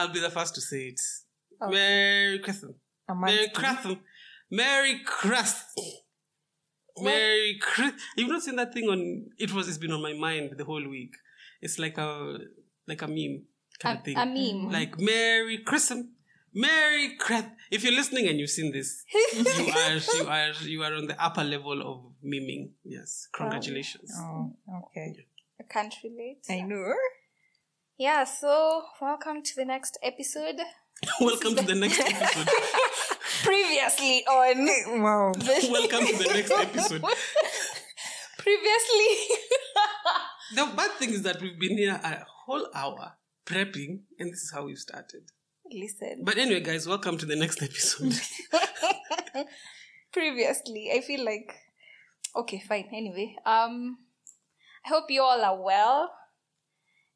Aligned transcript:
I'll 0.00 0.12
be 0.12 0.20
the 0.20 0.30
first 0.30 0.54
to 0.54 0.60
say 0.60 0.82
it. 0.92 1.00
Okay. 1.62 1.72
Merry 1.72 2.38
Christmas. 2.38 2.72
Merry 3.08 3.36
month. 3.40 3.52
Christmas. 3.52 3.96
Merry 4.50 5.00
Christmas. 5.04 6.02
Merry 6.98 7.58
Christmas. 7.60 8.02
You've 8.16 8.28
not 8.30 8.42
seen 8.42 8.56
that 8.56 8.72
thing 8.72 8.88
on? 8.88 9.26
It 9.38 9.52
was. 9.52 9.68
It's 9.68 9.78
been 9.78 9.92
on 9.92 10.02
my 10.02 10.12
mind 10.12 10.54
the 10.56 10.64
whole 10.64 10.86
week. 10.88 11.14
It's 11.60 11.78
like 11.78 11.98
a 11.98 12.38
like 12.86 13.02
a 13.02 13.08
meme 13.08 13.42
kind 13.78 13.96
A, 13.96 13.98
of 13.98 14.04
thing. 14.04 14.16
a 14.16 14.26
meme. 14.26 14.70
like 14.72 14.98
Merry 14.98 15.58
Christmas. 15.58 16.04
Merry 16.52 17.16
Christmas. 17.16 17.52
If 17.70 17.84
you're 17.84 17.92
listening 17.92 18.26
and 18.28 18.38
you've 18.40 18.50
seen 18.50 18.72
this, 18.72 19.04
you 19.34 19.72
are 19.72 19.94
you 20.16 20.26
are 20.26 20.52
you 20.62 20.82
are 20.82 20.94
on 20.94 21.06
the 21.06 21.22
upper 21.22 21.44
level 21.44 21.80
of 21.82 22.12
miming. 22.22 22.72
Yes, 22.84 23.28
oh. 23.28 23.38
congratulations. 23.38 24.10
Oh, 24.16 24.56
okay. 24.86 25.26
I 25.60 25.64
can't 25.72 25.94
relate. 26.02 26.44
I 26.48 26.62
know. 26.62 26.92
Yeah, 28.00 28.24
so 28.24 28.84
welcome 28.98 29.42
to 29.42 29.56
the 29.56 29.66
next 29.66 29.98
episode. 30.02 30.56
Welcome 31.20 31.54
to 31.56 31.62
the 31.62 31.74
next 31.74 32.00
episode. 32.00 32.48
Previously 33.44 34.24
on. 34.24 35.02
Wow. 35.02 35.32
Welcome 35.36 36.06
to 36.06 36.16
the 36.16 36.30
next 36.32 36.50
episode. 36.50 37.04
Previously. 38.38 39.10
The 40.54 40.72
bad 40.74 40.92
thing 40.92 41.10
is 41.10 41.20
that 41.24 41.42
we've 41.42 41.60
been 41.60 41.76
here 41.76 42.00
a 42.02 42.24
whole 42.46 42.68
hour 42.74 43.18
prepping, 43.44 44.00
and 44.18 44.32
this 44.32 44.44
is 44.44 44.50
how 44.54 44.64
we've 44.64 44.78
started. 44.78 45.30
Listen. 45.70 46.22
But 46.24 46.38
anyway, 46.38 46.60
guys, 46.60 46.88
welcome 46.88 47.18
to 47.18 47.26
the 47.26 47.36
next 47.36 47.62
episode. 47.62 48.18
Previously, 50.14 50.90
I 50.90 51.02
feel 51.02 51.22
like. 51.22 51.54
Okay, 52.34 52.62
fine. 52.66 52.88
Anyway, 52.94 53.36
um, 53.44 53.98
I 54.86 54.88
hope 54.88 55.10
you 55.10 55.20
all 55.20 55.44
are 55.44 55.62
well. 55.62 56.10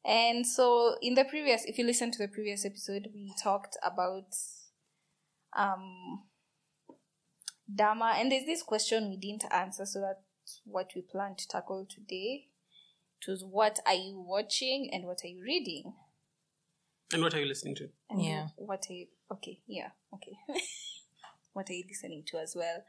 And 0.07 0.45
so, 0.45 0.95
in 1.01 1.15
the 1.15 1.25
previous, 1.25 1.65
if 1.65 1.77
you 1.77 1.85
listen 1.85 2.11
to 2.11 2.19
the 2.19 2.27
previous 2.27 2.65
episode, 2.65 3.07
we 3.13 3.33
talked 3.41 3.75
about 3.83 4.35
um 5.55 6.23
Dahmer, 7.73 8.13
and 8.15 8.31
there's 8.31 8.45
this 8.45 8.61
question 8.61 9.09
we 9.09 9.17
didn't 9.17 9.51
answer, 9.51 9.85
so 9.85 10.01
that's 10.01 10.61
what 10.65 10.91
we 10.95 11.01
plan 11.01 11.35
to 11.37 11.47
tackle 11.47 11.87
today. 11.89 12.47
It 13.19 13.31
was 13.31 13.43
what 13.43 13.79
are 13.87 13.95
you 13.95 14.23
watching 14.27 14.89
and 14.93 15.05
what 15.05 15.21
are 15.23 15.27
you 15.27 15.43
reading? 15.43 15.93
and 17.13 17.23
what 17.23 17.33
are 17.33 17.39
you 17.39 17.45
listening 17.45 17.75
to? 17.75 17.89
And 18.09 18.21
Yeah. 18.21 18.47
What 18.57 18.85
are 18.89 18.93
you, 18.93 19.07
okay, 19.31 19.59
yeah, 19.67 19.89
okay. 20.13 20.37
what 21.53 21.69
are 21.69 21.73
you 21.73 21.83
listening 21.87 22.23
to 22.27 22.37
as 22.37 22.55
well? 22.55 22.83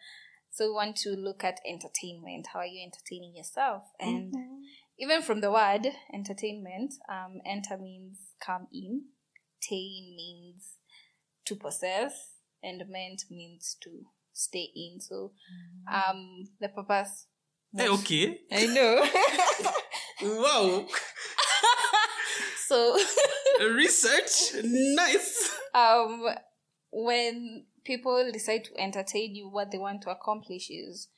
So 0.51 0.67
we 0.67 0.73
want 0.73 0.97
to 0.99 1.11
look 1.11 1.45
at 1.45 1.61
entertainment. 1.67 2.49
How 2.53 2.61
are 2.61 2.67
you 2.67 2.83
entertaining 2.83 3.37
yourself? 3.37 3.85
And 4.01 4.35
even 4.99 5.23
from 5.23 5.41
the 5.41 5.51
word 5.51 5.87
entertainment, 6.13 6.95
um, 7.09 7.41
enter 7.47 7.77
means 7.79 8.19
come 8.45 8.67
in, 8.73 9.03
tain 9.61 10.15
means 10.17 10.77
to 11.47 11.55
possess, 11.57 12.13
and 12.63 12.83
ment 12.89 13.23
means 13.31 13.77
to 13.83 13.91
stay 14.33 14.69
in. 14.75 15.01
So 15.01 15.33
um, 15.93 16.45
the 16.61 16.69
purpose. 16.69 17.27
Hey, 17.75 17.89
okay. 17.89 18.41
I 18.53 18.67
know. 18.67 19.05
Wow. 20.23 20.87
So 22.67 22.99
Research. 23.61 24.55
Nice. 24.65 25.55
um, 25.75 26.27
when 26.91 27.67
people 27.85 28.29
decide 28.33 28.65
to 28.65 28.81
entertain 28.81 29.35
you, 29.35 29.49
what 29.49 29.71
they 29.71 29.79
want 29.79 30.03
to 30.03 30.11
accomplish 30.11 30.71
is 30.71 31.09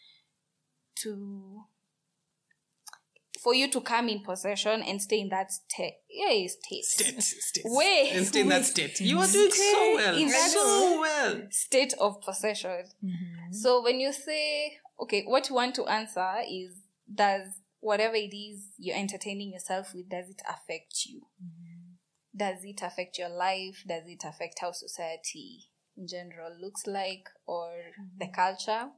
to 1.02 1.62
for 3.42 3.54
you 3.54 3.70
to 3.70 3.80
come 3.80 4.08
in 4.08 4.22
possession 4.22 4.82
and 4.82 5.00
stay 5.00 5.20
in 5.20 5.28
that 5.28 5.52
state. 5.52 5.98
Yeah, 6.10 6.46
state. 6.48 6.84
State. 6.84 7.22
State. 7.22 7.64
Wait, 7.68 8.12
And 8.12 8.26
stay 8.26 8.40
in 8.40 8.48
that 8.48 8.64
state. 8.64 9.00
You 9.00 9.18
are 9.18 9.26
doing 9.26 9.50
so 9.50 9.94
well. 9.94 10.16
in 10.16 10.28
that- 10.28 10.50
So 10.50 11.00
well. 11.00 11.42
State 11.50 11.94
of 12.00 12.20
possession. 12.20 12.84
Mm-hmm. 13.04 13.52
So 13.52 13.82
when 13.82 14.00
you 14.00 14.12
say, 14.12 14.78
okay, 15.00 15.24
what 15.24 15.48
you 15.48 15.54
want 15.54 15.74
to 15.76 15.86
answer 15.86 16.34
is, 16.50 16.72
does 17.12 17.60
whatever 17.80 18.16
it 18.16 18.34
is 18.34 18.66
you're 18.78 18.96
entertaining 18.96 19.52
yourself 19.52 19.94
with, 19.94 20.08
does 20.08 20.28
it 20.28 20.42
affect 20.48 21.06
you? 21.06 21.22
Mm-hmm. 21.42 22.36
Does 22.36 22.64
it 22.64 22.80
affect 22.82 23.18
your 23.18 23.30
life? 23.30 23.84
Does 23.86 24.02
it 24.06 24.22
affect 24.24 24.58
how 24.60 24.72
society 24.72 25.70
in 25.96 26.06
general 26.06 26.52
looks 26.60 26.86
like 26.86 27.28
or 27.46 27.70
the 28.18 28.26
mm-hmm. 28.26 28.34
culture? 28.34 28.90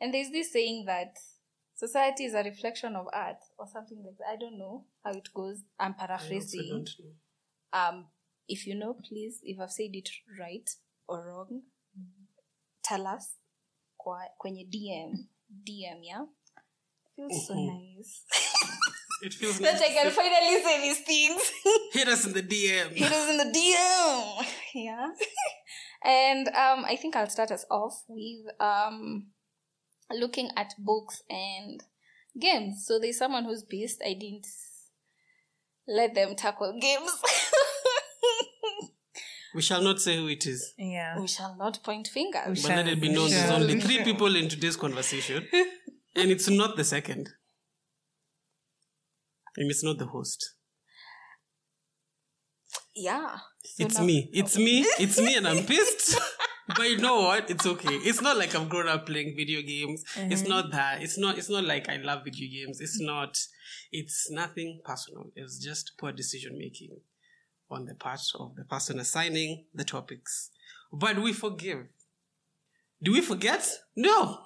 And 0.00 0.12
there's 0.12 0.30
this 0.30 0.52
saying 0.52 0.84
that 0.86 1.16
society 1.82 2.24
is 2.24 2.34
a 2.34 2.42
reflection 2.42 2.94
of 2.96 3.06
art 3.12 3.38
or 3.58 3.66
something 3.66 3.98
like 4.04 4.16
that. 4.18 4.28
I 4.34 4.36
don't 4.36 4.58
know 4.58 4.84
how 5.04 5.10
it 5.12 5.28
goes. 5.34 5.62
I'm 5.78 5.94
paraphrasing. 5.94 6.86
Um, 7.72 8.06
if 8.48 8.66
you 8.66 8.74
know, 8.74 8.94
please, 9.08 9.40
if 9.42 9.58
I've 9.60 9.70
said 9.72 9.90
it 9.92 10.08
right 10.38 10.68
or 11.08 11.26
wrong, 11.26 11.62
tell 12.84 13.06
us 13.06 13.34
kwa, 13.98 14.18
kwenye 14.38 14.68
DM. 14.68 15.12
DM, 15.66 15.98
yeah? 16.02 16.24
Feels 17.16 17.46
so 17.46 17.54
Mhm. 17.54 17.66
nice. 17.66 18.24
It 19.24 19.34
feels 19.34 19.58
that 19.60 19.74
nice. 19.74 19.82
I 19.82 19.88
can 19.94 20.10
finally 20.10 20.62
say 20.62 20.80
these 20.80 21.00
things. 21.00 21.40
Hit 21.92 22.08
us 22.08 22.26
in 22.26 22.32
the 22.32 22.42
DM. 22.42 22.90
Hit 22.92 23.12
us 23.12 23.28
in 23.30 23.36
the 23.38 23.52
DM. 23.58 24.46
Yeah. 24.74 25.08
and 26.04 26.48
um, 26.48 26.84
I 26.84 26.96
think 26.96 27.14
I'll 27.14 27.30
start 27.30 27.50
us 27.52 27.64
off 27.70 28.02
with 28.08 28.46
um, 28.60 29.28
looking 30.10 30.50
at 30.56 30.74
books 30.78 31.22
and 31.28 31.82
games. 32.40 32.84
So 32.86 32.98
there's 32.98 33.18
someone 33.18 33.44
who's 33.44 33.62
pissed. 33.62 34.02
I 34.04 34.14
didn't 34.14 34.46
let 35.86 36.14
them 36.14 36.34
tackle 36.36 36.78
games. 36.80 37.10
We 39.54 39.60
shall 39.60 39.82
not 39.82 40.00
say 40.00 40.16
who 40.16 40.28
it 40.28 40.46
is. 40.46 40.72
Yeah. 40.78 41.18
we 41.20 41.26
shall 41.26 41.54
not 41.56 41.82
point 41.82 42.08
fingers. 42.08 42.46
We 42.46 42.62
But 42.62 42.76
let 42.76 42.88
it 42.88 43.00
be 43.00 43.10
known 43.10 43.30
there's 43.30 43.50
only 43.50 43.80
three 43.80 44.02
people 44.02 44.34
in 44.34 44.48
today's 44.48 44.76
conversation. 44.76 45.46
And 46.14 46.30
it's 46.30 46.48
not 46.48 46.76
the 46.76 46.84
second. 46.84 47.30
And 49.56 49.70
it's 49.70 49.84
not 49.84 49.98
the 49.98 50.06
host. 50.06 50.54
Yeah. 52.94 53.38
So 53.64 53.84
It's 53.84 53.98
now- 53.98 54.04
me. 54.04 54.30
It's 54.34 54.56
me. 54.56 54.80
It's 54.98 55.20
me, 55.20 55.34
and 55.34 55.46
I'm 55.46 55.64
pissed. 55.64 56.18
but 56.76 56.90
you 56.90 56.98
know 56.98 57.22
what? 57.22 57.50
It's 57.50 57.66
okay. 57.66 57.94
It's 57.94 58.20
not 58.20 58.36
like 58.36 58.54
I've 58.54 58.68
grown 58.68 58.88
up 58.88 59.06
playing 59.06 59.34
video 59.36 59.62
games. 59.62 60.04
It's 60.16 60.42
uh-huh. 60.42 60.48
not 60.48 60.72
that. 60.72 61.02
It's 61.02 61.18
not. 61.18 61.38
It's 61.38 61.50
not 61.50 61.64
like 61.64 61.88
I 61.88 61.96
love 61.96 62.24
video 62.24 62.48
games. 62.50 62.80
It's 62.80 63.00
not. 63.00 63.38
It's 63.90 64.30
nothing 64.30 64.80
personal. 64.84 65.30
It's 65.36 65.58
just 65.58 65.92
poor 65.98 66.12
decision 66.12 66.58
making 66.58 66.96
on 67.70 67.86
the 67.86 67.94
part 67.94 68.20
of 68.38 68.54
the 68.56 68.64
person 68.64 69.00
assigning 69.00 69.64
the 69.74 69.84
topics. 69.84 70.50
But 70.92 71.18
we 71.18 71.32
forgive. 71.32 71.86
Do 73.02 73.12
we 73.12 73.20
forget? 73.20 73.68
No. 73.96 74.38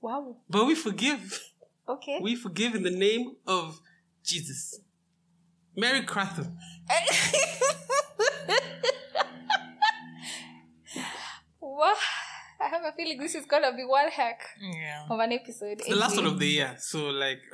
Wow. 0.00 0.38
But 0.48 0.66
we 0.66 0.74
forgive. 0.74 1.40
Okay. 1.88 2.18
We 2.20 2.34
forgive 2.34 2.74
in 2.74 2.82
the 2.82 2.90
name 2.90 3.36
of 3.46 3.80
Jesus. 4.24 4.80
Mary 5.76 6.02
Cratham. 6.02 6.56
What? 11.60 11.96
I 12.60 12.68
have 12.68 12.82
a 12.84 12.92
feeling 12.96 13.18
this 13.18 13.34
is 13.34 13.46
gonna 13.46 13.72
be 13.74 13.84
one 13.84 14.08
heck 14.08 14.40
Yeah. 14.60 15.06
of 15.10 15.18
an 15.18 15.32
episode. 15.32 15.80
It's 15.80 15.88
the 15.88 15.96
last 15.96 16.16
one 16.16 16.26
of 16.26 16.38
the 16.38 16.46
year. 16.46 16.76
So 16.78 17.06
like 17.06 17.40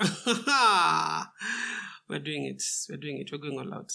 we're 2.08 2.18
doing 2.18 2.44
it. 2.46 2.62
We're 2.88 2.96
doing 2.98 3.18
it. 3.18 3.30
We're 3.32 3.38
going 3.38 3.58
all 3.58 3.74
out. 3.74 3.90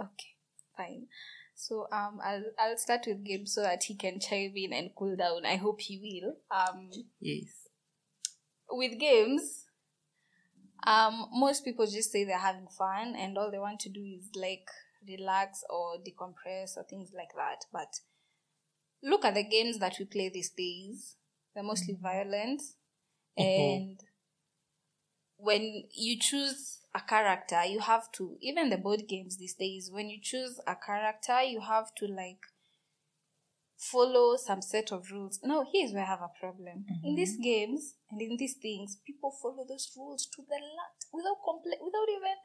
Okay, 0.00 0.34
fine. 0.76 1.06
So 1.54 1.86
um, 1.92 2.18
I'll 2.24 2.44
I'll 2.58 2.78
start 2.78 3.04
with 3.06 3.22
Gabe 3.24 3.46
so 3.46 3.62
that 3.62 3.84
he 3.84 3.94
can 3.96 4.18
chime 4.20 4.52
in 4.56 4.72
and 4.72 4.90
cool 4.98 5.14
down. 5.16 5.44
I 5.44 5.56
hope 5.56 5.80
he 5.80 5.98
will. 6.00 6.34
Um, 6.50 6.90
Yes. 7.20 7.48
with 8.70 8.98
games, 8.98 9.66
um, 10.84 11.26
most 11.32 11.64
people 11.64 11.86
just 11.86 12.10
say 12.10 12.24
they're 12.24 12.38
having 12.38 12.68
fun 12.68 13.14
and 13.16 13.36
all 13.36 13.50
they 13.50 13.58
want 13.58 13.80
to 13.80 13.88
do 13.88 14.00
is 14.00 14.30
like 14.34 14.68
relax 15.06 15.62
or 15.68 15.96
decompress 15.96 16.76
or 16.76 16.84
things 16.88 17.10
like 17.14 17.30
that. 17.36 17.64
But 17.72 18.00
look 19.02 19.24
at 19.24 19.34
the 19.34 19.44
games 19.44 19.78
that 19.78 19.96
we 19.98 20.04
play 20.04 20.28
these 20.28 20.50
days. 20.50 21.16
They're 21.54 21.64
mostly 21.64 21.96
violent. 22.00 22.62
And 23.36 24.00
when 25.36 25.84
you 25.94 26.18
choose 26.18 26.80
a 26.94 27.00
character, 27.00 27.64
you 27.64 27.80
have 27.80 28.10
to, 28.12 28.36
even 28.40 28.70
the 28.70 28.76
board 28.76 29.02
games 29.08 29.38
these 29.38 29.54
days, 29.54 29.90
when 29.92 30.10
you 30.10 30.18
choose 30.22 30.60
a 30.66 30.76
character, 30.76 31.42
you 31.42 31.60
have 31.60 31.94
to 31.96 32.06
like 32.06 32.40
follow 33.80 34.36
some 34.36 34.60
set 34.60 34.92
of 34.92 35.10
rules. 35.10 35.40
Now, 35.42 35.64
here's 35.72 35.92
where 35.92 36.04
I 36.04 36.06
have 36.06 36.20
a 36.20 36.38
problem. 36.38 36.84
In 37.02 37.10
mm-hmm. 37.10 37.16
these 37.16 37.36
games 37.42 37.94
and 38.10 38.20
in 38.20 38.36
these 38.36 38.56
things, 38.60 38.98
people 39.06 39.32
follow 39.42 39.64
those 39.66 39.90
rules 39.96 40.26
to 40.36 40.42
the 40.42 40.54
lot 40.54 40.96
without 41.12 41.38
compl- 41.46 41.84
without 41.84 42.08
even 42.08 42.36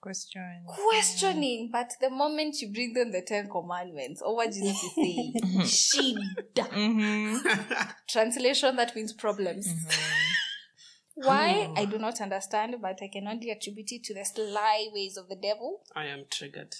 Question. 0.00 0.64
questioning. 0.66 1.68
But 1.70 1.92
the 2.00 2.10
moment 2.10 2.56
you 2.60 2.72
bring 2.72 2.94
them 2.94 3.12
the 3.12 3.22
Ten 3.22 3.48
Commandments 3.48 4.22
or 4.22 4.34
what 4.34 4.50
Jesus 4.52 4.82
is 4.82 4.94
saying, 4.94 5.34
mm-hmm. 5.44 5.60
shida. 5.60 6.68
Mm-hmm. 6.70 7.90
Translation 8.08 8.76
that 8.76 8.96
means 8.96 9.12
problems. 9.12 9.68
Mm-hmm. 9.68 11.26
Why? 11.26 11.68
Oh. 11.68 11.74
I 11.76 11.84
do 11.84 11.98
not 11.98 12.20
understand, 12.20 12.76
but 12.80 12.98
I 13.02 13.08
can 13.12 13.28
only 13.28 13.50
attribute 13.50 13.92
it 13.92 14.04
to 14.04 14.14
the 14.14 14.24
sly 14.24 14.88
ways 14.92 15.18
of 15.18 15.28
the 15.28 15.36
devil. 15.36 15.82
I 15.94 16.06
am 16.06 16.24
triggered. 16.30 16.74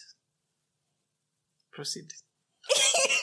Proceed. 1.72 2.12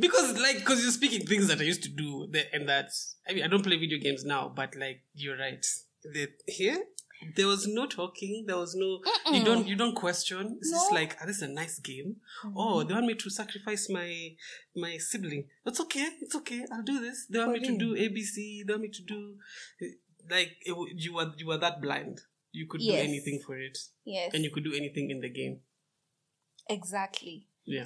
because, 0.00 0.38
like, 0.40 0.58
because 0.58 0.82
you're 0.82 0.90
speaking 0.92 1.26
things 1.26 1.48
that 1.48 1.60
I 1.60 1.64
used 1.64 1.82
to 1.84 1.88
do, 1.88 2.28
and 2.52 2.68
that 2.68 2.90
I 3.28 3.32
mean, 3.34 3.44
I 3.44 3.48
don't 3.48 3.62
play 3.62 3.76
video 3.76 3.98
games 3.98 4.24
now, 4.24 4.52
but 4.54 4.74
like, 4.76 5.02
you're 5.14 5.38
right. 5.38 5.64
The, 6.02 6.28
here, 6.46 6.78
there 7.36 7.46
was 7.46 7.66
no 7.66 7.86
talking. 7.86 8.44
There 8.46 8.56
was 8.56 8.74
no. 8.74 9.00
You 9.32 9.44
don't. 9.44 9.66
You 9.68 9.76
don't 9.76 9.94
question. 9.94 10.56
It's 10.60 10.70
just 10.70 10.92
like, 10.92 11.16
ah, 11.20 11.26
this 11.26 11.36
is 11.36 11.42
a 11.42 11.48
nice 11.48 11.78
game. 11.78 12.16
Oh, 12.56 12.82
they 12.82 12.94
want 12.94 13.06
me 13.06 13.14
to 13.14 13.30
sacrifice 13.30 13.90
my 13.90 14.30
my 14.74 14.96
sibling. 14.96 15.44
It's 15.66 15.80
okay. 15.80 16.08
It's 16.22 16.34
okay. 16.36 16.64
I'll 16.72 16.82
do 16.82 16.98
this. 17.00 17.26
They 17.28 17.38
want 17.38 17.52
me 17.52 17.60
to 17.60 17.76
do 17.76 17.94
ABC. 17.94 18.66
They 18.66 18.72
want 18.72 18.82
me 18.82 18.88
to 18.88 19.02
do. 19.02 19.34
Like 20.30 20.56
it, 20.62 20.74
you 20.96 21.14
were 21.14 21.32
you 21.36 21.46
were 21.46 21.58
that 21.58 21.82
blind. 21.82 22.22
You 22.52 22.66
could 22.66 22.80
do 22.80 22.92
anything 22.92 23.40
for 23.46 23.56
it 23.56 23.78
Yes. 24.04 24.32
and 24.34 24.42
you 24.42 24.50
could 24.50 24.64
do 24.64 24.74
anything 24.74 25.10
in 25.10 25.20
the 25.20 25.28
game. 25.28 25.60
Exactly. 26.68 27.46
Yeah. 27.64 27.84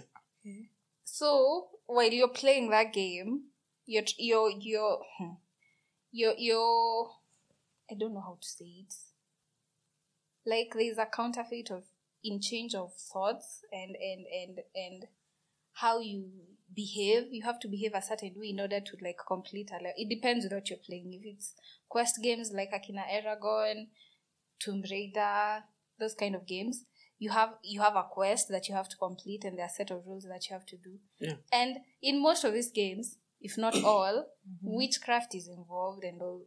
So 1.05 1.69
while 1.87 2.11
you're 2.11 2.29
playing 2.29 2.71
that 2.71 2.93
game, 2.93 3.45
you're 3.87 4.05
you're 4.19 4.51
you're 4.51 5.01
hmm, 5.19 5.35
you're 6.11 6.35
you're 6.37 7.11
I 7.91 7.95
don't 7.99 8.15
know 8.15 8.21
how 8.21 8.39
to 8.41 8.47
say 8.49 8.87
it. 8.87 8.95
Like 10.47 10.75
there's 10.75 10.99
a 10.99 11.07
counterfeit 11.07 11.71
of 11.71 11.85
in 12.23 12.41
change 12.41 12.75
of 12.75 12.95
thoughts 12.95 13.61
and 13.73 13.95
and 13.97 14.27
and 14.27 14.59
and 14.75 15.05
how 15.75 16.01
you 16.01 16.31
behave. 16.75 17.25
You 17.31 17.43
have 17.45 17.61
to 17.61 17.69
behave 17.69 17.93
a 17.95 18.03
certain 18.03 18.35
way 18.37 18.49
in 18.49 18.61
order 18.61 18.81
to 18.81 18.97
like 19.03 19.19
complete 19.27 19.71
a 19.71 19.75
level. 19.75 19.93
It 19.97 20.09
depends 20.09 20.47
what 20.51 20.71
you're 20.71 20.79
playing. 20.79 21.13
If 21.13 21.35
it's 21.35 21.55
quest 21.89 22.23
games 22.23 22.53
like 22.53 22.71
Akina 22.73 23.05
Eragon, 23.07 23.89
Tomb 24.59 24.83
Raider, 24.91 25.65
those 25.99 26.15
kind 26.15 26.35
of 26.35 26.47
games, 26.47 26.85
you 27.25 27.31
have 27.31 27.55
you 27.63 27.81
have 27.81 27.97
a 27.97 28.03
quest 28.17 28.49
that 28.51 28.69
you 28.69 28.75
have 28.75 28.89
to 28.91 28.97
complete 28.97 29.45
and 29.45 29.57
there 29.57 29.65
are 29.65 29.75
a 29.75 29.79
set 29.81 29.91
of 29.91 30.07
rules 30.07 30.25
that 30.25 30.43
you 30.47 30.53
have 30.53 30.67
to 30.67 30.77
do. 30.77 30.99
Yeah. 31.19 31.37
And 31.51 31.79
in 32.03 32.23
most 32.23 32.45
of 32.45 32.53
these 32.53 32.71
games, 32.71 33.17
if 33.41 33.57
not 33.57 33.75
all, 33.93 34.17
mm-hmm. 34.47 34.77
witchcraft 34.79 35.35
is 35.35 35.49
involved 35.49 36.05
and 36.05 36.21
all 36.21 36.43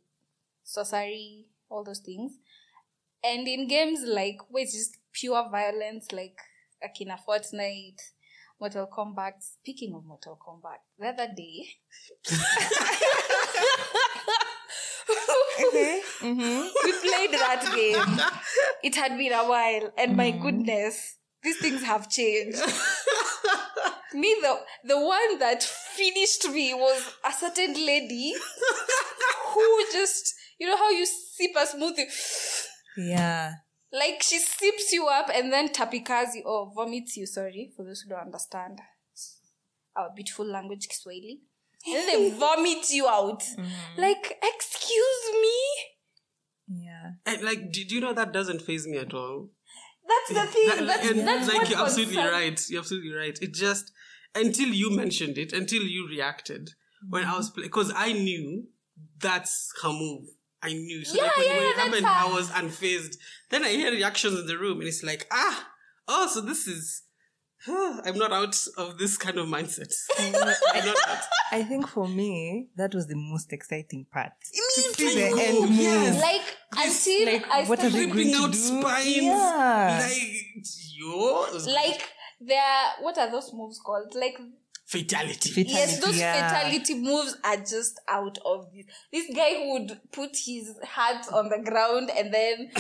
sorcery, 0.63 1.47
all 1.69 1.83
those 1.83 1.99
things. 1.99 2.33
And 3.23 3.47
in 3.47 3.67
games 3.67 4.01
like 4.05 4.37
where 4.49 4.63
it's 4.63 4.73
just 4.73 4.97
pure 5.11 5.49
violence, 5.49 6.11
like 6.11 6.37
Akina 6.85 7.17
Fortnite, 7.27 8.01
Mortal 8.59 8.87
Kombat. 8.95 9.33
Speaking 9.39 9.95
of 9.95 10.05
Mortal 10.05 10.37
Kombat, 10.45 10.81
the 10.99 11.07
other 11.07 11.33
day, 11.35 11.69
Okay. 15.67 16.01
Mm-hmm. 16.21 16.67
we 16.83 16.91
played 17.01 17.31
that 17.33 17.71
game. 17.75 18.19
It 18.83 18.95
had 18.95 19.17
been 19.17 19.33
a 19.33 19.47
while, 19.47 19.91
and 19.97 20.15
my 20.15 20.31
goodness, 20.31 21.17
these 21.43 21.57
things 21.57 21.83
have 21.83 22.09
changed. 22.09 22.59
me, 24.13 24.35
the 24.41 24.55
the 24.83 24.99
one 24.99 25.39
that 25.39 25.63
finished 25.63 26.49
me 26.49 26.73
was 26.73 27.01
a 27.25 27.31
certain 27.31 27.73
lady 27.73 28.33
who 29.53 29.83
just, 29.91 30.33
you 30.59 30.67
know 30.67 30.77
how 30.77 30.89
you 30.89 31.05
sip 31.05 31.51
a 31.55 31.65
smoothie, 31.65 32.05
Yeah. 32.97 33.53
like 33.91 34.21
she 34.23 34.39
sips 34.39 34.91
you 34.93 35.07
up 35.07 35.29
and 35.33 35.51
then 35.51 35.69
tapikas 35.69 36.35
you 36.35 36.43
or 36.45 36.71
vomits 36.75 37.17
you. 37.17 37.25
Sorry 37.25 37.71
for 37.75 37.83
those 37.83 38.01
who 38.01 38.09
don't 38.09 38.25
understand 38.25 38.79
our 39.95 40.09
beautiful 40.15 40.45
language, 40.45 40.87
Kiswahili. 40.87 41.41
And 41.87 41.95
then 41.95 42.07
they 42.07 42.29
vomit 42.37 42.89
you 42.91 43.07
out. 43.07 43.43
Like, 43.97 44.37
excuse 44.43 45.23
me. 45.41 46.83
Yeah. 46.85 47.11
And 47.25 47.41
like, 47.43 47.71
do, 47.71 47.83
do 47.85 47.95
you 47.95 48.01
know 48.01 48.13
that 48.13 48.33
doesn't 48.33 48.61
phase 48.61 48.85
me 48.87 48.97
at 48.97 49.13
all? 49.13 49.49
That's 50.07 50.39
the 50.39 50.47
thing. 50.53 50.67
That- 50.67 50.87
that's, 50.87 51.09
and, 51.09 51.27
that's 51.27 51.53
like 51.53 51.69
you're 51.69 51.79
absolutely 51.79 52.15
concern- 52.15 52.31
right. 52.33 52.61
You're 52.69 52.79
absolutely 52.81 53.13
right. 53.13 53.37
It 53.41 53.53
just 53.53 53.91
until 54.35 54.67
you 54.69 54.95
mentioned 54.95 55.37
it, 55.37 55.53
until 55.53 55.83
you 55.83 56.07
reacted 56.09 56.71
when 57.09 57.23
I 57.23 57.37
was 57.37 57.49
playing, 57.49 57.69
because 57.69 57.91
I 57.95 58.11
knew 58.13 58.65
that's 59.19 59.71
her 59.81 59.89
move. 59.91 60.25
I 60.61 60.73
knew. 60.73 61.05
So 61.05 61.15
Yeah, 61.15 61.23
like 61.23 61.37
when, 61.37 61.45
yeah, 61.45 61.53
when 61.57 61.61
it 61.63 61.75
that's 61.75 61.87
happened, 61.87 62.05
her. 62.05 62.11
I 62.11 62.33
was 62.33 62.49
unfazed. 62.49 63.15
Then 63.49 63.63
I 63.63 63.69
hear 63.69 63.91
reactions 63.91 64.39
in 64.39 64.47
the 64.47 64.57
room, 64.57 64.79
and 64.79 64.87
it's 64.87 65.03
like, 65.03 65.27
ah, 65.31 65.67
oh, 66.07 66.27
so 66.27 66.41
this 66.41 66.67
is. 66.67 67.03
I'm 68.05 68.17
not 68.17 68.31
out 68.31 68.57
of 68.77 68.97
this 68.97 69.17
kind 69.17 69.37
of 69.37 69.47
mindset. 69.47 69.93
I'm 70.19 70.31
not 70.31 70.97
out. 71.07 71.17
I 71.51 71.63
think 71.63 71.87
for 71.87 72.07
me, 72.07 72.67
that 72.77 72.93
was 72.95 73.07
the 73.07 73.15
most 73.15 73.51
exciting 73.53 74.05
part. 74.11 74.31
To 74.41 74.47
It's 74.81 74.95
see 74.97 75.05
like, 75.23 75.33
the 75.35 75.41
end 75.41 75.59
move. 75.61 75.71
yes. 75.71 76.21
Like, 76.21 76.57
until 76.85 77.25
like, 77.33 77.47
I 77.51 77.63
what 77.69 77.79
started, 77.79 77.93
going 77.97 78.09
ripping 78.15 78.33
out 78.35 78.51
do? 78.51 78.57
spines. 78.57 79.15
Yeah. 79.17 80.07
Like, 80.09 80.65
yo. 80.97 81.47
like, 81.73 82.09
there 82.39 82.61
what 83.01 83.17
are 83.17 83.31
those 83.31 83.51
moves 83.53 83.79
called? 83.83 84.13
Like, 84.15 84.37
fatality. 84.87 85.49
Fatality, 85.49 85.71
yes, 85.73 85.99
those 85.99 86.17
yeah. 86.19 86.49
fatality 86.49 86.95
moves 86.95 87.37
are 87.43 87.57
just 87.57 87.99
out 88.07 88.37
of 88.45 88.71
this. 88.73 88.85
This 89.11 89.35
guy 89.35 89.53
would 89.67 89.99
put 90.11 90.35
his 90.35 90.73
hat 90.83 91.27
on 91.33 91.49
the 91.49 91.59
ground 91.69 92.09
and 92.17 92.33
then 92.33 92.71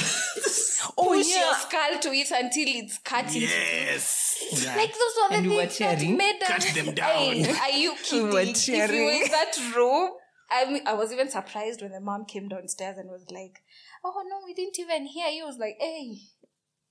Oh, 0.97 1.05
push 1.09 1.27
yeah. 1.29 1.39
your 1.45 1.55
skull 1.55 1.99
to 2.01 2.09
it 2.13 2.31
until 2.31 2.63
it's 2.67 2.97
cut 2.99 3.25
into 3.25 3.39
yes. 3.41 4.63
Yeah. 4.63 4.75
Like 4.77 4.91
those 4.93 4.99
were 5.21 5.29
the 5.29 5.35
And 5.35 5.47
we 5.49 5.55
were 5.57 5.61
things 5.65 5.77
that 5.79 5.97
cheering. 5.99 6.17
made 6.17 6.39
Cut 6.45 6.61
them 6.73 6.93
down. 6.95 7.09
Hey, 7.33 7.51
are 7.51 7.77
you 7.77 7.91
We 8.11 8.53
kidding? 8.53 8.75
if 8.81 8.91
you 8.91 9.03
were 9.05 9.11
in 9.11 9.31
that 9.31 9.73
room, 9.75 10.11
I 10.49 10.71
mean, 10.71 10.83
I 10.87 10.93
was 10.93 11.11
even 11.11 11.29
surprised 11.29 11.81
when 11.81 11.91
the 11.91 11.99
mom 11.99 12.25
came 12.25 12.47
downstairs 12.47 12.97
and 12.97 13.09
was 13.09 13.25
like, 13.29 13.61
"Oh 14.05 14.23
no, 14.29 14.37
we 14.45 14.53
didn't 14.53 14.79
even 14.79 15.05
hear 15.07 15.27
you." 15.27 15.43
I 15.43 15.47
was 15.47 15.57
like, 15.57 15.75
"Hey, 15.79 16.19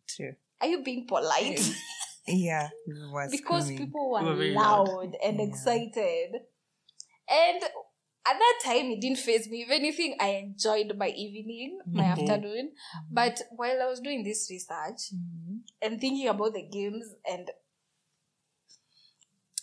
True. 0.09 0.35
are 0.61 0.67
you 0.69 0.83
being 0.83 1.07
polite?" 1.07 1.61
Yeah. 2.27 2.69
it 2.87 3.11
was 3.13 3.31
because 3.31 3.65
screaming. 3.67 3.87
people 3.87 4.11
were, 4.11 4.35
We 4.37 4.53
loud. 4.55 4.89
loud 4.89 5.17
and 5.25 5.39
Yeah. 5.39 5.47
excited, 5.47 6.31
and 7.29 7.63
at 8.29 8.39
that 8.39 8.61
time 8.65 8.87
it 8.91 9.01
didn't 9.01 9.19
phase 9.19 9.49
me. 9.49 9.63
If 9.63 9.71
anything, 9.71 10.17
I 10.21 10.31
enjoyed 10.31 10.97
my 10.97 11.09
evening, 11.09 11.79
my 11.87 12.03
Mhm. 12.05 12.13
afternoon. 12.19 12.73
But 13.11 13.43
while 13.53 13.81
I 13.81 13.87
was 13.87 14.01
doing 14.01 14.25
this 14.25 14.49
research, 14.51 15.13
Mhm. 15.15 15.61
and 15.83 16.01
thinking 16.01 16.27
about 16.29 16.55
the 16.55 16.63
games 16.63 17.07
and 17.25 17.51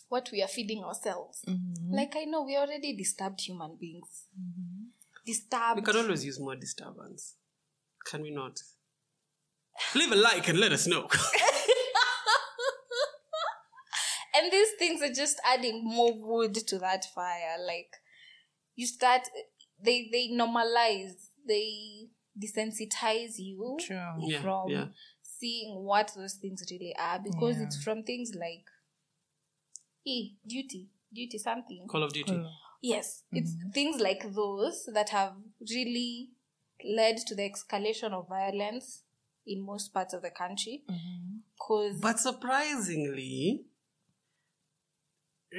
what 0.10 0.30
we 0.32 0.42
are 0.44 0.48
feeding 0.48 0.84
ourselves. 0.84 1.44
Mhm. 1.48 1.92
Like 1.92 2.16
I 2.16 2.26
know 2.26 2.44
we 2.44 2.56
already 2.56 2.96
disturbed 2.96 3.42
human 3.42 3.76
beings. 3.78 4.28
Mhm. 4.40 4.92
Disturbed. 5.26 5.80
We 5.80 5.82
can 5.92 5.98
always 5.98 6.24
use 6.24 6.40
more 6.40 6.56
disturbance. 6.56 7.36
Can 8.06 8.22
we 8.22 8.30
not? 8.32 8.62
Leave 9.96 10.12
a 10.12 10.16
like 10.16 10.48
and 10.50 10.60
let 10.60 10.72
us 10.72 10.86
know. 10.88 11.08
and 14.36 14.52
these 14.52 14.72
things 14.80 15.02
are 15.02 15.14
just 15.14 15.40
adding 15.46 15.84
more 15.84 16.14
wood 16.14 16.56
to 16.56 16.80
that 16.80 17.06
fire. 17.14 17.58
Like 17.66 17.92
you 18.76 18.88
start 18.88 19.22
they 19.84 20.10
they 20.12 20.30
normalize, 20.30 21.14
they 21.48 22.08
desensitize 22.40 23.34
you 23.38 23.78
True. 23.80 23.98
Yeah, 24.28 24.42
from 24.42 24.70
yeah. 24.70 24.86
seeing 25.22 25.84
what 25.84 26.12
those 26.16 26.36
things 26.36 26.64
really 26.72 26.96
are 26.98 27.20
because 27.20 27.58
Yeah. 27.58 27.64
it's 27.66 27.84
from 27.84 28.04
things 28.04 28.32
like 28.34 28.66
e 30.06 30.36
duty, 30.48 30.90
duty 31.14 31.38
something. 31.38 31.88
Call 31.88 32.04
of 32.04 32.14
Duty. 32.14 32.32
Cool. 32.32 32.52
Yes, 32.82 33.24
it's 33.32 33.52
Mm-hmm. 33.52 33.70
things 33.72 34.02
like 34.02 34.34
those 34.34 34.90
that 34.94 35.10
have 35.10 35.34
really 35.70 36.32
led 36.84 37.18
to 37.28 37.36
the 37.36 37.50
escalation 37.50 38.12
of 38.12 38.28
violence 38.28 39.04
in 39.46 39.62
most 39.66 39.94
parts 39.94 40.14
of 40.14 40.22
the 40.22 40.32
country. 40.32 40.84
Mhm. 40.90 41.42
Because 41.54 42.00
But 42.02 42.20
surprisingly, 42.20 43.66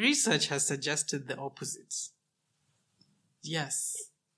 research 0.01 0.49
has 0.49 0.67
suggested 0.67 1.29
the 1.29 1.37
opposite. 1.37 1.95
Yes. 3.43 3.97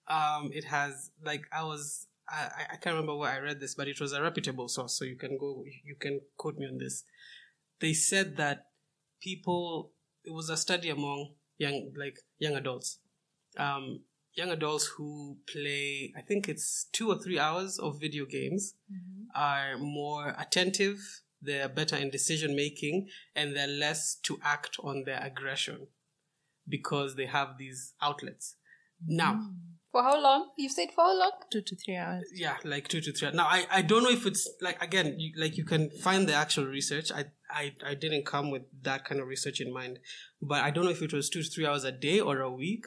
Um, 0.08 0.50
it 0.52 0.64
has, 0.64 1.10
like, 1.24 1.42
I 1.52 1.64
was, 1.64 2.06
I, 2.28 2.48
I- 2.72 2.76
can't 2.76 2.94
remember 2.94 3.16
where 3.16 3.30
I 3.30 3.38
read 3.38 3.60
this, 3.60 3.74
but 3.74 3.88
it 3.88 4.00
was 4.00 4.12
a 4.12 4.22
reputable 4.22 4.68
source, 4.68 4.94
so 4.98 5.04
you 5.04 5.16
can 5.16 5.36
go, 5.38 5.64
you 5.84 5.96
can 5.96 6.20
quote 6.36 6.58
me 6.58 6.66
on 6.66 6.78
this. 6.78 7.04
They 7.80 7.92
said 7.92 8.36
that 8.36 8.66
people, 9.20 9.90
it 10.24 10.32
was 10.32 10.48
a 10.50 10.56
study 10.56 10.90
among 10.90 11.32
young, 11.58 11.92
like, 11.96 12.18
young 12.38 12.54
adults. 12.54 12.98
Um, 13.58 14.00
young 14.34 14.50
adults 14.50 14.86
who 14.86 15.38
play, 15.50 16.12
I 16.16 16.20
think 16.20 16.48
it's 16.48 16.86
two 16.92 17.08
or 17.10 17.18
three 17.18 17.38
hours 17.38 17.78
of 17.78 18.00
video 18.00 18.26
games 18.26 18.74
are 19.34 19.76
more 19.78 20.34
attentive, 20.38 20.98
they're 21.40 21.68
better 21.68 21.96
in 21.96 22.10
decision 22.10 22.56
making, 22.56 23.08
and 23.34 23.56
they're 23.56 23.66
less 23.66 24.16
to 24.24 24.38
act 24.42 24.76
on 24.82 25.04
their 25.04 25.20
aggression 25.22 25.88
because 26.68 27.16
they 27.16 27.26
have 27.26 27.58
these 27.58 27.94
outlets. 28.02 28.56
Now, 29.06 29.34
mm. 29.34 29.54
for 29.92 30.02
how 30.02 30.20
long? 30.20 30.50
You've 30.56 30.72
said 30.72 30.88
for 30.94 31.04
how 31.04 31.18
long? 31.18 31.32
Two 31.50 31.62
to 31.62 31.76
three 31.76 31.96
hours. 31.96 32.24
yeah, 32.34 32.56
like 32.64 32.88
two 32.88 33.00
to 33.00 33.12
three. 33.12 33.28
Hours. 33.28 33.36
Now, 33.36 33.46
I, 33.46 33.66
I 33.70 33.82
don't 33.82 34.02
know 34.02 34.10
if 34.10 34.26
it's 34.26 34.48
like 34.60 34.82
again, 34.82 35.14
you, 35.18 35.32
like 35.36 35.56
you 35.56 35.64
can 35.64 35.90
find 35.90 36.28
the 36.28 36.34
actual 36.34 36.66
research. 36.66 37.12
I, 37.12 37.26
I 37.50 37.74
I 37.84 37.94
didn't 37.94 38.26
come 38.26 38.50
with 38.50 38.62
that 38.82 39.04
kind 39.04 39.20
of 39.20 39.28
research 39.28 39.60
in 39.60 39.72
mind, 39.72 39.98
but 40.40 40.62
I 40.64 40.70
don't 40.70 40.84
know 40.84 40.90
if 40.90 41.02
it 41.02 41.12
was 41.12 41.28
two 41.28 41.42
to 41.42 41.48
three 41.48 41.66
hours 41.66 41.84
a 41.84 41.92
day 41.92 42.20
or 42.20 42.40
a 42.40 42.50
week. 42.50 42.86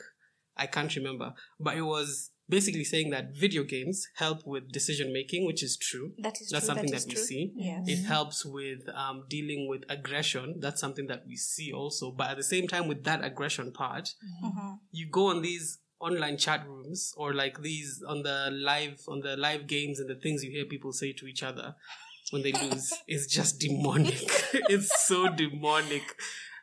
I 0.58 0.66
can't 0.66 0.94
remember, 0.96 1.34
but 1.60 1.78
it 1.78 1.84
was 1.84 2.32
basically 2.50 2.84
saying 2.84 3.12
that 3.12 3.36
video 3.36 3.64
games 3.64 4.08
help 4.16 4.46
with 4.46 4.72
decision 4.72 5.14
making, 5.14 5.46
which 5.46 5.62
is 5.64 5.78
true. 5.78 6.12
That 6.18 6.42
is 6.42 6.50
That's 6.50 6.66
true. 6.66 6.76
something 6.76 6.92
that 6.92 6.98
is 6.98 7.06
that 7.06 7.10
we 7.10 7.16
true. 7.16 7.24
see. 7.24 7.54
Yes. 7.56 7.84
It 7.88 8.04
helps 8.06 8.44
with 8.46 8.80
um, 8.94 9.24
dealing 9.30 9.68
with 9.70 9.84
aggression. 9.90 10.56
That's 10.60 10.82
something 10.82 11.08
that 11.08 11.24
we 11.28 11.36
see 11.36 11.72
also. 11.72 12.12
But 12.12 12.32
at 12.32 12.38
the 12.38 12.44
same 12.44 12.68
time, 12.68 12.88
with 12.88 13.04
that 13.06 13.24
aggression 13.24 13.72
part, 13.72 14.10
Mm-hmm. 14.44 14.74
you 14.92 15.08
go 15.10 15.28
on 15.28 15.42
these 15.42 15.80
online 16.00 16.38
chat 16.38 16.66
rooms 16.68 17.14
or 17.18 17.34
like 17.34 17.62
these 17.62 18.02
on 18.08 18.24
the 18.24 18.50
live 18.52 19.02
on 19.08 19.20
the 19.20 19.36
live 19.36 19.68
games 19.68 20.00
and 20.00 20.10
the 20.10 20.16
things 20.16 20.44
you 20.44 20.50
hear 20.52 20.64
people 20.66 20.94
say 20.94 21.12
to 21.12 21.28
each 21.28 21.44
other 21.44 21.76
when 22.32 22.42
they 22.42 22.54
lose 22.54 22.94
is 23.08 23.28
just 23.28 23.60
demonic. 23.60 24.22
it's 24.70 25.06
so 25.08 25.28
demonic. 25.28 26.04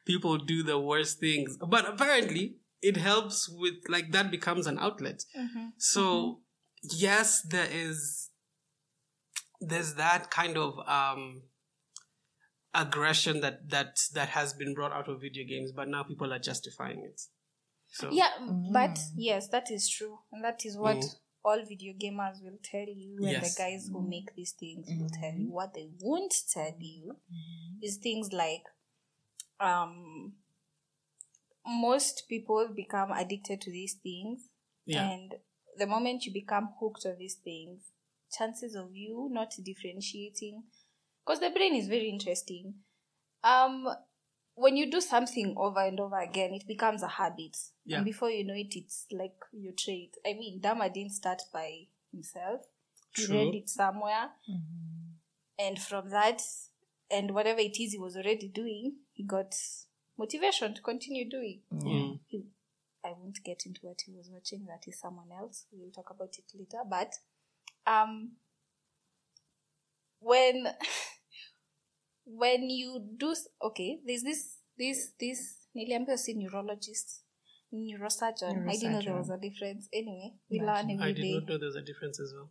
People 0.07 0.39
do 0.39 0.63
the 0.63 0.79
worst 0.79 1.19
things, 1.21 1.59
but 1.69 1.87
apparently 1.89 2.55
it 2.91 2.97
helps 2.97 3.49
with 3.49 3.75
like 3.89 4.13
that 4.13 4.31
becomes 4.31 4.67
an 4.67 4.79
outlet. 4.79 5.25
Mm-hmm. 5.37 5.67
So 5.79 6.41
yes, 6.83 7.43
there 7.43 7.69
is 7.71 8.31
there's 9.61 9.95
that 9.95 10.31
kind 10.31 10.57
of 10.57 10.79
um 10.87 11.43
aggression 12.75 13.41
that 13.41 13.69
that 13.71 13.99
that 14.15 14.29
has 14.31 14.53
been 14.55 14.75
brought 14.75 14.93
out 14.93 15.09
of 15.09 15.21
video 15.21 15.45
games, 15.49 15.73
but 15.73 15.89
now 15.89 16.03
people 16.03 16.33
are 16.33 16.39
justifying 16.39 17.01
it. 17.11 17.21
So 17.89 18.11
Yeah, 18.13 18.31
but 18.73 18.99
yes, 19.17 19.49
that 19.49 19.71
is 19.71 19.89
true. 19.89 20.19
And 20.33 20.45
that 20.45 20.65
is 20.65 20.77
what 20.77 20.97
Mm. 20.99 21.15
all 21.45 21.61
video 21.65 21.93
gamers 21.95 22.43
will 22.43 22.59
tell 22.63 22.89
you. 22.89 23.17
And 23.23 23.31
Yes. 23.33 23.55
the 23.57 23.63
guys 23.63 23.89
who 23.93 24.01
make 24.03 24.35
these 24.37 24.53
things 24.53 24.87
will 24.99 25.09
tell 25.21 25.35
you. 25.35 25.51
What 25.51 25.75
they 25.75 25.89
won't 26.01 26.35
tell 26.53 26.75
you 26.79 27.17
is 27.83 27.97
things 27.99 28.33
like 28.33 28.65
um 29.59 30.35
most 31.67 32.25
people 32.29 32.69
become 32.75 33.11
addicted 33.11 33.61
to 33.63 33.71
these 33.71 33.95
things. 34.03 34.49
yeah, 34.85 35.11
And 35.11 35.35
the 35.79 35.87
moment 35.87 36.25
you 36.25 36.33
become 36.33 36.71
hooked 36.81 37.05
on 37.07 37.17
these 37.19 37.37
things, 37.43 37.91
chances 38.37 38.75
of 38.75 38.95
you 38.95 39.29
not 39.31 39.53
differentiating, 39.63 40.65
because 41.25 41.41
the 41.41 41.51
brain 41.51 41.75
is 41.75 41.89
very 41.89 42.09
interesting. 42.09 42.75
Um, 43.43 43.87
when 44.55 44.77
you 44.77 44.91
do 44.91 45.01
something 45.01 45.55
over 45.59 45.81
and 45.81 46.01
over 46.01 46.19
again, 46.19 46.55
it 46.55 46.67
becomes 46.67 47.03
a 47.03 47.09
habit. 47.09 47.57
Yeah. 47.85 47.97
And 47.99 48.05
before 48.07 48.31
you 48.31 48.45
know 48.45 48.55
it, 48.55 48.75
it's 48.75 49.07
like 49.13 49.35
your 49.53 49.75
trait. 49.77 50.17
I 50.27 50.33
mean, 50.33 50.61
Dahmer 50.61 50.93
didn't 50.93 51.13
start 51.13 51.43
by 51.53 51.89
himself. 52.13 52.63
He 53.15 53.27
read 53.27 53.55
it 53.55 53.69
somewhere. 53.69 54.31
And 55.59 55.79
from 55.79 56.11
that, 56.11 56.41
and 57.11 57.33
whatever 57.35 57.61
it 57.61 57.79
is 57.81 57.93
he 57.93 57.99
was 57.99 58.17
already 58.17 58.49
doing, 58.49 58.97
he 59.13 59.25
got 59.25 59.55
motivation 60.19 60.75
to 60.75 60.83
continue 60.83 61.29
doing. 61.29 61.61
Mm. 61.73 62.21
He, 62.27 62.45
I 63.05 63.13
won't 63.19 63.39
get 63.45 63.65
into 63.67 63.81
what 63.83 64.01
he 64.05 64.13
was 64.13 64.29
watching. 64.31 64.67
That 64.67 64.89
is 64.89 64.99
someone 64.99 65.29
else. 65.37 65.67
We'll 65.73 65.91
talk 65.91 66.11
about 66.11 66.35
it 66.39 66.45
later. 66.55 66.83
But 66.89 67.15
um, 67.87 68.33
when 70.21 70.67
when 72.25 72.69
you 72.71 73.03
do 73.17 73.35
okay, 73.63 74.01
there's 74.05 74.23
this 74.23 74.59
this 74.79 75.13
this 75.21 75.57
niliambiwa 75.77 76.19
si 76.19 76.35
neurologist 76.35 77.23
neurosurgeon. 77.73 78.69
I 78.69 78.73
didn't 78.73 78.93
know 78.93 79.03
there 79.03 79.15
was 79.15 79.31
a 79.31 79.39
difference. 79.39 79.89
Anyway, 79.93 80.35
we 80.51 80.61
learn 80.61 81.01
I 81.01 81.13
did 81.13 81.23
day. 81.23 81.35
not 81.35 81.49
know 81.49 81.59
there's 81.59 81.77
a 81.77 81.83
difference 81.83 82.21
as 82.21 82.33
well. 82.35 82.51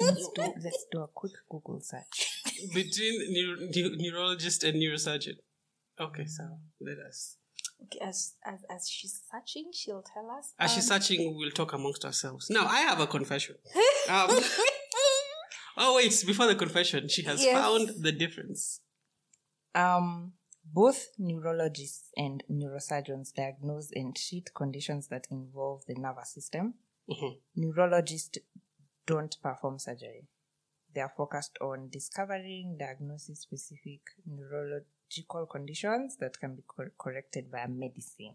Let's 0.00 0.28
do, 0.34 0.42
let's 0.62 0.86
do 0.90 1.00
a 1.00 1.08
quick 1.08 1.32
Google 1.50 1.80
search. 1.80 2.27
Between 2.74 3.14
neuro, 3.32 3.90
neurologist 3.96 4.64
and 4.64 4.80
neurosurgeon. 4.82 5.36
Okay, 6.00 6.26
so 6.26 6.44
let 6.80 6.98
us. 6.98 7.36
Okay, 7.84 7.98
as 8.04 8.34
as 8.44 8.60
as 8.70 8.88
she's 8.88 9.20
searching, 9.30 9.70
she'll 9.72 10.02
tell 10.02 10.30
us. 10.30 10.52
As 10.58 10.72
she's 10.74 10.90
Um, 10.90 10.98
searching, 11.00 11.34
we'll 11.36 11.50
talk 11.50 11.72
amongst 11.72 12.04
ourselves. 12.04 12.50
Now, 12.50 12.66
I 12.66 12.80
have 12.80 13.00
a 13.00 13.06
confession. 13.06 13.56
Um, 14.08 14.30
oh, 15.76 15.96
wait, 15.96 16.24
before 16.26 16.46
the 16.46 16.54
confession, 16.54 17.08
she 17.08 17.22
has 17.24 17.42
Yes. 17.44 17.52
found 17.54 18.02
the 18.02 18.10
difference. 18.12 18.80
Um, 19.74 20.32
both 20.64 21.08
neurologists 21.18 22.10
and 22.16 22.42
neurosurgeons 22.50 23.32
diagnose 23.34 23.90
and 23.94 24.16
treat 24.16 24.50
conditions 24.54 25.08
that 25.08 25.26
involve 25.30 25.84
the 25.86 25.94
nervous 25.94 26.32
system. 26.32 26.74
Mhm. 27.10 27.40
Neurologists 27.54 28.38
don't 29.06 29.36
perform 29.42 29.78
surgery. 29.78 30.26
They 30.94 31.00
are 31.02 31.12
focused 31.16 31.58
on 31.60 31.88
discovering, 31.90 32.76
diagnosing 32.78 33.34
specific 33.34 34.00
neurological 34.26 35.46
conditions 35.46 36.16
that 36.18 36.38
can 36.40 36.54
be 36.56 36.62
cor- 36.66 36.92
corrected 36.98 37.46
via 37.50 37.68
medicine. 37.68 38.34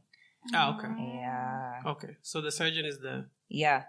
Ah, 0.53 0.75
okay. 0.77 0.87
Yeah, 0.99 1.81
Okay, 1.85 2.17
so 2.21 2.41
the 2.41 2.51
surgeon 2.51 2.85
is 2.85 2.99
the, 2.99 3.25
yeah, 3.49 3.83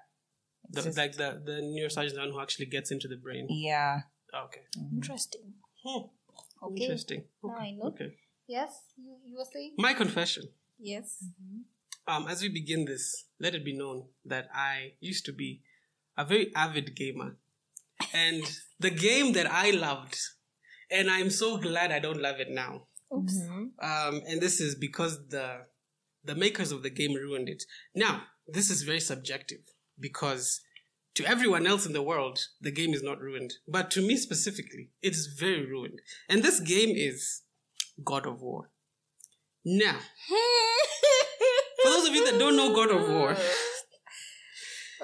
the 0.70 0.82
just- 0.82 0.96
like 0.98 1.12
the, 1.16 1.42
the 1.44 1.60
neurosurgeon, 1.60 2.14
the 2.14 2.20
one 2.20 2.30
who 2.30 2.40
actually 2.40 2.66
gets 2.66 2.90
into 2.90 3.08
the 3.08 3.16
brain. 3.16 3.46
yeah. 3.50 4.00
Ah, 4.32 4.44
Okay. 4.46 4.62
Interesting. 4.92 5.52
Hmm. 5.84 6.06
Okay. 6.62 6.82
Interesting. 6.84 7.24
Now 7.42 7.56
I 7.58 7.70
know. 7.72 7.86
Okay. 7.94 8.16
Yes, 8.48 8.82
you, 8.96 9.16
you 9.26 9.36
were 9.38 9.44
saying? 9.52 9.74
My 9.78 9.94
confession. 9.94 10.44
Yes. 10.78 11.22
Um, 12.06 12.26
as 12.28 12.42
we 12.42 12.48
begin 12.48 12.84
this, 12.84 13.24
let 13.38 13.54
it 13.54 13.64
be 13.64 13.72
known 13.76 14.08
that 14.24 14.48
I 14.52 14.94
used 15.00 15.24
to 15.26 15.32
be 15.32 15.62
a 16.16 16.24
very 16.24 16.52
avid 16.54 16.94
gamer. 16.96 17.36
And 18.14 18.44
the 18.78 18.90
game 18.90 19.32
that 19.32 19.50
I 19.50 19.72
loved, 19.72 20.16
and 20.90 21.10
I'm 21.10 21.30
so 21.30 21.58
glad 21.58 21.92
I 21.92 21.98
don't 21.98 22.22
love 22.22 22.38
it 22.38 22.50
now. 22.50 22.86
Oops. 23.14 23.36
Um, 23.82 24.22
and 24.26 24.40
this 24.40 24.60
is 24.60 24.74
because 24.74 25.28
the 25.28 25.66
the 26.24 26.34
makers 26.34 26.72
of 26.72 26.82
the 26.82 26.90
game 26.90 27.14
ruined 27.14 27.48
it. 27.50 27.64
Now, 27.94 28.22
this 28.46 28.70
is 28.70 28.82
very 28.82 29.00
subjective 29.00 29.58
because 30.00 30.62
to 31.14 31.24
everyone 31.26 31.66
else 31.66 31.86
in 31.86 31.92
the 31.92 32.02
world, 32.02 32.38
the 32.60 32.72
game 32.72 32.94
is 32.94 33.02
not 33.02 33.20
ruined. 33.20 33.54
But 33.68 33.90
to 33.92 34.00
me 34.00 34.16
specifically, 34.16 34.90
it's 35.02 35.26
very 35.26 35.66
ruined. 35.66 36.00
And 36.28 36.42
this 36.42 36.60
game 36.60 36.94
is 36.96 37.42
God 38.02 38.26
of 38.26 38.40
War. 38.42 38.70
Now, 39.64 39.96
for 41.82 41.90
those 41.90 42.08
of 42.08 42.14
you 42.14 42.30
that 42.30 42.38
don't 42.38 42.56
know 42.56 42.74
God 42.74 42.90
of 42.90 43.08
War, 43.08 43.36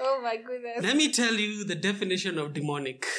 Oh 0.03 0.19
my 0.21 0.37
goodness. 0.37 0.81
let 0.81 0.97
me 0.97 1.11
tell 1.11 1.35
you 1.35 1.63
the 1.63 1.75
definition 1.75 2.39
of 2.39 2.53
demonic. 2.53 3.05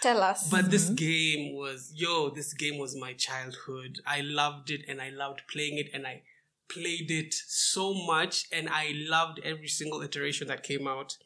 Tell 0.00 0.22
us. 0.22 0.48
But 0.48 0.70
this 0.70 0.86
mm-hmm. 0.86 0.94
game 0.94 1.56
was, 1.56 1.92
yo, 1.94 2.30
this 2.30 2.54
game 2.54 2.78
was 2.78 2.96
my 2.96 3.12
childhood. 3.12 3.98
I 4.06 4.20
loved 4.20 4.70
it 4.70 4.82
and 4.88 5.00
I 5.00 5.10
loved 5.10 5.42
playing 5.50 5.78
it 5.78 5.88
and 5.92 6.06
I 6.06 6.22
played 6.68 7.10
it 7.10 7.34
so 7.34 7.92
much 7.92 8.44
and 8.52 8.68
I 8.68 8.92
loved 8.94 9.40
every 9.44 9.68
single 9.68 10.02
iteration 10.02 10.48
that 10.48 10.62
came 10.62 10.86
out. 10.86 11.16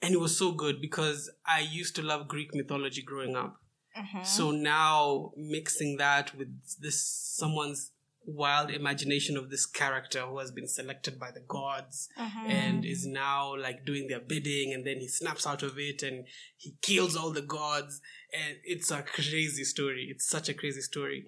And 0.00 0.14
it 0.14 0.20
was 0.20 0.36
so 0.36 0.52
good 0.52 0.80
because 0.80 1.30
I 1.46 1.60
used 1.60 1.96
to 1.96 2.02
love 2.02 2.28
Greek 2.28 2.54
mythology 2.54 3.02
growing 3.02 3.36
up. 3.36 3.56
Mm-hmm. 3.96 4.24
So 4.24 4.50
now 4.50 5.32
mixing 5.36 5.96
that 5.98 6.36
with 6.36 6.48
this 6.80 7.04
someone's 7.04 7.90
wild 8.26 8.70
imagination 8.70 9.36
of 9.36 9.50
this 9.50 9.66
character 9.66 10.22
who 10.22 10.38
has 10.38 10.50
been 10.50 10.66
selected 10.66 11.18
by 11.18 11.30
the 11.30 11.40
gods 11.40 12.08
and 12.48 12.84
is 12.84 13.06
now 13.06 13.54
like 13.56 13.84
doing 13.84 14.08
their 14.08 14.20
bidding 14.20 14.72
and 14.72 14.86
then 14.86 14.98
he 14.98 15.08
snaps 15.08 15.46
out 15.46 15.62
of 15.62 15.78
it 15.78 16.02
and 16.02 16.26
he 16.56 16.74
kills 16.82 17.16
all 17.16 17.30
the 17.30 17.42
gods 17.42 18.00
and 18.32 18.56
it's 18.64 18.90
a 18.90 19.02
crazy 19.02 19.64
story. 19.64 20.08
It's 20.10 20.26
such 20.26 20.48
a 20.48 20.54
crazy 20.54 20.80
story. 20.80 21.26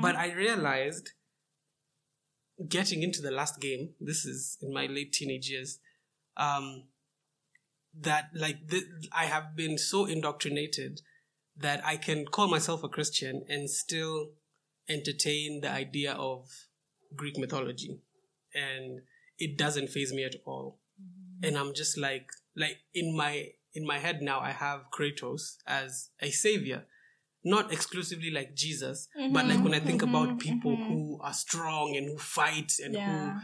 But 0.00 0.16
I 0.16 0.32
realized 0.32 1.10
getting 2.68 3.02
into 3.02 3.20
the 3.20 3.30
last 3.30 3.60
game, 3.60 3.90
this 4.00 4.24
is 4.24 4.56
in 4.62 4.72
my 4.72 4.86
late 4.86 5.12
teenage 5.12 5.50
years, 5.50 5.78
um, 6.36 6.84
that 7.98 8.30
like 8.34 8.68
th- 8.70 8.84
I 9.12 9.24
have 9.24 9.56
been 9.56 9.78
so 9.78 10.04
indoctrinated 10.06 11.00
that 11.58 11.84
I 11.84 11.96
can 11.96 12.26
call 12.26 12.48
myself 12.48 12.84
a 12.84 12.88
Christian 12.88 13.44
and 13.48 13.68
still 13.70 14.30
entertain 14.88 15.60
the 15.60 15.70
idea 15.70 16.12
of 16.12 16.48
Greek 17.14 17.38
mythology, 17.38 17.98
and 18.54 19.02
it 19.38 19.56
doesn't 19.56 19.88
phase 19.88 20.12
me 20.12 20.24
at 20.24 20.36
all. 20.44 20.78
Mm-hmm. 21.00 21.46
And 21.46 21.58
I'm 21.58 21.74
just 21.74 21.98
like, 21.98 22.28
like 22.56 22.78
in 22.94 23.16
my 23.16 23.48
in 23.74 23.86
my 23.86 23.98
head 23.98 24.22
now, 24.22 24.40
I 24.40 24.52
have 24.52 24.90
Kratos 24.90 25.56
as 25.66 26.08
a 26.20 26.30
savior, 26.30 26.84
not 27.44 27.72
exclusively 27.72 28.30
like 28.30 28.54
Jesus, 28.54 29.08
but 29.32 29.46
like 29.46 29.62
when 29.62 29.74
I 29.74 29.80
think 29.80 30.00
mm-hmm. 30.00 30.14
about 30.14 30.28
mm-hmm. 30.30 30.38
people 30.38 30.76
who 30.76 31.18
are 31.22 31.34
strong 31.34 31.96
and 31.96 32.06
who 32.08 32.18
fight 32.18 32.72
and 32.82 32.94
Yeah. 32.94 33.34
who 33.34 33.40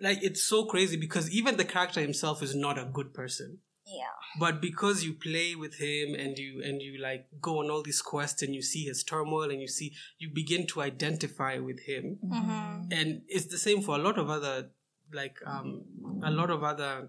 like 0.00 0.22
it's 0.22 0.42
so 0.42 0.64
crazy 0.64 0.96
because 0.96 1.30
even 1.30 1.58
the 1.58 1.64
character 1.64 2.00
himself 2.00 2.42
is 2.42 2.54
not 2.54 2.78
a 2.78 2.86
good 2.86 3.12
person. 3.12 3.58
Yeah. 3.86 4.16
But 4.38 4.60
because 4.60 5.04
you 5.04 5.14
play 5.14 5.54
with 5.54 5.74
him 5.76 6.14
and 6.14 6.38
you 6.38 6.62
and 6.62 6.80
you 6.80 7.00
like 7.00 7.26
go 7.40 7.60
on 7.60 7.70
all 7.70 7.82
these 7.82 8.02
quests 8.02 8.42
and 8.42 8.54
you 8.54 8.62
see 8.62 8.84
his 8.84 9.02
turmoil 9.02 9.50
and 9.50 9.60
you 9.60 9.68
see 9.68 9.92
you 10.18 10.28
begin 10.28 10.66
to 10.68 10.80
identify 10.80 11.58
with 11.58 11.80
him. 11.80 12.18
Mm-hmm. 12.24 12.92
And 12.92 13.22
it's 13.28 13.46
the 13.46 13.58
same 13.58 13.82
for 13.82 13.96
a 13.96 13.98
lot 13.98 14.18
of 14.18 14.30
other 14.30 14.70
like 15.12 15.36
um 15.46 15.82
a 16.24 16.30
lot 16.30 16.50
of 16.50 16.62
other 16.62 17.08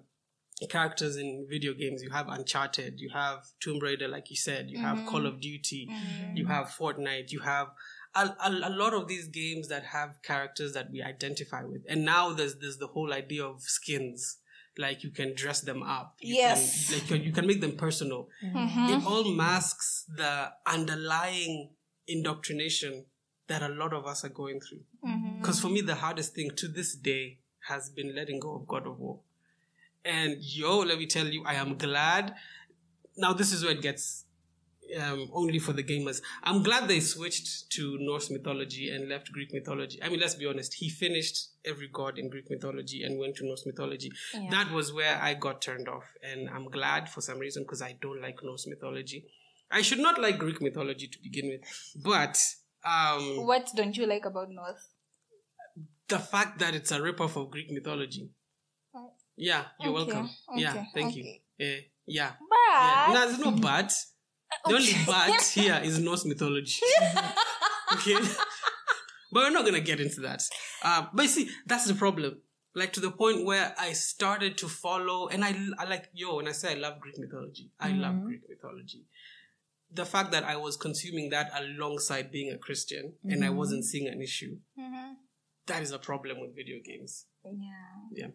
characters 0.70 1.18
in 1.18 1.48
video 1.50 1.74
games. 1.74 2.01
You 2.01 2.10
have 2.10 2.28
uncharted 2.28 3.00
you 3.00 3.10
have 3.10 3.46
tomb 3.60 3.80
raider 3.80 4.08
like 4.08 4.30
you 4.30 4.36
said 4.36 4.70
you 4.70 4.80
have 4.80 5.06
call 5.06 5.25
of 5.25 5.34
mm-hmm. 5.34 5.42
duty 5.42 5.90
mm-hmm. 5.92 6.38
you 6.38 6.48
have 6.48 6.68
fortnite 6.68 7.32
you 7.32 7.40
have 7.40 7.68
a, 8.16 8.36
a, 8.44 8.50
a 8.50 8.70
lot 8.70 8.94
of 8.94 9.08
these 9.08 9.28
games 9.28 9.68
that 9.70 9.84
have 9.84 10.22
characters 10.24 10.74
that 10.74 10.92
we 10.92 11.01
identify 11.01 11.63
with, 11.63 11.82
and 11.88 12.04
now 12.04 12.34
there's 12.34 12.56
there's 12.56 12.78
the 12.78 12.88
whole 12.88 13.13
idea 13.13 13.46
of 13.46 13.62
skins. 13.62 14.38
Like 14.78 15.04
you 15.04 15.12
can 15.12 15.36
dress 15.36 15.62
them 15.62 15.84
up. 15.84 16.16
You 16.20 16.36
Yes. 16.36 16.90
Can, 16.90 17.00
like 17.00 17.10
you, 17.10 17.28
you 17.28 17.34
can 17.34 17.46
make 17.46 17.62
them 17.62 17.75
personal. 17.75 18.30
Mm-hmm. 18.44 18.94
It 18.94 19.06
all 19.06 19.30
masks 19.32 20.06
the 20.16 20.51
underlying 20.66 21.72
indoctrination 22.08 23.06
that 23.48 23.62
a 23.62 23.70
lot 23.70 23.94
of 23.94 24.06
us 24.06 24.24
are 24.24 24.30
going 24.30 24.60
through. 24.62 24.82
Mm-hmm. 25.06 25.40
Because 25.40 25.60
for 25.60 25.68
me, 25.68 25.82
the 25.82 25.96
hardest 25.96 26.34
thing 26.34 26.51
to 26.56 26.68
this 26.68 26.96
day 26.96 27.40
has 27.68 27.90
been 27.90 28.16
letting 28.16 28.40
go 28.40 28.56
of 28.56 28.68
God 28.68 28.88
of 28.88 28.98
War. 29.00 29.20
And 30.04 30.38
yo, 30.40 30.80
let 30.80 30.98
me 30.98 31.06
tell 31.06 31.28
you, 31.28 31.44
I 31.46 31.56
am 31.56 31.78
glad. 31.78 32.34
Now, 33.18 33.34
this 33.34 33.51
is 33.51 33.63
where 33.63 33.74
it 33.74 33.82
gets 33.82 34.25
um, 35.00 35.29
only 35.33 35.60
for 35.60 35.74
the 35.74 35.83
gamers. 35.83 36.21
I'm 36.43 36.63
glad 36.63 36.88
they 36.88 37.00
switched 37.00 37.69
to 37.71 37.98
Norse 38.00 38.29
mythology 38.31 38.89
and 38.89 39.07
left 39.10 39.31
Greek 39.31 39.53
mythology. 39.53 40.01
I 40.01 40.10
mean, 40.10 40.19
let's 40.19 40.36
be 40.36 40.45
honest, 40.45 40.74
he 40.75 40.89
finished 40.89 41.50
every 41.65 41.88
god 41.88 42.17
in 42.17 42.29
Greek 42.29 42.50
mythology 42.50 43.03
and 43.03 43.19
went 43.19 43.36
to 43.38 43.45
Norse 43.45 43.65
mythology. 43.65 44.12
That 44.50 44.71
was 44.71 44.91
where 44.93 45.19
I 45.21 45.33
got 45.33 45.62
turned 45.62 45.88
off. 45.88 46.05
And 46.24 46.50
I'm 46.50 46.69
glad 46.69 47.10
for 47.10 47.21
some 47.21 47.39
reason 47.39 47.63
because 47.63 47.81
I 47.81 47.98
don't 48.01 48.21
like 48.21 48.39
Norse 48.43 48.67
mythology. 48.67 49.25
I 49.71 49.81
should 49.81 50.00
not 50.00 50.19
like 50.21 50.38
Greek 50.38 50.62
mythology 50.62 51.07
to 51.07 51.17
begin 51.24 51.48
with. 51.50 51.62
But 52.03 52.38
um, 52.83 53.45
What 53.45 53.69
don't 53.75 53.95
you 53.95 54.05
like 54.05 54.25
about 54.25 54.50
Norse? 54.50 54.89
the 56.07 56.19
fact 56.19 56.60
that 56.60 56.75
it's 56.75 56.91
a 56.91 57.00
ripoff 57.00 57.41
of 57.41 57.50
Greek 57.51 57.71
mythology. 57.71 58.29
Yeah, 59.38 59.63
you're 59.79 59.93
Okay, 59.98 60.12
welcome. 60.12 60.29
Yeah, 60.55 60.86
thank 60.93 61.12
okay. 61.13 61.41
you. 61.57 61.65
Eh, 61.65 61.79
yeah. 62.05 62.31
But 62.50 62.57
yeah. 62.69 63.13
No, 63.13 63.27
there's 63.27 63.39
no 63.39 63.51
but. 63.51 63.93
The 64.67 64.75
only 64.75 64.93
but 65.05 65.41
here 65.53 65.79
is 65.84 66.00
Norse 66.00 66.25
mythology. 66.25 66.81
okay? 67.93 68.15
but 69.31 69.43
we're 69.43 69.50
not 69.51 69.62
going 69.62 69.74
to 69.75 69.81
get 69.81 70.00
into 70.00 70.22
that. 70.22 70.41
Uh, 70.84 71.08
but 71.13 71.24
you 71.24 71.29
see, 71.29 71.50
that's 71.65 71.86
the 71.86 71.93
problem. 71.93 72.38
Like 72.74 72.93
to 72.93 73.00
the 73.01 73.12
point 73.12 73.46
where 73.46 73.74
I 73.77 73.91
started 73.93 74.58
to 74.60 74.67
follow, 74.70 75.27
and 75.27 75.43
I, 75.43 75.55
I 75.77 75.86
like, 75.86 76.10
yo, 76.13 76.38
when 76.38 76.48
I 76.48 76.53
say 76.53 76.72
I 76.72 76.75
love 76.75 77.00
Greek 77.01 77.17
mythology, 77.20 77.70
I 77.79 77.89
love 77.91 78.24
Greek 78.24 78.41
mythology. 78.48 79.05
The 79.93 80.05
fact 80.05 80.31
that 80.31 80.46
I 80.46 80.55
was 80.55 80.77
consuming 80.77 81.31
that 81.31 81.51
alongside 81.53 82.31
being 82.31 82.50
a 82.53 82.58
Christian 82.58 83.13
and 83.25 83.43
I 83.43 83.50
wasn't 83.50 83.84
seeing 83.84 84.08
an 84.08 84.22
issue, 84.22 84.60
Mhm. 84.79 85.15
that 85.65 85.81
is 85.81 85.91
a 85.91 86.00
problem 86.00 86.39
with 86.39 86.55
video 86.55 86.77
games. 86.84 87.25
yeah. 87.43 87.98
Yeah. 88.13 88.27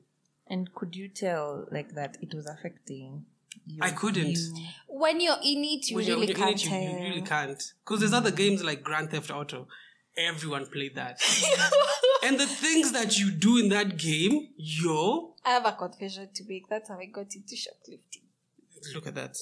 And 0.49 0.73
could 0.75 0.95
you 0.95 1.09
tell 1.09 1.67
like 1.73 1.95
that 1.95 2.19
it 2.21 2.35
was 2.35 2.47
affecting 2.47 3.25
you? 3.67 3.79
I 3.81 3.91
couldn't. 3.91 4.37
you? 4.37 4.67
When 4.89 5.21
you're 5.21 5.37
in 5.45 5.65
it, 5.65 5.89
you 5.91 5.97
When 5.97 6.05
you're 6.07 6.17
really 6.17 6.33
in 6.33 6.37
it, 6.37 6.37
can't 6.37 6.65
you, 6.65 6.71
you 6.71 6.97
really 7.09 7.23
can't. 7.23 7.63
Because 7.85 8.01
there's 8.01 8.13
other 8.13 8.31
games 8.31 8.63
like 8.65 8.83
Grand 8.83 9.11
Theft 9.11 9.31
Auto. 9.31 9.69
Everyone 10.17 10.67
played 10.67 10.95
that. 10.95 11.21
and 12.25 12.41
the 12.41 12.47
things 12.47 12.93
that 12.93 13.19
you 13.19 13.31
do 13.31 13.59
in 13.59 13.69
that 13.69 13.99
game, 13.99 14.49
yo, 14.57 15.35
I 15.45 15.51
have 15.51 15.67
a 15.67 15.73
confession 15.73 16.29
to 16.35 16.45
make. 16.49 16.69
That's 16.71 16.89
how 16.89 16.99
I 16.99 17.07
got 17.07 17.35
into 17.35 17.55
shoplifting. 17.55 18.23
look 18.95 19.07
at 19.07 19.15
that. 19.17 19.37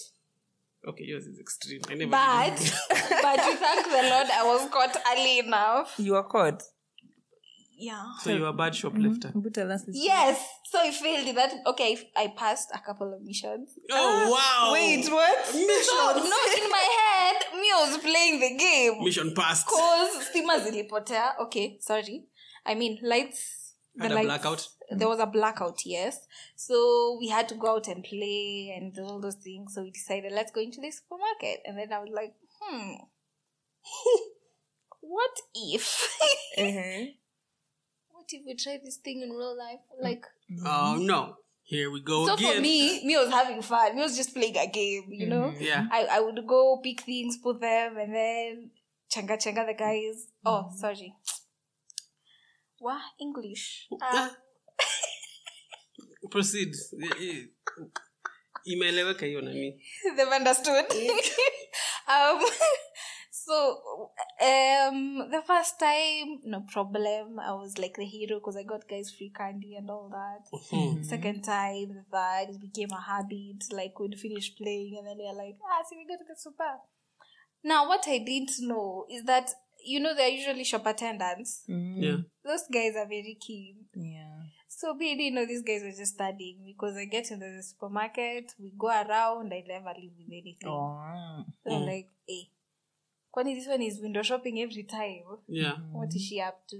Okay, 0.87 1.05
yours 1.05 1.27
is 1.27 1.39
extreme. 1.39 1.81
I 1.89 1.95
never 1.95 2.11
But, 2.11 2.57
did 2.59 2.73
but 3.23 3.37
we 3.47 3.55
thank 3.57 3.87
the 3.87 4.03
Lord, 4.11 4.27
I 4.33 4.43
was 4.45 4.69
caught 4.71 4.97
early 5.13 5.39
enough. 5.39 5.95
You 5.97 6.13
were 6.13 6.25
caught. 6.25 6.63
Yeah. 7.77 8.05
So 8.21 8.31
you're 8.31 8.47
a 8.49 8.53
bad 8.53 8.75
shoplifter. 8.75 9.33
But 9.35 9.55
tell 9.55 9.71
us 9.73 9.83
this. 9.85 9.97
Yes. 9.99 10.45
So 10.65 10.79
I 10.81 10.91
failed 10.91 11.27
in 11.27 11.35
that. 11.35 11.53
Okay, 11.67 11.99
I 12.17 12.29
passed 12.37 12.71
a 12.75 12.79
couple 12.79 13.13
of 13.13 13.23
missions. 13.23 13.71
Oh, 13.91 14.31
wow. 14.31 14.73
Wait, 14.73 15.09
what? 15.11 15.45
So, 15.47 16.13
no, 16.17 16.39
in 16.65 16.71
my 16.71 16.87
head, 17.01 17.37
me 17.61 17.69
I 17.73 17.87
was 17.89 17.99
playing 17.99 18.41
the 18.41 18.57
game. 18.57 19.05
Mission 19.05 19.35
passed. 19.35 19.67
Cause 19.67 20.29
stima 20.29 20.59
zilipotea. 20.61 21.39
Okay, 21.43 21.79
sorry. 21.81 22.25
I 22.65 22.75
mean, 22.75 22.99
lights. 23.03 23.75
Had 23.99 24.13
a 24.13 24.21
blackout? 24.23 24.69
There 24.91 25.09
was 25.09 25.21
a 25.21 25.27
blackout, 25.27 25.85
yes. 25.87 26.27
So 26.57 27.17
we 27.21 27.29
had 27.29 27.49
to 27.49 27.55
go 27.55 27.77
out 27.77 27.89
and 27.89 28.03
play 28.05 28.75
and 28.77 28.97
all 28.99 29.21
those 29.21 29.37
things. 29.37 29.75
So 29.75 29.83
we 29.83 29.91
decided, 29.91 30.33
let's 30.33 30.51
go 30.53 30.61
into 30.61 30.81
the 30.81 30.91
supermarket. 30.91 31.61
And 31.65 31.79
then 31.79 31.93
I 31.93 32.01
was 32.01 32.11
like, 32.13 32.35
hmm, 32.61 32.93
what 35.01 35.31
if? 35.55 36.09
Uh-huh. 36.59 37.07
What 38.25 38.33
if 38.33 38.47
we 38.47 38.55
try 38.55 38.79
this 38.83 38.97
thing 38.97 39.21
in 39.21 39.31
real 39.31 39.57
life? 39.57 39.81
Like, 40.01 40.25
Oh, 40.65 40.97
no. 40.99 41.37
Here 41.63 41.91
we 41.91 42.01
go 42.03 42.27
so 42.27 42.35
again. 42.35 42.57
for 42.57 42.61
me, 42.61 43.05
me 43.07 43.17
was 43.17 43.31
having 43.31 43.61
fun. 43.63 43.97
Me 43.97 44.03
was 44.03 44.17
just 44.17 44.35
playing 44.35 44.57
a 44.57 44.67
game, 44.67 45.05
you 45.11 45.27
know? 45.27 45.53
yeah. 45.59 45.87
I, 45.91 46.07
I 46.13 46.21
would 46.21 46.47
go 46.47 46.79
pick 46.83 47.03
things, 47.03 47.39
put 47.43 47.61
them, 47.61 47.97
and 47.99 48.15
then 48.15 48.71
changa 49.11 49.37
changa 49.39 49.67
the 49.67 49.75
guys. 49.75 50.27
Oh, 50.45 50.69
sorry. 50.77 51.15
What? 52.79 53.01
English. 53.21 53.89
Uh, 54.01 54.29
Proceed. 56.31 56.75
Eh, 57.03 57.25
eh. 57.29 57.43
Imeeleweka 58.67 59.27
hiyo 59.27 59.41
nami. 59.41 59.81
they've 60.17 60.37
understood. 60.37 60.85
um, 62.09 62.41
so, 63.47 64.11
um, 64.41 65.31
the 65.31 65.43
first 65.47 65.79
time, 65.79 66.41
no 66.45 66.61
problem. 66.73 67.39
I 67.41 67.53
was 67.53 67.77
like 67.79 67.95
the 67.97 68.05
hero 68.05 68.39
because 68.39 68.57
I 68.57 68.63
got 68.63 68.89
guys 68.89 69.13
free 69.17 69.33
candy 69.37 69.75
and 69.77 69.91
all 69.91 70.09
that. 70.11 70.49
Mhm. 70.53 71.05
Second 71.05 71.43
time, 71.45 71.89
the 71.95 72.05
third, 72.11 72.55
it 72.55 72.61
became 72.61 72.91
a 72.91 73.01
habit. 73.01 73.65
Like 73.73 73.99
we'd 73.99 74.19
finish 74.19 74.55
playing 74.57 74.97
and 74.99 75.07
then 75.07 75.19
we're 75.19 75.33
like, 75.45 75.57
ah, 75.63 75.83
see, 75.89 75.97
we 75.97 76.07
go 76.07 76.17
to 76.17 76.25
the 76.27 76.37
super. 76.37 76.79
Now, 77.63 77.89
what 77.89 78.07
I 78.09 78.19
didn't 78.19 78.53
know 78.61 79.07
is 79.11 79.25
that, 79.25 79.51
you 79.85 80.01
know, 80.01 80.15
they're 80.15 80.29
usually 80.29 80.65
shop 80.65 80.87
attendants. 80.87 81.65
Yeah. 81.67 82.19
Those 82.45 82.65
guys 82.73 82.95
are 82.97 83.07
very 83.07 83.37
keen. 83.41 83.87
Yeah. 83.95 84.43
So 84.69 84.93
me, 84.95 85.13
I 85.13 85.17
didn't 85.17 85.35
know 85.37 85.47
these 85.47 85.63
guys 85.63 85.83
were 85.83 85.93
just 85.97 86.15
studying 86.15 86.65
because 86.67 86.97
I 86.97 87.05
get 87.05 87.31
into 87.31 87.47
the 87.47 87.63
supermarket, 87.63 88.53
we 88.59 88.73
go 88.77 88.89
around, 88.89 89.53
I 89.53 89.63
never 89.67 89.93
leave 89.97 90.13
with 90.19 90.29
anything. 90.29 90.69
Oh. 90.69 91.45
So 91.63 91.75
I'm 91.75 91.87
like, 91.87 92.09
hey, 92.27 92.49
kwani 93.35 93.55
this 93.55 93.67
one 93.67 93.83
is 93.83 94.01
window 94.01 94.23
shopping 94.23 94.61
every 94.63 94.85
time. 94.85 95.25
Yeah. 95.49 95.77
What 95.93 96.15
is 96.15 96.23
she 96.23 96.41
up 96.41 96.67
to? 96.69 96.77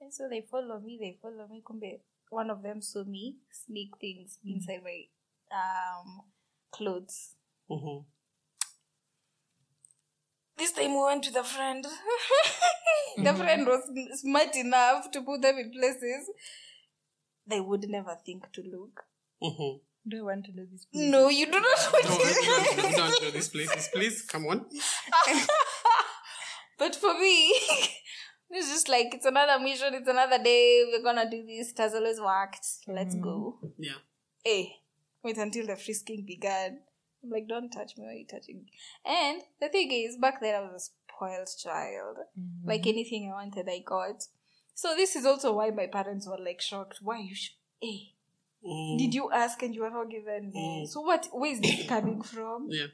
And 0.00 0.12
so 0.12 0.28
they 0.28 0.40
follow 0.40 0.80
me, 0.80 0.96
they 0.98 1.18
follow 1.20 1.46
me. 1.48 1.62
Kumbe, 1.62 2.00
one 2.30 2.50
of 2.50 2.62
them 2.62 2.80
saw 2.80 3.04
me 3.04 3.36
sneak 3.50 3.90
things 4.00 4.38
inside 4.46 4.82
my 4.82 5.04
um 5.52 6.22
clothes. 6.70 7.34
Mhm. 7.70 8.04
This 10.56 10.72
time 10.72 10.94
we 10.94 11.02
went 11.02 11.24
to 11.24 11.30
the 11.32 11.44
friend. 11.44 11.84
the 13.18 13.34
friend 13.34 13.66
was 13.66 13.82
smart 14.20 14.56
enough 14.56 15.10
to 15.10 15.22
put 15.22 15.42
them 15.42 15.58
in 15.58 15.70
places 15.70 16.30
they 17.46 17.60
would 17.60 17.88
never 17.88 18.16
think 18.24 18.50
to 18.52 18.62
look. 18.62 19.04
Mhm. 19.42 19.80
Do 20.08 20.16
you 20.16 20.24
want 20.24 20.44
to 20.46 20.52
do 20.52 20.66
this? 20.70 20.86
No, 20.92 21.28
you 21.28 21.46
do 21.46 21.60
not 21.60 21.90
want 21.92 22.04
No, 22.04 22.16
to. 22.16 22.82
don't, 22.82 22.96
don't 22.96 23.22
know 23.22 23.30
these 23.30 23.48
places. 23.48 23.88
Please, 23.92 24.22
come 24.22 24.46
on. 24.46 24.66
But 26.78 26.94
for 26.94 27.14
me, 27.14 27.48
it's 28.50 28.68
just 28.68 28.88
like 28.88 29.14
it's 29.14 29.24
another 29.24 29.62
mission, 29.62 29.94
it's 29.94 30.08
another 30.08 30.42
day, 30.42 30.84
we're 30.90 31.02
gonna 31.02 31.28
do 31.30 31.44
this. 31.46 31.72
It 31.72 31.78
has 31.78 31.94
always 31.94 32.20
worked. 32.20 32.66
Let's 32.86 33.14
mm-hmm. 33.14 33.24
go. 33.24 33.58
Yeah. 33.78 34.00
Hey, 34.44 34.76
wait 35.22 35.38
until 35.38 35.66
the 35.66 35.76
frisking 35.76 36.24
began. 36.26 36.80
I'm 37.24 37.30
like, 37.30 37.48
don't 37.48 37.70
touch 37.70 37.96
me, 37.96 38.04
why 38.04 38.10
are 38.10 38.14
you 38.14 38.26
touching 38.26 38.56
me? 38.56 38.72
And 39.04 39.42
the 39.60 39.68
thing 39.68 39.90
is, 39.90 40.16
back 40.18 40.40
then 40.40 40.54
I 40.54 40.60
was 40.60 40.74
a 40.74 41.12
spoiled 41.14 41.48
child. 41.58 42.18
Mm-hmm. 42.38 42.68
Like 42.68 42.86
anything 42.86 43.30
I 43.32 43.42
wanted, 43.42 43.68
I 43.68 43.82
got. 43.84 44.24
So 44.74 44.94
this 44.94 45.16
is 45.16 45.24
also 45.24 45.54
why 45.54 45.70
my 45.70 45.86
parents 45.86 46.28
were 46.28 46.38
like 46.38 46.60
shocked. 46.60 46.98
Why 47.00 47.20
you 47.20 47.34
sh- 47.34 47.56
hey, 47.80 48.12
Mm. 48.66 48.98
did 48.98 49.14
you 49.14 49.30
ask 49.32 49.62
and 49.62 49.74
you 49.74 49.82
were 49.82 49.90
not 49.90 50.10
given? 50.10 50.52
Mm. 50.54 50.86
So 50.88 51.00
what 51.00 51.28
where 51.32 51.52
is 51.52 51.60
this 51.60 51.86
coming 51.86 52.22
from? 52.22 52.68
Yeah. 52.70 52.86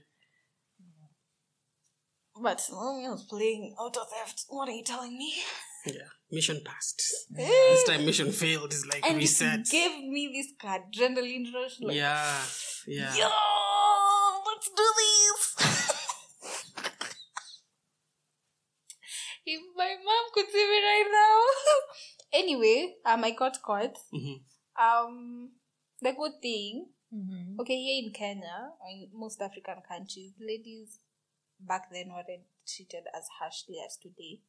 But 2.43 2.67
mommy 2.73 3.09
was 3.09 3.25
playing 3.25 3.75
auto 3.79 4.01
theft. 4.05 4.45
What 4.49 4.69
are 4.69 4.73
you 4.73 4.83
telling 4.85 5.17
me? 5.17 5.35
Yeah. 5.87 6.09
Mission 6.31 6.61
passed. 6.65 7.03
Eh. 7.39 7.45
This 7.47 7.85
time 7.85 8.07
mission 8.07 8.33
failed. 8.33 8.73
It's 8.73 8.87
like 8.87 9.07
and 9.07 9.19
reset. 9.19 9.61
it 9.61 9.69
gave 9.71 9.99
me 10.09 10.31
this 10.33 10.53
adrenaline 10.65 11.53
rush. 11.53 11.79
Like, 11.81 11.97
Yeah. 11.97 12.41
Yeah. 12.87 13.15
Yo, 13.15 13.29
let's 14.47 14.71
do 14.75 14.87
this. 14.97 15.41
if 19.47 19.61
my 19.77 19.95
mom 20.05 20.25
could 20.35 20.47
see 20.51 20.65
me 20.65 20.79
right 20.91 21.09
now. 21.13 21.41
anyway, 22.41 22.95
um, 23.05 23.25
I 23.25 23.31
got 23.33 23.61
caught. 23.63 23.97
Mhm. 24.15 24.41
Um, 24.81 25.51
the 26.03 26.13
good 26.13 26.41
thing, 26.43 26.87
Mm-hmm. 27.15 27.61
okay, 27.61 27.77
here 27.77 28.03
in 28.07 28.11
Kenya, 28.13 28.71
or 28.81 28.89
in 28.89 29.09
most 29.13 29.43
African 29.43 29.83
countries, 29.87 30.33
ladies 30.41 30.99
back 31.61 31.91
then 31.93 32.09
weren't 32.09 32.47
treated 32.67 33.05
as 33.15 33.29
harshly 33.39 33.77
as 33.87 33.99
today. 33.99 34.41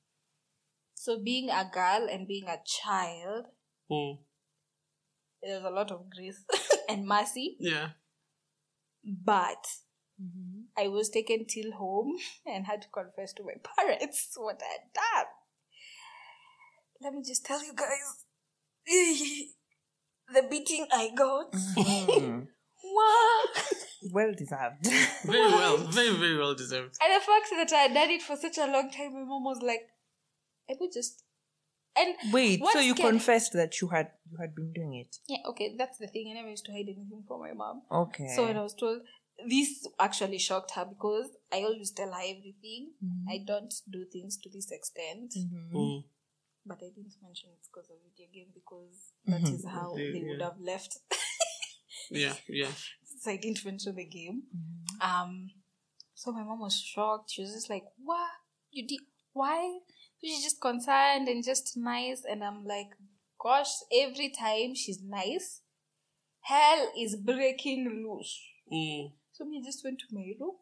So 0.95 1.19
being 1.21 1.49
a 1.49 1.69
girl 1.73 2.07
and 2.09 2.25
being 2.27 2.47
a 2.47 2.57
child, 2.65 3.47
Mm. 3.91 4.19
there's 5.41 5.63
a 5.65 5.69
lot 5.69 5.91
of 5.91 6.09
grace 6.09 6.45
and 6.89 7.05
mercy. 7.05 7.57
Yeah. 7.59 7.89
But 9.03 9.67
I 10.77 10.87
was 10.87 11.09
taken 11.09 11.45
till 11.45 11.73
home 11.73 12.15
and 12.45 12.65
had 12.65 12.81
to 12.83 12.87
confess 12.87 13.33
to 13.33 13.43
my 13.43 13.59
parents 13.75 14.29
what 14.37 14.61
I 14.63 14.71
had 14.71 14.93
done. 14.93 15.25
Let 17.01 17.13
me 17.13 17.23
just 17.27 17.45
tell 17.45 17.61
you 17.61 17.73
guys 17.75 18.23
the 20.31 20.43
beating 20.49 20.85
I 20.91 21.09
got. 21.15 21.51
Mm. 21.77 22.47
wow. 22.95 23.39
well 24.11 24.33
deserved. 24.33 24.85
Very 25.25 25.51
well, 25.51 25.77
very 25.77 26.13
very 26.15 26.37
well 26.37 26.53
deserved. 26.53 26.95
And 27.01 27.11
the 27.15 27.25
fact 27.25 27.47
that 27.55 27.71
I 27.73 27.81
had 27.83 27.93
done 27.93 28.09
it 28.11 28.21
for 28.21 28.35
such 28.35 28.57
a 28.57 28.67
long 28.67 28.91
time, 28.91 29.13
my 29.13 29.23
mom 29.23 29.43
was 29.43 29.61
like, 29.63 29.81
I 30.69 30.73
would 30.79 30.91
just. 30.93 31.23
And 31.95 32.15
Wait, 32.33 32.61
so 32.71 32.79
you 32.79 32.93
scared- 32.93 33.09
confessed 33.11 33.53
that 33.53 33.79
you 33.81 33.87
had 33.87 34.09
you 34.29 34.37
had 34.39 34.53
been 34.55 34.73
doing 34.73 34.95
it? 34.95 35.15
Yeah, 35.27 35.37
okay, 35.49 35.75
that's 35.77 35.97
the 35.97 36.07
thing. 36.07 36.29
I 36.31 36.33
never 36.35 36.49
used 36.49 36.65
to 36.65 36.71
hide 36.71 36.85
anything 36.85 37.23
from 37.27 37.39
my 37.41 37.53
mom. 37.53 37.81
Okay. 37.91 38.27
So 38.35 38.45
when 38.45 38.57
I 38.57 38.61
was 38.63 38.73
told, 38.73 39.01
this 39.47 39.87
actually 39.99 40.37
shocked 40.39 40.71
her 40.75 40.85
because 40.85 41.29
I 41.51 41.57
always 41.63 41.91
tell 41.91 42.11
her 42.11 42.19
everything. 42.21 42.91
I 43.29 43.39
don't 43.45 43.73
do 43.91 44.05
things 44.11 44.37
to 44.43 44.49
this 44.49 44.69
extent. 44.71 45.33
Mm. 45.73 46.03
But 46.65 46.77
I 46.77 46.89
didn't 46.95 47.15
mention 47.21 47.49
it's 47.57 47.67
because 47.67 47.89
of 47.89 47.97
video 48.03 48.27
game 48.33 48.51
because 48.53 49.11
that 49.25 49.41
is 49.53 49.65
how 49.65 49.95
Yeah, 49.97 50.11
they 50.13 50.23
would 50.27 50.39
yeah. 50.39 50.45
have 50.45 50.59
left. 50.61 50.97
Yeah, 52.09 52.33
yeah. 52.49 52.71
So 53.21 53.31
I 53.31 53.37
didn't 53.37 53.63
mention 53.65 53.95
the 53.95 54.05
game. 54.05 54.43
Um, 55.01 55.49
so 56.13 56.31
my 56.31 56.43
mom 56.43 56.59
was 56.59 56.79
shocked. 56.79 57.31
She 57.31 57.41
was 57.41 57.53
just 57.53 57.69
like, 57.69 57.85
"What 57.97 58.29
you 58.71 58.85
did? 58.85 58.99
Why?" 59.31 59.79
So 60.17 60.27
she's 60.27 60.43
just 60.43 60.61
concerned 60.61 61.27
and 61.27 61.43
just 61.43 61.75
nice. 61.77 62.23
And 62.29 62.43
I'm 62.43 62.65
like, 62.65 62.89
"Gosh, 63.41 63.71
every 63.91 64.29
time 64.29 64.75
she's 64.75 65.01
nice, 65.01 65.61
hell 66.41 66.91
is 66.99 67.15
breaking 67.15 67.85
loose." 68.03 68.39
Mm. 68.71 69.13
So 69.31 69.45
me 69.45 69.61
just 69.63 69.83
went 69.83 69.99
to 69.99 70.05
my 70.11 70.27
room, 70.39 70.57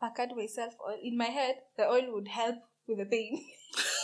packed 0.00 0.34
myself 0.34 0.74
oil. 0.86 0.98
In 1.02 1.16
my 1.16 1.26
head, 1.38 1.56
the 1.76 1.86
oil 1.88 2.12
would 2.14 2.28
help 2.28 2.56
with 2.88 2.98
the 2.98 3.06
pain. 3.06 3.44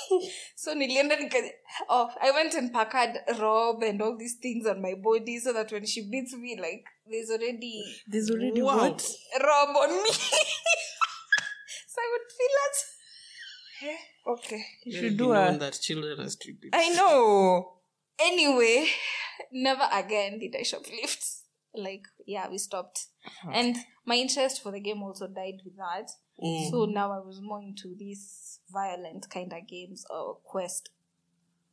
so 0.56 0.74
nilienda 0.74 1.16
nika 1.20 1.38
oh, 1.88 2.10
I 2.22 2.30
went 2.30 2.54
and 2.54 2.72
packed 2.72 3.18
robe 3.38 3.82
and 3.82 4.00
all 4.00 4.16
these 4.16 4.36
things 4.42 4.66
on 4.66 4.80
my 4.80 4.94
body 4.94 5.38
so 5.38 5.52
that 5.52 5.70
when 5.70 5.84
she 5.86 6.08
beats 6.10 6.34
me, 6.34 6.56
like 6.60 6.84
there's 7.10 7.30
already 7.30 7.84
There's 8.06 8.30
already 8.30 8.62
What? 8.62 8.80
what? 8.80 9.02
robe 9.42 9.76
on 9.76 10.02
me. 10.02 10.10
so 10.12 11.96
I 12.00 12.08
would 12.12 12.32
feel 12.38 12.56
it. 12.70 12.76
Okay. 14.26 14.64
You 14.84 14.92
Let 14.94 15.02
should 15.02 15.12
it 15.12 15.16
do 15.16 15.26
be 15.28 15.32
known 15.32 15.54
a. 15.54 15.58
that 15.58 15.78
children 15.80 16.20
are 16.20 16.28
stupid. 16.30 16.70
I 16.72 16.88
know. 16.90 17.74
Anyway, 18.20 18.88
never 19.52 19.88
again 19.92 20.38
did 20.40 20.54
I 20.56 20.62
shoplift. 20.62 21.42
Like, 21.74 22.02
yeah, 22.26 22.48
we 22.50 22.58
stopped. 22.58 23.06
Uh-huh. 23.24 23.50
And 23.54 23.76
my 24.04 24.16
interest 24.16 24.62
for 24.62 24.72
the 24.72 24.80
game 24.80 25.02
also 25.02 25.28
died 25.28 25.60
with 25.64 25.76
that. 25.76 26.10
Mm. 26.42 26.70
So 26.70 26.84
now 26.84 27.12
I 27.12 27.18
was 27.18 27.40
more 27.42 27.60
into 27.60 27.94
these 27.98 28.60
violent 28.70 29.28
kind 29.30 29.52
of 29.52 29.66
games 29.66 30.04
or 30.10 30.36
quest. 30.44 30.90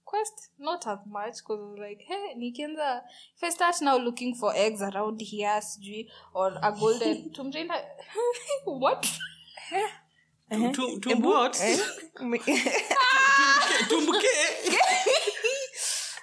Quest, 0.06 0.50
not 0.60 0.86
as 0.88 1.00
much 1.08 1.38
because 1.38 1.60
I 1.60 1.64
was 1.64 1.78
like, 1.80 2.02
hey, 2.08 2.36
nikianza, 2.38 3.02
if 3.36 3.44
I 3.44 3.50
start 3.50 3.76
now 3.82 3.98
looking 3.98 4.36
for 4.36 4.54
eggs 4.56 4.82
around 4.82 5.20
here, 5.20 5.60
sijui, 5.62 6.08
or 6.34 6.54
a 6.62 6.72
golden 6.80 7.32
Tomb 7.34 7.52
Raider, 7.52 7.74
what? 8.66 9.12
Tum- 10.52 10.74
tum- 10.74 11.02
tum 11.02 11.22
what? 11.24 11.60
Eh? 11.60 11.78
Tumbuke. 13.90 14.24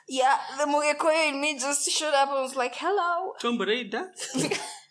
Yeah, 0.09 0.37
the 0.59 0.65
Mugekoyo 0.65 1.29
in 1.31 1.41
me 1.41 1.59
just 1.59 1.91
showed 1.91 2.13
up 2.15 2.29
and 2.29 2.43
was 2.43 2.55
like, 2.55 2.75
hello. 2.77 3.33
Tomb 3.41 3.59
Raider. 3.59 4.11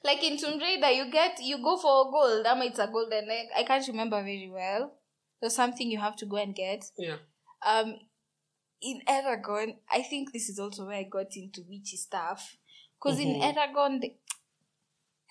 Like 0.03 0.23
in 0.23 0.37
Tomb 0.37 0.59
Raider, 0.59 0.89
you 0.89 1.11
get, 1.11 1.39
you 1.41 1.57
go 1.61 1.77
for 1.77 2.09
gold, 2.11 2.45
ama 2.45 2.65
it's 2.65 2.79
a 2.79 2.87
golden 2.87 3.29
egg. 3.29 3.47
I 3.55 3.63
can't 3.63 3.87
remember 3.87 4.21
very 4.21 4.49
well. 4.51 4.93
There's 5.39 5.55
something 5.55 5.89
you 5.89 5.99
have 5.99 6.15
to 6.17 6.25
go 6.25 6.37
and 6.37 6.55
get. 6.55 6.85
Yeah. 6.97 7.17
um 7.65 7.95
in 8.81 9.01
Eragon, 9.07 9.75
I 9.91 10.01
think 10.01 10.33
this 10.33 10.49
is 10.49 10.57
also 10.57 10.87
where 10.87 10.97
I 10.97 11.03
got 11.03 11.35
into 11.35 11.61
witchy 11.69 11.97
stuff. 11.97 12.57
Because 12.97 13.19
in 13.19 13.35
Mhm. 13.35 13.41
Eragon, 13.53 14.01
they, 14.01 14.17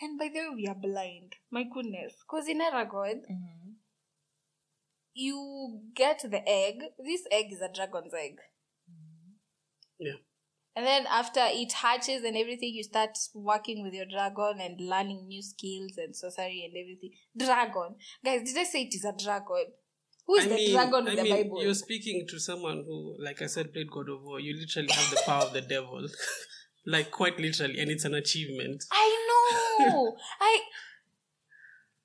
and 0.01 0.17
by 0.19 0.29
the 0.29 0.41
way, 0.41 0.51
we 0.55 0.67
are 0.69 0.77
blind. 0.77 1.35
My 1.51 1.65
goodness. 1.65 2.15
Because 2.21 2.47
in 2.49 2.61
Eragon, 2.61 3.23
you 5.15 5.81
get 5.95 6.23
the 6.31 6.49
egg. 6.49 6.83
This 6.99 7.27
egg 7.31 7.53
is 7.53 7.61
a 7.61 7.69
dragon's 7.69 8.15
egg. 8.15 8.39
Yeah. 9.99 10.19
And 10.77 10.87
then 10.87 11.07
after 11.11 11.41
it 11.43 11.73
hatches 11.73 12.23
and 12.23 12.37
everything, 12.37 12.73
you 12.75 12.85
start 12.85 13.19
working 13.35 13.83
with 13.83 13.93
your 13.93 14.07
dragon 14.07 14.61
and 14.61 14.81
learning 14.81 15.27
new 15.27 15.43
skills 15.43 15.93
and 15.97 16.15
sorcery 16.15 16.65
and 16.65 16.75
everything. 16.81 17.11
Dragon. 17.37 17.97
Guys, 18.25 18.43
did 18.45 18.57
I 18.59 18.65
say 18.65 18.83
it 18.83 18.95
is 18.95 19.05
a 19.05 19.13
dragon? 19.13 19.67
Who 20.27 20.37
is 20.37 20.45
I 20.45 20.49
the 20.49 20.55
mean, 20.55 20.73
dragon 20.73 21.09
I 21.09 21.11
in 21.11 21.17
the 21.17 21.23
mean, 21.25 21.43
Bible? 21.43 21.63
you're 21.63 21.75
speaking 21.75 22.25
to 22.29 22.39
someone 22.39 22.85
who, 22.87 23.17
like 23.19 23.43
I 23.43 23.47
said, 23.47 23.73
played 23.73 23.91
God 23.91 24.09
of 24.09 24.23
War. 24.23 24.39
You 24.39 24.57
literally 24.57 24.89
have 24.93 25.11
the 25.11 25.23
power 25.27 25.43
of 25.43 25.53
the 25.53 25.61
devil, 25.61 26.07
like 26.87 27.11
quite 27.11 27.39
literally, 27.41 27.81
and 27.81 27.91
it's 27.91 28.05
an 28.05 28.15
achievement. 28.15 28.85
I 28.93 29.27
know. 29.81 30.17
I 30.41 30.61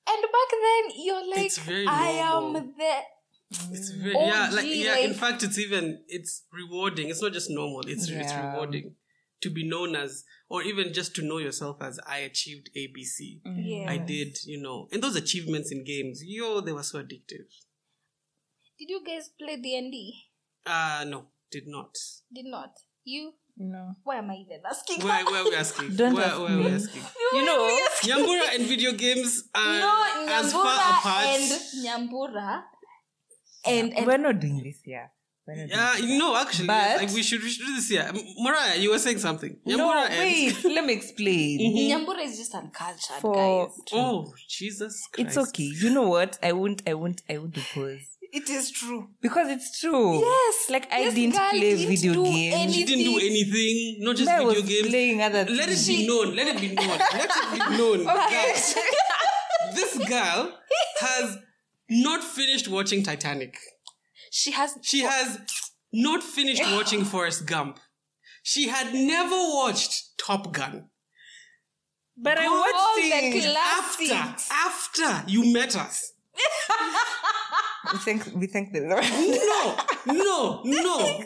and 0.08 0.22
back 0.22 0.50
then 0.50 1.04
you're 1.04 1.30
like, 1.30 1.88
I 1.88 2.10
am 2.22 2.52
the. 2.52 2.94
It's 3.50 3.90
very 3.90 4.14
Oh, 4.16 4.26
yeah, 4.26 4.50
like 4.52 4.64
gee, 4.64 4.84
yeah. 4.84 4.98
In 4.98 5.14
fact, 5.14 5.42
it's 5.42 5.58
even 5.58 6.02
it's 6.08 6.44
rewarding. 6.52 7.08
It's 7.08 7.22
not 7.22 7.32
just 7.32 7.48
normal. 7.50 7.82
It's 7.86 8.08
it's 8.08 8.32
rewarding 8.34 8.94
to 9.42 9.50
be 9.50 9.68
known 9.68 9.94
as, 9.94 10.24
or 10.48 10.62
even 10.62 10.92
just 10.92 11.14
to 11.16 11.22
know 11.22 11.38
yourself 11.38 11.76
as 11.80 12.00
I 12.08 12.18
achieved 12.18 12.70
ABC. 12.76 13.40
Yeah. 13.44 13.90
I 13.90 13.98
did, 13.98 14.36
you 14.46 14.60
know, 14.60 14.88
and 14.90 15.02
those 15.02 15.14
achievements 15.16 15.70
in 15.70 15.84
games, 15.84 16.22
yo, 16.24 16.60
they 16.60 16.72
were 16.72 16.82
so 16.82 16.98
addictive. 16.98 17.46
Did 18.78 18.88
you 18.90 19.02
guys 19.06 19.30
play 19.38 19.56
D 19.56 19.76
and 19.78 19.92
D? 19.92 20.14
Uh 20.66 21.04
no, 21.06 21.26
did 21.50 21.64
not. 21.66 21.94
Did 22.34 22.46
not. 22.46 22.70
You? 23.04 23.32
No. 23.58 23.94
Why 24.02 24.16
am 24.16 24.30
I 24.30 24.34
even 24.34 24.60
asking? 24.68 25.02
Where 25.04 25.24
where 25.24 25.42
are 25.42 25.44
we 25.44 25.54
asking? 25.64 25.94
Don't 25.96 26.14
where, 26.14 26.24
ask 26.26 26.38
where 26.40 26.50
are 26.52 26.58
we 26.58 26.66
asking? 26.66 27.02
You 27.32 27.44
know, 27.46 27.78
Nyambura 28.02 28.54
and 28.54 28.66
video 28.66 28.92
games 28.92 29.44
are 29.54 29.78
no, 29.80 30.04
as 30.28 30.52
far 30.52 30.76
apart. 30.98 31.24
and 31.26 31.52
Nyambura 31.84 32.62
and 33.68 33.96
and 33.96 34.06
we're 34.06 34.18
not 34.18 34.40
doing 34.40 34.62
this 34.62 34.80
here. 34.84 35.10
We're 35.46 35.54
not 35.56 35.68
doing 35.68 35.70
Yeah, 35.78 35.96
you 35.98 36.18
know, 36.18 36.36
actually, 36.36 36.66
But- 36.66 36.96
like 36.98 37.12
we 37.12 37.22
should 37.22 37.42
we 37.42 37.48
should 37.50 37.66
do 37.66 37.74
this 37.76 37.88
here. 37.88 38.02
M- 38.08 38.20
Mariah, 38.38 38.76
you 38.78 38.90
were 38.90 38.98
saying 38.98 39.18
something. 39.18 39.56
No, 39.64 39.76
Nyambura 39.78 40.10
and- 40.10 40.18
wait. 40.18 40.64
let 40.76 40.84
me 40.84 40.92
explain. 40.92 41.60
Mm-hmm. 41.60 41.90
Nyambura 41.92 42.24
is 42.24 42.36
just 42.36 42.54
uncultured, 42.54 43.20
For- 43.20 43.34
guys. 43.34 43.74
Oh 43.92 44.32
Jesus 44.48 45.06
Christ! 45.12 45.28
It's 45.28 45.38
okay. 45.48 45.70
You 45.82 45.90
know 45.90 46.08
what? 46.08 46.38
I 46.42 46.52
won't. 46.52 46.82
I 46.86 46.94
won't. 46.94 47.22
I 47.30 47.38
won't 47.38 47.56
oppose 47.56 48.00
It 48.32 48.50
is 48.50 48.70
true. 48.72 49.02
because 49.22 49.48
it's 49.48 49.78
true. 49.80 50.18
Yes, 50.20 50.56
Like 50.68 50.86
I 50.92 51.10
didn't 51.10 51.34
play 51.36 51.60
didn't 51.60 51.88
video 51.92 52.12
do 52.14 52.24
games. 52.24 52.74
She 52.74 52.84
didn't 52.84 53.04
do 53.04 53.16
anything. 53.30 53.76
Not 54.04 54.16
just 54.16 54.28
I 54.28 54.38
video 54.38 54.60
was 54.60 54.68
games. 54.72 54.88
playing 54.88 55.22
other 55.22 55.44
Let 55.60 55.68
it 55.76 55.86
be 55.86 56.06
known. 56.08 56.34
Let 56.38 56.48
it 56.52 56.60
be 56.60 56.68
known. 56.74 56.98
Let 56.98 57.30
it 57.36 57.52
be 57.52 57.76
known. 57.78 57.98
that 58.04 59.74
this 59.74 59.98
girl 60.08 60.52
has 61.00 61.38
not 61.88 62.22
finished 62.22 62.68
watching 62.68 63.02
Titanic. 63.02 63.56
She 64.30 64.52
has. 64.52 64.78
She 64.82 65.00
has 65.00 65.38
not 65.92 66.22
finished 66.22 66.62
watching 66.72 67.04
Forrest 67.04 67.46
Gump. 67.46 67.80
She 68.42 68.68
had 68.68 68.94
never 68.94 69.36
watched 69.36 70.18
Top 70.18 70.52
Gun. 70.52 70.88
But 72.16 72.38
I 72.38 72.46
All 72.46 72.60
watched 72.60 72.96
the 72.96 73.40
classics. 73.40 74.50
After, 74.50 75.02
after 75.02 75.30
you 75.30 75.52
met 75.52 75.76
us. 75.76 76.12
We 77.92 77.98
think 77.98 78.26
We 78.34 78.46
think 78.48 78.72
the 78.72 78.80
Lord. 78.80 79.04
No, 79.04 79.76
no, 80.12 80.62
no, 80.64 81.22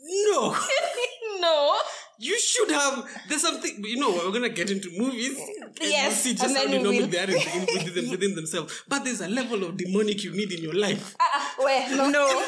no. 0.00 0.56
no. 1.40 1.76
You 2.18 2.38
should 2.38 2.70
have. 2.70 3.08
There's 3.28 3.42
something. 3.42 3.82
You 3.84 3.96
know, 3.98 4.10
we're 4.12 4.30
gonna 4.32 4.48
get 4.48 4.70
into 4.70 4.88
movies. 4.96 5.36
And 5.36 5.74
Yes, 5.80 6.24
you 6.24 6.32
see 6.32 6.36
just 6.38 6.44
and 6.46 6.56
how 6.56 6.62
then 6.64 6.70
we 6.88 6.98
dynamic 6.98 7.00
will. 7.00 7.06
they 7.08 7.18
are 7.18 7.36
in, 7.36 7.58
in, 7.68 7.84
within, 7.84 7.94
them, 8.04 8.10
within 8.10 8.34
themselves. 8.36 8.84
But 8.88 9.04
there's 9.04 9.20
a 9.20 9.28
level 9.28 9.64
of 9.64 9.76
demonic 9.76 10.22
you 10.22 10.30
need 10.32 10.52
in 10.52 10.62
your 10.62 10.74
life. 10.74 11.16
Ah, 11.20 11.54
wait, 11.58 11.88
no, 11.96 12.08
No. 12.08 12.46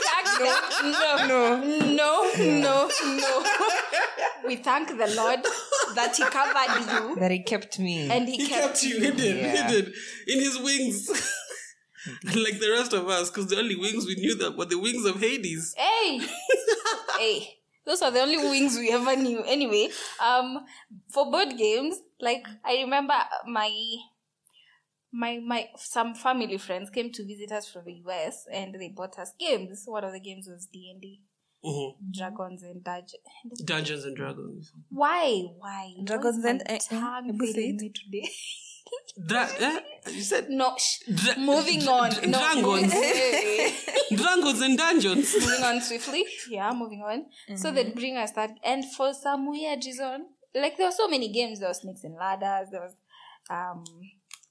no, 0.83 1.27
No. 1.27 1.63
no, 1.85 2.31
no, 2.37 2.91
no. 3.05 3.45
We 4.47 4.57
thank 4.57 4.89
the 4.89 5.09
Lord 5.17 5.41
that 5.97 6.17
He 6.17 6.25
covered 6.25 6.93
you 6.93 7.17
that 7.17 7.31
He 7.33 7.41
kept 7.43 7.79
me. 7.81 8.09
and 8.11 8.29
He, 8.29 8.37
He 8.37 8.47
kept 8.49 8.83
you 8.85 9.01
hidden, 9.01 9.37
Yeah. 9.39 9.69
hidden 9.69 9.93
in 10.29 10.39
his 10.41 10.59
wings. 10.61 11.09
like 12.25 12.61
the 12.61 12.71
rest 12.71 12.93
of 12.93 13.09
us, 13.09 13.31
because 13.31 13.49
the 13.49 13.59
only 13.59 13.75
wings 13.75 14.07
we 14.07 14.15
knew 14.15 14.37
that 14.37 14.57
were 14.57 14.67
the 14.67 14.79
wings 14.79 15.05
of 15.05 15.19
Hades. 15.21 15.75
Hey, 15.77 16.21
hey. 17.19 17.53
Those 17.87 18.03
are 18.03 18.11
the 18.11 18.21
only 18.21 18.37
wings 18.37 18.77
we 18.77 18.91
ever 18.91 19.15
knew. 19.17 19.43
Anyway, 19.45 19.89
um, 20.23 20.65
for 21.09 21.31
board 21.31 21.57
games, 21.57 21.97
like 22.21 22.45
I 22.65 22.79
remember 22.83 23.15
my 23.47 23.71
my 25.13 25.39
my 25.47 25.69
some 25.77 26.15
family 26.15 26.59
friends 26.59 26.91
came 26.91 27.11
to 27.13 27.25
visit 27.25 27.53
us 27.53 27.69
from 27.71 27.85
the 27.85 27.95
US 28.07 28.45
and 28.53 28.75
they 28.75 28.89
bought 28.89 29.19
us 29.19 29.33
games. 29.39 29.85
One 29.87 30.05
of 30.05 30.13
the 30.13 30.21
games 30.21 30.49
was 30.49 30.67
D 30.73 30.91
and 30.93 31.01
D. 31.01 31.21
Mhm. 31.65 31.95
Dragons 32.13 32.63
and 32.63 32.83
Dungeons. 32.85 33.63
Dungeons 33.65 34.05
and 34.05 34.17
Dragons. 34.17 34.73
Why? 34.91 35.43
Why? 35.59 35.95
Dragons 36.05 36.45
Why 36.45 36.51
and- 36.51 36.63
my 36.67 36.75
eh, 36.75 36.79
eh, 36.91 37.01
tongue 37.01 37.31
ebu 37.31 37.47
say 37.47 37.53
failing 37.55 37.77
it. 37.77 37.83
me 37.83 37.93
today. 37.95 38.29
Dra- 39.27 39.49
eh? 39.59 39.81
You 40.11 40.23
said 40.23 40.51
no. 40.51 40.77
Sh- 40.77 41.01
Dra- 41.15 41.39
moving 41.39 41.81
dra- 41.81 41.93
on. 41.93 42.11
dra- 42.11 42.27
No. 42.29 42.39
Dragons. 42.39 42.93
Dragons 44.23 44.61
and 44.61 44.77
Dungeons. 44.79 45.35
moving 45.41 45.65
on 45.65 45.81
swiftly. 45.81 46.25
Yeah, 46.51 46.73
moving 46.73 47.03
on. 47.03 47.27
So 47.57 47.71
they'd 47.73 47.95
bring 47.95 48.17
us 48.17 48.33
that, 48.33 48.51
and 48.63 48.85
for 48.97 49.13
some 49.15 49.49
weird 49.51 49.85
reason, 49.85 50.27
like 50.55 50.77
there 50.77 50.87
were 50.87 50.93
so 50.93 51.09
many 51.09 51.29
games. 51.33 51.61
There 51.61 51.69
was 51.69 51.79
snakes 51.81 52.05
and 52.05 52.15
ladders. 52.15 52.69
There 52.71 52.83
was 52.83 52.95
um, 53.51 53.85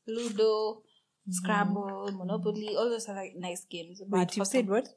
Ludo, 0.07 0.81
Scrabble, 1.29 2.11
Monopoly. 2.13 2.75
All 2.77 2.89
those 2.89 3.07
are 3.09 3.15
like 3.15 3.33
nice 3.37 3.65
games. 3.69 4.01
But 4.07 4.19
Wait, 4.19 4.37
you 4.37 4.45
said 4.45 4.67
what? 4.67 4.87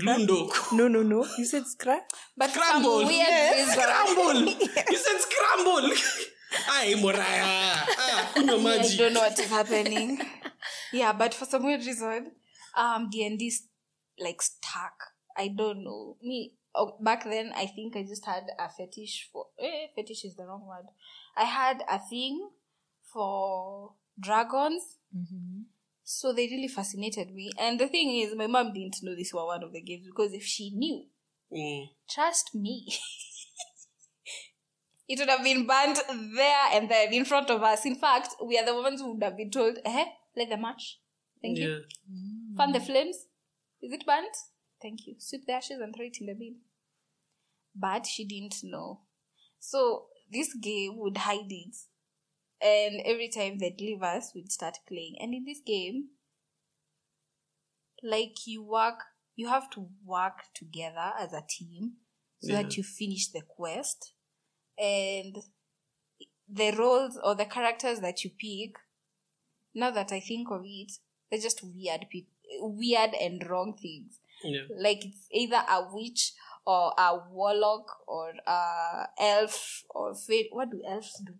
Lundo. 0.00 0.48
No, 0.72 0.88
no, 0.88 1.02
no. 1.02 1.26
You 1.38 1.44
said 1.44 1.66
scrap? 1.66 2.08
but 2.36 2.50
for 2.50 2.60
Scramble. 2.60 2.98
some 3.00 3.08
weird 3.08 3.26
Yes, 3.28 3.72
Scramble. 3.72 4.46
You 4.90 4.96
said 4.98 5.20
scramble. 5.20 5.90
Ay, 6.70 6.94
Moraya. 6.94 7.42
Ah, 7.44 8.32
kunywa 8.34 8.78
I 8.78 8.96
don't 8.96 9.12
know 9.14 9.20
what 9.20 9.38
is 9.38 9.50
happening. 9.50 10.20
yeah, 10.92 11.12
but 11.12 11.34
for 11.34 11.44
some 11.44 11.64
weird 11.64 11.84
reason, 11.84 12.32
um, 12.76 13.08
D 13.10 13.24
and 13.26 13.38
D 13.38 13.52
like 14.18 14.42
stuck. 14.42 14.94
I 15.36 15.48
don't 15.48 15.82
know. 15.84 16.16
Me 16.22 16.52
oh, 16.74 16.96
back 17.00 17.24
then, 17.24 17.52
I 17.56 17.66
think 17.66 17.96
I 17.96 18.02
just 18.02 18.24
had 18.26 18.44
a 18.58 18.68
fetish 18.68 19.30
for. 19.32 19.46
Eh, 19.58 19.86
fetish 19.96 20.24
is 20.24 20.36
the 20.36 20.44
wrong 20.44 20.66
word. 20.66 20.86
I 21.36 21.44
had 21.44 21.82
a 21.88 21.98
thing 21.98 22.50
for 23.12 23.94
dragons. 24.18 24.96
So 26.04 26.32
they 26.32 26.46
really 26.46 26.68
fascinated 26.68 27.32
me. 27.32 27.50
And 27.58 27.78
the 27.78 27.86
thing 27.88 28.18
is, 28.18 28.34
my 28.34 28.46
mom 28.46 28.72
didn't 28.72 28.96
know 29.02 29.14
this 29.14 29.32
were 29.32 29.46
one 29.46 29.62
of 29.62 29.72
the 29.72 29.80
games 29.80 30.06
because 30.06 30.32
if 30.32 30.42
she 30.44 30.70
knew, 30.74 31.04
Mm. 31.52 31.90
trust 32.08 32.54
me, 32.54 32.86
it 35.08 35.18
would 35.18 35.28
have 35.28 35.42
been 35.44 35.66
banned 35.66 35.98
there 36.36 36.66
and 36.72 36.90
then 36.90 37.12
in 37.12 37.24
front 37.24 37.50
of 37.50 37.62
us. 37.62 37.84
In 37.84 37.96
fact, 37.96 38.36
we 38.44 38.58
are 38.58 38.64
the 38.64 38.74
ones 38.74 39.00
who 39.00 39.14
would 39.14 39.22
have 39.22 39.36
been 39.36 39.50
told, 39.50 39.78
eh, 39.84 40.04
let 40.36 40.48
the 40.48 40.56
match. 40.56 41.00
Thank 41.40 41.58
you. 41.58 41.70
Yeah. 41.70 42.56
Fan 42.56 42.72
the 42.72 42.80
flames. 42.80 43.26
Is 43.82 43.92
it 43.92 44.06
burnt? 44.06 44.36
Thank 44.80 45.06
you. 45.06 45.16
Sweep 45.18 45.46
the 45.46 45.54
ashes 45.54 45.80
and 45.80 45.94
throw 45.94 46.06
it 46.06 46.18
in 46.20 46.26
the 46.26 46.34
bin. 46.34 46.56
But 47.74 48.06
she 48.06 48.24
didn't 48.24 48.56
know. 48.62 49.00
So 49.58 50.06
this 50.30 50.54
game 50.54 50.98
would 50.98 51.16
hide 51.18 51.50
it. 51.50 51.76
And 52.60 53.00
every 53.04 53.28
time 53.28 53.58
they'd 53.58 53.80
leave 53.80 54.02
us, 54.02 54.32
we'd 54.34 54.52
start 54.52 54.78
playing. 54.86 55.16
And 55.20 55.34
in 55.34 55.44
this 55.44 55.60
game, 55.66 56.10
like 58.02 58.46
you 58.46 58.62
work, 58.62 59.00
you 59.34 59.48
have 59.48 59.68
to 59.70 59.88
work 60.04 60.44
together 60.54 61.12
as 61.18 61.32
a 61.32 61.42
team 61.48 61.94
so 62.40 62.52
that 62.52 62.76
you 62.76 62.82
finish 62.82 63.28
the 63.30 63.42
quest. 63.56 64.12
And 64.78 65.36
the 66.48 66.72
roles 66.72 67.18
or 67.22 67.34
the 67.34 67.44
characters 67.44 68.00
that 68.00 68.24
you 68.24 68.30
pick, 68.30 68.76
now 69.74 69.90
that 69.90 70.12
I 70.12 70.20
think 70.20 70.48
of 70.50 70.62
it, 70.64 70.92
they're 71.30 71.40
just 71.40 71.62
weird 71.62 72.06
people, 72.10 72.32
weird 72.60 73.10
and 73.20 73.48
wrong 73.48 73.76
things. 73.80 74.20
Yeah. 74.44 74.62
Like 74.76 75.04
it's 75.04 75.26
either 75.30 75.62
a 75.68 75.86
witch 75.92 76.32
or 76.66 76.92
a 76.98 77.18
warlock 77.30 77.86
or 78.06 78.32
a 78.46 79.08
elf 79.18 79.84
or 79.90 80.14
fairy. 80.14 80.48
What 80.52 80.70
do 80.70 80.82
elves 80.86 81.22
do? 81.24 81.34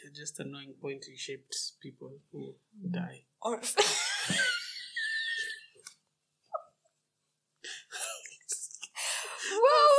They're 0.00 0.12
just 0.12 0.38
annoying 0.40 0.74
pointy 0.80 1.14
shaped 1.16 1.56
people 1.82 2.12
who 2.32 2.54
mm. 2.86 2.92
die. 2.92 3.22
Or 3.42 3.60
Wow. 9.50 9.90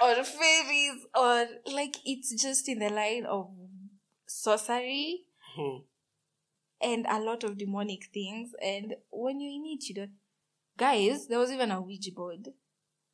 Or 0.00 0.24
fairies 0.24 1.06
or 1.14 1.46
like 1.72 1.96
it's 2.04 2.34
just 2.42 2.68
in 2.68 2.78
the 2.80 2.90
line 2.90 3.24
of 3.26 3.50
sorcery 4.26 5.22
Hmm. 5.56 5.78
and 6.82 7.06
a 7.08 7.18
lot 7.18 7.42
of 7.44 7.56
demonic 7.56 8.06
things. 8.12 8.50
And 8.62 8.94
when 9.10 9.40
you're 9.40 9.52
in 9.52 9.64
it, 9.78 9.88
you 9.88 9.94
don't. 9.94 10.10
Guys, 10.76 11.26
there 11.28 11.38
was 11.38 11.50
even 11.50 11.70
a 11.70 11.80
Ouija 11.80 12.12
board. 12.12 12.48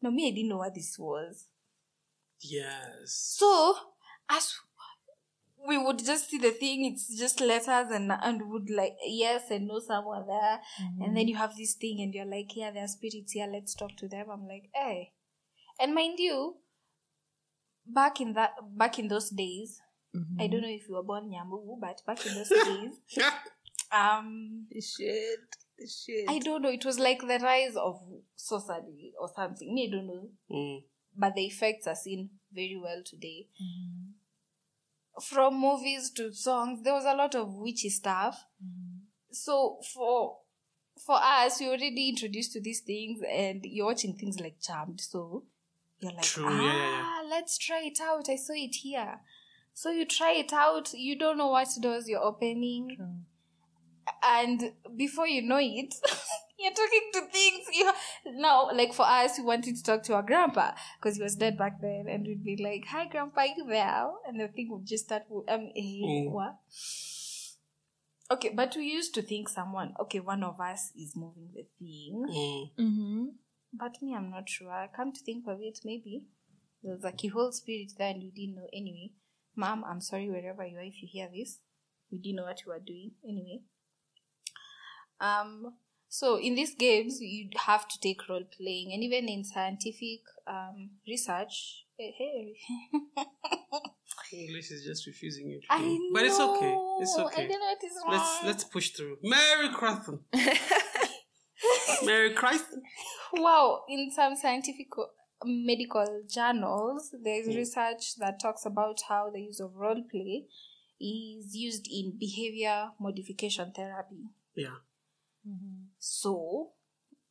No, 0.00 0.10
me, 0.10 0.26
I 0.26 0.30
didn't 0.34 0.48
know 0.48 0.56
what 0.58 0.74
this 0.74 0.98
was. 0.98 1.46
Yes. 2.40 3.36
So, 3.38 3.76
as 4.28 4.54
we 5.68 5.78
would 5.78 6.04
just 6.04 6.28
see 6.28 6.38
the 6.38 6.50
thing, 6.50 6.84
it's 6.86 7.16
just 7.16 7.40
letters 7.40 7.92
and 7.92 8.10
and 8.10 8.50
would 8.50 8.68
like 8.68 8.96
yes 9.06 9.44
and 9.52 9.68
no 9.68 9.78
somewhere 9.78 10.24
there, 10.26 10.60
and 11.00 11.16
then 11.16 11.28
you 11.28 11.36
have 11.36 11.56
this 11.56 11.74
thing 11.74 12.00
and 12.00 12.12
you're 12.12 12.24
like, 12.26 12.56
yeah, 12.56 12.72
there 12.72 12.82
are 12.82 12.88
spirits 12.88 13.30
here. 13.32 13.46
Let's 13.46 13.74
talk 13.76 13.96
to 13.98 14.08
them. 14.08 14.26
I'm 14.32 14.48
like, 14.48 14.70
hey, 14.74 15.12
and 15.78 15.94
mind 15.94 16.18
you, 16.18 16.56
back 17.86 18.20
in 18.20 18.32
that 18.34 18.52
back 18.76 18.98
in 18.98 19.08
those 19.08 19.30
days, 19.30 19.80
I 20.38 20.46
don't 20.46 20.60
know 20.62 20.68
if 20.68 20.88
you 20.88 20.94
were 20.94 21.02
born 21.02 21.30
Nyambu, 21.30 21.80
but 21.80 22.02
back 22.06 22.24
in 22.26 22.34
those 22.34 22.48
days, 22.64 22.92
um, 23.90 24.66
shit. 24.74 25.38
Shit. 25.80 26.26
I 26.28 26.38
don't 26.38 26.62
know. 26.62 26.68
It 26.68 26.84
was 26.84 26.98
like 26.98 27.20
the 27.20 27.40
rise 27.42 27.76
of 27.76 28.00
sorcery 28.36 29.14
or 29.18 29.28
something. 29.34 29.74
Me, 29.74 29.88
I 29.88 29.96
don't 29.96 30.06
know. 30.06 30.28
Mm. 30.50 30.82
But 31.16 31.34
the 31.34 31.44
effects 31.46 31.86
are 31.86 31.94
seen 31.94 32.30
very 32.52 32.78
well 32.82 33.02
today. 33.04 33.48
From 35.20 35.60
movies 35.60 36.10
to 36.16 36.32
songs, 36.32 36.82
there 36.82 36.94
was 36.94 37.04
a 37.04 37.16
lot 37.16 37.34
of 37.34 37.52
witchy 37.54 37.88
stuff. 37.88 38.44
So 39.30 39.80
for 39.92 40.38
for 41.04 41.16
us, 41.16 41.58
we 41.58 41.68
already 41.68 42.10
introduced 42.10 42.52
to 42.52 42.60
these 42.60 42.80
things, 42.80 43.20
and 43.28 43.64
you're 43.64 43.86
watching 43.86 44.14
things 44.14 44.38
like 44.40 44.60
Charmed. 44.60 45.00
So 45.00 45.44
you're 46.02 46.12
like, 46.12 46.22
True, 46.22 46.46
ah, 46.48 46.60
yeah, 46.60 46.72
yeah, 46.76 46.90
yeah. 46.90 47.22
let's 47.30 47.56
try 47.58 47.82
it 47.84 47.98
out. 48.00 48.28
I 48.28 48.36
saw 48.36 48.52
it 48.54 48.74
here. 48.74 49.20
So 49.74 49.90
you 49.90 50.04
try 50.04 50.32
it 50.32 50.52
out. 50.52 50.92
You 50.92 51.18
don't 51.18 51.38
know 51.38 51.48
what 51.48 51.68
doors 51.80 52.08
you're 52.08 52.22
opening 52.22 52.98
and 54.22 54.72
before 54.96 55.26
you 55.26 55.42
know 55.42 55.58
it 55.60 55.94
you're 56.58 56.72
talking 56.72 57.10
to 57.12 57.20
things 57.32 57.66
you 57.72 57.90
now 58.34 58.68
like 58.72 58.92
for 58.92 59.06
us 59.06 59.38
we 59.38 59.44
wanted 59.44 59.76
to 59.76 59.82
talk 59.82 60.02
to 60.02 60.14
our 60.14 60.22
grandpa 60.22 60.72
because 61.00 61.16
he 61.16 61.22
was 61.22 61.36
dead 61.36 61.56
back 61.56 61.80
then 61.80 62.06
and 62.08 62.26
we'd 62.26 62.44
be 62.44 62.56
like 62.62 62.84
hi 62.88 63.06
grandpa 63.08 63.42
you 63.42 63.64
there 63.68 64.08
and 64.26 64.40
the 64.40 64.48
thing 64.48 64.68
would 64.70 64.84
just 64.86 65.04
start 65.04 65.22
with, 65.28 65.48
um 65.48 65.70
eh, 65.76 66.02
Mm. 66.04 66.30
what 66.30 66.56
okay 68.30 68.50
but 68.54 68.74
we 68.76 68.84
used 68.86 69.14
to 69.14 69.22
think 69.22 69.48
someone 69.48 69.94
okay 70.00 70.20
one 70.20 70.42
of 70.42 70.60
us 70.60 70.90
is 70.98 71.14
moving 71.16 71.48
the 71.54 71.64
thing 71.78 72.24
Mm. 72.28 72.70
Mm-hmm. 72.78 73.24
But 73.72 74.00
me 74.02 74.14
i'm 74.14 74.30
not 74.30 74.48
sure 74.48 74.70
I 74.70 74.88
come 74.94 75.12
to 75.12 75.20
think 75.20 75.46
of 75.46 75.60
it 75.60 75.80
maybe 75.84 76.24
there's 76.82 77.04
a 77.04 77.12
keyhole 77.12 77.52
spirit 77.52 77.92
there 77.98 78.10
and 78.10 78.22
we 78.22 78.30
didn't 78.30 78.56
know 78.56 78.68
anyway 78.72 79.10
mom 79.56 79.84
i'm 79.84 80.00
sorry 80.00 80.28
wherever 80.28 80.64
you 80.64 80.78
are 80.78 80.82
if 80.82 81.02
you 81.02 81.08
hear 81.10 81.28
this 81.34 81.58
we 82.10 82.18
didn't 82.18 82.36
know 82.36 82.44
what 82.44 82.60
you 82.64 82.72
were 82.72 82.80
doing 82.80 83.12
anyway 83.24 83.60
um 85.20 85.74
so 86.08 86.38
in 86.38 86.54
these 86.54 86.74
games 86.74 87.20
you 87.20 87.48
have 87.56 87.88
to 87.88 87.98
take 88.00 88.28
role 88.28 88.44
playing 88.56 88.92
and 88.92 89.02
even 89.02 89.28
in 89.28 89.44
scientific 89.44 90.20
um 90.46 90.90
research 91.06 91.86
eh, 92.00 92.10
hey, 92.16 92.54
English 94.32 94.70
is 94.70 94.84
just 94.84 95.06
refusing 95.06 95.48
you. 95.48 95.60
to 95.60 95.66
I 95.70 95.78
do. 95.78 96.10
But 96.12 96.24
it's 96.24 96.40
okay. 96.40 96.76
It's 97.00 97.18
okay. 97.18 97.44
I 97.44 97.46
don't 97.48 97.60
know 97.60 97.66
what 97.66 97.84
is 97.84 97.92
wrong. 98.04 98.14
Let's 98.14 98.44
let's 98.44 98.64
push 98.64 98.90
through. 98.90 99.18
Merry 99.22 99.68
Christmas. 99.68 100.20
Merry 102.04 102.34
Christ. 102.34 102.64
wow 103.32 103.82
in 103.88 104.10
some 104.10 104.36
scientific 104.36 104.88
uh, 104.98 105.04
medical 105.44 106.22
journals 106.28 107.14
there's 107.22 107.48
Mm. 107.48 107.56
research 107.56 108.16
that 108.18 108.38
talks 108.40 108.64
about 108.66 109.00
how 109.08 109.30
the 109.30 109.40
use 109.40 109.60
of 109.60 109.74
role 109.74 110.02
play 110.10 110.46
is 111.00 111.54
used 111.56 111.88
in 111.90 112.16
behavior 112.18 112.90
modification 113.00 113.72
therapy 113.72 114.22
Yeah. 114.54 114.76
so 115.98 116.72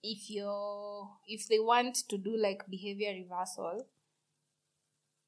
if 0.04 0.30
you're 0.30 1.10
if 1.28 1.48
they 1.48 1.60
want 1.60 1.96
to 2.10 2.18
do 2.18 2.36
like 2.36 2.64
behavior 2.70 3.14
reversal 3.14 3.88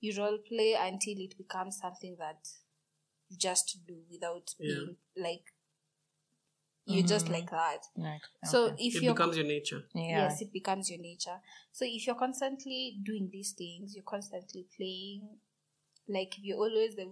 you 0.02 0.14
role 0.18 0.40
play 0.50 0.74
until 0.80 1.16
it 1.18 1.38
becomes 1.38 1.78
something 1.80 2.16
that 2.20 2.48
you 3.30 3.38
just 3.38 3.78
do 3.88 3.98
without 4.12 4.54
Yeah. 4.60 4.76
being 4.76 4.96
like 5.16 5.53
you're 6.86 7.06
just 7.08 7.28
mm. 7.28 7.32
like 7.32 7.50
that 7.50 7.80
Like, 7.96 8.22
so 8.44 8.66
okay. 8.66 8.76
if 8.88 8.96
It 8.96 9.04
you're 9.04 9.14
becomes 9.14 9.38
your 9.38 9.46
nature. 9.46 9.84
yeah. 9.96 10.28
yes 10.28 10.42
it 10.42 10.52
becomes 10.52 10.90
your 10.90 11.00
nature 11.00 11.40
so 11.72 11.86
if 11.88 12.06
you're 12.06 12.16
constantly 12.16 12.98
doing 13.04 13.30
these 13.32 13.52
things 13.52 13.96
you're 13.96 14.04
constantly 14.04 14.66
playing 14.76 15.22
like 16.10 16.38
if 16.38 16.44
you're 16.44 16.58
always 16.58 16.96
the 16.96 17.08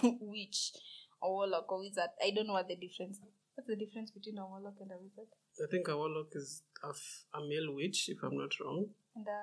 witch 0.20 0.72
or 1.20 1.30
warlock 1.34 1.70
or 1.70 1.80
wizard 1.80 2.10
i 2.24 2.30
don't 2.30 2.46
know 2.46 2.54
what 2.54 2.68
the 2.68 2.76
difference 2.76 3.20
what's 3.54 3.68
the 3.68 3.76
difference 3.76 4.10
between 4.10 4.38
a 4.38 4.46
warlock 4.46 4.74
and 4.80 4.90
a 4.90 4.96
wizard 4.98 5.28
I 5.60 5.66
think 5.68 5.88
a 5.88 5.96
warlock 5.96 6.28
is 6.36 6.62
a, 6.84 6.90
f- 6.90 7.24
a 7.34 7.40
male 7.40 7.74
witch, 7.74 8.08
if 8.08 8.18
I'm 8.22 8.36
not 8.38 8.52
wrong. 8.60 8.86
and 9.16 9.26
a 9.26 9.40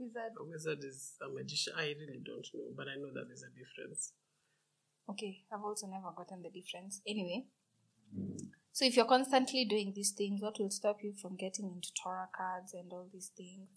wizard 0.00 0.32
A 0.40 0.44
wizard 0.44 0.82
is 0.82 1.12
a 1.22 1.32
magician. 1.32 1.74
I 1.78 1.94
really 1.96 2.18
don't 2.26 2.48
know, 2.52 2.74
but 2.76 2.88
I 2.88 2.96
know 2.96 3.12
that 3.14 3.26
there's 3.28 3.44
a 3.44 3.52
difference. 3.56 4.12
okay 5.08 5.44
i've 5.52 5.62
also 5.62 5.86
never 5.86 6.10
gotten 6.16 6.42
the 6.42 6.50
difference 6.50 7.02
anyway 7.06 7.44
So 8.74 8.84
if 8.84 8.96
you're 8.96 9.06
constantly 9.06 9.64
doing 9.64 9.92
these 9.94 10.10
things, 10.10 10.42
what 10.42 10.58
will 10.58 10.68
stop 10.68 10.98
you 11.04 11.12
from 11.12 11.36
getting 11.36 11.66
into 11.66 11.90
tarot 11.94 12.26
cards 12.36 12.74
and 12.74 12.92
all 12.92 13.06
these 13.12 13.30
things? 13.36 13.68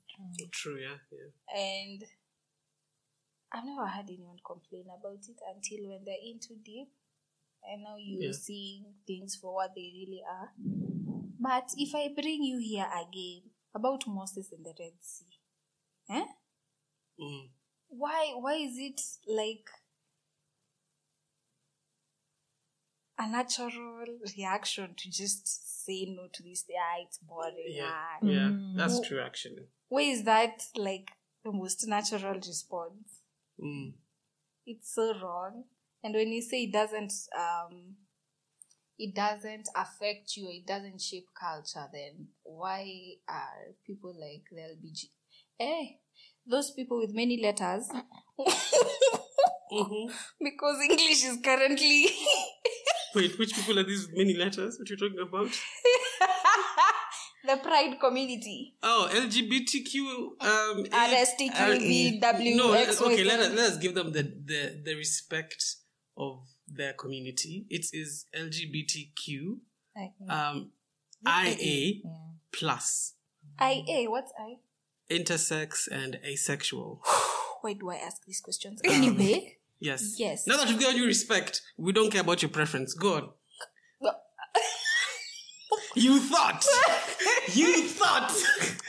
True, 0.51 0.79
yeah, 0.81 0.97
yeah. 1.12 1.55
And 1.55 2.03
I've 3.53 3.63
never 3.63 3.86
had 3.86 4.10
anyone 4.10 4.39
complain 4.43 4.86
about 4.89 5.19
it 5.29 5.38
until 5.53 5.89
when 5.91 6.03
they're 6.03 6.15
in 6.25 6.39
too 6.39 6.57
deep. 6.65 6.89
And 7.63 7.83
now 7.83 7.97
you're 7.99 8.23
Yeah. 8.23 8.31
seeing 8.31 8.95
things 9.05 9.36
for 9.36 9.53
what 9.53 9.75
they 9.75 9.93
really 9.93 10.23
are. 10.27 10.51
But 11.39 11.69
if 11.77 11.93
I 11.93 12.07
bring 12.19 12.41
you 12.41 12.57
here 12.57 12.89
again 12.91 13.51
about 13.75 14.07
Moses 14.07 14.51
and 14.51 14.65
the 14.65 14.73
Red 14.79 14.93
Sea, 14.99 15.39
eh? 16.10 16.25
Mm. 17.19 17.49
why 17.89 18.33
why 18.36 18.55
is 18.55 18.77
it 18.77 18.99
like 19.27 19.69
a 23.19 23.27
natural 23.27 24.06
reaction 24.38 24.93
to 24.97 25.10
just 25.10 25.86
say 25.86 26.06
no 26.15 26.27
to 26.34 26.43
this 26.43 26.65
yeah 26.69 27.03
it's 27.03 27.17
boring 27.19 27.65
Yeah, 27.69 27.91
ah. 27.91 28.17
yeah, 28.23 28.49
Mm. 28.51 28.75
that's 28.77 28.99
true 29.08 29.21
actually. 29.21 29.67
why 29.89 30.01
is 30.01 30.23
that 30.23 30.63
like 30.75 31.10
the 31.43 31.51
most 31.51 31.88
natural 31.88 32.36
response 32.36 33.21
Mm. 33.60 33.93
it's 34.65 34.93
so 34.93 35.13
wrong 35.21 35.63
and 36.03 36.13
when 36.13 36.27
you 36.32 36.41
say 36.41 36.63
it 36.63 36.73
doesn't 36.73 37.13
um 37.38 37.95
it 38.99 39.13
doesn't 39.15 39.67
affect 39.75 40.36
you 40.38 40.47
it 40.49 40.65
doesn't 40.67 41.01
shape 41.01 41.27
culture 41.39 41.88
then 41.93 42.27
why 42.43 42.84
are 43.27 43.73
people 43.86 44.13
like 44.19 44.43
the 44.51 44.62
lbg 44.62 45.10
eh 45.60 45.86
those 46.45 46.71
people 46.71 46.97
with 46.99 47.13
many 47.13 47.41
letters 47.41 47.88
hmm 49.71 50.06
because 50.43 50.77
english 50.89 51.23
is 51.25 51.38
currently 51.43 52.06
Wait, 53.17 53.38
which 53.39 53.53
people 53.56 53.80
are 53.80 53.84
these 53.84 54.08
many 54.13 54.34
letters? 54.36 54.77
What 54.77 54.89
you're 54.89 54.97
talking 54.97 55.19
about? 55.19 55.49
the 57.47 57.58
pride 57.58 57.97
community 57.99 58.75
Oh, 58.84 59.10
LGBTQ. 59.12 59.95
Um, 60.41 60.86
RSTQVW 60.86 62.56
no, 62.58 62.73
okay. 62.75 63.23
Let 63.23 63.39
us 63.39 63.49
let 63.49 63.71
us 63.71 63.77
give 63.77 63.95
them 63.95 64.12
the 64.12 64.23
the 64.23 64.82
the 64.84 64.95
respect 64.95 65.63
of 66.17 66.39
their 66.67 66.93
community. 66.93 67.65
It 67.69 67.88
is 67.93 68.25
LGBTQ. 68.38 69.58
Um, 70.30 70.71
IA 71.25 72.01
Yeah. 72.03 72.12
plus 72.51 73.13
ia 73.60 74.10
what's 74.12 74.32
i 74.39 74.58
intersex 75.10 75.88
and 75.91 76.19
asexual. 76.23 77.01
why 77.62 77.73
do 77.73 77.89
i 77.89 77.95
ask 77.95 78.23
these 78.25 78.39
questions 78.39 78.80
anyway 78.84 79.56
Yes. 79.79 80.15
Yes. 80.19 80.47
Now 80.47 80.57
that 80.57 80.67
we've 80.67 80.79
given 80.79 80.97
you 80.97 81.05
respect, 81.05 81.61
we 81.77 81.91
don't 81.93 82.11
care 82.11 82.21
about 82.21 82.41
your 82.41 82.49
preference. 82.49 82.93
Go 82.93 83.15
on. 83.15 83.29
You 85.95 86.19
thought. 86.19 86.63
you 87.53 87.87
thought. 87.87 88.31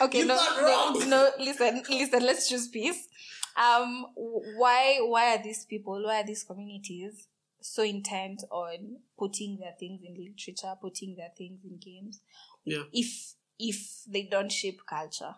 okay 0.03 0.19
You 0.21 0.27
no, 0.27 0.37
thought 0.37 0.95
no 1.01 1.07
no 1.07 1.31
listen 1.39 1.83
listen 1.89 2.21
let's 2.23 2.49
choose 2.49 2.69
peace 2.69 3.09
um 3.57 4.07
why 4.15 4.99
why 5.01 5.35
are 5.35 5.43
these 5.43 5.65
people 5.65 6.03
why 6.05 6.21
are 6.21 6.27
these 6.27 6.45
communities 6.45 7.29
so 7.63 7.83
intent 7.83 8.43
on 8.51 8.99
putting 9.19 9.59
their 9.59 9.73
things 9.81 10.01
in 10.07 10.15
literature 10.23 10.75
putting 10.81 11.17
their 11.17 11.31
things 11.37 11.61
in 11.65 11.79
games 11.79 12.21
Yeah. 12.65 12.83
if 12.93 13.35
if 13.59 14.03
they 14.07 14.25
don't 14.31 14.53
shape 14.53 14.81
culture 14.89 15.35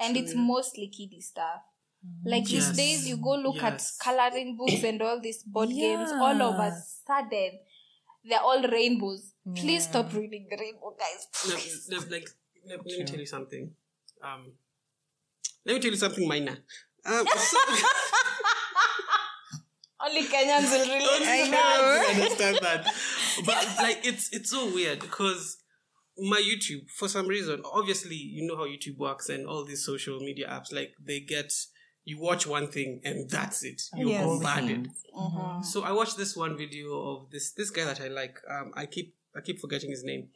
and 0.00 0.16
it's 0.16 0.34
yeah. 0.34 0.40
mostly 0.40 0.88
kiddie 0.88 1.20
stuff 1.20 1.62
like 2.24 2.44
these 2.46 2.70
days 2.72 3.06
you 3.08 3.16
go 3.16 3.34
look 3.36 3.56
Yes. 3.56 3.96
at 4.00 4.04
coloring 4.04 4.56
books 4.56 4.82
and 4.84 5.00
all 5.02 5.20
these 5.20 5.42
board 5.44 5.68
games 5.70 6.10
all 6.12 6.42
of 6.42 6.58
a 6.58 6.72
sudden 7.06 7.58
they're 8.28 8.40
all 8.40 8.62
rainbows 8.68 9.34
please 9.56 9.84
stop 9.84 10.12
reading 10.14 10.46
the 10.50 10.56
rainbow 10.56 10.94
guys 10.98 11.26
No, 11.48 11.54
please. 11.56 11.88
no, 11.90 11.98
like, 12.10 12.28
let, 12.66 12.78
let 12.86 12.98
me 12.98 13.04
tell 13.04 13.18
you 13.18 13.26
something. 13.26 13.70
Um, 14.22 14.52
let 15.66 15.74
me 15.74 15.80
tell 15.80 15.90
you 15.90 15.96
something 15.96 16.28
minor. 16.28 16.58
Um, 17.04 17.26
so, 17.36 17.58
only 20.04 20.22
kenyans 20.24 20.70
will 20.70 20.86
relate 20.86 21.26
I 21.26 21.44
to 21.44 21.50
know. 21.50 21.58
that. 21.58 22.10
Understand 22.14 22.58
that. 22.62 22.84
But 23.46 23.66
like 23.78 24.00
it's 24.06 24.32
it's 24.32 24.50
so 24.50 24.72
weird 24.72 25.00
because 25.00 25.58
my 26.18 26.40
YouTube, 26.40 26.88
for 26.90 27.08
some 27.08 27.26
reason, 27.26 27.62
obviously 27.72 28.16
you 28.16 28.46
know 28.46 28.56
how 28.56 28.64
YouTube 28.64 28.98
works 28.98 29.28
and 29.28 29.46
all 29.46 29.64
these 29.64 29.84
social 29.84 30.18
media 30.20 30.48
apps, 30.48 30.72
like 30.72 30.92
they 31.04 31.20
get 31.20 31.52
you 32.04 32.18
watch 32.18 32.46
one 32.46 32.68
thing 32.68 33.00
and 33.04 33.28
that's 33.30 33.62
it. 33.62 33.82
You're 33.96 34.08
Yes. 34.08 34.24
bombarded. 34.26 34.88
Mhm. 35.14 35.64
So 35.64 35.82
I 35.82 35.92
watched 35.92 36.16
this 36.16 36.36
one 36.36 36.56
video 36.56 36.92
of 37.10 37.30
this 37.30 37.52
this 37.52 37.70
guy 37.70 37.84
that 37.84 38.00
I 38.00 38.08
like. 38.08 38.38
Um, 38.48 38.72
I 38.74 38.86
keep 38.86 39.14
I 39.36 39.40
keep 39.40 39.60
forgetting 39.60 39.90
his 39.90 40.02
name. 40.04 40.28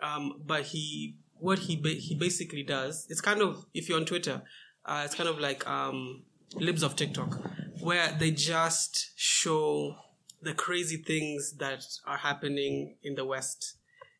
Um, 0.00 0.42
but 0.44 0.66
he 0.66 1.16
what 1.38 1.60
he 1.60 1.76
ba- 1.76 2.00
he 2.08 2.14
basically 2.14 2.62
does. 2.62 3.06
It's 3.08 3.20
kind 3.20 3.40
of 3.40 3.66
if 3.74 3.88
you're 3.88 3.98
on 3.98 4.06
Twitter, 4.06 4.42
uh, 4.84 5.02
it's 5.04 5.14
kind 5.14 5.28
of 5.28 5.38
like 5.38 5.66
um, 5.66 6.24
libs 6.56 6.82
of 6.82 6.96
TikTok, 6.96 7.40
where 7.80 8.12
they 8.18 8.30
just 8.32 9.12
show 9.16 9.96
the 10.40 10.54
crazy 10.54 10.96
things 10.96 11.54
that 11.58 11.84
are 12.04 12.18
happening 12.18 12.96
in 13.02 13.14
the 13.14 13.24
West, 13.24 13.76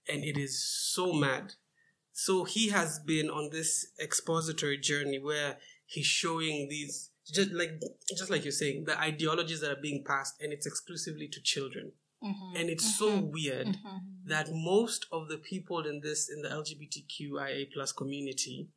and 0.09 0.23
it 0.25 0.39
is 0.39 0.63
so 0.63 1.13
mad. 1.13 1.55
So 2.13 2.45
he 2.45 2.69
has 2.69 3.01
been 3.01 3.29
on 3.31 3.51
this 3.51 3.87
expository 3.99 4.79
journey 4.79 5.19
where 5.19 5.59
he's 5.95 6.07
showing 6.23 6.69
these 6.75 7.11
just 7.39 7.51
like 7.61 7.73
just 8.21 8.31
like 8.31 8.45
you're 8.45 8.61
saying 8.63 8.85
the 8.91 8.97
ideologies 9.11 9.61
that 9.63 9.71
are 9.77 9.83
being 9.89 10.03
passed 10.13 10.35
and 10.43 10.53
it's 10.53 10.67
exclusively 10.67 11.29
to 11.35 11.41
children. 11.55 11.93
Mhm. 12.25 12.51
and 12.59 12.71
it's 12.71 12.89
so 13.03 13.09
weird 13.37 13.67
Mhm. 13.67 14.01
that 14.33 14.47
most 14.53 15.07
of 15.17 15.23
the 15.29 15.39
people 15.39 15.81
in 15.91 15.97
this 16.07 16.21
in 16.35 16.39
the 16.45 16.51
lgbtqia 16.61 17.73
plus 17.75 17.91
community 18.01 18.69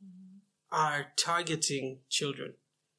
are 0.72 1.14
targeting 1.18 2.00
children. 2.10 2.52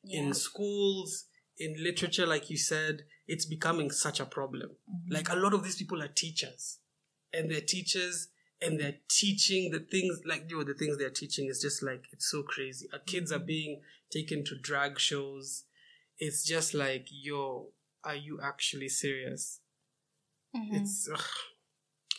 Yeah. 0.05 0.21
in 0.21 0.35
schools 0.35 1.11
in 1.59 1.75
literature 1.83 2.27
like 2.27 2.49
you 2.49 2.57
said 2.57 2.95
it's 3.27 3.45
becoming 3.45 3.91
such 3.91 4.21
a 4.21 4.27
problem. 4.27 4.71
Like 5.11 5.29
a 5.31 5.35
lot 5.45 5.53
of 5.53 5.65
these 5.65 5.75
people 5.83 6.01
are 6.01 6.13
teachers. 6.25 6.79
And 7.33 7.51
they're 7.51 7.61
teachers 7.77 8.29
and 8.63 8.79
they're 8.79 8.99
teaching 9.09 9.73
the 9.73 9.81
things 9.81 10.21
like 10.25 10.43
you 10.49 10.59
know 10.59 10.65
the 10.65 10.75
things 10.75 10.97
they're 10.97 11.11
teaching 11.23 11.47
is 11.49 11.61
just 11.61 11.83
like 11.83 12.05
it's 12.13 12.31
so 12.31 12.45
crazy. 12.45 12.87
Our 12.93 13.01
kids 13.01 13.33
are 13.33 13.41
being 13.55 13.83
taken 14.11 14.45
to 14.45 14.57
drag 14.59 14.99
shows 14.99 15.65
it's 16.19 16.45
just 16.45 16.75
like 16.75 17.07
yo 17.11 17.69
are 18.05 18.17
you 18.17 18.39
actually 18.43 18.89
serious 18.89 19.61
Mhm. 20.55 20.81
it's 20.81 21.09
ugh. 21.13 21.21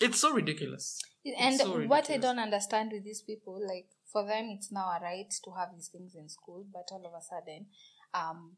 it's 0.02 0.20
so 0.20 0.32
ridiculous 0.34 1.00
and 1.40 1.56
so 1.56 1.82
what 1.88 2.10
I 2.10 2.18
don't 2.18 2.40
understand 2.40 2.92
with 2.94 3.04
these 3.04 3.22
people, 3.22 3.60
like 3.68 3.88
for 4.06 4.26
them, 4.26 4.46
it's 4.58 4.72
now 4.72 4.86
a 4.98 5.00
right 5.02 5.30
to 5.44 5.52
have 5.58 5.70
these 5.76 5.90
things 5.90 6.16
in 6.16 6.30
school, 6.30 6.66
but 6.72 6.88
all 6.92 7.06
of 7.06 7.12
a 7.14 7.22
sudden, 7.22 7.66
um, 8.14 8.56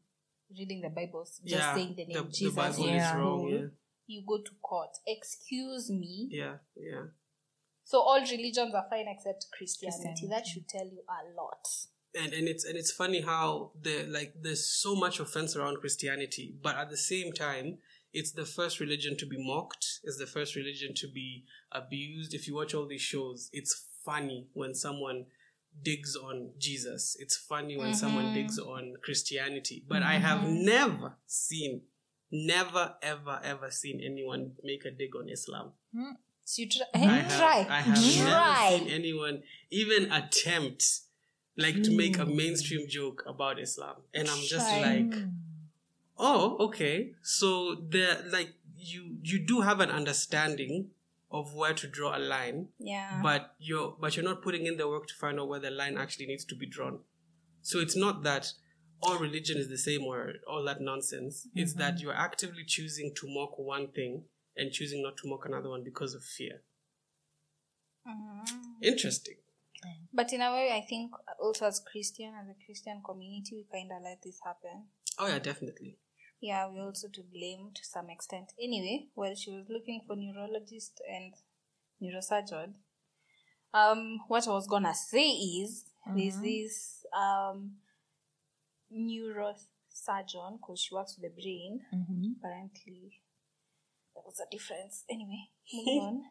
reading 0.56 0.80
the 0.80 0.88
Bible, 0.90 1.24
just 1.24 1.44
yeah 1.44 1.74
saying 1.74 1.94
the 1.96 2.04
name 2.06 2.24
the, 2.26 2.30
Jesus 2.30 2.54
the 2.54 2.60
bible 2.60 2.86
in 2.86 2.94
is 2.94 3.12
wrong 3.14 3.38
school, 3.48 3.70
you 4.06 4.22
go 4.26 4.38
to 4.38 4.50
court. 4.62 4.90
Excuse 5.06 5.90
me. 5.90 6.28
yeah 6.30 6.58
yeah 6.76 6.92
yeah 6.92 7.06
So 7.84 7.98
all 8.00 8.20
religions 8.20 8.74
are 8.74 8.86
fine 8.88 9.06
except 9.08 9.46
Christianity. 9.56 10.02
Christianity. 10.02 10.28
That 10.30 10.46
should 10.46 10.68
tell 10.68 10.86
you 10.86 11.02
a 11.08 11.20
lot. 11.40 11.66
And 12.18 12.32
and 12.32 12.48
it's 12.48 12.64
and 12.64 12.76
it's 12.76 12.90
funny 12.92 13.20
how 13.20 13.72
the 13.80 14.04
like 14.08 14.34
there's 14.40 14.66
so 14.66 14.94
much 14.94 15.20
offense 15.20 15.56
around 15.56 15.78
Christianity, 15.80 16.54
but 16.62 16.76
at 16.76 16.90
the 16.90 16.96
same 16.96 17.32
time, 17.32 17.78
it's 18.12 18.32
the 18.32 18.44
first 18.44 18.80
religion 18.80 19.16
to 19.18 19.26
be 19.26 19.36
mocked. 19.38 20.00
It's 20.02 20.18
the 20.18 20.26
first 20.26 20.56
religion 20.56 20.92
to 20.96 21.08
be 21.08 21.44
abused. 21.72 22.34
If 22.34 22.46
you 22.48 22.54
watch 22.54 22.74
all 22.74 22.86
these 22.86 23.02
shows, 23.02 23.48
it's 23.52 23.86
funny 24.04 24.48
when 24.54 24.74
someone 24.74 25.26
digs 25.82 26.16
on 26.16 26.50
Jesus. 26.58 27.16
It's 27.20 27.36
funny 27.36 27.76
when 27.76 27.94
someone 27.94 28.26
Mhm. 28.26 28.34
digs 28.34 28.58
on 28.58 28.94
Christianity. 29.04 29.84
But 29.86 30.02
I 30.02 30.14
have 30.14 30.48
never 30.48 31.16
seen, 31.26 31.82
never 32.32 32.96
ever 33.02 33.40
ever 33.44 33.70
seen 33.70 34.00
anyone 34.00 34.56
make 34.64 34.84
a 34.84 34.90
dig 34.90 35.14
on 35.14 35.28
Islam. 35.28 35.72
So 36.44 36.62
you 36.62 36.68
try. 36.68 36.86
I 36.94 36.98
have, 36.98 37.38
try. 37.38 37.66
I 37.70 37.80
have 37.82 37.96
never 38.16 38.28
try. 38.30 38.78
seen 38.78 38.88
anyone 38.88 39.42
even 39.70 40.10
attempt 40.10 40.82
like 41.60 41.82
to 41.82 41.96
make 41.96 42.18
a 42.18 42.24
hmm. 42.24 42.36
mainstream 42.36 42.88
joke 42.88 43.22
about 43.26 43.58
Islam. 43.58 43.96
And 44.14 44.28
I'm 44.28 44.42
just 44.42 44.68
Try. 44.68 44.80
like, 44.80 45.14
hmm. 45.14 45.28
oh, 46.18 46.56
okay. 46.66 47.12
So 47.22 47.76
there 47.88 48.18
like 48.30 48.54
you 48.76 49.16
you 49.22 49.38
do 49.38 49.60
have 49.60 49.80
an 49.80 49.90
understanding 49.90 50.90
of 51.30 51.54
where 51.54 51.74
to 51.74 51.86
draw 51.86 52.16
a 52.16 52.18
line, 52.18 52.68
yeah. 52.78 53.20
but 53.22 53.54
you're 53.58 53.96
but 54.00 54.16
you're 54.16 54.24
not 54.24 54.42
putting 54.42 54.66
in 54.66 54.76
the 54.76 54.88
work 54.88 55.06
to 55.06 55.14
find 55.14 55.38
out 55.38 55.48
where 55.48 55.60
the 55.60 55.70
line 55.70 55.96
actually 55.96 56.26
needs 56.26 56.44
to 56.46 56.54
be 56.54 56.66
drawn. 56.66 57.00
So 57.62 57.78
it's 57.78 57.96
not 57.96 58.22
that 58.24 58.52
all 59.02 59.18
religion 59.18 59.56
is 59.58 59.68
the 59.68 59.78
same 59.78 60.02
or 60.02 60.32
all 60.48 60.64
that 60.64 60.80
nonsense. 60.80 61.46
It's 61.54 61.74
that 61.74 61.94
mm-hmm. 61.94 62.02
you're 62.02 62.14
actively 62.14 62.64
choosing 62.66 63.12
to 63.16 63.26
mock 63.28 63.58
one 63.58 63.88
thing 63.88 64.24
and 64.56 64.72
choosing 64.72 65.02
not 65.02 65.16
to 65.18 65.28
mock 65.28 65.46
another 65.46 65.68
one 65.70 65.84
because 65.84 66.14
of 66.14 66.24
fear. 66.24 66.62
Mhm. 68.06 68.48
Interesting. 68.82 69.36
But 70.12 70.32
in 70.32 70.40
a 70.42 70.52
way, 70.52 70.72
I 70.72 70.84
think 70.86 71.12
also 71.40 71.66
as 71.66 71.80
Christian, 71.80 72.32
as 72.40 72.48
a 72.48 72.64
Christian 72.64 73.02
community, 73.04 73.56
we 73.56 73.66
kind 73.72 73.90
of 73.92 74.02
let 74.02 74.22
this 74.22 74.38
happen. 74.44 74.84
Oh 75.18 75.26
yeah, 75.26 75.38
definitely. 75.38 75.98
Yeah, 76.40 76.68
we're 76.70 76.84
also 76.84 77.08
to 77.08 77.22
blame 77.22 77.70
to 77.74 77.84
some 77.84 78.08
extent. 78.08 78.52
Anyway, 78.60 79.08
well, 79.14 79.34
she 79.34 79.50
was 79.50 79.66
looking 79.68 80.00
for 80.06 80.16
neurologist 80.16 81.00
and 81.10 81.34
neurosurgeon. 82.02 82.74
Um, 83.72 84.20
what 84.28 84.48
I 84.48 84.50
was 84.50 84.66
gonna 84.66 84.94
say 84.94 85.28
is 85.28 85.84
there's 86.16 86.40
this 86.40 87.04
um 87.16 87.72
neurosurgeon 88.92 90.58
because 90.60 90.80
she 90.80 90.94
works 90.94 91.16
with 91.18 91.30
the 91.30 91.42
brain. 91.42 91.80
Mm-hmm. 91.94 92.32
Apparently, 92.38 93.20
there 94.14 94.22
was 94.24 94.40
a 94.40 94.50
difference. 94.50 95.04
Anyway, 95.10 95.50
moving 95.74 96.00
on. 96.00 96.22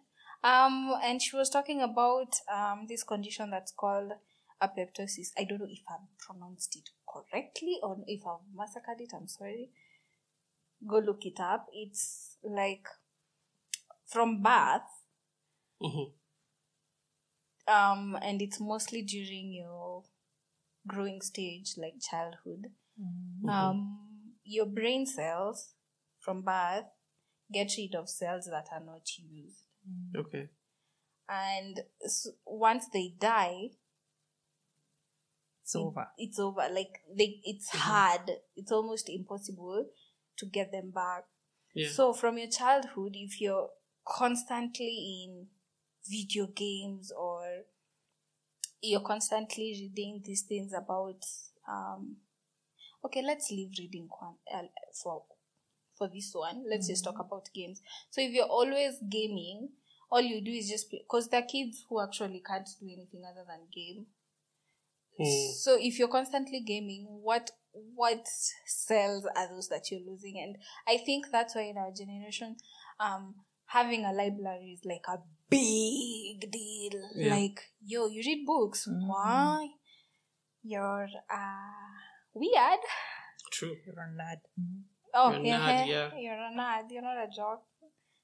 Um, 0.42 0.94
and 1.04 1.22
she 1.22 1.36
was 1.36 1.50
talking 1.50 1.82
about 1.82 2.34
um 2.52 2.88
this 2.90 3.04
condition 3.04 3.52
that's 3.52 3.72
called 3.72 4.14
apoptosis. 4.62 5.32
I 5.38 5.44
don't 5.46 5.60
know 5.60 5.68
if 5.70 5.84
I've 5.90 6.08
pronounced 6.18 6.76
it 6.76 6.90
correctly 7.08 7.78
or 7.82 7.98
if 8.08 8.22
I've 8.26 8.46
massacred 8.56 9.02
it. 9.02 9.12
I'm 9.16 9.28
sorry. 9.28 9.72
Go 10.88 11.00
look 11.00 11.26
it 11.26 11.40
up. 11.40 11.68
It's 11.74 12.38
like 12.44 12.86
from 14.06 14.42
birth 14.42 14.82
Mhm. 15.82 16.14
um 17.68 18.18
and 18.22 18.42
it's 18.42 18.60
mostly 18.60 19.02
during 19.04 19.54
your 19.54 20.04
growing 20.88 21.22
stage 21.22 21.76
like 21.78 21.94
childhood 22.02 22.72
um 23.48 24.00
your 24.44 24.66
brain 24.66 25.06
cells 25.06 25.74
from 26.20 26.42
birth 26.42 26.86
get 27.54 27.72
rid 27.78 27.94
of 27.96 28.10
cells 28.10 28.46
that 28.46 28.68
are 28.72 28.84
not 28.84 29.08
used 29.18 29.64
Okay. 30.16 30.50
and 31.30 31.82
s 32.04 32.28
once 32.46 32.88
they 32.92 33.14
die 33.20 33.70
It's 35.70 35.76
over. 35.76 36.08
it's 36.18 36.40
over 36.40 36.68
like 36.74 37.02
they 37.16 37.40
it's 37.44 37.70
hard 37.70 38.32
it's 38.56 38.72
almost 38.72 39.10
impossible 39.10 39.86
to 40.38 40.46
get 40.46 40.72
them 40.72 40.92
back 40.92 41.26
Yeah. 41.74 41.90
So 41.90 42.14
from 42.14 42.38
your 42.38 42.50
childhood, 42.50 43.12
if 43.14 43.40
you're 43.40 43.70
constantly 44.06 45.24
in 45.26 45.48
video 46.10 46.48
games 46.48 47.12
or 47.12 47.44
you're 48.82 49.02
constantly 49.02 49.76
reading 49.80 50.22
these 50.24 50.44
things 50.44 50.74
about, 50.74 51.24
um, 51.68 52.18
okay, 53.06 53.22
let's 53.22 53.52
leave 53.52 53.72
reading 53.78 54.10
uh, 54.54 54.62
for 55.04 55.24
for 55.98 56.08
this 56.08 56.32
one. 56.34 56.64
Let's 56.70 56.88
just 56.88 57.04
talk 57.04 57.20
about 57.20 57.50
games. 57.54 57.82
So 58.10 58.22
if 58.22 58.32
you're 58.32 58.46
always 58.46 58.96
gaming, 59.10 59.70
all 60.10 60.22
you 60.22 60.42
do 60.42 60.52
is 60.52 60.70
just 60.70 60.90
because 60.90 61.28
there 61.28 61.42
are 61.42 61.46
kids 61.46 61.86
who 61.90 62.02
actually 62.02 62.42
can't 62.46 62.68
do 62.80 62.88
anything 62.88 63.24
other 63.30 63.46
than 63.48 63.68
game. 63.74 64.06
Mm. 65.20 65.54
So 65.54 65.78
if 65.80 66.00
you're 66.00 66.08
constantly 66.08 66.62
gaming, 66.62 67.06
what 67.10 67.52
what 67.96 68.28
cells 68.66 69.26
are 69.36 69.48
those 69.50 69.68
that 69.70 69.92
you're 69.92 70.02
losing? 70.08 70.40
And 70.42 70.58
I 70.88 71.04
think 71.04 71.28
that's 71.32 71.56
why 71.56 71.64
in 71.64 71.78
our 71.78 71.92
generation, 71.92 72.56
um, 73.00 73.36
having 73.66 74.06
a 74.06 74.12
library 74.14 74.78
is 74.78 74.86
like 74.86 75.06
a 75.08 75.18
big 75.50 76.52
deal. 76.52 77.02
Yeah. 77.16 77.36
Like, 77.36 77.60
yo, 77.86 78.08
you 78.08 78.24
read 78.26 78.46
books. 78.46 78.88
Why? 78.88 79.68
You're 80.64 81.10
uh 81.30 81.94
weird. 82.34 82.80
True. 83.52 83.76
You're 83.86 83.96
a 83.96 84.08
nerd. 84.10 84.42
Mhm. 84.60 84.84
Oh, 85.14 85.32
You're 85.32 85.42
a 85.42 85.44
yeah, 85.44 85.60
nerd, 85.84 85.88
yeah. 85.88 86.10
You're 86.18 86.34
a 86.34 86.52
nerd. 86.56 86.92
You're 86.92 87.02
not 87.02 87.18
a 87.18 87.28
jock. 87.36 87.64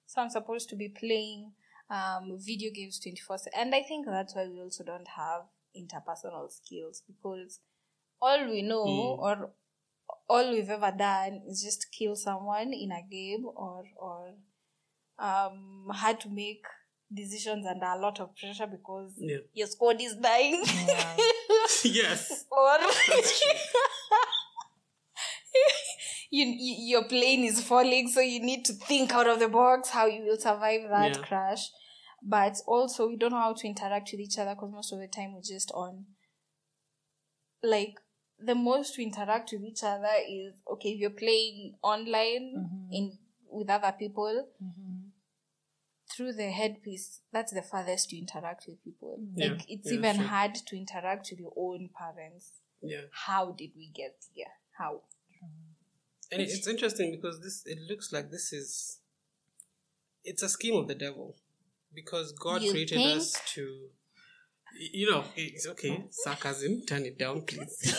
So 0.05 0.21
I'm 0.21 0.29
supposed 0.29 0.69
to 0.69 0.75
be 0.75 0.89
playing 0.89 1.53
um, 1.89 2.37
video 2.39 2.71
games 2.73 2.99
24 2.99 3.37
7. 3.39 3.53
And 3.59 3.73
I 3.75 3.81
think 3.83 4.05
that's 4.05 4.35
why 4.35 4.47
we 4.47 4.61
also 4.61 4.83
don't 4.83 5.07
have 5.15 5.43
interpersonal 5.77 6.51
skills 6.51 7.03
because 7.07 7.59
all 8.21 8.45
we 8.49 8.61
know 8.61 8.83
Hmm. 8.85 9.19
or 9.25 9.51
all 10.29 10.51
we've 10.51 10.69
ever 10.69 10.91
done 10.97 11.41
is 11.47 11.61
just 11.63 11.91
kill 11.91 12.15
someone 12.15 12.73
in 12.73 12.91
a 12.91 13.01
game 13.09 13.45
or, 13.55 13.83
or 13.97 14.33
um, 15.19 15.87
had 15.95 16.19
to 16.21 16.29
make 16.29 16.63
decisions 17.13 17.65
under 17.67 17.85
a 17.85 17.97
lot 17.99 18.19
of 18.19 18.35
pressure 18.35 18.67
because 18.67 19.13
Yeah. 19.17 19.37
your 19.53 19.67
squad 19.67 20.01
is 20.01 20.15
dying. 20.15 20.63
Yeah. 20.87 21.15
yes. 21.83 22.45
or 22.51 22.77
you, 26.31 26.45
you 26.45 26.75
your 26.97 27.03
plane 27.07 27.43
is 27.45 27.61
falling 27.61 28.07
so 28.07 28.19
you 28.19 28.39
need 28.41 28.65
to 28.65 28.73
think 28.73 29.13
out 29.13 29.27
of 29.27 29.39
the 29.39 29.47
box 29.47 29.89
how 29.89 30.05
you 30.05 30.23
will 30.25 30.37
survive 30.37 30.81
that 30.89 31.15
Yeah. 31.15 31.21
crash 31.23 31.69
but 32.25 32.57
also 32.65 33.07
we 33.07 33.15
don't 33.15 33.31
know 33.31 33.39
how 33.39 33.53
to 33.53 33.67
interact 33.67 34.09
with 34.11 34.19
each 34.19 34.37
other 34.39 34.55
because 34.55 34.71
most 34.71 34.91
of 34.91 34.99
the 34.99 35.07
time 35.07 35.33
we're 35.33 35.41
just 35.41 35.71
on 35.73 36.05
like 37.63 37.93
the 38.39 38.55
most 38.55 38.97
we 38.97 39.05
interact 39.05 39.51
with 39.53 39.63
each 39.63 39.83
other 39.83 40.09
is 40.27 40.53
okay 40.69 40.89
if 40.89 40.99
you're 40.99 41.09
playing 41.11 41.75
online 41.83 42.53
mm-hmm. 42.57 42.93
in 42.93 43.17
with 43.49 43.69
other 43.69 43.93
people 43.97 44.47
mm-hmm. 44.61 45.07
through 46.13 46.33
the 46.33 46.49
headpiece 46.49 47.21
that's 47.31 47.53
the 47.53 47.61
farthest 47.61 48.11
you 48.11 48.19
interact 48.19 48.65
with 48.67 48.83
people. 48.83 49.19
Mm-hmm. 49.21 49.41
Yeah. 49.41 49.47
like 49.49 49.65
it's 49.69 49.91
Yeah, 49.91 49.97
even 49.97 50.15
sure. 50.15 50.25
hard 50.25 50.55
to 50.55 50.75
interact 50.75 51.27
with 51.29 51.39
your 51.39 51.53
own 51.55 51.89
parents. 51.97 52.53
Yeah. 52.81 53.01
how 53.11 53.51
did 53.51 53.71
we 53.75 53.89
get 53.95 54.15
here? 54.33 54.45
How? 54.77 55.01
And 56.31 56.41
it's 56.41 56.67
interesting 56.67 57.11
because 57.11 57.41
this 57.41 57.63
it 57.65 57.79
looks 57.89 58.11
like 58.11 58.31
this 58.31 58.51
is 58.51 58.99
it's 60.23 60.43
a 60.43 60.49
scheme 60.49 60.75
of 60.75 60.87
the 60.87 60.95
devil 60.95 61.35
because 61.95 62.31
God 62.33 62.61
You 62.61 62.71
created 62.71 62.97
think? 62.97 63.17
us 63.17 63.39
to 63.53 63.89
you 64.95 65.09
know 65.09 65.23
it's 65.37 65.65
okay 65.67 66.05
sarcasm 66.11 66.81
turn 66.85 67.05
it 67.05 67.17
down 67.17 67.41
please 67.43 67.95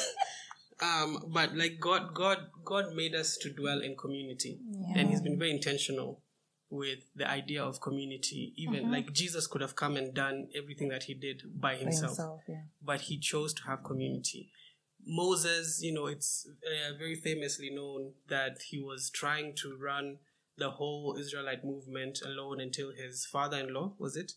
um 0.83 1.25
but 1.29 1.57
like 1.57 1.81
God 1.81 2.13
God 2.15 2.39
God 2.65 2.93
made 2.95 3.15
us 3.15 3.39
to 3.39 3.51
dwell 3.51 3.81
in 3.81 3.97
community 3.97 4.59
and 4.95 5.09
he's 5.09 5.23
been 5.23 5.39
very 5.39 5.51
intentional 5.53 6.21
with 6.69 6.99
the 7.15 7.29
idea 7.31 7.63
of 7.63 7.81
community 7.81 8.53
even 8.57 8.91
like 8.93 9.13
Jesus 9.13 9.47
could 9.47 9.63
have 9.63 9.75
come 9.77 9.97
and 9.97 10.13
done 10.13 10.49
everything 10.55 10.89
that 10.91 11.05
he 11.05 11.15
did 11.15 11.43
by 11.59 11.73
By 11.73 11.77
himself 11.77 12.11
himself, 12.11 12.41
yeah. 12.49 12.63
but 12.83 13.03
he 13.03 13.19
chose 13.19 13.55
to 13.55 13.63
have 13.65 13.83
community. 13.85 14.51
Moses, 15.09 15.81
you 15.83 15.95
know, 15.95 16.07
it's 16.07 16.49
uh, 16.67 16.93
very 16.99 17.15
famously 17.15 17.71
known 17.71 18.13
that 18.29 18.59
he 18.71 18.79
was 18.81 19.09
trying 19.09 19.55
to 19.63 19.77
run 19.81 20.19
the 20.59 20.71
whole 20.71 21.17
Israelite 21.19 21.65
movement 21.65 22.21
alone 22.25 22.61
until 22.61 22.93
his 22.93 23.27
father 23.27 23.59
in 23.59 23.75
law, 23.75 23.95
was 23.99 24.17
it? 24.17 24.33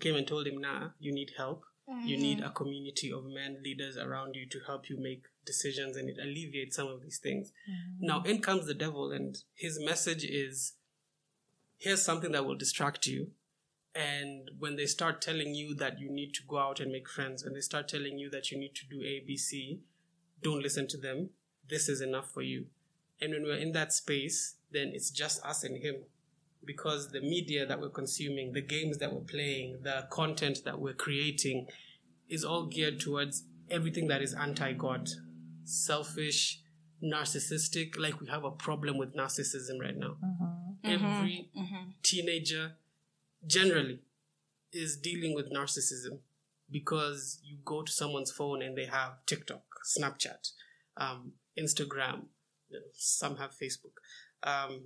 Came 0.00 0.16
and 0.16 0.26
told 0.26 0.46
him, 0.46 0.58
nah, 0.60 0.90
you 0.98 1.12
need 1.12 1.32
help. 1.36 1.64
You 2.04 2.16
need 2.16 2.38
a 2.38 2.44
mm-hmm. 2.44 2.52
community 2.52 3.10
of 3.10 3.24
men, 3.24 3.58
leaders 3.64 3.96
around 3.96 4.36
you 4.36 4.46
to 4.48 4.60
help 4.64 4.88
you 4.88 4.96
make 4.96 5.24
decisions 5.44 5.96
and 5.96 6.08
it 6.08 6.18
alleviates 6.22 6.76
some 6.76 6.86
of 6.86 7.02
these 7.02 7.18
things. 7.18 7.50
Mm-hmm. 7.68 8.06
Now, 8.06 8.22
in 8.22 8.40
comes 8.40 8.66
the 8.66 8.74
devil, 8.74 9.10
and 9.10 9.36
his 9.54 9.80
message 9.80 10.22
is 10.22 10.74
here's 11.78 12.02
something 12.02 12.30
that 12.30 12.46
will 12.46 12.56
distract 12.56 13.06
you. 13.06 13.32
And 13.92 14.52
when 14.56 14.76
they 14.76 14.86
start 14.86 15.20
telling 15.20 15.54
you 15.54 15.74
that 15.76 15.98
you 15.98 16.12
need 16.12 16.32
to 16.34 16.42
go 16.46 16.58
out 16.58 16.78
and 16.78 16.92
make 16.92 17.08
friends, 17.08 17.42
when 17.42 17.54
they 17.54 17.60
start 17.60 17.88
telling 17.88 18.18
you 18.18 18.30
that 18.30 18.52
you 18.52 18.58
need 18.58 18.76
to 18.76 18.86
do 18.88 19.02
A, 19.02 19.24
B, 19.26 19.36
C, 19.36 19.80
don't 20.42 20.62
listen 20.62 20.86
to 20.88 20.96
them. 20.96 21.30
This 21.68 21.88
is 21.88 22.00
enough 22.00 22.30
for 22.30 22.42
you. 22.42 22.66
And 23.20 23.32
when 23.32 23.42
we're 23.42 23.56
in 23.56 23.72
that 23.72 23.92
space, 23.92 24.56
then 24.70 24.92
it's 24.94 25.10
just 25.10 25.44
us 25.44 25.64
and 25.64 25.82
him. 25.82 25.96
Because 26.64 27.10
the 27.10 27.20
media 27.20 27.66
that 27.66 27.80
we're 27.80 27.88
consuming, 27.88 28.52
the 28.52 28.60
games 28.60 28.98
that 28.98 29.12
we're 29.12 29.20
playing, 29.20 29.78
the 29.82 30.06
content 30.10 30.60
that 30.64 30.78
we're 30.78 30.94
creating 30.94 31.66
is 32.28 32.44
all 32.44 32.66
geared 32.66 33.00
towards 33.00 33.44
everything 33.70 34.08
that 34.08 34.22
is 34.22 34.34
anti 34.34 34.72
God, 34.74 35.08
selfish, 35.64 36.60
narcissistic. 37.02 37.98
Like 37.98 38.20
we 38.20 38.28
have 38.28 38.44
a 38.44 38.50
problem 38.50 38.98
with 38.98 39.14
narcissism 39.16 39.80
right 39.80 39.96
now. 39.96 40.16
Mm-hmm. 40.24 40.44
Every 40.84 41.50
mm-hmm. 41.56 41.60
Mm-hmm. 41.60 41.90
teenager 42.02 42.72
generally 43.46 44.00
is 44.72 44.96
dealing 44.96 45.34
with 45.34 45.52
narcissism 45.52 46.18
because 46.70 47.40
you 47.42 47.58
go 47.64 47.82
to 47.82 47.90
someone's 47.90 48.30
phone 48.30 48.62
and 48.62 48.76
they 48.76 48.86
have 48.86 49.14
TikTok, 49.26 49.62
Snapchat, 49.84 50.52
um, 50.96 51.32
Instagram, 51.58 52.26
some 52.94 53.36
have 53.36 53.50
Facebook. 53.50 53.94
Um, 54.42 54.80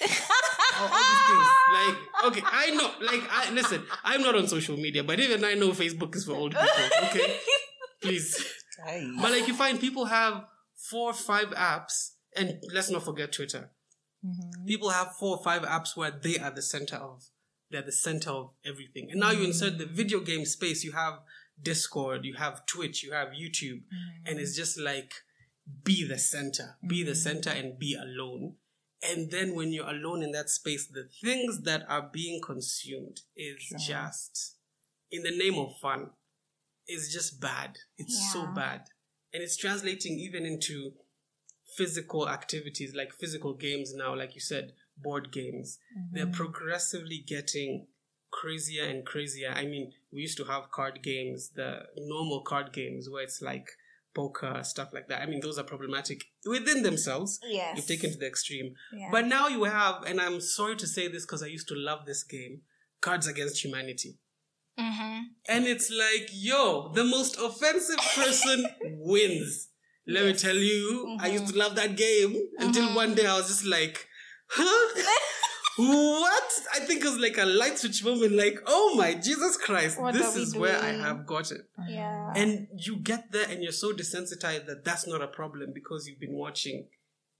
all, 0.00 0.08
all 0.80 0.88
these 0.88 1.22
things. 1.28 1.48
Like, 1.74 1.96
okay, 2.26 2.42
I 2.44 2.70
know, 2.70 2.90
like, 3.00 3.22
I 3.30 3.50
listen, 3.52 3.84
I'm 4.04 4.22
not 4.22 4.34
on 4.34 4.48
social 4.48 4.76
media, 4.76 5.04
but 5.04 5.20
even 5.20 5.44
I 5.44 5.54
know 5.54 5.70
Facebook 5.70 6.14
is 6.16 6.24
for 6.24 6.32
old 6.32 6.52
people, 6.52 6.98
okay? 7.04 7.38
Please. 8.02 8.44
But 9.20 9.30
like, 9.32 9.48
you 9.48 9.54
find 9.54 9.80
people 9.80 10.06
have 10.06 10.44
four 10.74 11.10
or 11.10 11.14
five 11.14 11.48
apps, 11.50 12.12
and 12.36 12.60
let's 12.74 12.90
not 12.90 13.04
forget 13.04 13.32
Twitter. 13.32 13.70
Mm-hmm. 14.24 14.66
People 14.66 14.90
have 14.90 15.14
four 15.16 15.36
or 15.36 15.42
five 15.42 15.62
apps 15.62 15.96
where 15.96 16.10
they 16.10 16.38
are 16.38 16.50
the 16.50 16.62
center 16.62 16.96
of, 16.96 17.24
they're 17.70 17.82
the 17.82 17.92
center 17.92 18.30
of 18.30 18.50
everything. 18.64 19.08
And 19.10 19.20
now 19.20 19.30
you 19.30 19.38
mm-hmm. 19.38 19.46
insert 19.46 19.78
the 19.78 19.86
video 19.86 20.20
game 20.20 20.44
space, 20.44 20.84
you 20.84 20.92
have 20.92 21.20
Discord, 21.60 22.24
you 22.24 22.34
have 22.34 22.66
Twitch, 22.66 23.02
you 23.02 23.12
have 23.12 23.28
YouTube, 23.28 23.82
mm-hmm. 23.82 24.26
and 24.26 24.38
it's 24.38 24.56
just 24.56 24.78
like, 24.78 25.12
be 25.84 26.06
the 26.06 26.18
center, 26.18 26.76
be 26.86 27.02
the 27.02 27.14
center 27.14 27.50
and 27.50 27.78
be 27.78 27.94
alone. 27.94 28.54
And 29.02 29.30
then 29.30 29.54
when 29.54 29.72
you're 29.72 29.88
alone 29.88 30.22
in 30.22 30.32
that 30.32 30.48
space, 30.48 30.86
the 30.86 31.08
things 31.22 31.62
that 31.62 31.84
are 31.88 32.08
being 32.12 32.40
consumed 32.40 33.20
is 33.36 33.72
just, 33.86 34.56
in 35.10 35.22
the 35.22 35.36
name 35.36 35.58
of 35.58 35.76
fun, 35.80 36.10
is 36.88 37.12
just 37.12 37.40
bad. 37.40 37.78
It's 37.98 38.32
so 38.32 38.46
bad. 38.46 38.82
And 39.32 39.42
it's 39.42 39.56
translating 39.56 40.18
even 40.18 40.46
into 40.46 40.92
physical 41.76 42.28
activities 42.28 42.94
like 42.94 43.12
physical 43.12 43.54
games 43.54 43.92
now, 43.94 44.16
like 44.16 44.34
you 44.34 44.40
said, 44.40 44.72
board 44.96 45.30
games. 45.30 45.78
Mm-hmm. 45.96 46.16
They're 46.16 46.26
progressively 46.34 47.22
getting 47.26 47.88
crazier 48.30 48.84
and 48.84 49.04
crazier. 49.04 49.52
I 49.54 49.64
mean, 49.64 49.92
we 50.12 50.22
used 50.22 50.38
to 50.38 50.44
have 50.44 50.70
card 50.70 51.02
games, 51.02 51.50
the 51.54 51.80
normal 51.98 52.40
card 52.40 52.72
games 52.72 53.10
where 53.10 53.24
it's 53.24 53.42
like 53.42 53.68
poker, 54.16 54.60
stuff 54.64 54.88
like 54.92 55.08
that. 55.08 55.22
I 55.22 55.26
mean, 55.26 55.40
those 55.40 55.58
are 55.58 55.64
problematic 55.64 56.24
within 56.44 56.82
themselves. 56.82 57.38
Yes. 57.46 57.76
You've 57.76 57.86
taken 57.86 58.10
to 58.10 58.18
the 58.18 58.26
extreme. 58.26 58.74
Yeah. 58.92 59.10
But 59.12 59.26
now 59.26 59.48
you 59.48 59.64
have, 59.64 60.02
and 60.06 60.20
I'm 60.20 60.40
sorry 60.40 60.76
to 60.76 60.86
say 60.86 61.06
this 61.06 61.24
because 61.24 61.42
I 61.42 61.46
used 61.46 61.68
to 61.68 61.74
love 61.76 62.06
this 62.06 62.24
game, 62.24 62.62
Cards 63.00 63.28
Against 63.28 63.62
Humanity. 63.62 64.18
Mm-hmm. 64.80 65.18
And 65.48 65.66
it's 65.66 65.90
like, 65.90 66.30
yo, 66.32 66.92
the 66.94 67.04
most 67.04 67.38
offensive 67.38 67.98
person 68.14 68.66
wins. 68.98 69.68
Let 70.08 70.24
me 70.24 70.32
tell 70.34 70.56
you, 70.56 71.18
I 71.20 71.28
used 71.28 71.48
to 71.48 71.58
love 71.58 71.74
that 71.76 71.96
game 71.96 72.36
until 72.58 72.94
one 72.94 73.14
day 73.14 73.26
I 73.26 73.36
was 73.36 73.48
just 73.48 73.66
like, 73.66 74.06
huh? 74.48 75.02
what? 75.76 76.52
I 76.74 76.80
think 76.80 77.02
it 77.02 77.08
was 77.08 77.18
like 77.18 77.38
a 77.38 77.44
light 77.44 77.78
switch 77.78 78.02
moment, 78.04 78.32
like, 78.32 78.58
oh 78.66 78.94
my 78.96 79.14
Jesus 79.14 79.56
Christ, 79.56 80.00
What 80.00 80.14
this 80.14 80.26
are 80.34 80.36
we 80.36 80.42
is 80.42 80.56
where 80.56 80.78
I 80.80 80.88
have 80.92 81.26
got 81.26 81.50
it. 81.52 81.62
Yeah. 81.88 82.32
And 82.34 82.68
you 82.76 82.96
get 82.96 83.30
there 83.32 83.46
and 83.48 83.62
you're 83.62 83.72
so 83.72 83.92
desensitized 83.92 84.66
that 84.66 84.84
that's 84.84 85.06
not 85.06 85.22
a 85.22 85.28
problem 85.28 85.72
because 85.74 86.06
you've 86.08 86.20
been 86.20 86.34
watching, 86.34 86.86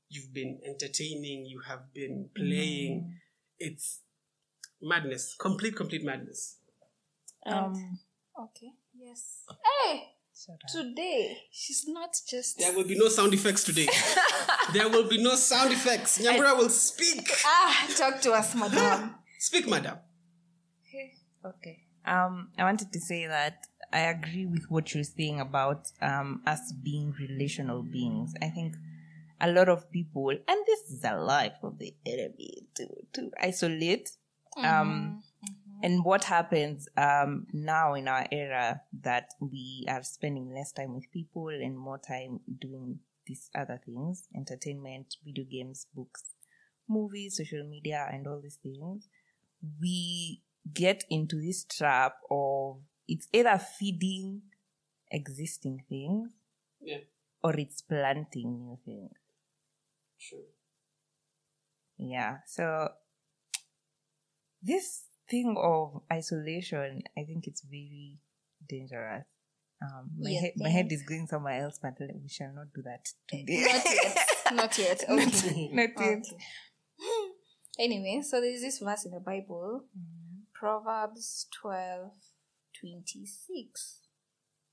you've 0.08 0.32
been 0.32 0.60
entertaining, 0.66 1.46
you 1.46 1.60
have 1.66 1.92
been 1.94 2.28
playing. 2.36 3.14
It's 3.58 4.00
madness, 4.82 5.34
complete, 5.38 5.74
complete 5.76 6.04
madness. 6.04 6.58
And- 7.44 7.56
Um, 7.76 7.98
okay. 8.44 8.72
Yes. 8.98 9.44
Hey, 9.48 9.92
shut 9.92 9.98
up. 10.04 10.15
Today 10.72 11.38
she's 11.50 11.86
not 11.88 12.10
just. 12.28 12.58
There 12.58 12.72
will 12.72 12.84
be 12.84 12.98
no 12.98 13.08
sound 13.08 13.34
effects 13.34 13.64
today. 13.64 13.88
there 14.72 14.88
will 14.88 15.08
be 15.08 15.22
no 15.22 15.34
sound 15.34 15.72
effects. 15.72 16.18
Nyambura 16.18 16.56
will 16.56 16.68
speak. 16.70 17.30
Ah, 17.44 17.86
talk 17.96 18.20
to 18.22 18.32
us, 18.32 18.54
madam. 18.54 19.14
Speak, 19.38 19.68
madam. 19.68 19.98
Okay. 21.44 21.82
Um, 22.04 22.48
I 22.58 22.64
wanted 22.64 22.92
to 22.92 23.00
say 23.00 23.26
that 23.26 23.66
I 23.92 24.00
agree 24.00 24.46
with 24.46 24.64
what 24.68 24.94
you're 24.94 25.04
saying 25.04 25.40
about 25.40 25.90
um 26.02 26.42
us 26.46 26.72
being 26.72 27.14
relational 27.18 27.82
beings. 27.82 28.34
I 28.42 28.48
think 28.48 28.74
a 29.40 29.50
lot 29.50 29.68
of 29.68 29.90
people, 29.90 30.30
and 30.30 30.66
this 30.66 30.90
is 30.90 31.04
a 31.04 31.16
life 31.16 31.58
of 31.62 31.78
the 31.78 31.94
enemy 32.04 32.66
to 32.76 32.86
to 33.14 33.30
isolate. 33.40 34.10
Um, 34.56 35.22
and 35.86 36.04
what 36.04 36.24
happens 36.24 36.88
um 36.96 37.46
now 37.52 37.94
in 37.94 38.08
our 38.08 38.26
era 38.32 38.80
that 39.02 39.28
we 39.40 39.86
are 39.88 40.02
spending 40.02 40.52
less 40.52 40.72
time 40.72 40.92
with 40.92 41.10
people 41.12 41.48
and 41.48 41.78
more 41.78 41.98
time 41.98 42.40
doing 42.60 42.98
these 43.26 43.50
other 43.54 43.80
things, 43.84 44.28
entertainment, 44.36 45.16
video 45.24 45.44
games, 45.44 45.86
books, 45.94 46.24
movies, 46.88 47.36
social 47.36 47.64
media, 47.68 48.08
and 48.12 48.26
all 48.26 48.40
these 48.40 48.58
things, 48.62 49.08
we 49.80 50.42
get 50.72 51.04
into 51.10 51.36
this 51.40 51.64
trap 51.64 52.14
of 52.30 52.78
it's 53.08 53.28
either 53.32 53.58
feeding 53.58 54.42
existing 55.10 55.84
things 55.88 56.30
Yeah, 56.80 56.98
or 57.42 57.54
it's 57.58 57.82
planting 57.82 58.58
new 58.58 58.78
things. 58.84 59.12
true. 60.20 60.46
Yeah. 61.98 62.38
So 62.46 62.90
this 64.62 65.02
thing 65.28 65.56
of 65.58 66.02
isolation, 66.12 67.02
I 67.16 67.24
think 67.24 67.46
it's 67.46 67.62
very 67.62 68.18
dangerous. 68.68 69.26
Um, 69.82 70.10
my 70.18 70.30
You 70.30 70.40
head, 70.40 70.52
my 70.56 70.68
head 70.70 70.90
is 70.90 71.02
going 71.02 71.26
somewhere 71.26 71.62
else, 71.62 71.78
but 71.82 71.94
we 72.00 72.28
shall 72.28 72.52
not 72.54 72.72
do 72.74 72.82
that 72.82 73.06
today. 73.28 73.66
Not 73.66 73.84
yet. 73.84 74.24
Not 74.54 74.78
yet. 74.78 75.04
Okay. 75.10 75.70
Not 75.72 75.90
yet. 76.00 76.18
Okay. 76.18 76.22
Anyway, 77.78 78.22
so 78.22 78.40
there's 78.40 78.62
this 78.62 78.78
verse 78.78 79.04
in 79.04 79.10
the 79.12 79.20
Bible, 79.20 79.84
Proverbs 80.54 81.46
12 81.60 82.10
26. 82.80 84.00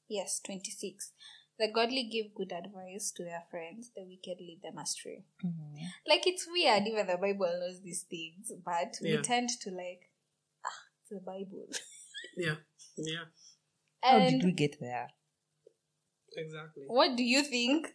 Yes, 0.08 0.40
26. 0.46 1.12
The 1.60 1.68
godly 1.74 2.04
give 2.12 2.34
good 2.34 2.52
advice 2.54 3.12
to 3.18 3.24
their 3.24 3.44
friends, 3.52 3.92
the 3.96 4.04
wicked 4.04 4.40
lead 4.40 4.62
them 4.64 4.78
astray. 4.78 5.24
Mhm. 5.44 5.92
Like, 6.08 6.26
it's 6.28 6.48
weird, 6.48 6.88
even 6.88 7.08
the 7.08 7.18
Bible 7.18 7.60
knows 7.60 7.82
these 7.82 8.04
things, 8.04 8.52
but 8.64 8.98
we 9.02 9.18
tend 9.22 9.50
to, 9.62 9.70
like, 9.70 10.02
it's 10.08 10.13
the 11.14 11.20
Bible. 11.22 11.68
Yeah, 12.38 12.56
yeah, 12.98 13.26
How 14.02 14.18
And 14.18 14.30
did 14.42 14.44
we 14.46 14.52
get 14.54 14.80
there? 14.80 15.10
exactly. 16.36 16.84
what 16.88 17.16
do 17.16 17.24
you 17.24 17.44
think? 17.44 17.88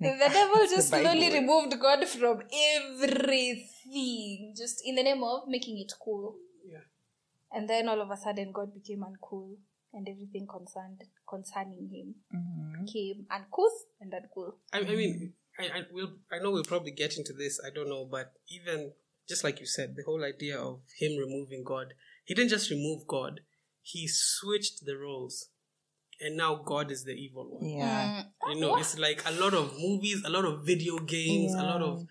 The 0.00 0.16
devil 0.18 0.56
it's 0.64 0.70
the 0.72 0.76
just 0.76 0.88
slowly 0.88 1.30
removed 1.32 1.78
God 1.80 2.06
from 2.08 2.42
everything, 2.78 4.54
just 4.56 4.82
in 4.84 4.94
the 4.94 5.02
name 5.02 5.22
of 5.22 5.46
making 5.48 5.78
it 5.78 5.92
cool. 6.02 6.36
Yeah. 6.66 6.84
And 7.52 7.68
then 7.68 7.88
all 7.88 8.00
of 8.00 8.10
a 8.10 8.16
sudden, 8.16 8.52
God 8.52 8.72
became 8.72 9.00
uncool, 9.04 9.56
and 9.92 10.08
everything 10.08 10.46
concerned 10.46 11.02
concerning 11.28 11.88
Him 11.92 12.14
Mhm. 12.34 12.84
became 12.86 13.26
uncouth 13.30 13.78
and 14.00 14.12
uncool. 14.12 14.54
I, 14.72 14.78
I 14.80 14.94
mean, 14.96 15.34
I, 15.58 15.64
I 15.64 15.82
will. 15.92 16.12
I 16.32 16.38
know 16.38 16.50
we'll 16.50 16.64
probably 16.64 16.92
get 16.92 17.16
into 17.18 17.32
this. 17.32 17.60
I 17.64 17.70
don't 17.74 17.88
know, 17.88 18.04
but 18.06 18.32
even 18.48 18.92
just 19.28 19.44
like 19.44 19.60
you 19.60 19.66
said, 19.66 19.96
the 19.96 20.02
whole 20.06 20.24
idea 20.24 20.58
of 20.58 20.80
him 20.98 21.16
removing 21.18 21.62
God, 21.64 21.92
he 22.24 22.34
didn't 22.34 22.50
just 22.50 22.70
remove 22.70 23.06
God; 23.06 23.40
he 23.82 24.06
switched 24.08 24.84
the 24.84 24.96
roles, 24.96 25.48
and 26.20 26.36
now 26.36 26.56
God 26.64 26.90
is 26.90 27.04
the 27.04 27.12
evil 27.12 27.58
one. 27.58 27.68
Yeah. 27.68 28.24
Mm. 28.42 28.54
You 28.54 28.60
know, 28.60 28.76
it's 28.76 28.98
like 28.98 29.22
a 29.26 29.32
lot 29.32 29.54
of 29.54 29.72
movies, 29.78 30.22
a 30.24 30.30
lot 30.30 30.44
of 30.44 30.64
video 30.64 30.98
games, 30.98 31.54
a 31.54 31.62
lot 31.62 31.82
of. 31.82 32.06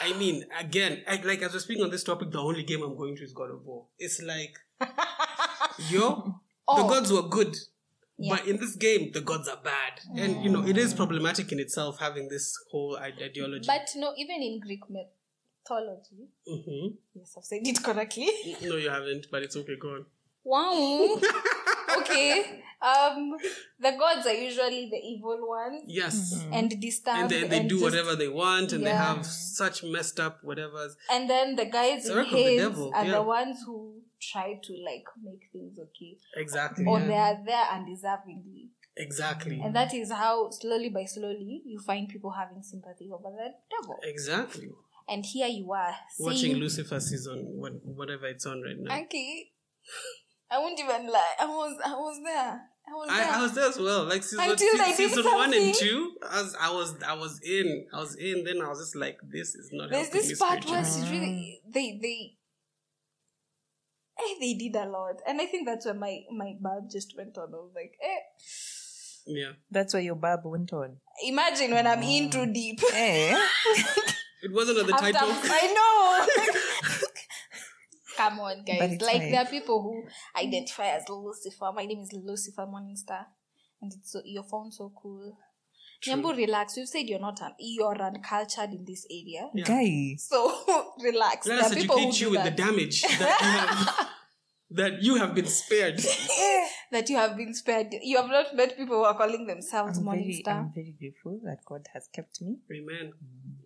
I 0.00 0.12
mean, 0.14 0.44
again, 0.58 1.02
I, 1.06 1.20
like 1.22 1.42
as 1.42 1.52
we're 1.52 1.58
speaking 1.60 1.84
on 1.84 1.90
this 1.90 2.04
topic, 2.04 2.30
the 2.30 2.38
only 2.40 2.62
game 2.62 2.82
I'm 2.82 2.96
going 2.96 3.16
to 3.16 3.24
is 3.24 3.32
God 3.32 3.50
of 3.50 3.64
War. 3.64 3.86
It's 3.98 4.20
like, 4.22 4.54
yo, 5.90 6.22
the 6.66 6.82
Oh. 6.82 6.88
gods 6.88 7.12
were 7.12 7.22
good, 7.28 7.56
Yeah. 8.18 8.36
but 8.36 8.46
in 8.46 8.56
this 8.58 8.76
game, 8.76 9.12
the 9.12 9.20
gods 9.20 9.48
are 9.48 9.60
bad, 9.62 10.00
and 10.16 10.42
you 10.42 10.50
know, 10.50 10.64
it 10.66 10.78
is 10.78 10.94
mm. 10.94 10.96
problematic 10.96 11.52
in 11.52 11.58
itself 11.58 11.98
having 11.98 12.28
this 12.28 12.56
whole 12.70 12.96
ideology. 12.96 13.66
But 13.66 13.90
no, 13.96 14.14
even 14.16 14.42
in 14.42 14.60
Greek 14.60 14.88
mythology, 15.70 16.28
hmm 16.46 16.94
yes, 17.14 17.34
I've 17.36 17.44
said 17.44 17.60
it 17.64 17.82
correctly. 17.82 18.28
No, 18.62 18.76
you 18.76 18.90
haven't, 18.90 19.26
but 19.30 19.42
it's 19.42 19.56
okay. 19.56 19.76
Go 19.80 19.88
on. 19.88 20.06
Wow. 20.44 21.18
okay. 21.98 22.62
Um, 22.82 23.36
the 23.78 23.92
gods 23.98 24.26
are 24.26 24.32
usually 24.32 24.88
the 24.90 24.96
evil 24.96 25.38
ones 25.46 25.82
Yes, 25.86 26.42
and 26.50 26.80
distant. 26.80 27.18
and 27.18 27.30
they, 27.30 27.46
they 27.46 27.60
do 27.64 27.78
just- 27.78 27.82
whatever 27.82 28.16
they 28.16 28.28
want, 28.28 28.72
and 28.72 28.86
they 28.86 28.90
have 28.90 29.24
such 29.26 29.84
messed 29.84 30.18
up 30.18 30.38
whatever's. 30.42 30.96
And 31.10 31.28
then 31.28 31.56
the 31.56 31.66
guys 31.66 32.06
It's 32.06 32.08
the 32.08 32.12
in 32.12 32.64
work 32.64 32.74
the 32.74 32.90
are 32.94 33.04
yeah. 33.04 33.12
the 33.12 33.22
ones 33.22 33.58
who 33.66 34.00
try 34.32 34.58
to 34.62 34.72
like 34.84 35.04
make 35.22 35.42
things 35.52 35.78
okay, 35.78 36.16
Exactly. 36.36 36.84
or 36.86 37.00
yeah. 37.00 37.06
they 37.06 37.14
are 37.14 37.38
there 37.44 37.64
undeservingly, 37.76 38.68
Exactly. 38.96 39.60
and 39.62 39.74
that 39.76 39.92
is 39.94 40.10
how 40.10 40.48
slowly 40.50 40.88
by 40.88 41.04
slowly 41.04 41.62
you 41.66 41.78
find 41.80 42.08
people 42.08 42.30
having 42.30 42.62
sympathy 42.62 43.10
over 43.12 43.30
the 43.30 43.50
devil. 43.78 43.96
Exactly. 44.04 44.70
And 45.10 45.26
here 45.26 45.48
you 45.48 45.72
are 45.72 45.94
Watching 46.20 46.38
seeing, 46.38 46.56
Lucifer 46.56 47.00
season, 47.00 47.44
what, 47.56 47.72
whatever 47.84 48.26
it's 48.28 48.46
on 48.46 48.62
right 48.62 48.76
now. 48.78 48.96
Okay, 49.00 49.48
I 50.50 50.58
won't 50.58 50.78
even 50.78 51.10
lie. 51.10 51.34
I 51.40 51.46
was 51.46 51.76
I 51.84 51.90
was 51.90 52.20
there. 52.24 52.60
I 52.88 52.92
was 52.92 53.08
there. 53.08 53.32
I, 53.32 53.38
I 53.38 53.42
was 53.42 53.54
there 53.54 53.68
as 53.68 53.78
well. 53.78 54.04
Like 54.04 54.22
season, 54.22 54.50
Until 54.50 54.76
se- 54.78 54.92
season 54.94 55.24
one 55.24 55.52
and 55.52 55.74
two, 55.74 56.12
I 56.28 56.42
was, 56.42 56.56
I 56.60 56.70
was, 56.70 56.94
I 57.06 57.14
was 57.14 57.40
in. 57.44 57.86
I 57.92 57.98
was 57.98 58.16
in. 58.16 58.44
Then 58.44 58.62
I 58.62 58.68
was 58.68 58.78
just 58.78 58.94
like, 58.94 59.18
this 59.32 59.54
is 59.56 59.70
not. 59.72 59.90
There's 59.90 60.06
helping 60.06 60.20
this 60.20 60.40
me 60.40 60.46
part 60.46 60.64
where 60.66 60.84
spiritually. 60.84 61.00
it's 61.02 61.10
really 61.10 61.60
they 61.74 61.98
they. 62.00 62.36
Eh, 64.18 64.34
they 64.38 64.54
did 64.54 64.76
a 64.76 64.88
lot, 64.88 65.16
and 65.26 65.40
I 65.40 65.46
think 65.46 65.66
that's 65.66 65.86
where 65.86 65.94
my 65.94 66.20
my 66.30 66.52
bulb 66.60 66.90
just 66.90 67.14
went 67.16 67.36
on. 67.36 67.48
I 67.52 67.56
was 67.56 67.72
like, 67.74 67.94
eh. 68.00 68.20
Yeah, 69.26 69.52
That's 69.70 69.94
why 69.94 70.00
your 70.00 70.14
bulb 70.14 70.40
went 70.44 70.72
on. 70.72 70.96
Imagine 71.24 71.72
when 71.72 71.86
I'm 71.86 72.02
in 72.02 72.30
too 72.30 72.46
deep. 72.52 72.80
Eh? 72.92 73.38
it 74.42 74.52
wasn't 74.52 74.78
at 74.78 74.86
the 74.86 74.94
After- 74.94 75.12
title. 75.12 75.28
I 75.44 75.66
know. 75.74 77.06
Come 78.16 78.40
on, 78.40 78.64
guys. 78.64 79.00
Like 79.00 79.18
fine. 79.18 79.30
there 79.30 79.40
are 79.42 79.46
people 79.46 79.82
who 79.82 80.04
identify 80.38 80.88
as 80.88 81.04
Lucifer. 81.08 81.70
My 81.74 81.86
name 81.86 82.00
is 82.00 82.12
Lucifer 82.12 82.66
Morningstar, 82.66 83.24
and 83.80 83.92
it's 83.92 84.12
so 84.12 84.20
you 84.24 84.42
found 84.42 84.74
so 84.74 84.92
cool. 85.00 85.36
Nyambu, 86.06 86.34
relax. 86.36 86.76
You've 86.76 86.88
said 86.88 87.06
you're 87.06 87.20
not 87.20 87.40
un- 87.42 87.54
you're 87.58 88.00
uncultured 88.02 88.70
in 88.72 88.84
this 88.86 89.06
area, 89.10 89.48
Yeah. 89.54 89.64
Guy. 89.64 90.16
so 90.18 90.52
relax. 91.02 91.46
Let 91.46 91.56
there 91.56 91.64
us 91.66 91.72
are 91.72 91.76
people 91.76 91.98
who 91.98 92.08
educate 92.08 92.20
you 92.22 92.30
with 92.30 92.44
that. 92.44 92.56
the 92.56 92.62
damage 92.62 93.02
that 93.02 93.18
you 93.42 93.46
have, 93.66 94.08
that 94.70 95.02
you 95.02 95.16
have 95.16 95.34
been 95.34 95.46
spared. 95.46 95.98
that 96.90 97.08
you 97.10 97.16
have 97.16 97.36
been 97.36 97.52
spared. 97.54 97.94
You 98.02 98.16
have 98.16 98.28
not 98.30 98.54
met 98.56 98.76
people 98.76 98.96
who 98.96 99.04
are 99.04 99.16
calling 99.16 99.46
themselves 99.46 99.98
I'm 99.98 100.04
very, 100.06 100.42
Morningstar. 100.44 100.56
I'm 100.56 100.72
very 100.74 100.94
grateful 100.98 101.38
that 101.44 101.58
God 101.66 101.86
has 101.94 102.08
kept 102.12 102.40
me. 102.42 102.56
Amen. 102.72 103.12
yeah. 103.22 103.59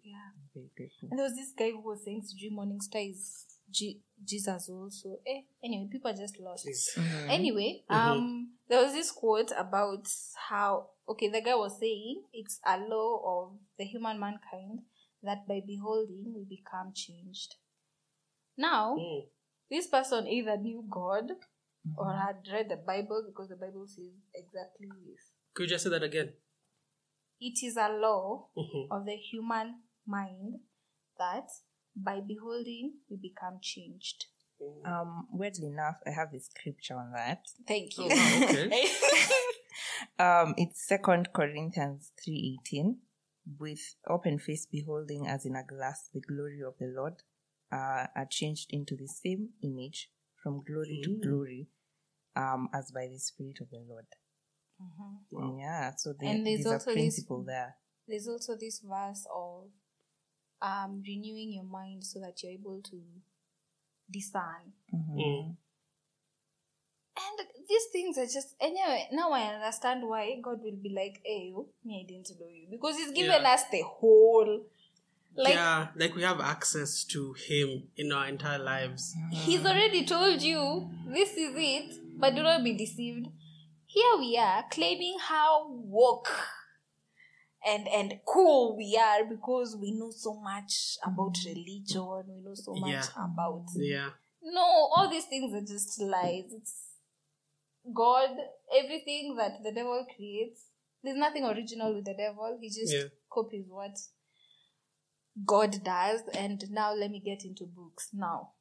I'm 0.57 0.63
very 0.63 0.71
grateful. 0.77 1.09
And 1.11 1.19
there 1.19 1.25
was 1.27 1.35
this 1.37 1.53
guy 1.57 1.71
who 1.71 1.81
was 1.81 2.05
saying 2.05 2.23
G 2.37 2.51
Morning 2.51 2.81
Star 2.81 3.01
is 3.03 3.47
G- 3.71 4.01
Jesus 4.25 4.69
also. 4.69 5.19
Eh, 5.27 5.43
anyway, 5.65 5.89
people 5.91 6.11
are 6.11 6.17
just 6.17 6.39
lost. 6.41 6.65
Please. 6.65 6.91
Anyway, 7.29 7.83
um, 7.89 8.53
there 8.69 8.83
was 8.85 8.93
this 8.93 9.11
quote 9.11 9.53
about 9.57 10.07
how 10.49 10.91
okay, 11.09 11.29
the 11.29 11.41
guy 11.43 11.55
was 11.55 11.79
saying 11.81 12.23
it's 12.33 12.61
a 12.67 12.79
law 12.79 13.21
of 13.45 13.59
the 13.79 13.85
human 13.85 14.19
mankind 14.21 14.81
that 15.23 15.47
by 15.49 15.61
beholding 15.67 16.33
we 16.35 16.45
become 16.45 16.93
changed. 16.95 17.57
Now, 18.57 18.95
Mm. 18.97 19.27
this 19.71 19.87
person 19.89 20.27
either 20.29 20.57
knew 20.57 20.85
God 20.89 21.31
or 21.97 22.13
had 22.15 22.47
read 22.53 22.69
the 22.69 22.77
Bible 22.77 23.25
because 23.27 23.49
the 23.49 23.57
Bible 23.57 23.87
says 23.89 24.13
exactly 24.35 24.89
this. 24.89 25.33
Could 25.55 25.65
you 25.65 25.69
just 25.71 25.85
say 25.85 25.91
that 25.91 26.03
again? 26.03 26.33
It 27.41 27.63
is 27.67 27.77
a 27.77 27.89
law 27.89 28.49
Mhm. 28.57 28.87
of 28.91 29.05
the 29.05 29.17
human 29.17 29.83
mind 30.07 30.57
that 31.19 31.49
by 31.97 32.21
beholding 32.21 32.95
we 33.11 33.17
become 33.17 33.59
changed. 33.61 34.27
Um, 34.85 35.27
weirdly 35.33 35.67
enough, 35.67 35.97
I 36.07 36.11
have 36.11 36.33
a 36.35 36.41
scripture 36.41 36.95
on 36.97 37.13
that. 37.15 37.41
Thank 37.67 37.99
you. 37.99 38.09
Oh, 38.11 38.41
okay. 38.45 38.87
Um, 40.19 40.55
it's 40.57 40.87
Second 40.87 41.31
Corinthians 41.33 42.13
three 42.23 42.57
eighteen. 42.61 42.99
With 43.59 43.81
open 44.09 44.39
face 44.39 44.67
beholding 44.71 45.27
as 45.27 45.45
in 45.45 45.55
a 45.57 45.65
glass 45.65 46.09
the 46.15 46.21
glory 46.21 46.61
of 46.67 46.75
the 46.79 46.87
Lord, 46.97 47.15
uh, 47.73 48.07
are 48.17 48.27
changed 48.31 48.69
into 48.71 48.95
the 48.97 49.09
same 49.09 49.51
image 49.63 50.11
from 50.43 50.63
glory 50.65 51.01
to 51.05 51.19
glory, 51.21 51.69
um, 52.37 52.69
as 52.73 52.91
by 52.93 53.07
the 53.13 53.19
Spirit 53.19 53.59
of 53.61 53.71
the 53.71 53.83
Lord. 53.89 54.07
Yeah, 55.59 55.93
so 55.97 56.15
there, 56.19 56.31
And 56.31 56.47
there's 56.47 56.63
there's, 56.65 56.73
also 56.73 56.91
a 56.91 56.95
this- 56.95 57.03
principle 57.03 57.43
there. 57.45 57.77
There's 58.07 58.29
also 58.29 58.55
this 58.59 58.81
verse 58.81 59.27
of 59.35 59.65
um, 60.65 61.03
renewing 61.07 61.53
your 61.53 61.65
mind 61.65 62.05
so 62.05 62.21
that 62.21 62.43
you're 62.43 62.53
able 62.53 62.81
to 62.83 63.01
discern. 64.11 64.73
Mm. 64.93 65.57
And 67.17 67.49
these 67.69 67.87
things 67.93 68.19
are 68.19 68.27
just 68.27 68.55
anyway. 68.61 69.09
Now 69.13 69.31
I 69.33 69.55
understand 69.55 70.09
why 70.09 70.37
God 70.43 70.61
will 70.63 70.77
be 70.83 70.89
like, 70.89 71.21
"Hey, 71.25 71.49
you, 71.53 71.69
me, 71.85 72.03
I 72.05 72.07
didn't 72.11 72.31
know 72.41 72.49
you," 72.49 72.67
because 72.71 72.97
He's 72.97 73.13
given 73.13 73.43
Yeah. 73.43 73.55
us 73.55 73.65
the 73.71 73.83
whole. 73.83 74.65
Like 75.37 75.55
yeah, 75.55 75.89
like 75.97 76.15
we 76.15 76.23
have 76.23 76.41
access 76.41 77.03
to 77.07 77.33
him 77.33 77.89
in 77.97 78.13
our 78.13 78.29
entire 78.29 78.59
lives. 78.59 79.17
He's 79.33 79.67
already 79.67 80.05
told 80.05 80.41
you 80.41 80.89
this 81.09 81.31
is 81.31 81.55
it, 81.57 82.21
but 82.21 82.37
do 82.37 82.43
not 82.45 82.63
be 82.63 82.73
deceived. 82.73 83.27
Here 83.85 84.17
we 84.19 84.37
are 84.39 84.65
claiming 84.71 85.17
how 85.21 85.67
woke 85.71 86.31
and 87.67 87.89
and 87.89 88.21
cool 88.27 88.77
we 88.77 88.97
are 89.01 89.25
because 89.25 89.77
we 89.81 89.93
know 89.93 90.11
so 90.11 90.35
much 90.41 90.97
about 91.05 91.37
religion. 91.47 92.25
We 92.29 92.41
know 92.43 92.55
so 92.55 92.75
much 92.75 92.91
Yeah. 92.91 93.07
about 93.25 93.67
Yeah. 93.77 94.11
no, 94.43 94.61
all 94.63 95.09
these 95.11 95.27
things 95.27 95.53
are 95.55 95.67
just 95.67 96.01
lies. 96.01 96.53
It's 96.53 96.91
God, 97.93 98.31
everything 98.75 99.37
that 99.37 99.63
the 99.63 99.73
devil 99.73 100.07
creates. 100.17 100.67
There's 101.03 101.19
nothing 101.19 101.45
original 101.45 101.95
with 101.95 102.05
the 102.07 102.15
devil. 102.15 102.59
He 102.61 102.69
just 102.69 102.93
Yeah. 102.95 103.09
copies 103.31 103.67
what 103.69 103.99
God 105.45 105.83
does. 105.85 106.23
And 106.33 106.65
now 106.71 106.95
let 106.95 107.11
me 107.11 107.21
get 107.21 107.45
into 107.45 107.67
books. 107.67 108.09
Now, 108.13 108.53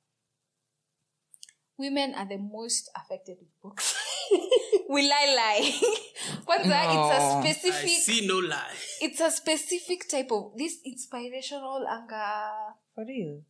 women 1.78 2.16
are 2.16 2.28
the 2.28 2.38
most 2.38 2.89
affected 2.95 3.38
with 3.39 3.62
books. 3.62 3.93
Will 4.90 5.12
I 5.12 5.26
lie? 5.36 5.72
Kwanza, 6.46 6.84
No. 6.84 6.92
it's 6.94 7.12
a 7.18 7.20
specific 7.42 7.92
I 7.92 8.00
see 8.00 8.28
no 8.28 8.40
lie. 8.40 8.76
it's 9.02 9.22
a 9.22 9.32
specific 9.32 10.08
type 10.10 10.32
of 10.32 10.52
this 10.58 10.78
inspirational 10.86 11.86
anger. 11.88 12.52
For 12.96 13.06
real? 13.06 13.42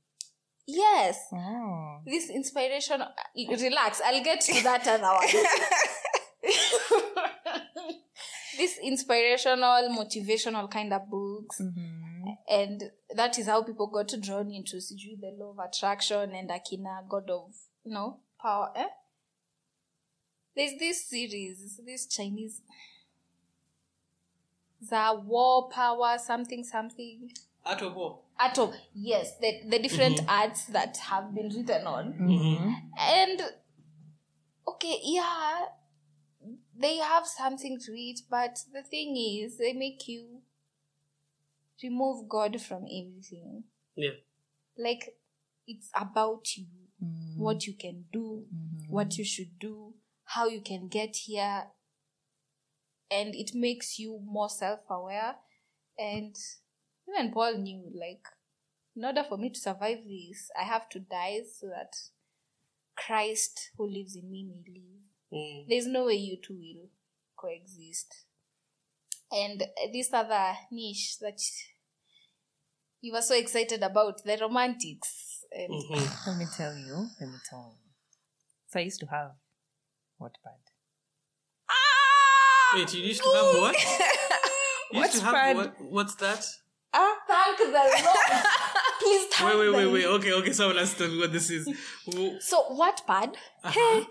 Yes 0.65 1.17
Oh. 1.33 1.99
this 2.05 2.29
inspiration 2.29 3.03
relax 3.35 4.01
i'll 4.05 4.23
get 4.23 4.39
to 4.41 4.63
that 4.63 4.87
otherwise 4.87 5.35
this 8.57 8.77
inspirational 8.81 9.89
motivational 9.89 10.69
kind 10.71 10.93
of 10.93 11.09
books 11.09 11.59
and 12.49 12.83
that 13.15 13.37
is 13.37 13.47
how 13.47 13.63
people 13.63 13.87
got 13.87 14.07
drawn 14.21 14.49
into 14.51 14.77
sijui 14.79 15.17
the 15.19 15.31
law 15.37 15.51
of 15.51 15.59
attraction 15.59 16.33
and 16.35 16.49
akina 16.49 17.03
god 17.09 17.29
of 17.29 17.51
you 17.83 17.93
know 17.93 18.19
power 18.41 18.71
eh? 18.75 18.87
There's 20.55 20.77
this 20.77 21.05
series 21.05 21.79
this 21.85 22.05
chinese 22.05 22.61
the 24.89 25.21
war 25.25 25.69
power 25.69 26.17
something 26.17 26.63
something. 26.63 27.31
Art 27.65 27.81
of 27.81 27.95
War. 27.95 28.19
atom 28.37 28.71
yes 28.93 29.37
the, 29.37 29.61
the 29.69 29.79
different 29.79 30.17
mm-hmm. 30.17 30.29
arts 30.29 30.65
that 30.65 30.97
have 30.97 31.33
been 31.33 31.49
written 31.49 31.87
on. 31.87 32.13
Mm-hmm. 32.13 32.71
and 32.99 33.41
okay 34.67 34.99
yeah 35.03 35.61
they 36.77 36.97
have 36.97 37.25
something 37.25 37.79
to 37.79 37.91
it 37.93 38.19
but 38.29 38.59
the 38.73 38.83
thing 38.83 39.15
is 39.15 39.57
they 39.57 39.71
make 39.73 40.07
you 40.07 40.41
remove 41.81 42.27
god 42.27 42.59
from 42.61 42.83
everything. 42.83 43.63
Yeah. 43.95 44.11
like 44.77 45.15
it's 45.67 45.89
about 45.95 46.57
you 46.57 46.65
mm-hmm. 47.03 47.41
what 47.41 47.65
you 47.65 47.73
can 47.73 48.05
do 48.11 48.43
mm-hmm. 48.53 48.91
what 48.91 49.17
you 49.17 49.23
should 49.23 49.57
do 49.57 49.93
how 50.25 50.47
you 50.47 50.61
can 50.61 50.87
get 50.87 51.15
here 51.15 51.63
and 53.11 53.35
it 53.35 53.51
makes 53.53 53.99
you 53.99 54.19
more 54.25 54.49
self-aware 54.49 55.35
and 55.97 56.35
even 57.07 57.31
paul 57.31 57.57
knew 57.57 57.91
like 57.93 58.25
in 58.95 59.03
order 59.05 59.23
for 59.23 59.37
me 59.37 59.49
to 59.49 59.59
survive 59.59 59.99
this 60.07 60.49
i 60.59 60.63
have 60.63 60.87
to 60.89 60.99
die 60.99 61.41
so 61.59 61.67
that 61.67 61.93
christ 62.95 63.71
who 63.77 63.87
lives 63.87 64.15
in 64.15 64.29
me 64.31 64.43
may 64.43 64.63
live 64.73 64.89
Mm. 65.33 65.65
there's 65.67 65.87
no 65.87 66.05
way 66.05 66.13
you 66.13 66.37
two 66.39 66.53
will 66.53 66.89
coexist 67.35 68.25
and 69.31 69.63
this 69.91 70.13
other 70.13 70.53
niche 70.71 71.17
that 71.21 71.39
you 73.01 73.11
were 73.11 73.21
so 73.23 73.35
excited 73.35 73.81
about 73.81 74.23
the 74.23 74.37
romantics 74.39 75.43
and 75.51 75.73
Mhm. 75.73 76.27
Let 76.27 76.37
me 76.37 76.45
tell 76.55 76.77
you. 76.77 77.09
Let 77.19 77.29
me 77.29 77.37
tell 77.49 77.77
you. 77.79 77.91
So 78.67 78.79
I 78.79 78.83
used 78.83 78.99
to 78.99 79.07
have 79.07 79.31
Wattpad. 80.23 80.59
Wait, 82.75 82.93
you 82.93 83.03
used 83.03 83.21
to 83.23 83.29
have 83.29 83.61
what? 83.61 83.75
You 84.93 84.99
used 85.01 85.13
to 85.19 85.21
have 85.25 85.33
Wattpad. 85.35 85.55
what? 85.55 85.81
What's 85.91 86.15
that? 86.15 86.45
Ah, 86.93 87.15
thank 87.27 87.57
the 87.57 87.65
Lord. 87.65 87.91
Please 88.99 89.25
thank 89.33 89.49
Wait, 89.59 89.59
wait, 89.59 89.75
wait, 89.75 89.91
wait. 89.93 90.05
Okay, 90.05 90.33
okay. 90.33 90.51
Someone 90.53 90.77
else 90.77 90.93
tell 90.95 91.07
me 91.07 91.17
what 91.19 91.31
this 91.33 91.49
is. 91.49 91.67
Who- 92.05 92.39
So 92.39 92.63
Wattpad, 92.79 93.35
hey, 93.65 94.03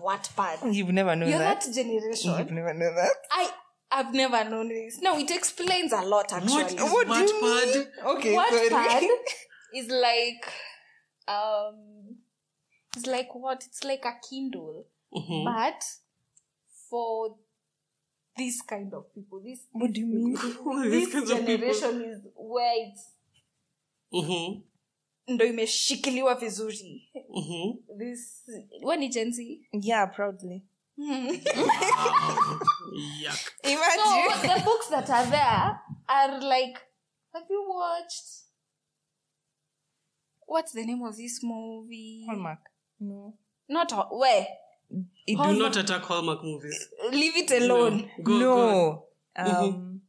Wattpad. 0.00 0.74
You've 0.74 0.88
never 0.90 1.14
known 1.14 1.28
You're 1.28 1.38
that. 1.38 1.60
that 1.62 1.74
generation. 1.74 2.34
You've 2.38 2.50
never 2.50 2.72
known 2.72 2.94
that. 2.94 3.12
I 3.30 3.50
I've 3.92 4.14
never 4.14 4.48
known 4.48 4.68
this. 4.68 5.00
No, 5.02 5.18
it 5.18 5.30
explains 5.30 5.92
a 5.92 6.00
lot 6.02 6.32
actually. 6.32 6.54
What 6.64 6.72
is 6.72 6.80
What 6.80 7.06
do 7.08 7.14
you 7.18 7.42
Wattpad? 7.42 7.74
mean? 7.74 7.86
Okay, 8.16 8.34
Wattpad 8.34 8.70
sorry. 8.70 9.08
is 9.74 9.88
like 9.90 10.52
um 11.28 12.16
it's 12.96 13.06
like 13.06 13.34
what? 13.34 13.62
It's 13.66 13.84
like 13.84 14.04
a 14.06 14.14
Kindle. 14.28 14.86
Mhm. 15.12 15.44
But 15.44 15.84
for 16.88 17.38
this 18.36 18.62
kind 18.62 18.94
of 18.94 19.12
people, 19.14 19.40
this 19.40 19.66
What 19.72 19.92
do 19.92 20.00
you 20.00 20.06
mean? 20.06 20.34
These 20.34 20.42
this 20.90 21.12
kinds 21.12 21.30
of 21.30 21.38
generation 21.38 22.02
is 22.04 22.18
where 22.36 22.88
it's 22.88 23.12
Mhm. 24.12 24.62
ndo 25.28 25.44
imeshikiliwa 25.46 26.34
vizuri 26.34 27.10
Mhm. 27.28 27.74
this 27.98 28.44
when 28.82 29.08
Gen 29.10 29.32
Z 29.32 29.68
Yeah, 29.72 30.06
proudly. 30.14 30.62
Yuck. 30.96 31.40
So 33.62 34.40
the 34.42 34.62
books 34.64 34.88
that 34.90 35.10
are 35.10 35.26
there 35.30 35.80
are 36.08 36.40
like, 36.40 36.80
have 37.32 37.46
you 37.50 37.64
watched? 37.68 38.44
What's 40.46 40.72
the 40.72 40.84
name 40.84 41.02
of 41.06 41.16
this 41.16 41.42
movie? 41.42 42.24
Hallmark. 42.26 42.60
No. 43.00 43.34
Not 43.68 43.92
where. 44.10 44.46
It 45.26 45.36
Do 45.36 45.42
Hallmark. 45.42 45.74
not 45.74 45.76
attack 45.76 46.02
Hallmark 46.02 46.42
movies. 46.42 46.88
Leave 47.12 47.36
it 47.36 47.50
alone. 47.62 48.10
Go, 48.22 48.38
go. 48.38 48.38
no. 48.38 49.04
Mhm. 49.38 49.58
Um, 49.62 50.02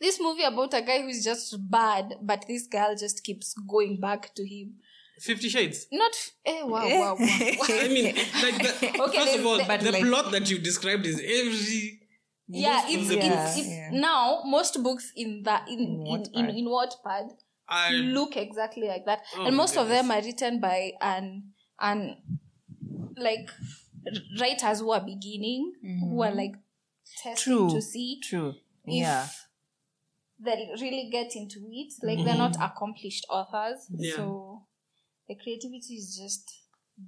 This 0.00 0.20
movie 0.20 0.42
about 0.42 0.74
a 0.74 0.82
guy 0.82 1.02
who's 1.02 1.24
just 1.24 1.56
bad, 1.70 2.14
but 2.22 2.44
this 2.46 2.66
girl 2.66 2.94
just 2.98 3.22
keeps 3.24 3.54
going 3.68 4.00
back 4.00 4.34
to 4.34 4.46
him. 4.46 4.74
Fifty 5.20 5.48
Shades. 5.48 5.86
Not 5.92 6.12
eh, 6.44 6.62
wow, 6.64 6.86
wow, 6.88 7.16
wow. 7.18 7.26
I 7.68 7.88
mean, 7.88 8.06
like 8.42 8.58
the, 8.58 9.00
Okay, 9.04 9.18
first 9.24 9.38
of 9.38 9.46
all, 9.46 9.56
the- 9.58 9.78
the, 9.78 9.92
like- 9.92 10.02
plot 10.04 10.32
that 10.32 10.50
you 10.50 10.58
described 10.58 11.06
is 11.06 11.20
every. 11.20 12.00
yeah, 12.48 12.82
most 12.82 12.88
of 12.88 13.00
it's, 13.00 13.08
the 13.08 13.18
it's, 13.18 13.28
books. 13.28 13.56
it's 13.58 13.68
Yeah. 13.68 13.90
now 13.92 14.42
most 14.44 14.82
books 14.82 15.12
in 15.16 15.42
that 15.44 15.68
in 15.68 15.78
In 15.78 16.24
in, 16.34 16.44
in, 16.44 16.44
Wattpad. 16.44 16.58
in 16.58 16.64
Wattpad 16.66 17.26
I 17.68 17.90
look 17.92 18.36
exactly 18.36 18.86
like 18.88 19.06
that 19.06 19.22
Oh 19.36 19.46
and 19.46 19.56
my 19.56 19.62
most 19.62 19.76
of 19.78 19.88
them 19.88 20.10
are 20.10 20.20
written 20.20 20.60
by 20.60 20.92
an 21.00 21.52
an 21.80 22.16
like 23.16 23.50
writers 24.40 24.80
who 24.80 24.90
are 24.90 25.00
beginning 25.00 25.72
who 25.82 26.22
are 26.22 26.28
mm-hmm. 26.28 26.38
like 26.38 26.54
testing 27.22 27.54
True. 27.54 27.70
to 27.70 27.82
see 27.82 28.20
true. 28.22 28.54
if 28.84 29.02
yeah. 29.02 29.26
they 30.38 30.68
really 30.80 31.08
get 31.10 31.34
into 31.36 31.60
it 31.70 31.92
like 32.02 32.18
they're 32.18 32.34
mm-hmm. 32.34 32.52
not 32.60 32.72
accomplished 32.72 33.26
authors 33.30 33.86
Yeah. 33.90 34.16
so 34.16 34.62
the 35.28 35.36
creativity 35.36 35.94
is 35.94 36.16
just 36.16 36.50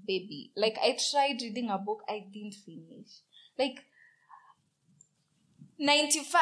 baby 0.07 0.53
like 0.57 0.77
i 0.83 0.97
tried 1.11 1.41
reading 1.43 1.71
a 1.71 1.79
book 1.79 2.03
i 2.09 2.25
didn't 2.33 2.55
finish 2.55 3.21
like 3.59 3.85
95 5.79 6.35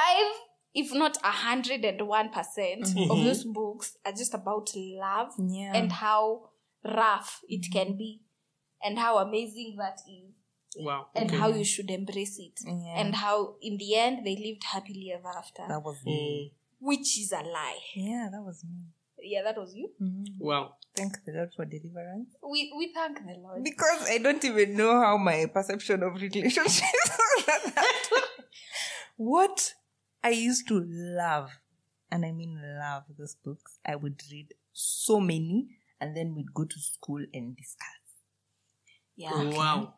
if 0.75 0.93
not 0.93 1.17
101% 1.23 1.93
of 2.01 2.89
mm-hmm. 2.89 3.25
those 3.25 3.45
books 3.45 3.97
are 4.05 4.13
just 4.13 4.35
about 4.35 4.71
love 4.75 5.33
Yeah. 5.39 5.73
and 5.75 5.93
how 5.93 6.51
rough 6.85 7.41
it 7.49 7.73
can 7.73 7.97
be 7.97 8.24
and 8.85 8.99
how 8.99 9.19
amazing 9.19 9.77
that 9.79 10.01
is 10.09 10.35
Wow. 10.77 11.07
and 11.15 11.31
okay. 11.31 11.39
how 11.39 11.49
you 11.49 11.65
should 11.65 11.91
embrace 11.91 12.39
it 12.39 12.61
Yeah. 12.67 13.01
and 13.01 13.15
how 13.15 13.55
in 13.63 13.79
the 13.79 13.95
end 13.97 14.27
they 14.27 14.37
lived 14.37 14.65
happily 14.65 15.13
ever 15.17 15.29
after 15.29 15.63
That 15.69 15.83
was 15.83 15.99
Mm. 16.03 16.07
me. 16.07 16.55
which 16.81 17.19
is 17.19 17.33
a 17.33 17.43
lie 17.43 17.79
Yeah, 17.95 18.29
that 18.33 18.43
was 18.43 18.65
me. 18.65 18.85
yeah 19.23 19.43
that 19.43 19.57
was 19.57 19.75
you 19.75 19.89
Wow. 20.39 20.75
Thank 20.97 21.25
the 21.25 21.33
Lord 21.33 21.51
for 21.57 21.65
deliverance. 21.65 22.29
we 22.43 22.73
we 22.79 22.93
thank 22.93 23.19
the 23.27 23.35
lord 23.45 23.65
Because 23.65 24.09
I 24.11 24.19
don't 24.19 24.45
even 24.45 24.77
know 24.77 25.01
how 25.01 25.17
my 25.17 25.47
perception 25.47 26.03
of 26.03 26.15
relationships 26.15 26.83
what 29.17 29.73
I 30.23 30.31
used 30.31 30.67
to 30.69 30.81
love, 30.85 31.51
and 32.11 32.25
I 32.25 32.33
mean 32.33 32.59
love 32.81 33.05
those 33.19 33.37
books. 33.45 33.79
I 33.87 33.97
would 33.97 34.21
read 34.33 34.55
so 34.73 35.21
many, 35.21 35.69
and 36.01 36.17
then 36.17 36.35
we'd 36.35 36.53
go 36.55 36.65
to 36.65 36.81
school 36.81 37.25
and 37.33 37.57
discuss. 37.57 38.01
Yeah 39.17 39.33
Wow. 39.51 39.95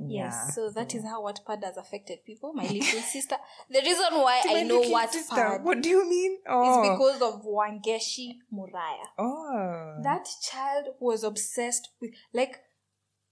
Yes, 0.00 0.34
Yeah. 0.34 0.50
so 0.50 0.70
that 0.70 0.94
is 0.94 1.04
how 1.04 1.22
Wattpad 1.24 1.64
has 1.64 1.76
affected 1.76 2.24
people. 2.24 2.52
My 2.52 2.64
little 2.64 3.00
sister. 3.14 3.36
The 3.70 3.80
reason 3.80 4.04
why 4.12 4.42
I 4.46 4.62
know 4.62 4.80
little 4.80 5.08
sister, 5.08 5.34
Wattpad 5.34 5.62
What 5.62 5.82
do 5.82 5.88
you 5.88 6.08
mean? 6.08 6.32
is 6.34 6.38
Oh. 6.48 6.82
because 6.82 7.22
of 7.22 7.42
Wangechi 7.44 8.38
Muraya. 8.52 9.06
oh. 9.18 10.00
That 10.02 10.28
child 10.42 10.94
was 11.00 11.24
obsessed 11.24 11.88
with, 12.00 12.10
like, 12.32 12.60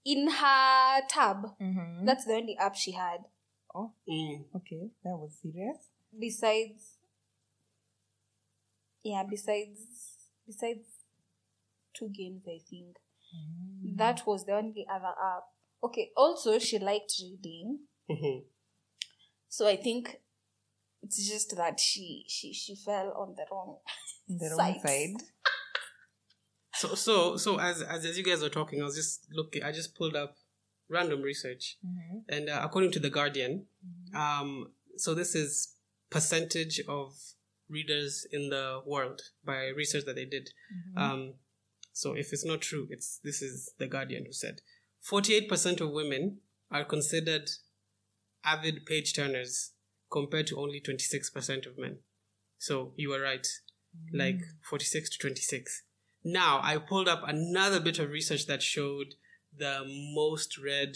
in 0.03 0.29
her 0.29 1.01
tab, 1.07 1.45
Mhm. 1.61 2.05
that's 2.05 2.25
the 2.25 2.33
only 2.35 2.57
app 2.57 2.75
she 2.75 2.91
had. 2.93 3.25
Oh, 3.75 3.91
Mm. 4.09 4.45
okay. 4.55 4.89
That 5.03 5.17
was 5.17 5.37
serious. 5.41 5.77
Besides, 6.17 6.97
yeah, 9.03 9.23
besides, 9.29 9.79
besides 10.45 10.87
two 11.93 12.09
games, 12.09 12.43
I 12.47 12.59
think. 12.69 12.97
That 13.95 14.25
was 14.27 14.45
the 14.45 14.53
only 14.53 14.85
other 14.91 15.07
app. 15.07 15.43
Okay, 15.83 16.11
also, 16.15 16.59
she 16.59 16.79
liked 16.79 17.13
reading. 17.21 17.79
Mhm. 18.09 18.43
So 19.49 19.67
I 19.67 19.75
think 19.75 20.17
it's 21.03 21.27
just 21.29 21.55
that 21.55 21.79
she 21.79 22.25
she 22.27 22.53
she 22.53 22.75
fell 22.75 23.13
on 23.17 23.35
the 23.35 23.45
wrong 23.51 23.77
The 24.27 24.49
wrong 24.49 24.57
Sites. 24.57 24.83
side. 24.83 25.15
So 26.75 26.93
so 26.93 27.37
so 27.37 27.59
as, 27.59 27.81
as 27.81 28.05
as 28.05 28.17
you 28.19 28.23
guys 28.23 28.41
were 28.43 28.49
talking, 28.49 28.81
I 28.81 28.83
was 28.85 28.95
just 28.95 29.25
looking. 29.31 29.63
I 29.63 29.71
just 29.71 29.95
pulled 29.95 30.15
up 30.15 30.35
random 30.89 31.21
research, 31.23 31.77
Mm-hmm. 31.85 32.17
and 32.29 32.49
uh, 32.49 32.61
according 32.63 32.91
to 32.91 32.99
the 32.99 33.09
Guardian, 33.09 33.65
um, 34.15 34.71
so 34.95 35.15
this 35.15 35.33
is 35.33 35.73
percentage 36.11 36.79
of 36.87 37.15
readers 37.67 38.27
in 38.31 38.49
the 38.49 38.81
world 38.85 39.21
by 39.43 39.67
research 39.69 40.05
that 40.05 40.15
they 40.15 40.25
did. 40.25 40.51
Um, 40.95 41.33
so 41.97 42.13
if 42.13 42.31
it's 42.31 42.45
not 42.45 42.61
true, 42.61 42.87
it's 42.91 43.19
this 43.23 43.41
is 43.41 43.73
the 43.79 43.87
Guardian 43.87 44.25
who 44.25 44.33
said 44.33 44.61
forty-eight 45.01 45.49
percent 45.49 45.81
of 45.81 45.89
women 45.91 46.37
are 46.69 46.85
considered 46.85 47.49
avid 48.43 48.85
page 48.85 49.15
turners 49.15 49.71
compared 50.11 50.45
to 50.47 50.59
only 50.59 50.79
twenty-six 50.79 51.31
percent 51.31 51.65
of 51.65 51.77
men. 51.77 51.97
So 52.59 52.93
you 52.97 53.09
were 53.09 53.21
right, 53.21 53.47
mm. 53.97 54.17
like 54.23 54.41
forty-six 54.69 55.09
to 55.09 55.17
twenty-six. 55.17 55.83
Now 56.23 56.59
I 56.61 56.77
pulled 56.77 57.07
up 57.07 57.23
another 57.25 57.79
bit 57.79 57.97
of 57.97 58.11
research 58.11 58.45
that 58.45 58.61
showed 58.61 59.15
the 59.57 59.83
most 60.13 60.57
read 60.57 60.95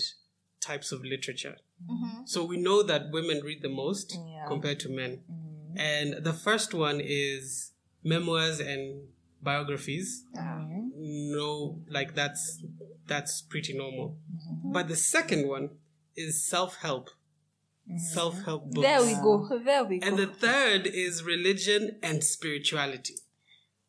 types 0.59 0.91
of 0.91 1.03
literature. 1.03 1.57
Mm-hmm. 1.89 2.25
So 2.25 2.45
we 2.45 2.57
know 2.57 2.83
that 2.83 3.09
women 3.11 3.41
read 3.43 3.63
the 3.63 3.69
most 3.69 4.13
Yeah. 4.13 4.45
compared 4.47 4.79
to 4.81 4.89
men. 4.89 5.23
Mm. 5.31 5.79
And 5.79 6.23
the 6.23 6.33
first 6.33 6.75
one 6.75 7.01
is 7.03 7.71
memoirs 8.03 8.59
and 8.59 9.07
biographies. 9.41 10.25
No, 10.33 11.79
like 11.89 12.15
that's 12.15 12.63
that's 13.07 13.41
pretty 13.41 13.77
normal. 13.77 14.17
Mm-hmm. 14.31 14.71
But 14.71 14.87
the 14.87 14.95
second 14.95 15.47
one 15.47 15.69
is 16.15 16.47
self-help. 16.47 17.09
Mm-hmm. 17.89 17.97
Self-help 17.97 18.71
books. 18.71 18.87
There 18.87 19.01
we 19.01 19.13
go. 19.15 19.59
There 19.63 19.83
we 19.83 19.99
go. 19.99 20.07
And 20.07 20.17
the 20.17 20.27
third 20.27 20.87
is 20.87 21.23
religion 21.23 21.99
and 22.03 22.23
spirituality. 22.23 23.15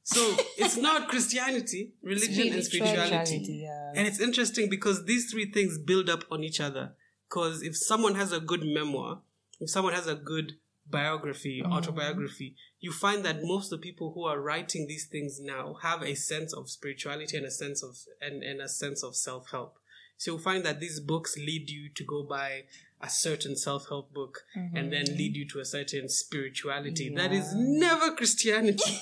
So 0.03 0.20
it's 0.59 0.76
not 0.76 1.09
Christianity, 1.09 1.94
religion 2.03 2.55
and 2.55 2.64
spirituality. 2.64 3.26
Spirituality, 3.26 3.62
yeah. 3.64 3.92
And 3.94 4.07
it's 4.07 4.20
interesting 4.20 4.68
because 4.68 5.05
these 5.05 5.30
three 5.30 5.50
things 5.50 5.78
build 5.78 6.09
up 6.09 6.24
on 6.30 6.42
each 6.42 6.61
other. 6.61 6.94
Because 7.28 7.62
if 7.62 7.76
someone 7.76 8.14
has 8.16 8.32
a 8.32 8.40
good 8.40 8.62
memoir, 8.62 9.20
if 9.61 9.70
someone 9.70 9.94
has 9.94 10.07
a 10.07 10.14
good 10.14 10.53
biography, 10.93 11.61
mm-hmm. 11.61 11.72
autobiography, 11.72 12.55
you 12.78 12.93
find 12.93 13.24
that 13.24 13.43
most 13.43 13.72
of 13.72 13.80
the 13.80 13.82
people 13.82 14.12
who 14.14 14.24
are 14.24 14.40
writing 14.40 14.86
these 14.86 15.07
things 15.07 15.40
now 15.40 15.74
have 15.82 16.03
a 16.03 16.14
sense 16.14 16.53
of 16.53 16.70
spirituality 16.70 17.36
and 17.36 17.47
a 17.47 17.51
sense 17.51 17.82
of 17.82 17.97
and, 18.20 18.45
and 18.45 18.61
a 18.61 18.68
sense 18.68 19.03
of 19.03 19.16
self-help. 19.16 19.78
So 20.18 20.32
you'll 20.32 20.40
find 20.40 20.64
that 20.64 20.78
these 20.78 21.01
books 21.01 21.36
lead 21.36 21.68
you 21.68 21.88
to 21.97 22.05
go 22.05 22.22
buy 22.22 22.62
a 23.01 23.11
certain 23.11 23.57
self-help 23.57 24.14
book 24.14 24.45
and 24.55 24.93
then 24.93 25.07
mm-hmm. 25.07 25.16
lead 25.16 25.36
you 25.36 25.49
to 25.49 25.59
a 25.59 25.64
certain 25.64 26.09
spirituality. 26.09 27.12
That 27.12 27.32
is 27.32 27.53
never 27.57 28.14
Christianity. 28.14 29.01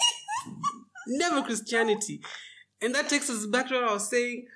never 1.07 1.43
Christianity. 1.43 2.22
And 2.80 2.95
that 2.95 3.11
takes 3.11 3.28
us 3.28 3.45
back 3.47 3.68
to 3.68 3.74
what 3.74 3.84
I 3.84 3.93
was 3.93 4.09
saying. 4.09 4.47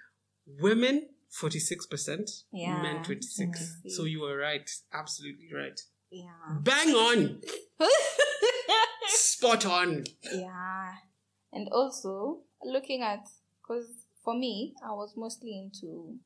Women, 0.46 1.08
46%. 1.38 2.44
Yeah. 2.52 2.80
Men, 2.80 3.02
26 3.02 3.42
mm-hmm. 3.42 3.88
So 3.90 4.04
you 4.04 4.22
were 4.22 4.38
right. 4.38 4.70
Absolutely 4.92 5.48
right. 5.54 5.78
Yeah. 6.14 6.58
Bang 6.60 6.94
on. 6.94 7.40
Spot 9.06 9.66
on. 9.66 10.04
Yeah. 10.32 10.92
And 11.52 11.68
also 11.70 12.40
looking 12.64 13.02
at 13.02 13.28
because 13.60 13.86
for 14.24 14.34
me, 14.34 14.74
I 14.84 14.92
was 14.92 15.14
mostly 15.16 15.58
into 15.58 16.16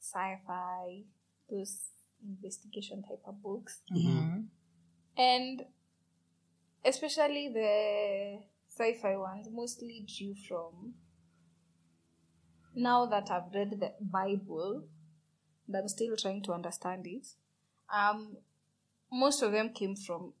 sci-fi, 0.00 1.02
those 1.50 1.78
investigation 2.26 3.02
type 3.02 3.22
of 3.26 3.42
books. 3.42 3.80
And 5.16 5.62
especially 6.84 7.50
the 7.52 8.38
sci-fi 8.68 9.16
ones 9.16 9.48
mostly 9.50 10.04
drew 10.06 10.34
from 10.48 10.94
now 12.74 13.06
that 13.06 13.30
I've 13.30 13.54
read 13.54 13.80
the 13.80 13.92
Bible 14.00 14.84
and 15.66 15.76
I'm 15.76 15.88
still 15.88 16.14
trying 16.16 16.42
to 16.44 16.52
understand 16.52 17.06
it. 17.06 17.26
Um 17.92 18.36
most 19.12 19.42
of 19.42 19.52
them 19.52 19.70
came 19.72 19.94
from 19.96 20.32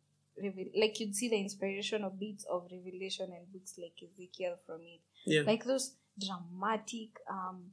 like 0.78 1.00
you'd 1.00 1.14
see 1.14 1.28
the 1.30 1.36
inspiration 1.40 2.04
of 2.04 2.18
bits 2.20 2.44
of 2.50 2.68
revelation 2.70 3.30
and 3.32 3.50
books 3.52 3.78
like 3.78 3.94
Ezekiel 4.02 4.56
from 4.66 4.80
it. 4.82 5.00
Yeah. 5.24 5.42
Like 5.46 5.64
those 5.64 5.94
dramatic 6.18 7.10
um 7.30 7.70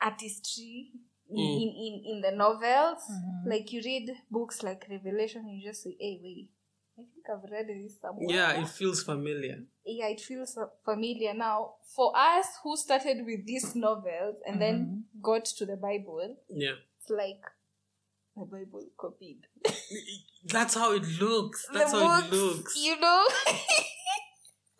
artistry 0.00 0.90
in, 1.30 1.36
Mm. 1.36 1.62
in, 1.62 1.68
in, 1.68 2.02
in 2.16 2.20
the 2.20 2.32
novels. 2.32 3.02
Like 3.46 3.72
you 3.72 3.80
read 3.84 4.10
books 4.30 4.62
like 4.62 4.86
Revelation 4.90 5.42
and 5.46 5.58
you 5.58 5.68
just 5.70 5.82
say, 5.82 5.96
Hey 5.98 6.20
wait, 6.22 6.50
I 6.98 7.02
think 7.02 7.24
I've 7.32 7.50
read 7.50 7.68
this 7.68 7.98
somewhere. 8.00 8.26
Yeah, 8.28 8.60
it 8.60 8.68
feels 8.68 9.02
familiar. 9.02 9.62
yeah, 9.86 10.08
it 10.08 10.20
feels 10.20 10.58
familiar 10.84 11.32
now. 11.32 11.74
For 11.96 12.12
us 12.14 12.46
who 12.62 12.76
started 12.76 13.24
with 13.24 13.46
these 13.46 13.74
novels 13.74 14.36
and 14.46 14.60
then 14.60 15.04
got 15.22 15.44
to 15.46 15.64
the 15.64 15.76
Bible, 15.76 16.36
Yeah. 16.50 16.72
it's 17.00 17.08
like 17.10 17.40
the 18.36 18.44
Bible 18.44 18.86
copied. 18.98 19.40
That's 20.46 20.74
how 20.74 20.92
it 20.94 21.04
looks. 21.20 21.66
That's 21.72 21.92
the 21.92 22.06
how 22.06 22.20
books, 22.20 22.32
it 22.32 22.36
looks. 22.36 22.76
You 22.76 23.00
know? 23.00 23.26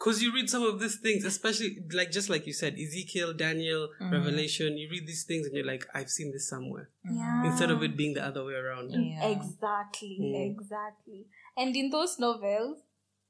Because 0.03 0.20
you 0.20 0.34
read 0.34 0.50
some 0.50 0.64
of 0.64 0.80
these 0.80 0.96
things, 0.98 1.24
especially 1.24 1.76
like 1.92 2.11
just 2.11 2.28
like 2.28 2.44
you 2.44 2.53
said, 2.53 2.74
Ezekiel, 2.74 3.34
Daniel, 3.34 3.88
mm-hmm. 4.00 4.12
Revelation, 4.12 4.76
you 4.76 4.88
read 4.90 5.07
these 5.07 5.22
things 5.22 5.46
and 5.46 5.55
you're 5.55 5.64
like, 5.64 5.86
I've 5.94 6.11
seen 6.11 6.32
this 6.32 6.48
somewhere. 6.48 6.88
Mm-hmm. 7.07 7.18
yeah. 7.18 7.46
Instead 7.46 7.70
of 7.70 7.84
it 7.84 7.96
being 7.96 8.14
the 8.14 8.24
other 8.24 8.44
way 8.44 8.55
around. 8.55 8.90
Yeah. 8.90 9.28
Exactly, 9.28 10.18
Mm. 10.20 10.50
exactly. 10.50 11.26
And 11.57 11.76
in 11.76 11.90
those 11.90 12.18
novels, 12.18 12.78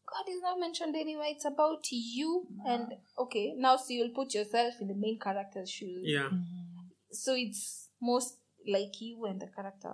God 0.06 0.30
is 0.30 0.40
not 0.40 0.58
mentioned 0.58 0.96
anywhere. 0.96 1.26
It's 1.28 1.44
about 1.44 1.84
you. 1.90 2.46
And 2.66 2.94
okay, 3.18 3.52
now 3.54 3.76
so 3.76 3.86
you'll 3.90 4.14
put 4.14 4.32
yourself 4.32 4.72
in 4.80 4.88
the 4.88 4.94
main 4.94 5.18
character's 5.18 5.70
shoes. 5.70 6.00
Yeah. 6.04 6.30
Mm-hmm. 6.32 6.78
So 7.10 7.34
it's 7.36 7.88
most 8.00 8.38
like 8.66 9.00
you 9.00 9.24
and 9.26 9.40
the 9.40 9.46
character. 9.48 9.92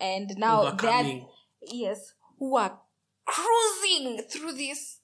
And 0.00 0.30
now 0.36 0.70
they're 0.70 1.20
yes, 1.62 2.14
who 2.38 2.56
are 2.56 2.80
cruising 3.26 4.22
through 4.30 4.52
this 4.54 5.00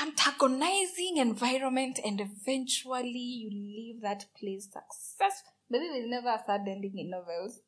antagonizing 0.00 1.16
environment 1.16 1.98
and 2.04 2.20
eventually 2.20 3.18
you 3.18 3.50
leave 3.50 4.02
that 4.02 4.24
place 4.38 4.66
successful. 4.72 5.52
Maybe 5.68 5.86
there's 5.92 6.08
never 6.08 6.28
a 6.28 6.40
sad 6.46 6.62
ending 6.66 6.94
in 6.98 7.10
novels 7.10 7.60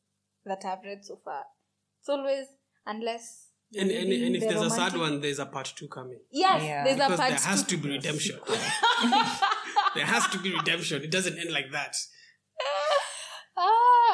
that 0.45 0.63
I've 0.65 0.83
read 0.83 1.03
so 1.03 1.19
far. 1.23 1.43
It's 1.99 2.09
always 2.09 2.47
unless 2.85 3.47
And, 3.75 3.89
and, 3.91 4.11
and 4.11 4.35
if 4.35 4.41
the 4.41 4.49
there's 4.49 4.61
a 4.61 4.69
sad 4.69 4.95
one, 4.97 5.19
there's 5.21 5.39
a 5.39 5.45
part 5.45 5.73
two 5.75 5.87
coming. 5.87 6.19
Yes, 6.31 6.63
Yeah. 6.63 6.83
there's 6.83 6.99
a 6.99 7.03
Because 7.03 7.19
part 7.19 7.29
there 7.31 7.39
has 7.39 7.63
two. 7.63 7.77
to 7.77 7.83
be 7.83 7.89
redemption. 7.89 8.39
there 9.95 10.05
has 10.05 10.27
to 10.27 10.37
be 10.39 10.53
redemption. 10.55 11.01
It 11.03 11.11
doesn't 11.11 11.37
end 11.37 11.51
like 11.51 11.71
that. 11.71 11.95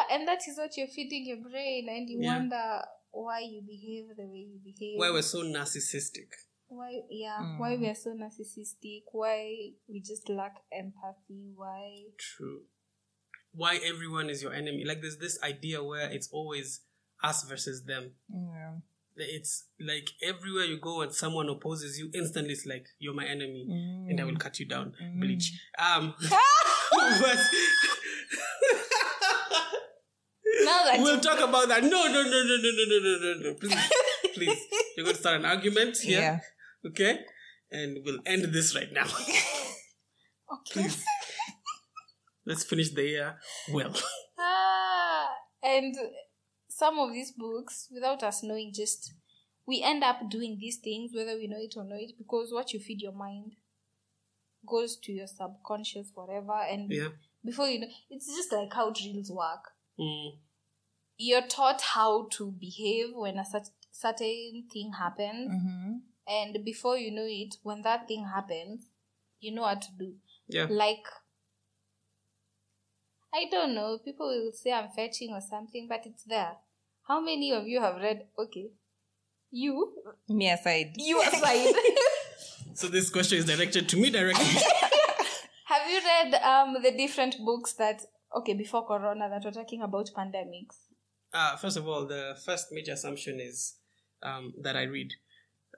And 0.10 0.28
that 0.28 0.40
is 0.48 0.58
what 0.58 0.76
you're 0.78 0.88
feeding 0.88 1.26
your 1.26 1.38
brain, 1.38 1.88
and 1.90 2.10
you 2.10 2.22
Yeah. 2.22 2.38
wonder 2.38 2.82
why 3.12 3.40
you 3.40 3.62
behave 3.62 4.16
the 4.16 4.26
way 4.26 4.48
you 4.52 4.60
behave. 4.64 5.00
Why 5.00 5.12
we're 5.12 5.22
so 5.22 5.44
narcissistic. 5.44 6.30
why 6.72 7.02
yeah 7.10 7.40
mm. 7.42 7.58
why 7.58 7.76
we 7.76 7.88
are 7.88 7.96
so 7.96 8.12
narcissistic 8.12 9.02
why 9.12 9.72
we 9.88 10.00
just 10.00 10.30
lack 10.30 10.56
empathy 10.72 11.52
why 11.56 12.04
True. 12.18 12.62
Why 13.52 13.80
everyone 13.84 14.30
is 14.30 14.44
your 14.44 14.54
enemy? 14.54 14.86
Like 14.86 15.02
there's 15.02 15.18
this 15.18 15.42
idea 15.42 15.84
where 15.84 16.08
it's 16.12 16.30
always 16.32 16.82
us 17.24 17.44
versus 17.44 17.84
them. 17.86 18.12
Yeah. 18.32 18.74
It's 19.16 19.66
like 19.80 20.12
everywhere 20.22 20.66
you 20.66 20.80
go 20.80 21.02
and 21.02 21.12
someone 21.12 21.50
opposes 21.50 21.98
you, 21.98 22.12
instantly 22.14 22.54
it's 22.54 22.68
like 22.68 22.86
you're 23.00 23.16
my 23.16 23.26
enemy 23.26 23.66
and 24.08 24.20
I 24.20 24.24
mm. 24.24 24.28
will 24.28 24.38
cut 24.38 24.60
you 24.60 24.68
down. 24.68 24.94
Mm. 25.04 25.20
Bleach. 25.20 25.52
Um, 25.80 26.14
but 26.92 27.40
now 30.70 30.84
that 30.86 31.00
we'll 31.02 31.20
talk 31.20 31.40
about 31.48 31.68
that. 31.70 31.84
No, 31.84 32.04
no, 32.16 32.22
no, 32.24 32.44
no, 32.50 32.56
no, 32.64 32.72
no, 32.78 32.84
no, 32.88 33.00
no, 33.00 33.34
no, 33.34 33.50
no. 33.50 33.54
Please, 33.56 33.90
please. 34.36 34.60
You're 34.96 35.06
going 35.06 35.16
to 35.16 35.22
start 35.22 35.38
an 35.40 35.46
argument 35.46 35.98
here, 35.98 36.20
Yeah. 36.22 36.40
okay? 36.90 37.20
And 37.72 37.98
we'll 38.06 38.20
end 38.26 38.46
this 38.54 38.76
right 38.76 38.92
now. 38.92 39.06
okay 40.54 40.74
Please. 40.74 41.04
Let's 42.46 42.64
finish 42.64 42.90
the 42.90 43.04
year 43.04 43.38
well. 43.72 43.94
Ah, 44.40 45.28
and 45.62 45.96
some 46.68 46.98
of 47.00 47.12
these 47.14 47.32
books, 47.32 47.88
without 47.94 48.24
us 48.24 48.42
knowing, 48.44 48.72
just 48.74 49.14
we 49.68 49.84
end 49.84 50.04
up 50.04 50.18
doing 50.32 50.58
these 50.60 50.78
things 50.78 51.12
whether 51.14 51.36
we 51.38 51.48
know 51.48 51.60
it 51.60 51.76
or 51.78 51.84
not, 51.84 52.00
because 52.18 52.52
what 52.52 52.74
you 52.74 52.80
feed 52.80 53.02
your 53.02 53.12
mind 53.12 53.54
goes 54.68 54.98
to 55.04 55.12
your 55.12 55.28
subconscious, 55.28 56.12
whatever, 56.16 56.54
and 56.72 56.90
Yeah. 56.92 57.10
before 57.46 57.68
you 57.68 57.82
know, 57.82 57.88
it's 58.10 58.26
just 58.28 58.52
like 58.52 58.74
how 58.74 58.90
drills 58.92 59.30
work. 59.32 59.64
Mm. 60.00 60.40
You're 61.22 61.46
taught 61.48 61.82
how 61.82 62.28
to 62.38 62.52
behave 62.60 63.10
when 63.14 63.38
a 63.38 63.44
cert- 63.44 63.72
certain 63.92 64.68
thing 64.72 64.94
happens, 64.98 65.52
Mm-hmm. 65.52 65.92
and 66.28 66.64
before 66.64 66.98
you 66.98 67.12
know 67.12 67.26
it, 67.28 67.56
when 67.64 67.82
that 67.82 68.08
thing 68.08 68.26
happens, 68.34 68.86
you 69.42 69.54
know 69.54 69.64
what 69.64 69.82
to 69.82 69.90
do. 70.00 70.14
Yeah. 70.48 70.68
Like, 70.70 71.04
I 73.34 73.46
don't 73.52 73.76
know, 73.76 74.00
people 74.04 74.28
will 74.28 74.52
say 74.54 74.72
I'm 74.72 74.90
fetching 74.96 75.32
or 75.32 75.42
something, 75.42 75.88
but 75.90 76.06
it's 76.06 76.24
there. 76.24 76.54
How 77.08 77.20
many 77.22 77.52
of 77.52 77.68
you 77.68 77.82
have 77.82 77.96
read? 77.98 78.28
Okay, 78.38 78.70
you, 79.52 79.94
Me 80.30 80.50
aside. 80.50 80.94
you 80.98 81.22
aside. 81.22 81.74
So 82.76 82.88
this 82.88 83.10
question 83.10 83.40
is 83.40 83.46
directed 83.46 83.90
to 83.90 83.98
me 83.98 84.10
directly. 84.10 84.46
have 85.66 85.90
you 85.92 86.00
read 86.00 86.34
um 86.36 86.78
the 86.82 86.92
different 86.92 87.36
books 87.44 87.74
that 87.74 88.02
okay 88.38 88.54
before 88.54 88.88
Corona 88.88 89.28
that 89.30 89.44
were 89.44 89.52
talking 89.52 89.82
about 89.82 90.10
pandemics? 90.16 90.78
Uh, 91.34 91.56
first 91.58 91.78
of 91.78 91.88
all, 91.88 92.06
the 92.08 92.36
first 92.46 92.68
major 92.72 92.94
assumption 92.94 93.40
is 93.40 93.76
um, 94.24 94.54
that 94.62 94.76
I 94.76 94.84
read. 94.84 95.12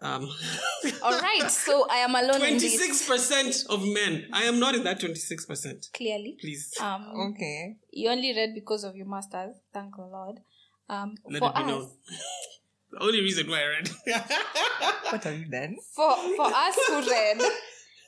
Um, 0.01 0.27
All 1.03 1.19
right, 1.19 1.49
so 1.51 1.85
I 1.89 1.97
am 1.97 2.15
alone 2.15 2.41
in 2.43 2.57
this. 2.57 2.75
26% 3.11 3.67
of 3.69 3.83
men. 3.85 4.27
I 4.33 4.43
am 4.43 4.59
not 4.59 4.73
in 4.73 4.83
that 4.83 4.99
26%. 4.99 5.91
Clearly, 5.93 6.37
Please, 6.41 6.73
um, 6.81 7.05
Okay. 7.31 7.75
you 7.91 8.09
only 8.09 8.33
read 8.35 8.55
because 8.55 8.83
of 8.83 8.95
your 8.95 9.05
masters. 9.07 9.57
Thank 9.73 9.95
the 9.95 10.03
Lord. 10.03 10.39
Um, 10.89 11.15
let 11.29 11.39
for 11.39 11.49
it 11.49 11.55
be 11.55 11.61
us, 11.61 11.67
known. 11.67 11.89
the 12.91 12.99
only 13.03 13.21
reason 13.21 13.47
why 13.49 13.61
I 13.61 13.67
read. 13.67 13.89
What 15.11 15.23
have 15.23 15.37
you 15.39 15.45
done? 15.45 15.75
for 15.95 16.15
for 16.35 16.47
us 16.47 16.75
who 16.87 16.95
read 17.09 17.41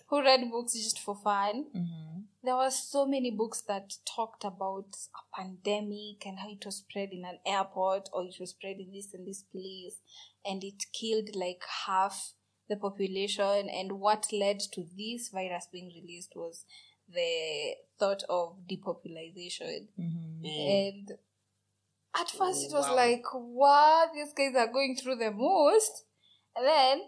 who 0.08 0.22
read 0.22 0.50
books 0.52 0.74
just 0.74 1.00
for 1.00 1.16
fun 1.16 1.66
Mm-hmm. 1.76 2.03
There 2.44 2.56
were 2.56 2.72
so 2.72 3.06
many 3.06 3.32
books 3.32 3.62
that 3.68 3.94
talked 4.06 4.44
about 4.44 4.88
a 5.16 5.42
pandemic 5.42 6.26
and 6.26 6.40
how 6.40 6.50
it 6.50 6.66
was 6.66 6.78
spread 6.78 7.10
in 7.12 7.24
an 7.26 7.40
airport 7.46 8.10
or 8.12 8.24
it 8.24 8.36
was 8.40 8.50
spread 8.52 8.78
in 8.80 8.92
this 8.92 9.14
and 9.14 9.26
this 9.28 9.44
place 9.44 9.98
and 10.46 10.64
it 10.64 10.84
killed 10.94 11.36
like 11.36 11.62
half 11.86 12.34
the 12.70 12.76
population 12.76 13.70
and 13.70 13.94
what 13.94 14.28
led 14.34 14.60
to 14.60 14.84
this 14.98 15.30
virus 15.30 15.68
being 15.72 15.92
released 15.96 16.34
was 16.36 16.66
the 17.14 17.74
thought 18.00 18.24
of 18.30 18.56
depopulation 18.68 19.88
Mm-hmm. 20.00 20.46
and 20.46 21.12
at 22.20 22.30
first 22.30 22.66
it 22.66 22.74
was 22.74 22.88
Wow. 22.90 22.96
like, 22.96 23.24
what? 23.34 24.10
These 24.14 24.34
guys 24.34 24.56
are 24.56 24.72
going 24.72 24.96
through 24.96 25.16
the 25.16 25.32
most. 25.32 26.04
And 26.56 26.66
then, 26.68 27.02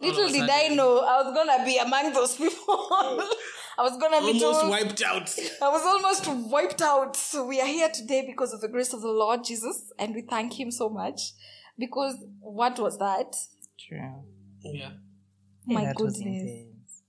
little 0.00 0.28
did 0.28 0.50
I 0.50 0.68
know 0.68 0.98
I 0.98 1.22
was 1.22 1.34
gonna 1.34 1.64
be 1.64 1.78
among 1.78 2.12
those 2.12 2.36
people. 2.36 3.22
I 3.78 3.82
was 3.82 3.96
gonna 3.98 4.20
be 4.20 4.42
Almost 4.42 4.60
told, 4.60 4.70
wiped 4.70 5.02
out. 5.02 5.34
I 5.62 5.68
was 5.68 5.82
almost 5.84 6.26
wiped 6.50 6.82
out. 6.82 7.16
So 7.16 7.46
we 7.46 7.60
are 7.60 7.66
here 7.66 7.88
today 7.92 8.24
because 8.26 8.52
of 8.52 8.60
the 8.60 8.68
grace 8.68 8.92
of 8.92 9.00
the 9.02 9.08
Lord 9.08 9.44
Jesus, 9.44 9.92
and 9.98 10.14
we 10.14 10.22
thank 10.22 10.58
Him 10.58 10.70
so 10.70 10.88
much. 10.88 11.32
Because 11.78 12.16
what 12.40 12.78
was 12.78 12.98
that? 12.98 13.34
True. 13.78 14.24
Yeah. 14.62 14.90
My 15.66 15.86
that 15.86 16.00
was 16.00 16.16
goodness. 16.16 16.42
intense. 16.42 17.02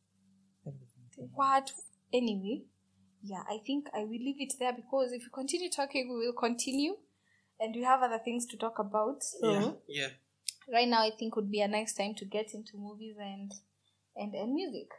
That 0.66 0.74
was 0.80 0.90
intense. 0.98 1.32
What? 1.34 1.72
Anyway, 2.14 2.64
yeah, 3.24 3.44
I 3.50 3.60
think 3.66 3.88
I 3.94 4.00
will 4.00 4.10
leave 4.12 4.40
it 4.40 4.54
there 4.60 4.74
because 4.74 5.12
if 5.12 5.24
we 5.24 5.30
continue 5.34 5.70
talking, 5.70 6.10
we 6.10 6.26
will 6.28 6.34
continue, 6.34 6.96
and 7.60 7.76
we 7.76 7.84
have 7.84 8.02
other 8.02 8.20
things 8.24 8.46
to 8.48 8.58
talk 8.58 8.80
about. 8.80 9.24
So. 9.24 9.52
Yeah. 9.52 9.72
Yeah. 9.88 10.08
right 10.72 10.88
now 10.88 11.02
I 11.02 11.12
think 11.18 11.36
would 11.36 11.52
be 11.52 11.62
a 11.62 11.68
nice 11.68 11.94
time 11.94 12.14
to 12.16 12.26
get 12.26 12.54
into 12.54 12.78
movies 12.78 13.16
and 13.20 13.52
and 14.16 14.34
and 14.34 14.54
music. 14.54 14.90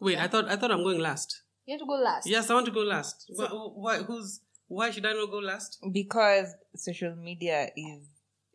Wait, 0.00 0.18
I 0.18 0.26
thought 0.28 0.48
I 0.48 0.56
thought 0.56 0.70
I'm 0.70 0.82
going 0.82 1.00
last. 1.00 1.42
You 1.66 1.72
have 1.74 1.80
to 1.80 1.86
go 1.86 1.94
last. 1.94 2.26
Yes, 2.28 2.50
I 2.50 2.54
want 2.54 2.66
to 2.66 2.72
go 2.72 2.80
last. 2.80 3.26
Why, 3.34 3.46
why? 3.46 3.96
Who's? 3.98 4.40
Why 4.68 4.90
should 4.90 5.06
I 5.06 5.12
not 5.12 5.30
go 5.30 5.38
last? 5.38 5.78
Because 5.92 6.54
social 6.76 7.14
media 7.16 7.68
is 7.76 8.02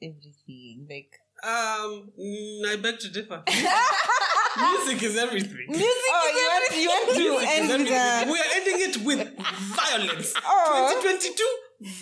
everything. 0.01 0.87
Like 0.89 1.13
Um, 1.43 2.11
I 2.67 2.75
beg 2.81 2.99
to 2.99 3.09
differ. 3.09 3.43
Music 4.57 5.03
is 5.03 5.15
everything. 5.17 5.67
music. 5.69 5.85
Oh, 6.11 6.67
you 6.75 6.89
want 6.89 7.15
you 7.15 7.33
want 7.33 7.45
to 7.47 7.53
end 7.53 7.69
with 7.69 7.91
everything. 7.91 8.29
a 8.29 8.31
We 8.31 8.39
are 8.39 8.51
ending 8.55 8.79
it 8.89 8.97
with 9.05 9.37
violence. 9.77 10.33
Oh. 10.43 11.01
2022 11.01 11.43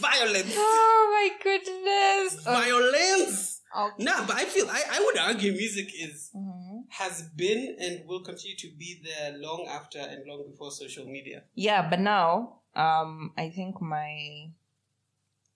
violence. 0.02 0.54
Oh 0.58 1.00
my 1.14 1.30
goodness. 1.44 2.44
Violence. 2.44 3.62
Okay. 3.78 4.04
Nah, 4.04 4.26
but 4.26 4.38
I 4.38 4.46
feel 4.46 4.66
I, 4.70 4.82
I 4.92 5.00
would 5.06 5.18
argue 5.20 5.52
music 5.52 5.90
is 5.94 6.32
Mhm. 6.36 6.57
Has 6.90 7.24
been 7.36 7.76
and 7.80 8.08
will 8.08 8.22
continue 8.22 8.56
to 8.58 8.70
be 8.78 9.02
there 9.04 9.38
long 9.38 9.68
after 9.70 10.00
and 10.00 10.26
long 10.28 10.46
before 10.50 10.72
social 10.72 11.06
media. 11.06 11.44
Yeah, 11.56 11.90
but 11.90 12.00
now 12.00 12.60
um 12.76 13.34
I 13.38 13.50
think 13.50 13.82
my 13.82 14.50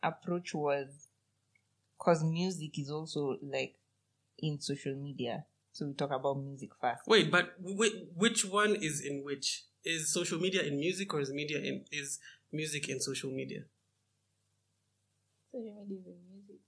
approach 0.03 0.53
was 0.53 1.07
because 1.97 2.23
music 2.23 2.77
is 2.79 2.89
also 2.89 3.37
like 3.41 3.75
in 4.39 4.59
social 4.59 4.95
media. 4.95 5.45
So 5.71 5.85
we 5.85 5.93
talk 5.93 6.11
about 6.11 6.35
music 6.37 6.71
first. 6.79 7.01
Wait, 7.07 7.31
but 7.31 7.53
whi- 7.61 8.07
which 8.15 8.43
one 8.45 8.75
is 8.75 9.01
in 9.01 9.23
which? 9.23 9.65
Is 9.83 10.13
social 10.13 10.37
media 10.39 10.61
in 10.61 10.79
music 10.79 11.11
or 11.11 11.21
is 11.21 11.31
media 11.31 11.57
in 11.57 11.85
is 11.91 12.19
music 12.51 12.87
in 12.87 12.99
social 12.99 13.31
media? 13.31 13.61
Social 15.51 15.85
media 15.87 15.97
is 16.01 16.05
in 16.05 16.19
music. 16.29 16.59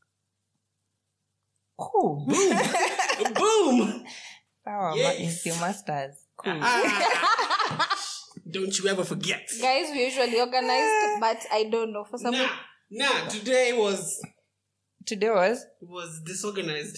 Cool. 1.77 2.25
Boom! 3.35 4.05
Power 4.65 4.93
Yes. 4.95 5.19
is 5.19 5.45
your 5.45 5.55
masters. 5.55 6.15
Cool. 6.37 6.59
Ah. 6.61 7.97
Don't 8.49 8.77
you 8.79 8.89
ever 8.89 9.03
forget. 9.03 9.49
Guys, 9.61 9.89
we 9.91 10.05
usually 10.05 10.39
organized, 10.39 11.19
but 11.19 11.37
I 11.51 11.63
don't 11.71 11.91
know 11.93 12.03
for 12.03 12.17
some. 12.17 12.33
Nah, 12.33 12.49
nah. 12.91 13.27
Today 13.29 13.73
was 13.73 14.21
Today 15.05 15.29
was 15.29 15.65
was 15.81 16.21
disorganized, 16.25 16.97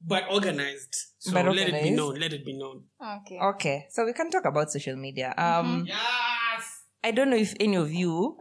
but 0.00 0.24
organized. 0.30 0.94
So 1.18 1.32
But 1.32 1.46
let 1.46 1.68
it 1.68 1.82
be 1.82 1.90
known. 1.90 2.14
Let 2.20 2.32
it 2.32 2.44
be 2.44 2.52
known. 2.56 2.84
Okay. 3.00 3.38
okay. 3.40 3.86
So 3.90 4.04
we 4.04 4.12
can 4.12 4.30
talk 4.30 4.44
about 4.44 4.70
social 4.70 4.96
media. 4.96 5.34
Um 5.36 5.84
Yes. 5.86 6.84
I 7.04 7.10
don't 7.10 7.30
know 7.30 7.36
if 7.36 7.54
any 7.60 7.76
of 7.76 7.92
you 7.92 8.38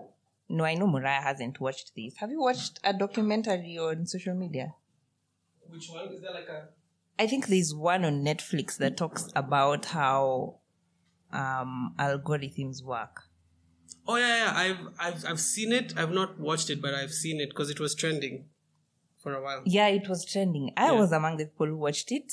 no, 0.49 0.65
I 0.65 0.73
know 0.75 0.85
Muraya 0.85 1.23
hasn't 1.23 1.61
watched 1.61 1.93
this. 1.95 2.17
Have 2.17 2.29
you 2.29 2.41
watched 2.41 2.79
a 2.83 2.91
documentary 2.93 3.77
on 3.77 4.05
social 4.05 4.35
media? 4.35 4.73
Which 5.69 5.87
one 5.89 6.09
is 6.09 6.21
there? 6.21 6.33
Like 6.33 6.49
a 6.49 6.67
I 7.21 7.27
think 7.27 7.47
there's 7.47 7.73
one 7.73 8.03
on 8.09 8.15
Netflix 8.29 8.77
that 8.77 8.97
talks 8.97 9.23
about 9.35 9.85
how 9.85 10.55
um, 11.31 11.93
algorithms 11.99 12.83
work. 12.83 13.15
Oh 14.07 14.15
yeah, 14.15 14.37
yeah. 14.45 14.53
I've 14.63 14.77
I've 14.99 15.25
I've 15.29 15.39
seen 15.39 15.71
it. 15.71 15.93
I've 15.97 16.11
not 16.11 16.39
watched 16.39 16.69
it, 16.69 16.81
but 16.81 16.93
I've 16.93 17.11
seen 17.23 17.39
it 17.39 17.49
because 17.49 17.69
it 17.69 17.79
was 17.79 17.93
trending 17.95 18.45
for 19.21 19.33
a 19.35 19.41
while. 19.43 19.61
Yeah, 19.65 19.87
it 19.87 20.09
was 20.09 20.25
trending. 20.25 20.71
I 20.75 20.85
Yeah. 20.91 20.99
was 20.99 21.11
among 21.11 21.37
the 21.37 21.45
people 21.45 21.67
who 21.67 21.77
watched 21.77 22.11
it. 22.11 22.29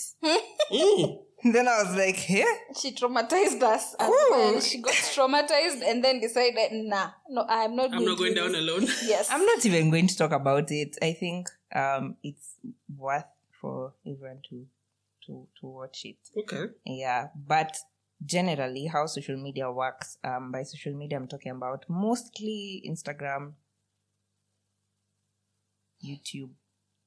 Mm. 0.73 1.19
then 1.53 1.69
I 1.69 1.83
was 1.83 1.95
like, 1.95 2.17
hey, 2.17 2.45
She 2.81 2.93
traumatized 2.93 3.63
us 3.63 3.95
as 4.01 4.09
Cool. 4.09 4.31
well. 4.31 4.61
She 4.61 4.81
got 4.81 4.95
traumatized 4.95 5.83
and 5.89 6.03
then 6.03 6.21
decided, 6.21 6.73
nah, 6.73 7.11
no, 7.29 7.45
I'm 7.49 7.77
not. 7.77 7.93
I'm 7.93 8.05
not 8.05 8.19
going 8.19 8.35
down 8.35 8.53
this. 8.53 8.61
alone. 8.63 8.87
Yes. 9.05 9.29
I'm 9.31 9.45
not 9.45 9.65
even 9.67 9.91
going 9.91 10.07
to 10.09 10.17
talk 10.17 10.33
about 10.33 10.71
it. 10.71 10.97
I 11.03 11.13
think 11.13 11.49
um, 11.75 12.17
it's 12.23 12.55
worth 12.97 13.25
for 13.61 13.93
everyone 14.07 14.41
to 14.51 14.65
to 15.29 15.47
to 15.61 15.67
watch 15.67 16.05
it. 16.05 16.17
Okay. 16.37 16.73
Yeah, 16.85 17.29
but 17.37 17.77
generally, 18.25 18.87
how 18.87 19.07
social 19.07 19.37
media 19.37 19.71
works. 19.71 20.19
Um, 20.25 20.51
by 20.51 20.65
social 20.65 20.95
media, 20.95 21.19
I'm 21.19 21.29
talking 21.29 21.53
about 21.53 21.85
mostly 21.89 22.83
Instagram, 22.89 23.53
YouTube, 26.05 26.51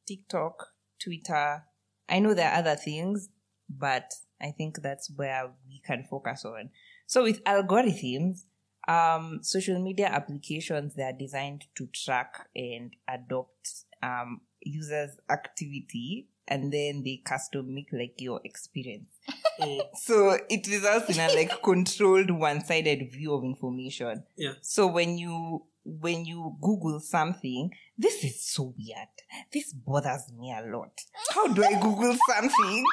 TikTok, 0.08 0.68
Twitter. 1.00 1.64
I 2.08 2.20
know 2.20 2.34
there 2.34 2.50
are 2.50 2.60
other 2.60 2.76
things, 2.76 3.30
but 3.70 4.12
I 4.42 4.52
think 4.52 4.82
that's 4.82 5.12
where 5.16 5.52
we 5.68 5.82
can 5.86 6.06
focus 6.10 6.46
on. 6.46 6.70
So 7.08 7.24
with 7.24 7.44
algorithms, 7.44 8.46
um, 8.88 9.40
social 9.44 9.80
media 9.80 10.08
applications 10.08 10.96
they 10.96 11.04
are 11.04 11.14
designed 11.14 11.66
to 11.76 11.88
track 11.88 12.48
and 12.56 12.96
adopt 13.08 13.86
um, 14.02 14.42
users' 14.62 15.18
activity, 15.30 16.28
and 16.48 16.72
then 16.74 17.04
they 17.04 17.22
custom 17.24 17.74
make 17.74 17.88
like 17.92 18.16
your 18.20 18.42
experience. 18.44 19.10
Mm, 19.60 19.82
So 19.96 20.38
it 20.50 20.66
results 20.68 21.10
in 21.16 21.20
a 21.20 21.32
like 21.36 21.62
controlled 21.64 22.32
one-sided 22.32 23.12
view 23.12 23.34
of 23.34 23.44
information. 23.44 24.24
yeah. 24.36 24.54
So 24.62 24.88
when 24.88 25.18
you 25.18 25.66
when 25.84 26.26
you 26.26 26.56
Google 26.62 27.00
something, 27.00 27.70
this 27.98 28.24
is 28.24 28.44
so 28.44 28.74
weird. 28.78 29.10
This 29.54 29.74
bothers 29.74 30.32
me 30.36 30.52
a 30.58 30.66
lot. 30.76 30.92
How 31.36 31.48
do 31.48 31.64
I 31.64 31.74
Google 31.74 32.16
something? 32.30 32.86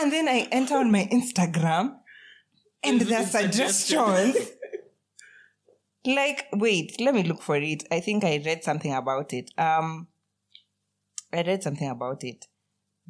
And 0.00 0.12
then 0.12 0.28
I 0.28 0.48
enter 0.50 0.76
on 0.78 0.90
my 0.90 1.06
Instagram 1.12 1.96
and 2.82 3.00
there 3.02 3.20
are 3.22 3.26
suggestions. 3.26 4.36
like, 6.04 6.46
wait, 6.52 6.96
let 7.00 7.14
me 7.14 7.22
look 7.22 7.42
for 7.42 7.56
it. 7.56 7.84
I 7.92 8.00
think 8.00 8.24
I 8.24 8.42
read 8.44 8.64
something 8.64 8.92
about 8.94 9.32
it. 9.34 9.50
Um 9.58 10.08
I 11.32 11.42
read 11.42 11.62
something 11.62 11.88
about 11.88 12.24
it. 12.24 12.46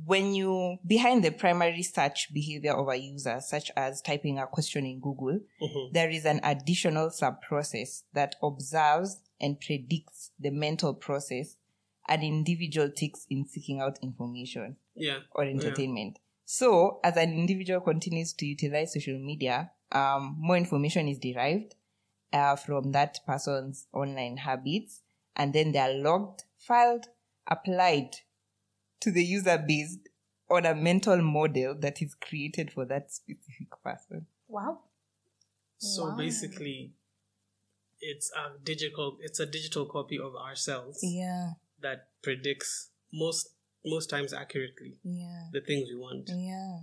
When 0.05 0.33
you 0.35 0.79
behind 0.87 1.25
the 1.25 1.31
primary 1.33 1.83
search 1.83 2.33
behavior 2.33 2.73
of 2.73 2.89
a 2.89 2.97
user, 2.97 3.41
such 3.41 3.71
as 3.77 4.01
typing 4.01 4.39
a 4.39 4.47
question 4.47 4.87
in 4.87 5.01
Google, 5.01 5.41
Mhm. 5.61 5.93
there 5.93 6.09
is 6.11 6.25
an 6.25 6.41
additional 6.43 7.11
sub 7.11 7.43
process 7.43 8.05
that 8.13 8.37
observes 8.43 9.21
and 9.41 9.61
predicts 9.61 10.31
the 10.39 10.51
mental 10.51 10.95
process 10.95 11.57
an 12.09 12.23
individual 12.23 12.91
takes 12.91 13.27
in 13.29 13.45
seeking 13.45 13.81
out 13.81 13.99
information 14.03 14.77
Yeah. 14.95 15.21
or 15.35 15.45
entertainment. 15.45 16.19
So, 16.45 17.01
as 17.05 17.17
an 17.19 17.33
individual 17.33 17.81
continues 17.81 18.33
to 18.35 18.47
utilize 18.47 18.95
social 18.95 19.19
media, 19.19 19.73
um, 19.93 20.37
more 20.39 20.57
information 20.57 21.09
is 21.09 21.19
derived 21.19 21.75
uh, 22.33 22.57
from 22.57 22.93
that 22.93 23.21
person's 23.27 23.87
online 23.93 24.39
habits, 24.39 25.03
and 25.37 25.53
then 25.53 25.73
they 25.73 25.79
are 25.79 25.93
logged, 25.93 26.45
filed, 26.57 27.09
applied 27.47 28.17
to 29.01 29.11
the 29.11 29.23
user 29.23 29.63
based 29.67 30.01
on 30.51 30.65
a 30.67 30.75
mental 30.75 31.21
model 31.23 31.75
that 31.79 32.01
is 32.03 32.15
created 32.15 32.73
for 32.73 32.85
that 32.87 33.13
specific 33.13 33.69
person. 33.83 34.27
Wow. 34.49 34.81
So 35.79 36.09
Wow. 36.09 36.17
basically, 36.17 36.95
it's 38.01 38.31
a 38.33 38.59
digital. 38.63 39.19
It's 39.21 39.41
a 39.41 39.47
digital 39.47 39.87
copy 39.87 40.19
of 40.19 40.35
ourselves 40.37 41.01
Yeah, 41.03 41.53
that 41.81 42.09
predicts 42.23 42.91
most 43.13 43.51
most 43.85 44.11
times 44.11 44.33
accurately 44.33 44.99
yeah, 45.05 45.49
the 45.53 45.61
things 45.61 45.89
we 45.89 45.97
want. 45.97 46.29
yeah. 46.35 46.81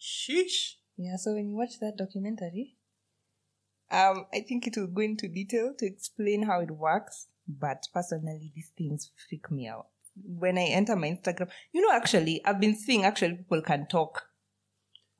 Sheesh. 0.00 0.76
Yeah, 0.96 1.16
so 1.16 1.34
when 1.34 1.48
you 1.48 1.56
watch 1.56 1.78
that 1.80 1.96
documentary, 1.96 2.76
um, 3.90 4.26
I 4.32 4.40
think 4.40 4.66
it 4.66 4.76
will 4.76 4.88
go 4.88 5.00
into 5.02 5.28
detail 5.28 5.74
to 5.78 5.86
explain 5.86 6.42
how 6.42 6.60
it 6.60 6.70
works. 6.70 7.28
But 7.46 7.86
personally, 7.92 8.52
these 8.54 8.70
things 8.76 9.10
freak 9.28 9.50
me 9.50 9.68
out. 9.68 9.86
When 10.14 10.58
I 10.58 10.64
enter 10.64 10.94
my 10.96 11.08
Instagram, 11.08 11.48
you 11.72 11.80
know, 11.80 11.92
actually, 11.92 12.44
I've 12.44 12.60
been 12.60 12.76
seeing 12.76 13.04
actually 13.04 13.36
people 13.36 13.62
can 13.62 13.86
talk. 13.88 14.22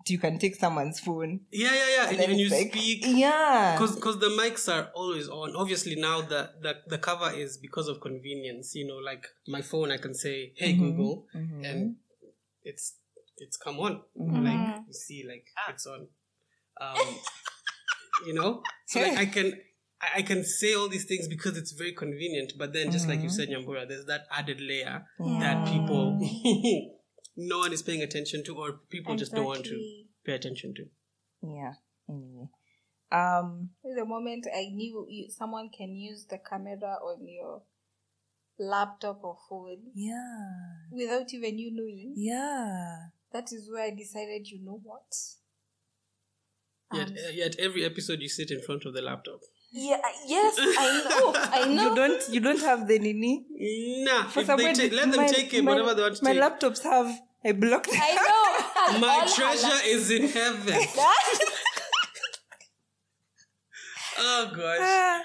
You 0.08 0.18
can 0.18 0.38
take 0.40 0.56
someone's 0.56 0.98
phone. 0.98 1.42
Yeah, 1.52 1.72
yeah, 1.72 1.88
yeah. 1.96 2.08
And, 2.10 2.18
then 2.18 2.30
when 2.30 2.38
you 2.40 2.48
like- 2.50 2.70
speak, 2.72 3.04
Yeah. 3.06 3.78
because 3.78 4.18
the 4.18 4.30
mics 4.30 4.68
are 4.72 4.90
always 4.96 5.28
on. 5.28 5.54
Obviously, 5.54 5.94
now 5.94 6.20
the, 6.22 6.50
the 6.60 6.74
the 6.88 6.98
cover 6.98 7.30
is 7.32 7.56
because 7.56 7.86
of 7.86 8.00
convenience. 8.00 8.74
You 8.74 8.88
know, 8.88 8.96
like 8.96 9.24
my 9.46 9.62
phone, 9.62 9.92
I 9.92 9.98
can 9.98 10.12
say, 10.14 10.52
"Hey 10.56 10.72
Mm-hmm. 10.74 10.90
Google," 10.96 11.26
and 11.34 11.96
it's 12.64 12.96
it's 13.38 13.56
come 13.56 13.78
on. 13.78 14.02
Mm-hmm. 14.20 14.44
Like 14.44 14.76
you 14.88 14.92
see, 14.92 15.24
like 15.26 15.46
it's 15.70 15.86
on. 15.86 16.08
Um, 16.80 16.96
you 18.26 18.34
know, 18.34 18.60
so 18.86 19.00
like 19.00 19.16
I 19.18 19.26
can. 19.26 19.52
I- 20.02 20.18
I 20.18 20.22
can 20.22 20.44
say 20.44 20.74
all 20.74 20.88
these 20.88 21.04
things 21.04 21.28
because 21.28 21.56
it's 21.56 21.72
very 21.72 21.92
convenient, 21.92 22.54
but 22.58 22.72
then 22.72 22.90
just 22.90 23.06
like 23.08 23.22
you 23.22 23.28
said, 23.30 23.48
Nyambura, 23.48 23.88
there's 23.88 24.04
that 24.06 24.26
added 24.30 24.60
layer 24.60 25.06
that 25.40 25.66
people, 25.68 26.18
no 27.36 27.58
one 27.58 27.72
is 27.72 27.82
paying 27.82 28.02
attention 28.02 28.42
to, 28.44 28.56
or 28.56 28.80
people 28.90 29.14
just 29.16 29.32
don't 29.32 29.46
want 29.46 29.64
to 29.64 30.04
pay 30.26 30.32
attention 30.34 30.74
to. 30.74 30.84
yeah. 31.42 31.74
Anyway, 32.10 32.48
um, 33.12 33.70
The 33.84 34.04
moment 34.04 34.46
I 34.52 34.64
knew 34.72 35.06
you, 35.08 35.30
someone 35.30 35.70
can 35.70 35.94
use 35.94 36.26
the 36.28 36.38
camera 36.38 36.96
on 37.02 37.26
your 37.26 37.62
laptop 38.58 39.20
or 39.22 39.36
phone 39.48 39.78
yeah, 39.94 40.46
without 40.90 41.32
even 41.32 41.58
you 41.58 41.70
knowing, 41.72 42.14
yeah. 42.16 42.96
that 43.32 43.52
is 43.52 43.70
where 43.72 43.84
I 43.84 43.90
decided, 43.90 44.48
you 44.48 44.64
know 44.64 44.80
what? 44.82 45.12
Yet, 46.92 47.10
yet 47.34 47.56
every 47.58 47.84
episode 47.84 48.20
you 48.20 48.28
sit 48.28 48.50
in 48.50 48.60
front 48.60 48.84
of 48.84 48.92
the 48.94 49.00
laptop. 49.00 49.40
Yeah, 49.74 49.96
yes, 50.26 50.54
I 50.58 51.02
know, 51.08 51.32
I 51.34 51.64
know. 51.74 51.88
You 51.90 51.94
don't, 51.96 52.22
you 52.28 52.40
don't 52.40 52.60
have 52.60 52.86
the 52.86 52.98
nini. 52.98 53.46
Nah, 54.04 54.28
For 54.28 54.40
if 54.40 54.46
some 54.46 54.58
they 54.58 54.64
way, 54.66 54.74
take, 54.74 54.92
let 54.92 55.10
them 55.10 55.16
my- 55.20 55.26
take 55.28 55.52
it, 55.54 55.64
my- 55.64 55.72
whatever 55.72 55.94
they 55.94 56.02
want 56.02 56.16
to 56.16 56.24
My 56.24 56.32
take. 56.34 56.42
laptops 56.42 56.82
have 56.82 57.10
I 57.44 57.52
blocked. 57.52 57.88
I 57.92 58.14
know. 58.14 58.98
My 59.06 59.14
All 59.20 59.26
treasure 59.28 59.80
is 59.86 60.10
in 60.10 60.28
heaven. 60.28 60.78
oh 64.18 64.52
gosh. 64.54 64.78
Ah, 64.80 65.20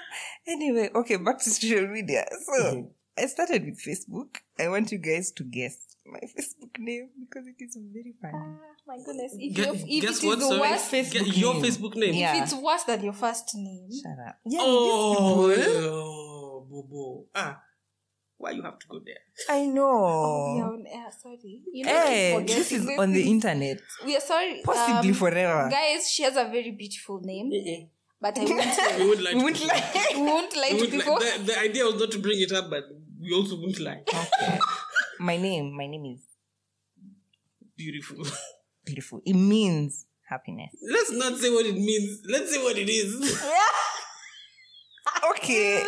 anyway, 0.46 0.90
okay, 0.94 1.16
back 1.16 1.38
to 1.38 1.50
social 1.50 1.86
media. 1.88 2.24
So 2.46 2.52
Mhm. 2.64 2.90
I 3.18 3.26
started 3.26 3.64
with 3.66 3.80
Facebook. 3.82 4.38
I 4.58 4.68
want 4.68 4.92
you 4.92 4.98
guys 4.98 5.30
to 5.32 5.44
guess 5.44 5.76
my 6.10 6.20
Facebook 6.36 6.78
name 6.78 7.08
because 7.20 7.46
it 7.46 7.56
is 7.62 7.76
very 7.92 8.14
funny. 8.20 8.34
Ah, 8.36 8.58
my 8.86 8.96
goodness. 9.04 9.32
If, 9.38 9.54
Gu- 9.56 9.62
you 9.86 9.98
if 9.98 10.02
guess 10.04 10.10
it 10.10 10.16
is 10.16 10.24
what? 10.24 10.38
the 10.38 10.44
Sorry, 10.46 10.60
worst, 10.60 10.92
Facebook 10.92 11.12
Get 11.26 11.36
your 11.36 11.54
name. 11.54 11.62
Facebook 11.64 11.94
name. 11.96 12.14
Yeah. 12.14 12.36
if 12.36 12.42
it's 12.44 12.54
worse 12.54 12.84
than 12.84 13.02
your 13.04 13.12
first 13.12 13.54
name, 13.54 13.88
Shut 14.02 14.18
up. 14.28 14.36
Yeah, 14.46 14.60
Oh, 14.62 15.48
these 15.48 15.66
people. 15.66 15.84
oh, 15.84 16.66
Bobo. 16.70 17.24
Ah, 17.34 17.60
why 18.36 18.50
you 18.52 18.62
have 18.62 18.78
to 18.78 18.86
go 18.88 19.00
there? 19.04 19.16
I 19.48 19.66
know. 19.66 19.82
oh, 19.88 20.54
we 20.54 20.60
are 20.62 20.72
on 20.72 20.84
air. 20.86 21.10
Sorry, 21.22 21.62
you 21.72 21.84
know, 21.84 21.90
Hey, 21.92 22.44
this 22.46 22.72
is 22.72 22.88
on 22.98 23.12
the 23.12 23.28
internet. 23.30 23.78
We 24.04 24.16
are 24.16 24.20
sorry. 24.20 24.60
Possibly 24.64 25.10
um, 25.10 25.14
forever. 25.14 25.68
Guys, 25.70 26.10
she 26.10 26.22
has 26.22 26.36
a 26.36 26.44
very 26.44 26.70
beautiful 26.70 27.20
name, 27.22 27.50
Mm-mm. 27.50 27.88
but 28.20 28.38
I 28.38 28.44
won't. 28.44 28.98
We 29.00 29.08
would 29.08 29.20
like 29.22 29.34
We 29.34 29.40
to 29.40 29.44
won't 29.44 29.56
people. 29.56 29.68
lie. 29.76 30.12
we 30.14 30.22
won't 30.22 30.56
lie 30.56 30.68
to 30.70 30.74
would 30.76 30.80
like- 30.82 30.90
people. 30.92 31.18
the, 31.18 31.42
the 31.52 31.58
idea 31.60 31.84
was 31.84 31.96
not 32.00 32.10
to 32.12 32.18
bring 32.20 32.40
it 32.40 32.52
up, 32.52 32.70
but 32.70 32.84
we 33.20 33.32
also 33.34 33.56
won't 33.56 33.80
lie. 33.80 34.02
Okay. 34.08 34.58
my 35.20 35.36
name, 35.36 35.76
my 35.76 35.86
name 35.86 36.04
is 36.14 36.20
Beautiful. 37.76 38.24
beautiful. 38.84 39.20
It 39.24 39.34
means 39.34 40.06
happiness. 40.28 40.70
Let's 40.82 41.12
not 41.12 41.38
say 41.38 41.50
what 41.50 41.66
it 41.66 41.74
means. 41.76 42.20
Let's 42.28 42.50
say 42.52 42.62
what 42.62 42.76
it 42.76 42.88
is. 42.88 43.40
Okay. 45.30 45.82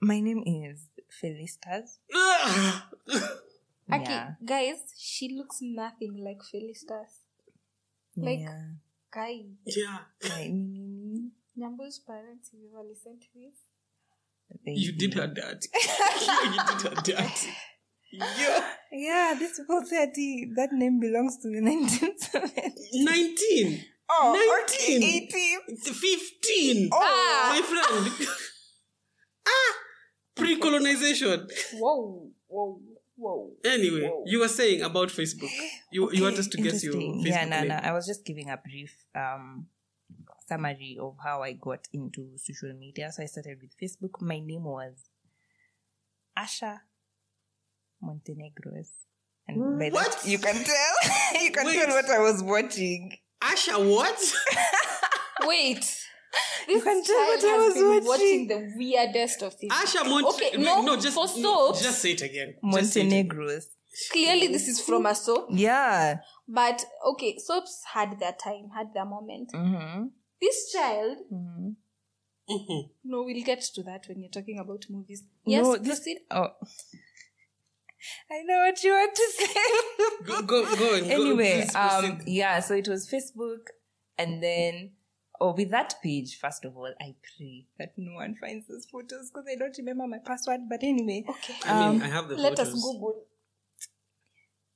My 0.00 0.20
name 0.20 0.42
is 0.46 0.88
Felicitas. 1.10 1.98
Ah! 2.14 2.88
Okay, 3.88 4.02
Yeah. 4.10 4.34
guys, 4.44 4.78
she 4.98 5.28
looks 5.38 5.58
nothing 5.62 6.18
like 6.24 6.42
Felicitas. 6.42 7.22
Like- 8.16 8.40
yeah. 8.40 8.62
Guy, 9.14 9.44
yeah. 9.64 9.98
My 10.28 10.42
name- 10.48 11.30
Nyambo's 11.56 12.00
parents, 12.00 12.50
if 12.52 12.58
you 12.60 12.68
ever 12.74 12.82
listen 12.82 13.16
to 13.20 13.28
this. 13.38 13.58
You 14.66 14.90
did 14.92 15.14
her 15.14 15.28
dirty. 15.28 15.68
you 15.72 16.62
did 16.66 16.82
her 16.82 16.94
dirty. 17.02 17.50
Yeah. 18.12 18.64
Yeah, 18.92 19.34
this 19.38 19.58
people 19.58 19.82
said 19.84 20.14
the- 20.14 20.48
that 20.56 20.72
name 20.72 21.00
belongs 21.00 21.36
to 21.38 21.48
the 21.48 21.60
1970s. 21.68 23.04
19. 23.04 23.84
Oh, 24.08 24.64
19. 24.68 24.98
okay, 25.02 25.58
18. 25.68 25.76
15. 25.76 26.88
Oh, 26.92 27.50
My 27.52 27.62
friend. 27.62 28.28
ah. 29.48 29.74
Pre 30.36 30.56
colonization. 30.58 31.48
Whoa, 31.74 32.28
whoa, 32.46 32.80
whoa. 33.16 33.50
Anyway, 33.64 34.02
Whoa. 34.08 34.22
you 34.26 34.38
were 34.40 34.48
saying 34.48 34.82
about 34.82 35.08
Facebook. 35.08 35.50
You, 35.90 36.10
you 36.12 36.22
want 36.22 36.38
us 36.38 36.46
to 36.48 36.58
guess 36.58 36.84
your. 36.84 36.94
Facebook 36.94 37.26
Yeah, 37.26 37.44
no, 37.46 37.58
name. 37.60 37.68
no. 37.68 37.74
I 37.82 37.92
was 37.92 38.06
just 38.06 38.24
giving 38.24 38.48
a 38.50 38.56
brief 38.58 38.94
um 39.14 39.66
summary 40.46 40.96
of 41.00 41.16
how 41.24 41.42
I 41.42 41.54
got 41.54 41.88
into 41.92 42.36
social 42.38 42.72
media. 42.78 43.10
So 43.10 43.22
I 43.22 43.26
started 43.26 43.58
with 43.60 43.72
Facebook. 43.82 44.20
My 44.20 44.38
name 44.38 44.64
was 44.64 44.94
Asha 46.38 46.80
Montenegros. 48.02 48.88
And 49.48 49.78
by 49.78 49.90
What? 49.90 50.12
that, 50.22 50.28
you 50.28 50.38
can 50.38 50.54
tell. 50.72 51.42
you 51.42 51.50
can 51.52 51.66
Wait. 51.66 51.76
tell 51.76 51.88
what 51.94 52.10
I 52.10 52.18
was 52.18 52.42
watching. 52.42 53.16
Asha, 53.42 53.78
what? 53.94 54.18
Wait. 55.42 55.84
This 56.66 56.82
can 56.82 57.02
tell 57.04 57.16
child 57.16 57.42
what 57.42 57.44
I 57.44 57.48
has 57.48 57.64
was 57.66 57.74
been 57.74 57.86
watching. 57.86 58.06
watching 58.08 58.48
the 58.48 58.72
weirdest 58.76 59.42
of 59.42 59.54
things. 59.54 59.72
Asha 59.72 60.04
Mont- 60.06 60.26
Okay, 60.34 60.56
no, 60.58 60.82
no, 60.82 60.96
just, 60.96 61.14
for 61.14 61.28
soaps. 61.28 61.80
just 61.80 62.00
say 62.02 62.12
it 62.12 62.20
again. 62.22 62.56
Just 62.72 62.92
say 62.92 63.02
it 63.02 63.06
again. 63.06 63.28
Montenegros. 63.28 63.64
Clearly, 64.12 64.48
this 64.48 64.66
is 64.68 64.80
from 64.80 65.06
a 65.06 65.14
soap. 65.14 65.46
Yeah. 65.50 66.18
But 66.48 66.84
okay, 67.12 67.38
soaps 67.38 67.84
had 67.94 68.18
their 68.18 68.32
time, 68.32 68.68
had 68.76 68.92
their 68.92 69.06
moment. 69.06 69.52
Mm-hmm. 69.54 70.06
This 70.42 70.72
child, 70.72 71.18
Mm-hmm. 71.32 71.68
Mhm. 72.50 72.90
no, 73.04 73.22
we'll 73.22 73.42
get 73.44 73.62
to 73.62 73.82
that 73.84 74.04
when 74.08 74.20
you're 74.20 74.30
talking 74.30 74.58
about 74.58 74.84
movies. 74.90 75.22
Yes, 75.46 75.62
No, 75.62 75.76
this- 75.76 75.86
proceed. 76.00 76.18
Oh. 76.30 76.48
I 78.30 78.42
know 78.42 78.58
what 78.66 78.82
you 78.82 78.92
want 78.92 79.14
to 79.14 79.28
say. 79.36 79.54
Go, 80.26 80.42
go, 80.42 80.76
go 80.76 80.94
and 80.94 81.06
go. 81.08 81.12
anyway, 81.14 81.66
um, 81.74 82.20
yeah, 82.26 82.60
so 82.60 82.74
it 82.74 82.88
was 82.88 83.08
Facebook, 83.08 83.68
and 84.18 84.42
then, 84.42 84.90
oh, 85.40 85.52
with 85.54 85.70
that 85.70 85.94
page, 86.02 86.38
first 86.38 86.64
of 86.64 86.76
all, 86.76 86.92
I 87.00 87.14
pray 87.36 87.66
that 87.78 87.92
no 87.96 88.14
one 88.14 88.34
finds 88.40 88.66
those 88.68 88.86
photos 88.86 89.30
because 89.30 89.46
I 89.50 89.56
don't 89.56 89.76
remember 89.78 90.06
my 90.06 90.18
password. 90.18 90.60
But 90.68 90.82
anyway, 90.82 91.24
Okay. 91.28 91.54
I 91.64 91.88
mean, 91.90 92.00
um, 92.00 92.02
I 92.02 92.08
have 92.08 92.28
the 92.28 92.36
Let 92.36 92.56
photos. 92.58 92.74
us 92.74 92.82
Google. 92.82 93.22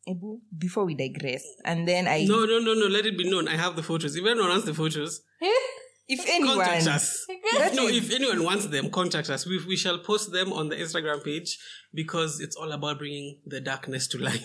Ebu, 0.08 0.40
before 0.56 0.86
we 0.86 0.94
digress, 0.94 1.44
and 1.64 1.86
then 1.86 2.08
I, 2.08 2.24
No, 2.24 2.44
no, 2.46 2.58
no, 2.58 2.72
no. 2.74 2.86
Let 2.86 3.04
it 3.06 3.18
be 3.18 3.28
known. 3.30 3.46
I 3.48 3.56
have 3.56 3.76
the 3.76 3.82
photos. 3.82 4.16
If 4.16 4.24
anyone 4.24 4.48
wants 4.48 4.64
the 4.64 4.72
photos, 4.74 5.20
if 6.10 6.28
anyone, 6.28 6.56
contact 6.56 6.86
us. 6.88 7.26
That 7.56 7.74
no, 7.74 7.86
if 7.86 8.12
anyone 8.12 8.42
wants 8.42 8.66
them, 8.66 8.90
contact 8.90 9.30
us. 9.30 9.46
We, 9.46 9.64
we 9.64 9.76
shall 9.76 9.98
post 9.98 10.32
them 10.32 10.52
on 10.52 10.68
the 10.68 10.76
Instagram 10.76 11.22
page 11.24 11.58
because 11.94 12.40
it's 12.40 12.56
all 12.56 12.72
about 12.72 12.98
bringing 12.98 13.38
the 13.46 13.60
darkness 13.60 14.08
to 14.08 14.18
light. 14.18 14.44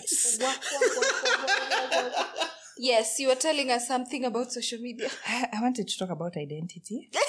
yes, 2.78 3.18
you 3.18 3.28
were 3.28 3.34
telling 3.34 3.70
us 3.72 3.88
something 3.88 4.24
about 4.24 4.52
social 4.52 4.78
media. 4.78 5.08
I, 5.26 5.48
I 5.52 5.60
wanted 5.60 5.88
to 5.88 5.98
talk 5.98 6.10
about 6.10 6.36
identity. 6.36 7.10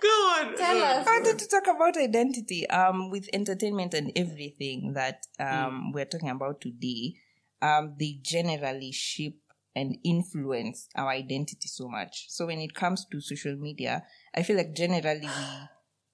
Go 0.00 0.08
on. 0.08 0.56
Tell 0.56 0.78
go 0.78 0.82
us. 0.82 1.06
I 1.06 1.10
wanted 1.10 1.38
to 1.40 1.46
talk 1.46 1.66
about 1.66 1.94
identity. 1.98 2.66
Um, 2.70 3.10
with 3.10 3.28
entertainment 3.34 3.92
and 3.92 4.10
everything 4.16 4.94
that 4.94 5.26
um 5.38 5.92
we're 5.92 6.06
talking 6.06 6.30
about 6.30 6.62
today, 6.62 7.16
um, 7.60 7.96
they 7.98 8.18
generally 8.22 8.92
shape 8.92 9.42
and 9.74 9.98
influence 10.04 10.88
our 10.96 11.10
identity 11.10 11.68
so 11.68 11.88
much. 11.88 12.26
So 12.28 12.46
when 12.46 12.58
it 12.60 12.74
comes 12.74 13.06
to 13.12 13.20
social 13.20 13.56
media, 13.56 14.04
I 14.34 14.42
feel 14.42 14.56
like 14.56 14.74
generally 14.74 15.26
we 15.26 15.68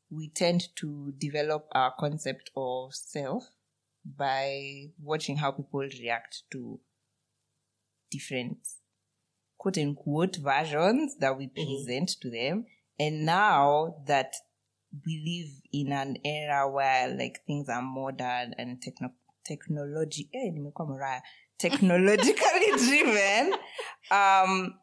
we 0.08 0.28
tend 0.28 0.68
to 0.76 1.12
develop 1.18 1.66
our 1.72 1.92
concept 1.98 2.50
of 2.56 2.94
self 2.94 3.50
by 4.04 4.86
watching 5.02 5.36
how 5.36 5.50
people 5.50 5.80
react 5.80 6.42
to 6.52 6.78
different 8.10 8.58
quote 9.58 9.78
unquote 9.78 10.36
versions 10.36 11.16
that 11.18 11.36
we 11.36 11.48
present 11.48 12.10
to 12.20 12.30
them. 12.30 12.66
And 12.98 13.26
now 13.26 13.96
that 14.06 14.34
we 15.04 15.22
live 15.26 15.60
in 15.72 15.92
an 15.92 16.18
era 16.24 16.70
where 16.70 17.08
like 17.08 17.40
things 17.46 17.68
are 17.68 17.82
modern 17.82 18.54
and 18.58 18.80
techno 18.80 19.10
technology 19.44 20.28
eh. 20.34 20.50
Technologically 21.58 22.70
driven 22.76 23.54
um 24.10 24.74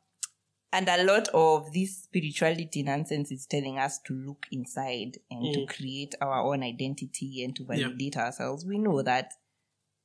and 0.71 0.89
a 0.89 1.03
lot 1.03 1.27
of 1.35 1.71
this 1.71 2.03
spirituality 2.03 2.81
nonsense 2.81 3.31
is 3.31 3.45
telling 3.45 3.77
us 3.77 3.99
to 3.99 4.13
look 4.13 4.47
inside 4.51 5.17
and 5.29 5.53
to 5.53 5.65
create 5.67 6.15
our 6.19 6.41
own 6.41 6.63
identity 6.63 7.43
and 7.43 7.55
to 7.55 7.63
Yeah. 7.63 7.87
validate 7.89 8.17
ourselves. 8.17 8.65
We 8.65 8.79
know 8.79 9.03
that 9.03 9.33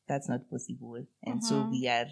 that's 0.07 0.29
not 0.29 0.51
possible. 0.51 1.07
And 1.23 1.43
so 1.43 1.67
we 1.71 1.89
are 1.89 2.07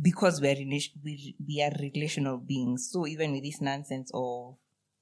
because 0.00 0.40
we 0.40 0.48
are 0.48 0.56
we, 1.04 1.36
we 1.46 1.62
are 1.62 1.72
relational 1.80 2.38
beings 2.38 2.88
so 2.92 3.06
even 3.06 3.32
with 3.32 3.42
this 3.42 3.60
nonsense 3.60 4.10
of 4.14 4.56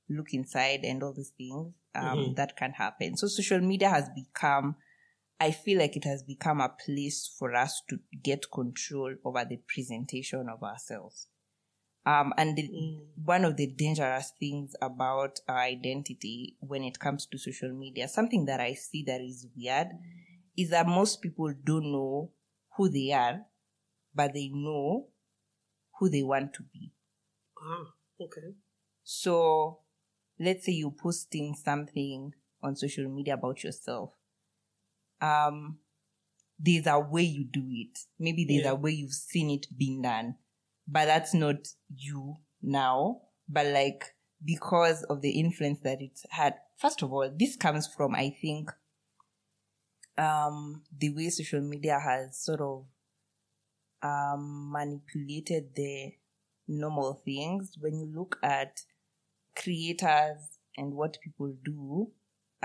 look 0.09 0.32
inside 0.32 0.80
and 0.84 1.03
all 1.03 1.12
these 1.12 1.32
things 1.37 1.72
um, 1.95 2.34
that 2.34 2.57
can 2.57 2.72
happen. 2.72 3.16
So 3.16 3.26
social 3.26 3.61
media 3.61 3.89
has 3.89 4.09
become 4.14 4.76
i 5.41 5.51
feel 5.51 5.78
like 5.78 5.97
it 5.97 6.05
has 6.05 6.22
become 6.22 6.61
a 6.61 6.74
place 6.84 7.30
for 7.39 7.55
us 7.55 7.82
to 7.89 7.99
get 8.22 8.51
control 8.51 9.14
over 9.24 9.45
the 9.45 9.59
presentation 9.72 10.49
of 10.49 10.62
ourselves 10.62 11.28
um, 12.07 12.32
and 12.37 12.57
the, 12.57 12.70
one 13.24 13.45
of 13.45 13.57
the 13.57 13.66
dangerous 13.66 14.32
things 14.39 14.76
about 14.80 15.41
our 15.49 15.59
identity 15.59 16.57
when 16.61 16.84
it 16.84 17.01
comes 17.01 17.26
to 17.26 17.37
social 17.39 17.72
media 17.72 18.09
something 18.09 18.45
that 18.47 18.61
i 18.61 18.72
see 18.74 19.03
that 19.07 19.20
is 19.20 19.47
weird 19.57 19.89
is 20.57 20.70
that 20.70 20.87
most 20.87 21.20
people 21.20 21.53
don't 21.64 21.91
know 21.93 22.30
who 22.76 22.89
they 22.89 23.12
are 23.12 23.41
but 24.14 24.32
they 24.32 24.49
know 24.53 25.09
who 25.99 26.09
they 26.09 26.22
want 26.22 26.53
to 26.55 26.62
be 26.72 26.93
Ah, 27.61 27.84
okay. 28.20 28.55
so 29.03 29.80
let's 30.39 30.64
say 30.66 30.72
you're 30.72 30.91
posting 30.91 31.55
something 31.55 32.32
on 32.62 32.76
social 32.76 33.09
media 33.09 33.34
about 33.34 33.62
yourself. 33.64 34.11
Um, 35.21 35.79
there's 36.59 36.87
a 36.87 36.99
way 36.99 37.23
you 37.23 37.45
do 37.45 37.64
it. 37.71 37.99
Maybe 38.19 38.45
there's 38.45 38.64
Yeah. 38.64 38.71
a 38.73 38.75
way 38.75 38.93
you've 38.93 39.12
seen 39.12 39.51
it 39.51 39.67
being 39.77 40.03
done, 40.03 40.37
but 40.87 41.07
that's 41.07 41.35
not 41.35 41.69
you 41.95 42.37
now. 42.62 43.23
But 43.49 43.67
like, 43.67 44.14
because 44.45 45.03
of 45.05 45.21
the 45.23 45.39
influence 45.39 45.81
that 45.81 46.01
it 46.01 46.21
had, 46.31 46.55
first 46.77 47.03
of 47.03 47.12
all, 47.12 47.31
this 47.31 47.57
comes 47.57 47.87
from, 47.87 48.14
I 48.14 48.31
think, 48.31 48.71
um, 50.19 50.83
the 50.97 51.11
way 51.11 51.29
social 51.29 51.61
media 51.61 51.99
has 52.01 52.39
sort 52.39 52.61
of, 52.61 52.87
um, 54.03 54.71
manipulated 54.73 55.75
the 55.75 56.12
normal 56.69 57.23
things. 57.25 57.77
When 57.79 57.99
you 57.99 58.07
look 58.07 58.39
at 58.43 58.81
creators 59.55 60.59
and 60.77 60.95
what 60.95 61.19
people 61.23 61.55
do, 61.64 62.12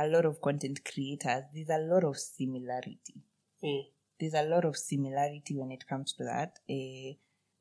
a 0.03 0.07
lot 0.07 0.25
of 0.25 0.41
content 0.41 0.81
creators, 0.85 1.43
there's 1.53 1.69
a 1.69 1.77
lot 1.79 2.03
of 2.03 2.17
similarity. 2.17 3.21
Mm. 3.63 3.83
There's 4.19 4.33
a 4.33 4.43
lot 4.43 4.65
of 4.65 4.77
similarity 4.77 5.55
when 5.55 5.71
it 5.71 5.87
comes 5.87 6.13
to 6.13 6.23
that. 6.25 6.59
Eh, 6.69 7.13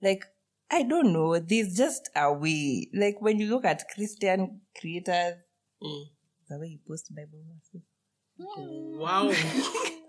like, 0.03 0.25
I 0.71 0.83
don't 0.85 1.13
know, 1.13 1.39
there's 1.39 1.77
just 1.77 2.11
a 2.15 2.33
way. 2.33 2.89
Like, 2.95 3.21
when 3.21 3.39
you 3.41 3.49
look 3.49 3.65
at 3.65 3.89
Christian 3.95 4.61
creators, 4.79 5.37
Mm. 5.83 6.05
the 6.49 6.59
way 6.59 6.67
you 6.69 6.79
post 6.87 7.15
Bible 7.15 7.41
verses. 7.49 7.83
Wow. 8.39 9.33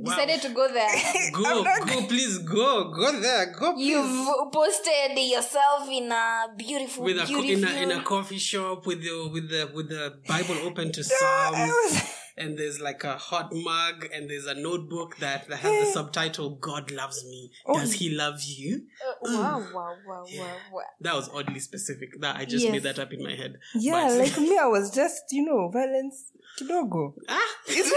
wow. 0.00 0.14
Decided 0.14 0.40
to 0.42 0.48
go 0.50 0.68
there. 0.72 0.88
Go, 1.32 1.64
go, 1.64 2.06
please 2.06 2.38
go, 2.38 2.90
go 2.90 3.20
there, 3.20 3.52
go. 3.58 3.74
Please. 3.74 3.88
You've 3.88 4.52
posted 4.52 5.16
yourself 5.18 5.88
in 5.90 6.10
a 6.10 6.46
beautiful, 6.56 7.04
with 7.04 7.18
a 7.18 7.26
co- 7.26 7.40
beautiful. 7.42 7.76
in 7.76 7.88
a 7.88 7.92
in 7.94 8.00
a 8.00 8.02
coffee 8.02 8.38
shop 8.38 8.86
with 8.86 9.02
the 9.02 9.28
with 9.32 9.48
the 9.50 9.70
with 9.74 9.88
the 9.88 10.14
Bible 10.26 10.56
open 10.66 10.90
to 10.92 11.00
I 11.04 11.04
Psalms, 11.04 11.70
was- 11.70 12.17
and 12.38 12.58
there's 12.58 12.80
like 12.80 13.04
a 13.04 13.16
hot 13.16 13.52
mug, 13.52 14.06
and 14.14 14.28
there's 14.30 14.46
a 14.46 14.54
notebook 14.54 15.16
that, 15.18 15.48
that 15.48 15.58
has 15.58 15.86
the 15.86 15.92
subtitle 15.92 16.50
"God 16.56 16.90
loves 16.90 17.24
me." 17.24 17.50
Does 17.74 17.92
He 17.94 18.10
love 18.10 18.40
you? 18.42 18.86
Uh, 19.06 19.14
wow, 19.32 19.58
wow, 19.74 19.94
wow, 20.06 20.24
wow, 20.38 20.56
wow. 20.72 20.82
That 21.00 21.14
was 21.14 21.28
oddly 21.32 21.60
specific. 21.60 22.10
That 22.20 22.36
I 22.36 22.44
just 22.44 22.64
Yes. 22.64 22.72
made 22.72 22.82
that 22.84 22.98
up 22.98 23.12
in 23.12 23.22
my 23.22 23.34
head. 23.34 23.56
yeah, 23.74 24.08
But- 24.08 24.18
like 24.18 24.38
me, 24.38 24.56
I 24.58 24.66
was 24.66 24.90
just, 24.90 25.22
you 25.32 25.44
know, 25.44 25.68
violence 25.70 26.32
kidogo. 26.58 27.14
ah, 27.28 27.38
It's 27.68 27.90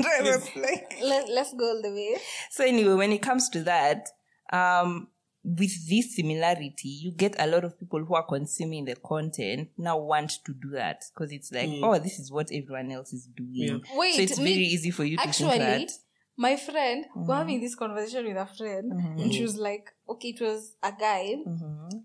I 0.00 0.60
like, 0.60 0.98
Let, 1.02 1.28
let's 1.28 1.52
go 1.54 1.64
all 1.68 1.82
the 1.82 1.90
way. 1.90 2.16
So 2.50 2.64
anyway, 2.64 2.94
when 2.94 3.12
it 3.12 3.22
comes 3.22 3.48
to 3.50 3.62
that, 3.64 4.08
um, 4.52 5.08
with 5.56 5.88
this 5.88 6.16
similarity, 6.16 6.88
you 6.88 7.10
get 7.10 7.34
a 7.38 7.46
lot 7.46 7.64
of 7.64 7.78
people 7.78 8.04
who 8.04 8.14
are 8.14 8.24
consuming 8.24 8.84
the 8.84 8.96
content 8.96 9.70
now 9.78 9.96
want 9.96 10.30
to 10.44 10.52
do 10.52 10.70
that 10.70 11.04
because 11.14 11.32
it's 11.32 11.50
like, 11.52 11.68
mm. 11.68 11.80
oh, 11.82 11.98
this 11.98 12.18
is 12.18 12.30
what 12.30 12.50
everyone 12.52 12.90
else 12.90 13.12
is 13.12 13.26
doing. 13.26 13.50
Yeah. 13.52 13.96
Wait, 13.96 14.16
so 14.16 14.22
it's 14.22 14.38
me- 14.38 14.52
very 14.52 14.66
easy 14.66 14.90
for 14.90 15.04
you 15.04 15.16
to 15.16 15.22
Actually, 15.22 15.58
think 15.58 15.60
that. 15.60 15.80
Mm-hmm. 15.80 16.42
my 16.42 16.56
friend, 16.56 17.04
we're 17.14 17.22
mm-hmm. 17.22 17.32
having 17.32 17.60
this 17.60 17.74
conversation 17.74 18.26
with 18.26 18.36
a 18.36 18.46
friend, 18.46 18.92
mm-hmm. 18.92 19.22
and 19.22 19.32
she 19.32 19.42
was 19.42 19.56
like, 19.56 19.90
okay, 20.08 20.28
it 20.28 20.40
was 20.40 20.74
a 20.82 20.92
guy. 20.92 21.36
Mhm. 21.46 22.02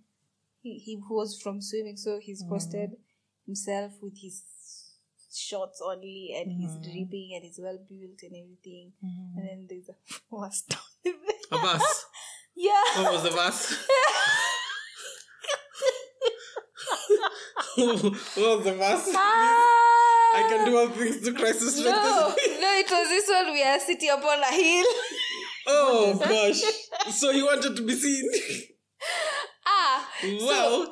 He, 0.61 0.77
he 0.77 1.01
was 1.09 1.41
from 1.41 1.61
swimming, 1.61 1.97
so 1.97 2.19
he's 2.21 2.41
mm-hmm. 2.41 2.53
posted 2.53 2.91
himself 3.45 3.91
with 4.01 4.17
his 4.21 4.43
shorts 5.35 5.81
only, 5.83 6.33
and 6.37 6.51
he's 6.51 6.75
dripping, 6.75 7.31
and 7.35 7.43
he's 7.43 7.59
well 7.61 7.79
built 7.89 8.21
and 8.23 8.35
everything. 8.35 8.93
And 9.01 9.47
then 9.49 9.67
there's 9.69 9.89
a 9.89 9.95
worst 10.29 10.69
down 10.69 11.13
a 11.53 11.61
bus. 11.61 12.05
Yeah. 12.55 13.03
What 13.03 13.13
was 13.13 13.23
the 13.23 13.31
bus? 13.31 13.87
what 17.75 18.57
was 18.57 18.63
the 18.65 18.75
bus? 18.77 19.09
I 19.15 20.45
can 20.49 20.65
do 20.65 20.77
all 20.77 20.89
things 20.89 21.21
to 21.21 21.33
Christ 21.33 21.59
who 21.59 21.65
No, 21.65 21.71
strengthens 21.71 22.47
me. 22.47 22.61
no, 22.61 22.69
it 22.79 22.91
was 22.91 23.09
this 23.09 23.29
one. 23.29 23.53
We 23.53 23.63
are 23.63 23.79
sitting 23.79 24.09
upon 24.09 24.39
a 24.39 24.51
hill. 24.51 24.85
Oh 25.65 26.15
gosh! 26.19 26.61
So 27.13 27.31
he 27.31 27.41
wanted 27.41 27.75
to 27.75 27.81
be 27.85 27.93
seen. 27.93 28.29
Ah, 29.65 30.09
Wow. 30.23 30.91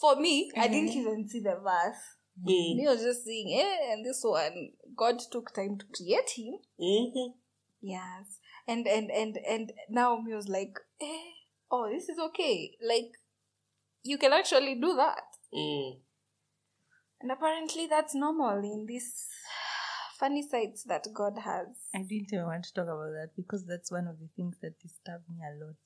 for 0.00 0.16
me, 0.16 0.50
I 0.56 0.68
didn't 0.68 0.90
even 0.90 1.28
see 1.28 1.40
the 1.40 1.56
verse. 1.62 2.00
Mm. 2.42 2.76
Me 2.76 2.84
was 2.86 3.02
just 3.02 3.24
saying, 3.24 3.58
eh, 3.60 3.92
and 3.92 4.04
this 4.04 4.20
one, 4.24 4.70
God 4.96 5.20
took 5.30 5.52
time 5.54 5.76
to 5.78 5.84
create 5.94 6.30
him. 6.36 6.54
Mhm. 6.80 7.34
Yes, 7.82 8.38
and 8.72 8.86
and 8.86 9.10
and 9.10 9.38
and 9.54 9.72
now 9.88 10.08
me 10.24 10.34
was 10.34 10.48
like, 10.48 10.74
eh, 11.02 11.30
oh, 11.70 11.88
this 11.92 12.08
is 12.08 12.18
okay. 12.28 12.56
Like, 12.92 13.10
you 14.10 14.16
can 14.18 14.32
actually 14.32 14.74
do 14.86 14.94
that, 14.96 15.26
Mm. 15.54 15.90
and 17.20 17.32
apparently 17.32 17.86
that's 17.94 18.14
normal 18.14 18.58
in 18.74 18.86
these 18.88 19.10
funny 20.18 20.42
sites 20.52 20.84
that 20.84 21.06
God 21.14 21.34
has. 21.44 21.68
I 21.94 21.98
didn't 22.10 22.32
even 22.32 22.46
want 22.46 22.64
to 22.64 22.72
talk 22.74 22.84
about 22.96 23.12
that 23.18 23.30
because 23.36 23.64
that's 23.66 23.90
one 23.90 24.06
of 24.06 24.18
the 24.20 24.28
things 24.36 24.56
that 24.62 24.78
disturb 24.78 25.22
me 25.28 25.38
a 25.50 25.64
lot 25.64 25.76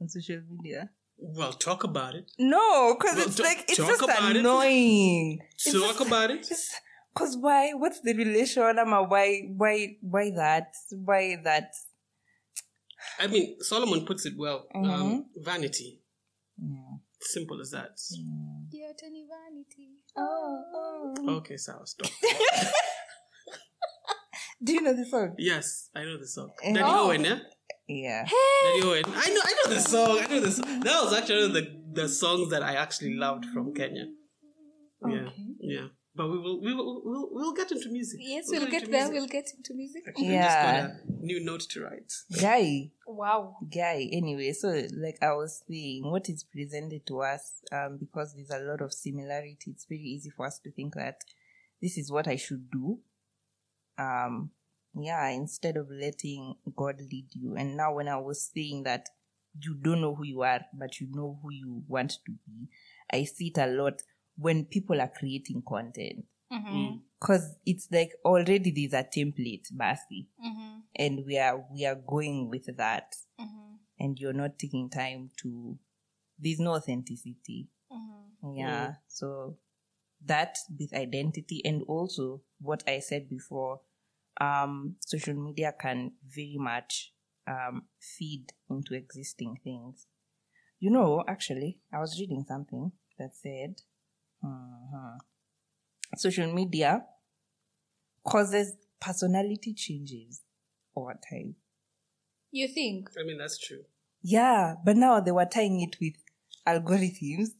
on 0.00 0.08
social 0.08 0.40
media. 0.50 0.90
Well, 1.16 1.52
talk 1.52 1.84
about 1.84 2.16
it. 2.16 2.32
No, 2.38 2.94
because 2.98 3.16
Well, 3.16 3.26
it's 3.28 3.36
t- 3.36 3.42
like 3.44 3.60
it's 3.68 3.76
just 3.76 4.02
about 4.02 4.30
it. 4.34 4.38
annoying. 4.38 5.38
It's 5.54 5.72
Talk 5.72 5.96
just- 5.98 6.06
about 6.08 6.30
it. 6.30 6.42
Just 6.48 6.70
Cause 7.14 7.36
why? 7.36 7.70
What's 7.74 8.00
the 8.00 8.12
relation? 8.12 8.76
Ama 8.76 9.04
why? 9.04 9.42
Why? 9.56 9.96
Why 10.00 10.30
that? 10.34 10.74
Why 10.90 11.36
that? 11.44 11.70
I 13.18 13.26
mean, 13.28 13.56
Solomon 13.60 14.04
puts 14.06 14.26
it 14.26 14.34
well. 14.36 14.66
Mm-hmm. 14.74 14.90
Um, 14.90 15.26
vanity. 15.36 16.00
Yeah. 16.60 16.98
Simple 17.20 17.60
as 17.60 17.70
that. 17.70 17.98
Yeah, 18.70 18.92
tiny 19.00 19.26
vanity. 19.28 19.90
Oh, 20.16 21.14
Okay, 21.38 21.56
so 21.56 21.72
I'll 21.72 21.86
stop. 21.86 22.10
Do 24.62 24.72
you 24.72 24.80
know 24.82 24.94
the 24.94 25.04
song? 25.04 25.34
yes, 25.38 25.90
I 25.94 26.04
know 26.04 26.16
the 26.18 26.26
song. 26.26 26.50
Daddy 26.62 26.80
Oh. 26.82 27.08
Owen, 27.08 27.24
yeah? 27.24 27.38
Yeah. 27.86 28.24
Daddy 28.24 28.82
Owen. 28.86 29.04
I 29.06 29.28
know, 29.28 29.40
I 29.44 29.54
know 29.64 29.74
the 29.74 29.80
song. 29.80 30.18
I 30.20 30.26
know 30.26 30.40
the 30.40 30.50
song. 30.50 30.80
That 30.80 31.02
was 31.04 31.12
actually 31.18 31.48
the 31.52 31.82
the 31.92 32.08
songs 32.08 32.50
that 32.50 32.62
I 32.62 32.74
actually 32.74 33.14
loved 33.14 33.44
from 33.52 33.74
Kenya. 33.74 34.06
Yeah, 35.06 35.16
Okay. 35.26 35.32
yeah. 35.60 35.86
But 36.16 36.30
we 36.30 36.38
will, 36.38 36.60
we 36.60 36.72
will, 36.72 37.02
we'll, 37.04 37.28
we'll 37.32 37.52
get 37.54 37.72
into 37.72 37.88
music. 37.90 38.20
Yes, 38.22 38.44
we'll 38.48 38.60
get 38.70 38.82
get 38.82 38.90
there. 38.90 39.00
music. 39.10 39.14
We'll 39.14 39.26
get 39.28 39.50
into 39.56 39.74
music. 39.74 40.04
Actually, 40.06 40.28
I 40.28 40.32
Yeah. 40.32 40.44
just 40.44 40.62
got 40.62 40.74
a 40.76 41.24
new 41.26 41.44
note 41.44 41.60
to 41.70 41.82
write. 41.82 42.12
Guy. 42.40 42.90
Wow. 43.06 43.56
guy 43.72 44.08
anyway 44.12 44.52
so 44.52 44.68
like 44.96 45.18
i 45.22 45.30
was 45.32 45.62
saying 45.68 46.02
what 46.10 46.28
is 46.28 46.42
presented 46.42 47.06
to 47.06 47.20
us 47.20 47.62
um 47.70 47.96
because 47.98 48.34
there's 48.34 48.50
a 48.50 48.58
lot 48.64 48.80
of 48.80 48.92
similarity 48.92 49.70
it's 49.70 49.84
very 49.84 50.00
easy 50.00 50.30
for 50.30 50.46
us 50.46 50.58
to 50.60 50.70
think 50.72 50.94
that 50.94 51.18
this 51.82 51.96
is 51.98 52.10
what 52.10 52.26
i 52.26 52.34
should 52.34 52.70
do 52.70 52.98
um 53.98 54.50
yeah 54.98 55.28
instead 55.28 55.76
of 55.76 55.88
letting 55.90 56.54
god 56.74 56.98
lead 57.12 57.26
you 57.34 57.54
and 57.56 57.76
now 57.76 57.94
when 57.94 58.08
i 58.08 58.16
was 58.16 58.50
saying 58.54 58.82
that 58.84 59.06
you 59.60 59.74
don't 59.74 60.00
know 60.00 60.14
who 60.14 60.24
you 60.24 60.42
are 60.42 60.60
but 60.72 60.98
you 61.00 61.06
know 61.12 61.38
who 61.42 61.52
you 61.52 61.82
want 61.86 62.10
to 62.24 62.32
be 62.46 62.68
i 63.12 63.22
see 63.22 63.48
it 63.54 63.58
a 63.58 63.66
lot 63.66 64.02
when 64.36 64.64
people 64.64 65.00
are 65.00 65.12
creating 65.18 65.62
content 65.66 66.24
Mm-hmm. 66.52 66.98
because 67.20 67.56
it's 67.66 67.88
like 67.90 68.12
already 68.24 68.70
there's 68.70 68.92
a 68.92 69.04
template 69.06 69.72
basi 69.76 70.26
Mm-hmm. 70.44 70.78
and 70.96 71.24
we 71.26 71.38
are 71.38 71.64
we 71.72 71.84
are 71.86 71.96
going 71.96 72.48
with 72.50 72.76
that 72.76 73.16
Mm-hmm. 73.40 73.74
and 73.98 74.18
you're 74.18 74.32
not 74.32 74.58
taking 74.58 74.88
time 74.90 75.30
to 75.42 75.78
there's 76.38 76.60
no 76.60 76.74
authenticity 76.74 77.68
Mm-hmm. 77.92 78.56
yeah 78.58 78.92
so 79.08 79.56
that 80.26 80.56
with 80.78 80.94
identity 80.94 81.60
and 81.64 81.82
also 81.88 82.42
what 82.60 82.82
i 82.88 82.98
said 82.98 83.28
before 83.28 83.80
um 84.40 84.96
social 85.00 85.34
media 85.34 85.72
can 85.78 86.12
very 86.26 86.56
much 86.58 87.12
um 87.48 87.82
feed 88.00 88.52
into 88.70 88.94
existing 88.94 89.58
things 89.64 90.06
you 90.80 90.90
know 90.90 91.24
actually 91.28 91.78
i 91.92 91.98
was 91.98 92.18
reading 92.20 92.44
something 92.46 92.92
that 93.18 93.34
said 93.34 93.80
uh 94.44 95.18
social 96.16 96.52
media 96.52 97.04
causes 98.24 98.76
personality 99.00 99.72
changes 99.74 100.42
over 100.96 101.14
time 101.30 101.54
You 102.52 102.68
think? 102.68 103.10
I 103.20 103.24
mean, 103.26 103.38
that's 103.38 103.58
true. 103.58 103.84
yeah, 104.22 104.74
but 104.84 104.96
now 104.96 105.20
they 105.20 105.32
were 105.32 105.44
tying 105.46 105.80
it 105.80 105.96
with 106.00 106.14
algorithms. 106.66 107.50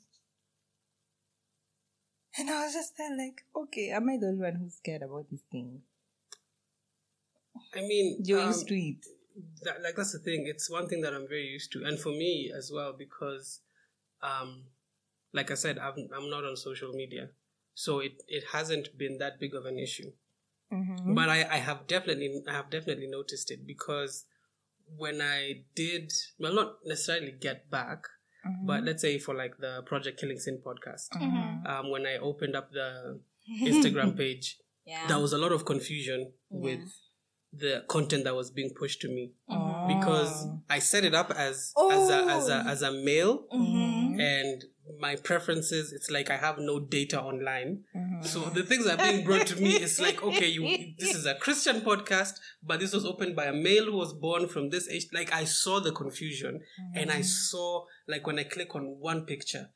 And 2.39 2.51
I 2.51 2.65
was 2.65 2.73
just 2.75 2.97
there 2.97 3.17
like, 3.17 3.45
okay, 3.55 3.91
am 3.91 4.09
I 4.09 4.17
the 4.17 4.27
only 4.29 4.43
one 4.43 4.55
who's 4.57 4.75
scared 4.75 5.03
about 5.03 5.27
this 5.31 5.43
thing? 5.53 5.83
I 7.75 7.81
mean, 7.81 8.21
You're 8.25 8.41
um, 8.41 8.49
used 8.49 8.69
to 8.69 8.75
it. 8.75 9.05
that, 9.65 9.83
like 9.83 9.97
that's 9.97 10.13
the 10.13 10.19
thing. 10.19 10.47
It's 10.47 10.71
one 10.71 10.89
thing 10.89 11.01
that 11.03 11.13
I'm 11.15 11.29
very 11.29 11.47
used 11.47 11.73
to, 11.73 11.85
and 11.85 11.99
for 11.99 12.11
me 12.11 12.53
as 12.57 12.71
well, 12.75 12.93
because, 12.97 13.61
um, 14.23 14.65
like 15.35 15.51
I 15.51 15.55
said, 15.55 15.79
I'm 15.79 16.09
I'm 16.17 16.31
not 16.31 16.45
on 16.45 16.57
social 16.57 16.93
media, 16.93 17.29
so 17.75 17.99
it 18.01 18.23
it 18.29 18.45
hasn't 18.53 18.97
been 18.97 19.19
that 19.19 19.39
big 19.41 19.55
of 19.55 19.67
an 19.67 19.79
issue. 19.79 20.11
Mm-hmm. 20.73 21.15
But 21.15 21.29
I 21.29 21.39
I 21.57 21.59
have 21.59 21.87
definitely 21.87 22.43
I 22.49 22.53
have 22.53 22.71
definitely 22.71 23.09
noticed 23.09 23.51
it 23.51 23.67
because 23.67 24.25
when 24.97 25.21
I 25.21 25.65
did 25.75 26.13
well, 26.39 26.55
not 26.55 26.75
necessarily 26.85 27.33
get 27.33 27.71
back, 27.71 28.05
Mm-hmm. 28.47 28.67
but 28.67 28.85
let's 28.85 29.01
say 29.01 29.19
for 29.19 29.35
like 29.35 29.55
the 29.59 29.83
Project 29.87 30.21
Killing 30.21 30.39
Sin 30.39 30.61
podcast, 30.65 31.09
Mm-hmm. 31.17 31.67
um, 31.67 31.91
when 31.91 32.07
I 32.07 32.19
opened 32.19 32.55
up 32.55 32.71
the 32.73 33.19
Instagram 33.63 34.15
page, 34.17 34.59
Yeah. 34.87 35.07
there 35.09 35.19
was 35.19 35.33
a 35.33 35.39
lot 35.39 35.53
of 35.53 35.65
confusion 35.65 36.33
with 36.51 36.81
the 37.63 37.85
content 37.89 38.25
that 38.25 38.35
was 38.35 38.51
being 38.51 38.73
pushed 38.79 39.01
to 39.01 39.09
me 39.09 39.33
because 39.89 40.47
I 40.69 40.79
set 40.81 41.05
it 41.05 41.15
up 41.15 41.31
as 41.31 41.73
as 41.91 42.11
a 42.11 42.19
as 42.37 42.49
a 42.49 42.57
as 42.75 42.83
a 42.83 42.93
male 42.93 43.47
Mm-hmm. 44.15 44.21
and 44.21 44.65
my 45.01 45.17
preferences 45.17 45.93
it's 45.93 46.11
like 46.11 46.31
I 46.31 46.37
have 46.37 46.59
no 46.59 46.79
data 46.79 47.21
online. 47.21 47.85
Mm-hmm. 47.97 48.23
So 48.23 48.41
the 48.41 48.63
things 48.63 48.85
that 48.85 49.01
are 49.01 49.11
being 49.11 49.25
brought 49.25 49.47
to 49.49 49.57
me 49.57 49.75
is 49.75 49.99
like 50.01 50.23
okay 50.23 50.49
you 50.49 50.95
this 50.99 51.15
is 51.15 51.27
a 51.27 51.35
Christian 51.35 51.81
podcast 51.81 52.35
but 52.63 52.81
this 52.81 52.93
was 52.93 53.05
opened 53.05 53.35
by 53.35 53.47
a 53.47 53.53
male 53.53 53.87
who 53.87 53.97
was 53.97 54.13
born 54.13 54.49
from 54.49 54.71
this 54.71 54.89
age 54.89 55.07
like 55.13 55.33
I 55.33 55.45
saw 55.45 55.81
the 55.81 55.93
confusion 55.93 56.61
and 56.95 57.11
I 57.11 57.23
saw 57.23 57.85
like 58.07 58.27
when 58.27 58.39
I 58.39 58.45
click 58.45 58.75
on 58.75 58.97
one 59.01 59.25
picture 59.27 59.71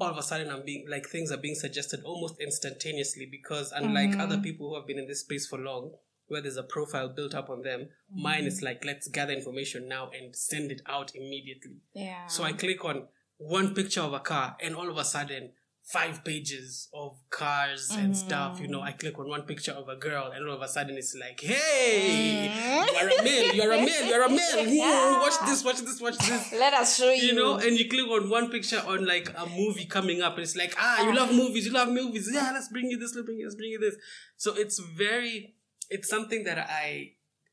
all 0.00 0.08
of 0.10 0.18
a 0.18 0.22
sudden 0.22 0.50
I'm 0.50 0.64
being 0.64 0.86
like 0.88 1.08
things 1.08 1.30
are 1.30 1.36
being 1.36 1.54
suggested 1.54 2.00
almost 2.04 2.40
instantaneously 2.40 3.28
because 3.30 3.72
unlike 3.72 4.18
other 4.18 4.38
people 4.38 4.68
who 4.68 4.74
have 4.76 4.86
been 4.86 4.98
in 4.98 5.06
this 5.06 5.20
space 5.20 5.46
for 5.46 5.58
long, 5.58 5.92
where 6.26 6.40
there's 6.40 6.56
a 6.56 6.62
profile 6.62 7.08
built 7.08 7.34
up 7.34 7.50
on 7.50 7.62
them, 7.62 7.88
mine 8.12 8.44
is 8.44 8.62
like 8.62 8.84
let's 8.84 9.06
gather 9.08 9.32
information 9.32 9.88
now 9.88 10.10
and 10.10 10.34
send 10.34 10.72
it 10.72 10.82
out 10.88 11.12
immediately. 11.14 11.76
yeah. 11.94 12.26
So 12.26 12.42
I 12.42 12.52
click 12.52 12.84
on 12.84 13.06
one 13.48 13.74
picture 13.74 14.00
of 14.00 14.12
a 14.12 14.20
car 14.20 14.56
and 14.60 14.74
all 14.74 14.88
of 14.88 14.96
a 14.96 15.04
sudden 15.04 15.52
five 15.82 16.24
pages 16.24 16.88
of 16.94 17.18
cars 17.28 17.90
and 17.90 18.12
mm. 18.12 18.16
stuff, 18.16 18.60
you 18.60 18.68
know, 18.68 18.80
I 18.80 18.92
click 18.92 19.18
on 19.18 19.28
one 19.28 19.42
picture 19.42 19.72
of 19.72 19.88
a 19.88 19.96
girl 19.96 20.30
and 20.32 20.48
all 20.48 20.54
of 20.54 20.62
a 20.62 20.68
sudden 20.68 20.96
it's 20.96 21.14
like, 21.18 21.40
hey, 21.40 22.50
mm. 22.54 23.00
you're 23.00 23.20
a 23.20 23.22
male, 23.22 23.54
you're 23.54 23.72
a 23.72 23.78
male, 23.78 24.06
you're 24.06 24.22
a 24.22 24.28
male. 24.28 24.68
Ooh, 25.16 25.20
Watch 25.20 25.34
this, 25.44 25.64
watch 25.64 25.80
this, 25.80 26.00
watch 26.00 26.18
this 26.18 26.52
Let 26.52 26.72
us 26.74 26.96
show 26.96 27.10
you. 27.10 27.22
you 27.22 27.34
know, 27.34 27.56
and 27.56 27.78
you 27.78 27.88
click 27.88 28.06
on 28.08 28.30
one 28.30 28.50
picture 28.50 28.80
on 28.86 29.04
like 29.06 29.28
a 29.36 29.46
movie 29.46 29.86
coming 29.86 30.22
up, 30.22 30.34
and 30.34 30.44
it's 30.44 30.56
like, 30.56 30.74
ah, 30.78 31.02
you 31.02 31.10
ah. 31.10 31.14
love 31.14 31.34
movies, 31.34 31.66
you 31.66 31.72
love 31.72 31.88
movies, 31.88 32.30
yeah, 32.32 32.52
let's 32.54 32.68
bring 32.68 32.86
you 32.86 32.98
this, 32.98 33.14
let's 33.14 33.26
bring 33.26 33.38
you, 33.38 33.46
let's 33.46 33.56
bring 33.56 33.70
you 33.70 33.80
this. 33.80 33.96
So 34.36 34.54
it's 34.54 34.78
very, 34.78 35.54
it's 35.90 36.08
something 36.08 36.44
that 36.44 36.58
I, 36.58 37.12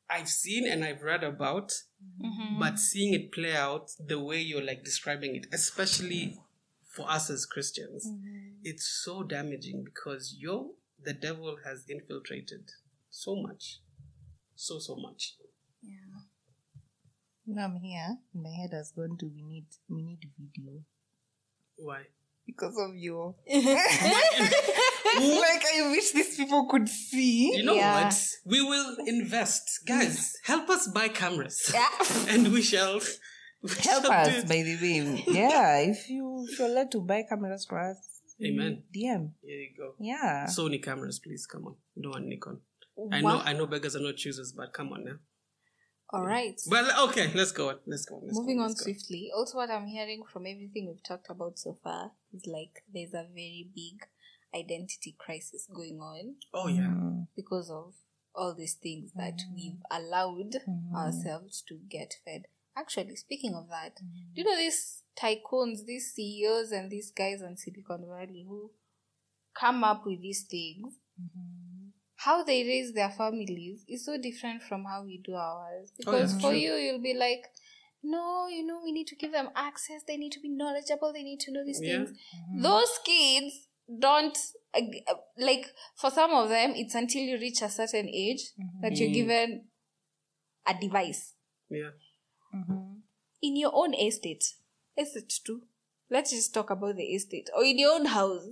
I've 0.10 0.30
seen 0.30 0.68
and 0.68 0.84
I've 0.84 1.03
read 1.03 1.23
about, 1.23 1.69
mm-hmm. 2.23 2.60
but 2.60 2.80
seeing 2.80 3.14
it 3.14 3.31
play 3.31 3.56
out 3.56 3.91
the 3.99 4.19
way 4.19 4.40
you're 4.40 4.64
like 4.64 4.84
describing 4.84 5.36
it, 5.36 5.48
especially 5.53 6.38
for 6.88 7.10
us 7.10 7.30
as 7.30 7.45
Christians, 7.45 8.07
mm-hmm. 8.07 8.56
it's 8.64 8.88
so 9.03 9.23
damaging 9.23 9.84
because 9.84 10.36
yo, 10.38 10.72
the 11.03 11.14
devil 11.14 11.57
has 11.65 11.86
infiltrated 11.88 12.72
so 13.10 13.36
much, 13.36 13.80
so 14.56 14.80
so 14.80 14.95
much. 14.95 15.36
Now 17.52 17.65
I'm 17.65 17.77
here. 17.77 18.18
My 18.36 18.52
head 18.52 18.69
has 18.73 18.91
gone 18.91 19.18
to 19.18 19.26
we 19.26 19.41
need 19.41 19.65
we 19.90 20.03
need 20.03 20.19
video 20.38 20.84
Why? 21.77 22.03
because 22.45 22.77
of 22.77 22.95
you. 22.95 23.34
it's 25.06 25.34
hmm? 25.34 25.40
like 25.40 25.64
I 25.76 25.92
wish 25.92 26.12
these 26.12 26.36
people 26.38 26.66
could 26.68 26.88
see. 26.90 27.56
You 27.58 27.64
know 27.64 27.76
Yeah. 27.76 28.06
what? 28.06 28.16
We 28.46 28.62
will 28.62 28.98
invest, 29.06 29.82
guys. 29.86 30.36
Hmm. 30.46 30.52
Help 30.54 30.70
us 30.70 30.88
buy 30.88 31.08
cameras, 31.10 31.72
Yeah. 31.74 31.90
and 32.30 32.52
we 32.52 32.62
shall 32.62 33.00
we 33.62 33.70
Help 33.70 34.06
shall 34.06 34.12
us, 34.12 34.44
do 34.44 34.48
by 34.48 34.62
the 34.64 34.78
way. 34.82 35.24
Yeah, 35.28 35.78
if 35.80 36.10
you 36.10 36.46
if 36.50 36.60
you're 36.60 36.70
allowed 36.70 36.92
to 36.92 37.02
buy 37.02 37.24
cameras 37.28 37.66
for 37.68 37.80
us, 37.80 37.98
Amen. 38.44 38.84
DM. 38.96 39.32
Here 39.44 39.60
you 39.60 39.72
go. 39.78 39.96
Yeah. 40.00 40.46
Sony 40.48 40.82
cameras, 40.82 41.20
please. 41.20 41.46
Come 41.46 41.66
on. 41.68 41.76
Don't 42.02 42.12
want 42.14 42.26
Nikon. 42.26 42.62
I 43.12 43.22
know. 43.22 43.40
I 43.40 43.54
know 43.54 43.68
beggars 43.68 43.96
are 43.96 44.02
not 44.02 44.16
choosers, 44.16 44.54
but 44.56 44.74
come 44.74 44.94
on 44.94 45.04
now. 45.06 45.18
All 46.12 46.26
right. 46.26 46.60
Well, 46.68 47.10
okay. 47.10 47.32
Let's 47.36 47.52
go 47.52 47.70
on. 47.70 47.76
Let's 47.86 48.06
go 48.06 48.16
on. 48.16 48.22
Let's 48.26 48.38
Moving 48.38 48.58
go 48.58 48.64
on 48.64 48.70
let's 48.70 48.82
go. 48.82 48.86
swiftly. 48.86 49.30
Also, 49.36 49.58
what 49.58 49.70
I'm 49.70 49.88
hearing 49.88 50.24
from 50.32 50.48
everything 50.48 50.88
we've 50.88 51.04
talked 51.04 51.30
about 51.30 51.60
so 51.60 51.78
far 51.84 52.12
is 52.34 52.48
like 52.48 52.84
there's 52.92 53.14
a 53.14 53.28
very 53.32 53.70
big 53.76 54.08
identity 54.56 55.16
crisis 55.18 55.68
going 55.74 56.00
on 56.00 56.36
Oh 56.54 56.68
yeah. 56.68 56.82
Mm. 56.82 57.28
because 57.36 57.70
of 57.70 57.94
all 58.36 58.56
these 58.56 58.76
things 58.76 59.12
that 59.16 59.38
mm. 59.38 59.56
we've 59.56 59.82
allowed 59.92 60.56
mm. 60.68 60.96
ourselves 60.96 61.64
to 61.68 61.80
get 61.90 62.16
fed. 62.26 62.44
Actually, 62.78 63.16
speaking 63.16 63.54
of 63.54 63.68
that, 63.70 63.96
mm. 63.96 64.34
do 64.34 64.42
you 64.42 64.44
know 64.46 64.56
these 64.56 65.04
tycoons, 65.22 65.86
these 65.86 66.14
CEOs, 66.14 66.72
and 66.72 66.90
these 66.90 67.12
guys 67.12 67.42
on 67.42 67.58
Silicon 67.58 68.06
Valley 68.08 68.46
who 68.48 68.72
come 69.60 69.84
up 69.84 70.04
with 70.06 70.22
these 70.22 70.44
things? 70.44 70.96
Mm-hmm. 71.20 71.90
How 72.18 72.44
they 72.44 72.64
raise 72.64 72.94
their 72.94 73.10
families 73.10 73.84
is 73.88 74.06
so 74.06 74.18
different 74.18 74.62
from 74.62 74.84
how 74.86 75.04
we 75.04 75.22
do 75.24 75.34
ours. 75.36 75.92
Oh, 76.06 76.12
yeah, 76.12 76.20
Because 76.20 76.34
for 76.36 76.52
true. 76.52 76.58
you, 76.58 76.74
you'll 76.74 77.02
be 77.02 77.14
like, 77.14 77.44
no, 78.04 78.48
you 78.48 78.66
know, 78.66 78.82
we 78.84 78.92
need 78.92 79.08
to 79.08 79.16
give 79.16 79.32
them 79.32 79.50
access. 79.56 80.04
They 80.06 80.18
need 80.18 80.34
to 80.34 80.40
be 80.42 80.50
knowledgeable. 80.50 81.14
They 81.14 81.24
need 81.24 81.40
to 81.42 81.52
know 81.54 81.66
these 81.66 81.82
Yeah. 81.82 81.98
things. 81.98 82.12
Mm-hmm. 82.12 82.62
Those 82.62 83.00
kids 83.06 83.68
don't 83.99 84.38
uh, 84.74 84.82
uh, 85.10 85.14
like. 85.38 85.66
For 85.95 86.11
some 86.11 86.32
of 86.32 86.49
them, 86.49 86.74
it's 86.76 86.95
until 86.95 87.22
you 87.22 87.38
reach 87.40 87.61
a 87.61 87.70
certain 87.70 88.07
age 88.10 88.41
that 88.82 88.95
you're 88.98 89.10
Mm. 89.10 89.14
given 89.14 89.68
a 90.68 90.74
device 90.80 91.34
Yeah. 91.70 91.91
in 93.41 93.56
your 93.56 93.72
own 93.74 93.94
estate. 93.94 94.44
Estate 94.98 95.34
too. 95.45 95.61
Let's 96.10 96.32
just 96.32 96.53
talk 96.53 96.70
about 96.70 96.95
the 96.98 97.03
estate 97.03 97.49
or 97.56 97.64
in 97.64 97.80
your 97.80 97.94
own 97.95 98.06
house. 98.06 98.44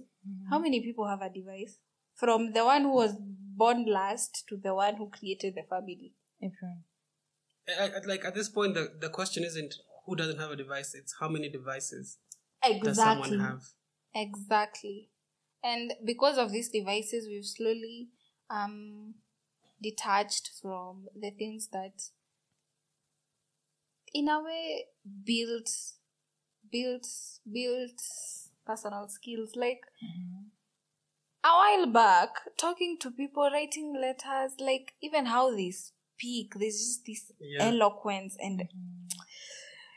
How 0.50 0.60
many 0.60 0.82
people 0.82 1.08
have 1.08 1.22
a 1.22 1.30
device? 1.30 1.78
from 2.16 2.52
the 2.54 2.66
one 2.66 2.82
who 2.82 2.94
was 2.96 3.14
born 3.20 3.86
last 3.86 4.44
to 4.50 4.58
the 4.58 4.74
one 4.74 4.96
who 4.96 5.08
created 5.08 5.54
the 5.54 5.62
family. 5.70 6.14
Everyone. 6.42 6.84
I- 7.68 7.98
I- 7.98 8.06
like 8.08 8.26
at 8.26 8.34
this 8.34 8.50
point, 8.50 8.74
the, 8.74 8.92
the 9.00 9.10
question 9.10 9.44
isn't 9.44 9.76
who 10.06 10.16
doesn't 10.16 10.40
have 10.40 10.50
a 10.50 10.56
device; 10.56 10.96
it's 10.96 11.14
how 11.20 11.30
many 11.30 11.48
devices 11.48 12.18
does 12.84 12.98
someone 12.98 13.40
have. 13.40 13.62
Exactly. 14.16 15.12
And 15.68 15.94
because 16.06 16.38
of 16.38 16.52
these 16.52 16.70
devices, 16.70 17.28
we've 17.28 17.46
slowly 17.46 18.08
um, 18.50 19.16
detached 19.82 20.52
from 20.62 21.08
the 21.14 21.32
things 21.32 21.68
that, 21.74 22.04
in 24.14 24.30
a 24.30 24.42
way, 24.42 24.86
built, 25.26 25.70
built, 26.72 27.06
built 27.52 28.02
personal 28.66 29.10
skills. 29.10 29.56
Like 29.56 29.82
a 31.44 31.50
while 31.50 31.88
back, 31.88 32.30
talking 32.58 32.98
to 33.02 33.12
people, 33.12 33.50
writing 33.52 33.94
letters, 34.00 34.54
like 34.60 34.94
even 35.02 35.26
how 35.26 35.54
they 35.54 35.72
speak, 35.72 36.54
there's 36.56 36.78
just 36.78 37.06
this 37.06 37.32
Yeah. 37.40 37.68
eloquence, 37.68 38.38
and 38.40 38.70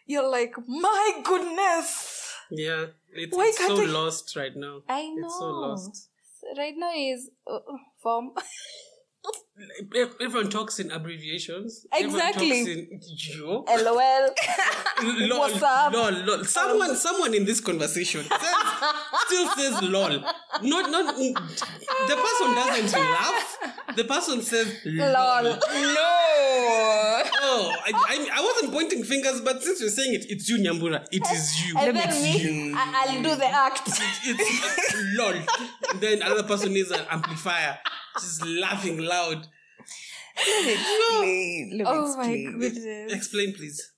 you're 0.06 0.28
like, 0.28 0.54
my 0.66 1.20
goodness. 1.24 2.19
Yeah, 2.50 2.86
it's, 3.12 3.36
Why 3.36 3.46
it's 3.48 3.58
so 3.58 3.82
I- 3.82 3.86
lost 3.86 4.36
right 4.36 4.54
now. 4.56 4.82
I 4.88 5.08
know. 5.08 5.26
It's 5.26 5.38
so 5.38 5.46
lost. 5.50 6.08
Right 6.56 6.74
now 6.76 6.90
is 6.94 7.30
uh, 7.46 7.58
form. 8.02 8.30
Everyone 10.20 10.48
talks 10.48 10.78
in 10.78 10.90
abbreviations. 10.90 11.86
Exactly. 11.92 12.60
Everyone 12.60 12.88
talks 12.90 13.08
in 13.10 13.38
yo. 13.38 13.64
LOL. 13.68 14.28
lol, 15.28 15.38
What's 15.40 15.62
up? 15.62 15.92
Lol, 15.92 16.12
lol. 16.24 16.44
Someone, 16.44 16.96
someone 16.96 17.34
in 17.34 17.44
this 17.44 17.60
conversation 17.60 18.22
says, 18.24 18.54
still 19.26 19.48
says 19.50 19.82
lol. 19.82 20.20
Not, 20.62 20.90
not. 20.90 21.14
The 21.16 22.16
person 22.16 22.54
doesn't 22.54 22.92
laugh. 23.00 23.58
The 23.96 24.04
person 24.04 24.40
says 24.40 24.74
lol. 24.86 25.12
Lol. 25.12 25.42
No. 25.42 25.56
Oh, 27.42 27.74
I, 27.84 27.92
I, 27.92 28.28
I 28.32 28.40
wasn't 28.42 28.59
pointing 28.70 29.04
fingers, 29.04 29.40
but 29.40 29.62
since 29.62 29.80
you're 29.80 29.90
saying 29.90 30.14
it, 30.14 30.26
it's 30.28 30.48
you, 30.48 30.58
Nyambura. 30.58 31.04
It 31.10 31.22
is 31.32 31.64
you. 31.66 31.74
And 31.78 31.96
It's 31.96 32.06
then 32.06 32.22
me, 32.22 32.68
you. 32.70 32.74
I- 32.76 33.06
I'll 33.08 33.22
do 33.22 33.36
the 33.36 33.46
act. 33.46 33.82
It's 33.86 34.94
lol. 35.18 35.34
Then 36.00 36.22
another 36.22 36.42
person 36.44 36.72
needs 36.72 36.90
an 36.90 37.04
amplifier, 37.10 37.78
just 38.14 38.44
laughing 38.46 38.98
loud. 38.98 39.46
Explain. 40.36 41.70
Let 41.72 41.78
me 41.78 41.84
Oh 41.86 42.16
my 42.16 42.34
goodness. 42.58 43.12
Explain, 43.12 43.54
please. 43.54 43.92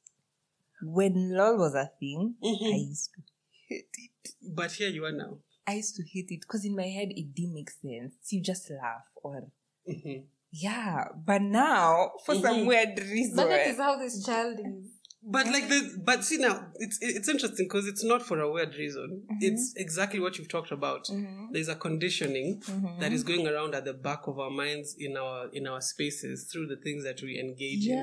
When 0.83 1.33
LOL 1.37 1.59
was 1.59 1.75
a 1.75 1.91
thing, 2.01 2.35
Mhm. 2.43 2.73
I 2.75 2.77
used 2.89 3.11
to 3.15 3.23
hate 3.69 3.87
it. 3.99 4.35
But 4.43 4.73
here 4.73 4.89
you 4.89 5.05
are 5.05 5.13
now. 5.13 5.39
I 5.67 5.75
used 5.75 5.95
to 5.97 6.03
hate 6.03 6.31
it 6.31 6.41
because 6.41 6.65
in 6.65 6.75
my 6.75 6.89
head 6.89 7.09
it 7.13 7.35
didn't 7.35 7.55
make 7.55 7.71
sense. 7.71 8.15
You 8.31 8.41
just 8.43 8.69
laugh 8.71 9.05
or 9.23 9.47
Mhm. 9.89 10.25
Yeah. 10.53 11.05
But 11.27 11.43
now, 11.43 12.13
for 12.25 12.35
some 12.35 12.61
Mhm. 12.61 12.67
weird 12.67 12.99
reason, 12.99 13.37
But 13.37 13.49
that 13.49 13.67
is 13.69 13.79
how 13.79 13.99
this 13.99 14.25
child 14.25 14.61
is. 14.61 14.91
But 15.25 15.47
like 15.47 15.69
the, 15.69 16.03
but 16.05 16.25
see 16.25 16.39
now, 16.39 16.67
it's 16.77 16.99
it's 17.01 17.29
interesting 17.29 17.67
because 17.67 17.87
it's 17.87 18.03
not 18.03 18.23
for 18.23 18.41
a 18.41 18.51
weird 18.51 18.75
reason. 18.75 19.23
Mm-hmm. 19.23 19.37
It's 19.41 19.73
exactly 19.77 20.19
what 20.19 20.37
you've 20.37 20.49
talked 20.49 20.73
about. 20.73 21.05
Mm-hmm. 21.05 21.53
There's 21.53 21.69
a 21.69 21.77
conditioning 21.77 22.61
mm-hmm. 22.61 22.99
that 22.99 23.13
is 23.13 23.23
going 23.23 23.47
around 23.47 23.77
at 23.77 23.85
the 23.85 23.93
back 23.93 24.27
of 24.27 24.41
our 24.41 24.51
minds 24.51 24.97
in 24.99 25.17
our 25.17 25.49
in 25.51 25.69
our 25.69 25.81
spaces 25.81 26.51
through 26.51 26.67
the 26.67 26.77
things 26.77 27.05
that 27.05 27.23
we 27.23 27.39
engage 27.39 27.87
in. 27.87 28.03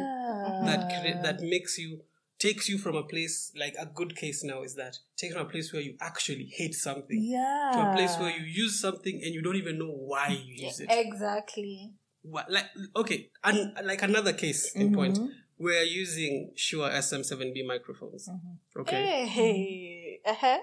That 0.66 0.88
cre- 0.90 1.22
that 1.22 1.42
makes 1.42 1.78
you 1.78 2.00
takes 2.40 2.70
you 2.70 2.78
from 2.78 2.96
a 2.96 3.04
place 3.04 3.52
like 3.54 3.76
a 3.78 3.86
good 3.86 4.16
case 4.16 4.42
now 4.46 4.64
is 4.64 4.76
that 4.76 4.96
takes 5.18 5.34
from 5.34 5.46
a 5.46 5.50
place 5.50 5.74
where 5.74 5.82
you 5.82 5.96
actually 6.00 6.50
hate 6.54 6.74
something 6.74 7.22
yeah, 7.22 7.72
to 7.74 7.92
a 7.92 7.94
place 7.94 8.18
where 8.18 8.30
you 8.30 8.46
use 8.46 8.80
something 8.80 9.20
and 9.24 9.34
you 9.34 9.42
don't 9.42 9.58
even 9.58 9.78
know 9.78 9.92
why 9.92 10.30
you 10.30 10.66
use 10.66 10.80
it. 10.80 10.88
Exactly. 10.90 11.92
What, 12.22 12.52
like 12.52 12.66
okay, 12.96 13.30
and 13.44 13.74
like 13.84 14.02
another 14.02 14.34
case 14.34 14.76
in 14.76 14.88
mm-hmm. 14.88 14.96
point, 14.96 15.20
we're 15.58 15.84
using 15.84 16.52
Shure 16.56 16.90
SM7B 16.90 17.66
microphones. 17.66 18.28
Mm-hmm. 18.28 18.82
Okay, 18.82 19.26
Hey. 19.26 20.20
Uh-huh. 20.26 20.58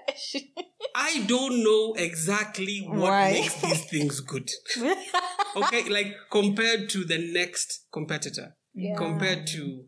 I 0.94 1.24
don't 1.26 1.64
know 1.64 1.94
exactly 1.96 2.80
what 2.86 3.10
Why? 3.10 3.32
makes 3.32 3.54
these 3.60 3.84
things 3.84 4.20
good. 4.20 4.50
okay, 5.56 5.88
like 5.88 6.14
compared 6.30 6.90
to 6.90 7.04
the 7.04 7.18
next 7.32 7.86
competitor, 7.92 8.56
Yeah. 8.74 8.96
compared 8.96 9.46
to 9.48 9.84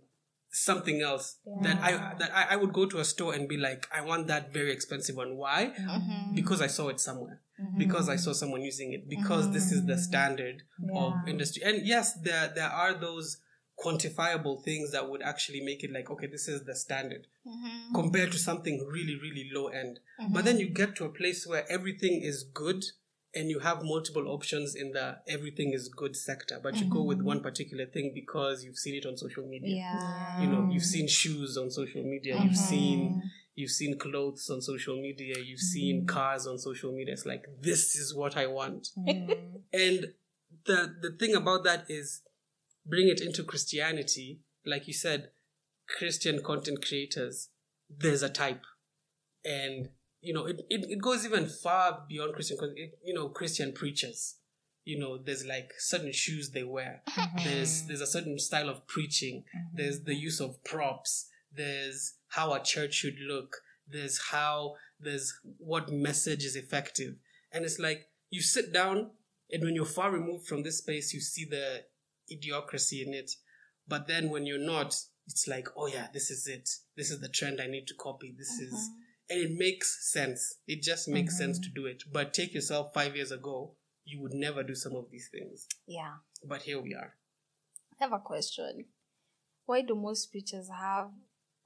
something 0.50 1.02
else 1.02 1.36
that 1.62 1.78
I 1.82 2.14
that 2.18 2.30
I, 2.34 2.54
I 2.54 2.56
would 2.56 2.72
go 2.72 2.86
to 2.86 2.98
a 2.98 3.04
store 3.04 3.34
and 3.34 3.48
be 3.48 3.56
like, 3.56 3.86
I 3.94 4.00
want 4.00 4.26
that 4.28 4.52
very 4.52 4.72
expensive 4.72 5.16
one. 5.16 5.36
Why? 5.36 5.72
Mm-hmm. 5.78 6.34
Because 6.34 6.62
I 6.62 6.66
saw 6.66 6.88
it 6.88 7.00
somewhere. 7.00 7.40
Because 7.76 8.08
I 8.08 8.14
mm-hmm. 8.14 8.22
saw 8.22 8.32
someone 8.32 8.62
using 8.62 8.92
it. 8.92 9.08
Because 9.08 9.50
this 9.52 9.72
is 9.72 9.84
the 9.86 9.94
mm-hmm. 9.94 10.02
standard 10.02 10.62
of 10.94 11.14
industry. 11.26 11.62
And 11.64 11.86
yes, 11.86 12.14
there 12.22 12.52
there 12.54 12.70
are 12.70 12.94
those 12.94 13.38
quantifiable 13.78 14.62
things 14.64 14.90
that 14.92 15.08
would 15.08 15.22
actually 15.22 15.60
make 15.60 15.84
it 15.84 15.92
like, 15.92 16.10
okay, 16.10 16.26
this 16.26 16.48
is 16.48 16.64
the 16.64 16.74
standard 16.74 17.26
mm-hmm. 17.46 17.94
compared 17.94 18.32
to 18.32 18.38
something 18.38 18.84
really, 18.90 19.16
really 19.22 19.48
low 19.54 19.68
end. 19.68 20.00
But 20.32 20.44
then 20.44 20.58
you 20.58 20.68
get 20.68 20.96
to 20.96 21.04
a 21.04 21.08
place 21.08 21.46
where 21.46 21.64
everything 21.70 22.20
is 22.22 22.42
good 22.42 22.84
and 23.34 23.50
you 23.50 23.60
have 23.60 23.82
multiple 23.82 24.26
options 24.28 24.74
in 24.74 24.92
the 24.92 25.18
everything 25.28 25.72
is 25.72 25.88
good 25.88 26.16
sector, 26.16 26.58
but 26.62 26.76
you 26.76 26.86
go 26.86 27.02
with 27.02 27.20
one 27.20 27.40
particular 27.40 27.86
thing 27.86 28.12
because 28.14 28.64
you've 28.64 28.78
seen 28.78 28.94
it 28.94 29.06
on 29.06 29.16
social 29.16 29.46
media. 29.46 29.76
Yeah. 29.76 30.40
You 30.40 30.48
know, 30.48 30.68
you've 30.72 30.84
seen 30.84 31.06
shoes 31.06 31.56
on 31.56 31.70
social 31.70 32.02
media, 32.02 32.40
you've 32.42 32.56
seen 32.56 33.22
you've 33.58 33.70
seen 33.70 33.98
clothes 33.98 34.48
on 34.50 34.60
social 34.60 34.94
media, 34.94 35.34
you've 35.44 35.58
seen 35.58 35.98
mm-hmm. 35.98 36.06
cars 36.06 36.46
on 36.46 36.58
social 36.58 36.92
media. 36.92 37.12
It's 37.12 37.26
like 37.26 37.44
this 37.60 37.96
is 37.96 38.14
what 38.14 38.36
I 38.36 38.46
want. 38.46 38.88
Mm-hmm. 38.96 39.32
and 39.72 40.06
the 40.64 40.94
the 41.02 41.16
thing 41.18 41.34
about 41.34 41.64
that 41.64 41.86
is 41.88 42.22
bring 42.86 43.08
it 43.08 43.20
into 43.20 43.42
Christianity, 43.42 44.40
like 44.64 44.86
you 44.86 44.94
said, 44.94 45.30
Christian 45.88 46.42
content 46.42 46.84
creators, 46.86 47.48
there's 47.90 48.22
a 48.22 48.28
type. 48.28 48.64
And, 49.44 49.90
you 50.20 50.32
know, 50.32 50.46
it, 50.46 50.60
it, 50.70 50.84
it 50.88 51.02
goes 51.02 51.24
even 51.24 51.46
far 51.46 52.04
beyond 52.08 52.34
Christian, 52.34 52.58
it, 52.76 52.98
you 53.04 53.14
know, 53.14 53.28
Christian 53.28 53.72
preachers. 53.72 54.36
You 54.84 54.98
know, 54.98 55.18
there's 55.18 55.44
like 55.44 55.72
certain 55.78 56.12
shoes 56.12 56.50
they 56.50 56.64
wear. 56.64 57.02
Mm-hmm. 57.10 57.44
There's, 57.44 57.82
there's 57.82 58.00
a 58.00 58.06
certain 58.06 58.38
style 58.38 58.70
of 58.70 58.86
preaching. 58.86 59.44
There's 59.74 60.04
the 60.04 60.14
use 60.14 60.40
of 60.40 60.62
props. 60.64 61.28
There's 61.52 62.14
how 62.28 62.52
a 62.52 62.62
church 62.62 62.94
should 62.94 63.18
look. 63.26 63.56
There's 63.86 64.18
how, 64.30 64.74
there's 65.00 65.32
what 65.58 65.90
message 65.90 66.44
is 66.44 66.56
effective. 66.56 67.14
And 67.52 67.64
it's 67.64 67.78
like, 67.78 68.06
you 68.30 68.42
sit 68.42 68.72
down 68.72 69.10
and 69.50 69.62
when 69.62 69.74
you're 69.74 69.86
far 69.86 70.10
removed 70.10 70.46
from 70.46 70.62
this 70.62 70.78
space, 70.78 71.14
you 71.14 71.20
see 71.20 71.46
the 71.46 71.84
idiocracy 72.30 73.06
in 73.06 73.14
it. 73.14 73.30
But 73.86 74.06
then 74.06 74.28
when 74.28 74.44
you're 74.44 74.58
not, 74.58 74.94
it's 75.26 75.46
like, 75.48 75.68
oh 75.76 75.86
yeah, 75.86 76.08
this 76.12 76.30
is 76.30 76.46
it. 76.46 76.68
This 76.96 77.10
is 77.10 77.20
the 77.20 77.28
trend 77.28 77.60
I 77.60 77.66
need 77.66 77.86
to 77.88 77.94
copy. 77.94 78.34
This 78.36 78.50
is, 78.60 78.72
uh-huh. 78.74 78.94
and 79.30 79.40
it 79.40 79.58
makes 79.58 80.12
sense. 80.12 80.56
It 80.66 80.82
just 80.82 81.08
makes 81.08 81.34
uh-huh. 81.34 81.46
sense 81.46 81.58
to 81.60 81.70
do 81.70 81.86
it. 81.86 82.02
But 82.12 82.34
take 82.34 82.52
yourself 82.54 82.92
five 82.92 83.16
years 83.16 83.32
ago, 83.32 83.72
you 84.04 84.20
would 84.20 84.34
never 84.34 84.62
do 84.62 84.74
some 84.74 84.94
of 84.96 85.10
these 85.10 85.28
things. 85.32 85.66
Yeah. 85.86 86.14
But 86.44 86.62
here 86.62 86.80
we 86.80 86.94
are. 86.94 87.14
I 88.00 88.04
have 88.04 88.12
a 88.12 88.18
question. 88.18 88.86
Why 89.66 89.82
do 89.82 89.94
most 89.94 90.30
preachers 90.30 90.68
have 90.68 91.10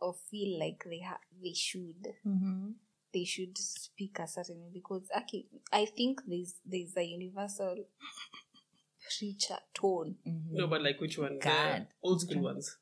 or 0.02 0.14
feel 0.30 0.58
like 0.58 0.84
they 0.84 1.00
ha- 1.00 1.20
they 1.42 1.54
should 1.54 2.08
mm-hmm. 2.26 2.70
they 3.14 3.24
should 3.24 3.56
speak 3.56 4.18
a 4.18 4.26
certain 4.26 4.60
way? 4.60 4.70
Because 4.72 5.08
okay, 5.16 5.46
I 5.72 5.86
think 5.86 6.22
there's 6.26 6.56
there's 6.66 6.96
a 6.96 7.04
universal 7.04 7.76
preacher 9.18 9.58
tone. 9.72 10.16
Mm-hmm. 10.26 10.56
No, 10.56 10.66
but 10.66 10.82
like 10.82 11.00
which 11.00 11.18
one? 11.18 11.38
The 11.38 11.44
God. 11.44 11.86
old 12.02 12.20
school 12.20 12.42
ones. 12.42 12.76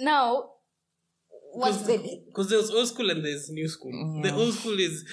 Now, 0.00 0.50
what's 1.52 1.82
the 1.82 2.22
Because 2.26 2.50
there's 2.50 2.70
old 2.70 2.88
school 2.88 3.10
and 3.10 3.24
there's 3.24 3.50
new 3.50 3.68
school. 3.68 4.20
The 4.22 4.34
old 4.34 4.54
school 4.54 4.78
is. 4.80 5.04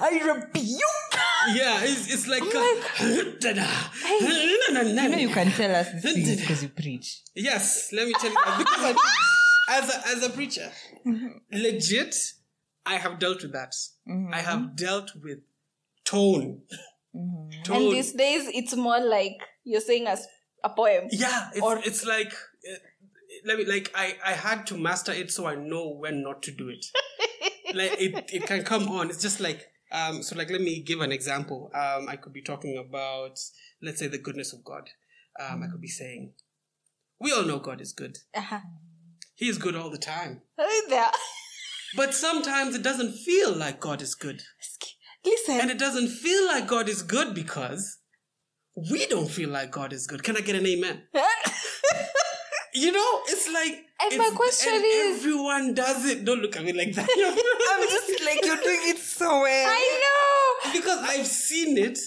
I 0.00 0.10
rebuke. 0.10 1.07
Yeah, 1.54 1.80
it's, 1.82 2.12
it's 2.12 2.26
like. 2.26 2.42
You 2.42 2.52
know 5.08 5.16
you 5.16 5.28
can 5.28 5.50
tell 5.50 5.74
us 5.74 5.88
these 6.02 6.02
things 6.14 6.40
because 6.40 6.62
you 6.62 6.68
preach. 6.70 7.22
Yes, 7.34 7.90
let 7.92 8.06
me 8.06 8.12
tell 8.14 8.30
you 8.30 8.36
because 8.58 8.84
I, 8.84 8.94
as 9.70 9.94
a 9.94 10.08
as 10.08 10.22
a 10.24 10.30
preacher, 10.30 10.70
legit, 11.52 12.14
I 12.86 12.94
have 12.96 13.18
dealt 13.18 13.42
with 13.42 13.52
that. 13.52 13.74
I 14.32 14.40
have 14.40 14.76
dealt 14.76 15.12
with 15.22 15.38
tone. 16.04 16.62
Tone. 17.64 17.76
and 17.76 17.92
these 17.92 18.12
days 18.12 18.48
it's 18.54 18.76
more 18.76 19.00
like 19.00 19.38
you're 19.64 19.80
saying 19.80 20.06
as 20.06 20.26
a 20.62 20.68
poem. 20.70 21.08
yeah, 21.10 21.48
it's, 21.52 21.60
or- 21.60 21.78
it's 21.78 22.04
like 22.04 22.32
uh, 22.32 22.76
let 23.44 23.58
me 23.58 23.64
like 23.64 23.90
I 23.94 24.16
I 24.24 24.32
had 24.32 24.66
to 24.68 24.76
master 24.76 25.12
it 25.12 25.30
so 25.30 25.46
I 25.46 25.54
know 25.54 25.88
when 25.88 26.22
not 26.22 26.42
to 26.44 26.50
do 26.52 26.68
it. 26.68 26.84
like 27.74 28.00
it 28.00 28.30
it 28.32 28.46
can 28.46 28.62
come 28.64 28.88
on. 28.88 29.08
It's 29.10 29.22
just 29.22 29.40
like 29.40 29.66
um 29.92 30.22
so 30.22 30.36
like 30.36 30.50
let 30.50 30.60
me 30.60 30.80
give 30.82 31.00
an 31.00 31.12
example. 31.12 31.70
Um 31.74 32.08
I 32.08 32.16
could 32.16 32.32
be 32.32 32.42
talking 32.42 32.76
about 32.76 33.38
let's 33.82 33.98
say 33.98 34.08
the 34.08 34.18
goodness 34.18 34.52
of 34.52 34.64
God. 34.64 34.90
Um 35.40 35.62
I 35.62 35.68
could 35.68 35.80
be 35.80 35.88
saying 35.88 36.32
we 37.20 37.32
all 37.32 37.44
know 37.44 37.58
God 37.58 37.80
is 37.80 37.92
good. 37.92 38.18
Uh-huh. 38.34 38.60
He 39.34 39.48
is 39.48 39.58
good 39.58 39.76
all 39.76 39.90
the 39.90 39.98
time. 39.98 40.42
But 41.96 42.14
sometimes 42.14 42.74
it 42.74 42.82
doesn't 42.82 43.12
feel 43.12 43.54
like 43.54 43.80
God 43.80 44.02
is 44.02 44.14
good. 44.14 44.42
Listen. 45.24 45.60
And 45.60 45.70
it 45.70 45.78
doesn't 45.78 46.08
feel 46.08 46.46
like 46.46 46.66
God 46.66 46.88
is 46.88 47.02
good 47.02 47.34
because 47.34 47.98
we 48.90 49.06
don't 49.06 49.30
feel 49.30 49.48
like 49.50 49.70
God 49.70 49.92
is 49.92 50.06
good. 50.06 50.22
Can 50.22 50.36
I 50.36 50.40
get 50.40 50.56
an 50.56 50.66
amen? 50.66 51.02
You 52.80 52.92
know, 52.92 53.20
it's 53.26 53.48
like. 53.52 53.84
And 54.00 54.18
my 54.18 54.30
question 54.34 54.74
and 54.74 54.84
is- 54.84 55.18
everyone 55.18 55.74
does 55.74 56.04
it. 56.06 56.24
Don't 56.24 56.40
look 56.40 56.56
at 56.56 56.64
me 56.64 56.72
like 56.72 56.94
that. 56.94 57.08
I'm 57.72 57.88
just 57.88 58.24
like 58.24 58.44
you're 58.44 58.56
doing 58.56 58.80
it 58.84 58.98
so 58.98 59.28
well. 59.42 59.68
I 59.70 60.00
know. 60.04 60.72
because 60.72 60.98
I've 61.02 61.26
seen 61.26 61.76
it, 61.78 61.98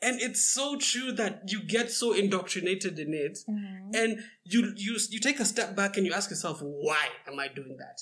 and 0.00 0.20
it's 0.20 0.42
so 0.52 0.76
true 0.78 1.12
that 1.12 1.42
you 1.48 1.62
get 1.62 1.90
so 1.90 2.12
indoctrinated 2.14 2.98
in 2.98 3.12
it, 3.12 3.38
Mm-hmm. 3.48 3.94
and 3.94 4.18
you 4.44 4.72
you 4.76 4.96
you 5.10 5.20
take 5.20 5.38
a 5.40 5.44
step 5.44 5.76
back 5.76 5.96
and 5.98 6.06
you 6.06 6.12
ask 6.14 6.30
yourself, 6.30 6.60
why 6.62 7.06
am 7.26 7.38
I 7.38 7.48
doing 7.48 7.76
that? 7.78 7.98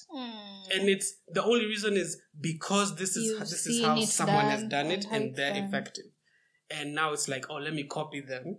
And 0.75 0.89
it's 0.89 1.15
the 1.29 1.43
only 1.43 1.67
reason 1.67 1.95
is 1.97 2.21
because 2.41 2.95
this 2.97 3.17
is 3.17 3.25
You've 3.33 3.41
this 3.41 3.67
is 3.67 3.85
how 3.85 4.01
someone 4.05 4.45
has 4.47 4.61
done 4.63 4.71
done 4.71 4.91
it, 4.93 5.07
and 5.11 5.35
they're 5.35 5.55
done. 5.55 5.65
effective. 5.65 6.05
And 6.71 6.95
now 6.95 7.13
it's 7.13 7.29
like, 7.29 7.47
oh, 7.51 7.57
let 7.57 7.75
me 7.75 7.85
copy 7.85 8.21
them. 8.21 8.59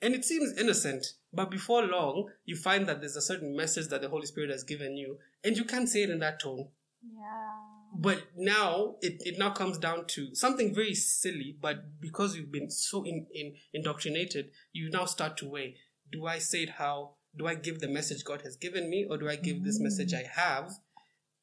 And 0.00 0.14
it 0.14 0.24
seems 0.24 0.58
innocent, 0.58 1.06
but 1.32 1.50
before 1.50 1.82
long, 1.82 2.30
you 2.44 2.56
find 2.56 2.86
that 2.88 3.00
there's 3.00 3.16
a 3.16 3.22
certain 3.22 3.56
message 3.56 3.88
that 3.88 4.02
the 4.02 4.08
Holy 4.08 4.26
Spirit 4.26 4.50
has 4.50 4.64
given 4.64 4.96
you, 4.96 5.18
and 5.42 5.56
you 5.56 5.64
can't 5.64 5.88
say 5.88 6.02
it 6.02 6.10
in 6.10 6.18
that 6.20 6.40
tone. 6.40 6.68
Yeah. 7.02 7.52
But 7.94 8.22
now 8.36 8.96
it, 9.02 9.22
it 9.24 9.38
now 9.38 9.50
comes 9.50 9.78
down 9.78 10.06
to 10.08 10.34
something 10.34 10.74
very 10.74 10.94
silly, 10.94 11.56
but 11.60 12.00
because 12.00 12.36
you've 12.36 12.52
been 12.52 12.70
so 12.70 13.04
in, 13.04 13.26
in 13.34 13.54
indoctrinated, 13.72 14.50
you 14.72 14.90
now 14.90 15.04
start 15.04 15.36
to 15.38 15.48
weigh, 15.48 15.76
do 16.10 16.26
I 16.26 16.38
say 16.38 16.62
it 16.64 16.70
how 16.70 17.14
do 17.36 17.46
I 17.46 17.54
give 17.54 17.80
the 17.80 17.88
message 17.88 18.24
God 18.24 18.42
has 18.42 18.56
given 18.56 18.88
me, 18.90 19.06
or 19.08 19.18
do 19.18 19.28
I 19.28 19.36
give 19.36 19.64
this 19.64 19.78
message 19.80 20.12
I 20.14 20.24
have 20.34 20.72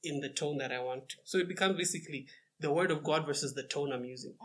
in 0.03 0.22
the 0.22 0.30
tone 0.30 0.57
that 0.57 0.72
I 0.72 0.80
want 0.80 1.10
to? 1.10 1.16
So 1.24 1.38
it 1.38 1.48
becomes 1.48 1.78
basically 1.78 2.28
the 2.60 2.72
word 2.72 2.91
of 2.91 3.03
God 3.03 3.26
versus 3.26 3.53
the 3.53 3.64
tone 3.64 3.91
I'm 3.91 4.06
using. 4.06 4.36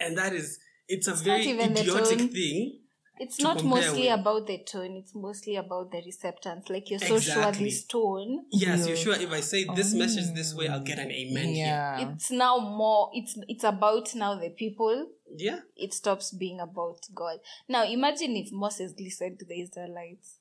And 0.00 0.18
that 0.18 0.32
is 0.32 0.58
it's 0.88 1.08
a 1.08 1.12
not 1.12 1.20
very 1.20 1.50
idiotic 1.50 2.32
thing. 2.32 2.80
It's 3.18 3.40
not 3.40 3.64
mostly 3.64 4.08
with. 4.08 4.20
about 4.20 4.46
the 4.46 4.58
tone, 4.58 4.96
it's 4.96 5.14
mostly 5.14 5.56
about 5.56 5.90
the 5.90 6.02
receptance. 6.04 6.68
Like 6.68 6.90
you're 6.90 6.98
so 6.98 7.18
sure 7.18 7.50
this 7.52 7.84
tone. 7.84 8.44
Yes, 8.50 8.80
Yeah. 8.80 8.86
you're 8.86 8.96
sure 8.96 9.14
if 9.14 9.30
I 9.32 9.40
say 9.40 9.64
this 9.74 9.94
message 9.94 10.34
this 10.34 10.54
way, 10.54 10.68
I'll 10.68 10.84
get 10.84 10.98
an 10.98 11.10
amen 11.10 11.48
here. 11.48 11.66
Yeah. 11.66 12.10
It's 12.12 12.30
now 12.30 12.58
more 12.58 13.10
it's 13.14 13.38
it's 13.48 13.64
about 13.64 14.14
now 14.14 14.38
the 14.38 14.50
people. 14.50 15.06
Yeah. 15.34 15.60
It 15.76 15.94
stops 15.94 16.32
being 16.32 16.60
about 16.60 17.00
God. 17.14 17.38
Now 17.68 17.84
imagine 17.84 18.36
if 18.36 18.52
Moses 18.52 18.92
listened 18.98 19.38
to 19.38 19.46
the 19.46 19.60
Israelites. 19.62 20.38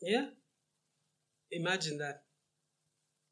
Yeah. 0.00 0.26
Imagine 1.50 1.98
that. 1.98 2.22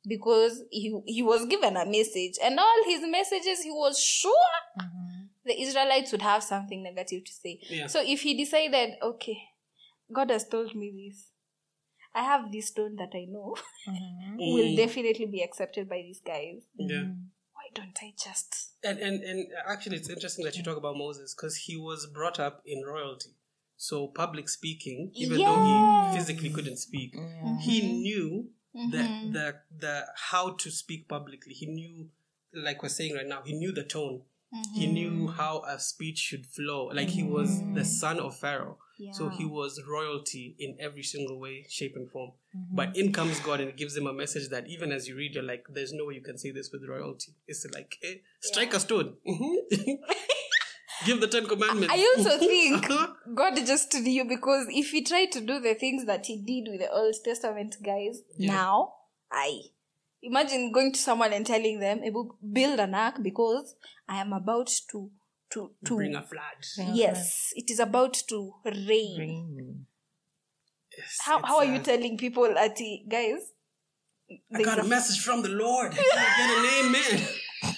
Because 0.06 0.62
he 0.70 1.00
he 1.06 1.22
was 1.22 1.46
given 1.46 1.76
a 1.76 1.86
message 1.86 2.34
and 2.42 2.58
all 2.58 2.82
his 2.86 3.00
messages 3.08 3.62
he 3.62 3.70
was 3.70 3.98
sure 3.98 4.32
mm-hmm. 4.78 5.13
The 5.44 5.60
Israelites 5.60 6.12
would 6.12 6.22
have 6.22 6.42
something 6.42 6.82
negative 6.82 7.24
to 7.24 7.32
say. 7.32 7.60
Yeah. 7.68 7.86
So 7.86 8.02
if 8.04 8.22
he 8.22 8.36
decided, 8.36 8.94
okay, 9.02 9.38
God 10.12 10.30
has 10.30 10.46
told 10.46 10.74
me 10.74 11.08
this. 11.08 11.30
I 12.14 12.22
have 12.22 12.52
this 12.52 12.70
tone 12.70 12.96
that 12.96 13.10
I 13.12 13.26
know 13.28 13.56
mm-hmm. 13.88 14.36
will 14.36 14.64
Mm. 14.72 14.76
definitely 14.76 15.26
be 15.26 15.42
accepted 15.42 15.88
by 15.88 15.96
these 16.02 16.20
guys. 16.24 16.62
Yeah. 16.76 16.96
Mm-hmm. 16.96 17.12
Why 17.54 17.70
don't 17.74 17.98
I 18.00 18.12
just 18.22 18.74
And, 18.84 18.98
and 18.98 19.22
and 19.24 19.46
actually, 19.66 19.96
it's 19.96 20.08
interesting 20.08 20.44
that 20.44 20.56
you 20.56 20.62
talk 20.62 20.76
about 20.76 20.96
Moses 20.96 21.34
because 21.34 21.56
he 21.56 21.76
was 21.76 22.06
brought 22.06 22.38
up 22.38 22.62
in 22.64 22.84
royalty. 22.84 23.30
So 23.76 24.06
public 24.06 24.48
speaking, 24.48 25.10
even 25.14 25.38
though 25.38 26.10
he 26.10 26.16
physically 26.16 26.50
couldn't 26.50 26.76
speak, 26.76 27.16
mm-hmm. 27.16 27.56
he 27.56 27.80
knew 27.80 28.50
the 28.74 29.30
the 29.32 29.54
the 29.76 30.06
how 30.30 30.50
to 30.50 30.70
speak 30.70 31.08
publicly. 31.08 31.52
He 31.52 31.66
knew, 31.66 32.08
like 32.52 32.82
we're 32.82 32.88
saying 32.88 33.14
right 33.16 33.26
now, 33.26 33.42
he 33.44 33.54
knew 33.54 33.72
the 33.72 33.84
tone. 33.84 34.22
He 34.72 34.86
knew 34.86 35.28
how 35.28 35.62
a 35.66 35.78
speech 35.78 36.18
should 36.18 36.46
flow. 36.46 36.86
Like 36.92 37.08
he 37.08 37.22
was 37.22 37.60
the 37.74 37.84
son 37.84 38.18
of 38.20 38.36
Pharaoh. 38.36 38.78
So 39.12 39.28
he 39.28 39.44
was 39.44 39.82
royalty 39.88 40.54
in 40.58 40.76
every 40.80 41.02
single 41.02 41.40
way, 41.40 41.66
shape, 41.68 41.94
and 41.96 42.08
form. 42.10 42.30
But 42.72 42.96
in 42.96 43.12
comes 43.12 43.40
God 43.40 43.60
and 43.60 43.76
gives 43.76 43.96
him 43.96 44.06
a 44.06 44.12
message 44.12 44.50
that 44.50 44.68
even 44.68 44.92
as 44.92 45.08
you 45.08 45.16
read, 45.16 45.34
you're 45.34 45.42
like, 45.42 45.64
there's 45.68 45.92
no 45.92 46.04
way 46.06 46.14
you 46.14 46.22
can 46.22 46.38
say 46.38 46.52
this 46.52 46.70
with 46.72 46.88
royalty. 46.88 47.32
It's 47.48 47.66
like, 47.74 47.96
eh, 48.04 48.14
strike 48.40 48.72
a 48.74 48.80
stone. 48.80 49.16
Give 51.04 51.20
the 51.20 51.26
Ten 51.26 51.46
Commandments. 51.46 51.92
I 51.92 52.14
also 52.16 52.38
think 52.52 52.88
Uh-huh. 52.88 53.08
God 53.34 53.56
just 53.66 53.92
knew 53.94 54.24
because 54.24 54.66
if 54.70 54.90
he 54.90 55.02
tried 55.02 55.32
to 55.32 55.40
do 55.40 55.60
the 55.60 55.74
things 55.74 56.06
that 56.06 56.26
he 56.26 56.36
did 56.40 56.70
with 56.70 56.80
the 56.80 56.90
Old 56.90 57.14
Testament 57.24 57.76
guys 57.84 58.22
now, 58.38 58.92
I 59.30 59.60
imagine 60.24 60.72
going 60.72 60.92
to 60.92 60.98
someone 60.98 61.32
and 61.32 61.46
telling 61.46 61.80
them, 61.80 62.00
"Ebu, 62.04 62.30
build 62.52 62.80
an 62.80 62.94
ark 62.94 63.16
because 63.22 63.74
I 64.08 64.20
am 64.20 64.32
about 64.32 64.70
to 64.90 65.10
to 65.52 65.70
to 65.84 65.96
Bring 65.96 66.14
a 66.14 66.22
flood. 66.22 66.94
yes, 66.94 67.52
it 67.54 67.70
is 67.70 67.80
about 67.80 68.14
to 68.28 68.54
rain." 68.64 69.18
Rain. 69.18 69.86
Yes, 70.96 71.18
How 71.22 71.42
how 71.42 71.58
are 71.58 71.64
you 71.64 71.80
telling 71.80 72.16
people 72.16 72.56
at 72.58 72.78
guys? 73.08 73.52
I 74.54 74.62
got 74.62 74.78
a 74.78 74.82
a- 74.82 74.86
message 74.86 75.20
from 75.20 75.42
the 75.42 75.50
Lord. 75.50 75.92
I 75.92 75.96
get 76.38 76.50
an 76.58 76.86
amen? 76.86 77.28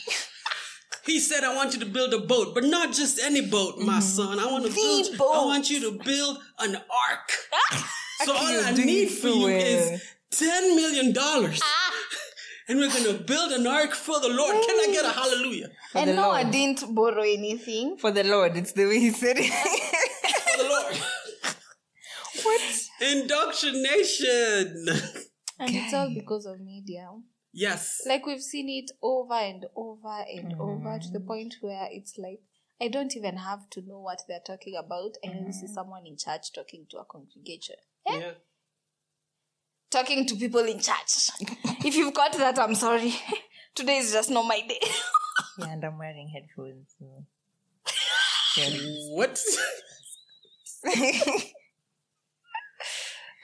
He 1.06 1.20
said, 1.20 1.44
I 1.44 1.55
want 1.55 1.73
you 1.73 1.78
to 1.81 1.86
build 1.86 2.12
a 2.14 2.18
boat, 2.18 2.52
but 2.52 2.64
not 2.64 2.93
just 2.93 3.20
any 3.20 3.40
boat, 3.40 3.78
my 3.78 3.93
mm-hmm. 3.93 4.01
son. 4.01 4.40
I 4.40 4.47
want 4.51 4.66
to 4.66 4.74
build, 4.74 5.14
I 5.14 5.16
boat. 5.16 5.47
want 5.47 5.70
you 5.70 5.81
to 5.82 6.05
build 6.05 6.39
an 6.59 6.74
ark. 6.74 7.31
so 8.24 8.32
all 8.32 8.64
I 8.64 8.73
need 8.73 9.06
for 9.10 9.28
you 9.28 9.44
well. 9.44 9.56
is 9.56 10.02
$10 10.32 10.74
million. 10.74 11.14
Ah. 11.16 11.76
And 12.68 12.78
we're 12.78 12.88
going 12.90 13.05
to 13.16 13.22
build 13.24 13.52
an 13.52 13.66
ark 13.66 13.93
for 13.93 14.18
the 14.20 14.28
Lord. 14.28 14.55
Can 14.66 14.76
I 14.80 14.93
get 14.93 15.05
a 15.05 15.10
hallelujah? 15.10 15.68
For 15.93 15.98
and 15.98 16.10
the 16.10 16.14
no, 16.14 16.30
I 16.30 16.44
didn't 16.44 16.94
borrow 16.94 17.22
anything. 17.22 17.97
For 17.98 18.10
the 18.10 18.24
Lord, 18.24 18.56
it's 18.56 18.72
the 18.72 18.86
way 18.86 18.98
he 18.98 19.10
said 19.10 19.36
it. 19.38 19.52
For 19.52 20.62
the 20.62 20.68
Lord. 20.68 20.97
What? 22.43 22.60
Indoctrination. 23.01 24.86
And 25.59 25.74
it's 25.74 25.94
all 25.94 26.10
because 26.14 26.47
of 26.47 26.60
media. 26.60 27.09
yes. 27.52 28.02
Like 28.06 28.26
we've 28.26 28.43
seen 28.43 28.68
it 28.68 28.90
over 29.02 29.34
and 29.34 29.64
over 29.74 30.24
and 30.36 30.55
over 30.60 30.98
to 30.98 31.10
the 31.10 31.20
point 31.20 31.55
where 31.60 31.88
it's 31.90 32.18
like 32.18 32.40
I 32.80 32.88
don't 32.88 33.16
even 33.16 33.38
have 33.38 33.70
to 33.70 33.80
know 33.80 34.01
what 34.01 34.20
they're 34.28 34.44
talking 34.47 34.76
about. 34.76 35.12
I 35.24 35.28
only 35.36 35.52
see 35.52 35.66
someone 35.66 36.06
in 36.06 36.16
church 36.18 36.52
talking 36.55 36.86
to 36.90 36.98
a 36.98 37.05
congregation. 37.06 37.76
Eh? 38.06 38.18
Yeah. 38.18 38.32
Talking 39.91 40.27
to 40.27 40.35
people 40.37 40.61
in 40.61 40.79
church. 40.81 41.31
if 41.85 41.95
you've 41.97 42.15
got 42.15 42.33
that, 42.33 42.59
I'm 42.59 42.75
sorry. 42.75 43.15
Today 43.75 43.99
is 43.99 44.13
just 44.13 44.31
not 44.31 44.47
my 44.47 44.61
day. 44.67 44.81
yeah, 45.59 45.73
and 45.73 45.85
I'm 45.85 45.99
wearing 45.99 46.29
headphones. 46.29 46.95
So. 46.99 47.25
Yeah. 48.57 48.71
What? 49.15 49.39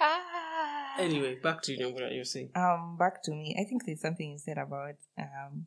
ah. 0.01 0.97
anyway, 0.99 1.37
back 1.43 1.63
to 1.63 1.73
you, 1.75 1.91
what 1.91 2.13
you're 2.13 2.25
saying. 2.25 2.51
um, 2.55 2.97
back 2.99 3.23
to 3.25 3.31
me. 3.31 3.55
I 3.61 3.65
think 3.69 3.85
there's 3.85 4.01
something 4.01 4.33
you 4.33 4.39
said 4.39 4.59
about 4.59 4.95
um 5.19 5.67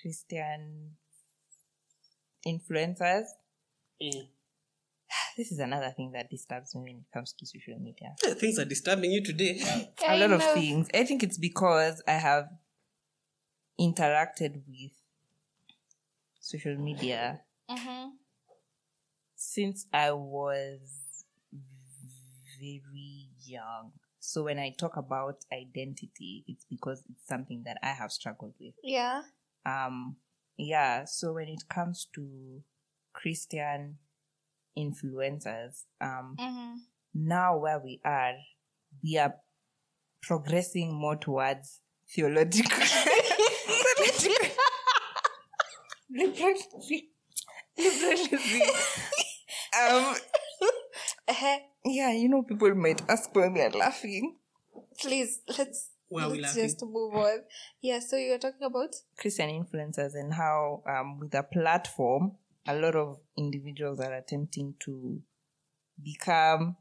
Christian 0.00 0.92
influencers. 2.46 3.26
Mm. 4.02 4.28
This 5.36 5.50
is 5.50 5.58
another 5.58 5.90
thing 5.90 6.12
that 6.12 6.30
disturbs 6.30 6.74
me 6.74 6.82
when 6.82 6.96
it 6.98 7.12
comes 7.12 7.32
to 7.38 7.46
social 7.46 7.78
media. 7.80 8.14
Yeah, 8.24 8.34
Things 8.34 8.58
are 8.58 8.64
disturbing 8.64 9.10
you 9.10 9.22
today. 9.24 9.60
a 10.08 10.16
lot 10.16 10.30
of 10.30 10.40
of. 10.42 10.52
things. 10.52 10.88
I 10.94 11.04
think 11.04 11.22
it's 11.22 11.38
because 11.38 12.02
I 12.06 12.12
have 12.12 12.48
interacted 13.80 14.62
with 14.68 14.92
social 16.38 16.76
media 16.76 17.40
Mhm. 17.68 18.12
since 19.34 19.86
I 19.92 20.12
was 20.12 21.24
very 22.60 23.28
young. 23.44 23.92
So 24.20 24.44
when 24.44 24.58
I 24.58 24.70
talk 24.70 24.96
about 24.96 25.44
identity, 25.52 26.44
it's 26.46 26.64
because 26.64 27.02
it's 27.10 27.26
something 27.26 27.62
that 27.64 27.78
I 27.82 27.88
have 27.92 28.12
struggled 28.12 28.54
with. 28.60 28.74
Yeah. 28.82 29.22
Um, 29.66 30.16
yeah. 30.56 31.04
So 31.04 31.34
when 31.34 31.48
it 31.48 31.68
comes 31.68 32.06
to 32.14 32.62
Christian 33.12 33.98
influencers, 34.76 35.84
um, 36.00 36.36
Mhm. 36.38 36.76
now 37.14 37.58
where 37.58 37.78
we 37.78 38.00
are, 38.04 38.34
we 39.02 39.18
are 39.18 39.34
progressing 40.22 40.92
more 40.94 41.16
towards 41.16 41.80
theological. 42.14 42.70
theological 42.76 44.48
liberalism. 46.10 47.00
liberalism. 47.76 48.38
um, 49.80 50.16
Eh, 51.26 51.58
yeah, 51.86 52.12
you 52.12 52.28
know, 52.28 52.42
people 52.42 52.74
might 52.74 53.00
ask 53.08 53.34
why 53.34 53.48
we 53.48 53.60
are 53.60 53.70
laughing. 53.70 54.36
Please, 55.00 55.40
let's, 55.58 55.90
Why 56.08 56.26
let's 56.26 56.54
just 56.54 56.82
move 56.82 57.14
on. 57.14 57.38
Yeah, 57.80 58.00
so 58.00 58.16
you 58.16 58.32
were 58.32 58.38
talking 58.38 58.62
about? 58.66 58.94
Christian 59.16 59.48
influencers 59.48 60.14
and 60.14 60.34
how, 60.34 60.82
um, 60.86 61.18
with 61.18 61.34
a 61.34 61.42
platform, 61.42 62.32
a 62.66 62.74
lot 62.74 62.94
of 62.96 63.18
individuals 63.36 64.00
are 64.00 64.14
attempting 64.14 64.74
to 64.80 65.20
become. 66.02 66.76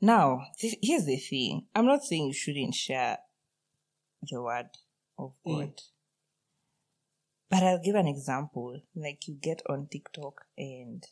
Now, 0.00 0.40
th- 0.58 0.78
here's 0.82 1.04
the 1.06 1.16
thing. 1.16 1.66
I'm 1.74 1.86
not 1.86 2.02
saying 2.02 2.26
you 2.26 2.32
shouldn't 2.32 2.74
share 2.74 3.18
the 4.22 4.42
word 4.42 4.70
of 5.18 5.32
Mm. 5.46 5.54
God. 5.58 5.80
But 7.48 7.62
I'll 7.64 7.82
give 7.82 7.96
an 7.96 8.06
example. 8.06 8.80
Like 8.94 9.26
you 9.26 9.34
get 9.34 9.60
on 9.68 9.88
TikTok 9.88 10.42
and 10.56 11.04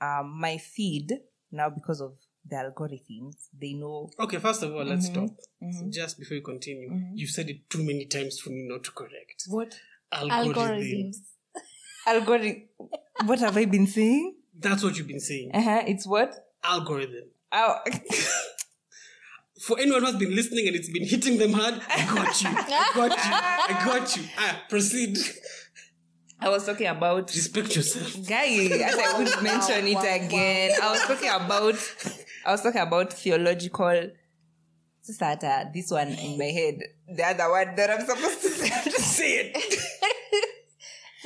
um 0.00 0.38
my 0.40 0.58
feed 0.58 1.12
now 1.50 1.70
because 1.70 2.00
of 2.00 2.16
the 2.48 2.56
algorithms, 2.56 3.48
they 3.60 3.72
know 3.72 4.08
Okay, 4.20 4.38
first 4.38 4.62
of 4.62 4.72
all, 4.74 4.84
let's 4.84 5.08
Mm-hmm. 5.08 5.26
stop. 5.26 5.90
Just 5.90 6.18
before 6.18 6.36
you 6.36 6.42
continue, 6.42 6.90
you 7.14 7.26
said 7.26 7.48
it 7.50 7.68
too 7.68 7.82
many 7.84 8.06
times 8.06 8.38
for 8.38 8.50
me 8.50 8.66
not 8.68 8.84
to 8.84 8.92
correct. 8.92 9.44
what 9.48 9.78
Algorithm. 10.12 10.52
Algorithms. 10.54 11.16
Algorithm 12.06 12.62
what 13.24 13.38
have 13.40 13.56
I 13.56 13.64
been 13.64 13.86
saying? 13.86 14.34
That's 14.58 14.82
what 14.82 14.96
you've 14.98 15.06
been 15.08 15.20
saying. 15.20 15.50
Uh-huh. 15.54 15.82
It's 15.86 16.06
what? 16.06 16.48
Algorithm. 16.62 17.24
Oh 17.52 17.76
For 19.62 19.78
anyone 19.80 20.02
who's 20.04 20.16
been 20.16 20.34
listening 20.36 20.66
and 20.66 20.76
it's 20.76 20.90
been 20.90 21.06
hitting 21.06 21.38
them 21.38 21.52
hard, 21.54 21.80
I 21.88 22.04
got 22.14 22.42
you. 22.42 22.48
I 22.50 22.90
got 22.94 23.10
you. 23.10 23.32
I 23.74 23.82
got 23.86 24.16
you. 24.16 24.22
Ah, 24.38 24.62
proceed. 24.68 25.16
I 26.38 26.50
was 26.50 26.66
talking 26.66 26.86
about 26.88 27.30
Respect 27.34 27.74
yourself. 27.74 28.28
guy 28.28 28.44
as 28.44 28.94
I 28.98 29.18
would 29.18 29.42
mention 29.42 29.86
it 29.86 30.24
again. 30.26 30.72
I 30.82 30.90
was 30.90 31.00
talking 31.02 31.30
about 31.30 31.74
I 32.44 32.50
was 32.52 32.60
talking 32.62 32.82
about 32.82 33.12
theological 33.14 34.10
Sata, 35.10 35.72
this 35.72 35.90
one 35.90 36.08
in 36.08 36.36
my 36.36 36.44
head. 36.46 36.80
The 37.08 37.24
other 37.24 37.48
one 37.50 37.74
that 37.76 37.90
I'm 37.90 38.04
supposed 38.04 38.42
to 38.42 38.48
say. 38.50 38.90
Say 38.90 39.32
it. 39.54 39.80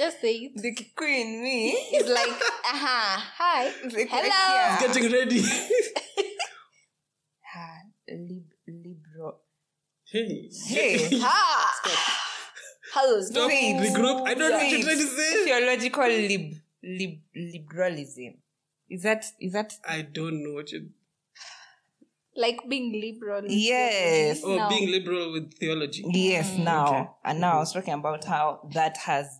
Just 0.00 0.20
say 0.22 0.34
it. 0.48 0.52
The 0.56 0.72
queen, 0.96 1.42
me 1.42 1.70
is 1.98 2.08
like, 2.08 2.40
aha, 2.72 3.32
hi, 3.36 3.64
is 3.84 3.92
like, 3.92 4.08
hello. 4.08 4.22
yeah. 4.28 4.80
Getting 4.80 5.12
ready. 5.12 5.42
Ah, 7.52 7.78
lib, 8.08 8.44
libro. 8.68 9.38
hey. 10.12 10.48
Hey, 10.68 11.20
Ah, 11.20 11.80
hello. 12.94 13.20
Stop. 13.20 13.50
Say 13.50 13.72
it. 13.72 13.92
Regroup. 13.92 14.22
I 14.26 14.34
don't 14.34 14.50
know 14.52 14.56
what 14.56 14.70
you're 14.70 14.82
trying 14.82 14.98
to 14.98 15.06
say. 15.06 15.44
theological 15.44 16.06
lib, 16.06 16.54
lib, 16.84 17.18
liberalism. 17.34 18.34
Is 18.88 19.02
that 19.02 19.24
is 19.40 19.52
that 19.52 19.74
I 19.86 20.02
don't 20.02 20.44
know 20.44 20.54
what 20.54 20.70
you. 20.70 20.90
Like 22.36 22.60
being 22.68 22.92
liberal. 23.00 23.44
is 23.46 23.52
Yes. 23.52 24.42
Oh, 24.44 24.56
No. 24.56 24.68
being 24.68 24.88
liberal 24.92 25.32
with 25.32 25.52
theology. 25.58 26.04
Yes, 26.08 26.56
now. 26.56 26.86
Okay. 26.86 27.08
And 27.24 27.40
now 27.40 27.56
I 27.56 27.58
was 27.58 27.72
talking 27.72 27.94
about 27.94 28.24
how 28.24 28.60
that 28.74 28.96
has 28.98 29.39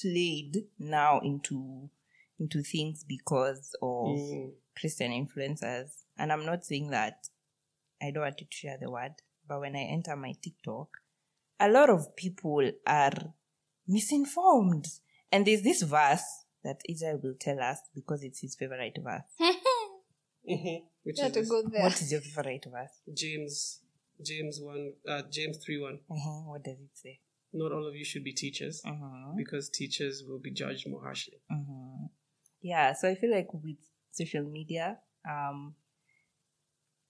played 0.00 0.64
now 0.78 1.20
into 1.20 1.88
into 2.38 2.62
things 2.62 3.02
because 3.02 3.74
of 3.80 4.18
Mm. 4.18 4.52
Christian 4.78 5.10
influencers. 5.10 5.90
And 6.18 6.30
I'm 6.30 6.44
not 6.44 6.64
saying 6.66 6.90
that 6.90 7.28
I 8.02 8.10
don't 8.10 8.24
want 8.24 8.36
to 8.38 8.46
share 8.50 8.76
the 8.78 8.90
word, 8.90 9.14
but 9.48 9.60
when 9.60 9.74
I 9.74 9.84
enter 9.84 10.14
my 10.16 10.34
TikTok, 10.42 10.88
a 11.58 11.68
lot 11.70 11.88
of 11.88 12.14
people 12.14 12.70
are 12.86 13.32
misinformed. 13.88 14.86
And 15.32 15.46
there's 15.46 15.62
this 15.62 15.80
verse 15.82 16.44
that 16.62 16.80
Israel 16.88 17.20
will 17.22 17.34
tell 17.40 17.60
us 17.60 17.78
because 17.94 18.22
it's 18.22 18.40
his 18.40 18.54
favorite 18.54 18.98
verse. 19.02 19.22
Mhm. 20.48 20.84
Which 21.02 21.18
You 21.18 21.30
to 21.30 21.40
is 21.40 21.50
go 21.50 21.62
there. 21.68 21.82
What 21.82 22.00
is 22.00 22.12
your 22.12 22.20
favorite 22.20 22.66
verse? 22.70 23.00
James, 23.12 23.80
James 24.22 24.60
one, 24.60 24.92
uh, 25.08 25.22
James 25.30 25.56
three 25.58 25.78
one. 25.78 25.98
Uh-huh. 26.10 26.50
What 26.50 26.62
does 26.62 26.78
it 26.78 26.90
say? 26.96 27.18
Not 27.56 27.72
all 27.72 27.86
of 27.86 27.94
you 27.96 28.04
should 28.04 28.22
be 28.24 28.32
teachers 28.32 28.82
Uh-huh. 28.84 29.32
because 29.36 29.70
teachers 29.70 30.22
will 30.28 30.38
be 30.38 30.50
judged 30.50 30.88
more 30.88 31.02
harshly. 31.02 31.40
Mhm. 31.50 32.10
Yeah, 32.60 32.92
so 32.92 33.08
I 33.08 33.14
feel 33.14 33.30
like 33.30 33.52
with 33.54 33.78
social 34.10 34.44
media, 34.44 35.00
um, 35.28 35.74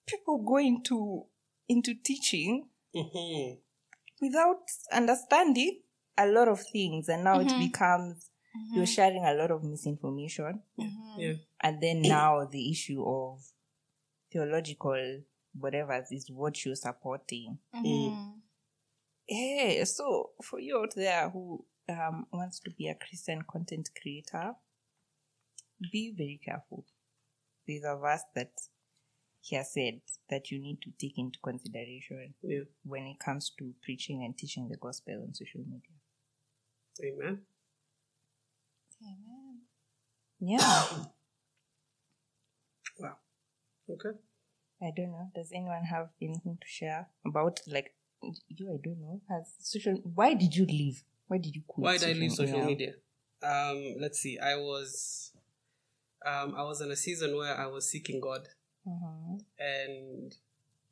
people 0.05 0.37
go 0.39 0.57
into 0.57 1.25
into 1.67 1.93
teaching 1.95 2.69
Mhm. 2.95 3.57
without 4.21 4.63
understanding 4.91 5.81
a 6.17 6.25
lot 6.27 6.47
of 6.47 6.61
things, 6.71 7.09
and 7.09 7.23
now 7.25 7.39
it 7.41 7.51
becomes 7.59 8.29
you're 8.73 8.85
sharing 8.87 9.23
a 9.25 9.33
lot 9.33 9.51
of 9.51 9.63
misinformation, 9.63 10.63
Yeah. 11.17 11.33
and 11.61 11.81
then 11.81 12.01
now 12.01 12.45
the 12.45 12.71
issue 12.71 13.03
of 13.05 13.43
theological 14.31 15.23
whatever 15.59 16.05
is 16.11 16.29
what 16.31 16.63
you're 16.65 16.75
supporting. 16.75 17.59
Mhm. 17.73 18.36
Yeah, 19.27 19.83
so 19.83 20.31
for 20.43 20.59
you 20.59 20.79
out 20.79 20.93
there 20.95 21.29
who 21.29 21.65
um, 21.89 22.25
wants 22.31 22.59
to 22.61 22.71
be 22.71 22.87
a 22.87 22.95
Christian 22.95 23.41
content 23.49 23.89
creator, 24.01 24.53
be 25.91 26.13
very 26.15 26.39
careful. 26.43 26.85
There's 27.67 27.83
a 27.85 27.97
verse 27.97 28.23
that 28.35 28.51
he 29.41 29.55
has 29.55 29.73
said 29.73 30.01
that 30.29 30.51
you 30.51 30.59
need 30.61 30.81
to 30.81 30.91
take 30.99 31.17
into 31.17 31.39
consideration 31.43 32.33
Yeah. 32.41 32.61
when 32.83 33.03
it 33.03 33.19
comes 33.19 33.51
to 33.59 33.73
preaching 33.83 34.23
and 34.23 34.37
teaching 34.37 34.69
the 34.69 34.77
gospel 34.77 35.23
on 35.27 35.33
social 35.33 35.61
media. 35.61 35.97
Amen. 37.03 37.41
Amen. 39.01 39.59
Yeah, 40.39 40.59
Wow. 42.99 43.17
Okay. 43.89 44.17
I 44.81 44.91
don't 44.95 45.11
know. 45.11 45.29
Does 45.35 45.51
anyone 45.53 45.83
have 45.83 46.09
anything 46.21 46.57
to 46.61 46.67
share 46.67 47.07
about 47.25 47.59
like 47.67 47.93
you? 48.21 48.67
I 48.73 48.77
don't 48.83 48.99
know. 49.01 49.21
Has 49.29 49.53
social? 49.59 49.93
Why 50.15 50.33
did 50.33 50.55
you 50.55 50.65
leave? 50.65 51.03
Why 51.27 51.37
did 51.37 51.55
you 51.55 51.61
quit? 51.67 51.83
Why 51.83 51.97
did 51.97 52.09
I 52.15 52.19
leave 52.19 52.31
social 52.33 52.63
media? 52.63 52.93
Um, 53.43 53.95
let's 53.99 54.19
see. 54.19 54.39
I 54.39 54.55
was, 54.55 55.31
um, 56.25 56.55
I 56.55 56.63
was 56.63 56.81
in 56.81 56.91
a 56.91 56.95
season 56.95 57.35
where 57.35 57.55
I 57.55 57.67
was 57.67 57.89
seeking 57.89 58.19
God, 58.19 58.47
Mhm. 58.87 59.41
and 59.59 60.35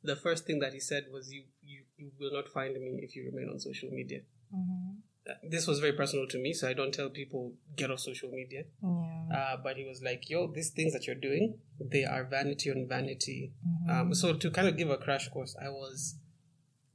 the 0.02 0.16
first 0.16 0.46
thing 0.46 0.60
that 0.60 0.72
He 0.72 0.80
said 0.80 1.06
was, 1.10 1.32
"You, 1.32 1.44
you, 1.62 1.82
you 1.96 2.12
will 2.20 2.32
not 2.32 2.48
find 2.48 2.74
me 2.74 3.00
if 3.02 3.16
you 3.16 3.24
remain 3.24 3.48
on 3.48 3.58
social 3.58 3.90
media." 3.90 4.20
Mhm. 4.54 4.96
Uh, 5.28 5.34
This 5.42 5.66
was 5.66 5.80
very 5.80 5.92
personal 5.94 6.28
to 6.28 6.38
me, 6.38 6.52
so 6.52 6.68
I 6.68 6.72
don't 6.72 6.94
tell 6.94 7.10
people 7.10 7.54
get 7.74 7.90
off 7.90 7.98
social 7.98 8.30
media. 8.30 8.64
Yeah. 8.80 9.28
Uh, 9.36 9.56
but 9.62 9.76
he 9.76 9.84
was 9.84 10.00
like, 10.02 10.30
"Yo, 10.30 10.46
these 10.46 10.70
things 10.70 10.92
that 10.92 11.06
you're 11.08 11.16
doing, 11.28 11.58
they 11.80 12.04
are 12.04 12.22
vanity 12.24 12.70
on 12.70 12.86
vanity." 12.86 13.52
Um, 13.88 14.14
so 14.14 14.36
to 14.36 14.50
kind 14.52 14.68
of 14.68 14.76
give 14.76 14.88
a 14.90 14.96
crash 14.98 15.28
course, 15.28 15.56
I 15.60 15.68
was 15.70 16.14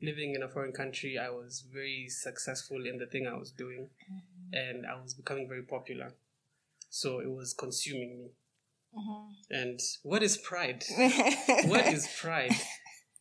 living 0.02 0.34
in 0.36 0.44
a 0.44 0.48
foreign 0.48 0.72
country. 0.72 1.18
I 1.18 1.30
was 1.30 1.64
very 1.72 2.08
successful 2.10 2.86
in 2.86 2.98
the 2.98 3.06
thing 3.06 3.28
I 3.28 3.38
was 3.38 3.52
doing, 3.52 3.90
mm-hmm. 4.12 4.54
and 4.54 4.86
I 4.86 5.02
was 5.02 5.14
becoming 5.14 5.48
very 5.48 5.64
popular. 5.64 6.14
So 6.90 7.20
it 7.20 7.30
was 7.30 7.54
consuming 7.54 8.18
me. 8.18 8.32
Mm-hmm. 8.98 9.54
And 9.54 9.80
what 10.04 10.24
is 10.24 10.38
pride? 10.38 10.84
what 11.66 11.88
is 11.88 12.08
pride? 12.20 12.56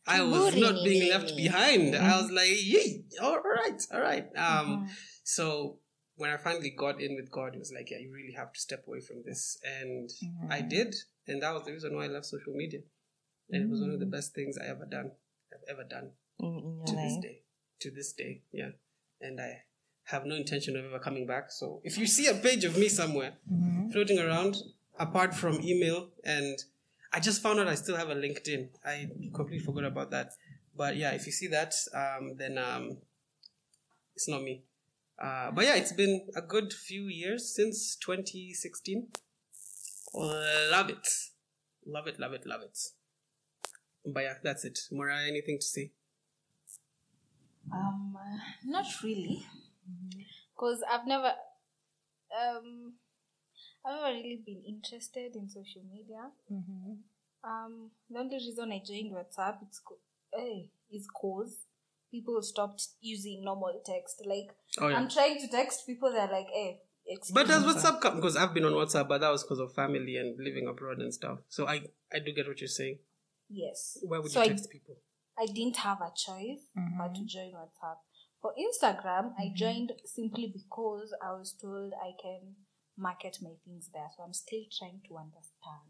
I 0.07 0.23
was 0.23 0.55
not 0.55 0.83
being 0.83 1.09
left 1.09 1.35
behind. 1.37 1.95
I 1.95 2.17
was 2.17 2.25
mm-hmm. 2.25 2.35
like, 2.35 2.49
yay, 2.49 3.03
all 3.21 3.39
right, 3.39 3.81
all 3.93 4.01
right. 4.01 4.25
Um, 4.35 4.89
so 5.23 5.77
when 6.15 6.31
I 6.31 6.37
finally 6.37 6.73
got 6.77 6.99
in 6.99 7.15
with 7.15 7.31
God, 7.31 7.55
it 7.55 7.59
was 7.59 7.71
like, 7.73 7.91
yeah, 7.91 7.99
you 7.99 8.11
really 8.11 8.33
have 8.33 8.51
to 8.51 8.59
step 8.59 8.83
away 8.87 8.99
from 8.99 9.23
this. 9.25 9.57
And 9.63 10.09
I 10.49 10.61
did. 10.61 10.95
And 11.27 11.41
that 11.43 11.53
was 11.53 11.63
the 11.65 11.71
reason 11.71 11.95
why 11.95 12.05
I 12.05 12.07
left 12.07 12.25
social 12.25 12.53
media. 12.53 12.81
And 13.51 13.63
it 13.63 13.69
was 13.69 13.79
one 13.79 13.91
of 13.91 13.99
the 13.99 14.05
best 14.05 14.33
things 14.33 14.57
I 14.57 14.65
ever 14.65 14.85
done, 14.89 15.11
I've 15.53 15.75
ever 15.75 15.83
done 15.83 16.11
in, 16.41 16.83
to 16.85 16.95
this 16.95 17.17
day. 17.21 17.41
To 17.79 17.91
this 17.91 18.13
day, 18.13 18.41
yeah. 18.51 18.69
And 19.21 19.39
I 19.39 19.63
have 20.05 20.25
no 20.25 20.35
intention 20.35 20.75
of 20.75 20.85
ever 20.85 20.99
coming 20.99 21.25
back. 21.25 21.51
So 21.51 21.81
if 21.83 21.97
you 21.97 22.07
see 22.07 22.27
a 22.27 22.33
page 22.33 22.63
of 22.63 22.77
me 22.77 22.89
somewhere 22.89 23.33
floating 23.91 24.19
around, 24.19 24.57
apart 24.99 25.33
from 25.33 25.61
email, 25.61 26.09
and 26.23 26.57
I 27.13 27.19
just 27.19 27.41
found 27.41 27.59
out 27.59 27.67
I 27.67 27.75
still 27.75 27.95
have 27.97 28.09
a 28.09 28.15
LinkedIn. 28.15 28.69
I 28.85 29.09
completely 29.33 29.59
forgot 29.59 29.85
about 29.85 30.11
that. 30.11 30.33
But 30.75 30.95
yeah, 30.95 31.11
if 31.11 31.25
you 31.25 31.31
see 31.31 31.47
that, 31.47 31.73
um, 31.93 32.35
then 32.37 32.57
um, 32.57 32.97
it's 34.15 34.27
not 34.27 34.41
me. 34.41 34.63
Uh, 35.21 35.51
but 35.51 35.65
yeah, 35.65 35.75
it's 35.75 35.91
been 35.93 36.27
a 36.35 36.41
good 36.41 36.73
few 36.73 37.03
years 37.03 37.53
since 37.53 37.95
2016. 37.97 39.07
Love 40.13 40.89
it. 40.89 41.07
Love 41.85 42.07
it, 42.07 42.19
love 42.19 42.33
it, 42.33 42.45
love 42.45 42.61
it. 42.61 42.77
But 44.05 44.23
yeah, 44.23 44.33
that's 44.43 44.65
it. 44.65 44.79
Mariah, 44.91 45.27
anything 45.27 45.59
to 45.59 45.65
say? 45.65 45.91
Um, 47.73 48.15
not 48.65 48.85
really, 49.03 49.45
because 50.53 50.83
I've 50.91 51.07
never, 51.07 51.31
um, 52.37 52.93
I've 53.85 53.95
never 54.01 54.13
really 54.13 54.41
been 54.45 54.61
interested 54.67 55.35
in 55.35 55.49
social 55.49 55.83
media. 55.91 56.29
Um, 57.43 57.91
the 58.09 58.19
only 58.19 58.35
reason 58.35 58.71
I 58.71 58.81
joined 58.85 59.13
WhatsApp 59.13 59.57
it's 59.63 59.79
co- 59.79 59.97
eh, 60.37 60.63
is 60.91 61.07
cause 61.07 61.65
people 62.11 62.41
stopped 62.41 62.87
using 63.01 63.43
normal 63.43 63.81
text. 63.85 64.21
Like 64.25 64.51
Oh, 64.79 64.87
yeah. 64.89 64.97
I'm 64.97 65.09
trying 65.09 65.39
to 65.39 65.47
text 65.47 65.85
people, 65.87 66.11
they're 66.11 66.27
like, 66.27 66.47
"Hey, 66.53 66.81
excuse 67.07 67.33
But 67.33 67.47
does 67.47 67.63
WhatsApp 67.63 67.99
come? 68.01 68.17
Because 68.17 68.35
I've 68.37 68.53
been 68.53 68.65
on 68.65 68.73
WhatsApp, 68.73 69.07
but 69.07 69.21
that 69.21 69.31
was 69.31 69.43
because 69.43 69.59
of 69.59 69.73
family 69.73 70.17
and 70.17 70.37
living 70.37 70.67
abroad 70.67 70.99
and 70.99 71.11
stuff. 71.13 71.39
So 71.49 71.67
I, 71.67 71.81
I 72.13 72.19
do 72.19 72.31
get 72.33 72.47
what 72.47 72.59
you're 72.61 72.67
saying. 72.67 72.99
Yes. 73.49 73.97
Why 74.03 74.19
would 74.19 74.29
So 74.31 74.39
you 74.39 74.45
I- 74.45 74.49
text 74.49 74.69
people? 74.69 74.97
I 75.37 75.45
didn't 75.45 75.77
have 75.77 76.01
a 76.01 76.11
choice 76.15 76.67
but 76.97 77.15
to 77.15 77.25
join 77.25 77.51
WhatsApp. 77.53 77.97
For 78.41 78.53
Instagram, 78.57 79.33
I 79.39 79.51
joined 79.55 79.93
simply 80.05 80.47
because 80.53 81.13
I 81.21 81.31
was 81.33 81.53
told 81.53 81.93
I 81.93 82.11
can 82.21 82.55
market 82.97 83.37
my 83.41 83.51
things 83.65 83.89
there. 83.93 84.07
So 84.17 84.23
I'm 84.23 84.33
still 84.33 84.63
trying 84.77 85.01
to 85.07 85.17
understand 85.17 85.89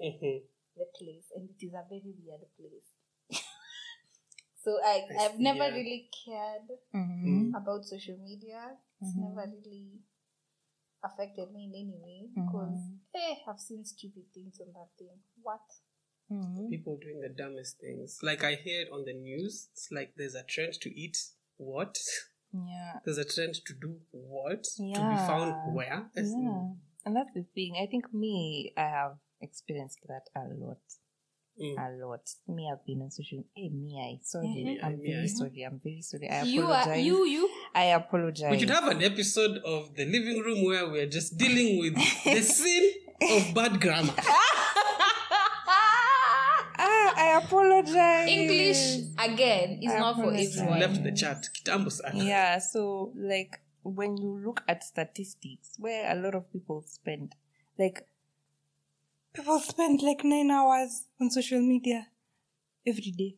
hmm 0.00 0.38
the 0.76 0.86
place, 0.96 1.26
and 1.34 1.48
it 1.50 1.64
is 1.66 1.72
a 1.74 1.82
very 1.88 2.14
weird 2.24 2.46
place. 2.56 3.40
So 4.64 4.78
I, 4.84 5.06
I 5.10 5.24
I've 5.24 5.36
see, 5.36 5.42
never 5.42 5.64
yeah. 5.64 5.74
really 5.74 6.10
cared 6.24 6.68
Mhm. 6.94 7.54
about 7.54 7.84
social 7.84 8.18
media. 8.18 8.76
It's 9.00 9.14
never 9.16 9.46
really 9.50 10.00
affected 11.02 11.52
me 11.52 11.64
in 11.64 11.74
any 11.74 11.96
way 12.02 12.28
because 12.34 12.80
eh, 13.14 13.36
I've 13.48 13.60
seen 13.60 13.84
stupid 13.84 14.24
things 14.34 14.60
on 14.60 14.72
that 14.74 14.90
thing. 14.98 15.18
What? 15.42 15.62
Mhm. 16.30 16.68
People 16.70 16.98
doing 16.98 17.20
the 17.20 17.28
dumbest 17.30 17.78
things. 17.78 18.18
Like 18.22 18.44
I 18.44 18.54
heard 18.56 18.88
on 18.92 19.04
the 19.04 19.14
news, 19.14 19.68
it's 19.72 19.88
like 19.90 20.12
there's 20.16 20.34
a 20.34 20.42
trend 20.42 20.74
to 20.82 20.90
eat 20.94 21.16
what? 21.56 21.98
Yeah. 22.52 22.98
There's 23.04 23.18
a 23.18 23.24
trend 23.24 23.54
to 23.66 23.74
do 23.74 23.96
what? 24.10 24.66
Yeah. 24.78 24.94
To 24.94 25.00
be 25.10 25.16
found 25.26 25.74
where? 25.74 26.10
Yeah. 26.14 26.68
And 27.06 27.16
that's 27.16 27.30
the 27.34 27.44
thing. 27.54 27.76
I 27.82 27.86
think 27.86 28.12
me, 28.12 28.72
I 28.76 28.82
have 28.82 29.16
experienced 29.40 29.98
that 30.08 30.24
a 30.36 30.48
lot. 30.54 30.78
Mm. 31.60 31.74
A 31.76 32.06
lot. 32.06 32.20
Me, 32.46 32.70
I've 32.72 32.84
been 32.86 33.02
on 33.02 33.10
social. 33.10 33.42
Hey, 33.56 33.68
me, 33.70 33.98
I 33.98 34.20
sorry. 34.22 34.46
Mhm. 34.46 34.84
I'm 34.84 35.00
Yeah, 35.00 35.06
very 35.14 35.26
yeah. 35.28 35.34
sorry. 35.34 35.62
I'm 35.62 35.80
very 35.82 36.02
sorry. 36.02 36.28
I 36.28 36.42
You 36.44 36.62
apologize. 36.64 36.88
are 36.88 36.98
you 37.00 37.26
you. 37.26 37.50
I 37.74 37.84
apologize. 37.86 38.50
We 38.52 38.58
should 38.60 38.70
have 38.70 38.86
an 38.88 39.02
episode 39.02 39.58
of 39.64 39.94
the 39.96 40.04
living 40.04 40.38
room 40.40 40.64
where 40.64 40.88
we're 40.88 41.06
just 41.08 41.36
dealing 41.36 41.78
with 41.80 41.94
the 42.24 42.42
sin 42.42 42.92
of 43.22 43.54
bad 43.54 43.80
grammar. 43.80 44.14
apologize. 47.48 48.28
English 48.28 48.82
again 49.18 49.78
is 49.82 49.90
I 49.92 49.98
not 49.98 50.16
for 50.16 50.22
apologize. 50.22 50.56
everyone. 50.58 50.80
Left 50.80 51.02
the 51.04 51.12
chat. 51.12 51.48
Kitambo 51.54 51.90
sana. 51.90 52.24
Yeah, 52.24 52.58
so 52.58 53.12
like 53.16 53.60
when 53.82 54.16
you 54.16 54.38
look 54.44 54.62
at 54.68 54.84
statistics, 54.84 55.74
where 55.78 56.10
a 56.12 56.14
lot 56.20 56.34
of 56.34 56.50
people 56.52 56.82
spend, 56.86 57.34
like 57.78 58.06
people 59.32 59.58
spend 59.60 60.02
like 60.02 60.24
nine 60.24 60.50
hours 60.50 61.06
on 61.20 61.30
social 61.30 61.60
media 61.60 62.08
every 62.86 63.12
day, 63.16 63.36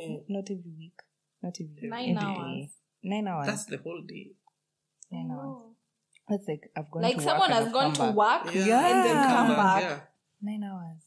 Mm. 0.00 0.22
not 0.28 0.44
every 0.50 0.72
week, 0.78 0.98
not 1.42 1.54
every 1.60 1.74
day, 1.80 1.88
Nine 1.88 2.16
every 2.16 2.28
hours. 2.28 2.56
day. 2.56 2.70
nine 3.02 3.28
hours, 3.28 3.46
That's 3.46 3.64
the 3.66 3.76
whole 3.78 4.02
day. 4.06 4.30
nine 5.10 5.30
hours. 5.30 5.60
Oh. 5.62 5.66
That's 6.28 6.46
like 6.48 6.70
I've 6.76 6.90
gone 6.90 7.02
Like 7.02 7.16
to 7.16 7.22
someone 7.22 7.50
work 7.50 7.58
has 7.58 7.66
I've 7.66 7.72
gone 7.72 7.92
to 7.92 8.00
back. 8.00 8.14
work 8.14 8.54
Yeah. 8.54 8.86
and 8.86 9.04
then 9.04 9.28
come 9.28 9.48
back. 9.56 9.82
Yeah. 9.82 10.00
Nine 10.40 10.64
hours. 10.64 11.02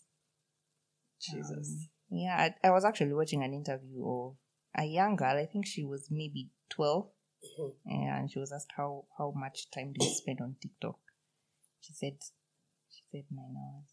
Jesus. 1.19 1.67
Um, 1.69 1.89
yeah, 2.13 2.35
I, 2.63 2.67
I 2.67 2.71
was 2.71 2.85
actually 2.85 3.13
watching 3.13 3.43
an 3.43 3.53
interview 3.53 4.07
of 4.07 4.35
a 4.77 4.85
young 4.85 5.15
girl. 5.15 5.37
I 5.37 5.45
think 5.45 5.65
she 5.65 5.83
was 5.83 6.07
maybe 6.11 6.49
12 6.69 7.09
Mhm. 7.59 7.73
And 7.85 8.31
she 8.31 8.39
was 8.39 8.51
asked 8.53 8.71
how 8.77 9.05
how 9.17 9.31
much 9.35 9.69
time 9.71 9.91
do 9.93 10.05
you 10.05 10.13
spend 10.13 10.39
on 10.41 10.55
TikTok. 10.61 10.97
She 11.81 11.93
said 11.93 12.17
she 12.89 13.01
said 13.11 13.25
nine 13.31 13.55
hours 13.57 13.89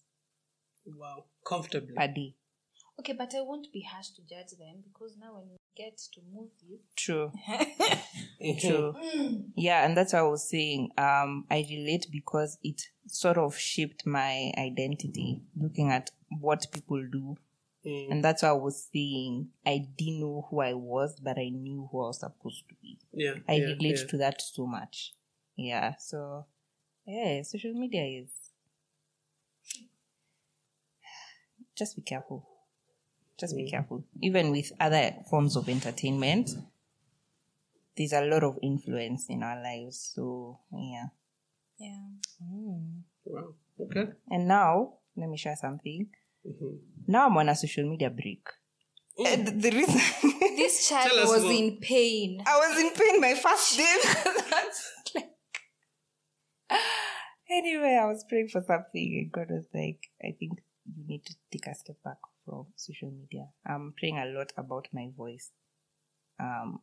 Wow. 0.86 1.24
Comfortably. 1.44 1.94
per 1.96 2.06
day. 2.08 2.34
Okay, 2.98 3.14
but 3.14 3.34
I 3.34 3.40
won't 3.40 3.72
be 3.72 3.80
harsh 3.82 4.10
to 4.10 4.22
judge 4.22 4.52
them 4.58 4.82
because 4.84 5.16
now 5.18 5.34
when 5.34 5.48
we 5.50 5.56
get 5.76 5.96
to 6.14 6.20
movies, 6.32 6.80
True, 6.96 7.32
Mhm. 8.40 8.60
true. 8.60 8.94
Yeah, 9.56 9.84
and 9.84 9.96
that's 9.96 10.12
what 10.12 10.18
I 10.20 10.22
was 10.28 10.48
saying. 10.48 10.90
Um, 10.98 11.46
I 11.50 11.66
relate 11.68 12.06
because 12.12 12.58
it 12.62 12.80
sort 13.06 13.38
of 13.38 13.56
shaped 13.56 14.06
my 14.06 14.52
identity, 14.58 15.42
looking 15.56 15.90
at 15.90 16.10
what 16.40 16.66
people 16.72 17.02
do, 17.10 17.36
Mm. 17.86 18.10
and 18.10 18.24
that's 18.24 18.42
what 18.42 18.50
I 18.50 18.52
was 18.52 18.88
saying. 18.92 19.48
I 19.64 19.86
didn't 19.96 20.20
know 20.20 20.46
who 20.50 20.60
I 20.60 20.74
was, 20.74 21.18
but 21.18 21.38
I 21.38 21.48
knew 21.48 21.88
who 21.90 22.04
I 22.04 22.08
was 22.08 22.20
supposed 22.20 22.68
to 22.68 22.74
be. 22.82 22.98
Yeah. 23.12 23.34
I 23.48 23.54
yeah, 23.54 23.64
relate 23.66 23.98
yeah. 24.00 24.06
to 24.08 24.16
that 24.18 24.42
so 24.42 24.66
much. 24.66 25.14
Yeah, 25.56 25.94
so 25.98 26.46
yeah, 27.06 27.42
social 27.42 27.72
media 27.72 28.04
is 28.22 28.30
just 31.76 31.96
be 31.96 32.02
careful. 32.02 32.46
Just 33.38 33.56
be 33.56 33.64
Mm. 33.64 33.70
careful. 33.70 34.04
Even 34.20 34.50
with 34.50 34.70
other 34.78 35.14
forms 35.30 35.56
of 35.56 35.66
entertainment, 35.68 36.50
there's 37.96 38.12
a 38.12 38.24
lot 38.26 38.44
of 38.44 38.58
influence 38.62 39.26
in 39.30 39.42
our 39.42 39.62
lives. 39.62 40.12
So 40.14 40.58
yeah. 40.72 41.06
yeah. 41.78 41.96
Mm. 42.44 43.00
Wow. 43.24 43.54
Okay. 43.80 44.08
And 44.30 44.46
now, 44.46 44.94
let 45.16 45.30
me 45.30 45.38
share 45.38 45.56
something. 45.56 46.10
Mhm. 46.46 46.78
Now 47.06 47.26
I'm 47.26 47.36
on 47.36 47.48
a 47.48 47.54
social 47.56 47.88
media 47.88 48.10
break. 48.10 48.42
And 49.26 49.60
the 49.62 49.70
reason 49.70 50.00
This 50.56 50.88
child 50.88 51.28
was 51.28 51.42
more. 51.42 51.52
in 51.52 51.78
pain. 51.78 52.42
I 52.46 52.56
was 52.58 52.78
in 52.80 52.90
pain 52.90 53.20
my 53.20 53.34
first 53.34 53.76
day. 53.76 53.96
That's 54.50 54.92
like... 55.14 55.30
Anyway, 57.50 57.98
I 58.00 58.06
was 58.06 58.24
praying 58.28 58.48
for 58.48 58.62
something, 58.64 59.08
and 59.18 59.32
God 59.32 59.50
was 59.50 59.64
like, 59.74 59.98
I 60.22 60.36
think 60.38 60.52
you 60.86 61.04
need 61.06 61.24
to 61.26 61.34
take 61.50 61.66
a 61.66 61.74
step 61.74 61.96
back 62.04 62.18
from 62.44 62.66
social 62.76 63.10
media. 63.10 63.46
I'm 63.66 63.92
praying 63.98 64.18
a 64.18 64.26
lot 64.26 64.52
about 64.56 64.86
my 64.92 65.08
voice. 65.16 65.50
Um, 66.38 66.78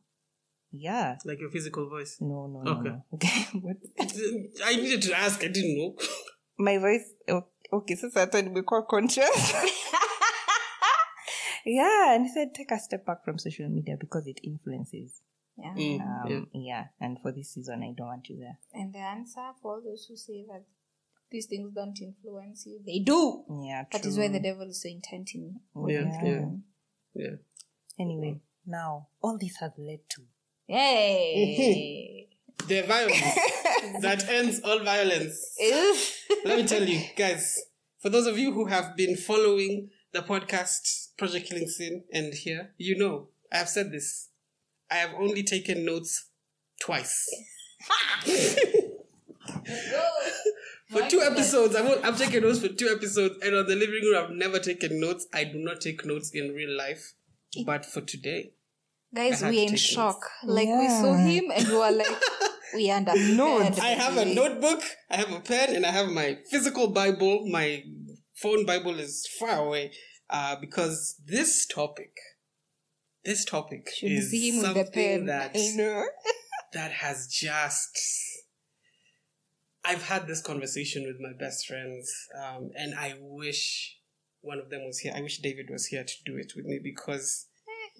yeah. 0.71 1.15
Like 1.23 1.39
your 1.39 1.49
physical 1.51 1.87
voice. 1.89 2.17
No, 2.19 2.47
no, 2.47 2.61
no, 2.63 2.71
Okay. 2.73 2.89
no. 2.89 3.03
Okay. 3.13 3.45
what? 3.61 3.77
I 4.65 4.75
needed 4.75 5.03
to 5.03 5.17
ask. 5.17 5.41
I 5.41 5.47
didn't 5.47 5.77
know. 5.77 5.95
My 6.59 6.77
voice. 6.79 7.13
o- 7.29 7.47
Okay, 7.71 7.95
so 7.95 8.09
Saturday 8.09 8.49
we 8.49 8.61
quite 8.61 8.87
conscious. 8.87 9.53
yeah, 11.65 12.15
and 12.15 12.25
he 12.25 12.31
said 12.31 12.53
take 12.53 12.71
a 12.71 12.79
step 12.79 13.05
back 13.05 13.23
from 13.25 13.37
social 13.37 13.67
media 13.69 13.97
because 13.99 14.25
it 14.27 14.39
influences. 14.43 15.21
Yeah. 15.57 15.73
Mm, 15.75 16.01
Um, 16.01 16.47
yeah. 16.53 16.61
yeah, 16.61 16.85
and 17.01 17.19
for 17.21 17.31
this 17.31 17.49
season, 17.53 17.81
I 17.83 17.93
don't 17.97 18.07
want 18.07 18.29
you 18.29 18.37
there. 18.39 18.57
And 18.73 18.93
the 18.93 18.99
answer 18.99 19.41
for 19.61 19.75
all 19.75 19.81
those 19.81 20.05
who 20.07 20.15
say 20.15 20.45
that 20.47 20.63
these 21.31 21.47
things 21.47 21.73
don't 21.73 21.99
influence 22.01 22.65
you, 22.67 22.79
they 22.85 22.99
do. 22.99 23.43
Yeah, 23.63 23.83
That 23.91 24.05
is 24.05 24.15
true. 24.15 24.23
why 24.23 24.29
the 24.31 24.39
devil 24.39 24.69
is 24.69 24.81
so 24.81 24.87
intent 24.89 25.31
in 25.33 25.59
Yeah, 25.87 26.23
yeah. 26.23 26.45
Yeah. 27.15 27.35
Anyway, 27.99 28.39
now 28.65 29.07
all 29.21 29.37
this 29.37 29.57
has 29.57 29.71
led 29.77 29.99
to 30.09 30.21
Yay! 30.67 32.29
The 32.67 32.81
violence 32.81 33.15
that 34.01 34.27
ends 34.29 34.59
all 34.63 34.79
violence. 34.83 35.55
Let 36.45 36.57
me 36.57 36.65
tell 36.67 36.83
you, 36.83 37.01
guys, 37.15 37.59
for 37.99 38.09
those 38.09 38.27
of 38.27 38.37
you 38.37 38.51
who 38.53 38.65
have 38.65 38.95
been 38.95 39.15
following 39.15 39.89
the 40.13 40.21
podcast 40.21 41.15
Project 41.17 41.49
Killing 41.49 41.67
Sin 41.67 42.03
and 42.11 42.33
here, 42.33 42.71
you 42.77 42.97
know, 42.97 43.27
I 43.51 43.57
have 43.57 43.69
said 43.69 43.91
this. 43.91 44.29
I 44.89 44.95
have 44.95 45.11
only 45.19 45.43
taken 45.43 45.85
notes 45.85 46.29
twice. 46.81 47.29
For 50.89 51.01
two 51.09 51.19
episodes, 51.21 51.75
I've, 51.75 51.85
on- 51.85 52.03
I've 52.05 52.17
taken 52.17 52.43
notes 52.43 52.59
for 52.59 52.69
two 52.69 52.87
episodes, 52.87 53.35
and 53.43 53.53
on 53.55 53.65
the 53.67 53.75
living 53.75 54.01
room, 54.03 54.23
I've 54.23 54.31
never 54.31 54.57
taken 54.59 54.99
notes. 55.01 55.27
I 55.33 55.43
do 55.43 55.57
not 55.59 55.81
take 55.81 56.05
notes 56.05 56.31
in 56.33 56.53
real 56.53 56.75
life, 56.77 57.13
but 57.65 57.85
for 57.85 57.99
today, 58.01 58.51
Guys, 59.13 59.41
we're 59.41 59.63
in 59.63 59.69
take 59.69 59.79
shock. 59.79 60.21
Like 60.45 60.67
we 60.67 60.87
saw 60.87 61.13
him 61.13 61.51
and 61.53 61.67
we 61.67 61.73
were 61.75 61.91
like, 61.91 62.07
we 62.73 62.89
understand. 62.91 63.79
I 63.79 63.89
have 63.89 64.17
a 64.17 64.25
notebook, 64.25 64.81
I 65.09 65.17
have 65.17 65.31
a 65.31 65.39
pen, 65.39 65.75
and 65.75 65.85
I 65.85 65.91
have 65.91 66.09
my 66.09 66.37
physical 66.49 66.89
Bible. 66.89 67.47
My 67.49 67.83
phone 68.35 68.65
Bible 68.65 68.99
is 68.99 69.27
far 69.39 69.65
away 69.65 69.91
uh, 70.29 70.55
because 70.59 71.15
this 71.25 71.65
topic, 71.65 72.11
this 73.23 73.45
topic 73.45 73.89
Should 73.95 74.11
is 74.11 74.31
see 74.31 74.49
him 74.49 74.61
the 74.61 74.73
something 74.73 74.91
pen. 74.91 75.25
that 75.27 75.51
I 75.55 75.73
know. 75.75 76.05
that 76.73 76.91
has 76.91 77.27
just. 77.27 77.97
I've 79.85 80.03
had 80.03 80.27
this 80.27 80.41
conversation 80.41 81.05
with 81.05 81.15
my 81.21 81.31
best 81.39 81.65
friends, 81.65 82.11
um, 82.43 82.71
and 82.75 82.93
I 82.93 83.15
wish 83.19 83.95
one 84.41 84.59
of 84.59 84.69
them 84.69 84.85
was 84.85 84.99
here. 84.99 85.13
I 85.15 85.21
wish 85.21 85.39
David 85.39 85.67
was 85.69 85.85
here 85.85 86.03
to 86.03 86.13
do 86.25 86.37
it 86.37 86.53
with 86.55 86.65
me 86.65 86.79
because. 86.83 87.47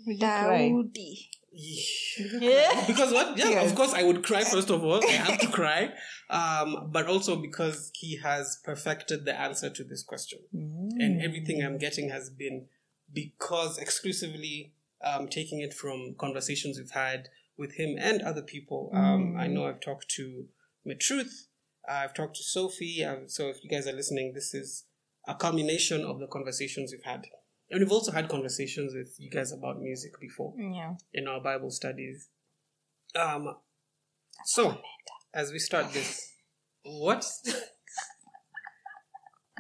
Daudi. 0.07 1.29
because 2.87 3.13
what? 3.13 3.37
Yeah, 3.37 3.49
Yes. 3.49 3.71
of 3.71 3.75
course 3.77 3.93
I 3.93 4.03
would 4.03 4.23
cry 4.23 4.43
first 4.43 4.69
of 4.69 4.83
all. 4.83 5.01
I 5.03 5.11
have 5.11 5.39
to 5.39 5.47
cry. 5.47 5.91
Um, 6.29 6.89
but 6.91 7.07
also 7.07 7.35
because 7.35 7.91
he 7.95 8.17
has 8.17 8.59
perfected 8.63 9.25
the 9.25 9.39
answer 9.39 9.69
to 9.69 9.83
this 9.83 10.03
question. 10.03 10.39
And 10.53 11.21
everything 11.21 11.63
I'm 11.63 11.77
getting 11.77 12.09
has 12.09 12.29
been 12.29 12.65
because 13.13 13.77
exclusively 13.77 14.73
um, 15.03 15.27
taking 15.29 15.61
it 15.61 15.73
from 15.73 16.15
conversations 16.19 16.77
we've 16.77 16.91
had 16.91 17.29
with 17.57 17.75
him 17.75 17.95
and 17.99 18.21
other 18.21 18.41
people. 18.41 18.91
Um, 18.93 19.35
I 19.37 19.47
know 19.47 19.65
I've 19.67 19.79
talked 19.79 20.09
to 20.17 20.45
Truth, 20.99 21.47
I've 21.87 22.13
talked 22.13 22.35
to 22.37 22.43
Sophie. 22.43 23.03
Um, 23.03 23.27
so 23.27 23.49
if 23.49 23.63
you 23.63 23.69
guys 23.69 23.87
are 23.87 23.93
listening, 23.93 24.33
this 24.33 24.53
is 24.53 24.85
a 25.27 25.35
culmination 25.35 26.05
of 26.05 26.19
the 26.19 26.27
conversations 26.27 26.91
we've 26.91 27.03
had. 27.03 27.25
And 27.69 27.79
we've 27.81 27.91
also 27.91 28.11
had 28.11 28.29
conversations 28.29 28.93
with 28.95 29.15
you 29.19 29.29
guys 29.29 29.51
about 29.51 29.79
music 29.81 30.19
before 30.19 30.53
Yeah. 30.57 30.95
in 31.13 31.27
our 31.27 31.41
Bible 31.41 31.71
studies. 31.71 32.29
Um, 33.15 33.55
so, 34.45 34.77
as 35.33 35.51
we 35.51 35.59
start 35.59 35.91
this, 35.91 36.33
what? 36.83 37.25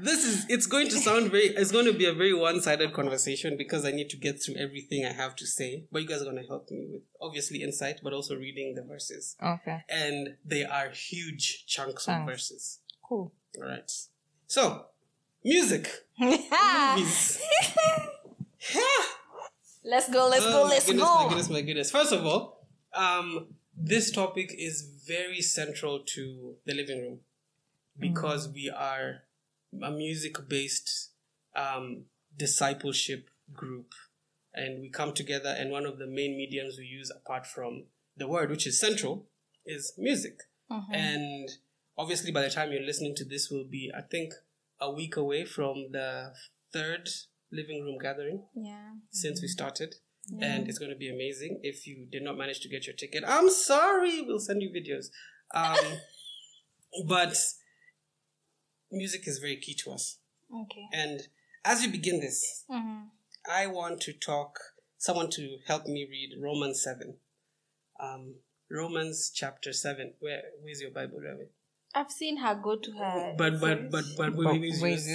this 0.01 0.25
is, 0.25 0.45
it's 0.47 0.67
going 0.67 0.87
to 0.89 0.97
sound 0.97 1.31
very, 1.31 1.47
it's 1.47 1.71
going 1.71 1.85
to 1.85 1.93
be 1.93 2.05
a 2.05 2.13
very 2.13 2.33
one 2.33 2.61
sided 2.61 2.93
conversation 2.93 3.57
because 3.57 3.83
I 3.83 3.91
need 3.91 4.09
to 4.11 4.17
get 4.17 4.41
through 4.43 4.55
everything 4.55 5.05
I 5.05 5.11
have 5.11 5.35
to 5.37 5.47
say. 5.47 5.85
But 5.91 6.03
you 6.03 6.07
guys 6.07 6.21
are 6.21 6.25
going 6.25 6.37
to 6.41 6.47
help 6.47 6.69
me 6.69 6.87
with 6.91 7.01
obviously 7.19 7.63
insight, 7.63 7.99
but 8.03 8.13
also 8.13 8.35
reading 8.35 8.75
the 8.75 8.83
verses. 8.83 9.35
Okay. 9.43 9.83
And 9.89 10.35
they 10.45 10.63
are 10.63 10.89
huge 10.89 11.65
chunks 11.65 12.07
of 12.07 12.25
verses. 12.25 12.79
Cool. 13.03 13.33
All 13.57 13.63
right. 13.67 13.91
So, 14.45 14.85
music. 15.43 15.89
Movies. 16.19 17.39
Let's 19.83 20.09
go, 20.11 20.27
let's 20.27 20.43
Oh, 20.45 20.51
go, 20.51 20.63
let's 20.67 20.85
goodness, 20.85 21.05
go. 21.05 21.15
My 21.15 21.27
goodness, 21.29 21.49
my 21.49 21.61
goodness. 21.61 21.91
First 21.91 22.11
of 22.11 22.25
all, 22.25 22.67
um, 22.93 23.47
this 23.73 24.11
topic 24.11 24.53
is 24.57 24.81
very 25.07 25.41
central 25.41 25.99
to 26.07 26.55
the 26.65 26.73
living 26.73 26.99
room 27.01 27.19
because 27.97 28.49
we 28.49 28.69
are 28.69 29.23
a 29.81 29.89
music-based 29.91 31.11
um, 31.55 32.03
discipleship 32.35 33.29
group, 33.53 33.93
and 34.53 34.81
we 34.81 34.89
come 34.89 35.13
together. 35.13 35.55
And 35.57 35.71
one 35.71 35.85
of 35.85 35.99
the 35.99 36.07
main 36.07 36.35
mediums 36.35 36.77
we 36.77 36.83
use, 36.85 37.09
apart 37.09 37.47
from 37.47 37.85
the 38.17 38.27
word, 38.27 38.49
which 38.49 38.67
is 38.67 38.77
central, 38.77 39.27
is 39.65 39.93
music. 39.97 40.41
And 40.91 41.49
obviously, 41.97 42.33
by 42.33 42.41
the 42.41 42.49
time 42.49 42.73
you're 42.73 42.81
listening 42.83 43.15
to 43.15 43.23
this, 43.23 43.49
will 43.49 43.63
be 43.63 43.89
I 43.97 44.01
think 44.01 44.33
a 44.79 44.91
week 44.91 45.15
away 45.17 45.45
from 45.45 45.87
the 45.91 46.33
third 46.73 47.09
living 47.51 47.83
room 47.83 47.97
gathering 48.01 48.43
Yeah. 48.55 48.91
since 49.11 49.41
we 49.41 49.47
started. 49.47 49.95
And 50.41 50.67
it's 50.67 50.77
going 50.77 50.91
to 50.91 50.97
be 50.97 51.09
amazing. 51.09 51.61
If 51.63 51.87
you 51.87 52.05
did 52.11 52.21
not 52.21 52.37
manage 52.37 52.59
to 52.59 52.67
get 52.69 52.85
your 52.85 52.95
ticket, 52.97 53.23
I'm 53.25 53.49
sorry. 53.49 54.21
We'll 54.21 54.39
send 54.39 54.61
you 54.61 54.69
videos. 54.69 55.05
Um, 55.55 55.99
but 57.07 57.33
music 58.91 59.25
is 59.25 59.39
very 59.39 59.55
key 59.55 59.73
to 59.85 59.91
us. 59.91 60.19
Okay. 60.53 60.85
And 60.93 61.21
as 61.63 61.81
we 61.81 61.87
begin 61.87 62.19
this, 62.19 62.65
Mm-hmm. 62.69 63.03
I 63.49 63.67
want 63.67 64.01
to 64.01 64.11
talk, 64.11 64.59
someone 64.97 65.29
to 65.31 65.59
help 65.67 65.85
me 65.85 66.05
read 66.09 66.31
Romans 66.43 66.83
7. 66.83 67.15
Um, 68.01 68.35
Romans 68.69 69.31
chapter 69.33 69.71
7. 69.71 70.15
Where, 70.19 70.41
where's 70.61 70.81
your 70.81 70.91
Bible, 70.91 71.19
Ravi? 71.23 71.45
I've 71.97 72.11
seen 72.11 72.37
her 72.37 72.53
go 72.53 72.75
to 72.75 72.91
her. 72.91 73.33
But, 73.37 73.59
but, 73.59 73.89
but, 73.91 74.05
but, 74.17 74.35
But 74.35 74.35
we 74.35 74.45
will 74.45 74.55
use 74.55 75.09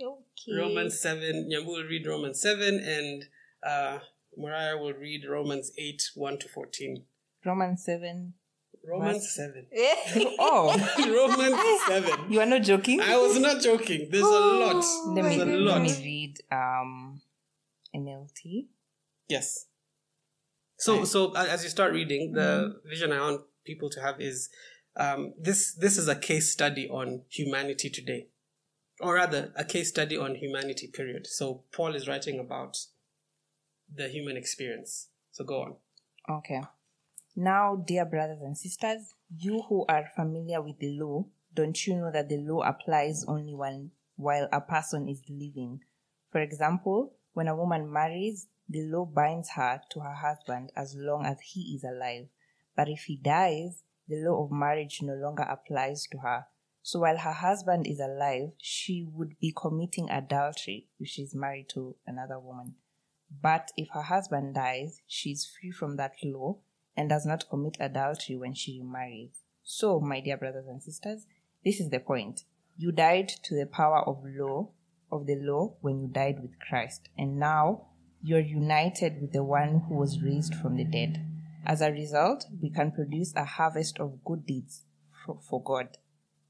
okay. 0.00 0.56
Romans 0.56 1.00
7. 1.00 1.50
Nyambu 1.50 1.66
will 1.66 1.84
read 1.84 2.06
Romans 2.06 2.40
7 2.40 2.78
and 2.78 3.24
uh, 3.66 3.98
Mariah 4.36 4.78
will 4.78 4.92
read 4.92 5.22
Romans 5.28 5.72
8, 5.76 6.10
1 6.14 6.38
to 6.38 6.48
14. 6.48 7.04
Romans 7.44 7.84
7. 7.84 8.34
Romans 8.84 9.34
7. 9.34 9.66
Oh, 10.38 10.70
Romans 10.98 11.58
7. 11.88 12.32
you 12.32 12.40
are 12.40 12.46
not 12.46 12.62
joking? 12.62 13.00
I 13.00 13.16
was 13.16 13.38
not 13.38 13.60
joking. 13.62 14.08
There's 14.10 14.22
a 14.22 14.28
lot. 14.28 14.84
let, 15.08 15.24
me, 15.24 15.36
There's 15.36 15.48
a 15.48 15.56
let 15.56 15.82
me 15.82 15.92
read 16.04 16.38
um, 16.52 17.20
NLT. 17.94 18.66
Yes. 19.28 19.66
So, 20.78 21.04
so 21.04 21.32
uh, 21.32 21.46
as 21.48 21.64
you 21.64 21.70
start 21.70 21.92
reading, 21.92 22.32
the 22.32 22.80
vision 22.84 23.12
I 23.12 23.20
want 23.20 23.42
people 23.64 23.88
to 23.90 24.00
have 24.00 24.20
is 24.20 24.48
um, 24.96 25.34
this. 25.38 25.74
This 25.74 25.98
is 25.98 26.08
a 26.08 26.16
case 26.16 26.50
study 26.50 26.88
on 26.88 27.22
humanity 27.28 27.90
today, 27.90 28.28
or 29.00 29.14
rather, 29.14 29.52
a 29.56 29.64
case 29.64 29.88
study 29.88 30.16
on 30.16 30.36
humanity. 30.36 30.88
Period. 30.88 31.26
So 31.26 31.64
Paul 31.72 31.94
is 31.94 32.08
writing 32.08 32.38
about 32.38 32.78
the 33.94 34.08
human 34.08 34.36
experience. 34.36 35.08
So 35.30 35.44
go 35.44 35.62
on. 35.62 35.76
Okay. 36.28 36.62
Now, 37.34 37.76
dear 37.76 38.04
brothers 38.04 38.42
and 38.42 38.56
sisters, 38.56 39.14
you 39.34 39.62
who 39.68 39.86
are 39.88 40.10
familiar 40.14 40.60
with 40.60 40.78
the 40.78 40.98
law, 40.98 41.24
don't 41.54 41.86
you 41.86 41.96
know 41.96 42.12
that 42.12 42.28
the 42.28 42.36
law 42.36 42.60
applies 42.60 43.24
only 43.26 43.54
when 43.54 43.90
while 44.16 44.48
a 44.52 44.60
person 44.60 45.08
is 45.08 45.22
living? 45.28 45.80
For 46.30 46.40
example, 46.40 47.14
when 47.32 47.48
a 47.48 47.56
woman 47.56 47.90
marries, 47.90 48.48
the 48.68 48.82
law 48.82 49.06
binds 49.06 49.50
her 49.56 49.80
to 49.90 50.00
her 50.00 50.14
husband 50.14 50.72
as 50.76 50.94
long 50.94 51.24
as 51.24 51.40
he 51.40 51.74
is 51.74 51.84
alive. 51.84 52.26
But 52.76 52.88
if 52.88 53.04
he 53.04 53.16
dies, 53.16 53.82
the 54.12 54.28
law 54.28 54.44
of 54.44 54.52
marriage 54.52 55.00
no 55.02 55.14
longer 55.14 55.42
applies 55.42 56.06
to 56.12 56.18
her. 56.18 56.44
So 56.82 57.00
while 57.00 57.16
her 57.16 57.32
husband 57.32 57.86
is 57.86 57.98
alive, 57.98 58.50
she 58.58 59.06
would 59.10 59.38
be 59.40 59.54
committing 59.56 60.10
adultery 60.10 60.88
if 61.00 61.08
she's 61.08 61.34
married 61.34 61.68
to 61.70 61.96
another 62.06 62.38
woman. 62.38 62.74
But 63.40 63.70
if 63.76 63.88
her 63.94 64.02
husband 64.02 64.54
dies, 64.54 65.00
she 65.06 65.30
is 65.30 65.46
free 65.46 65.70
from 65.70 65.96
that 65.96 66.16
law 66.22 66.58
and 66.96 67.08
does 67.08 67.24
not 67.24 67.48
commit 67.48 67.78
adultery 67.80 68.36
when 68.36 68.52
she 68.52 68.80
remarries. 68.82 69.40
So, 69.62 70.00
my 70.00 70.20
dear 70.20 70.36
brothers 70.36 70.66
and 70.68 70.82
sisters, 70.82 71.26
this 71.64 71.80
is 71.80 71.88
the 71.88 72.00
point. 72.00 72.44
You 72.76 72.92
died 72.92 73.28
to 73.44 73.54
the 73.54 73.66
power 73.66 74.00
of 74.00 74.22
law 74.24 74.70
of 75.10 75.26
the 75.26 75.36
law 75.36 75.76
when 75.80 76.00
you 76.00 76.08
died 76.08 76.40
with 76.42 76.58
Christ, 76.58 77.08
and 77.16 77.38
now 77.38 77.86
you're 78.22 78.40
united 78.40 79.20
with 79.20 79.32
the 79.32 79.44
one 79.44 79.82
who 79.88 79.94
was 79.94 80.22
raised 80.22 80.54
from 80.54 80.76
the 80.76 80.84
dead. 80.84 81.31
As 81.64 81.80
a 81.80 81.92
result, 81.92 82.46
we 82.60 82.70
can 82.70 82.90
produce 82.90 83.34
a 83.36 83.44
harvest 83.44 83.98
of 84.00 84.24
good 84.24 84.46
deeds 84.46 84.84
for, 85.24 85.38
for 85.48 85.62
God. 85.62 85.96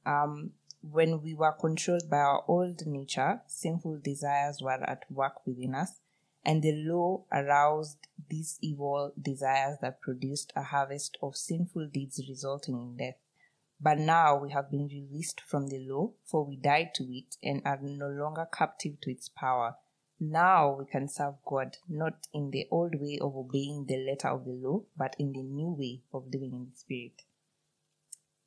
Um, 0.06 0.52
when 0.80 1.22
we 1.22 1.34
were 1.34 1.52
controlled 1.52 2.08
by 2.10 2.16
our 2.16 2.44
old 2.48 2.86
nature, 2.86 3.42
sinful 3.46 4.00
desires 4.02 4.60
were 4.62 4.82
at 4.82 5.04
work 5.10 5.46
within 5.46 5.74
us, 5.74 6.00
and 6.44 6.62
the 6.62 6.72
law 6.72 7.24
aroused 7.30 7.98
these 8.28 8.58
evil 8.60 9.12
desires 9.20 9.78
that 9.80 10.00
produced 10.00 10.52
a 10.56 10.62
harvest 10.62 11.18
of 11.22 11.36
sinful 11.36 11.88
deeds 11.92 12.20
resulting 12.28 12.74
in 12.74 12.96
death. 12.96 13.18
But 13.80 13.98
now 13.98 14.36
we 14.38 14.50
have 14.52 14.70
been 14.70 14.88
released 14.88 15.40
from 15.40 15.68
the 15.68 15.78
law, 15.78 16.12
for 16.24 16.44
we 16.44 16.56
died 16.56 16.94
to 16.94 17.04
it 17.04 17.36
and 17.42 17.62
are 17.64 17.78
no 17.80 18.08
longer 18.08 18.46
captive 18.50 19.00
to 19.02 19.10
its 19.10 19.28
power. 19.28 19.76
Now 20.24 20.76
we 20.78 20.84
can 20.84 21.08
serve 21.08 21.34
God 21.44 21.78
not 21.88 22.28
in 22.32 22.52
the 22.52 22.68
old 22.70 22.94
way 23.00 23.18
of 23.20 23.34
obeying 23.34 23.86
the 23.86 23.96
letter 23.96 24.28
of 24.28 24.44
the 24.44 24.52
law, 24.52 24.84
but 24.96 25.16
in 25.18 25.32
the 25.32 25.42
new 25.42 25.70
way 25.76 26.02
of 26.14 26.26
living 26.26 26.52
in 26.52 26.66
the 26.70 26.76
Spirit. 26.76 27.22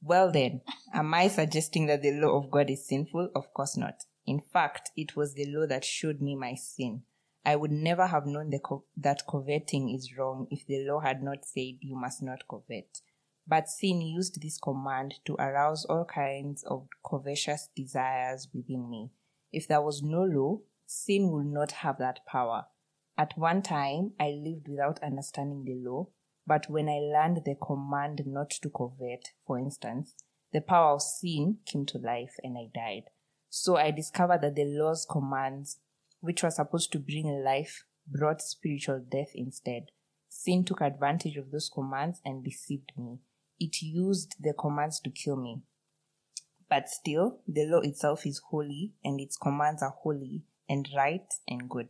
Well, 0.01 0.31
then, 0.31 0.61
am 0.93 1.13
I 1.13 1.27
suggesting 1.27 1.87
that 1.87 2.01
the 2.01 2.13
law 2.13 2.37
of 2.37 2.49
God 2.49 2.69
is 2.69 2.87
sinful? 2.87 3.29
Of 3.35 3.53
course 3.53 3.75
not. 3.75 4.05
In 4.25 4.39
fact, 4.39 4.91
it 4.95 5.17
was 5.17 5.33
the 5.33 5.47
law 5.47 5.67
that 5.67 5.83
showed 5.83 6.21
me 6.21 6.33
my 6.33 6.55
sin. 6.55 7.01
I 7.45 7.57
would 7.57 7.71
never 7.71 8.07
have 8.07 8.25
known 8.25 8.57
co- 8.63 8.85
that 8.95 9.23
coveting 9.29 9.93
is 9.93 10.17
wrong 10.17 10.47
if 10.49 10.65
the 10.65 10.79
law 10.87 11.01
had 11.01 11.21
not 11.21 11.43
said 11.43 11.79
you 11.81 11.97
must 11.97 12.23
not 12.23 12.47
covet. 12.47 13.01
But 13.45 13.67
sin 13.67 13.99
used 13.99 14.41
this 14.41 14.57
command 14.57 15.15
to 15.25 15.35
arouse 15.35 15.83
all 15.83 16.05
kinds 16.05 16.63
of 16.63 16.87
covetous 17.05 17.67
desires 17.75 18.47
within 18.53 18.89
me. 18.89 19.09
If 19.51 19.67
there 19.67 19.81
was 19.81 20.01
no 20.01 20.23
law, 20.23 20.61
sin 20.85 21.31
will 21.31 21.43
not 21.43 21.71
have 21.71 21.97
that 21.97 22.25
power. 22.25 22.65
At 23.17 23.37
one 23.37 23.61
time, 23.61 24.11
I 24.19 24.29
lived 24.31 24.67
without 24.67 25.01
understanding 25.01 25.63
the 25.63 25.75
law, 25.75 26.09
but 26.45 26.69
when 26.69 26.89
I 26.89 26.99
learned 26.99 27.41
the 27.45 27.55
command 27.55 28.23
not 28.25 28.49
to 28.61 28.69
covet, 28.69 29.29
for 29.47 29.57
instance, 29.57 30.13
the 30.51 30.61
power 30.61 30.93
of 30.93 31.01
sin 31.01 31.59
came 31.65 31.85
to 31.87 31.97
life 31.97 32.35
and 32.43 32.57
I 32.57 32.69
died. 32.73 33.03
So 33.49 33.77
I 33.77 33.91
discovered 33.91 34.41
that 34.41 34.55
the 34.55 34.65
law's 34.65 35.07
commands, 35.09 35.79
which 36.19 36.43
were 36.43 36.51
supposed 36.51 36.91
to 36.91 36.99
bring 36.99 37.43
life, 37.43 37.85
brought 38.05 38.41
spiritual 38.41 38.99
death 38.99 39.31
instead. 39.33 39.91
Sin 40.29 40.65
took 40.65 40.81
advantage 40.81 41.37
of 41.37 41.51
those 41.51 41.69
commands 41.73 42.19
and 42.25 42.43
deceived 42.43 42.91
me. 42.97 43.19
It 43.59 43.81
used 43.81 44.35
the 44.39 44.53
commands 44.53 44.99
to 45.01 45.09
kill 45.09 45.37
me. 45.37 45.61
But 46.69 46.89
still, 46.89 47.39
the 47.47 47.65
law 47.65 47.79
itself 47.79 48.25
is 48.25 48.41
holy 48.49 48.93
and 49.03 49.21
its 49.21 49.37
commands 49.37 49.81
are 49.81 49.95
holy 50.01 50.43
and 50.69 50.87
right 50.95 51.33
and 51.47 51.69
good. 51.69 51.89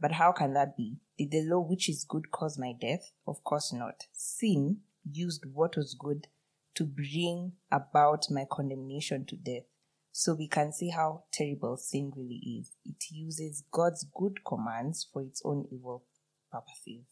But 0.00 0.12
how 0.12 0.32
can 0.32 0.52
that 0.54 0.76
be? 0.76 0.98
Did 1.18 1.30
the 1.30 1.42
law 1.42 1.60
which 1.60 1.88
is 1.88 2.04
good 2.08 2.30
cause 2.30 2.58
my 2.58 2.72
death? 2.78 3.10
Of 3.26 3.42
course 3.44 3.72
not. 3.72 4.04
Sin 4.12 4.78
used 5.10 5.44
what 5.52 5.76
was 5.76 5.96
good 5.98 6.26
to 6.74 6.84
bring 6.84 7.52
about 7.72 8.26
my 8.30 8.44
condemnation 8.50 9.24
to 9.26 9.36
death. 9.36 9.64
So 10.12 10.34
we 10.34 10.48
can 10.48 10.72
see 10.72 10.90
how 10.90 11.24
terrible 11.32 11.76
sin 11.76 12.12
really 12.16 12.40
is. 12.60 12.70
It 12.84 13.04
uses 13.10 13.64
God's 13.70 14.06
good 14.14 14.44
commands 14.46 15.06
for 15.12 15.22
its 15.22 15.42
own 15.44 15.66
evil 15.70 16.04
purposes. 16.50 17.04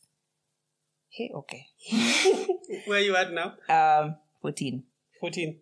Hey, 1.10 1.30
okay. 1.34 1.66
Where 2.86 3.00
you 3.00 3.14
at 3.14 3.32
now? 3.32 3.54
Um, 3.68 4.16
14. 4.42 4.82
14. 5.20 5.58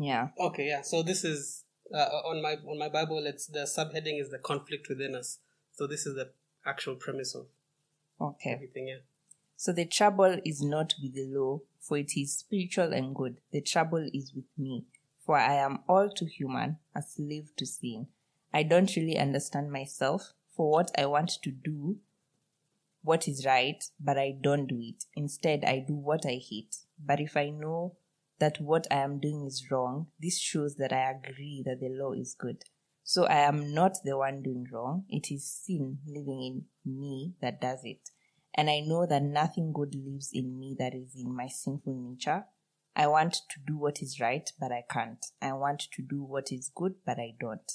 Yeah. 0.00 0.28
Okay, 0.38 0.68
yeah. 0.68 0.82
So 0.82 1.02
this 1.02 1.24
is 1.24 1.61
uh, 1.94 2.08
on 2.24 2.42
my 2.42 2.56
on 2.66 2.78
my 2.78 2.88
Bible. 2.88 3.24
It's 3.26 3.46
the 3.46 3.60
subheading 3.60 4.20
is 4.20 4.30
the 4.30 4.38
conflict 4.38 4.88
within 4.88 5.14
us. 5.14 5.38
So 5.72 5.86
this 5.86 6.06
is 6.06 6.14
the 6.14 6.30
actual 6.66 6.96
premise 6.96 7.34
of 7.34 7.46
Okay. 8.20 8.50
everything. 8.50 8.88
Yeah. 8.88 8.98
So 9.56 9.72
the 9.72 9.84
trouble 9.86 10.38
is 10.44 10.62
not 10.62 10.94
with 11.02 11.14
the 11.14 11.26
law, 11.26 11.60
for 11.80 11.96
it 11.98 12.12
is 12.16 12.36
spiritual 12.38 12.92
and 12.92 13.14
good. 13.14 13.36
The 13.52 13.60
trouble 13.60 14.08
is 14.12 14.32
with 14.34 14.46
me, 14.58 14.84
for 15.24 15.36
I 15.36 15.54
am 15.54 15.80
all 15.88 16.10
too 16.10 16.26
human, 16.26 16.78
a 16.94 17.02
slave 17.02 17.50
to 17.56 17.66
sin. 17.66 18.08
I 18.52 18.64
don't 18.64 18.94
really 18.96 19.18
understand 19.18 19.70
myself, 19.72 20.32
for 20.56 20.70
what 20.70 20.90
I 20.98 21.06
want 21.06 21.30
to 21.42 21.50
do, 21.50 21.96
what 23.02 23.26
is 23.26 23.46
right, 23.46 23.82
but 23.98 24.18
I 24.18 24.34
don't 24.40 24.66
do 24.66 24.78
it. 24.80 25.04
Instead, 25.16 25.64
I 25.64 25.78
do 25.86 25.94
what 25.94 26.26
I 26.26 26.40
hate. 26.50 26.76
But 27.04 27.20
if 27.20 27.36
I 27.36 27.50
know 27.50 27.96
that 28.42 28.60
what 28.60 28.88
I 28.90 28.96
am 28.96 29.20
doing 29.20 29.46
is 29.46 29.70
wrong, 29.70 30.08
this 30.20 30.36
shows 30.36 30.74
that 30.74 30.92
I 30.92 31.12
agree 31.12 31.62
that 31.64 31.78
the 31.78 31.88
law 31.88 32.10
is 32.12 32.34
good. 32.36 32.64
So 33.04 33.24
I 33.26 33.36
am 33.36 33.72
not 33.72 33.98
the 34.02 34.18
one 34.18 34.42
doing 34.42 34.66
wrong. 34.72 35.04
It 35.08 35.30
is 35.30 35.48
sin 35.48 35.98
living 36.04 36.64
in 36.84 36.98
me 36.98 37.34
that 37.40 37.60
does 37.60 37.84
it. 37.84 38.10
And 38.52 38.68
I 38.68 38.80
know 38.80 39.06
that 39.06 39.22
nothing 39.22 39.72
good 39.72 39.94
lives 39.94 40.30
in 40.32 40.58
me 40.58 40.74
that 40.80 40.92
is 40.92 41.14
in 41.14 41.36
my 41.36 41.46
sinful 41.46 41.94
nature. 41.94 42.46
I 42.96 43.06
want 43.06 43.34
to 43.34 43.60
do 43.64 43.78
what 43.78 44.02
is 44.02 44.18
right, 44.18 44.50
but 44.58 44.72
I 44.72 44.82
can't. 44.90 45.24
I 45.40 45.52
want 45.52 45.84
to 45.92 46.02
do 46.02 46.24
what 46.24 46.50
is 46.50 46.68
good, 46.74 46.96
but 47.06 47.20
I 47.20 47.34
don't. 47.38 47.70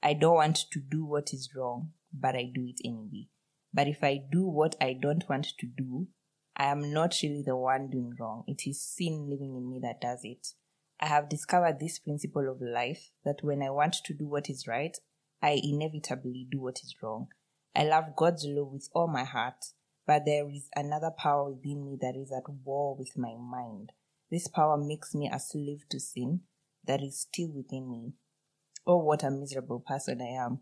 I 0.00 0.12
don't 0.12 0.36
want 0.36 0.58
to 0.70 0.78
do 0.78 1.04
what 1.04 1.34
is 1.34 1.50
wrong, 1.56 1.90
but 2.12 2.36
I 2.36 2.52
do 2.54 2.64
it 2.64 2.80
anyway. 2.84 3.26
But 3.72 3.88
if 3.88 4.04
I 4.04 4.22
do 4.30 4.44
what 4.46 4.76
I 4.80 4.92
don't 4.92 5.28
want 5.28 5.48
to 5.58 5.66
do, 5.66 6.06
I 6.56 6.66
am 6.66 6.92
not 6.92 7.16
really 7.22 7.42
the 7.42 7.56
one 7.56 7.90
doing 7.90 8.14
wrong. 8.18 8.44
It 8.46 8.66
is 8.66 8.80
sin 8.80 9.28
living 9.28 9.56
in 9.56 9.68
me 9.68 9.80
that 9.82 10.00
does 10.00 10.20
it. 10.22 10.48
I 11.00 11.06
have 11.06 11.28
discovered 11.28 11.80
this 11.80 11.98
principle 11.98 12.48
of 12.48 12.62
life 12.62 13.10
that 13.24 13.42
when 13.42 13.62
I 13.62 13.70
want 13.70 13.94
to 14.04 14.14
do 14.14 14.26
what 14.26 14.48
is 14.48 14.68
right, 14.68 14.96
I 15.42 15.60
inevitably 15.62 16.46
do 16.50 16.60
what 16.60 16.78
is 16.84 16.94
wrong. 17.02 17.28
I 17.74 17.84
love 17.84 18.14
God's 18.16 18.46
law 18.46 18.64
with 18.64 18.88
all 18.94 19.08
my 19.08 19.24
heart, 19.24 19.72
but 20.06 20.24
there 20.24 20.48
is 20.48 20.68
another 20.76 21.10
power 21.10 21.50
within 21.50 21.84
me 21.84 21.98
that 22.00 22.14
is 22.16 22.30
at 22.30 22.48
war 22.64 22.96
with 22.96 23.18
my 23.18 23.34
mind. 23.36 23.90
This 24.30 24.46
power 24.46 24.76
makes 24.76 25.14
me 25.14 25.28
a 25.32 25.40
slave 25.40 25.84
to 25.90 25.98
sin 25.98 26.42
that 26.86 27.02
is 27.02 27.20
still 27.20 27.50
within 27.50 27.90
me. 27.90 28.12
Oh, 28.86 28.98
what 28.98 29.24
a 29.24 29.30
miserable 29.30 29.80
person 29.80 30.20
I 30.20 30.44
am. 30.44 30.60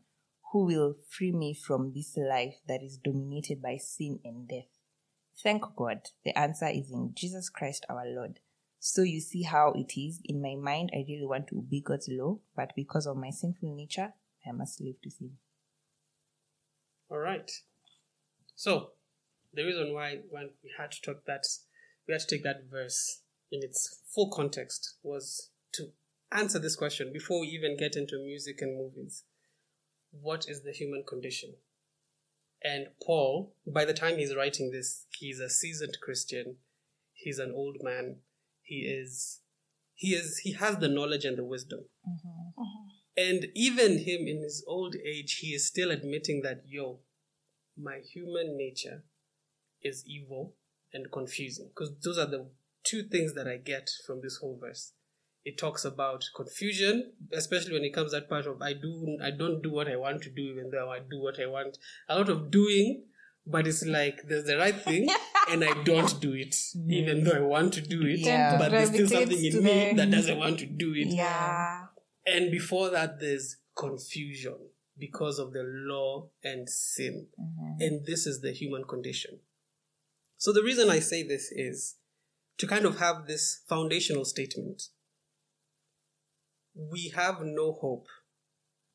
Who 0.52 0.64
will 0.64 0.97
free 1.10 1.32
me 1.32 1.55
from 1.55 1.93
this 1.93 2.16
life 2.16 2.56
that 2.66 2.82
is 2.82 2.97
dominated 2.97 3.60
by 3.60 3.77
sin 3.77 4.20
and 4.24 4.48
death? 4.48 4.72
Thank 5.40 5.64
God, 5.76 6.00
the 6.24 6.36
answer 6.38 6.68
is 6.68 6.90
in 6.90 7.12
Jesus 7.14 7.48
Christ 7.48 7.86
our 7.88 8.04
Lord. 8.06 8.40
So 8.78 9.02
you 9.02 9.20
see 9.20 9.42
how 9.42 9.72
it 9.76 9.98
is. 9.98 10.20
In 10.24 10.42
my 10.42 10.56
mind, 10.56 10.90
I 10.92 11.04
really 11.09 11.26
want 11.26 11.46
to 11.48 11.59
obey 11.59 11.80
God's 11.80 12.09
law, 12.10 12.38
but 12.56 12.72
because 12.74 13.06
of 13.06 13.16
my 13.16 13.30
sinful 13.30 13.74
nature, 13.74 14.12
I 14.44 14.48
am 14.48 14.60
a 14.60 14.66
slave 14.66 14.96
to 15.04 15.10
sin. 15.10 15.32
All 17.09 17.18
right. 17.18 17.50
So, 18.56 18.90
the 19.54 19.64
reason 19.64 19.94
why 19.94 20.18
when 20.30 20.50
we 20.64 20.70
had 20.78 20.90
to 20.92 21.00
talk 21.00 21.24
that, 21.26 21.44
we 22.09 22.12
had 22.12 22.22
to 22.22 22.26
take 22.26 22.42
that 22.44 22.64
verse 22.70 23.22
in 23.50 23.62
its 23.62 24.00
full 24.12 24.30
context 24.30 24.96
was 25.02 25.50
to 25.74 25.92
answer 26.32 26.59
this 26.59 26.76
question 26.76 27.12
before 27.12 27.40
we 27.40 27.48
even 27.48 27.76
get 27.76 27.96
into 27.96 28.18
music 28.18 28.62
and 28.62 28.76
movies. 28.76 29.24
What 30.10 30.48
is 30.48 30.62
the 30.62 30.72
human 30.72 31.04
condition? 31.06 31.54
And 32.64 32.89
Paul, 33.05 33.55
by 33.66 33.84
the 33.84 33.94
time 33.94 34.18
he's 34.18 34.36
writing 34.36 34.70
this, 34.70 35.06
he's 35.18 35.40
a 35.40 35.51
seasoned 35.51 35.98
Christian. 36.02 36.56
He's 37.12 37.39
an 37.39 37.52
old 37.55 37.78
man. 37.82 38.16
He 38.62 38.80
is, 38.80 39.40
he 39.94 40.14
is, 40.14 40.39
he 40.39 40.52
has 40.52 40.76
the 40.76 40.89
knowledge 40.89 41.24
and 41.24 41.36
the 41.36 41.44
wisdom. 41.44 41.80
Mm-hmm. 42.09 42.62
And 43.16 43.47
even 43.55 43.98
him 43.98 44.26
in 44.26 44.43
his 44.43 44.64
old 44.66 44.94
age, 44.97 45.39
he 45.40 45.48
is 45.48 45.66
still 45.66 45.90
admitting 45.90 46.43
that, 46.43 46.62
yo, 46.66 47.01
my 47.76 47.98
human 47.98 48.56
nature 48.56 49.05
is 49.82 50.05
evil 50.06 50.55
and 50.93 51.10
confusing. 51.12 51.68
Because 51.68 51.94
those 52.02 52.18
are 52.18 52.26
the 52.26 52.47
two 52.84 53.02
things 53.02 53.34
that 53.34 53.47
I 53.47 53.56
get 53.56 53.90
from 54.06 54.20
this 54.22 54.39
whole 54.40 54.59
verse. 54.60 54.93
It 55.44 55.59
talks 55.59 55.85
about 55.85 56.24
confusion, 56.36 57.12
especially 57.32 57.73
when 57.73 57.85
it 57.85 57.93
comes 57.93 58.12
that 58.12 58.28
part 58.28 58.47
of 58.47 58.62
I 58.62 58.74
do 58.74 59.19
I 59.23 59.31
don't 59.31 59.62
do 59.62 59.73
what 59.73 59.89
I 59.89 59.97
want 59.97 60.23
to 60.23 60.31
do, 60.31 60.43
even 60.43 60.70
though 60.70 60.90
I 60.90 61.01
do 61.01 61.20
what 61.20 61.40
I 61.40 61.47
want. 61.47 61.78
A 62.09 62.16
lot 62.16 62.28
of 62.28 62.51
doing, 62.51 63.05
but 63.47 63.66
it's 63.66 63.85
like 63.85 64.23
there's 64.28 64.44
the 64.44 64.56
right 64.56 64.77
thing 64.77 65.09
and 65.51 65.64
I 65.64 65.82
don't 65.82 66.20
do 66.20 66.32
it, 66.35 66.55
even 66.89 67.24
though 67.24 67.32
I 67.32 67.40
want 67.40 67.74
to 67.74 67.81
do 67.81 68.02
it. 68.02 68.20
Yeah. 68.20 68.56
But 68.56 68.70
there's 68.70 68.90
still 68.90 69.09
something 69.09 69.44
in 69.44 69.62
me 69.62 69.93
that 69.94 70.10
doesn't 70.10 70.39
want 70.39 70.60
to 70.60 70.66
do 70.66 70.94
it. 70.94 71.09
Yeah. 71.09 71.86
And 72.24 72.51
before 72.52 72.90
that, 72.90 73.19
there's 73.19 73.56
confusion 73.77 74.56
because 74.97 75.39
of 75.39 75.52
the 75.52 75.64
law 75.64 76.28
and 76.44 76.69
sin. 76.69 77.27
And 77.81 78.06
this 78.06 78.27
is 78.27 78.40
the 78.40 78.52
human 78.52 78.85
condition. 78.85 79.40
So, 80.36 80.52
the 80.52 80.62
reason 80.62 80.90
I 80.90 80.98
say 80.98 81.23
this 81.23 81.51
is 81.52 81.97
to 82.59 82.66
kind 82.66 82.85
of 82.85 82.98
have 82.98 83.27
this 83.27 83.62
foundational 83.69 84.24
statement. 84.24 84.89
We 86.74 87.12
have 87.15 87.43
no 87.43 87.73
hope 87.73 88.07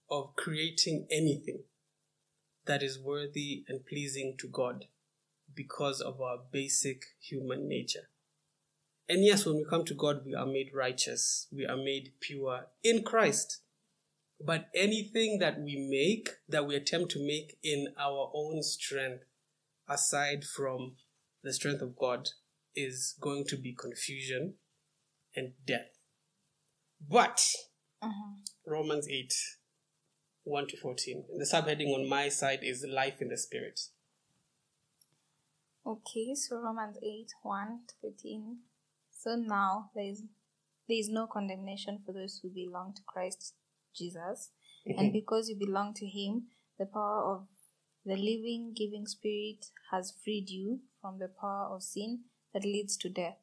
of 0.10 0.36
creating 0.36 1.08
anything 1.12 1.64
that 2.66 2.82
is 2.82 2.99
worthy 2.99 3.64
and 3.68 3.86
pleasing 3.86 4.36
to 4.40 4.48
God 4.48 4.86
because 5.54 6.02
of 6.02 6.22
our 6.22 6.38
basic 6.52 7.04
human 7.20 7.68
nature. 7.68 8.10
And 9.10 9.24
yes, 9.24 9.45
when 9.45 9.58
we 9.58 9.66
come 9.66 9.86
to 9.86 9.94
God, 9.94 10.26
we 10.26 10.36
are 10.36 10.45
made 10.45 10.72
righteous, 10.74 11.48
we 11.52 11.66
are 11.66 11.78
made 11.78 12.14
pure 12.20 12.68
in 12.84 13.04
Christ. 13.04 13.62
But 14.40 14.68
anything 14.76 15.40
that 15.40 15.60
we 15.60 15.78
make, 15.90 16.30
that 16.49 16.68
we 16.68 16.76
attempt 16.76 17.12
to 17.12 17.26
make 17.26 17.58
in 17.64 17.88
our 17.98 18.32
own 18.34 18.62
strength, 18.64 19.24
aside 19.88 20.44
from 20.44 20.95
the 21.44 21.54
strength 21.54 21.82
of 21.82 21.95
God, 21.95 22.30
is 22.76 23.16
going 23.20 23.45
to 23.45 23.58
be 23.58 23.74
confusion 23.74 24.56
and 25.36 25.54
death. 25.66 25.98
But 27.10 27.41
Uh-huh. 28.02 28.36
Romans 28.65 29.07
8 29.10 29.34
1 30.44 30.68
to 30.68 30.78
14. 30.78 31.26
The 31.38 31.45
subheading 31.45 31.94
on 31.94 32.07
my 32.07 32.30
side 32.30 32.60
is 32.61 32.86
life 32.88 33.22
in 33.22 33.30
the 33.30 33.38
spirit. 33.38 33.80
Okay, 35.86 36.36
so 36.36 36.57
Romans 36.57 36.98
8 37.03 37.28
1 37.44 37.80
to 37.88 38.10
15. 38.10 38.57
So 39.11 39.36
now 39.36 39.91
there 39.95 40.06
is 40.06 40.24
there 40.88 40.98
is 40.98 41.10
no 41.10 41.28
condemnation 41.28 41.99
for 42.06 42.14
those 42.14 42.40
who 42.41 42.49
belong 42.49 42.94
to 42.95 43.02
Christ 43.06 43.53
Jesus. 43.95 44.52
And 44.86 44.98
mm-hmm. 44.98 45.11
because 45.11 45.49
you 45.49 45.57
belong 45.57 45.94
to 45.95 46.06
him, 46.06 46.44
the 46.80 46.86
power 46.86 47.36
of 47.36 47.48
the 48.06 48.15
living, 48.15 48.74
giving 48.76 49.06
spirit 49.06 49.65
has 49.91 50.14
freed 50.24 50.49
you 50.49 50.80
from 51.02 51.19
the 51.19 51.28
power 51.28 51.68
of 51.76 51.84
sin 51.84 52.22
that 52.53 52.64
leads 52.64 52.95
to 52.98 53.10
death. 53.10 53.38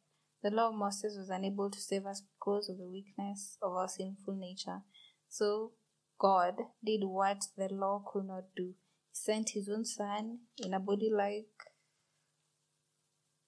The 0.45 0.51
law 0.51 0.69
of 0.69 0.75
Moses 0.75 1.17
was 1.17 1.31
unable 1.31 1.71
to 1.71 1.81
save 1.81 2.05
us 2.05 2.21
because 2.21 2.69
of 2.69 2.77
the 2.77 2.87
weakness 2.87 3.57
of 3.63 3.73
our 3.73 3.89
sinful 3.89 4.35
nature. 4.35 4.83
So 5.27 5.73
God 6.19 6.57
did 6.85 7.01
what 7.05 7.39
the 7.57 7.69
law 7.73 8.05
could 8.07 8.27
not 8.27 8.45
do. 8.55 8.75
He 9.09 9.15
sent 9.15 9.51
his 9.55 9.71
own 9.71 9.87
son 9.87 10.41
in 10.59 10.75
a 10.75 10.79
body 10.81 11.11
like 11.11 11.49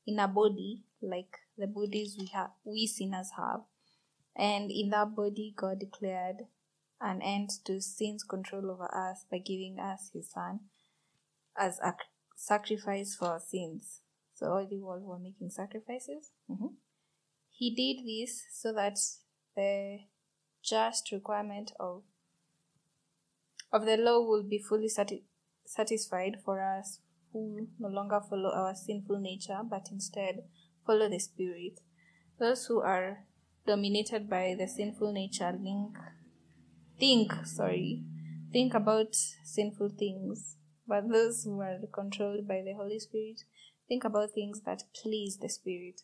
in 0.07 0.19
a 0.19 0.27
body 0.27 0.85
like 1.03 1.37
the 1.59 1.67
bodies 1.67 2.17
we 2.19 2.27
have 2.33 2.51
we 2.65 2.87
sinners 2.87 3.31
have 3.37 3.61
and 4.37 4.71
in 4.71 4.91
that 4.91 5.15
body 5.15 5.53
god 5.57 5.81
declared 5.81 6.37
an 7.01 7.21
end 7.21 7.51
to 7.65 7.81
sin's 7.81 8.23
control 8.23 8.71
over 8.71 8.89
us 8.95 9.27
by 9.31 9.39
giving 9.39 9.79
us 9.81 10.11
his 10.15 10.31
son 10.31 10.61
as 11.59 11.81
a 11.81 11.95
sacrifice 12.37 13.17
for 13.17 13.27
our 13.27 13.41
sins 13.41 14.01
so 14.33 14.47
all 14.47 14.67
the 14.67 14.79
world 14.79 15.03
were 15.03 15.19
making 15.19 15.51
sacrifices 15.51 16.31
Mhm. 16.49 16.77
He 17.57 17.75
did 17.75 18.05
this 18.07 18.45
so 18.53 18.73
that 18.73 18.99
the 19.57 20.01
just 20.63 21.11
requirement 21.11 21.73
of 21.81 22.03
of 23.73 23.87
the 23.87 23.97
law 23.97 24.21
will 24.21 24.43
be 24.43 24.59
fully 24.59 24.89
sati- 24.89 25.25
satisfied 25.65 26.37
for 26.45 26.61
us 26.61 27.01
who 27.33 27.69
no 27.79 27.89
longer 27.89 28.21
follow 28.21 28.51
our 28.51 28.75
sinful 28.75 29.19
nature 29.19 29.61
but 29.69 29.89
instead 29.91 30.45
follow 30.87 31.09
the 31.09 31.19
spirit. 31.19 31.81
Those 32.39 32.67
who 32.67 32.81
are 32.81 33.25
dominated 33.67 34.29
by 34.29 34.55
the 34.59 34.69
sinful 34.69 35.13
nature 35.13 35.53
link 35.53 35.97
think 36.99 37.33
sorry 37.45 38.05
think 38.53 38.75
about 38.75 39.15
sinful 39.15 39.91
things. 39.99 40.57
But 40.89 41.09
those 41.09 41.43
who 41.45 41.61
are 41.61 41.79
controlled 41.93 42.47
by 42.47 42.63
the 42.65 42.75
holy 42.75 43.01
spirit 43.01 43.43
think 43.89 44.05
about 44.05 44.31
things 44.35 44.61
that 44.61 44.85
please 45.03 45.39
the 45.39 45.49
spirit 45.49 46.03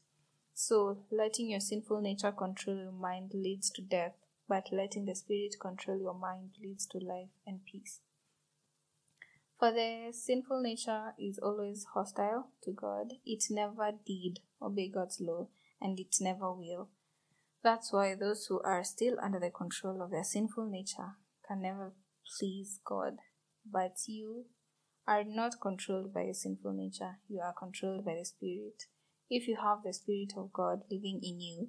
so 0.55 0.99
letting 1.11 1.51
your 1.51 1.61
sinful 1.61 2.01
nature 2.01 2.33
control 2.33 2.77
your 2.77 2.93
mind 2.93 3.33
leads 3.35 3.71
to 3.71 3.83
death 3.83 4.15
but 4.49 4.69
letting 4.73 5.05
the 5.07 5.15
spirit 5.15 5.55
control 5.61 5.99
your 5.99 6.15
mind 6.15 6.51
leads 6.63 6.87
to 6.87 6.99
life 6.99 7.31
and 7.47 7.61
peace 7.65 8.01
for 9.63 9.71
the 9.71 10.09
sinful 10.11 10.61
nature 10.61 11.15
is 11.21 11.39
always 11.39 11.87
hostile 11.95 12.49
to 12.65 12.73
God. 12.73 13.13
It 13.25 13.45
never 13.49 13.93
did 14.05 14.41
obey 14.61 14.89
God's 14.89 15.21
law, 15.21 15.51
and 15.81 16.01
it 16.01 16.17
never 16.21 16.53
will. 16.53 16.89
That's 17.63 17.93
why 17.93 18.17
those 18.17 18.47
who 18.47 18.61
are 18.63 18.83
still 18.83 19.19
under 19.23 19.39
the 19.39 19.51
control 19.51 20.03
of 20.03 20.11
their 20.11 20.25
sinful 20.25 20.69
nature 20.69 21.15
can 21.47 21.63
never 21.63 21.93
please 22.41 22.81
God. 22.85 23.19
But 23.65 23.99
you 24.09 24.47
are 25.07 25.23
not 25.23 25.61
controlled 25.61 26.13
by 26.13 26.23
your 26.23 26.35
sinful 26.35 26.73
nature, 26.73 27.19
you 27.29 27.39
are 27.39 27.55
controlled 27.57 28.05
by 28.05 28.17
the 28.19 28.25
Spirit. 28.25 28.87
If 29.35 29.49
you 29.49 29.57
have 29.57 29.79
the 29.85 29.93
Spirit 29.93 30.35
of 30.37 30.53
God 30.53 30.83
living 30.91 31.21
in 31.23 31.41
you, 31.41 31.69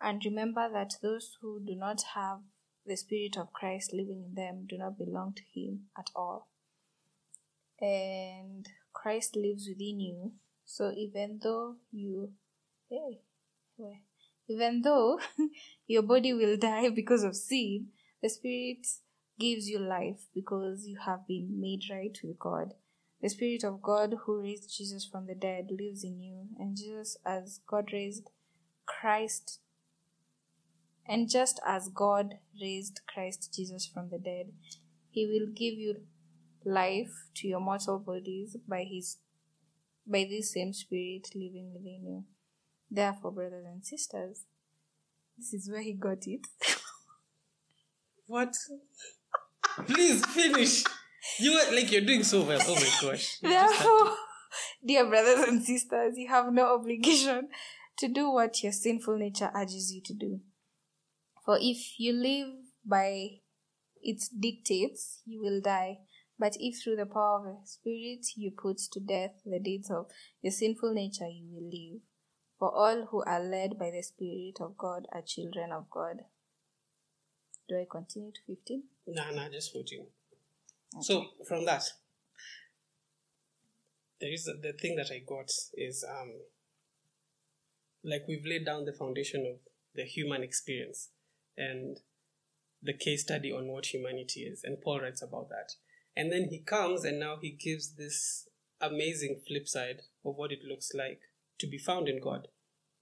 and 0.00 0.20
remember 0.24 0.68
that 0.72 0.94
those 1.02 1.36
who 1.40 1.60
do 1.64 1.74
not 1.74 2.02
have 2.14 2.40
the 2.84 2.96
Spirit 2.96 3.36
of 3.38 3.52
Christ 3.52 3.92
living 3.92 4.24
in 4.28 4.34
them 4.34 4.66
do 4.68 4.76
not 4.78 4.98
belong 4.98 5.34
to 5.34 5.42
Him 5.54 5.86
at 5.96 6.10
all 6.14 6.48
and 7.80 8.68
Christ 8.92 9.36
lives 9.36 9.68
within 9.68 10.00
you. 10.00 10.32
So 10.64 10.92
even 10.96 11.40
though 11.42 11.76
you, 11.92 12.30
hey, 12.88 13.20
even 14.48 14.82
though 14.82 15.20
your 15.86 16.02
body 16.02 16.32
will 16.32 16.56
die 16.56 16.88
because 16.90 17.22
of 17.22 17.36
sin, 17.36 17.88
the 18.22 18.28
Spirit 18.28 18.86
gives 19.38 19.68
you 19.68 19.78
life 19.78 20.26
because 20.34 20.86
you 20.86 20.98
have 21.04 21.26
been 21.26 21.60
made 21.60 21.82
right 21.90 22.18
with 22.22 22.38
God. 22.38 22.74
The 23.22 23.28
Spirit 23.30 23.64
of 23.64 23.82
God 23.82 24.14
who 24.24 24.40
raised 24.40 24.76
Jesus 24.76 25.04
from 25.04 25.26
the 25.26 25.34
dead 25.34 25.68
lives 25.70 26.04
in 26.04 26.20
you, 26.20 26.48
and 26.58 26.76
Jesus, 26.76 27.16
as 27.24 27.60
God 27.66 27.90
raised 27.92 28.30
Christ, 28.84 29.60
and 31.08 31.30
just 31.30 31.60
as 31.66 31.88
God 31.88 32.34
raised 32.60 33.00
Christ 33.12 33.54
Jesus 33.54 33.86
from 33.86 34.10
the 34.10 34.18
dead, 34.18 34.52
He 35.10 35.26
will 35.26 35.46
give 35.54 35.74
you 35.74 35.96
life 36.66 37.12
to 37.36 37.46
your 37.46 37.60
mortal 37.60 37.98
bodies 37.98 38.56
by 38.66 38.82
his 38.82 39.18
by 40.06 40.26
this 40.28 40.52
same 40.52 40.72
spirit 40.72 41.28
living 41.34 41.72
within 41.72 42.02
you. 42.04 42.24
Therefore, 42.90 43.32
brothers 43.32 43.64
and 43.66 43.84
sisters, 43.84 44.44
this 45.36 45.52
is 45.52 45.70
where 45.70 45.82
he 45.82 45.92
got 45.92 46.26
it. 46.26 46.46
What? 48.28 48.56
Please 49.86 50.24
finish. 50.26 50.82
You 51.38 51.52
are 51.52 51.72
like 51.74 51.90
you're 51.92 52.00
doing 52.02 52.22
so 52.24 52.42
well. 52.42 52.60
Oh 52.66 52.74
my 52.74 52.90
gosh. 53.02 53.38
You 53.42 53.48
just 53.50 53.74
had 53.76 53.82
to- 53.84 53.88
Therefore, 53.88 54.16
dear 54.86 55.08
brothers 55.08 55.48
and 55.48 55.62
sisters, 55.62 56.14
you 56.16 56.28
have 56.28 56.52
no 56.52 56.74
obligation 56.74 57.48
to 57.98 58.08
do 58.08 58.30
what 58.30 58.62
your 58.62 58.72
sinful 58.72 59.18
nature 59.18 59.50
urges 59.54 59.92
you 59.92 60.00
to 60.04 60.14
do. 60.14 60.40
For 61.44 61.58
if 61.60 61.98
you 61.98 62.12
live 62.12 62.48
by 62.84 63.40
its 64.02 64.28
dictates, 64.28 65.20
you 65.26 65.40
will 65.42 65.60
die. 65.60 65.98
But 66.38 66.56
if 66.60 66.82
through 66.82 66.96
the 66.96 67.06
power 67.06 67.48
of 67.48 67.62
the 67.62 67.66
Spirit 67.66 68.26
you 68.36 68.50
put 68.50 68.78
to 68.92 69.00
death 69.00 69.40
the 69.44 69.58
deeds 69.58 69.90
of 69.90 70.06
your 70.42 70.50
sinful 70.52 70.92
nature, 70.92 71.28
you 71.28 71.46
will 71.50 71.70
live. 71.70 72.02
For 72.58 72.70
all 72.74 73.06
who 73.10 73.22
are 73.24 73.40
led 73.42 73.78
by 73.78 73.90
the 73.90 74.02
Spirit 74.02 74.58
of 74.60 74.76
God 74.76 75.06
are 75.12 75.22
children 75.22 75.72
of 75.72 75.88
God. 75.90 76.22
Do 77.68 77.76
I 77.76 77.86
continue 77.90 78.32
to 78.32 78.40
15? 78.46 78.82
Nah, 79.08 79.30
nah, 79.30 79.48
just 79.48 79.72
14. 79.72 80.06
So 81.00 81.26
from 81.46 81.64
that, 81.66 81.84
there 84.20 84.32
is 84.32 84.44
the 84.44 84.72
thing 84.72 84.96
that 84.96 85.10
I 85.10 85.20
got 85.26 85.50
is 85.74 86.04
um 86.08 86.32
like 88.02 88.22
we've 88.28 88.46
laid 88.46 88.64
down 88.64 88.84
the 88.84 88.92
foundation 88.92 89.46
of 89.46 89.58
the 89.94 90.04
human 90.04 90.42
experience 90.42 91.10
and 91.56 91.98
the 92.82 92.92
case 92.92 93.22
study 93.22 93.50
on 93.50 93.66
what 93.66 93.86
humanity 93.86 94.40
is, 94.42 94.62
and 94.62 94.80
Paul 94.80 95.00
writes 95.00 95.22
about 95.22 95.48
that. 95.48 95.72
And 96.14 96.32
then 96.32 96.48
he 96.50 96.60
comes 96.60 97.04
and 97.04 97.18
now 97.18 97.36
he 97.40 97.50
gives 97.50 97.94
this 97.96 98.48
amazing 98.80 99.40
flip 99.46 99.68
side 99.68 100.02
of 100.24 100.34
what 100.36 100.52
it 100.52 100.60
looks 100.66 100.92
like 100.94 101.20
to 101.58 101.66
be 101.66 101.78
found 101.78 102.08
in 102.08 102.20
God. 102.20 102.48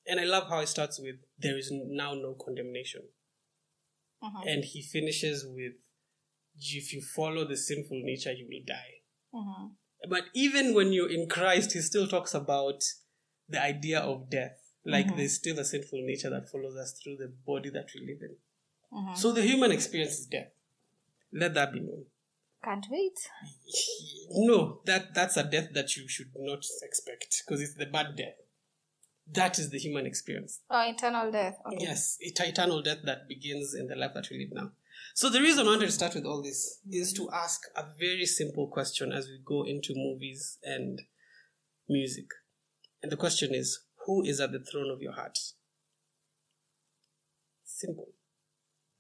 And 0.06 0.20
I 0.20 0.24
love 0.24 0.48
how 0.48 0.61
it 0.61 0.69
starts 0.69 1.01
with 1.01 1.16
there 1.39 1.56
is 1.59 1.70
now 1.73 2.15
no 2.15 2.35
condemnation. 2.35 3.02
And 4.47 4.65
he 4.65 4.81
finishes 4.82 5.44
with 5.47 5.74
if 6.57 6.93
you 6.93 7.03
follow 7.03 7.47
the 7.47 7.57
sinful 7.57 8.01
nature, 8.03 8.33
you 8.33 8.47
will 8.49 8.65
die. 8.67 9.03
Mm-hmm. 9.35 9.67
But 10.11 10.25
even 10.35 10.75
when 10.75 10.93
you're 10.93 11.11
in 11.11 11.29
Christ, 11.29 11.73
he 11.73 11.81
still 11.81 12.07
talks 12.07 12.35
about 12.35 12.83
the 13.49 13.63
idea 13.63 14.01
of 14.01 14.31
death. 14.31 14.59
Like 14.87 15.17
there's 15.17 15.37
still 15.37 15.59
a 15.59 15.65
sinful 15.65 16.03
nature 16.05 16.29
that 16.29 16.51
follows 16.51 16.77
us 16.77 17.01
through 17.03 17.17
the 17.17 17.33
body 17.47 17.71
that 17.71 17.87
we 17.95 18.03
live 18.03 18.21
in. 18.21 18.37
So 19.17 19.33
the 19.33 19.43
human 19.43 19.73
experience 19.73 20.19
is 20.19 20.27
death. 20.27 20.53
Let 21.33 21.55
that 21.55 21.73
be 21.73 21.81
known. 21.81 22.05
Can't 22.63 22.87
wait. 22.91 23.19
No, 24.31 24.81
that 24.87 25.15
that's 25.15 25.37
a 25.37 25.45
death 25.45 25.69
that 25.75 25.97
you 25.97 26.09
should 26.09 26.31
not 26.37 26.65
expect 26.83 27.43
because 27.47 27.61
it's 27.61 27.75
the 27.75 27.87
bad 27.87 28.17
death. 28.17 28.35
That 29.33 29.59
is 29.59 29.71
the 29.71 29.79
human 29.79 30.07
experience. 30.07 30.61
Oh, 30.71 30.81
eternal 30.81 31.31
death. 31.31 31.59
Okay. 31.67 31.77
Yes, 31.81 32.17
it's 32.21 32.41
eternal 32.41 32.83
death 32.83 32.99
that 33.05 33.29
begins 33.29 33.75
in 33.75 33.87
the 33.87 33.97
life 33.97 34.13
that 34.15 34.29
we 34.31 34.39
live 34.39 34.55
now. 34.55 34.71
So 35.16 35.31
the 35.31 35.41
reason 35.41 35.65
I 35.65 35.70
wanted 35.70 35.86
to 35.86 35.93
start 35.93 36.16
with 36.16 36.27
all 36.27 36.43
this 36.43 36.81
is 36.91 37.12
to 37.12 37.31
ask 37.31 37.62
a 37.77 37.85
very 38.01 38.27
simple 38.27 38.66
question 38.66 39.12
as 39.12 39.28
we 39.28 39.39
go 39.45 39.62
into 39.62 39.95
movies 39.95 40.59
and 40.65 41.03
music. 41.89 42.27
And 43.01 43.12
the 43.12 43.16
question 43.16 43.55
is, 43.55 43.85
who 44.07 44.24
is 44.24 44.41
at 44.41 44.51
the 44.51 44.59
throne 44.59 44.91
of 44.91 45.01
your 45.01 45.12
heart? 45.12 45.39
Simple. 47.65 48.09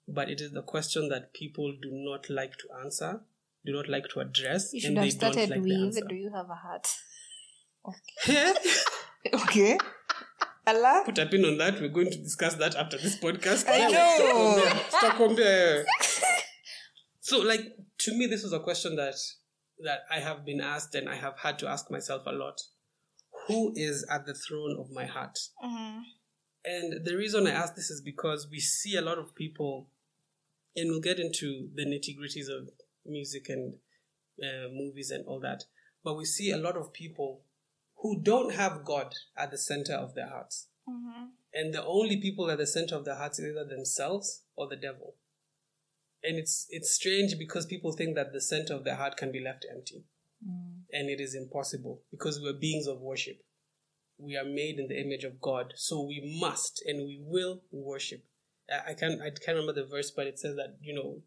But 0.06 0.30
it 0.30 0.40
is 0.40 0.52
the 0.52 0.62
question 0.62 1.08
that 1.08 1.34
people 1.34 1.72
do 1.82 1.90
not 1.90 2.30
like 2.30 2.58
to 2.58 2.68
answer, 2.80 3.22
do 3.66 3.72
not 3.72 3.88
like 3.88 4.04
to 4.10 4.20
address, 4.20 4.72
You 4.72 4.80
should 4.82 4.96
have 4.96 5.10
started 5.10 5.50
like 5.50 5.62
with. 5.62 6.08
Do 6.08 6.14
you 6.14 6.30
have 6.32 6.48
a 6.48 6.54
heart? 6.54 6.88
Okay. 9.32 9.78
Allah. 10.66 11.02
Put 11.04 11.18
a 11.18 11.26
pin 11.26 11.44
on 11.44 11.58
that. 11.58 11.80
We're 11.80 11.88
going 11.88 12.10
to 12.10 12.18
discuss 12.18 12.54
that 12.54 12.74
after 12.74 12.96
this 12.96 13.18
podcast. 13.18 13.66
I 13.68 13.90
know. 13.90 15.84
So, 17.20 17.38
like 17.38 17.62
to 18.00 18.12
me, 18.12 18.26
this 18.26 18.42
was 18.42 18.52
a 18.52 18.60
question 18.60 18.96
that 18.96 19.14
that 19.82 20.00
I 20.10 20.20
have 20.20 20.44
been 20.44 20.60
asked, 20.60 20.94
and 20.94 21.08
I 21.08 21.16
have 21.16 21.38
had 21.38 21.58
to 21.60 21.66
ask 21.66 21.90
myself 21.90 22.24
a 22.26 22.32
lot: 22.32 22.60
Who 23.48 23.72
is 23.74 24.06
at 24.10 24.26
the 24.26 24.34
throne 24.34 24.76
of 24.78 24.90
my 24.90 25.06
heart? 25.06 25.38
Mm-hmm. 25.64 26.00
And 26.66 27.04
the 27.04 27.16
reason 27.16 27.46
I 27.46 27.52
ask 27.52 27.76
this 27.76 27.88
is 27.88 28.02
because 28.02 28.46
we 28.50 28.60
see 28.60 28.96
a 28.96 29.00
lot 29.00 29.16
of 29.16 29.34
people, 29.34 29.88
and 30.76 30.90
we'll 30.90 31.00
get 31.00 31.18
into 31.18 31.70
the 31.74 31.86
nitty 31.86 32.14
gritties 32.18 32.50
of 32.54 32.68
music 33.06 33.48
and 33.48 33.76
uh, 34.42 34.68
movies 34.70 35.10
and 35.10 35.24
all 35.26 35.40
that. 35.40 35.64
But 36.04 36.18
we 36.18 36.26
see 36.26 36.50
a 36.50 36.58
lot 36.58 36.76
of 36.76 36.92
people 36.92 37.40
who 38.04 38.20
don't 38.20 38.52
have 38.52 38.84
God 38.84 39.14
at 39.34 39.50
the 39.50 39.56
center 39.56 39.94
of 39.94 40.14
their 40.14 40.28
hearts. 40.28 40.68
Mm-hmm. 40.86 41.24
And 41.54 41.72
the 41.72 41.82
only 41.82 42.20
people 42.20 42.50
at 42.50 42.58
the 42.58 42.66
center 42.66 42.96
of 42.96 43.06
their 43.06 43.14
hearts 43.14 43.38
is 43.38 43.46
either 43.46 43.64
themselves 43.64 44.42
or 44.56 44.68
the 44.68 44.76
devil. 44.76 45.14
And 46.22 46.36
it's 46.36 46.66
it's 46.68 46.94
strange 46.94 47.38
because 47.38 47.64
people 47.64 47.92
think 47.92 48.14
that 48.14 48.34
the 48.34 48.42
center 48.42 48.74
of 48.74 48.84
their 48.84 48.96
heart 48.96 49.16
can 49.16 49.32
be 49.32 49.40
left 49.40 49.64
empty. 49.70 50.04
And 50.92 51.08
it 51.08 51.18
is 51.18 51.34
impossible 51.34 52.02
because 52.10 52.38
we're 52.38 52.60
beings 52.60 52.86
of 52.86 53.00
worship. 53.00 53.38
We 54.18 54.36
are 54.36 54.44
made 54.44 54.78
in 54.78 54.88
the 54.88 55.00
image 55.00 55.24
of 55.24 55.40
God, 55.40 55.72
so 55.74 56.02
we 56.02 56.38
must 56.38 56.82
and 56.86 57.06
we 57.06 57.18
will 57.22 57.62
worship. 57.72 58.22
I 58.70 58.90
I 58.90 58.94
can't 58.94 59.22
I 59.22 59.30
can't 59.30 59.56
remember 59.56 59.72
the 59.72 59.86
verse, 59.86 60.10
but 60.10 60.26
it 60.26 60.38
says 60.38 60.56
that 60.56 60.76
you 60.82 60.94
know. 60.94 61.22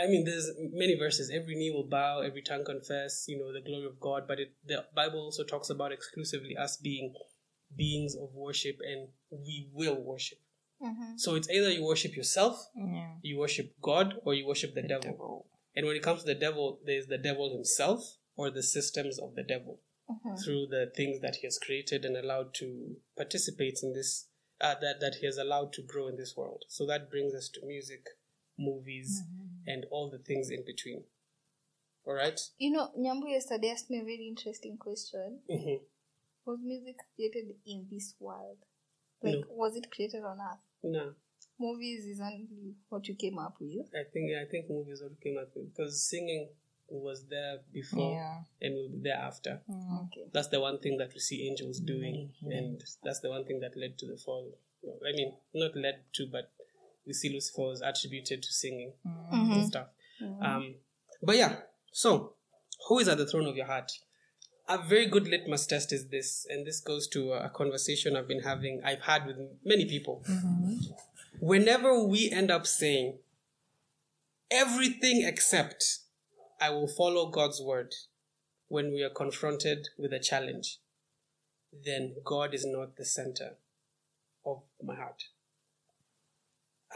I 0.00 0.06
mean, 0.06 0.24
there's 0.24 0.50
many 0.58 0.96
verses. 0.96 1.30
Every 1.30 1.54
knee 1.54 1.70
will 1.70 1.88
bow, 1.88 2.20
every 2.20 2.42
tongue 2.42 2.64
confess, 2.64 3.24
you 3.28 3.38
know, 3.38 3.52
the 3.52 3.60
glory 3.60 3.86
of 3.86 4.00
God. 4.00 4.26
But 4.28 4.40
it, 4.40 4.52
the 4.66 4.84
Bible 4.94 5.20
also 5.20 5.44
talks 5.44 5.70
about 5.70 5.92
exclusively 5.92 6.56
us 6.56 6.76
being 6.76 7.14
beings 7.76 8.14
of 8.14 8.34
worship, 8.34 8.78
and 8.80 9.08
we 9.30 9.68
will 9.72 10.02
worship. 10.02 10.38
Mm-hmm. 10.82 11.16
So 11.16 11.34
it's 11.34 11.50
either 11.50 11.70
you 11.70 11.84
worship 11.84 12.16
yourself, 12.16 12.68
Yeah. 12.76 13.14
you 13.22 13.38
worship 13.38 13.74
God, 13.82 14.14
or 14.24 14.34
you 14.34 14.46
worship 14.46 14.74
the, 14.74 14.82
devil. 14.82 15.46
And 15.74 15.86
when 15.86 15.96
it 15.96 16.02
comes 16.02 16.20
to 16.20 16.26
the 16.26 16.34
devil, 16.34 16.80
there's 16.84 17.06
the 17.06 17.18
devil 17.18 17.52
himself 17.52 18.16
or 18.36 18.50
the 18.50 18.62
systems 18.62 19.18
of 19.18 19.34
the 19.34 19.42
devil 19.42 19.80
through 20.42 20.66
the 20.70 20.90
things 20.96 21.20
that 21.20 21.36
he 21.36 21.46
has 21.46 21.58
created 21.58 22.04
and 22.04 22.16
allowed 22.16 22.54
to 22.54 22.96
participate 23.16 23.80
in 23.82 23.92
this, 23.92 24.28
uh, 24.60 24.74
that, 24.80 25.00
that 25.00 25.16
he 25.20 25.26
has 25.26 25.36
allowed 25.36 25.72
to 25.74 25.82
grow 25.82 26.08
in 26.08 26.16
this 26.16 26.34
world. 26.36 26.64
So 26.68 26.86
that 26.86 27.10
brings 27.10 27.34
us 27.34 27.48
to 27.50 27.66
music, 27.66 28.06
movies, 28.58 29.22
mm-hmm. 29.22 29.70
and 29.70 29.86
all 29.90 30.10
the 30.10 30.18
things 30.18 30.50
in 30.50 30.64
between. 30.64 31.04
All 32.06 32.14
right? 32.14 32.40
You 32.58 32.72
know, 32.72 32.90
Nyambu 32.98 33.28
yesterday 33.28 33.70
asked 33.70 33.90
me 33.90 33.98
a 33.98 34.04
very 34.04 34.26
interesting 34.28 34.78
question. 34.78 35.40
Mhm. 35.48 35.80
Was 36.46 36.58
music 36.62 36.96
created 37.14 37.54
in 37.66 37.86
this 37.90 38.14
world? 38.18 38.58
Like, 39.22 39.40
No. 39.40 39.46
was 39.50 39.76
it 39.76 39.90
created 39.90 40.22
on 40.24 40.40
Earth? 40.40 40.64
No, 40.82 41.14
Movies 41.58 42.06
is 42.06 42.20
only 42.20 42.76
what 42.88 43.08
you 43.08 43.14
came 43.16 43.38
up 43.38 43.56
with. 43.60 43.86
I 43.94 44.04
think 44.04 44.30
I 44.32 44.44
think 44.44 44.70
movies 44.70 45.02
what 45.02 45.20
came 45.20 45.36
up 45.38 45.54
with 45.56 45.74
because 45.74 46.00
singing 46.08 46.48
was 46.88 47.26
there 47.26 47.58
before 47.72 48.12
Yeah. 48.12 48.44
and 48.62 48.74
will 48.74 48.88
be 48.88 48.98
there 49.00 49.16
after. 49.16 49.60
Mm, 49.68 50.06
okay. 50.06 50.30
That's 50.32 50.48
the 50.48 50.60
one 50.60 50.78
thing 50.78 50.96
that 50.98 51.12
we 51.12 51.20
see 51.20 51.48
angels 51.48 51.80
doing, 51.80 52.32
mm-hmm. 52.42 52.52
and 52.52 52.84
that's 53.02 53.20
the 53.20 53.28
one 53.28 53.44
thing 53.44 53.60
that 53.60 53.76
led 53.76 53.98
to 53.98 54.06
the 54.06 54.16
fall. 54.16 54.52
I 55.04 55.12
mean, 55.12 55.36
not 55.52 55.76
led 55.76 56.04
to, 56.14 56.26
but 56.28 56.52
we 57.08 57.14
see 57.14 57.32
Lucifer 57.32 57.62
was 57.62 57.80
attributed 57.80 58.42
to 58.42 58.52
singing 58.52 58.92
mm-hmm. 59.04 59.34
and 59.34 59.50
mm-hmm. 59.50 59.64
stuff. 59.64 59.86
Um, 60.42 60.74
but 61.22 61.36
yeah, 61.36 61.56
so 61.90 62.34
who 62.86 62.98
is 62.98 63.08
at 63.08 63.18
the 63.18 63.26
throne 63.26 63.46
of 63.46 63.56
your 63.56 63.66
heart? 63.66 63.90
A 64.68 64.76
very 64.76 65.06
good 65.06 65.26
litmus 65.26 65.66
test 65.66 65.92
is 65.92 66.08
this, 66.08 66.46
and 66.50 66.66
this 66.66 66.80
goes 66.80 67.08
to 67.08 67.32
a 67.32 67.48
conversation 67.48 68.14
I've 68.14 68.28
been 68.28 68.42
having, 68.42 68.82
I've 68.84 69.00
had 69.00 69.26
with 69.26 69.36
many 69.64 69.86
people. 69.86 70.22
Mm-hmm. 70.28 70.74
Whenever 71.40 72.04
we 72.04 72.30
end 72.30 72.50
up 72.50 72.66
saying 72.66 73.18
everything 74.50 75.24
except 75.24 76.00
I 76.60 76.70
will 76.70 76.88
follow 76.88 77.30
God's 77.30 77.62
word 77.62 77.94
when 78.68 78.92
we 78.92 79.02
are 79.02 79.10
confronted 79.10 79.88
with 79.96 80.12
a 80.12 80.18
challenge, 80.18 80.78
then 81.72 82.16
God 82.24 82.52
is 82.52 82.66
not 82.66 82.96
the 82.96 83.04
center 83.06 83.56
of 84.44 84.62
my 84.82 84.96
heart. 84.96 85.24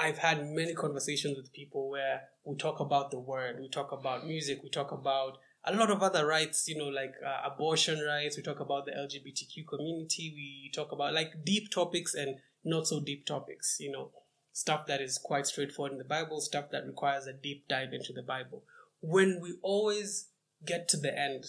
I've 0.02 0.18
had 0.18 0.50
many 0.50 0.74
conversations 0.74 1.36
with 1.36 1.52
people 1.52 1.88
where 1.88 2.22
we 2.44 2.56
talk 2.56 2.80
about 2.80 3.12
the 3.12 3.20
word, 3.20 3.58
we 3.60 3.68
talk 3.68 3.92
about 3.92 4.26
music, 4.26 4.60
we 4.62 4.68
talk 4.68 4.90
about 4.90 5.38
a 5.64 5.72
lot 5.72 5.92
of 5.92 6.02
other 6.02 6.26
rights, 6.26 6.66
you 6.66 6.76
know, 6.76 6.88
like 6.88 7.14
uh, 7.24 7.48
abortion 7.48 8.00
rights, 8.00 8.36
we 8.36 8.42
talk 8.42 8.58
about 8.58 8.84
the 8.84 8.90
LGBTQ 8.90 9.64
community, 9.68 10.32
we 10.34 10.72
talk 10.74 10.90
about 10.90 11.14
like 11.14 11.44
deep 11.44 11.70
topics 11.70 12.14
and 12.14 12.38
not 12.64 12.88
so 12.88 12.98
deep 13.00 13.24
topics, 13.26 13.76
you 13.78 13.92
know, 13.92 14.10
stuff 14.52 14.86
that 14.86 15.00
is 15.00 15.18
quite 15.22 15.46
straightforward 15.46 15.92
in 15.92 15.98
the 15.98 16.04
Bible, 16.04 16.40
stuff 16.40 16.64
that 16.72 16.84
requires 16.84 17.28
a 17.28 17.32
deep 17.32 17.68
dive 17.68 17.92
into 17.92 18.12
the 18.12 18.22
Bible. 18.22 18.64
When 19.00 19.38
we 19.40 19.54
always 19.62 20.30
get 20.66 20.88
to 20.88 20.96
the 20.96 21.16
end 21.16 21.44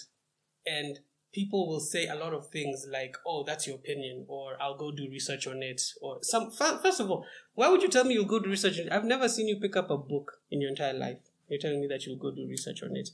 and 0.64 1.00
people 1.34 1.68
will 1.68 1.80
say 1.80 2.08
a 2.08 2.16
lot 2.16 2.34
of 2.34 2.48
things 2.48 2.86
like, 2.90 3.18
"Oh, 3.26 3.44
that's 3.44 3.68
your 3.68 3.76
opinion," 3.76 4.26
or 4.28 4.62
"I'll 4.62 4.78
go 4.78 4.92
do 4.92 5.10
research 5.10 5.48
on 5.48 5.62
it," 5.64 5.82
or 6.02 6.20
some. 6.22 6.52
First 6.52 7.00
of 7.00 7.12
all, 7.12 7.26
why 7.56 7.70
would 7.70 7.82
you 7.82 7.90
tell 7.90 8.06
me 8.06 8.14
you'll 8.14 8.26
go 8.26 8.40
do 8.40 8.50
research? 8.50 8.80
on 8.80 8.88
it? 8.88 8.92
I've 8.94 9.06
never 9.06 9.28
seen 9.28 9.48
you 9.48 9.60
pick 9.60 9.76
up 9.76 9.90
a 9.90 9.98
book 9.98 10.40
in 10.52 10.62
your 10.62 10.70
entire 10.70 10.94
life. 10.94 11.18
You're 11.50 11.60
telling 11.60 11.82
me 11.82 11.88
that 11.88 12.06
you'll 12.06 12.18
go 12.18 12.32
do 12.32 12.48
research 12.48 12.84
on 12.84 12.96
it. 12.96 13.10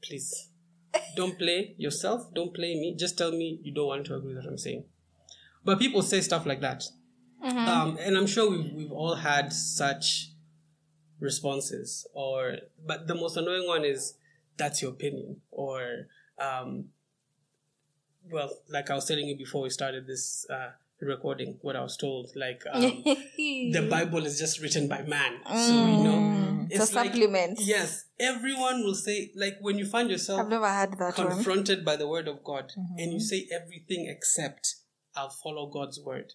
please 0.00 0.48
don't 1.16 1.38
play 1.44 1.74
yourself. 1.78 2.32
Don't 2.34 2.54
play 2.54 2.74
me. 2.74 2.94
Just 2.96 3.18
tell 3.18 3.32
me 3.32 3.58
you 3.62 3.74
don't 3.74 3.86
want 3.88 4.06
to 4.06 4.14
agree 4.16 4.34
with 4.34 4.44
what 4.44 4.50
I'm 4.50 4.58
saying. 4.58 4.84
But 5.64 5.78
people 5.78 6.02
say 6.02 6.20
stuff 6.20 6.46
like 6.46 6.60
that. 6.60 6.84
Um, 7.42 7.98
and 8.00 8.16
I'm 8.16 8.26
sure 8.26 8.50
we've, 8.50 8.72
we've 8.72 8.92
all 8.92 9.16
had 9.16 9.52
such 9.52 10.30
responses 11.20 12.06
or 12.14 12.56
but 12.86 13.06
the 13.06 13.14
most 13.14 13.36
annoying 13.36 13.66
one 13.66 13.84
is 13.84 14.14
that's 14.56 14.82
your 14.82 14.90
opinion 14.92 15.40
or 15.50 16.06
um, 16.38 16.86
well 18.30 18.50
like 18.68 18.90
i 18.90 18.94
was 18.94 19.06
telling 19.06 19.26
you 19.28 19.36
before 19.36 19.62
we 19.62 19.70
started 19.70 20.06
this 20.06 20.46
uh, 20.50 20.70
recording 21.00 21.58
what 21.60 21.76
i 21.76 21.82
was 21.82 21.96
told 21.96 22.30
like 22.36 22.62
um, 22.72 22.80
the 23.36 23.86
bible 23.90 24.24
is 24.24 24.38
just 24.38 24.60
written 24.60 24.88
by 24.88 25.02
man 25.02 25.38
so 25.46 25.86
you 25.86 26.04
know 26.04 26.66
It's 26.70 26.92
a 26.92 26.96
like- 26.96 27.12
supplement. 27.12 27.58
yes 27.60 28.06
everyone 28.18 28.82
will 28.84 28.94
say 28.94 29.30
like 29.36 29.56
when 29.60 29.76
you 29.78 29.84
find 29.86 30.10
yourself 30.10 30.40
I've 30.40 30.48
never 30.48 30.68
had 30.68 30.96
that 30.98 31.18
one. 31.18 31.28
confronted 31.28 31.84
by 31.84 31.96
the 31.96 32.08
word 32.08 32.26
of 32.26 32.42
God 32.42 32.72
and 32.96 33.12
you 33.12 33.20
say 33.20 33.46
everything 33.52 34.06
except 34.08 34.76
I'll 35.16 35.28
follow 35.30 35.66
God's 35.70 36.00
word. 36.00 36.32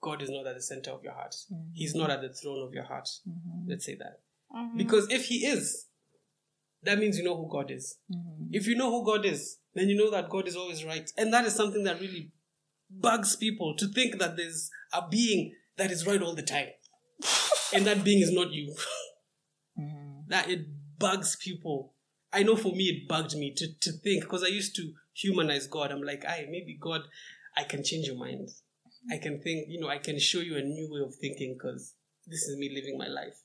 God 0.00 0.22
is 0.22 0.30
not 0.30 0.46
at 0.46 0.54
the 0.54 0.62
center 0.62 0.90
of 0.92 1.02
your 1.04 1.12
heart. 1.12 1.34
He's 1.74 1.94
not 1.94 2.08
at 2.08 2.22
the 2.22 2.30
throne 2.30 2.62
of 2.66 2.72
your 2.72 2.84
heart. 2.84 3.08
Let's 3.66 3.84
say 3.84 3.96
that. 3.96 4.20
Because 4.74 5.06
if 5.10 5.26
he 5.26 5.44
is, 5.44 5.84
that 6.82 6.98
means 6.98 7.18
you 7.18 7.24
know 7.24 7.36
who 7.36 7.48
God 7.50 7.70
is. 7.70 7.98
Mm-hmm. 8.12 8.46
If 8.52 8.66
you 8.66 8.76
know 8.76 8.90
who 8.90 9.04
God 9.04 9.24
is, 9.24 9.58
then 9.74 9.88
you 9.88 9.96
know 9.96 10.10
that 10.10 10.30
God 10.30 10.48
is 10.48 10.56
always 10.56 10.84
right. 10.84 11.10
And 11.16 11.32
that 11.32 11.44
is 11.44 11.54
something 11.54 11.84
that 11.84 12.00
really 12.00 12.32
bugs 12.90 13.36
people 13.36 13.74
to 13.76 13.86
think 13.86 14.18
that 14.18 14.36
there's 14.36 14.70
a 14.92 15.06
being 15.08 15.54
that 15.76 15.90
is 15.90 16.06
right 16.06 16.22
all 16.22 16.34
the 16.34 16.42
time. 16.42 16.68
and 17.74 17.86
that 17.86 18.02
being 18.04 18.20
is 18.20 18.32
not 18.32 18.52
you. 18.52 18.74
Mm-hmm. 19.78 20.28
that 20.28 20.50
it 20.50 20.66
bugs 20.98 21.36
people. 21.36 21.94
I 22.32 22.42
know 22.42 22.56
for 22.56 22.72
me 22.72 22.84
it 22.84 23.08
bugged 23.08 23.34
me 23.36 23.54
to, 23.56 23.66
to 23.80 23.92
think 23.92 24.24
because 24.24 24.44
I 24.44 24.48
used 24.48 24.76
to 24.76 24.92
humanize 25.14 25.66
God. 25.66 25.90
I'm 25.90 26.02
like, 26.02 26.24
I 26.26 26.46
maybe 26.50 26.76
God, 26.80 27.02
I 27.56 27.64
can 27.64 27.82
change 27.82 28.06
your 28.06 28.16
mind. 28.16 28.48
I 29.10 29.16
can 29.16 29.40
think, 29.40 29.66
you 29.68 29.80
know, 29.80 29.88
I 29.88 29.98
can 29.98 30.18
show 30.18 30.40
you 30.40 30.56
a 30.56 30.62
new 30.62 30.88
way 30.90 31.00
of 31.00 31.14
thinking 31.14 31.54
because 31.54 31.94
this 32.26 32.42
is 32.42 32.58
me 32.58 32.70
living 32.74 32.98
my 32.98 33.08
life. 33.08 33.40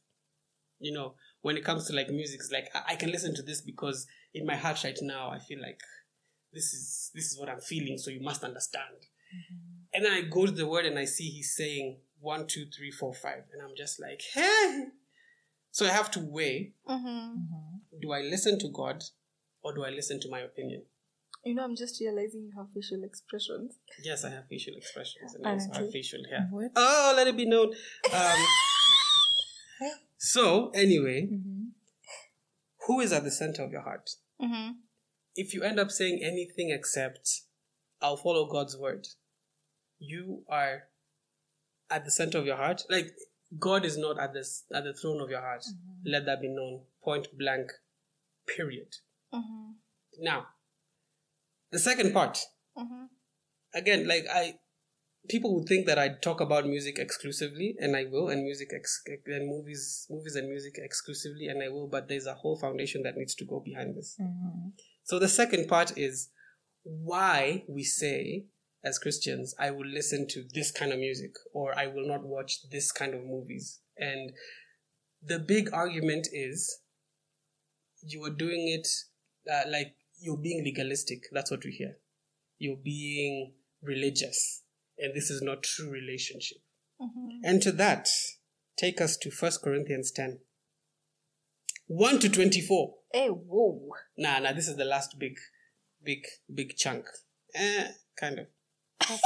You 0.80 0.94
know, 0.94 1.16
when 1.46 1.58
it 1.58 1.64
comes 1.64 1.86
to 1.88 1.94
like 1.96 2.10
music, 2.10 2.40
it's 2.40 2.52
like 2.52 2.68
I, 2.74 2.94
I 2.94 2.96
can 2.96 3.12
listen 3.12 3.36
to 3.36 3.44
this 3.50 3.62
because 3.62 4.08
in 4.34 4.46
my 4.52 4.56
heart 4.56 4.84
right 4.84 4.98
now 5.02 5.30
I 5.30 5.40
feel 5.48 5.62
like 5.62 5.80
this 6.52 6.68
is 6.74 7.12
this 7.14 7.26
is 7.32 7.40
what 7.40 7.50
I'm 7.50 7.60
feeling, 7.60 7.98
so 8.00 8.10
you 8.10 8.22
must 8.32 8.44
understand. 8.44 9.00
And 9.94 10.04
then 10.04 10.12
I 10.12 10.22
go 10.22 10.46
to 10.46 10.52
the 10.52 10.68
word 10.68 10.86
and 10.86 10.98
I 10.98 11.06
see 11.06 11.28
he's 11.30 11.56
saying 11.56 11.98
one, 12.20 12.48
two, 12.48 12.66
three, 12.76 12.90
four, 13.00 13.14
five, 13.14 13.44
and 13.54 13.62
I'm 13.62 13.76
just 13.78 14.02
like, 14.02 14.22
hey. 14.34 14.86
So 15.72 15.86
I 15.86 15.90
have 16.00 16.10
to 16.12 16.20
weigh 16.38 16.74
Mm-hmm. 16.90 18.00
do 18.02 18.12
I 18.12 18.22
listen 18.22 18.58
to 18.60 18.70
God 18.70 19.04
or 19.62 19.74
do 19.76 19.84
I 19.86 19.90
listen 20.00 20.20
to 20.22 20.30
my 20.36 20.40
opinion? 20.40 20.82
You 21.44 21.54
know, 21.56 21.64
I'm 21.64 21.76
just 21.76 22.00
realizing 22.02 22.42
you 22.48 22.54
have 22.58 22.68
facial 22.74 23.04
expressions. 23.04 23.76
Yes, 24.04 24.26
I 24.26 24.32
have 24.32 24.46
facial 24.50 24.74
expressions 24.82 25.36
and 25.36 25.46
I 25.46 25.52
also 25.52 25.66
have 25.68 25.72
Apparently. 25.76 26.00
facial 26.02 26.22
hair. 26.32 26.48
What? 26.50 26.72
Oh, 26.76 27.14
let 27.16 27.28
it 27.28 27.38
be 27.38 27.46
known. 27.46 27.68
Um, 28.22 28.40
so, 30.18 30.70
anyway, 30.70 31.30
who 32.88 33.00
is 33.00 33.12
at 33.12 33.24
the 33.24 33.32
center 33.32 33.64
of 33.64 33.72
your 33.72 33.82
heart? 33.82 34.10
Mm-hmm. 34.42 34.72
If 35.36 35.54
you 35.54 35.64
end 35.64 35.80
up 35.80 35.92
saying 35.92 36.22
anything 36.24 36.72
except, 36.72 37.42
I'll 38.02 38.18
follow 38.18 38.48
God's 38.50 38.78
word, 38.78 39.08
you 40.00 40.44
are 40.50 40.84
at 41.90 42.06
the 42.06 42.12
center 42.12 42.38
of 42.38 42.46
your 42.46 42.58
heart. 42.58 42.84
Like, 42.90 43.12
God 43.60 43.86
is 43.86 43.98
not 43.98 44.20
at, 44.20 44.34
this, 44.34 44.64
at 44.74 44.84
the 44.84 44.94
throne 44.94 45.22
of 45.22 45.30
your 45.30 45.42
heart. 45.42 45.64
Let 46.06 46.26
that 46.26 46.42
be 46.42 46.50
known. 46.50 46.82
Point 47.04 47.28
blank, 47.38 47.72
period. 48.48 48.96
Mm-hmm. 49.34 49.72
Now, 50.24 50.48
the 51.72 51.80
second 51.80 52.14
part. 52.14 52.40
Mm-hmm. 52.78 53.06
Again, 53.74 54.08
like 54.08 54.26
I, 54.34 54.56
people 55.28 55.56
would 55.56 55.68
think 55.68 55.86
that 55.88 56.00
I 56.00 56.10
talk 56.10 56.42
about 56.42 56.66
music 56.66 57.00
exclusively, 57.00 57.76
and 57.80 57.96
I 57.96 58.06
will, 58.06 58.30
and 58.30 58.44
music 58.44 58.70
ex- 58.74 59.04
and 59.28 59.48
movies, 59.48 60.08
movies 60.10 60.36
and 60.36 60.50
music 60.50 60.74
exclusively, 60.78 61.48
and 61.48 61.64
I 61.64 61.70
will. 61.70 61.88
But 61.88 62.08
there's 62.08 62.28
a 62.28 62.34
whole 62.34 62.58
foundation 62.58 63.04
that 63.04 63.18
needs 63.18 63.36
to 63.36 63.46
go 63.46 63.62
behind 63.64 63.96
this. 63.96 64.18
So 65.04 65.20
the 65.20 65.28
second 65.28 65.68
part 65.68 65.98
is 65.98 66.30
why 66.84 67.64
we 67.68 67.84
say 67.84 68.46
as 68.86 69.00
Christians, 69.00 69.56
I 69.58 69.72
will 69.72 69.88
listen 69.88 70.28
to 70.30 70.44
this 70.54 70.72
kind 70.72 70.94
of 70.94 71.00
music, 71.00 71.32
or 71.54 71.78
I 71.78 71.88
will 71.88 72.08
not 72.08 72.24
watch 72.24 72.70
this 72.70 72.92
kind 72.92 73.16
of 73.16 73.26
movies, 73.26 73.80
and 73.98 74.32
the 75.24 75.40
big 75.40 75.74
argument 75.74 76.28
is 76.32 76.82
you 78.02 78.24
are 78.24 78.30
doing 78.30 78.68
it 78.68 78.88
uh, 79.52 79.68
like 79.70 79.96
you're 80.20 80.38
being 80.38 80.64
legalistic. 80.64 81.24
That's 81.32 81.50
what 81.50 81.66
we 81.66 81.72
hear. 81.72 81.98
You're 82.60 82.78
being 82.78 83.54
religious, 83.82 84.62
and 84.98 85.14
this 85.14 85.30
is 85.30 85.42
not 85.42 85.64
true 85.64 85.90
relationship. 85.90 86.58
Mm-hmm. 87.02 87.44
And 87.44 87.62
to 87.62 87.72
that, 87.74 88.08
take 88.78 89.02
us 89.02 89.18
to 89.18 89.30
1 89.30 89.52
Corinthians 89.64 90.12
10 90.12 90.40
1 91.88 92.20
to 92.20 92.30
24. 92.30 92.96
Hey, 93.14 93.28
whoa. 93.28 93.90
Nah, 94.18 94.40
nah, 94.40 94.54
this 94.54 94.68
is 94.68 94.76
the 94.76 94.86
last 94.86 95.20
big, 95.20 95.36
big, 96.04 96.26
big 96.54 96.76
chunk. 96.76 97.06
Eh, 97.54 97.90
kind 98.20 98.40
of. 98.40 98.48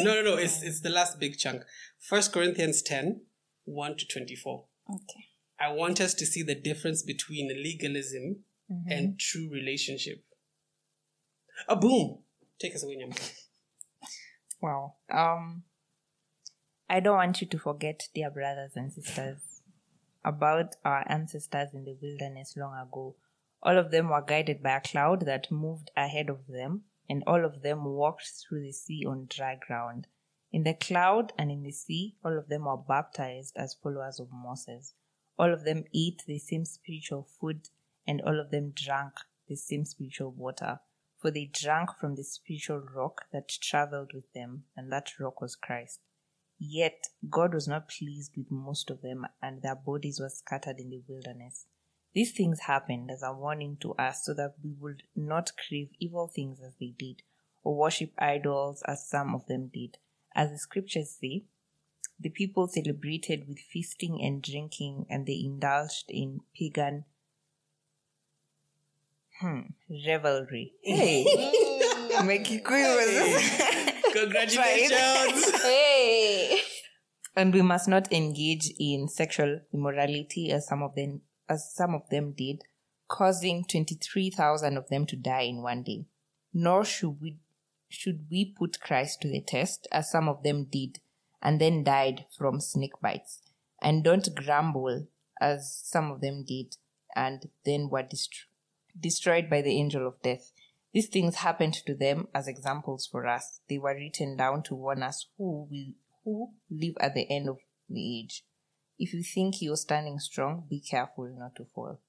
No, 0.00 0.14
no, 0.14 0.22
no, 0.22 0.34
it's, 0.36 0.62
it's 0.62 0.80
the 0.80 0.88
last 0.88 1.18
big 1.18 1.36
chunk. 1.36 1.62
1 2.08 2.22
Corinthians 2.32 2.82
10 2.82 3.22
1 3.64 3.96
to 3.98 4.06
24. 4.06 4.64
Okay. 4.88 5.24
I 5.60 5.72
want 5.72 6.00
us 6.00 6.14
to 6.14 6.24
see 6.24 6.42
the 6.42 6.54
difference 6.54 7.02
between 7.02 7.48
legalism 7.48 8.44
mm-hmm. 8.70 8.90
and 8.90 9.18
true 9.18 9.50
relationship. 9.52 10.24
A 11.68 11.76
boom. 11.76 12.20
Take 12.58 12.74
us 12.74 12.84
away, 12.84 12.96
Nyamka. 12.96 13.32
Wow. 14.60 14.94
Um, 15.10 15.62
I 16.88 17.00
don't 17.00 17.16
want 17.16 17.40
you 17.40 17.46
to 17.46 17.58
forget, 17.58 18.08
dear 18.14 18.30
brothers 18.30 18.72
and 18.74 18.92
sisters, 18.92 19.62
about 20.24 20.76
our 20.84 21.04
ancestors 21.06 21.74
in 21.74 21.84
the 21.84 21.96
wilderness 22.00 22.56
long 22.56 22.74
ago. 22.74 23.14
All 23.62 23.78
of 23.78 23.90
them 23.90 24.08
were 24.08 24.22
guided 24.22 24.62
by 24.62 24.76
a 24.76 24.80
cloud 24.80 25.26
that 25.26 25.50
moved 25.50 25.90
ahead 25.96 26.28
of 26.28 26.46
them, 26.46 26.82
and 27.08 27.22
all 27.26 27.44
of 27.44 27.62
them 27.62 27.84
walked 27.84 28.30
through 28.30 28.62
the 28.62 28.72
sea 28.72 29.04
on 29.06 29.26
dry 29.28 29.56
ground. 29.56 30.06
In 30.50 30.62
the 30.62 30.74
cloud 30.74 31.32
and 31.36 31.50
in 31.50 31.62
the 31.62 31.72
sea, 31.72 32.16
all 32.24 32.38
of 32.38 32.48
them 32.48 32.64
were 32.64 32.76
baptized 32.76 33.54
as 33.56 33.74
followers 33.74 34.18
of 34.18 34.32
Moses. 34.32 34.94
All 35.38 35.52
of 35.52 35.64
them 35.64 35.84
ate 35.94 36.22
the 36.26 36.38
same 36.38 36.64
spiritual 36.64 37.28
food, 37.38 37.68
and 38.06 38.20
all 38.22 38.40
of 38.40 38.50
them 38.50 38.72
drank 38.74 39.12
the 39.46 39.56
same 39.56 39.84
spiritual 39.84 40.30
water. 40.30 40.80
For 41.20 41.30
they 41.32 41.46
drank 41.46 41.90
from 41.98 42.14
the 42.14 42.22
spiritual 42.22 42.78
rock 42.78 43.26
that 43.32 43.48
traveled 43.48 44.12
with 44.14 44.32
them, 44.32 44.64
and 44.76 44.92
that 44.92 45.18
rock 45.18 45.40
was 45.40 45.56
Christ. 45.56 46.00
Yet 46.58 47.08
God 47.28 47.54
was 47.54 47.66
not 47.66 47.88
pleased 47.88 48.36
with 48.36 48.50
most 48.50 48.90
of 48.90 49.02
them, 49.02 49.26
and 49.42 49.62
their 49.62 49.74
bodies 49.74 50.20
were 50.20 50.28
scattered 50.28 50.78
in 50.78 50.90
the 50.90 51.02
wilderness. 51.08 51.66
These 52.14 52.32
things 52.32 52.60
happened 52.60 53.10
as 53.10 53.22
a 53.22 53.32
warning 53.32 53.76
to 53.80 53.94
us 53.94 54.24
so 54.24 54.34
that 54.34 54.54
we 54.62 54.72
would 54.72 55.02
not 55.14 55.52
crave 55.56 55.90
evil 55.98 56.28
things 56.28 56.60
as 56.60 56.74
they 56.80 56.94
did, 56.98 57.22
or 57.62 57.76
worship 57.76 58.12
idols 58.18 58.82
as 58.86 59.08
some 59.08 59.34
of 59.34 59.46
them 59.46 59.70
did. 59.72 59.98
As 60.34 60.50
the 60.50 60.58
scriptures 60.58 61.10
say, 61.10 61.44
the 62.18 62.30
people 62.30 62.66
celebrated 62.66 63.46
with 63.46 63.58
feasting 63.58 64.20
and 64.22 64.42
drinking, 64.42 65.06
and 65.08 65.26
they 65.26 65.42
indulged 65.44 66.06
in 66.08 66.40
pagan 66.56 67.04
hmm, 69.40 69.60
revelry. 70.06 70.72
Hey, 70.82 71.24
my 72.24 72.38
Kikuyu 72.38 72.96
was- 72.96 74.12
Congratulations. 74.12 75.54
Hey. 75.62 76.60
and 77.36 77.52
we 77.54 77.62
must 77.62 77.88
not 77.88 78.12
engage 78.12 78.72
in 78.78 79.08
sexual 79.08 79.60
immorality 79.72 80.50
as 80.50 80.66
some 80.66 80.82
of 80.82 80.94
them 80.94 81.20
as 81.48 81.72
some 81.74 81.94
of 81.94 82.02
them 82.10 82.32
did, 82.36 82.62
causing 83.08 83.64
twenty 83.64 83.94
three 83.96 84.30
thousand 84.30 84.76
of 84.76 84.88
them 84.88 85.06
to 85.06 85.16
die 85.16 85.42
in 85.42 85.62
one 85.62 85.82
day. 85.82 86.06
Nor 86.52 86.84
should 86.84 87.20
we 87.20 87.38
should 87.88 88.26
we 88.30 88.54
put 88.58 88.80
Christ 88.80 89.20
to 89.22 89.28
the 89.28 89.40
test 89.42 89.86
as 89.92 90.10
some 90.10 90.28
of 90.28 90.42
them 90.42 90.66
did, 90.70 90.98
and 91.42 91.60
then 91.60 91.84
died 91.84 92.24
from 92.36 92.60
snake 92.60 93.00
bites. 93.02 93.40
And 93.80 94.02
don't 94.02 94.28
grumble 94.34 95.06
as 95.40 95.80
some 95.84 96.10
of 96.10 96.20
them 96.20 96.44
did, 96.46 96.76
and 97.14 97.48
then 97.64 97.88
were 97.90 98.02
dest- 98.02 98.46
destroyed 99.00 99.48
by 99.50 99.62
the 99.62 99.78
angel 99.78 100.06
of 100.06 100.20
death. 100.22 100.52
These 100.92 101.08
things 101.08 101.36
happened 101.36 101.74
to 101.86 101.94
them 101.94 102.28
as 102.34 102.48
examples 102.48 103.06
for 103.10 103.26
us. 103.26 103.60
They 103.68 103.78
were 103.78 103.94
written 103.94 104.36
down 104.36 104.62
to 104.64 104.74
warn 104.74 105.02
us 105.02 105.26
who 105.36 105.68
will 105.70 105.92
who 106.24 106.50
live 106.70 106.94
at 107.00 107.14
the 107.14 107.26
end 107.30 107.48
of 107.48 107.58
the 107.88 108.20
age. 108.20 108.44
If 108.98 109.14
you 109.14 109.22
think 109.22 109.60
you're 109.60 109.76
standing 109.76 110.18
strong, 110.18 110.64
be 110.68 110.80
careful 110.80 111.32
not 111.38 111.54
to 111.56 111.64
fall. 111.64 112.00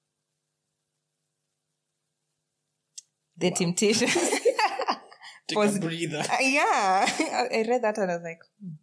The 3.38 3.52
temptation. 3.52 4.07
Take 5.48 5.57
Was- 5.57 5.78
a 5.78 5.80
breather. 5.82 6.20
Uh, 6.20 6.38
yeah, 6.41 7.06
I 7.52 7.66
read 7.68 7.82
that 7.84 7.98
and 7.98 8.11
I 8.11 8.16
was 8.16 8.24
like, 8.24 8.40
hmm. 8.61 8.74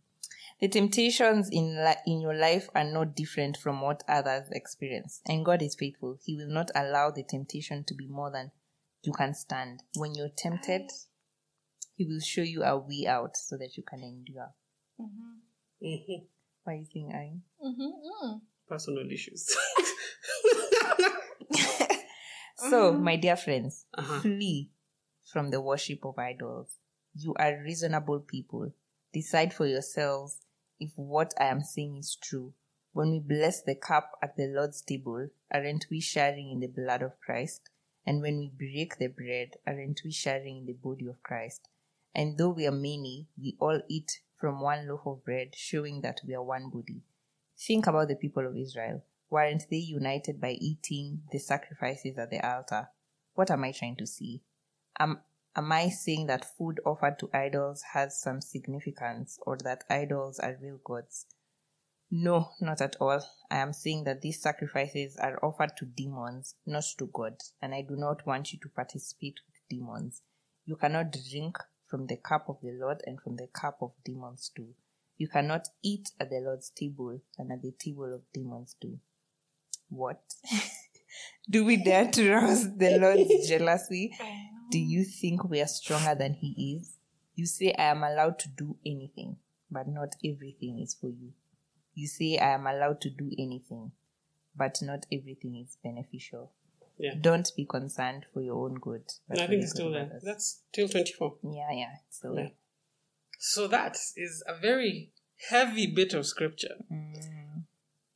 The 0.61 0.69
temptations 0.69 1.49
in 1.51 1.77
li- 1.85 2.03
in 2.07 2.20
your 2.20 2.35
life 2.35 2.69
are 2.74 2.85
not 2.85 3.15
different 3.15 3.57
from 3.57 3.81
what 3.83 4.03
others 4.09 4.49
experience, 4.53 5.20
and 5.27 5.45
God 5.45 5.62
is 5.62 5.74
faithful. 5.74 6.19
He 6.24 6.37
will 6.37 6.49
not 6.53 6.70
allow 6.74 7.11
the 7.11 7.23
temptation 7.24 7.85
to 7.85 7.95
be 7.95 8.09
more 8.09 8.31
than 8.31 8.53
you 9.03 9.12
can 9.12 9.35
stand. 9.35 9.83
When 9.97 10.15
you're 10.15 10.31
tempted, 10.37 10.91
He 11.95 12.05
will 12.07 12.20
show 12.20 12.43
you 12.43 12.62
a 12.62 12.77
way 12.78 13.07
out 13.07 13.37
so 13.37 13.57
that 13.59 13.77
you 13.77 13.83
can 13.83 14.03
endure. 14.03 14.53
Mhm. 15.01 16.27
Why 16.65 16.73
are 16.73 16.77
you 16.77 16.85
saying 16.93 17.12
I? 17.12 17.65
Mm-hmm. 17.65 18.39
Personal 18.69 19.11
issues. 19.11 19.55
So, 22.70 22.91
my 22.93 23.16
dear 23.16 23.37
friends, 23.37 23.85
Uh-huh. 23.95 24.20
flee 24.20 24.70
from 25.24 25.51
the 25.51 25.61
worship 25.61 26.05
of 26.05 26.19
idols. 26.19 26.78
You 27.15 27.35
are 27.39 27.62
reasonable 27.62 28.20
people. 28.20 28.73
Decide 29.12 29.53
for 29.53 29.66
yourselves 29.66 30.39
if 30.78 30.93
what 30.97 31.35
I 31.39 31.47
am 31.47 31.62
saying 31.62 31.97
is 31.97 32.16
true. 32.16 32.53
When 32.93 33.11
we 33.11 33.20
bless 33.20 33.62
the 33.62 33.74
cup 33.74 34.12
at 34.23 34.36
the 34.36 34.47
Lord's 34.47 34.81
table, 34.81 35.28
aren't 35.53 35.86
we 35.90 36.01
sharing 36.01 36.51
in 36.51 36.61
the 36.61 36.66
blood 36.66 37.03
of 37.03 37.20
Christ? 37.20 37.69
And 38.07 38.23
when 38.23 38.39
we 38.39 38.51
break 38.57 38.98
the 38.98 39.09
bread, 39.09 39.57
aren't 39.66 40.01
we 40.05 40.12
sharing 40.12 40.59
in 40.59 40.66
the 40.66 40.73
body 40.73 41.07
of 41.07 41.23
Christ? 41.23 41.69
And 42.15 42.39
though 42.39 42.51
we 42.51 42.66
are 42.66 42.73
many, 42.73 43.28
we 43.39 43.57
all 43.59 43.81
eat 43.89 44.20
from 44.36 44.61
one 44.61 44.89
loaf 44.89 45.01
of 45.07 45.24
bread, 45.24 45.55
showing 45.55 46.01
that 46.03 46.20
we 46.27 46.35
are 46.35 46.43
one 46.43 46.70
body. 46.70 47.03
Think 47.59 47.86
about 47.86 48.09
the 48.09 48.16
people 48.16 48.47
of 48.47 48.57
Israel. 48.57 49.03
Weren't 49.28 49.66
they 49.70 49.77
united 49.77 50.40
by 50.40 50.53
eating 50.53 51.23
the 51.32 51.39
sacrifices 51.39 52.16
at 52.16 52.31
the 52.31 52.47
altar? 52.47 52.89
What 53.35 53.51
am 53.51 53.65
I 53.65 53.73
trying 53.73 53.97
to 53.97 54.07
see? 54.07 54.43
Am, 54.98 55.20
am 55.57 55.73
I 55.73 55.89
saying 55.89 56.27
that 56.27 56.57
food 56.57 56.81
offered 56.85 57.19
to 57.20 57.31
idols 57.33 57.83
has 57.95 58.20
some 58.20 58.41
significance 58.41 59.39
or 59.47 59.57
that 59.65 59.85
idols 59.89 60.39
are 60.39 60.59
real 60.61 60.78
gods? 60.85 61.27
No, 62.11 62.51
not 62.61 62.81
at 62.81 62.97
all. 63.01 63.20
I 63.51 63.57
am 63.57 63.73
saying 63.73 64.05
that 64.05 64.20
these 64.20 64.41
sacrifices 64.41 65.16
are 65.16 65.43
offered 65.43 65.77
to 65.78 65.87
demons, 65.87 66.55
not 66.65 66.85
to 66.99 67.07
God, 67.07 67.37
and 67.61 67.74
I 67.74 67.83
do 67.83 67.97
not 67.97 68.24
want 68.27 68.53
you 68.53 68.61
to 68.61 68.69
participate 68.69 69.41
with 69.47 69.61
demons. 69.69 70.23
You 70.66 70.77
cannot 70.77 71.16
drink 71.31 71.59
from 71.89 72.07
the 72.07 72.16
cup 72.16 72.49
of 72.49 72.59
the 72.62 72.73
Lord 72.73 73.03
and 73.07 73.20
from 73.20 73.37
the 73.37 73.49
cup 73.49 73.78
of 73.81 73.93
demons 74.05 74.51
too. 74.55 74.74
You 75.16 75.28
cannot 75.28 75.69
eat 75.83 76.11
at 76.20 76.31
the 76.31 76.41
Lord's 76.41 76.70
table 76.70 77.20
and 77.39 77.51
at 77.51 77.62
the 77.62 77.73
table 77.73 78.15
of 78.15 78.23
demons 78.33 78.77
too. 78.81 78.99
What? 79.89 80.20
Do 81.51 81.65
we 81.65 81.77
dare 81.77 82.11
to 82.11 82.33
rouse 82.33 82.77
the 82.77 82.99
Lord's 82.99 83.49
jealousy? 83.49 84.12
Do 84.70 84.78
you 84.78 85.05
think 85.05 85.44
we 85.44 85.60
are 85.60 85.66
stronger 85.66 86.14
than 86.14 86.34
He 86.34 86.78
is? 86.80 86.97
You 87.34 87.47
say, 87.47 87.72
I 87.78 87.90
am 87.90 88.02
allowed 88.02 88.38
to 88.40 88.48
do 88.48 88.76
anything, 88.84 89.36
but 89.70 89.86
not 89.88 90.16
everything 90.24 90.80
is 90.80 90.94
for 90.94 91.09
you. 91.09 91.32
You 91.94 92.06
say, 92.09 92.38
I 92.38 92.55
am 92.55 92.66
allowed 92.66 93.01
to 93.02 93.10
do 93.10 93.30
anything, 93.38 93.93
but 94.56 94.78
not 94.82 95.06
everything 95.12 95.56
is 95.56 95.76
beneficial. 95.82 96.52
Yeah. 96.98 97.14
Don't 97.20 97.51
be 97.56 97.66
concerned 97.66 98.26
for 98.32 98.40
your 98.40 98.64
own 98.64 98.74
good. 98.76 99.05
but 99.28 99.40
I 99.40 99.47
think 99.47 99.62
it's 99.62 99.72
still 99.72 99.90
there. 99.90 100.18
That's 100.22 100.62
till 100.72 100.88
24. 100.88 101.36
Yeah, 101.43 101.70
yeah. 101.72 101.94
So, 102.10 102.34
Yeah. 102.36 102.48
So 103.38 103.68
that 103.68 103.98
is 104.16 104.43
a 104.48 104.59
very 104.59 105.12
heavy 105.51 105.86
bit 105.94 106.14
of 106.14 106.26
scripture. 106.26 106.76
Mm. 106.90 107.64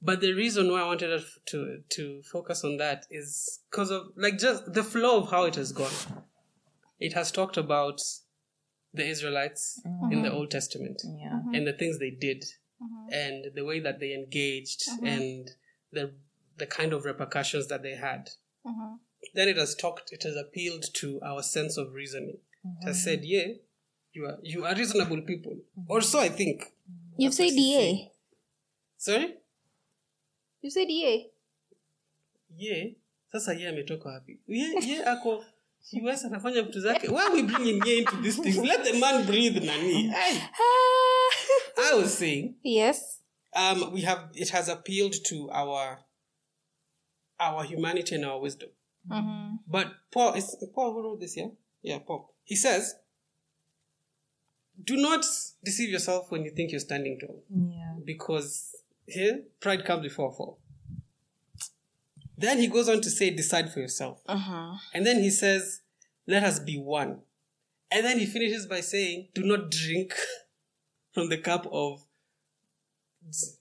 But 0.02 0.20
the 0.22 0.32
reason 0.32 0.70
why 0.70 0.81
I 0.81 0.86
wanted 0.86 1.22
to 1.48 1.82
to 1.90 2.22
focus 2.22 2.64
on 2.64 2.78
that 2.78 3.05
is 3.10 3.60
because 3.70 3.90
of 3.90 4.05
like 4.16 4.39
just 4.39 4.72
the 4.72 4.82
flow 4.82 5.20
of 5.20 5.31
how 5.31 5.44
it 5.44 5.56
has 5.56 5.72
gone. 5.72 5.93
It 7.01 7.14
has 7.14 7.32
talked 7.32 7.56
about 7.56 8.01
the 8.93 9.06
Israelites 9.06 9.81
in 9.85 10.22
the 10.22 10.28
mm-hmm. 10.28 10.36
Old 10.36 10.51
Testament 10.51 11.02
yeah. 11.05 11.31
Mm-hmm. 11.32 11.55
and 11.55 11.66
the 11.66 11.72
things 11.72 11.98
they 11.98 12.10
did 12.10 12.44
mm-hmm. 12.82 13.12
and 13.12 13.55
the 13.55 13.64
way 13.64 13.81
that 13.81 14.01
they 14.01 14.12
engaged 14.12 14.82
and 15.02 15.51
the 15.93 16.12
the 16.59 16.66
kind 16.66 16.93
of 16.93 17.05
repercussions 17.05 17.68
that 17.68 17.82
they 17.82 17.94
had. 17.94 18.31
Then 19.35 19.48
it 19.48 19.56
has 19.56 19.74
talked 19.74 20.12
it 20.12 20.22
has 20.24 20.36
appealed 20.36 20.85
to 20.94 21.20
our 21.24 21.43
sense 21.43 21.77
of 21.77 21.94
reasoning. 21.94 22.39
It 22.82 22.86
has 22.86 23.02
said, 23.02 23.20
Yeah, 23.24 23.47
you 24.12 24.27
are 24.27 24.39
you 24.43 24.64
are 24.64 24.74
reasonable 24.74 25.22
people. 25.22 25.56
Or 25.89 26.01
so 26.01 26.20
I 26.20 26.28
think. 26.28 26.72
You've 27.16 27.32
That's 27.32 27.39
what 27.39 27.48
said 27.48 27.55
she's 27.55 27.66
EA. 27.66 27.74
saying. 27.74 28.09
Sorry? 28.98 29.35
You 30.62 30.70
said 30.70 30.90
EA. 30.90 31.31
ye 32.56 32.97
sasa 33.32 33.55
ye 33.55 33.66
ametoka 33.66 34.09
wapi 34.09 34.39
ye, 34.47 34.74
ye 34.81 35.02
ako 35.05 35.44
us 36.12 36.24
anafanya 36.24 36.62
vitu 36.62 36.81
zake. 36.81 37.09
Why 37.09 37.23
are 37.27 37.35
we 37.35 37.43
bringing 37.43 37.86
ye 37.86 37.98
into 37.98 38.16
these 38.23 38.43
things 38.43 38.57
let 38.57 38.85
the 38.85 38.98
man 38.98 39.27
breathe 39.27 39.62
nani? 39.65 40.09
Hey, 40.09 40.40
i 41.90 41.94
was 41.94 42.19
saying 42.19 42.55
yes. 42.62 43.20
um 43.52 43.93
we 43.93 44.02
have 44.02 44.28
it 44.35 44.51
has 44.51 44.69
appealed 44.69 45.15
to 45.24 45.51
our 45.52 45.98
our 47.39 47.65
humanity 47.65 48.15
and 48.15 48.24
our 48.24 48.40
wisdom. 48.40 48.69
Mm-hmm. 49.11 49.57
but 49.66 49.86
paul 50.11 50.35
is 50.35 50.57
paul 50.74 50.93
who 50.93 51.02
wrote 51.02 51.20
this 51.20 51.36
yeah? 51.36 51.48
Yeah 51.82 51.98
paul. 51.98 52.35
He 52.44 52.57
says 52.57 52.94
do 54.85 54.97
not 54.97 55.24
deceive 55.65 55.90
yourself 55.90 56.31
when 56.31 56.44
you 56.44 56.51
think 56.51 56.70
you're 56.70 56.81
standing 56.81 57.19
tall. 57.19 57.43
Yeah. 57.51 57.94
because 58.05 58.77
here 59.07 59.43
pride 59.61 59.85
comes 59.85 60.02
before 60.02 60.31
a 60.31 60.32
fall. 60.32 60.59
Then 62.41 62.59
he 62.59 62.69
goes 62.69 62.89
on 62.89 63.01
to 63.03 63.11
say, 63.11 63.31
decide 63.31 63.73
for 63.73 63.81
yourself. 63.81 64.23
Uh-huh. 64.27 64.73
And 64.95 65.05
then 65.07 65.19
he 65.23 65.31
says, 65.31 65.81
let 66.27 66.43
us 66.43 66.59
be 66.59 66.77
one. 66.79 67.21
And 67.91 68.05
then 68.07 68.19
he 68.19 68.27
finishes 68.27 68.67
by 68.67 68.81
saying, 68.81 69.29
do 69.35 69.43
not 69.45 69.71
drink 69.71 70.15
from 71.15 71.29
the 71.29 71.39
cup 71.39 71.67
of 71.71 72.01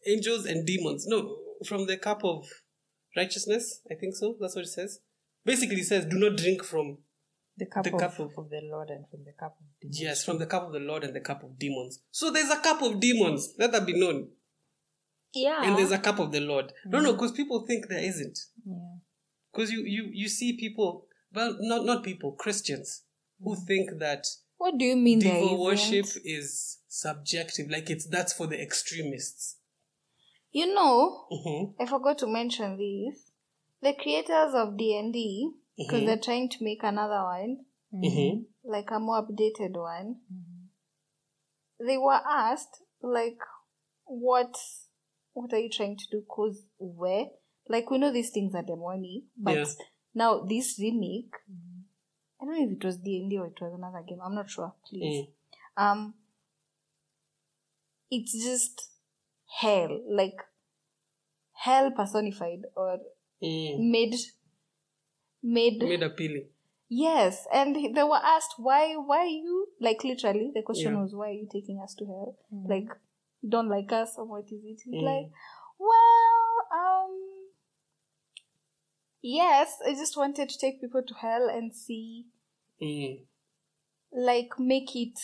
angels 0.07 0.45
and 0.45 0.65
demons. 0.65 1.05
No, 1.07 1.37
from 1.65 1.87
the 1.87 1.97
cup 1.97 2.23
of 2.23 2.45
righteousness. 3.17 3.81
I 3.91 3.95
think 3.95 4.15
so. 4.15 4.35
That's 4.39 4.55
what 4.55 4.65
it 4.65 4.69
says. 4.69 4.99
Basically, 5.45 5.77
he 5.77 5.83
says, 5.83 6.05
do 6.05 6.17
not 6.19 6.37
drink 6.37 6.63
from, 6.63 6.99
The 7.57 7.65
cup, 7.65 7.83
The 7.83 7.93
of, 7.93 7.99
cup 7.99 8.19
of- 8.19 8.31
of 8.37 8.49
the 8.49 8.61
Lord 8.71 8.89
and 8.89 9.05
from 9.09 9.21
the 9.25 9.33
cup 9.39 9.55
of 9.59 9.65
demons. 9.81 10.01
yes, 10.01 10.23
from 10.23 10.37
the 10.37 10.45
cup 10.45 10.63
of 10.67 10.71
the 10.73 10.79
Lord 10.79 11.03
and 11.03 11.13
the 11.15 11.19
cup 11.21 11.43
of 11.43 11.57
demons. 11.59 11.99
So 12.11 12.31
there's 12.31 12.49
a 12.51 12.59
cup 12.59 12.81
of 12.81 12.99
demons. 12.99 13.53
Let 13.57 13.71
that 13.73 13.85
be 13.85 13.99
known. 13.99 14.29
Yeah. 15.33 15.61
And 15.63 15.77
there's 15.77 15.91
a 15.91 15.99
cup 15.99 16.19
of 16.19 16.31
the 16.31 16.39
Lord. 16.39 16.73
No, 16.85 16.99
no, 16.99 17.13
because 17.13 17.31
people 17.33 17.65
think 17.67 17.87
there 17.87 18.03
isn't. 18.03 18.39
Yeah. 18.65 18.97
because 19.51 19.71
you, 19.71 19.81
you 19.85 20.09
you 20.13 20.27
see 20.29 20.53
people 20.57 21.05
well 21.33 21.55
not 21.59 21.83
not 21.85 22.03
people 22.03 22.31
christians 22.33 23.03
who 23.43 23.55
think 23.55 23.89
that 23.99 24.25
what 24.57 24.77
do 24.77 24.85
you 24.85 24.95
mean 24.95 25.19
devil 25.19 25.59
worship 25.63 26.05
is 26.23 26.77
subjective 26.87 27.67
like 27.69 27.89
it's 27.89 28.05
that's 28.07 28.33
for 28.33 28.47
the 28.47 28.59
extremists 28.61 29.55
You 30.51 30.67
know, 30.73 31.27
Mhm. 31.31 31.73
I 31.79 31.85
forgot 31.85 32.17
to 32.19 32.27
mention 32.27 32.77
this. 32.77 33.31
The 33.81 33.93
creators 33.93 34.53
of 34.61 34.77
D&D, 34.77 35.51
because 35.77 36.01
Mhm. 36.01 36.05
they're 36.07 36.25
trying 36.29 36.49
to 36.49 36.63
make 36.63 36.81
another 36.83 37.21
one, 37.35 37.51
Mhm. 37.93 38.45
like 38.63 38.89
a 38.91 38.99
more 38.99 39.19
updated 39.23 39.73
one, 39.77 40.09
they 41.79 41.97
were 41.97 42.21
asked, 42.25 42.81
like, 43.01 43.37
what 44.05 44.57
what 45.39 45.53
are 45.53 45.59
you 45.59 45.69
trying 45.69 45.97
to 45.97 46.05
do? 46.11 46.23
Cause 46.29 46.63
where? 46.77 47.25
Like, 47.67 47.89
we 47.89 47.97
know 47.97 48.11
these 48.11 48.31
things 48.31 48.55
are 48.55 48.63
demonic, 48.63 49.23
but 49.37 49.57
Yeah. 49.57 49.65
now 50.13 50.39
this 50.41 50.77
remake, 50.79 51.33
I 52.41 52.45
don't 52.45 52.55
know 52.57 52.65
if 52.65 52.71
it 52.77 52.83
was 52.85 52.97
D&D 52.97 53.37
or 53.37 53.47
it 53.47 53.61
was 53.61 53.73
another 53.73 54.03
game. 54.07 54.19
I'm 54.23 54.35
not 54.35 54.49
sure. 54.49 54.73
Please. 54.87 55.25
Mm. 55.25 55.83
Um, 55.83 56.13
it's 58.09 58.33
just 58.33 58.89
hell, 59.61 60.01
like 60.09 60.37
hell 61.53 61.91
personified 61.91 62.61
or 62.75 62.99
Mm. 63.41 63.91
made 63.91 64.15
made 65.41 65.81
made 65.81 66.03
appealing 66.03 66.47
yes 66.89 67.45
and 67.53 67.75
they 67.95 68.03
were 68.03 68.19
asked 68.31 68.55
why 68.57 68.95
why 68.95 69.25
you 69.25 69.67
like 69.79 70.03
literally 70.03 70.51
the 70.53 70.61
question 70.61 70.93
Yeah. 70.93 71.01
was 71.01 71.13
why 71.15 71.29
are 71.29 71.37
you 71.41 71.47
taking 71.53 71.79
us 71.79 71.95
to 71.95 72.05
hell 72.05 72.37
like 72.73 72.89
you 73.41 73.49
don't 73.49 73.69
like 73.69 73.91
us 73.91 74.15
or 74.17 74.25
what 74.25 74.45
is 74.45 74.63
it 74.63 74.81
He's 74.85 74.95
Mm. 75.01 75.03
like 75.03 75.31
well 75.79 76.67
um 76.73 77.11
yes 79.21 79.77
i 79.85 79.91
just 79.93 80.17
wanted 80.17 80.49
to 80.49 80.57
take 80.57 80.81
people 80.81 81.03
to 81.03 81.13
hell 81.15 81.49
and 81.49 81.73
see 81.75 82.25
Mm. 82.81 83.25
like 84.13 84.57
make 84.57 84.95
it 84.95 85.19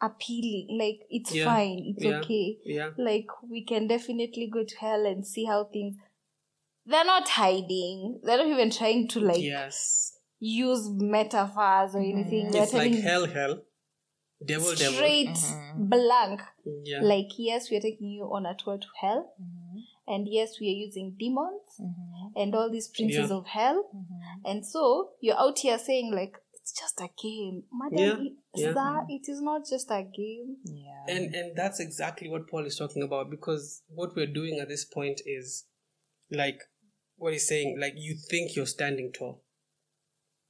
appealing 0.00 0.78
like 0.78 1.00
it's 1.10 1.32
Yeah. 1.34 1.44
fine 1.44 1.94
it's 1.96 2.04
Yeah. 2.04 2.18
okay 2.20 2.58
yeah 2.64 2.90
like 2.96 3.26
we 3.48 3.64
can 3.64 3.86
definitely 3.88 4.48
go 4.52 4.64
to 4.64 4.76
hell 4.78 5.06
and 5.06 5.26
see 5.26 5.44
how 5.46 5.64
things 5.64 5.96
they're 6.86 7.04
not 7.04 7.28
hiding 7.28 8.20
they're 8.22 8.38
not 8.38 8.46
even 8.46 8.70
trying 8.70 9.08
to 9.08 9.20
like 9.20 9.42
yes 9.42 10.18
use 10.40 10.88
metaphors 10.90 11.94
or 11.94 12.00
anything 12.00 12.50
they're 12.52 12.62
it's 12.62 12.72
like 12.72 12.94
hell 12.94 13.26
hell 13.26 13.62
devil 14.44 14.74
devil. 14.74 14.94
Straight 14.94 15.28
mm-hmm. 15.28 15.88
blank. 15.88 16.40
Yeah. 16.84 17.00
Like 17.02 17.28
yes 17.36 17.70
we 17.70 17.76
are 17.76 17.80
taking 17.80 18.08
you 18.08 18.24
on 18.24 18.46
a 18.46 18.54
tour 18.54 18.78
to 18.78 18.86
hell. 19.00 19.34
Mm-hmm. 19.40 19.78
And 20.06 20.26
yes 20.30 20.58
we 20.60 20.68
are 20.68 20.78
using 20.86 21.16
demons 21.18 21.62
mm-hmm. 21.80 22.40
and 22.40 22.54
all 22.54 22.70
these 22.70 22.88
princes 22.88 23.30
Yeah. 23.30 23.36
of 23.36 23.46
hell. 23.46 23.90
And 24.44 24.64
so 24.64 25.10
you're 25.20 25.38
out 25.38 25.58
here 25.58 25.78
saying 25.78 26.12
like 26.14 26.34
it's 26.54 26.72
just 26.72 27.00
a 27.00 27.08
game. 27.22 27.64
Madam 27.72 27.98
Yeah, 27.98 28.26
it- 28.26 28.32
yeah. 28.54 28.74
sir, 28.74 29.04
it 29.08 29.28
is 29.28 29.40
not 29.40 29.62
just 29.68 29.90
a 29.90 30.02
game. 30.02 30.56
Yeah. 30.64 31.14
and 31.14 31.34
and 31.34 31.56
that's 31.56 31.80
exactly 31.80 32.28
what 32.28 32.48
paul 32.48 32.64
is 32.66 32.76
talking 32.76 33.02
about 33.02 33.30
because 33.30 33.82
what 33.88 34.14
we're 34.14 34.26
doing 34.32 34.58
at 34.60 34.68
this 34.68 34.84
point 34.84 35.20
is 35.26 35.66
like 36.30 36.60
what 37.16 37.32
he's 37.32 37.48
saying 37.48 37.76
like 37.80 37.94
you 37.96 38.16
think 38.30 38.54
you're 38.54 38.66
standing 38.66 39.12
tall. 39.12 39.42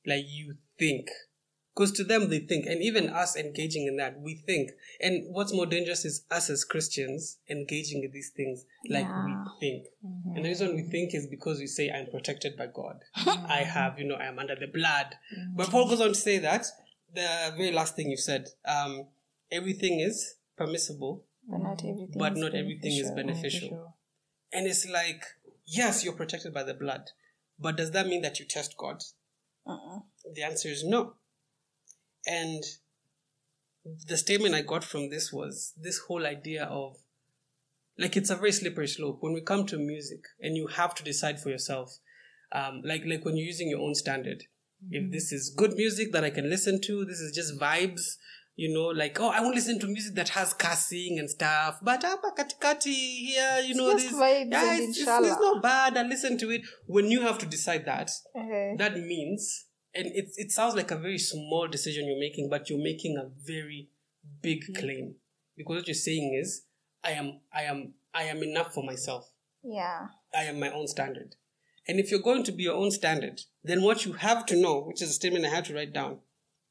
Like 0.07 0.25
you 0.27 0.57
think. 0.79 1.09
Because 1.79 1.93
to 1.93 2.03
them, 2.03 2.29
they 2.29 2.41
think. 2.41 2.67
And 2.67 2.83
even 2.83 3.09
us 3.09 3.37
engaging 3.37 3.87
in 3.87 3.99
that, 3.99 4.21
we 4.21 4.35
think. 4.35 4.73
And 5.01 5.27
what's 5.33 5.53
more 5.53 5.65
dangerous 5.65 6.05
is 6.05 6.25
us 6.29 6.51
as 6.51 6.65
Christians 6.65 7.39
engaging 7.49 8.03
in 8.03 8.11
these 8.11 8.31
things 8.31 8.65
like 8.89 9.05
Yeah. 9.05 9.25
we 9.25 9.61
think. 9.61 9.87
And 10.35 10.45
the 10.45 10.49
reason 10.49 10.75
we 10.75 10.83
think 10.83 11.15
is 11.15 11.29
because 11.29 11.61
we 11.61 11.69
say, 11.69 11.89
I'm 11.89 12.11
protected 12.11 12.57
by 12.57 12.67
God. 12.67 12.97
I 13.15 13.63
have, 13.63 13.97
you 13.97 14.09
know, 14.09 14.17
I 14.17 14.25
am 14.27 14.41
under 14.41 14.57
the 14.57 14.67
blood. 14.67 15.15
But 15.55 15.71
Paul 15.71 15.89
goes 15.89 16.01
on 16.01 16.09
to 16.09 16.15
say 16.17 16.39
that 16.39 16.67
the 17.15 17.55
very 17.57 17.71
last 17.71 17.95
thing 17.95 18.11
you 18.11 18.17
said, 18.17 18.49
um, 18.67 19.07
everything 19.53 20.01
is 20.01 20.35
permissible, 20.57 21.23
But 21.49 21.59
not 21.59 21.85
everything. 21.85 22.19
but 22.19 22.33
is 22.33 22.39
not 22.41 22.55
everything 22.57 22.97
is 22.97 23.13
beneficial. 23.13 23.95
And 24.53 24.67
it's 24.67 24.89
like, 24.89 25.23
yes, 25.65 26.03
you're 26.05 26.13
protected 26.17 26.53
by 26.53 26.65
the 26.65 26.75
blood, 26.75 27.11
but 27.57 27.77
does 27.77 27.93
that 27.93 28.09
mean 28.09 28.23
that 28.23 28.41
you 28.41 28.47
test 28.47 28.77
God? 28.77 29.01
Uh-uh. 29.65 30.01
The 30.35 30.43
answer 30.43 30.69
is 30.71 30.83
no. 30.85 31.15
And 32.29 32.63
the 34.07 34.17
statement 34.17 34.55
I 34.55 34.63
got 34.63 34.85
from 34.85 35.09
this 35.11 35.33
was 35.33 35.73
this 35.81 35.99
whole 36.07 36.27
idea 36.27 36.65
of 36.65 36.97
like 37.99 38.17
it's 38.17 38.31
a 38.31 38.37
very 38.37 38.53
slippery 38.53 38.87
slope. 38.89 39.19
When 39.21 39.33
we 39.33 39.41
come 39.41 39.67
to 39.67 39.79
music 39.79 40.21
and 40.41 40.57
you 40.57 40.67
have 40.69 40.95
to 40.97 41.03
decide 41.03 41.41
for 41.41 41.51
yourself 41.51 41.99
um, 42.53 42.83
like 42.85 43.03
like 43.07 43.25
when 43.25 43.37
you're 43.37 43.47
using 43.47 43.69
your 43.69 43.81
own 43.81 43.95
standard. 43.95 44.45
If 44.91 45.11
this 45.11 45.33
is 45.33 45.53
good 45.57 45.73
music 45.75 46.13
that 46.13 46.23
i 46.23 46.31
can 46.31 46.49
listen 46.49 46.81
to 46.83 47.05
this 47.05 47.19
is 47.19 47.35
just 47.35 47.59
vibes 47.59 48.03
you 48.55 48.73
know 48.73 48.87
like 48.87 49.19
oh 49.21 49.29
i 49.29 49.41
won't 49.41 49.57
listen 49.57 49.81
to 49.81 49.89
music 49.89 50.15
that 50.15 50.29
has 50.29 50.55
cussing 50.55 51.19
and 51.19 51.29
stuff 51.29 51.81
but 51.83 52.03
hapa 52.03 52.31
katikati 52.37 52.95
here 53.27 53.59
you 53.67 53.75
know 53.75 53.89
this 53.95 54.13
yeah, 54.13 54.75
it's, 54.79 54.99
it's, 55.01 55.09
it's 55.33 55.41
not 55.41 55.63
bad 55.63 55.97
i 55.97 56.03
listen 56.05 56.39
to 56.39 56.51
it. 56.51 56.63
When 56.87 57.11
you 57.11 57.23
have 57.23 57.39
to 57.39 57.47
decide 57.47 57.87
that 57.87 58.09
Okay. 58.37 58.77
that 58.79 58.97
means 58.97 59.67
and 59.95 60.07
it, 60.07 60.31
it 60.37 60.53
sounds 60.53 60.75
like 60.75 60.91
a 60.91 60.97
very 60.97 61.19
small 61.19 61.67
decision 61.69 62.07
you're 62.07 62.19
making 62.19 62.49
but 62.49 62.69
you're 62.69 62.83
making 62.83 63.17
a 63.17 63.29
very 63.47 63.89
big 64.43 64.63
mm-hmm. 64.65 64.81
claim. 64.81 65.15
Because 65.57 65.77
what 65.77 65.89
you're 65.89 65.95
saying 65.95 66.39
is 66.41 66.63
i 67.05 67.11
am 67.13 67.41
i 67.53 67.63
am 67.63 67.95
i 68.15 68.25
am 68.25 68.43
enough 68.43 68.75
for 68.75 68.85
myself. 68.85 69.31
Yeah. 69.63 70.09
i 70.35 70.45
am 70.45 70.61
my 70.61 70.71
own 70.71 70.87
standard. 70.87 71.37
And 71.87 71.99
if 71.99 72.11
you're 72.11 72.21
going 72.21 72.45
to 72.45 72.53
be 72.53 72.65
your 72.65 72.77
own 72.77 72.91
standard 72.91 73.43
then 73.65 73.83
what 73.83 74.05
you 74.05 74.13
have 74.15 74.47
to 74.47 74.57
know 74.57 74.81
which 74.81 75.03
is 75.03 75.11
a 75.11 75.13
statement 75.13 75.45
i 75.45 75.49
had 75.49 75.65
to 75.67 75.75
write 75.75 75.93
down 75.93 76.19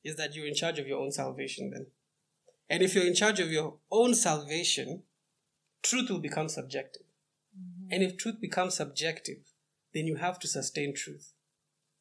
is 0.03 0.15
that 0.15 0.35
you're 0.35 0.47
in 0.47 0.55
charge 0.55 0.79
of 0.79 0.87
your 0.87 0.99
own 0.99 1.11
salvation 1.11 1.71
then. 1.71 1.87
And 2.69 2.83
if 2.83 2.95
you're 2.95 3.07
in 3.07 3.15
charge 3.15 3.39
of 3.39 3.51
your 3.51 3.75
own 3.91 4.13
salvation 4.13 5.03
truth 5.83 6.09
will 6.09 6.19
become 6.19 6.49
subjective. 6.49 7.03
Mm-hmm. 7.57 7.93
And 7.93 8.03
if 8.03 8.17
truth 8.17 8.39
becomes 8.39 8.75
subjective 8.75 9.39
then 9.93 10.05
you 10.05 10.15
have 10.17 10.37
to 10.39 10.47
sustain 10.47 10.93
truth 10.93 11.33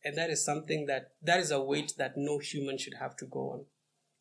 and 0.06 0.16
that 0.16 0.30
is 0.30 0.44
something 0.44 0.86
that 0.86 1.10
that 1.28 1.40
is 1.40 1.50
a 1.50 1.60
weight 1.70 1.92
that 1.98 2.12
no 2.16 2.38
human 2.38 2.78
should 2.78 2.94
have 3.04 3.14
to 3.16 3.26
go 3.26 3.42
on 3.54 3.60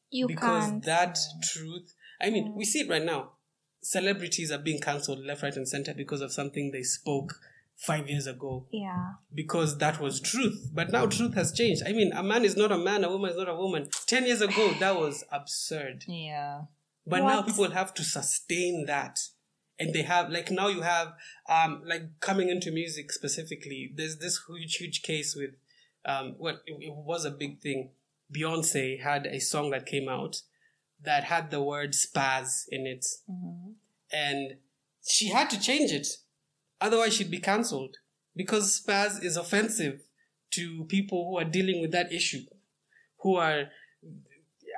You 0.10 0.28
because 0.28 0.66
can't. 0.70 0.86
that 0.86 1.18
truth 1.52 1.94
i 2.22 2.30
mean 2.30 2.54
we 2.56 2.66
see 2.66 2.82
it 2.86 2.90
right 2.90 3.04
now 3.14 3.22
celebrities 3.82 4.52
are 4.52 4.58
being 4.70 4.80
cancelled 4.82 5.24
left 5.26 5.44
right 5.44 5.56
and 5.56 5.68
center 5.68 5.94
because 5.94 6.22
of 6.22 6.32
something 6.32 6.72
they 6.72 6.84
spoke 6.84 7.36
five 7.78 8.08
years 8.10 8.26
ago 8.26 8.66
yeah. 8.72 9.14
because 9.34 9.78
that 9.80 10.00
was 10.00 10.20
truth 10.22 10.70
but 10.74 10.92
now 10.92 11.06
truth 11.06 11.34
has 11.36 11.52
changed 11.52 11.84
i 11.86 11.92
mean 11.92 12.12
a 12.14 12.24
man 12.24 12.44
is 12.46 12.56
not 12.56 12.72
a 12.72 12.78
man 12.78 13.04
a 13.04 13.10
woman 13.10 13.30
is 13.32 13.38
not 13.38 13.50
a 13.50 13.56
woman 13.56 13.88
10 14.08 14.26
years 14.26 14.42
ago 14.42 14.74
that 14.80 14.96
was 14.96 15.24
absurd 15.32 16.04
Yeah. 16.08 16.62
but 17.06 17.20
now 17.22 17.42
people 17.42 17.70
have 17.72 17.94
to 17.96 18.04
sustain 18.04 18.86
that. 18.88 19.20
And 19.78 19.94
they 19.94 20.04
have, 20.04 20.30
like, 20.30 20.50
now 20.52 20.70
you 20.70 20.84
have, 20.84 21.08
um, 21.50 21.82
like, 21.86 22.04
coming 22.22 22.48
into 22.48 22.72
music 22.72 23.12
specifically, 23.12 23.92
there's 23.94 24.16
this 24.20 24.40
huge, 24.48 24.76
huge 24.78 25.02
case 25.04 25.36
with, 25.36 25.50
um, 26.06 26.36
what 26.38 26.62
it, 26.66 26.78
it 26.80 26.94
was 26.94 27.26
a 27.26 27.32
big 27.32 27.62
thing. 27.62 27.92
Beyonce 28.36 29.02
had 29.02 29.26
a 29.28 29.40
song 29.40 29.72
that 29.72 29.86
came 29.86 30.10
out 30.10 30.42
that 31.04 31.26
had 31.26 31.52
the 31.52 31.62
word 31.62 31.92
spaz 31.92 32.64
in 32.70 32.88
it. 32.88 33.06
And 34.12 34.58
she 35.06 35.30
had 35.30 35.50
to 35.52 35.60
change 35.60 35.92
it. 35.92 36.08
Otherwise, 36.82 37.16
she'd 37.16 37.32
be 37.32 37.40
cancelled 37.40 37.98
because 38.36 38.82
spaz 38.82 39.24
is 39.24 39.38
offensive 39.38 40.02
to 40.52 40.86
people 40.86 41.30
who 41.30 41.38
are 41.38 41.50
dealing 41.50 41.82
with 41.82 41.92
that 41.92 42.12
issue, 42.12 42.42
who 43.20 43.36
are 43.36 43.66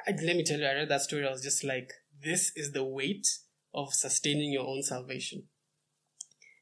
let 0.08 0.38
me 0.38 0.44
tell 0.44 0.60
you, 0.60 0.66
I 0.66 0.74
read 0.74 0.90
that 0.90 1.02
story. 1.02 1.28
I 1.28 1.32
was 1.32 1.42
just 1.42 1.64
like, 1.64 1.92
this 2.24 2.52
is 2.56 2.72
the 2.72 2.84
weight 2.84 3.28
of 3.74 3.94
sustaining 3.94 4.52
your 4.52 4.66
own 4.66 4.82
salvation. 4.82 5.44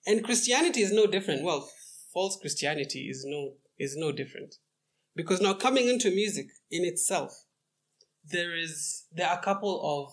And 0.05 0.23
Christianity 0.23 0.81
is 0.81 0.91
no 0.91 1.05
different. 1.05 1.43
Well, 1.43 1.69
false 2.13 2.37
Christianity 2.39 3.07
is 3.09 3.23
no 3.27 3.53
is 3.77 3.95
no 3.95 4.11
different, 4.11 4.55
because 5.15 5.41
now 5.41 5.53
coming 5.53 5.87
into 5.87 6.09
music 6.09 6.47
in 6.71 6.85
itself, 6.85 7.45
there 8.23 8.55
is 8.55 9.05
there 9.11 9.27
are 9.27 9.37
a 9.37 9.43
couple 9.43 9.81
of 9.83 10.11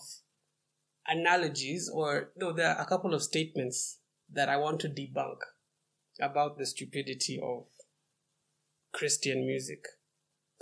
analogies, 1.07 1.89
or 1.93 2.31
no, 2.35 2.51
there 2.51 2.69
are 2.69 2.81
a 2.81 2.85
couple 2.85 3.13
of 3.13 3.23
statements 3.23 3.99
that 4.31 4.49
I 4.49 4.57
want 4.57 4.79
to 4.81 4.89
debunk 4.89 5.37
about 6.21 6.57
the 6.57 6.65
stupidity 6.65 7.39
of 7.41 7.65
Christian 8.91 9.45
music 9.45 9.85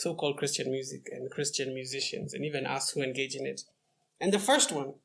so-called 0.02 0.38
Christian 0.38 0.72
music 0.72 1.08
and 1.12 1.30
Christian 1.30 1.76
musicians 1.76 2.34
and 2.34 2.44
even 2.44 2.66
us 2.66 2.90
who 2.90 3.04
engage 3.04 3.36
in 3.36 3.46
it. 3.46 3.62
And 4.20 4.34
the 4.34 4.40
first 4.40 4.72
one 4.72 4.96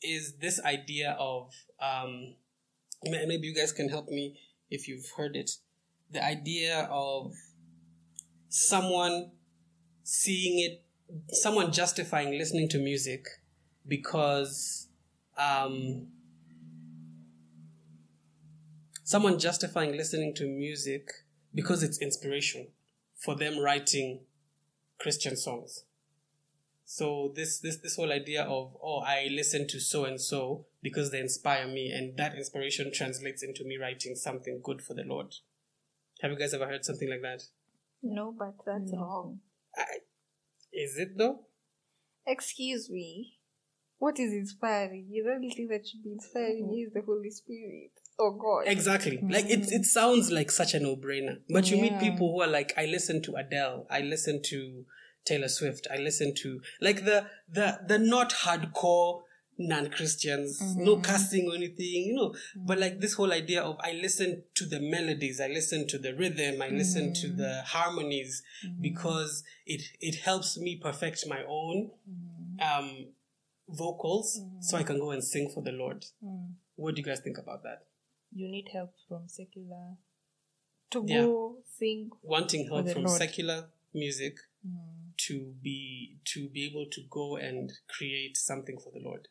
is 0.00 0.36
this 0.40 0.60
idea 0.64 1.16
of 1.18 1.50
um, 1.80 2.34
maybe 3.02 3.48
you 3.48 3.54
guys 3.54 3.72
can 3.72 3.88
help 3.88 4.08
me 4.08 4.38
if 4.70 4.86
you've 4.86 5.10
heard 5.16 5.34
it. 5.34 5.50
The 6.10 6.24
idea 6.24 6.88
of 6.90 7.34
someone 8.48 9.30
seeing 10.02 10.60
it, 10.60 10.84
someone 11.34 11.72
justifying 11.72 12.38
listening 12.38 12.68
to 12.70 12.78
music 12.78 13.26
because 13.86 14.88
um, 15.36 16.08
someone 19.04 19.38
justifying 19.38 19.96
listening 19.96 20.34
to 20.34 20.46
music 20.46 21.08
because 21.54 21.82
it's 21.82 21.98
inspiration 21.98 22.68
for 23.16 23.34
them 23.34 23.58
writing 23.58 24.20
Christian 24.98 25.36
songs. 25.36 25.84
So 26.84 27.32
this 27.34 27.58
this 27.58 27.76
this 27.78 27.96
whole 27.96 28.12
idea 28.12 28.42
of 28.42 28.76
oh 28.82 29.00
I 29.00 29.28
listen 29.30 29.66
to 29.68 29.80
so 29.80 30.04
and 30.04 30.20
so 30.20 30.66
because 30.82 31.10
they 31.10 31.20
inspire 31.20 31.66
me 31.66 31.90
and 31.90 32.16
that 32.16 32.34
inspiration 32.34 32.90
translates 32.92 33.42
into 33.42 33.64
me 33.64 33.76
writing 33.76 34.14
something 34.14 34.60
good 34.62 34.80
for 34.80 34.94
the 34.94 35.04
Lord. 35.04 35.34
Have 36.20 36.30
you 36.32 36.38
guys 36.38 36.54
ever 36.54 36.66
heard 36.66 36.84
something 36.84 37.08
like 37.08 37.22
that? 37.22 37.42
No, 38.02 38.34
but 38.36 38.54
that's 38.66 38.92
wrong. 38.92 39.40
I, 39.76 39.84
is 40.72 40.98
it 40.98 41.16
though? 41.16 41.40
Excuse 42.26 42.90
me. 42.90 43.34
What 43.98 44.18
is 44.20 44.32
inspiring? 44.32 45.08
You 45.10 45.24
don't 45.24 45.40
think 45.50 45.70
that 45.70 45.86
should 45.86 46.04
be 46.04 46.12
inspiring 46.12 46.64
mm-hmm. 46.64 46.74
you 46.74 46.86
is 46.86 46.92
the 46.92 47.02
Holy 47.02 47.30
Spirit. 47.30 47.90
Oh 48.18 48.32
God. 48.32 48.70
Exactly. 48.70 49.16
Mm-hmm. 49.16 49.30
Like 49.30 49.46
it 49.46 49.72
it 49.72 49.84
sounds 49.84 50.30
like 50.30 50.50
such 50.50 50.74
a 50.74 50.80
no-brainer. 50.80 51.38
But 51.50 51.70
you 51.70 51.80
meet 51.80 51.98
people 51.98 52.32
who 52.32 52.42
are 52.42 52.48
like, 52.48 52.72
I 52.76 52.86
listen 52.86 53.22
to 53.22 53.34
Adele, 53.34 53.86
I 53.90 54.00
listen 54.00 54.40
to 54.46 54.84
Taylor 55.24 55.48
Swift, 55.48 55.86
I 55.92 55.96
listen 55.98 56.34
to 56.42 56.60
like 56.80 57.04
the 57.04 57.26
the 57.48 57.80
the 57.86 57.98
not 57.98 58.30
hardcore 58.30 59.22
non-Christians, 59.58 60.60
mm-hmm. 60.62 60.84
no 60.84 60.96
cussing 60.98 61.50
or 61.50 61.56
anything, 61.56 62.04
you 62.06 62.14
know. 62.14 62.34
But 62.56 62.78
like 62.78 63.00
this 63.00 63.14
whole 63.14 63.32
idea 63.32 63.62
of 63.62 63.76
I 63.80 63.92
listen 63.92 64.44
to 64.54 64.66
the 64.66 64.80
melodies, 64.80 65.40
I 65.40 65.48
listen 65.48 65.86
to 65.88 65.98
the 65.98 66.14
rhythm, 66.14 66.62
I 66.62 66.68
listen 66.68 67.12
to 67.14 67.26
mm-hmm. 67.26 67.36
the 67.38 67.62
harmonies 67.66 68.42
mm-hmm. 68.64 68.80
because 68.80 69.42
it 69.66 69.82
it 70.00 70.20
helps 70.20 70.58
me 70.58 70.76
perfect 70.76 71.24
my 71.28 71.42
own 71.48 71.90
um 72.60 73.06
vocals 73.68 74.40
so 74.60 74.76
I 74.76 74.82
can 74.82 74.98
go 74.98 75.10
and 75.10 75.22
sing 75.22 75.50
for 75.52 75.62
the 75.62 75.72
Lord. 75.72 76.04
What 76.76 76.94
do 76.94 77.00
you 77.00 77.04
guys 77.04 77.20
think 77.20 77.38
about 77.38 77.62
that? 77.64 77.84
You 78.32 78.48
need 78.48 78.68
help 78.72 78.94
from 79.08 79.28
secular. 79.28 79.96
to 80.90 81.04
Yeah. 81.06 81.24
go 81.24 81.58
sing. 81.78 82.10
wanting 82.22 82.66
help 82.66 82.88
from 82.88 83.04
Lord. 83.04 83.18
secular 83.18 83.68
music 83.92 84.36
to 85.26 85.54
be 85.62 86.18
to 86.24 86.48
be 86.48 86.64
able 86.64 86.86
to 86.90 87.02
go 87.10 87.36
and 87.36 87.72
create 87.88 88.36
something 88.36 88.78
for 88.78 88.90
the 88.92 89.00
Lord. 89.00 89.28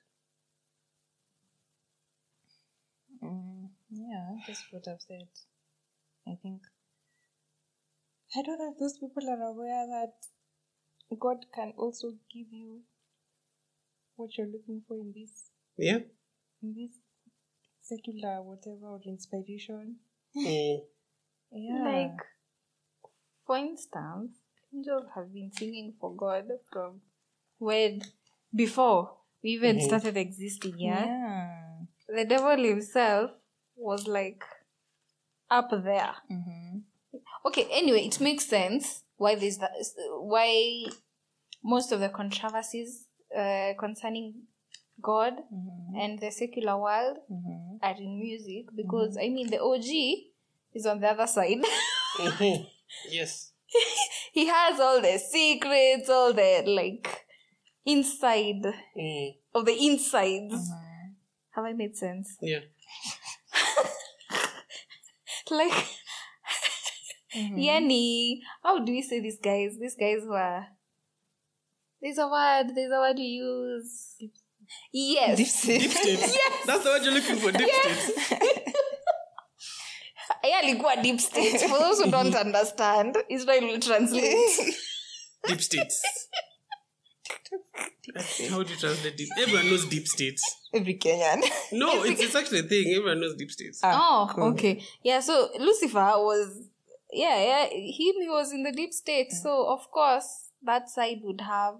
Mm, 3.23 3.69
yeah, 3.89 4.35
that's 4.47 4.63
what 4.71 4.87
I've 4.87 5.01
said. 5.01 5.27
I 6.27 6.35
think. 6.41 6.61
I 8.35 8.41
don't 8.41 8.59
know 8.59 8.71
if 8.73 8.79
those 8.79 8.97
people 8.97 9.23
are 9.29 9.41
aware 9.41 9.87
that 9.87 10.13
God 11.19 11.45
can 11.53 11.73
also 11.77 12.11
give 12.33 12.47
you 12.51 12.81
what 14.15 14.37
you're 14.37 14.47
looking 14.47 14.81
for 14.87 14.97
in 14.97 15.13
this 15.15 15.49
Yeah. 15.77 15.99
in 16.61 16.73
this 16.73 16.91
secular 17.81 18.41
whatever 18.43 18.87
or 18.87 19.01
inspiration. 19.05 19.97
Mm. 20.35 20.81
Yeah. 21.51 21.81
Like, 21.83 22.19
for 23.45 23.57
instance, 23.57 24.31
angels 24.73 25.05
have 25.15 25.33
been 25.33 25.49
singing 25.53 25.93
for 25.99 26.13
God 26.13 26.45
from 26.71 26.99
when 27.57 28.01
before 28.53 29.17
we 29.41 29.51
even 29.51 29.77
Mhm. 29.77 29.85
started 29.87 30.17
existing. 30.17 30.77
Yeah? 30.77 31.05
yeah. 31.05 31.66
The 32.07 32.25
devil 32.25 32.57
himself 32.57 33.31
was 33.75 34.07
like 34.07 34.43
up 35.49 35.69
there. 35.71 36.15
Mm-hmm. 36.31 36.77
Okay, 37.45 37.67
anyway, 37.71 38.05
it 38.07 38.19
makes 38.19 38.45
sense 38.45 39.03
why 39.17 39.35
there's 39.35 39.57
that, 39.57 39.71
why 40.19 40.85
most 41.63 41.91
of 41.91 41.99
the 41.99 42.09
controversies 42.09 43.07
uh, 43.37 43.73
concerning 43.79 44.33
God 45.01 45.33
and 45.99 46.19
the 46.19 46.31
secular 46.31 46.77
world 46.77 47.17
are 47.83 47.95
in 47.97 48.19
music 48.19 48.65
because 48.75 49.17
I 49.17 49.29
mean 49.29 49.49
the 49.49 49.61
OG 49.61 49.85
is 50.73 50.85
on 50.85 50.99
the 50.99 51.07
other 51.09 51.27
side. 51.27 51.59
yes. 53.09 53.51
he 54.33 54.47
has 54.47 54.79
all 54.79 55.01
the 55.01 55.17
secrets, 55.19 56.09
all 56.09 56.33
the 56.33 56.63
like 56.65 57.25
inside 57.85 58.63
Mm. 58.97 59.35
of 59.53 59.65
the 59.65 59.73
insides. 59.87 60.69
Have 61.57 61.65
I 61.65 61.73
made 61.73 61.97
sense? 61.97 62.37
Yeah. 62.39 62.59
Like, 65.49 65.71
mm-hmm. 67.33 67.57
yani, 67.57 68.39
how 68.61 68.83
do 68.83 68.91
we 68.91 69.01
say 69.01 69.21
these 69.21 69.39
guys? 69.41 69.77
These 69.79 69.95
guys 69.95 70.19
were. 70.27 70.65
There's 72.01 72.17
a 72.17 72.27
word. 72.27 72.75
There's 72.75 72.91
a 72.91 72.99
word 72.99 73.17
you 73.17 73.45
use. 73.45 74.17
Yes. 74.91 75.37
Deep 75.37 75.47
states. 75.47 76.05
yes. 76.05 76.65
That's 76.65 76.83
the 76.83 76.89
word 76.89 77.03
you're 77.03 77.13
looking 77.13 77.37
for. 77.37 77.53
Deep 77.53 77.69
states. 77.69 78.33
Yeah, 80.43 80.59
alikuwa 80.63 81.01
deep 81.01 81.21
state. 81.21 81.61
For 81.61 81.79
those 81.79 82.03
who 82.03 82.11
don't 82.11 82.35
understand, 82.35 83.17
Israel 83.29 83.67
will 83.67 83.79
translate. 83.79 84.75
Deep 85.47 85.61
states. 85.61 86.03
How 88.49 88.63
do 88.63 88.71
you 88.71 88.79
translate 88.79 89.17
deep? 89.17 89.29
Everyone 89.37 89.65
knows 89.69 89.85
deep 89.85 90.07
states. 90.07 90.41
Every 90.73 90.95
Kenyan. 90.97 91.41
No, 91.73 92.03
it's, 92.03 92.21
it's 92.21 92.35
actually 92.35 92.59
a 92.59 92.63
thing. 92.63 92.93
Everyone 92.95 93.19
knows 93.21 93.35
deep 93.35 93.51
states. 93.51 93.81
oh, 93.83 94.29
cool. 94.33 94.43
okay. 94.49 94.81
Yeah, 95.03 95.19
so 95.19 95.49
Lucifer 95.59 95.99
was, 96.17 96.69
yeah, 97.11 97.37
yeah, 97.43 97.63
him, 97.65 98.15
he 98.21 98.27
was 98.29 98.51
in 98.53 98.63
the 98.63 98.71
deep 98.71 98.93
state. 98.93 99.31
So, 99.31 99.67
of 99.67 99.89
course, 99.91 100.49
that 100.63 100.89
side 100.89 101.17
would 101.23 101.41
have 101.41 101.75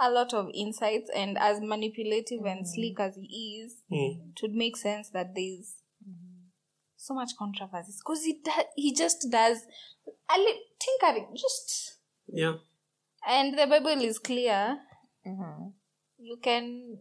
a 0.00 0.10
lot 0.10 0.34
of 0.34 0.48
insights. 0.54 1.10
And 1.14 1.38
as 1.38 1.60
manipulative 1.60 2.44
and 2.44 2.68
sleek 2.68 3.00
as 3.00 3.16
he 3.16 3.62
is, 3.64 3.76
Mm. 3.90 4.30
it 4.32 4.42
would 4.42 4.52
make 4.54 4.76
sense 4.76 5.10
that 5.10 5.34
there's 5.34 5.76
so 6.96 7.14
much 7.14 7.30
controversies. 7.38 8.00
Because 8.04 8.24
he, 8.24 8.40
do- 8.44 8.50
he 8.76 8.94
just 8.94 9.26
does 9.30 9.58
a 10.34 10.38
li- 10.38 10.62
tinkering, 10.78 11.28
just. 11.34 11.98
Yeah. 12.28 12.54
And 13.28 13.58
the 13.58 13.66
Bible 13.66 14.00
is 14.02 14.18
clear. 14.18 14.78
Mm-hmm. 15.26 15.68
You 16.18 16.36
can. 16.42 16.98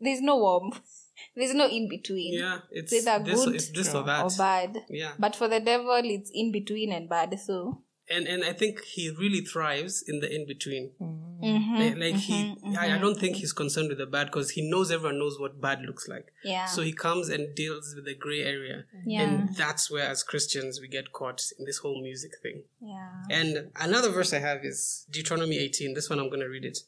There's 0.00 0.20
no 0.20 0.36
warm. 0.38 0.72
There's 1.36 1.54
no 1.54 1.68
in 1.68 1.88
between. 1.88 2.34
Yeah. 2.38 2.60
It's 2.70 2.92
It's 2.92 3.06
either 3.06 3.24
this, 3.24 3.44
good 3.44 3.54
it's 3.54 3.70
this 3.70 3.94
or 3.94 4.02
that. 4.04 4.24
or 4.24 4.30
bad. 4.36 4.84
Yeah. 4.88 5.12
But 5.18 5.36
for 5.36 5.48
the 5.48 5.60
devil, 5.60 6.00
it's 6.04 6.30
in 6.32 6.52
between 6.52 6.92
and 6.92 7.08
bad. 7.08 7.38
So. 7.38 7.82
And 8.10 8.26
and 8.26 8.44
I 8.44 8.52
think 8.52 8.82
he 8.82 9.08
really 9.10 9.40
thrives 9.40 10.02
in 10.06 10.20
the 10.20 10.34
in 10.34 10.46
between. 10.46 10.90
Mm-hmm, 11.00 12.00
Like, 12.00 12.16
he, 12.16 12.34
mm-hmm. 12.34 12.76
I, 12.78 12.84
I 12.84 12.88
mm-hmm. 12.88 13.00
don't 13.00 13.18
think 13.18 13.36
he's 13.36 13.52
concerned 13.52 13.88
with 13.88 13.98
the 13.98 14.06
bad 14.06 14.26
because 14.26 14.50
he 14.50 14.68
knows 14.68 14.90
everyone 14.90 15.18
knows 15.18 15.38
what 15.40 15.60
bad 15.60 15.82
looks 15.82 16.06
like. 16.06 16.32
Yeah. 16.44 16.66
So 16.66 16.82
he 16.82 16.92
comes 16.92 17.28
and 17.28 17.54
deals 17.54 17.94
with 17.94 18.04
the 18.04 18.14
gray 18.14 18.42
area. 18.42 18.84
Yeah. 19.06 19.22
And 19.22 19.56
that's 19.56 19.90
where, 19.90 20.06
as 20.06 20.22
Christians, 20.22 20.80
we 20.80 20.88
get 20.88 21.12
caught 21.12 21.42
in 21.58 21.64
this 21.64 21.78
whole 21.78 22.02
music 22.02 22.32
thing. 22.42 22.64
yeah. 22.80 23.08
And 23.30 23.70
another 23.76 24.10
verse 24.10 24.34
I 24.34 24.40
have 24.40 24.64
is 24.64 25.06
Deuteronomy 25.10 25.58
18. 25.58 25.94
This 25.94 26.10
one 26.10 26.18
I'm 26.18 26.28
going 26.28 26.40
to 26.40 26.48
read 26.48 26.64
it. 26.64 26.80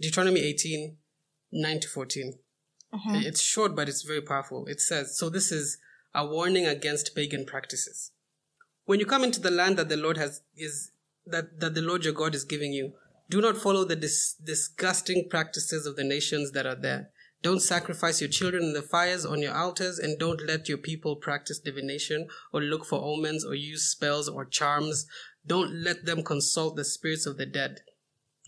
Deuteronomy 0.00 0.40
18, 0.40 0.96
9 1.52 1.80
to 1.80 1.88
14. 1.88 2.38
Mm-hmm. 2.94 3.14
It's 3.16 3.40
short, 3.42 3.74
but 3.74 3.88
it's 3.88 4.02
very 4.02 4.20
powerful. 4.20 4.66
It 4.66 4.80
says, 4.80 5.16
So 5.18 5.28
this 5.28 5.52
is 5.52 5.78
a 6.14 6.26
warning 6.26 6.66
against 6.66 7.14
pagan 7.14 7.44
practices. 7.44 8.12
When 8.84 8.98
you 9.00 9.06
come 9.06 9.24
into 9.24 9.40
the 9.40 9.50
land 9.50 9.76
that 9.76 9.88
the 9.88 9.96
Lord 9.96 10.16
has 10.16 10.42
is 10.56 10.90
that, 11.26 11.60
that 11.60 11.74
the 11.74 11.82
Lord 11.82 12.04
your 12.04 12.14
God 12.14 12.34
is 12.34 12.44
giving 12.44 12.72
you, 12.72 12.94
do 13.30 13.40
not 13.40 13.56
follow 13.56 13.84
the 13.84 13.96
dis- 13.96 14.34
disgusting 14.34 15.28
practices 15.30 15.86
of 15.86 15.96
the 15.96 16.04
nations 16.04 16.52
that 16.52 16.66
are 16.66 16.74
there. 16.74 17.10
Don't 17.42 17.60
sacrifice 17.60 18.20
your 18.20 18.30
children 18.30 18.62
in 18.62 18.72
the 18.72 18.82
fires 18.82 19.24
on 19.24 19.40
your 19.40 19.54
altars, 19.54 19.98
and 19.98 20.18
don't 20.18 20.46
let 20.46 20.68
your 20.68 20.78
people 20.78 21.16
practice 21.16 21.58
divination 21.58 22.28
or 22.52 22.60
look 22.60 22.84
for 22.84 23.02
omens 23.02 23.44
or 23.44 23.54
use 23.54 23.88
spells 23.88 24.28
or 24.28 24.44
charms. 24.44 25.06
Don't 25.44 25.72
let 25.72 26.04
them 26.04 26.22
consult 26.22 26.76
the 26.76 26.84
spirits 26.84 27.26
of 27.26 27.38
the 27.38 27.46
dead. 27.46 27.80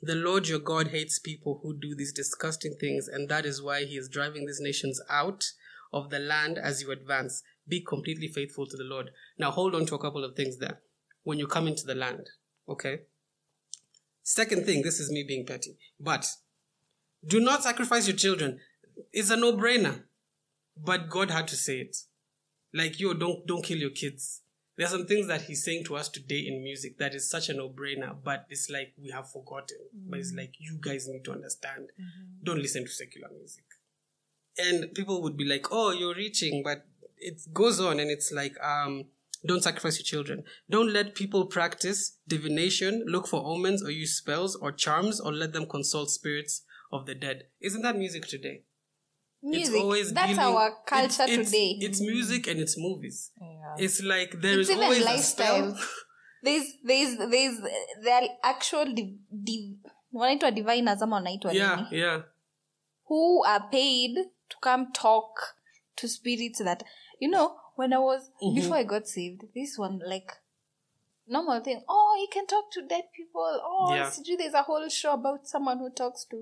The 0.00 0.14
Lord 0.14 0.48
your 0.48 0.60
God 0.60 0.88
hates 0.88 1.18
people 1.18 1.60
who 1.62 1.76
do 1.76 1.94
these 1.96 2.12
disgusting 2.12 2.76
things, 2.78 3.08
and 3.08 3.28
that 3.28 3.46
is 3.46 3.62
why 3.62 3.84
he 3.84 3.96
is 3.96 4.08
driving 4.08 4.46
these 4.46 4.60
nations 4.60 5.00
out 5.08 5.44
of 5.92 6.10
the 6.10 6.18
land 6.18 6.58
as 6.58 6.82
you 6.82 6.92
advance. 6.92 7.42
Be 7.66 7.80
completely 7.80 8.28
faithful 8.28 8.66
to 8.66 8.76
the 8.76 8.84
Lord. 8.84 9.10
Now, 9.38 9.50
hold 9.50 9.74
on 9.74 9.86
to 9.86 9.94
a 9.94 9.98
couple 9.98 10.24
of 10.24 10.36
things 10.36 10.58
there 10.58 10.80
when 11.22 11.38
you 11.38 11.46
come 11.46 11.66
into 11.66 11.86
the 11.86 11.94
land, 11.94 12.28
okay? 12.68 13.00
Second 14.22 14.66
thing, 14.66 14.82
this 14.82 15.00
is 15.00 15.10
me 15.10 15.24
being 15.26 15.46
petty, 15.46 15.76
but 15.98 16.26
do 17.26 17.40
not 17.40 17.62
sacrifice 17.62 18.06
your 18.06 18.16
children. 18.16 18.60
It's 19.12 19.30
a 19.30 19.36
no 19.36 19.54
brainer, 19.54 20.04
but 20.76 21.08
God 21.08 21.30
had 21.30 21.48
to 21.48 21.56
say 21.56 21.78
it. 21.78 21.96
Like, 22.72 23.00
yo, 23.00 23.14
don't, 23.14 23.46
don't 23.46 23.64
kill 23.64 23.78
your 23.78 23.90
kids. 23.90 24.42
There 24.76 24.86
are 24.86 24.90
some 24.90 25.06
things 25.06 25.28
that 25.28 25.42
he's 25.42 25.64
saying 25.64 25.84
to 25.84 25.96
us 25.96 26.08
today 26.08 26.40
in 26.40 26.62
music 26.62 26.98
that 26.98 27.14
is 27.14 27.30
such 27.30 27.48
a 27.48 27.54
no-brainer, 27.54 28.16
but 28.24 28.46
it's 28.50 28.68
like 28.68 28.92
we 29.00 29.10
have 29.10 29.30
forgotten. 29.30 29.78
But 29.92 30.18
it's 30.18 30.32
mm. 30.32 30.38
like 30.38 30.54
you 30.58 30.78
guys 30.80 31.06
need 31.06 31.24
to 31.24 31.32
understand. 31.32 31.90
Mm-hmm. 31.92 32.44
Don't 32.44 32.58
listen 32.58 32.84
to 32.84 32.90
secular 32.90 33.28
music. 33.36 33.64
And 34.58 34.92
people 34.94 35.22
would 35.22 35.36
be 35.36 35.44
like, 35.44 35.66
"Oh, 35.70 35.92
you're 35.92 36.14
reaching," 36.14 36.62
but 36.64 36.86
it 37.18 37.40
goes 37.52 37.80
on, 37.80 38.00
and 38.00 38.10
it's 38.10 38.32
like, 38.32 38.54
um, 38.62 39.04
don't 39.46 39.62
sacrifice 39.62 39.98
your 39.98 40.04
children. 40.04 40.44
Don't 40.70 40.92
let 40.92 41.14
people 41.14 41.46
practice 41.46 42.16
divination, 42.26 43.04
look 43.06 43.26
for 43.28 43.44
omens, 43.44 43.82
or 43.84 43.90
use 43.90 44.16
spells 44.16 44.56
or 44.56 44.72
charms, 44.72 45.20
or 45.20 45.32
let 45.32 45.52
them 45.52 45.66
consult 45.66 46.10
spirits 46.10 46.62
of 46.92 47.06
the 47.06 47.14
dead. 47.14 47.44
Isn't 47.60 47.82
that 47.82 47.96
music 47.96 48.26
today? 48.26 48.62
Music. 49.42 49.74
It's 49.74 49.82
always 49.82 50.12
That's 50.12 50.30
dealing- 50.30 50.44
our 50.56 50.76
culture 50.86 51.24
it's- 51.24 51.50
today. 51.50 51.76
It's 51.80 52.00
music 52.00 52.46
and 52.46 52.58
it's 52.60 52.78
movies. 52.78 53.30
Yeah. 53.40 53.74
It's 53.84 54.02
like 54.02 54.40
there 54.40 54.58
It's 54.60 54.70
is 54.70 54.76
always 54.76 55.02
a 55.02 55.04
lifestyle. 55.04 55.74
spell. 55.76 55.88
There's, 56.42 56.64
there's, 56.82 57.16
there's, 57.16 57.58
there 58.02 58.22
are 58.22 58.28
actual 58.42 58.84
div, 58.94 59.06
div, 59.44 59.76
wanaitwa 60.12 60.50
diviners 60.54 61.02
ama 61.02 61.16
wanaitwa 61.16 61.52
yeah, 61.52 61.76
nini? 61.90 62.02
yeah. 62.02 62.22
who 63.08 63.42
are 63.46 63.64
paid 63.70 64.14
to 64.48 64.56
come 64.60 64.86
talk 64.92 65.40
to 65.96 66.06
spirits 66.08 66.58
that 66.64 66.84
you 67.24 67.30
know 67.34 67.46
when 67.82 67.92
i 67.98 68.00
was 68.06 68.22
Mm-hmm. 68.42 68.54
before 68.60 68.76
i 68.78 68.84
got 68.94 69.08
saved 69.16 69.42
this 69.58 69.76
one 69.84 69.96
like 70.14 70.32
normal 71.36 71.60
thing 71.66 71.80
oh 71.96 72.10
you 72.22 72.28
can 72.36 72.46
talk 72.54 72.66
to 72.76 72.82
dead 72.94 73.04
people 73.18 73.52
oh 73.72 73.94
Yeah. 73.94 74.10
sijui 74.16 74.36
there's 74.40 74.58
a 74.62 74.64
whole 74.70 74.88
show 74.98 75.12
about 75.20 75.46
someone 75.54 75.78
who 75.84 75.90
talks 76.02 76.24
to 76.32 76.40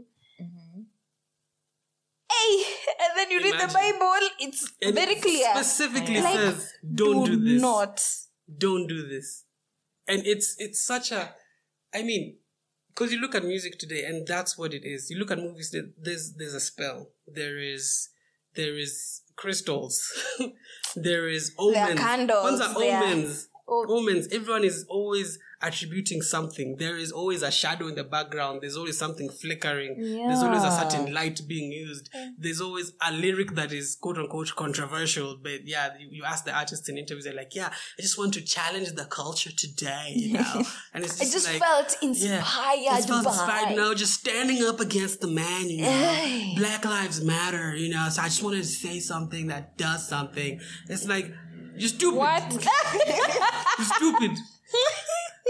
hey 2.32 2.64
and 3.02 3.10
then 3.16 3.30
you 3.30 3.38
read 3.46 3.54
the 3.60 3.72
bible 3.74 4.28
it's 4.40 4.62
And 4.82 4.94
very 4.94 5.14
it 5.16 5.22
clear 5.22 5.50
Specifically 5.54 6.20
Like, 6.20 6.34
says, 6.38 6.72
don't 7.02 7.24
do, 7.24 7.36
this. 7.36 7.60
not 7.70 8.00
Don't 8.66 8.86
do 8.94 9.06
this. 9.09 9.44
And 10.09 10.26
it's 10.26 10.48
it's 10.59 10.80
such 10.92 11.12
a, 11.12 11.20
I 11.94 12.02
mean, 12.02 12.24
because 12.88 13.12
you 13.12 13.20
look 13.20 13.34
at 13.38 13.44
music 13.44 13.78
today, 13.78 14.04
and 14.04 14.26
that's 14.26 14.59
what 14.59 14.74
it 14.78 14.84
is. 14.84 15.10
You 15.10 15.18
look 15.20 15.30
at 15.30 15.38
movies. 15.38 15.70
There's 16.06 16.24
there's 16.38 16.54
a 16.54 16.60
spell. 16.60 16.98
There 17.40 17.56
is 17.74 17.84
there 18.54 18.76
is 18.78 19.22
crystals. 19.36 20.12
there 20.96 21.28
is 21.28 21.52
omens. 21.58 21.98
candles, 21.98 22.42
Ones 22.44 22.60
are 22.60 22.74
there 22.78 22.96
are- 22.96 23.04
omens. 23.04 23.48
Oh. 23.73 23.99
Omens. 23.99 24.28
Everyone 24.32 24.65
is 24.65 24.85
always 24.89 25.39
attributing 25.62 26.20
something. 26.20 26.77
There 26.77 26.97
is 26.97 27.12
always 27.12 27.43
a 27.43 27.51
shadow 27.51 27.86
in 27.86 27.94
the 27.94 28.05
background. 28.05 28.62
There's 28.62 28.77
always 28.77 28.99
something 28.99 29.31
flickering. 29.31 29.97
There's 29.99 30.43
always 30.43 30.65
a 30.65 30.70
certain 30.70 31.15
light 31.15 31.40
being 31.47 31.70
used. 31.70 32.11
There's 32.36 32.61
always 32.61 32.93
a 33.01 33.12
lyric 33.12 33.55
that 33.55 33.73
is 33.73 33.97
quote 34.01 34.19
unquote 34.19 34.55
controversial. 34.57 35.39
But 35.40 35.66
yeah, 35.66 35.90
you, 35.99 36.09
you 36.11 36.24
ask 36.24 36.44
the 36.44 36.53
artists 36.53 36.89
in 36.89 36.99
interviews, 36.99 37.24
they're 37.24 37.35
like, 37.35 37.55
yeah, 37.55 37.69
I 37.99 38.03
just 38.03 38.19
want 38.19 38.35
to 38.35 38.43
challenge 38.43 38.93
the 38.93 39.05
culture 39.05 39.53
today, 39.53 40.12
you 40.16 40.32
know? 40.39 40.65
And 40.93 41.05
it's 41.05 41.20
i 41.20 41.24
just, 41.24 41.32
just 41.32 41.49
like, 41.49 41.62
felt 41.62 41.97
yeah, 42.03 42.39
inspired 42.39 42.97
just 42.97 43.09
felt 43.09 43.24
by 43.24 43.31
inspired, 43.31 43.70
you 43.70 43.77
know, 43.77 43.94
just 43.94 44.15
standing 44.15 44.65
up 44.66 44.81
against 44.81 45.20
the 45.20 45.28
man, 45.28 45.70
you 45.70 45.82
know. 45.82 45.89
Hey. 45.89 46.55
Black 46.57 46.85
Lives 46.85 47.23
Matter, 47.23 47.77
you 47.77 47.89
know. 47.89 48.09
So 48.11 48.20
I 48.20 48.27
just 48.27 48.43
wanted 48.43 48.62
to 48.62 48.69
say 48.69 48.99
something 48.99 49.47
that 49.47 49.78
does 49.78 50.09
something. 50.09 50.61
It's 50.89 51.07
like, 51.07 51.32
you're 51.77 51.89
stupid. 51.89 52.19
what 52.19 52.43
stupid. 53.82 54.38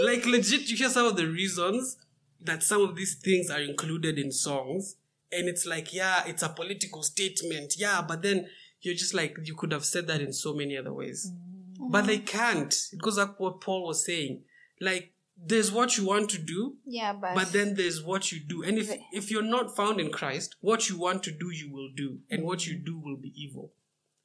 like 0.00 0.26
legit, 0.26 0.68
you 0.68 0.76
hear 0.76 0.88
some 0.88 1.06
of 1.06 1.16
the 1.16 1.26
reasons 1.26 1.96
that 2.40 2.62
some 2.62 2.82
of 2.82 2.96
these 2.96 3.14
things 3.14 3.50
are 3.50 3.60
included 3.60 4.18
in 4.18 4.32
songs, 4.32 4.96
and 5.30 5.48
it's 5.48 5.66
like, 5.66 5.92
yeah, 5.94 6.24
it's 6.26 6.42
a 6.42 6.48
political 6.48 7.02
statement, 7.02 7.74
yeah, 7.78 8.02
but 8.06 8.22
then 8.22 8.48
you're 8.80 8.94
just 8.94 9.14
like, 9.14 9.36
you 9.44 9.54
could 9.54 9.72
have 9.72 9.84
said 9.84 10.06
that 10.08 10.20
in 10.20 10.32
so 10.32 10.52
many 10.52 10.76
other 10.76 10.92
ways, 10.92 11.30
mm. 11.78 11.90
but 11.90 12.06
they 12.06 12.18
can't. 12.18 12.74
It 12.92 13.00
goes 13.00 13.18
up 13.18 13.38
what 13.38 13.60
Paul 13.60 13.86
was 13.86 14.04
saying, 14.04 14.42
like. 14.80 15.12
There's 15.44 15.72
what 15.72 15.96
you 15.96 16.06
want 16.06 16.30
to 16.30 16.38
do, 16.38 16.76
yeah 16.86 17.14
but, 17.14 17.34
but 17.34 17.52
then 17.52 17.74
there's 17.74 18.00
what 18.00 18.30
you 18.30 18.38
do. 18.38 18.62
And 18.62 18.78
if 18.78 18.92
if 19.12 19.28
you're 19.28 19.42
not 19.42 19.74
found 19.74 19.98
in 19.98 20.12
Christ, 20.12 20.54
what 20.60 20.88
you 20.88 20.96
want 20.96 21.24
to 21.24 21.32
do, 21.32 21.50
you 21.50 21.72
will 21.72 21.88
do, 21.96 22.20
and 22.30 22.44
what 22.44 22.64
you 22.64 22.78
do 22.78 22.96
will 22.96 23.16
be 23.16 23.32
evil, 23.34 23.72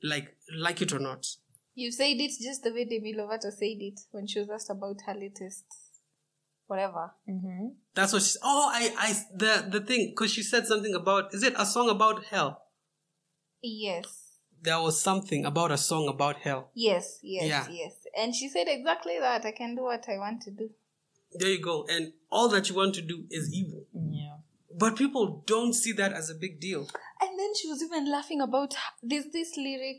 like 0.03 0.35
like 0.55 0.79
it 0.79 0.93
or 0.93 0.99
not. 0.99 1.25
You 1.77 1.91
said 1.91 2.17
it 2.19 2.31
just 2.41 2.63
the 2.63 2.71
way 2.73 2.85
demi 2.85 3.13
lovato 3.13 3.51
said 3.51 3.77
it 3.89 3.99
when 4.11 4.25
she 4.25 4.39
was 4.39 4.49
asked 4.49 4.71
about 4.71 4.97
her 5.05 5.13
latest 5.13 5.65
whatever. 6.65 7.11
Mm-hmm. 7.29 7.67
That's 7.93 8.13
what 8.13 8.23
she. 8.23 8.37
Oh, 8.43 8.69
I, 8.73 8.91
I, 8.97 9.13
the 9.35 9.69
the 9.69 9.85
thing 9.85 10.09
because 10.09 10.31
she 10.33 10.43
said 10.43 10.65
something 10.67 10.93
about. 10.93 11.33
Is 11.33 11.43
it 11.43 11.53
a 11.57 11.65
song 11.65 11.89
about 11.89 12.25
hell? 12.25 12.63
Yes. 13.61 14.23
There 14.61 14.81
was 14.81 14.99
something 15.01 15.45
about 15.45 15.71
a 15.71 15.77
song 15.77 16.07
about 16.07 16.37
hell. 16.37 16.71
Yes, 16.73 17.19
yes, 17.21 17.45
Yeah. 17.45 17.67
yes. 17.69 17.93
And 18.17 18.33
she 18.33 18.49
said 18.49 18.65
exactly 18.67 19.19
that. 19.19 19.45
I 19.45 19.51
can 19.51 19.75
do 19.75 19.83
what 19.83 20.09
I 20.09 20.17
want 20.17 20.41
to 20.43 20.51
do. 20.51 20.71
There 21.33 21.49
you 21.49 21.61
go. 21.61 21.85
And 21.87 22.13
all 22.31 22.49
that 22.49 22.67
you 22.69 22.75
want 22.75 22.95
to 22.95 23.03
do 23.03 23.25
is 23.29 23.53
evil. 23.53 23.85
Yeah. 23.93 24.37
But 24.75 24.95
people 24.95 25.43
don't 25.45 25.73
see 25.73 25.91
that 25.93 26.11
as 26.11 26.31
a 26.31 26.35
big 26.35 26.59
deal. 26.59 26.89
And 27.21 27.39
then 27.39 27.51
she 27.59 27.67
was 27.67 27.83
even 27.83 28.11
laughing 28.11 28.41
about 28.41 28.73
this 29.03 29.25
this 29.31 29.55
lyric 29.55 29.97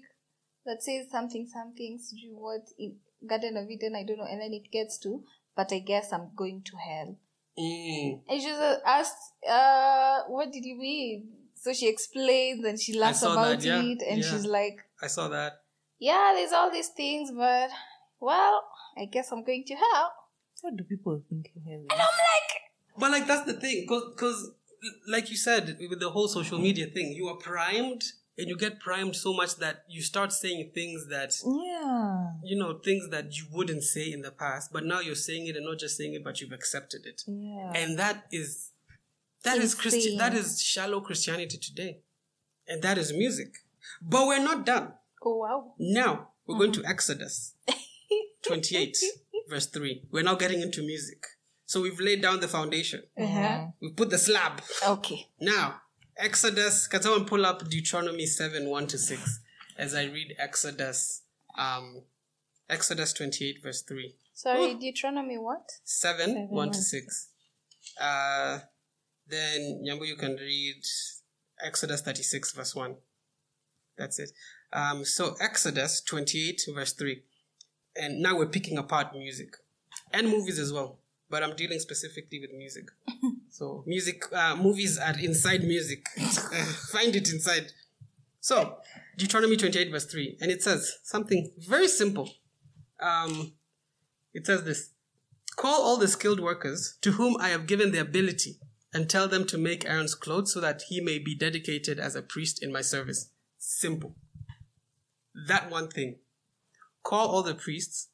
that 0.69 0.83
says 0.83 1.11
something 1.11 1.47
something 1.47 1.99
sijui 1.99 2.33
what 2.33 2.65
in 2.79 2.97
Garden 3.27 3.57
of 3.57 3.69
Eden, 3.69 3.97
I 3.97 4.05
don't 4.05 4.19
know, 4.19 4.31
and 4.31 4.41
then 4.41 4.53
it 4.53 4.71
gets 4.71 4.99
to, 4.99 5.25
but 5.57 5.73
I 5.73 5.81
guess 5.81 6.13
I'm 6.13 6.31
going 6.37 6.63
to 6.63 6.77
hell. 6.77 7.17
Mm. 7.59 8.21
And 8.29 8.41
she 8.41 8.53
was 8.53 8.79
asked, 8.87 9.17
uh, 9.49 10.21
what 10.29 10.53
did 10.53 10.65
you 10.65 10.77
mean? 10.79 11.29
So 11.57 11.73
she 11.73 11.89
explains 11.89 12.65
and 12.65 12.81
she 12.81 12.97
laughs 12.97 13.23
about 13.23 13.61
that, 13.61 13.65
yeah, 13.65 13.81
it 13.83 14.03
and 14.09 14.23
yeah. 14.23 14.31
she's 14.31 14.47
like, 14.47 14.79
I 15.03 15.09
saw 15.09 15.29
that. 15.29 15.55
Yeah, 15.99 16.33
there's 16.37 16.53
all 16.53 16.71
these 16.71 16.89
things, 16.89 17.33
but 17.37 17.71
well, 18.21 18.63
I 18.97 19.07
guess 19.07 19.33
I'm 19.33 19.45
going 19.45 19.65
to 19.67 19.75
hell. 19.75 20.13
What 20.61 20.77
do 20.77 20.85
people 20.85 21.21
think 21.29 21.51
hell? 21.67 21.85
And 21.91 21.93
I'm 21.93 21.99
like, 21.99 22.51
But 22.97 23.11
like 23.11 23.27
that's 23.27 23.47
the 23.47 23.55
thing, 23.55 23.87
because 23.89 24.53
like 25.09 25.31
you 25.31 25.37
said 25.37 25.77
with 25.91 25.99
the 25.99 26.11
whole 26.11 26.29
social 26.29 26.59
media 26.59 26.87
thing, 26.87 27.13
you 27.13 27.27
are 27.27 27.37
primed, 27.37 28.05
and 28.39 28.49
you 28.49 28.57
get 28.57 28.79
primed 28.81 29.17
so 29.17 29.35
much 29.35 29.57
that 29.57 29.85
you 29.89 30.01
start 30.03 30.33
saying 30.33 30.71
things 30.75 31.09
that 31.09 31.33
Yeah. 31.45 32.33
you 32.45 32.57
know 32.57 32.79
things 32.79 33.09
that 33.11 33.37
you 33.37 33.45
wouldn't 33.51 33.83
say 33.83 34.11
in 34.13 34.23
the 34.23 34.31
past, 34.31 34.73
but 34.73 34.85
now 34.85 35.01
you're 35.01 35.15
saying 35.15 35.47
it, 35.49 35.57
and 35.57 35.67
not 35.67 35.79
just 35.79 35.97
saying 35.97 36.15
it, 36.15 36.23
but 36.25 36.41
you've 36.41 36.53
accepted 36.53 37.05
it, 37.07 37.23
Yeah. 37.27 37.73
and 37.75 37.99
that 37.99 38.27
is 38.31 38.71
that 39.43 39.59
is 39.59 39.75
Christi- 39.75 39.99
Insane. 40.05 40.19
that 40.19 40.35
is 40.35 40.61
shallow 40.63 41.01
Christianity 41.01 41.59
today, 41.59 42.01
and 42.67 42.83
that 42.83 42.97
is 42.99 43.13
music. 43.13 43.53
But 44.03 44.27
we're 44.27 44.43
not 44.43 44.65
done. 44.67 44.95
oh 45.23 45.37
wow. 45.37 45.75
Now 45.79 46.31
we're 46.47 46.59
going 46.59 46.73
to 46.73 46.85
Exodus 46.85 47.55
28, 48.43 48.97
verse 49.49 49.67
3. 49.67 50.03
We're 50.11 50.23
now 50.23 50.35
getting 50.37 50.61
into 50.61 50.83
music. 50.83 51.25
So 51.67 51.83
we've 51.83 52.01
laid 52.01 52.23
down 52.23 52.41
the 52.41 52.49
foundation. 52.49 53.03
Uh-huh. 53.17 53.67
We 53.81 53.91
put 53.93 54.09
the 54.11 54.19
slab. 54.19 54.63
Okay. 54.87 55.29
Now, 55.41 55.83
Exodus, 56.19 56.89
can 56.89 57.01
someone 57.01 57.25
pull 57.27 57.47
up 57.47 57.69
Deuteronomy 57.69 58.27
7 58.27 58.69
1 58.69 58.87
to 58.89 58.99
6 58.99 59.41
as 59.79 59.95
I 59.95 60.05
read 60.05 60.35
Exodus, 60.37 61.23
um, 61.57 62.03
Exodus 62.69 63.13
28, 63.13 63.63
verse 63.63 63.83
3. 63.83 64.15
Sorry, 64.35 64.75
Deuteronomy 64.75 65.39
what? 65.39 65.71
7, 65.85 66.49
1 66.49 66.71
to 66.73 66.83
6. 66.83 67.29
Uh, 68.01 68.59
then, 69.29 69.85
Nyambu, 69.87 70.07
you 70.07 70.17
can 70.17 70.35
read 70.35 70.83
Exodus 71.65 72.01
36, 72.03 72.53
verse 72.53 72.75
1. 72.75 72.97
That's 73.97 74.19
it. 74.19 74.31
Um, 74.73 75.05
so, 75.05 75.37
Exodus 75.41 76.01
28, 76.01 76.63
verse 76.75 76.93
3. 76.95 77.23
And 77.97 78.21
now 78.21 78.37
we're 78.37 78.47
picking 78.47 78.77
apart 78.77 79.13
music 79.15 79.55
and 80.13 80.29
movies 80.29 80.59
as 80.59 80.73
well. 80.73 80.98
But 81.31 81.43
I'm 81.43 81.55
dealing 81.57 81.79
specifically 81.79 82.41
with 82.41 82.53
music. 82.53 82.87
so, 83.51 83.85
music, 83.87 84.25
uh, 84.33 84.57
movies 84.57 84.99
are 84.99 85.19
inside 85.19 85.63
music. 85.63 86.09
Find 86.91 87.15
it 87.15 87.31
inside. 87.31 87.73
So, 88.41 88.79
Deuteronomy 89.17 89.57
28, 89.57 89.91
verse 89.91 90.07
3. 90.07 90.39
And 90.41 90.51
it 90.51 90.63
says 90.63 90.99
something 91.03 91.53
very 91.59 91.89
simple. 91.89 92.31
Um, 93.01 93.53
it 94.33 94.47
says 94.47 94.65
this 94.65 94.91
Call 95.57 95.83
all 95.83 95.97
the 95.97 96.09
skilled 96.09 96.41
workers 96.41 96.97
to 97.03 97.13
whom 97.13 97.37
I 97.41 97.49
have 97.49 97.67
given 97.67 97.91
the 97.91 97.99
ability 97.99 98.61
and 98.95 99.11
tell 99.11 99.29
them 99.29 99.45
to 99.47 99.59
make 99.59 99.85
Aaron's 99.85 100.15
clothes 100.15 100.53
so 100.53 100.61
that 100.61 100.83
he 100.89 101.01
may 101.01 101.19
be 101.19 101.35
dedicated 101.35 101.99
as 101.99 102.15
a 102.15 102.23
priest 102.23 102.63
in 102.63 102.73
my 102.73 102.81
service. 102.81 103.31
Simple. 103.59 104.15
That 105.47 105.71
one 105.71 105.89
thing. 105.89 106.21
Call 107.03 107.29
all 107.29 107.43
the 107.43 107.55
priests, 107.55 108.09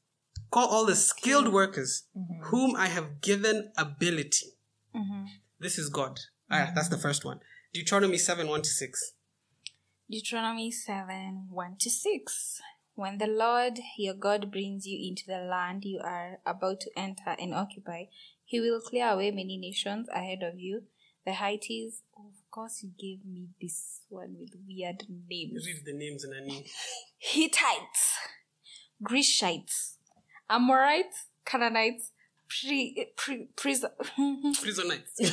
call 0.54 0.68
all 0.68 0.86
the 0.86 0.94
skilled 0.94 1.48
workers 1.48 2.04
whom 2.44 2.76
I 2.76 2.86
have 2.86 3.20
given 3.20 3.72
ability. 3.76 4.46
This 5.58 5.78
is 5.78 5.88
God. 5.88 6.20
Ah, 6.48 6.70
that's 6.74 6.88
the 6.88 6.98
first 6.98 7.24
one. 7.24 7.40
Deuteronomy 7.72 8.18
7 8.18 8.46
1 8.46 8.62
to 8.62 8.68
6. 8.68 9.12
Deuteronomy 10.08 10.70
7 10.70 11.48
1 11.50 11.76
to 11.80 11.90
6. 11.90 12.60
When 12.94 13.18
the 13.18 13.26
Lord 13.26 13.80
your 13.98 14.14
God 14.14 14.52
brings 14.52 14.86
you 14.86 14.96
into 15.08 15.24
the 15.26 15.44
land 15.44 15.84
you 15.84 16.00
are 16.04 16.38
about 16.46 16.78
to 16.82 16.90
enter 16.96 17.34
and 17.36 17.52
occupy, 17.52 18.04
he 18.44 18.60
will 18.60 18.80
clear 18.80 19.08
away 19.08 19.32
many 19.32 19.58
nations 19.58 20.06
ahead 20.14 20.44
of 20.44 20.60
you. 20.60 20.82
The 21.26 21.32
Hittites, 21.32 22.02
of 22.16 22.34
course, 22.52 22.84
you 22.84 22.90
gave 22.96 23.26
me 23.26 23.48
this 23.60 24.02
one 24.08 24.36
with 24.38 24.52
weird 24.68 25.02
names. 25.28 25.66
Read 25.66 25.82
the 25.84 25.98
names 25.98 26.22
in 26.22 26.32
a 26.32 26.40
name. 26.46 26.64
Hittites, 27.18 28.18
Grishites, 29.02 29.93
Amorites, 30.54 31.26
Canaanites, 31.44 32.12
pre, 32.48 33.08
pre, 33.16 33.48
Pris- 33.56 33.84
Prisonites. 34.62 35.20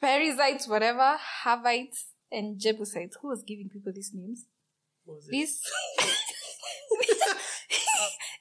Perizzites, 0.00 0.68
whatever, 0.68 1.16
Havites, 1.44 2.06
and 2.32 2.58
Jebusites. 2.58 3.16
Who 3.22 3.28
was 3.28 3.42
giving 3.42 3.68
people 3.68 3.92
these 3.94 4.10
names? 4.12 4.46
These 5.28 5.60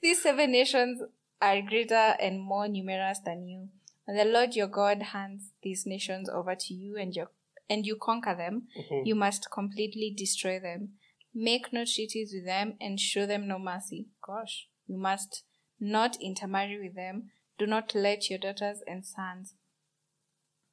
these 0.01 0.23
seven 0.23 0.51
nations 0.51 1.01
are 1.41 1.61
greater 1.61 2.15
and 2.19 2.41
more 2.41 2.67
numerous 2.67 3.19
than 3.23 3.47
you. 3.47 3.69
And 4.07 4.19
the 4.19 4.25
Lord 4.25 4.55
your 4.55 4.67
God 4.67 5.01
hands 5.01 5.51
these 5.61 5.85
nations 5.85 6.27
over 6.27 6.55
to 6.55 6.73
you 6.73 6.97
and 6.97 7.15
your 7.15 7.29
and 7.69 7.85
you 7.85 7.95
conquer 7.95 8.35
them, 8.35 8.63
you 9.05 9.15
must 9.15 9.49
completely 9.51 10.13
destroy 10.15 10.59
them. 10.59 10.89
Make 11.33 11.71
no 11.71 11.85
treaties 11.85 12.31
with 12.33 12.45
them 12.45 12.73
and 12.81 12.99
show 12.99 13.25
them 13.25 13.47
no 13.47 13.57
mercy. 13.57 14.07
Gosh, 14.25 14.67
you 14.85 14.97
must 14.97 15.43
not 15.79 16.17
intermarry 16.21 16.79
with 16.79 16.95
them. 16.95 17.31
Do 17.57 17.67
not 17.67 17.93
let 17.93 18.29
your 18.29 18.39
daughters 18.39 18.79
and 18.87 19.05
sons 19.05 19.53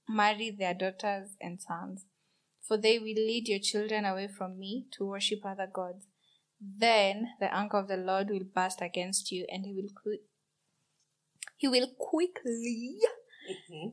marry 0.09 0.51
their 0.51 0.75
daughters 0.75 1.31
and 1.41 1.61
sons, 1.61 2.05
for 2.67 2.77
they 2.77 2.99
will 2.99 3.15
lead 3.15 3.49
your 3.49 3.59
children 3.59 4.05
away 4.05 4.29
from 4.29 4.59
me 4.59 4.87
to 4.93 5.07
worship 5.07 5.45
other 5.45 5.69
gods. 5.73 6.07
Then 6.61 7.31
the 7.39 7.55
anger 7.55 7.79
of 7.79 7.89
the 7.89 7.97
Lord 7.97 8.29
will 8.29 8.45
burst 8.45 8.83
against 8.83 9.33
you, 9.33 9.47
and 9.51 9.65
he 9.65 9.73
will 9.73 9.91
qui- 9.95 10.27
he 11.57 11.69
will 11.69 11.89
quickly 11.99 12.99
mm-hmm. 13.51 13.91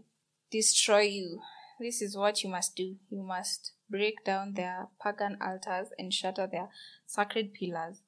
destroy 0.52 1.02
you. 1.02 1.42
This 1.80 2.02
is 2.02 2.18
what 2.18 2.44
you 2.44 2.50
must 2.50 2.76
do. 2.76 2.96
You 3.10 3.24
must 3.24 3.74
break 3.90 4.24
down 4.26 4.54
their 4.54 4.88
pagan 5.02 5.38
altars 5.42 5.90
and 5.98 6.14
shatter 6.14 6.48
their 6.48 6.70
sacred 7.06 7.54
pillars. 7.54 8.02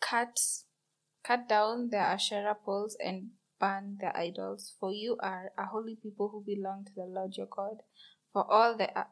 Cut 0.00 0.40
cut 1.24 1.48
down 1.48 1.90
their 1.90 2.02
Asherah 2.02 2.56
poles 2.64 2.96
and 3.04 3.30
burn 3.60 3.98
their 4.00 4.16
idols, 4.16 4.74
for 4.78 4.92
you 4.92 5.16
are 5.20 5.52
a 5.56 5.66
holy 5.66 5.96
people 5.96 6.28
who 6.28 6.42
belong 6.44 6.84
to 6.86 6.92
the 6.94 7.04
Lord 7.04 7.36
your 7.36 7.46
God. 7.46 7.82
For 8.32 8.50
all 8.50 8.76
the 8.76 8.96
uh, 8.98 9.04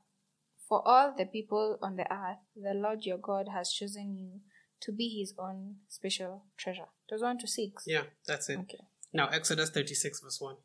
for 0.68 0.86
all 0.86 1.14
the 1.16 1.26
people 1.26 1.78
on 1.82 1.96
the 1.96 2.10
earth, 2.12 2.38
the 2.56 2.74
Lord 2.74 3.04
your 3.04 3.18
God 3.18 3.48
has 3.52 3.72
chosen 3.72 4.16
you 4.16 4.40
to 4.82 4.92
be 4.92 5.18
his 5.20 5.34
own 5.38 5.76
special 5.88 6.44
treasure. 6.56 6.88
It 7.08 7.14
was 7.14 7.22
1 7.22 7.38
to 7.38 7.46
6. 7.48 7.84
Yeah, 7.86 8.04
that's 8.26 8.48
it. 8.48 8.58
Okay. 8.60 8.78
Now, 9.12 9.28
Exodus 9.28 9.70
36, 9.70 10.20
verse 10.20 10.40
1. 10.40 10.56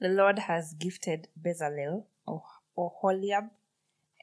The 0.00 0.08
Lord 0.08 0.40
has 0.40 0.74
gifted 0.74 1.28
Bezalel 1.40 2.04
or, 2.26 2.42
or 2.74 2.92
Holiab 3.02 3.50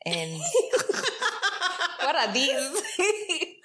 and 0.06 0.32
What 2.02 2.16
are 2.16 2.34
these? 2.34 2.82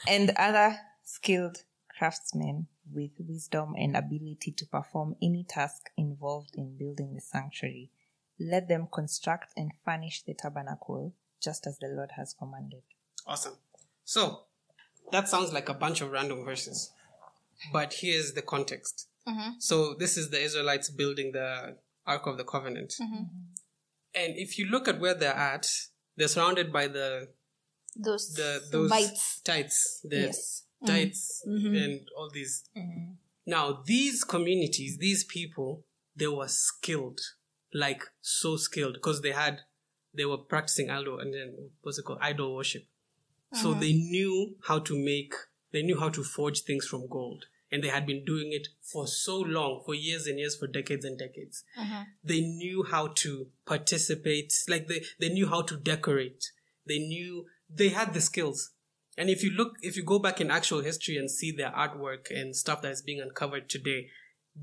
and 0.09 0.31
other 0.37 0.77
skilled 1.05 1.63
craftsmen 2.03 2.67
with 2.93 3.13
wisdom 3.21 3.75
and 3.79 3.97
ability 3.97 4.53
to 4.57 4.67
perform 4.67 5.15
any 5.23 5.45
task 5.49 5.89
involved 5.97 6.51
in 6.57 6.77
building 6.77 7.15
the 7.15 7.21
sanctuary. 7.21 7.91
Let 8.41 8.67
them 8.67 8.89
construct 8.91 9.53
and 9.57 9.71
furnish 9.85 10.25
the 10.25 10.35
tabernacle 10.35 11.15
just 11.41 11.65
as 11.65 11.79
the 11.79 11.87
Lord 11.87 12.11
has 12.17 12.35
commanded. 12.37 12.83
Awesome. 13.25 13.53
So, 14.05 14.41
that 15.13 15.29
sounds 15.29 15.53
like 15.53 15.69
a 15.69 15.75
bunch 15.75 16.01
of 16.01 16.11
random 16.11 16.45
verses. 16.45 16.91
But 17.73 17.95
here's 18.01 18.33
the 18.33 18.43
context. 18.43 19.07
Mm-hmm. 19.29 19.51
So, 19.61 19.95
this 19.95 20.17
is 20.17 20.31
the 20.31 20.41
Israelites 20.43 20.91
building 20.91 21.31
the 21.31 21.77
Ark 22.05 22.27
of 22.27 22.37
the 22.37 22.45
Covenant. 22.45 22.95
Mm-hmm. 23.01 23.23
And 24.17 24.37
if 24.37 24.59
you 24.59 24.67
look 24.67 24.89
at 24.89 24.99
where 24.99 25.15
they're 25.15 25.33
at, 25.37 25.69
they're 26.17 26.27
surrounded 26.27 26.73
by 26.73 26.89
the 26.89 27.29
those 27.95 28.35
the 28.35 28.61
those 28.73 28.91
bites. 28.91 29.41
tights, 29.45 30.01
the 30.03 30.17
Yes. 30.17 30.65
Mm-hmm. 30.83 30.95
tights, 30.95 31.45
mm-hmm. 31.49 31.75
and 31.75 32.01
all 32.17 32.31
these. 32.33 32.65
Mm-hmm. 32.77 33.13
Now, 33.47 33.83
these 33.85 34.25
communities, 34.25 34.99
these 34.99 35.25
people, 35.25 35.85
they 36.17 36.29
were 36.29 36.49
skilled, 36.49 37.21
like 37.73 38.05
so 38.21 38.57
skilled, 38.57 38.95
because 38.95 39.21
they 39.23 39.33
had, 39.33 39.61
they 40.15 40.25
were 40.25 40.39
practicing 40.39 40.91
idol 40.91 41.19
and 41.19 41.33
then 41.33 41.71
what's 41.83 41.99
it 41.99 42.05
called, 42.05 42.19
idol 42.21 42.55
worship. 42.55 42.85
So 43.53 43.71
uh-huh. 43.73 43.81
they 43.81 43.93
knew 43.93 44.57
how 44.67 44.79
to 44.81 44.97
make, 44.97 45.35
they 45.73 45.83
knew 45.83 45.99
how 45.99 46.09
to 46.11 46.23
forge 46.23 46.63
things 46.63 46.87
from 46.87 47.09
gold, 47.09 47.47
and 47.71 47.83
they 47.83 47.89
had 47.89 48.07
been 48.07 48.25
doing 48.25 48.53
it 48.53 48.69
for 48.81 49.07
so 49.07 49.39
long, 49.39 49.83
for 49.85 49.95
years 49.95 50.27
and 50.27 50.39
years, 50.39 50.57
for 50.57 50.67
decades 50.67 51.05
and 51.05 51.19
decades. 51.19 51.65
Uh-huh. 51.79 52.05
They 52.23 52.41
knew 52.41 52.85
how 52.89 53.09
to 53.17 53.49
participate, 53.67 54.53
like 54.69 54.89
they, 54.89 55.03
they 55.19 55.31
knew 55.31 55.49
how 55.49 55.63
to 55.63 55.77
decorate. 55.77 56.53
They 56.87 56.99
knew 56.99 57.47
they 57.69 57.89
had 57.89 58.15
the 58.15 58.21
skills. 58.21 58.71
And 59.17 59.29
if 59.29 59.43
you 59.43 59.51
look, 59.51 59.75
if 59.83 59.97
you 59.97 60.03
go 60.03 60.19
back 60.19 60.41
in 60.41 60.51
actual 60.51 60.81
history 60.81 61.17
and 61.17 61.31
see 61.31 61.53
their 61.53 61.71
artwork 61.71 62.31
and 62.31 62.57
stuff 62.57 62.83
that 62.83 62.93
is 62.93 63.03
being 63.03 63.21
uncovered 63.21 63.69
today, 63.69 64.09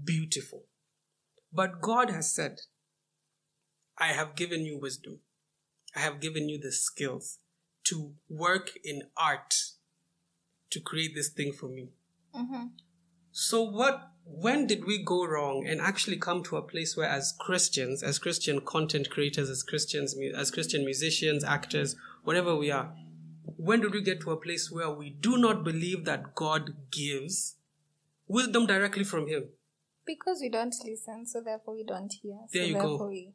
beautiful. 0.03 0.65
But 1.53 1.81
God 1.81 2.09
has 2.09 2.34
said, 2.34 2.61
I 3.97 4.07
have 4.07 4.35
given 4.35 4.61
you 4.61 4.80
wisdom. 4.80 5.19
I 5.95 5.99
have 5.99 6.19
given 6.19 6.49
you 6.49 6.59
the 6.59 6.71
skills 6.71 7.39
to 7.85 8.13
work 8.30 8.71
in 8.84 9.03
art 9.17 9.55
to 10.71 10.80
create 10.80 11.15
this 11.15 11.30
thing 11.30 11.51
for 11.51 11.67
me. 11.67 11.89
Mm-hmm. 12.35 12.65
So 13.31 13.61
what 13.61 14.09
when 14.26 14.67
did 14.67 14.85
we 14.85 15.03
go 15.03 15.26
wrong 15.26 15.65
and 15.67 15.81
actually 15.81 16.17
come 16.17 16.43
to 16.43 16.57
a 16.57 16.61
place 16.61 16.95
where 16.95 17.09
as 17.09 17.34
Christians, 17.39 18.03
as 18.03 18.19
Christian 18.19 18.61
content 18.61 19.09
creators, 19.09 19.49
as 19.49 19.63
Christians 19.63 20.15
as 20.35 20.51
Christian 20.51 20.85
musicians, 20.85 21.43
actors, 21.43 21.95
whatever 22.23 22.55
we 22.55 22.69
are, 22.69 22.93
when 23.57 23.81
did 23.81 23.93
we 23.93 24.01
get 24.01 24.21
to 24.21 24.31
a 24.31 24.38
place 24.38 24.71
where 24.71 24.89
we 24.89 25.09
do 25.09 25.38
not 25.38 25.63
believe 25.63 26.05
that 26.05 26.35
God 26.35 26.91
gives 26.91 27.55
wisdom 28.27 28.65
directly 28.65 29.03
from 29.03 29.27
him? 29.27 29.49
Because 30.05 30.39
we 30.41 30.49
don't 30.49 30.73
listen, 30.85 31.26
so 31.26 31.41
therefore 31.41 31.76
we 31.76 31.84
don't 31.84 32.11
hear. 32.21 32.38
So 32.47 32.59
There 32.59 32.67
you 32.67 32.76
go. 32.76 33.07
We... 33.07 33.34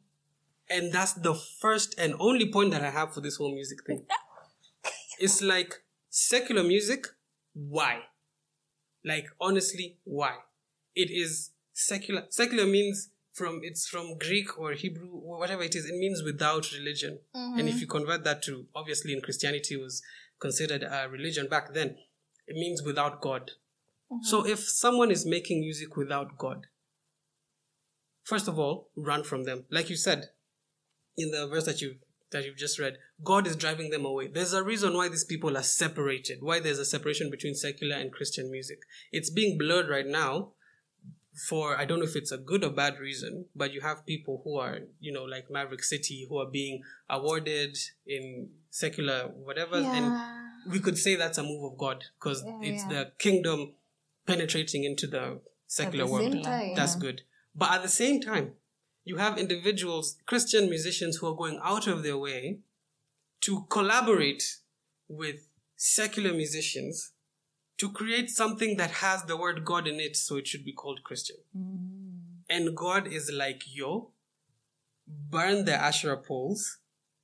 And 0.69 0.91
that's 0.91 1.13
the 1.13 1.33
first 1.33 1.95
and 1.97 2.15
only 2.19 2.51
point 2.51 2.71
that 2.71 2.83
I 2.83 2.89
have 2.89 3.13
for 3.13 3.21
this 3.21 3.37
whole 3.37 3.53
music 3.53 3.79
thing. 3.85 4.05
it's 5.19 5.41
like 5.41 5.83
secular 6.09 6.63
music, 6.63 7.07
why? 7.53 8.01
Like 9.03 9.27
honestly, 9.39 9.99
why? 10.03 10.35
It 10.95 11.11
is 11.11 11.51
secular. 11.73 12.23
Secular 12.29 12.65
means 12.65 13.09
from 13.35 13.59
it's 13.63 13.87
from 13.87 14.17
Greek 14.17 14.57
or 14.57 14.71
Hebrew 14.71 15.11
or 15.11 15.37
whatever 15.37 15.61
it 15.61 15.75
is. 15.75 15.85
It 15.85 15.95
means 15.95 16.23
without 16.23 16.71
religion. 16.71 17.19
And 17.33 17.59
if 17.59 17.75
mm-hmm. 17.75 17.79
you 17.79 17.87
convert 17.87 18.23
that 18.23 18.41
to 18.43 18.65
obviously 18.73 19.13
in 19.13 19.21
Christianity 19.21 19.75
it 19.75 19.81
was 19.81 20.01
considered 20.39 20.83
a 20.83 21.07
religion 21.09 21.47
back 21.47 21.73
then. 21.73 21.97
It 22.47 22.55
means 22.55 22.81
without 22.83 23.21
God. 23.21 23.51
Mm-hmm. 24.11 24.23
So 24.23 24.45
if 24.45 24.59
someone 24.59 25.11
is 25.11 25.25
making 25.25 25.59
music 25.59 25.95
without 25.97 26.37
God, 26.37 26.67
first 28.23 28.47
of 28.47 28.57
all, 28.57 28.89
run 28.95 29.23
from 29.23 29.43
them. 29.43 29.65
Like 29.69 29.89
you 29.89 29.95
said, 29.95 30.29
in 31.17 31.31
the 31.31 31.47
verse 31.47 31.65
that 31.65 31.81
you 31.81 31.95
that 32.31 32.45
you've 32.45 32.57
just 32.57 32.79
read, 32.79 32.97
God 33.23 33.47
is 33.47 33.55
driving 33.55 33.91
them 33.91 34.03
away. 34.03 34.27
There's 34.27 34.53
a 34.53 34.63
reason 34.63 34.95
why 34.95 35.09
these 35.09 35.23
people 35.23 35.57
are 35.57 35.63
separated. 35.63 36.39
Why 36.41 36.59
there's 36.59 36.79
a 36.79 36.85
separation 36.85 37.29
between 37.29 37.55
secular 37.55 37.95
and 37.95 38.11
Christian 38.11 38.51
music. 38.51 38.79
It's 39.11 39.29
being 39.29 39.57
blurred 39.57 39.89
right 39.89 40.07
now 40.07 40.51
for 41.35 41.77
I 41.77 41.85
don't 41.85 41.99
know 41.99 42.05
if 42.05 42.15
it's 42.15 42.31
a 42.31 42.37
good 42.37 42.63
or 42.63 42.69
bad 42.69 42.99
reason, 42.99 43.45
but 43.55 43.73
you 43.73 43.81
have 43.81 44.05
people 44.05 44.41
who 44.43 44.57
are, 44.57 44.79
you 44.99 45.11
know, 45.11 45.23
like 45.23 45.51
Maverick 45.51 45.83
City 45.83 46.25
who 46.29 46.39
are 46.39 46.49
being 46.49 46.81
awarded 47.09 47.77
in 48.07 48.49
secular 48.69 49.29
whatever 49.35 49.77
and 49.77 50.17
we 50.69 50.79
could 50.79 50.97
say 50.97 51.15
that's 51.15 51.37
a 51.37 51.43
move 51.43 51.71
of 51.71 51.77
God 51.77 52.03
because 52.19 52.43
it's 52.61 52.83
yeah. 52.83 52.89
the 52.89 53.11
kingdom 53.19 53.73
penetrating 54.25 54.83
into 54.83 55.07
the 55.07 55.39
secular 55.67 56.05
the 56.05 56.11
world. 56.11 56.43
time, 56.43 56.73
That's 56.75 56.95
good. 56.95 57.21
But 57.55 57.71
at 57.71 57.83
the 57.83 57.89
same 57.89 58.21
time, 58.21 58.53
you 59.03 59.17
have 59.17 59.37
individuals, 59.37 60.17
Christian 60.25 60.69
musicians 60.69 61.17
who 61.17 61.27
are 61.27 61.35
going 61.35 61.59
out 61.63 61.87
of 61.87 62.03
their 62.03 62.17
way 62.17 62.59
to 63.41 63.65
collaborate 63.69 64.57
with 65.07 65.47
secular 65.75 66.33
musicians 66.33 67.11
to 67.77 67.91
create 67.91 68.29
something 68.29 68.77
that 68.77 68.91
has 68.91 69.23
the 69.23 69.35
word 69.35 69.65
God 69.65 69.87
in 69.87 69.99
it, 69.99 70.15
so 70.15 70.37
it 70.37 70.47
should 70.47 70.63
be 70.63 70.71
called 70.71 71.03
Christian. 71.03 71.37
Mm. 71.57 72.19
And 72.49 72.75
God 72.75 73.07
is 73.07 73.31
like, 73.31 73.63
yo, 73.67 74.11
burn 75.07 75.65
the 75.65 75.73
Asherah 75.73 76.17
poles, 76.17 76.77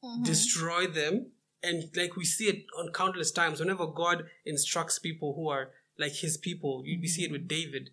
mm-hmm. 0.03 0.23
destroy 0.23 0.87
them. 0.87 1.31
And 1.63 1.95
like 1.95 2.15
we 2.15 2.25
see 2.25 2.45
it 2.45 2.65
on 2.77 2.91
countless 2.91 3.31
times, 3.31 3.59
whenever 3.59 3.85
God 3.85 4.25
instructs 4.45 4.99
people 4.99 5.35
who 5.35 5.47
are 5.49 5.69
like 5.97 6.13
his 6.13 6.37
people, 6.37 6.81
you 6.85 6.99
we 6.99 7.07
see 7.07 7.23
it 7.23 7.31
with 7.31 7.45
mm. 7.45 7.49
David. 7.49 7.91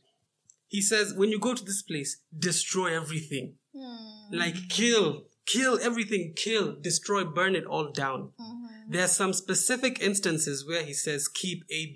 He 0.66 0.82
says, 0.82 1.14
when 1.14 1.30
you 1.30 1.38
go 1.38 1.54
to 1.54 1.64
this 1.64 1.82
place, 1.82 2.22
destroy 2.36 2.96
everything. 2.96 3.54
Mm. 3.76 4.32
Like 4.32 4.68
kill, 4.68 5.24
kill 5.46 5.78
everything, 5.82 6.32
kill, 6.34 6.76
destroy, 6.80 7.24
burn 7.24 7.54
it 7.54 7.66
all 7.66 7.90
down. 7.92 8.32
Mm-hmm. 8.40 8.90
There 8.90 9.04
are 9.04 9.08
some 9.08 9.32
specific 9.32 10.00
instances 10.00 10.66
where 10.66 10.82
he 10.82 10.94
says, 10.94 11.28
keep 11.28 11.64
A, 11.70 11.92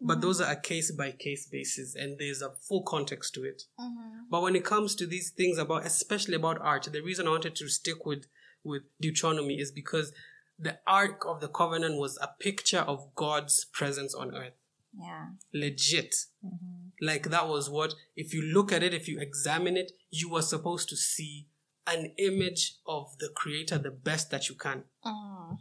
But 0.00 0.20
those 0.20 0.40
are 0.40 0.50
a 0.50 0.60
case 0.60 0.90
by 0.90 1.12
case 1.12 1.46
basis 1.46 1.94
and 1.94 2.18
there's 2.18 2.42
a 2.42 2.50
full 2.50 2.82
context 2.82 3.34
to 3.34 3.44
it. 3.44 3.62
Mm-hmm. 3.80 4.24
But 4.30 4.42
when 4.42 4.56
it 4.56 4.64
comes 4.64 4.94
to 4.96 5.06
these 5.06 5.30
things 5.30 5.56
about, 5.56 5.86
especially 5.86 6.34
about 6.34 6.60
art, 6.60 6.88
the 6.92 7.00
reason 7.00 7.26
I 7.26 7.30
wanted 7.30 7.56
to 7.56 7.68
stick 7.68 8.04
with, 8.04 8.26
with 8.62 8.82
Deuteronomy 9.00 9.60
is 9.60 9.70
because 9.70 10.12
the 10.58 10.78
Ark 10.86 11.24
of 11.26 11.40
the 11.40 11.48
Covenant 11.48 11.96
was 11.98 12.18
a 12.20 12.28
picture 12.38 12.80
of 12.80 13.14
God's 13.14 13.64
presence 13.72 14.14
on 14.14 14.34
earth. 14.34 14.52
Yeah. 14.96 15.26
Legit. 15.52 16.14
Mm-hmm. 16.44 16.88
Like 17.00 17.30
that 17.30 17.48
was 17.48 17.70
what, 17.70 17.94
if 18.16 18.34
you 18.34 18.42
look 18.42 18.72
at 18.72 18.82
it, 18.82 18.94
if 18.94 19.08
you 19.08 19.18
examine 19.20 19.76
it, 19.76 19.92
you 20.10 20.30
were 20.30 20.42
supposed 20.42 20.88
to 20.90 20.96
see 20.96 21.48
an 21.86 22.12
image 22.18 22.76
of 22.86 23.16
the 23.18 23.30
Creator 23.34 23.78
the 23.78 23.90
best 23.90 24.30
that 24.30 24.48
you 24.48 24.54
can. 24.54 24.84
Mm-hmm. 25.04 25.54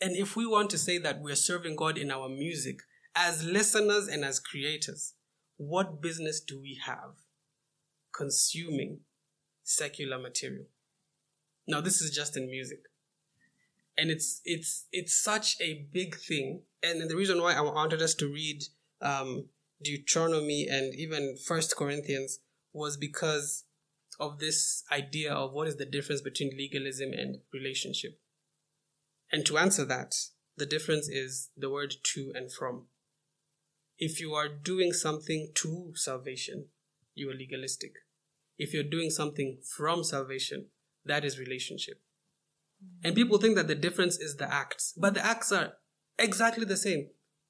And 0.00 0.16
if 0.16 0.36
we 0.36 0.46
want 0.46 0.70
to 0.70 0.78
say 0.78 0.98
that 0.98 1.20
we're 1.20 1.36
serving 1.36 1.76
God 1.76 1.96
in 1.96 2.10
our 2.10 2.28
music, 2.28 2.80
as 3.16 3.42
listeners 3.42 4.06
and 4.08 4.24
as 4.24 4.38
creators, 4.38 5.14
what 5.56 6.02
business 6.02 6.40
do 6.40 6.60
we 6.60 6.78
have 6.84 7.14
consuming 8.14 9.00
secular 9.64 10.18
material? 10.18 10.66
Now, 11.66 11.80
this 11.80 12.00
is 12.00 12.14
just 12.14 12.36
in 12.36 12.46
music. 12.48 12.80
And 13.98 14.10
it's, 14.10 14.42
it's, 14.44 14.84
it's 14.92 15.14
such 15.14 15.56
a 15.60 15.86
big 15.90 16.16
thing. 16.16 16.62
And 16.82 17.08
the 17.08 17.16
reason 17.16 17.40
why 17.40 17.54
I 17.54 17.62
wanted 17.62 18.02
us 18.02 18.14
to 18.16 18.28
read, 18.28 18.62
um, 19.00 19.46
Deuteronomy 19.82 20.66
and 20.70 20.94
even 20.94 21.36
First 21.36 21.76
Corinthians 21.76 22.40
was 22.72 22.96
because 22.96 23.64
of 24.20 24.38
this 24.38 24.84
idea 24.92 25.32
of 25.32 25.52
what 25.52 25.68
is 25.68 25.76
the 25.76 25.86
difference 25.86 26.20
between 26.20 26.56
legalism 26.56 27.12
and 27.12 27.38
relationship. 27.52 28.18
And 29.32 29.44
to 29.46 29.58
answer 29.58 29.84
that, 29.86 30.14
the 30.56 30.66
difference 30.66 31.08
is 31.08 31.50
the 31.56 31.70
word 31.70 31.94
to 32.14 32.32
and 32.34 32.52
from. 32.52 32.86
If 33.98 34.20
you 34.20 34.34
are 34.34 34.48
doing 34.48 34.92
something 34.92 35.50
to 35.54 35.92
salvation, 35.94 36.66
you 37.14 37.30
are 37.30 37.34
legalistic. 37.34 37.92
If 38.58 38.74
you're 38.74 38.82
doing 38.82 39.10
something 39.10 39.58
from 39.76 40.04
salvation, 40.04 40.66
that 41.04 41.24
is 41.24 41.38
relationship. 41.38 42.00
And 43.02 43.14
people 43.14 43.38
think 43.38 43.56
that 43.56 43.68
the 43.68 43.74
difference 43.74 44.18
is 44.18 44.36
the 44.36 44.52
acts, 44.52 44.92
but 44.96 45.14
the 45.14 45.24
acts 45.24 45.50
are 45.50 45.74
exactly 46.18 46.64
the 46.64 46.76
same. 46.76 47.08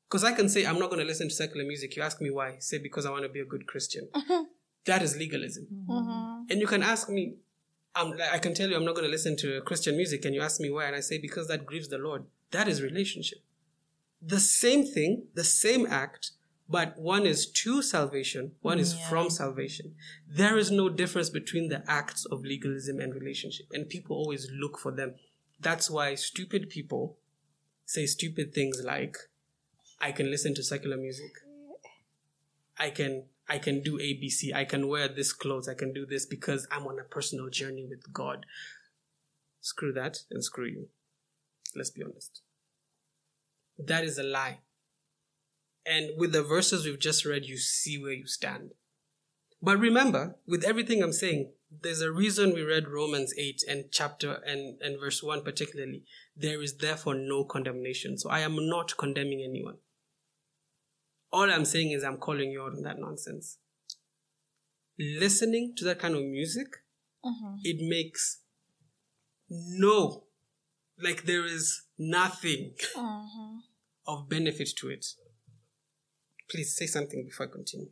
Because 0.09 0.23
I 0.23 0.33
can 0.33 0.49
say, 0.49 0.65
I'm 0.65 0.79
not 0.79 0.91
going 0.91 1.01
to 1.01 1.07
listen 1.07 1.29
to 1.29 1.35
secular 1.35 1.67
music. 1.67 1.97
You 1.97 2.03
ask 2.03 2.21
me 2.21 2.31
why. 2.31 2.59
Say, 2.61 2.79
because 2.79 3.07
I 3.07 3.11
want 3.11 3.25
to 3.25 3.29
be 3.29 3.41
a 3.41 3.45
good 3.45 3.67
Christian. 3.67 4.09
That 4.87 5.03
is 5.03 5.17
legalism. 5.17 5.67
Mm-hmm. 5.89 6.45
And 6.49 6.61
you 6.61 6.67
can 6.69 6.83
ask 6.83 7.09
me, 7.09 7.35
I'm, 7.95 8.15
I 8.33 8.39
can 8.39 8.55
tell 8.55 8.71
you 8.71 8.77
I'm 8.77 8.85
not 8.85 8.95
going 8.95 9.05
to 9.05 9.11
listen 9.11 9.37
to 9.39 9.61
Christian 9.63 9.97
music, 9.97 10.25
and 10.25 10.35
you 10.35 10.41
ask 10.41 10.61
me 10.61 10.71
why, 10.71 10.85
and 10.85 10.95
I 10.95 11.01
say, 11.01 11.19
because 11.19 11.49
that 11.49 11.67
grieves 11.67 11.89
the 11.89 11.99
Lord. 11.99 12.25
That 12.53 12.69
is 12.69 12.83
relationship. 12.83 13.39
The 14.27 14.41
same 14.41 14.85
thing, 14.85 15.29
the 15.35 15.45
same 15.45 15.87
act, 15.87 16.33
but 16.69 16.99
one 16.99 17.27
is 17.27 17.47
to 17.63 17.81
salvation, 17.81 18.53
one 18.61 18.81
is 18.81 18.93
from 19.09 19.31
salvation. 19.31 19.95
There 20.29 20.59
is 20.59 20.73
no 20.73 20.89
difference 20.89 21.31
between 21.31 21.69
the 21.69 21.89
acts 21.89 22.25
of 22.25 22.43
legalism 22.43 22.99
and 22.99 23.15
relationship, 23.15 23.67
and 23.73 23.89
people 23.89 24.17
always 24.17 24.51
look 24.53 24.81
for 24.81 24.91
them. 24.91 25.15
That's 25.61 25.89
why 25.89 26.17
stupid 26.17 26.69
people 26.71 27.19
say 27.85 28.07
stupid 28.07 28.53
things 28.53 28.83
like, 28.83 29.17
I 30.01 30.11
can 30.11 30.29
listen 30.29 30.57
to 30.57 30.65
secular 30.65 30.97
music. 30.97 31.31
I 32.77 32.91
can 32.91 33.27
I 33.49 33.59
can 33.59 33.81
do 33.81 33.97
ABC. 33.99 34.53
I 34.53 34.65
can 34.65 34.89
wear 34.89 35.07
this 35.07 35.33
clothes. 35.33 35.69
I 35.69 35.75
can 35.75 35.93
do 35.93 36.05
this 36.05 36.27
because 36.27 36.67
I'm 36.73 36.87
on 36.89 36.99
a 36.99 37.05
personal 37.05 37.49
journey 37.49 37.87
with 37.89 38.13
God. 38.13 38.45
Screw 39.61 39.93
that 39.93 40.19
and 40.33 40.43
screw 40.43 40.67
you. 40.67 40.89
Let's 41.77 41.91
be 41.91 42.03
honest. 42.03 42.43
That 43.79 44.05
is 44.05 44.19
a 44.19 44.23
lie. 44.23 44.59
And 45.85 46.11
with 46.17 46.33
the 46.33 46.43
verses 46.43 46.85
we've 46.85 46.99
just 46.99 47.25
read, 47.25 47.45
you 47.45 47.59
see 47.59 48.03
where 48.03 48.13
you 48.13 48.27
stand. 48.27 48.71
But 49.63 49.79
remember, 49.79 50.37
with 50.47 50.65
everything 50.65 51.03
I'm 51.03 51.13
saying, 51.13 51.53
there's 51.83 52.01
a 52.01 52.13
reason 52.13 52.55
we 52.55 52.63
read 52.63 52.89
Romans 52.89 53.33
8 53.37 53.63
and 53.69 53.85
chapter 53.91 54.41
and, 54.47 54.81
and 54.81 55.01
verse 55.01 55.23
1 55.23 55.43
particularly. 55.43 56.05
There 56.37 56.63
is 56.63 56.77
therefore 56.77 57.15
no 57.15 57.45
condemnation. 57.45 58.19
So 58.19 58.31
I 58.31 58.41
am 58.41 58.57
not 58.69 58.97
condemning 58.97 59.45
anyone. 59.49 59.77
All 61.33 61.51
I'm 61.51 61.65
saying 61.65 61.93
is 61.93 62.05
I'm 62.05 62.19
calling 62.19 62.51
you 62.51 62.63
out 62.63 62.73
on 62.77 62.83
that 62.83 62.99
nonsense. 62.99 63.59
Listening 64.99 65.75
to 65.77 65.85
that 65.85 65.99
kind 65.99 66.15
of 66.15 66.23
music, 66.23 66.69
mm-hmm. 67.25 67.57
it 67.63 67.77
makes 67.81 68.41
no, 69.49 70.25
like 71.03 71.25
there 71.25 71.45
is 71.45 71.83
nothing 71.99 72.75
uh-huh. 72.97 73.61
of 74.07 74.29
benefit 74.29 74.71
to 74.79 74.89
it. 74.91 75.07
Please 76.51 76.77
say 76.77 76.87
something 76.87 77.25
before 77.25 77.47
I 77.47 77.51
continue. 77.51 77.89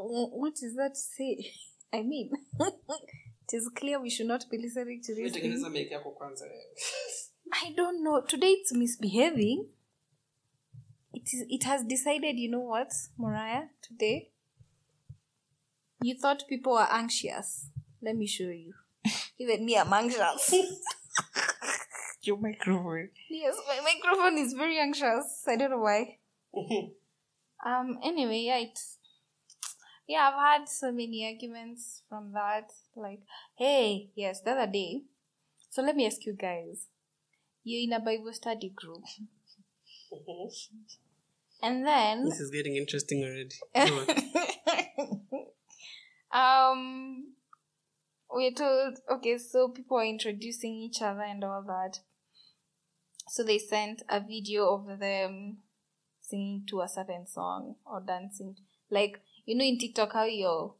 What 0.00 0.54
is 0.62 0.76
that 0.76 0.96
say? 0.96 1.52
I 1.92 2.02
mean, 2.02 2.30
it 2.60 3.52
is 3.52 3.70
clear 3.74 4.00
we 4.00 4.10
should 4.10 4.26
not 4.26 4.44
be 4.50 4.58
listening 4.58 5.00
to 5.04 5.14
this. 5.14 5.32
thing. 5.32 5.42
Tengeneza 5.42 5.70
mic 5.70 5.90
yako 5.90 6.10
kwanza. 6.10 6.44
I 7.52 7.72
don't 7.74 8.04
know. 8.04 8.20
Today 8.20 8.48
it's 8.48 8.72
misbehaving. 8.72 9.66
It 11.12 11.32
is. 11.32 11.44
It 11.48 11.64
has 11.64 11.82
decided. 11.84 12.38
You 12.38 12.50
know 12.50 12.60
what, 12.60 12.92
Mariah? 13.18 13.68
Today, 13.82 14.30
you 16.02 16.14
thought 16.14 16.44
people 16.48 16.72
were 16.72 16.86
anxious. 16.90 17.70
Let 18.02 18.16
me 18.16 18.26
show 18.26 18.50
you. 18.50 18.74
Even 19.38 19.64
me, 19.64 19.76
I'm 19.76 19.92
anxious. 19.92 20.54
Your 22.22 22.36
microphone. 22.38 23.08
yes, 23.30 23.54
my 23.66 23.80
microphone 23.80 24.38
is 24.38 24.52
very 24.52 24.78
anxious. 24.78 25.44
I 25.46 25.56
don't 25.56 25.70
know 25.70 25.78
why. 25.78 26.18
Um. 27.66 27.98
Anyway, 28.04 28.38
yeah, 28.46 28.58
it's. 28.58 28.98
Yeah, 30.06 30.30
I've 30.32 30.60
had 30.60 30.68
so 30.68 30.92
many 30.92 31.26
arguments 31.26 32.02
from 32.08 32.32
that. 32.32 32.70
Like, 32.94 33.20
hey, 33.56 34.10
yes, 34.14 34.40
the 34.42 34.52
other 34.52 34.70
day. 34.70 35.02
So 35.70 35.82
let 35.82 35.96
me 35.96 36.06
ask 36.06 36.24
you 36.24 36.34
guys. 36.34 36.86
You're 37.64 37.82
in 37.82 37.92
a 37.92 38.04
Bible 38.04 38.32
study 38.32 38.70
group. 38.74 39.02
And 41.60 41.84
then 41.84 42.24
This 42.24 42.38
is 42.38 42.50
getting 42.50 42.76
interesting 42.76 43.24
already. 43.24 43.56
Um 46.32 47.32
we're 48.30 48.52
told 48.52 48.98
okay 49.10 49.38
so 49.38 49.68
people 49.68 49.96
are 49.98 50.04
introducing 50.04 50.74
each 50.74 51.00
other 51.02 51.22
and 51.22 51.42
all 51.44 51.62
that 51.62 52.00
so 53.28 53.42
they 53.42 53.58
sent 53.58 54.02
a 54.08 54.20
video 54.20 54.74
of 54.74 54.98
them 54.98 55.58
singing 56.20 56.64
to 56.68 56.80
a 56.80 56.88
certain 56.88 57.26
song 57.26 57.76
or 57.86 58.00
dancing 58.00 58.54
like 58.90 59.20
you 59.46 59.56
know 59.56 59.64
in 59.64 59.78
tiktok 59.78 60.12
how 60.12 60.24
your 60.24 60.74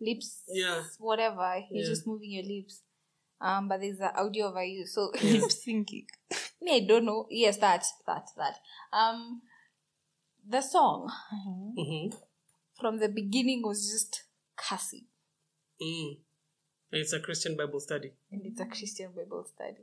lips 0.00 0.42
Yeah. 0.48 0.82
whatever 0.98 1.56
you're 1.70 1.82
Yeah. 1.82 1.88
just 1.90 2.06
moving 2.06 2.30
your 2.32 2.44
lips 2.44 2.82
um 3.40 3.68
but 3.68 3.80
there's 3.80 4.00
an 4.00 4.10
audio 4.16 4.46
over 4.48 4.64
you 4.64 4.86
so 4.86 5.10
Lip 5.22 5.42
syncing. 5.50 6.06
me 6.60 6.76
i 6.76 6.86
don't 6.86 7.04
know 7.04 7.26
yes 7.30 7.56
that 7.58 7.84
that 8.06 8.28
that 8.36 8.56
um 8.92 9.42
the 10.48 10.60
song 10.60 11.10
Mhm. 11.78 12.14
from 12.80 12.98
the 12.98 13.08
beginning 13.08 13.62
was 13.62 13.90
just 13.90 14.24
cussing 14.56 15.06
Mm. 15.82 16.18
It's 16.92 17.12
a 17.12 17.20
Christian 17.20 17.56
Bible 17.56 17.80
study. 17.80 18.12
and 18.30 18.42
it's 18.46 18.60
a 18.60 18.66
Christian 18.66 19.10
Bible 19.12 19.44
study. 19.44 19.82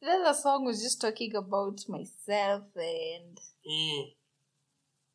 The 0.00 0.10
other 0.10 0.34
song 0.34 0.64
was 0.64 0.82
just 0.82 1.00
talking 1.00 1.34
about 1.34 1.80
myself 1.88 2.64
and 2.76 3.40
Mm. 3.68 4.14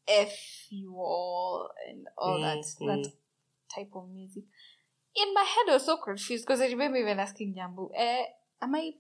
F 0.08 0.34
you 0.70 0.96
all 0.98 1.70
and 1.88 2.08
all 2.18 2.42
that 2.42 2.58
Mm, 2.58 2.88
that 2.88 3.00
mm. 3.08 3.14
type 3.74 3.92
of 3.96 4.10
music. 4.10 4.44
In 5.16 5.34
my 5.34 5.44
head 5.44 5.70
I 5.70 5.74
was 5.74 5.86
so 5.86 5.98
confused 5.98 6.46
because 6.46 6.60
I 6.62 6.68
remember 6.68 6.98
even 6.98 7.20
asking 7.20 7.54
Jambu, 7.56 7.92
eh, 7.96 8.26
am 8.62 8.76
I 8.76 8.94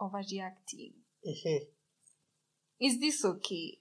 overreacting? 0.00 0.92
Mhm. 1.26 1.66
Is 2.80 3.00
this 3.00 3.24
okay? 3.24 3.78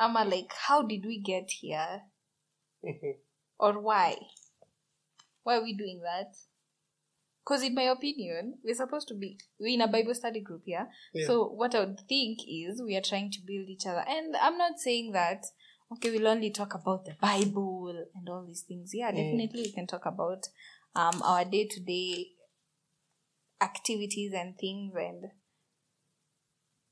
Am 0.00 0.16
I 0.16 0.24
like, 0.24 0.52
how 0.52 0.82
did 0.82 1.04
we 1.04 1.18
get 1.20 1.50
here? 1.50 2.02
Mhm. 2.82 3.18
or 3.58 3.78
why? 3.78 4.16
Why 5.42 5.56
are 5.56 5.62
we 5.62 5.74
doing 5.74 6.00
that? 6.02 6.34
Because, 7.44 7.62
in 7.62 7.74
my 7.74 7.84
opinion, 7.84 8.58
we're 8.62 8.74
supposed 8.74 9.08
to 9.08 9.14
be 9.14 9.38
we're 9.58 9.74
in 9.74 9.80
a 9.80 9.88
Bible 9.88 10.14
study 10.14 10.40
group, 10.40 10.62
yeah? 10.66 10.86
Yeah. 11.14 11.26
So, 11.26 11.48
what 11.48 11.74
I 11.74 11.80
would 11.80 12.00
think 12.08 12.40
is 12.48 12.82
we 12.82 12.96
are 12.96 13.00
trying 13.02 13.30
to 13.32 13.38
build 13.46 13.68
each 13.68 13.86
other. 13.86 14.04
And 14.06 14.36
I'm 14.36 14.58
not 14.58 14.78
saying 14.78 15.12
that, 15.12 15.44
okay, 15.92 16.10
we'll 16.10 16.28
only 16.28 16.50
talk 16.50 16.74
about 16.74 17.04
the 17.06 17.16
Bible 17.20 17.92
and 18.14 18.28
all 18.28 18.44
these 18.46 18.62
things. 18.62 18.90
Yeah, 18.92 19.10
definitely 19.10 19.62
we 19.62 19.72
can 19.72 19.86
talk 19.86 20.06
about 20.06 20.46
um, 20.94 21.22
our 21.24 21.44
day 21.44 21.66
to 21.66 21.80
day 21.80 22.26
activities 23.60 24.32
and 24.34 24.56
things 24.58 24.92
and 24.96 25.26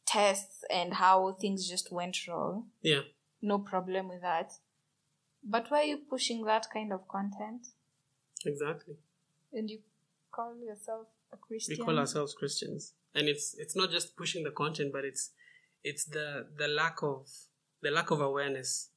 tests 0.07 0.65
and 0.71 0.95
how 0.95 1.37
things 1.41 1.69
just 1.69 1.93
went 1.93 2.17
wrong 2.27 2.71
Yeah. 2.83 3.03
no 3.43 3.59
problem 3.59 4.09
with 4.09 4.23
that. 4.23 4.53
But 5.45 5.71
why 5.71 5.81
are 5.81 5.85
you 5.85 5.99
pushing 6.11 6.45
that 6.45 6.67
kind 6.73 6.93
of 6.93 7.07
content? 7.09 7.67
Exactly. 8.47 8.95
And 9.53 9.71
you 9.71 9.81
call 10.31 10.55
yourself 10.57 11.07
a 11.33 11.37
Christian? 11.37 11.77
We 11.79 11.85
call 11.85 11.99
ourselves 11.99 12.35
Christians, 12.35 12.95
and 13.15 13.29
it's 13.29 13.55
it's 13.59 13.77
not 13.77 13.91
just 13.91 14.17
pushing 14.17 14.45
the 14.45 14.51
content, 14.51 14.93
but 14.93 15.05
it's 15.05 15.31
it's 15.85 16.05
the 16.05 16.47
the 16.57 16.69
lack 16.69 17.03
of 17.03 17.27
the 17.83 17.91
lack 17.91 18.11
of 18.11 18.21
awareness 18.21 18.91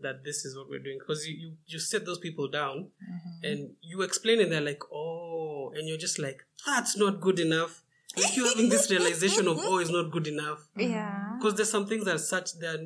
that 0.00 0.24
this 0.24 0.44
is 0.44 0.56
what 0.56 0.68
we're 0.68 0.78
doing 0.78 0.98
because 0.98 1.26
you, 1.26 1.34
you 1.34 1.52
you 1.66 1.78
set 1.78 2.06
those 2.06 2.18
people 2.18 2.48
down 2.48 2.90
mm-hmm. 3.02 3.46
and 3.46 3.70
you 3.82 4.02
explain 4.02 4.40
it 4.40 4.48
they're 4.48 4.60
like 4.60 4.82
oh 4.92 5.72
and 5.74 5.88
you're 5.88 5.98
just 5.98 6.18
like 6.18 6.44
that's 6.66 6.96
not 6.96 7.20
good 7.20 7.40
enough 7.40 7.82
if 8.16 8.36
you're 8.36 8.48
having 8.48 8.68
this 8.68 8.90
realization 8.90 9.48
of 9.48 9.58
oh 9.60 9.78
it's 9.78 9.90
not 9.90 10.10
good 10.10 10.26
enough 10.26 10.68
Yeah. 10.76 11.10
Mm-hmm. 11.10 11.38
because 11.38 11.54
there's 11.56 11.70
some 11.70 11.86
things 11.86 12.04
that 12.04 12.14
are 12.14 12.18
such 12.18 12.58
they're 12.58 12.78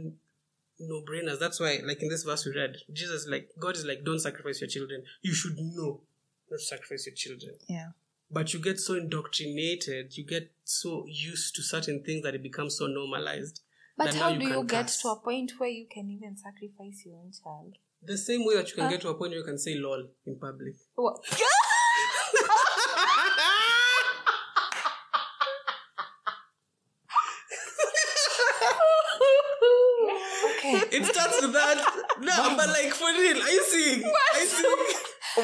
no 0.88 1.02
brainers 1.02 1.38
that's 1.38 1.60
why 1.60 1.78
like 1.84 2.02
in 2.02 2.08
this 2.08 2.24
verse 2.24 2.44
we 2.46 2.52
read 2.54 2.76
jesus 2.92 3.26
like 3.28 3.48
god 3.60 3.76
is 3.76 3.84
like 3.84 4.04
don't 4.04 4.18
sacrifice 4.20 4.60
your 4.60 4.68
children 4.68 5.02
you 5.22 5.32
should 5.34 5.56
know 5.58 6.00
not 6.50 6.60
sacrifice 6.60 7.06
your 7.06 7.14
children 7.14 7.54
Yeah. 7.68 7.90
but 8.30 8.52
you 8.52 8.60
get 8.60 8.78
so 8.80 8.94
indoctrinated 8.94 10.16
you 10.16 10.24
get 10.26 10.50
so 10.64 11.04
used 11.08 11.54
to 11.56 11.62
certain 11.62 12.02
things 12.02 12.22
that 12.24 12.34
it 12.34 12.42
becomes 12.42 12.76
so 12.76 12.86
normalized 12.86 13.60
But 13.96 14.14
how 14.14 14.28
you 14.30 14.38
do 14.40 14.46
you 14.48 14.64
get 14.64 14.86
curse. 14.86 15.00
to 15.02 15.08
a 15.08 15.16
point 15.16 15.52
where 15.58 15.68
you 15.68 15.86
can 15.94 16.10
even 16.10 16.36
sacrifice 16.36 17.04
your 17.06 17.16
own 17.16 17.30
child? 17.42 17.76
the 18.04 18.18
same 18.18 18.44
way 18.44 18.54
that 18.56 18.68
you 18.70 18.74
can 18.76 18.90
get 18.90 19.00
to 19.02 19.08
a 19.10 19.14
point 19.14 19.30
where 19.30 19.38
you 19.40 19.44
can 19.44 19.58
say 19.58 19.74
lol 19.76 20.08
in 20.26 20.36
public 20.38 20.74
What? 20.96 21.18
okay. 30.58 30.80
it 30.96 31.04
starts 31.06 31.40
with 31.42 31.52
that 31.52 31.78
no 32.20 32.56
but 32.56 32.68
like 32.68 32.92
for 32.94 33.01
real 33.18 33.42
are 33.42 33.50
you 33.50 33.64
seeing 33.64 34.04
are 34.04 34.40
you 34.40 34.46
seeing 34.46 34.76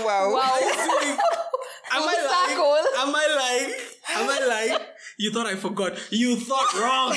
Wow. 0.04 0.36
are 0.36 0.60
you 0.60 0.74
seeing 0.74 1.16
am 1.92 2.08
I 2.08 2.46
circle. 2.48 2.70
lying 2.70 2.86
am 2.98 3.14
I 3.14 3.26
lying 3.40 3.74
am 4.20 4.30
I 4.30 4.46
lying 4.46 4.78
you 5.18 5.32
thought 5.32 5.46
I 5.46 5.56
forgot 5.56 5.98
you 6.10 6.36
thought 6.36 6.74
wrong 6.80 7.10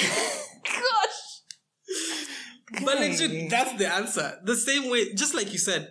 Gosh. 0.64 2.84
But 2.86 3.00
legit, 3.00 3.50
that's 3.50 3.78
the 3.78 3.94
answer. 3.94 4.40
The 4.46 4.56
same 4.56 4.90
way, 4.90 5.14
just 5.14 5.34
like 5.36 5.52
you 5.52 5.60
said, 5.60 5.90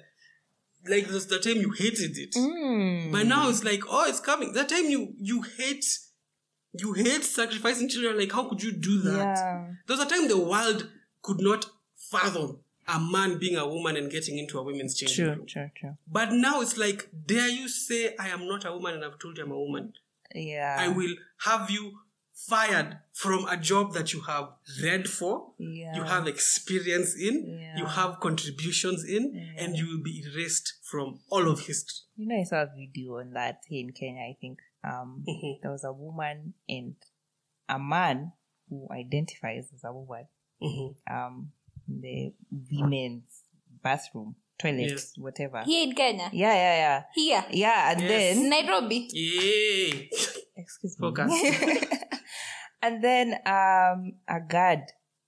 like 0.89 1.09
there's 1.09 1.27
the 1.27 1.39
time 1.39 1.57
you 1.57 1.73
hated 1.73 2.17
it, 2.17 2.33
Mm. 2.35 3.13
but 3.13 3.27
now 3.27 3.51
it's 3.51 3.63
like, 3.65 3.83
oh, 3.89 4.07
it's 4.09 4.21
coming. 4.21 4.53
That 4.55 4.71
time 4.71 4.87
you 4.87 5.13
you 5.19 5.43
hate, 5.59 5.85
you 6.73 6.95
hate 6.95 7.23
sacrificing 7.25 7.89
children. 7.91 8.19
Like, 8.19 8.33
how 8.33 8.49
could 8.49 8.63
you 8.63 8.73
do 8.73 9.01
that? 9.03 9.37
Yeah. 9.37 9.67
There 9.87 9.97
was 9.97 10.07
a 10.07 10.09
time 10.09 10.29
the 10.29 10.39
world 10.39 10.89
could 11.23 11.41
not 11.41 11.67
fathom 12.11 12.61
a 12.93 12.99
man 12.99 13.39
being 13.39 13.57
a 13.57 13.67
woman 13.67 13.97
and 13.97 14.11
getting 14.11 14.37
into 14.39 14.59
a 14.59 14.63
women's 14.63 14.95
changing 14.97 15.25
True, 15.25 15.35
room. 15.37 15.47
true, 15.47 15.71
true. 15.77 15.97
But 16.07 16.33
now 16.33 16.61
it's 16.61 16.77
like, 16.77 17.09
dare 17.27 17.49
you 17.49 17.69
say 17.69 18.15
I 18.19 18.29
am 18.29 18.47
not 18.49 18.65
a 18.65 18.73
woman 18.73 18.95
and 18.95 19.05
I've 19.05 19.19
told 19.19 19.37
you 19.39 19.45
I'm 19.45 19.53
a 19.53 19.59
woman? 19.59 19.93
Yeah. 20.35 20.77
I 20.79 20.89
will 20.89 21.15
have 21.45 21.71
you 21.71 21.93
fired 22.49 22.99
from 23.13 23.47
a 23.49 23.57
job 23.57 23.93
that 23.93 24.13
you 24.15 24.21
have 24.23 24.49
read 24.83 25.09
for, 25.09 25.53
Yeah. 25.59 25.95
you 25.95 26.03
have 26.05 26.27
experience 26.27 27.15
in, 27.15 27.59
yeah. 27.61 27.77
you 27.79 27.85
have 27.85 28.19
contributions 28.21 29.05
in, 29.05 29.35
yeah. 29.35 29.63
and 29.65 29.77
you 29.77 29.87
will 29.89 30.03
be 30.03 30.25
erased 30.27 30.75
from 30.83 31.21
all 31.31 31.49
of 31.51 31.61
history. 31.67 31.99
You 32.17 32.29
know, 32.29 32.41
I 32.41 32.45
saw 32.45 32.63
a 32.63 32.69
video 32.77 33.19
on 33.19 33.33
that 33.35 33.61
here 33.69 33.85
in 33.87 33.93
Kenya, 33.93 34.23
I 34.23 34.37
think. 34.41 34.59
Um, 34.83 35.23
Mhm. 35.29 35.61
there 35.63 35.71
was 35.71 35.85
a 35.85 35.93
woman 35.93 36.55
and 36.69 36.97
a 37.69 37.79
man 37.79 38.33
who 38.69 38.89
identifies 38.91 39.71
as 39.75 39.85
a 39.85 39.93
woman 39.93 40.27
Mhm. 40.63 40.97
um, 41.11 41.53
in 41.91 42.01
the 42.01 42.33
women's 42.81 43.43
bathroom, 43.83 44.37
toilet, 44.59 44.91
Yes. 44.91 45.13
whatever. 45.19 45.63
Here 45.65 45.85
in 45.89 45.95
Kenya. 45.95 46.31
Yeah, 46.33 46.55
yeah, 46.55 46.77
yeah. 46.77 47.03
Here. 47.15 47.45
Yeah, 47.51 47.91
and 47.93 48.01
Yes. 48.01 48.11
then 48.37 48.49
Nairobi. 48.51 49.09
Yay! 49.13 50.11
excuse 50.57 50.99
me. 50.99 51.09
Focus. 51.09 51.33
and 52.83 53.03
then 53.03 53.35
um 53.47 54.13
a 54.29 54.41
guard 54.41 54.81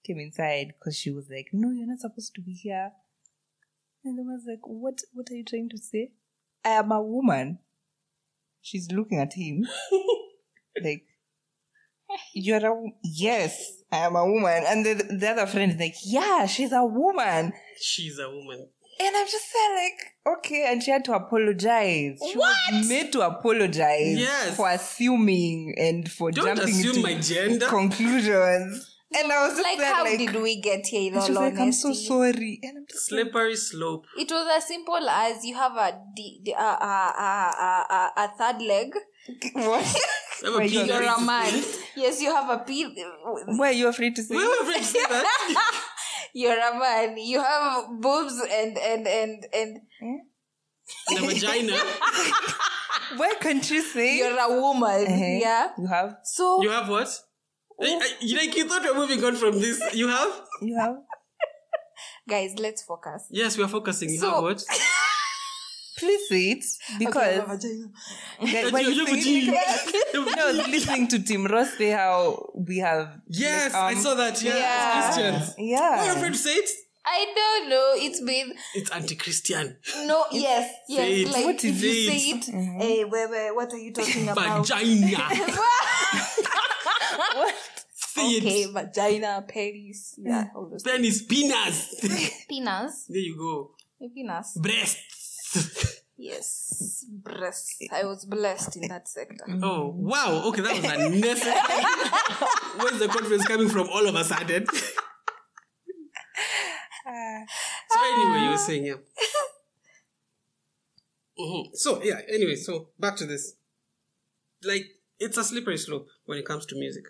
came 0.05 0.19
inside 0.21 0.75
because 0.79 0.97
she 0.97 1.11
was 1.11 1.29
like, 1.31 1.49
"No, 1.53 1.71
you're 1.71 1.87
not 1.87 2.01
supposed 2.01 2.35
to 2.35 2.41
be 2.43 2.53
here." 2.53 2.93
And 4.05 4.19
the 4.19 4.23
was 4.23 4.45
like, 4.49 4.61
"What? 4.67 5.01
What 5.13 5.31
are 5.31 5.35
you 5.37 5.45
trying 5.45 5.69
to 5.71 5.79
say? 5.79 6.11
I 6.65 6.71
am 6.71 6.91
a 6.93 7.01
woman." 7.03 7.59
She's 8.61 8.91
looking 8.93 9.19
at 9.19 9.33
him 9.35 9.67
like, 10.85 11.05
"You're 12.35 12.65
a 12.67 12.75
yes, 13.03 13.73
I 13.91 13.99
am 14.07 14.17
a 14.17 14.25
woman." 14.27 14.65
And 14.67 14.85
the 14.87 14.95
the 15.19 15.29
other 15.31 15.47
friend 15.47 15.73
is 15.73 15.79
like, 15.79 15.95
"Yeah, 16.05 16.47
she's 16.47 16.73
a 16.73 16.85
woman." 16.85 17.53
She's 17.81 18.19
a 18.19 18.29
woman. 18.31 18.69
And 19.01 19.17
I'm 19.17 19.27
just 19.27 19.51
saying, 19.51 19.75
like, 20.27 20.37
okay. 20.39 20.67
And 20.71 20.83
she 20.83 20.91
had 20.93 21.05
to 21.07 21.15
apologize. 21.15 22.19
She 22.31 22.39
What? 22.39 22.55
was 22.73 22.89
made 22.89 23.11
to 23.13 23.23
apologize 23.23 24.17
Yes. 24.19 24.55
for 24.55 24.69
assuming 24.71 25.75
and 25.79 26.09
for 26.11 26.31
Don't 26.31 26.45
jumping 26.57 26.69
assume 26.75 26.89
into 26.97 27.03
my 27.03 27.15
gender. 27.15 27.67
conclusions. 27.67 28.92
And 29.15 29.33
I 29.33 29.47
was 29.47 29.53
just 29.55 29.63
Like, 29.63 29.79
there, 29.79 29.95
how 29.95 30.05
like, 30.05 30.19
did 30.19 30.35
we 30.41 30.61
get 30.61 30.87
here? 30.87 31.13
In 31.13 31.19
all 31.19 31.29
was 31.29 31.37
like, 31.37 31.59
I'm 31.59 31.73
so 31.73 31.93
sorry. 31.93 32.61
And 32.63 32.79
I'm 32.79 32.87
just 32.89 33.11
like, 33.13 33.21
Slippery 33.21 33.57
slope. 33.57 34.07
It 34.19 34.31
was 34.31 34.47
as 34.57 34.67
simple 34.67 35.09
as 35.09 35.45
you 35.45 35.55
have 35.57 35.77
a 35.77 35.99
d- 36.15 36.41
d- 36.45 36.55
uh, 36.55 36.63
uh, 36.63 37.13
uh, 37.19 37.53
uh, 37.61 37.85
uh, 37.91 38.09
a 38.17 38.29
third 38.39 38.63
leg. 38.63 38.95
what? 39.55 39.85
Have 40.43 40.57
a 40.61 40.67
You're 40.69 41.03
a 41.03 41.21
man. 41.21 41.63
Yes, 41.95 42.23
you 42.23 42.35
have 42.35 42.49
a 42.49 42.59
pe- 42.65 42.95
Why 43.59 43.69
are 43.69 43.73
you 43.73 43.87
afraid 43.89 44.17
to 44.17 44.23
say? 44.23 44.35
Why 44.35 44.43
am 44.43 44.51
I 44.51 44.71
afraid 44.71 44.79
to 44.81 44.85
say 44.85 45.03
that? 45.09 45.83
You're 46.35 46.59
a 46.59 46.79
man. 46.79 47.19
You 47.19 47.41
have 47.43 47.85
boobs 48.01 48.41
and 48.51 48.79
and 48.79 49.07
and 49.07 49.47
and 49.53 49.81
the 51.09 51.27
vagina. 51.27 51.77
Why 53.17 53.35
can't 53.41 53.71
you 53.71 53.83
say? 53.83 54.17
you're 54.19 54.39
a 54.39 54.49
woman. 54.61 55.07
Uh-huh. 55.07 55.39
Yeah. 55.41 55.69
You 55.79 55.87
have. 55.87 56.17
So 56.25 56.63
You 56.63 56.71
have 56.71 56.89
what? 56.89 57.09
You 57.81 58.37
like 58.37 58.55
you 58.57 58.69
thought 58.69 58.83
we 58.83 58.91
were 58.91 58.97
moving 58.97 59.25
on 59.25 59.35
from 59.37 59.59
this. 59.61 59.81
You 59.95 60.09
have? 60.09 60.31
You 60.63 60.79
have. 60.79 60.97
guys, 62.29 62.55
let's 62.59 62.83
focus. 62.83 63.27
Yes, 63.31 63.57
we 63.59 63.65
are 63.65 63.69
focusing. 63.69 64.11
You 64.11 64.19
So- 64.19 64.31
have 64.31 64.43
what? 64.43 64.63
Please 65.99 66.29
say 66.29 66.51
it 66.53 66.65
because 66.99 67.37
Guys, 67.39 68.73
why 68.73 68.81
You- 68.81 68.91
you 68.91 69.07
you- 69.07 69.23
saying- 69.23 69.55
no, 70.37 70.51
listening 70.69 71.07
to 71.09 71.23
Tim 71.23 71.47
Ross 71.47 71.77
say 71.79 71.91
how 71.91 72.51
we 72.57 72.79
have. 72.79 73.21
Yes, 73.29 73.73
like, 73.73 73.83
I 73.83 73.93
um, 73.93 73.99
saw 74.01 74.15
that. 74.15 74.43
Yeah, 74.43 74.57
yeah. 74.57 75.07
it's 75.09 75.17
Christians. 75.17 75.55
Why 75.57 75.63
are 75.63 75.67
you 75.67 75.73
Yeah. 76.11 76.17
afraid 76.17 76.33
to 76.33 76.39
say 76.39 76.55
it? 76.55 76.71
I 77.05 77.33
don't 77.35 77.69
know. 77.69 77.93
It's 77.97 78.21
been 78.21 78.55
It's 78.75 78.91
anti-Christian. 78.91 79.77
no. 80.07 80.25
Yes. 80.33 80.73
Yes. 80.89 80.99
Say 80.99 81.23
it. 81.23 81.31
Like 81.31 81.45
What 81.47 81.55
if 81.57 81.65
is 81.65 81.83
you 81.83 81.91
it? 81.91 82.11
say 82.11 82.19
it. 82.31 82.45
Hey, 82.83 83.05
wait, 83.05 83.31
wait. 83.31 83.51
What 83.55 83.73
are 83.73 83.79
you 83.79 83.93
talking 83.93 84.29
about? 84.29 84.67
Vagina. 84.67 85.19
Say 88.15 88.37
okay, 88.39 88.67
vagina, 88.67 89.43
penis. 89.49 90.19
Yeah. 90.19 90.49
All 90.55 90.69
those 90.69 90.83
Penis, 90.83 91.23
penis. 91.23 91.95
penis. 92.49 93.07
there 93.09 93.21
you 93.23 93.37
go. 93.39 93.71
Penis. 94.15 94.59
Breasts. 94.61 96.03
Yes. 96.19 97.07
Breasts. 97.09 97.79
I 97.91 98.05
was 98.05 98.27
blessed 98.27 98.77
in 98.77 98.89
that 98.89 99.09
sector. 99.09 99.45
Oh, 99.63 99.95
wow. 99.97 100.43
Okay, 100.49 100.61
that 100.61 100.77
was 100.77 100.85
unnecessary. 100.85 101.55
Where's 102.77 102.99
the 102.99 103.09
confidence 103.09 103.47
coming 103.47 103.71
from 103.71 103.89
all 103.89 104.07
of 104.07 104.15
a 104.15 104.25
sudden? 104.25 104.67
so 104.67 104.83
anyway, 108.05 108.45
you 108.45 108.51
were 108.51 108.59
saying, 108.59 108.85
yeah. 108.87 108.95
Mhm. 111.39 111.75
So, 111.75 112.03
yeah, 112.03 112.21
anyway, 112.29 112.57
so 112.57 112.91
back 112.99 113.17
to 113.17 113.27
this. 113.27 113.55
Like, 114.63 114.85
it's 115.19 115.39
a 115.39 115.45
slippery 115.45 115.79
slope 115.79 116.09
when 116.27 116.39
it 116.39 116.45
comes 116.45 116.67
to 116.67 116.77
music. 116.77 117.05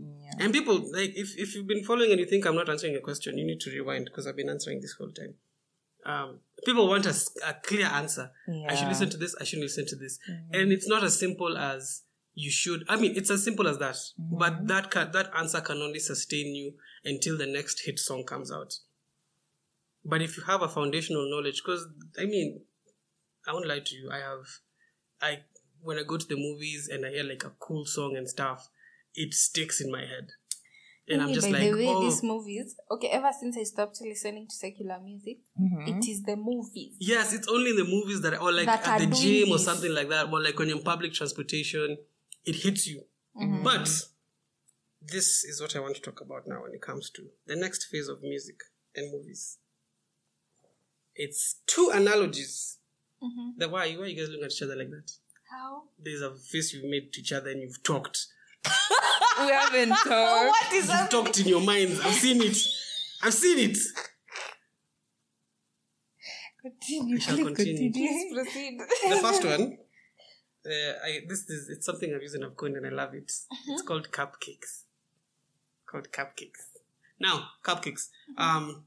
Yeah. 0.00 0.44
And 0.44 0.52
people, 0.52 0.76
like, 0.92 1.12
if, 1.14 1.38
if 1.38 1.54
you've 1.54 1.66
been 1.66 1.84
following 1.84 2.10
and 2.10 2.20
you 2.20 2.26
think 2.26 2.46
I'm 2.46 2.54
not 2.54 2.68
answering 2.68 2.92
your 2.92 3.02
question, 3.02 3.36
you 3.36 3.46
need 3.46 3.60
to 3.60 3.70
rewind 3.70 4.06
because 4.06 4.26
I've 4.26 4.36
been 4.36 4.48
answering 4.48 4.80
this 4.80 4.94
whole 4.98 5.10
time. 5.10 5.34
Um, 6.06 6.38
people 6.64 6.88
want 6.88 7.04
a 7.06 7.54
clear 7.62 7.86
answer. 7.86 8.30
I 8.68 8.74
should 8.74 8.88
listen 8.88 9.10
to 9.10 9.16
this, 9.18 9.34
I 9.40 9.44
shouldn't 9.44 9.64
listen 9.64 9.86
to 9.86 9.96
this. 9.96 10.18
And 10.50 10.72
it's 10.72 10.88
not 10.88 11.04
as 11.04 11.18
simple 11.18 11.58
as 11.58 12.02
you 12.34 12.50
should. 12.50 12.84
I 12.88 12.96
mean, 12.96 13.14
it's 13.16 13.30
as 13.30 13.44
simple 13.44 13.68
as 13.68 13.78
that. 13.78 13.96
But 14.18 14.66
that 14.68 14.90
ca- 14.90 15.10
that 15.12 15.30
answer 15.36 15.60
can 15.60 15.78
only 15.78 15.98
sustain 15.98 16.54
you 16.54 16.72
until 17.04 17.36
the 17.36 17.46
next 17.46 17.84
hit 17.84 17.98
song 17.98 18.24
comes 18.24 18.50
out. 18.50 18.72
But 20.04 20.22
if 20.22 20.38
you 20.38 20.44
have 20.44 20.62
a 20.62 20.68
foundational 20.68 21.28
knowledge, 21.30 21.60
because, 21.62 21.86
I 22.18 22.24
mean, 22.24 22.62
I 23.46 23.52
won't 23.52 23.66
lie 23.66 23.80
to 23.80 23.94
you, 23.94 24.10
I 24.10 24.18
have, 24.18 24.46
I, 25.20 25.40
when 25.82 25.98
I 25.98 26.02
go 26.02 26.16
to 26.16 26.26
the 26.26 26.36
movies 26.36 26.88
and 26.90 27.04
I 27.04 27.10
hear 27.10 27.24
like 27.24 27.44
a 27.44 27.52
cool 27.58 27.84
song 27.84 28.16
and 28.16 28.26
stuff, 28.26 28.70
it 29.14 29.34
sticks 29.34 29.80
in 29.80 29.90
my 29.90 30.00
head. 30.00 30.30
And 31.08 31.22
I'm 31.22 31.28
Yeah, 31.28 31.34
just 31.34 31.46
by 31.50 31.58
like, 31.58 31.62
the 31.62 31.72
way, 31.74 31.86
oh, 31.88 32.00
these 32.02 32.22
movies. 32.22 32.76
Okay, 32.90 33.08
ever 33.08 33.30
since 33.38 33.56
I 33.56 33.64
stopped 33.64 34.00
listening 34.00 34.46
to 34.48 34.54
secular 34.54 35.00
music, 35.00 35.38
mm-hmm. 35.60 35.88
it 35.88 36.08
is 36.08 36.22
the 36.22 36.36
movies. 36.36 36.94
Yes, 37.00 37.32
it's 37.32 37.48
only 37.48 37.70
in 37.70 37.76
the 37.76 37.84
movies 37.84 38.20
that, 38.22 38.40
or 38.40 38.52
like 38.52 38.66
That 38.66 38.86
at 38.86 38.98
the 39.00 39.06
doing 39.06 39.20
gym 39.20 39.50
or 39.50 39.58
something 39.58 39.92
like 39.92 40.08
that, 40.10 40.32
or 40.32 40.40
like 40.40 40.56
when 40.58 40.68
you're 40.68 40.78
in 40.78 40.84
public 40.84 41.12
transportation, 41.12 41.98
it 42.44 42.54
hits 42.54 42.86
you. 42.86 43.02
Mm-hmm. 43.36 43.64
But 43.64 43.88
this 45.02 45.44
is 45.44 45.60
what 45.60 45.74
I 45.74 45.80
want 45.80 45.96
to 45.96 46.02
talk 46.02 46.20
about 46.20 46.46
now 46.46 46.62
when 46.62 46.74
it 46.74 46.82
comes 46.82 47.10
to 47.10 47.22
the 47.46 47.56
next 47.56 47.86
phase 47.86 48.08
of 48.08 48.22
music 48.22 48.60
and 48.94 49.10
movies. 49.12 49.58
It's 51.14 51.56
two 51.66 51.90
analogies. 51.92 52.78
Mm-hmm. 53.22 53.58
The 53.58 53.68
why, 53.68 53.92
why 53.92 54.04
are 54.04 54.06
you 54.06 54.16
guys 54.16 54.28
looking 54.28 54.44
at 54.44 54.52
each 54.52 54.62
other 54.62 54.76
like 54.76 54.90
that? 54.90 55.10
How? 55.50 55.82
There's 55.98 56.22
a 56.22 56.34
face 56.36 56.72
you've 56.72 56.88
made 56.88 57.12
to 57.12 57.20
each 57.20 57.32
other 57.32 57.50
and 57.50 57.62
you've 57.62 57.82
talked. 57.82 58.26
We 59.40 59.50
haven't 59.50 59.88
talked. 59.88 60.08
What 60.10 60.72
is 60.72 60.88
You've 60.88 61.08
talked 61.08 61.40
in 61.40 61.48
your 61.48 61.60
minds. 61.62 62.00
I've 62.00 62.14
seen 62.14 62.42
it. 62.42 62.56
I've 63.22 63.34
seen 63.34 63.70
it. 63.70 63.78
Continue. 66.60 67.18
shall 67.18 67.36
please 67.36 67.46
continue. 67.46 67.92
Please 67.92 68.34
proceed. 68.34 68.78
the 68.78 69.16
first 69.16 69.44
one, 69.52 69.78
uh, 70.66 70.92
I 71.04 71.20
this 71.26 71.48
is 71.48 71.70
it's 71.70 71.86
something 71.86 72.12
I've 72.14 72.20
used 72.20 72.34
in 72.34 72.44
Afghan 72.44 72.76
and 72.76 72.86
I 72.86 72.90
love 72.90 73.14
it. 73.14 73.32
It's 73.68 73.82
called 73.82 74.10
cupcakes. 74.10 74.84
Called 75.86 76.10
cupcakes. 76.12 76.70
Now, 77.18 77.48
cupcakes. 77.64 78.08
Um, 78.36 78.84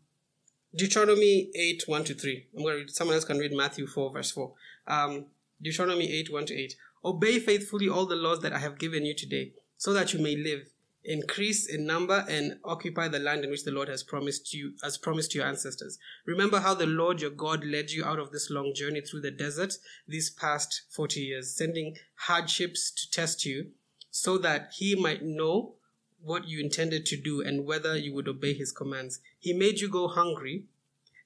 Deuteronomy 0.75 1.51
8, 1.55 1.83
1 1.85 2.03
to 2.05 2.13
3. 2.15 2.47
I'm 2.55 2.63
going 2.63 2.73
to 2.73 2.79
read, 2.79 2.89
someone 2.89 3.15
else 3.15 3.25
can 3.25 3.37
read 3.37 3.53
Matthew 3.53 3.85
4, 3.85 4.11
verse 4.11 4.31
4. 4.31 4.53
Um, 4.87 5.25
Deuteronomy 5.61 6.11
8, 6.11 6.31
1 6.33 6.45
to 6.47 6.55
8. 6.55 6.75
Obey 7.05 7.39
faithfully 7.39 7.87
all 7.87 8.07
the 8.07 8.15
laws 8.15 8.39
that 8.39 8.53
I 8.53 8.59
have 8.59 8.79
given 8.79 9.05
you 9.05 9.13
today, 9.13 9.51
so 9.83 9.91
that 9.91 10.13
you 10.13 10.19
may 10.21 10.33
live, 10.33 10.69
increase 11.03 11.67
in 11.67 11.85
number, 11.85 12.23
and 12.29 12.57
occupy 12.63 13.09
the 13.09 13.19
land 13.19 13.43
in 13.43 13.51
which 13.51 13.65
the 13.65 13.71
Lord 13.71 13.89
has 13.89 14.01
promised 14.01 14.53
you, 14.53 14.75
has 14.81 14.97
promised 14.97 15.31
to 15.31 15.39
your 15.39 15.47
ancestors. 15.47 15.99
Remember 16.25 16.61
how 16.61 16.73
the 16.73 16.85
Lord 16.85 17.19
your 17.19 17.31
God 17.31 17.65
led 17.65 17.91
you 17.91 18.05
out 18.05 18.17
of 18.17 18.31
this 18.31 18.49
long 18.49 18.73
journey 18.73 19.01
through 19.01 19.19
the 19.19 19.29
desert 19.29 19.73
these 20.07 20.29
past 20.29 20.83
40 20.89 21.19
years, 21.19 21.53
sending 21.53 21.97
hardships 22.15 22.91
to 22.91 23.11
test 23.11 23.43
you, 23.43 23.71
so 24.09 24.37
that 24.37 24.71
he 24.77 24.95
might 24.95 25.21
know 25.21 25.73
what 26.21 26.47
you 26.47 26.63
intended 26.63 27.05
to 27.07 27.17
do 27.17 27.41
and 27.41 27.65
whether 27.65 27.97
you 27.97 28.13
would 28.13 28.29
obey 28.29 28.53
his 28.53 28.71
commands. 28.71 29.19
He 29.37 29.51
made 29.51 29.81
you 29.81 29.89
go 29.89 30.07
hungry, 30.07 30.63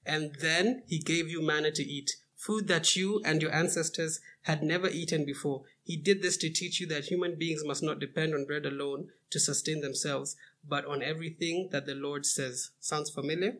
and 0.03 0.35
then 0.41 0.81
he 0.87 0.97
gave 0.97 1.29
you 1.29 1.43
manna 1.43 1.69
to 1.73 1.83
eat, 1.83 2.15
food 2.35 2.67
that 2.69 2.95
you 2.95 3.21
and 3.23 3.39
your 3.39 3.53
ancestors 3.53 4.19
had 4.41 4.63
never 4.63 4.89
eaten 4.89 5.25
before. 5.25 5.61
He 5.87 5.95
did 5.95 6.21
this 6.21 6.35
to 6.37 6.49
teach 6.49 6.81
you 6.81 6.87
that 6.87 7.05
human 7.05 7.35
beings 7.35 7.63
must 7.63 7.81
not 7.81 7.97
depend 7.97 8.33
on 8.33 8.43
bread 8.43 8.65
alone 8.65 9.07
to 9.29 9.39
sustain 9.39 9.79
themselves, 9.79 10.35
but 10.67 10.85
on 10.85 11.01
everything 11.01 11.69
that 11.71 11.85
the 11.85 11.95
Lord 11.95 12.25
says. 12.25 12.71
Sounds 12.81 13.09
familiar? 13.09 13.59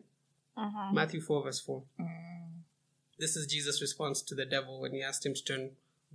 Matthew 0.92 1.22
4, 1.22 1.44
verse 1.44 1.60
4. 1.60 1.82
This 3.18 3.34
is 3.34 3.46
Jesus' 3.46 3.80
response 3.80 4.20
to 4.20 4.34
the 4.34 4.44
devil 4.44 4.78
when 4.78 4.92
he 4.92 5.02
asked 5.02 5.24
him 5.24 5.32
to 5.32 5.42
turn 5.42 5.70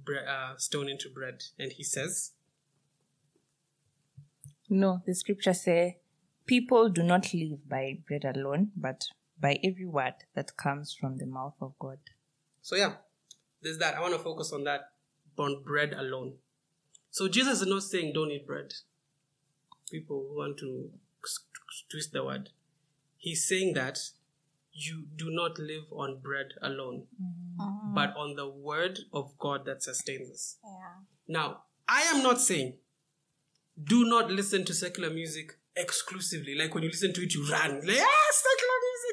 bre- 0.06 0.28
uh, 0.30 0.56
stone 0.58 0.88
into 0.88 1.10
bread. 1.10 1.46
And 1.58 1.72
he 1.72 1.84
says, 1.84 2.34
No, 4.70 5.02
the 5.08 5.16
scripture 5.16 5.56
say, 5.56 5.98
people 6.46 6.90
do 6.90 7.02
not 7.02 7.34
live 7.34 7.68
by 7.68 7.98
bread 8.08 8.24
alone, 8.24 8.70
but 8.78 9.08
by 9.42 9.58
every 9.64 9.88
word 9.88 10.14
that 10.36 10.58
comes 10.58 10.94
from 10.94 11.18
the 11.18 11.26
mouth 11.26 11.56
of 11.60 11.74
God. 11.80 11.98
So 12.62 12.76
yeah, 12.76 12.94
there's 13.64 13.80
that. 13.80 13.96
I 13.96 14.02
want 14.02 14.14
to 14.14 14.20
focus 14.20 14.54
on 14.54 14.64
that 14.66 14.93
on 15.38 15.64
bread 15.64 15.94
alone. 15.94 16.34
So 17.12 17.28
Jesus 17.28 17.62
is 17.62 17.68
not 17.68 17.84
saying 17.84 18.14
don't 18.14 18.32
eat 18.32 18.48
bread. 18.48 18.74
People 19.92 20.26
want 20.36 20.58
to 20.60 20.90
twist 21.92 22.14
the 22.14 22.24
word. 22.24 22.50
He's 23.18 23.48
saying 23.48 23.74
that 23.76 24.00
you 24.74 25.06
do 25.16 25.30
not 25.30 25.60
live 25.60 25.84
on 25.92 26.20
bread 26.20 26.48
alone, 26.62 27.04
but 27.94 28.16
on 28.18 28.36
the 28.36 28.48
word 28.48 29.00
of 29.14 29.38
God 29.38 29.66
that 29.66 29.84
sustains 29.84 30.32
us. 30.32 30.58
Yeah. 30.64 31.04
Now, 31.28 31.64
I 31.88 32.02
am 32.02 32.24
not 32.24 32.42
saying 32.42 32.74
do 33.82 34.06
not 34.06 34.30
listen 34.30 34.66
to 34.66 34.74
secular 34.74 35.10
music 35.10 35.54
exclusively. 35.76 36.56
Like 36.56 36.74
when 36.74 36.84
you 36.84 36.90
listen 36.90 37.14
to 37.14 37.22
it, 37.24 37.34
you 37.34 37.48
run. 37.50 37.82
Like, 37.86 37.98
ah, 38.00 38.32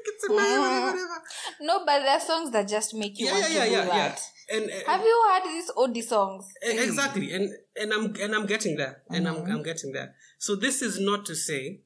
it's 0.07 0.25
amazing, 0.29 0.61
whatever. 0.61 1.23
No, 1.61 1.79
but 1.85 2.01
there 2.01 2.11
are 2.17 2.21
songs 2.21 2.51
that 2.53 2.69
just 2.69 2.95
make 2.95 3.19
you 3.19 3.27
Yeah, 3.27 3.33
want 3.33 3.51
yeah, 3.53 3.59
yeah, 3.59 3.65
to 3.65 3.71
do 3.71 3.73
yeah, 3.77 3.87
yeah. 3.87 4.09
that. 4.09 4.21
And, 4.53 4.65
and 4.65 4.83
Have 4.87 5.01
you 5.03 5.25
heard 5.31 5.45
these 5.45 5.71
oldie 5.77 6.03
songs? 6.03 6.47
E- 6.67 6.79
Exactly, 6.79 7.33
and 7.33 7.51
and 7.81 7.93
I'm 7.93 8.15
and 8.21 8.35
I'm 8.35 8.47
getting 8.47 8.77
there, 8.77 9.03
and 9.11 9.29
I'm 9.29 9.37
mm-hmm. 9.37 9.53
I'm 9.53 9.63
getting 9.63 9.93
there. 9.93 10.15
So 10.39 10.57
this 10.57 10.83
is 10.83 10.99
not 10.99 11.25
to 11.27 11.35
say, 11.37 11.81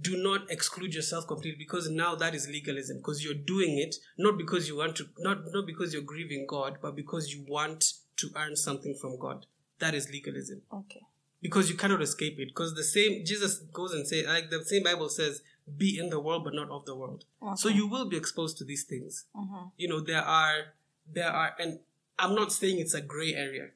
do 0.00 0.16
not 0.16 0.50
exclude 0.50 0.94
yourself 0.94 1.26
completely 1.26 1.58
because 1.58 1.88
now 1.90 2.14
that 2.14 2.34
is 2.34 2.48
legalism 2.48 2.98
because 2.98 3.22
you're 3.24 3.34
doing 3.34 3.78
it 3.78 3.96
not 4.18 4.36
because 4.36 4.68
you 4.68 4.76
want 4.76 4.96
to 4.96 5.04
not 5.18 5.38
not 5.52 5.66
because 5.66 5.92
you're 5.92 6.02
grieving 6.02 6.46
God, 6.48 6.78
but 6.80 6.96
because 6.96 7.32
you 7.34 7.44
want 7.48 7.84
to 8.16 8.28
earn 8.36 8.56
something 8.56 8.94
from 8.94 9.18
God. 9.18 9.46
That 9.78 9.94
is 9.94 10.10
legalism 10.10 10.62
Okay. 10.72 11.02
because 11.42 11.68
you 11.68 11.76
cannot 11.76 12.00
escape 12.00 12.38
it. 12.38 12.48
Because 12.48 12.74
the 12.74 12.84
same 12.84 13.24
Jesus 13.26 13.58
goes 13.58 13.92
and 13.92 14.06
say 14.06 14.26
like 14.26 14.48
the 14.48 14.64
same 14.64 14.82
Bible 14.82 15.10
says, 15.10 15.42
"Be 15.76 15.98
in 15.98 16.10
the 16.10 16.20
world, 16.20 16.44
but 16.44 16.54
not 16.54 16.70
of 16.70 16.84
the 16.84 16.94
world." 16.94 17.24
So 17.56 17.68
you 17.68 17.86
will 17.86 18.08
be 18.08 18.16
exposed 18.16 18.58
to 18.58 18.64
these 18.64 18.84
things. 18.84 19.26
Mm-hmm. 19.34 19.68
You 19.76 19.88
know 19.88 20.00
there 20.00 20.22
are 20.22 20.74
there 21.12 21.30
are, 21.30 21.54
and 21.58 21.80
I'm 22.18 22.34
not 22.34 22.52
saying 22.52 22.78
it's 22.78 22.94
a 22.94 23.00
gray 23.00 23.34
area. 23.34 23.70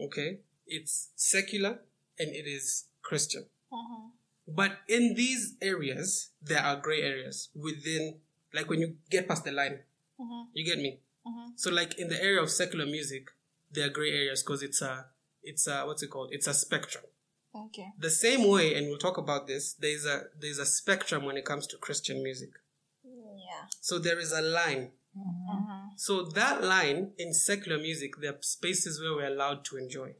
Okay, 0.00 0.40
it's 0.66 1.10
secular 1.16 1.80
and 2.18 2.34
it 2.34 2.46
is 2.46 2.86
Christian. 3.02 3.46
Mm-hmm. 3.72 4.08
But 4.46 4.78
in 4.88 5.14
these 5.14 5.54
areas, 5.62 6.30
there 6.42 6.60
are 6.60 6.76
gray 6.76 7.00
areas 7.00 7.48
within, 7.54 8.20
like 8.52 8.68
when 8.68 8.80
you 8.80 8.96
get 9.10 9.26
past 9.28 9.44
the 9.44 9.52
line. 9.52 9.80
Mm-hmm. 10.20 10.42
You 10.52 10.64
get 10.64 10.78
me? 10.78 11.00
So, 11.56 11.70
like 11.70 11.98
in 11.98 12.08
the 12.08 12.22
area 12.22 12.42
of 12.42 12.50
secular 12.50 12.84
music, 12.84 13.30
there 13.72 13.86
are 13.86 13.90
gray 13.90 14.10
areas 14.10 14.42
because 14.42 14.62
it's 14.62 14.82
a, 14.82 15.06
it's 15.42 15.66
a, 15.66 15.84
what's 15.86 16.02
it 16.02 16.10
called? 16.10 16.28
It's 16.32 16.46
a 16.46 16.54
spectrum. 16.54 17.04
Okay. 17.54 17.92
The 17.98 18.10
same 18.10 18.48
way, 18.48 18.74
and 18.74 18.88
we'll 18.88 18.98
talk 18.98 19.16
about 19.16 19.46
this. 19.46 19.74
There's 19.74 20.04
a 20.04 20.24
there's 20.38 20.58
a 20.58 20.66
spectrum 20.66 21.24
when 21.24 21.36
it 21.36 21.44
comes 21.44 21.66
to 21.68 21.76
Christian 21.76 22.22
music. 22.22 22.50
Yeah. 23.04 23.66
So 23.80 23.98
there 23.98 24.18
is 24.18 24.32
a 24.32 24.42
line. 24.42 24.90
Mm-hmm. 25.16 25.50
Mm-hmm. 25.50 25.88
So 25.96 26.24
that 26.24 26.64
line 26.64 27.12
in 27.18 27.32
secular 27.32 27.78
music, 27.78 28.14
there 28.20 28.32
are 28.32 28.38
spaces 28.40 29.00
where 29.00 29.14
we're 29.14 29.32
allowed 29.32 29.64
to 29.66 29.76
enjoy. 29.76 30.14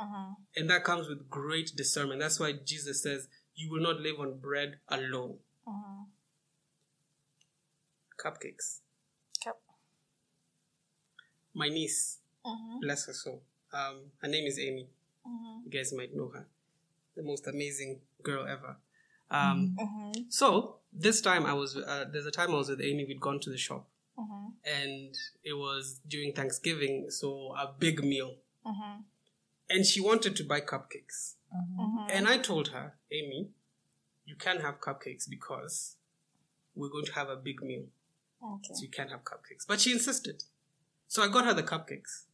Mm-hmm. 0.00 0.32
And 0.56 0.70
that 0.70 0.84
comes 0.84 1.08
with 1.08 1.28
great 1.28 1.72
discernment. 1.76 2.20
That's 2.20 2.38
why 2.38 2.52
Jesus 2.64 3.02
says, 3.02 3.26
You 3.56 3.70
will 3.72 3.82
not 3.82 4.00
live 4.00 4.20
on 4.20 4.38
bread 4.38 4.78
alone. 4.88 5.38
Cupcakes. 8.24 8.80
Cup. 9.42 9.60
My 11.52 11.68
niece, 11.68 12.18
bless 12.80 13.06
her 13.06 13.12
soul. 13.12 13.42
Um, 13.72 14.12
her 14.22 14.28
name 14.28 14.46
is 14.46 14.58
Amy. 14.58 14.88
Mm-hmm. 15.26 15.66
You 15.66 15.70
guys 15.70 15.92
might 15.92 16.14
know 16.14 16.30
her. 16.34 16.46
The 17.16 17.22
most 17.22 17.46
amazing 17.46 18.00
girl 18.22 18.46
ever. 18.46 18.76
Um, 19.30 19.76
mm-hmm. 19.80 20.22
So 20.28 20.76
this 20.92 21.20
time 21.20 21.46
I 21.46 21.54
was, 21.54 21.76
uh, 21.76 22.06
there's 22.12 22.26
a 22.26 22.30
time 22.30 22.50
I 22.50 22.56
was 22.56 22.68
with 22.68 22.80
Amy, 22.80 23.04
we'd 23.04 23.20
gone 23.20 23.40
to 23.40 23.50
the 23.50 23.58
shop. 23.58 23.86
Mm-hmm. 24.18 24.46
And 24.64 25.14
it 25.42 25.54
was 25.54 26.00
during 26.06 26.32
Thanksgiving, 26.32 27.06
so 27.10 27.54
a 27.56 27.72
big 27.78 28.04
meal. 28.04 28.36
And 29.70 29.84
she 29.86 30.00
wanted 30.00 30.36
to 30.36 30.44
buy 30.44 30.60
cupcakes. 30.60 31.34
And 32.10 32.28
I 32.28 32.38
told 32.38 32.68
her, 32.68 32.94
Amy, 33.10 33.48
you 34.26 34.36
can't 34.36 34.60
have 34.60 34.80
cupcakes 34.80 35.28
because 35.28 35.96
we're 36.74 36.88
going 36.88 37.04
to 37.06 37.12
have 37.14 37.28
a 37.28 37.36
big 37.36 37.62
meal. 37.62 37.84
Okay. 38.42 38.74
So 38.74 38.82
you 38.82 38.88
can't 38.88 39.10
have 39.10 39.24
cupcakes. 39.24 39.66
But 39.66 39.80
she 39.80 39.92
insisted. 39.92 40.44
So 41.08 41.22
I 41.22 41.28
got 41.28 41.44
her 41.46 41.54
the 41.54 41.62
cupcakes. 41.62 42.24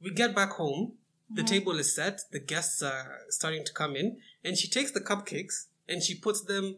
We 0.00 0.10
get 0.10 0.34
back 0.34 0.50
home. 0.50 0.92
The 1.34 1.42
table 1.42 1.78
is 1.78 1.94
set. 1.94 2.22
The 2.30 2.40
guests 2.40 2.82
are 2.82 3.18
starting 3.28 3.64
to 3.64 3.72
come 3.72 3.96
in. 3.96 4.18
And 4.44 4.56
she 4.56 4.68
takes 4.68 4.90
the 4.90 5.00
cupcakes 5.00 5.66
and 5.88 6.02
she 6.02 6.14
puts 6.14 6.42
them 6.42 6.76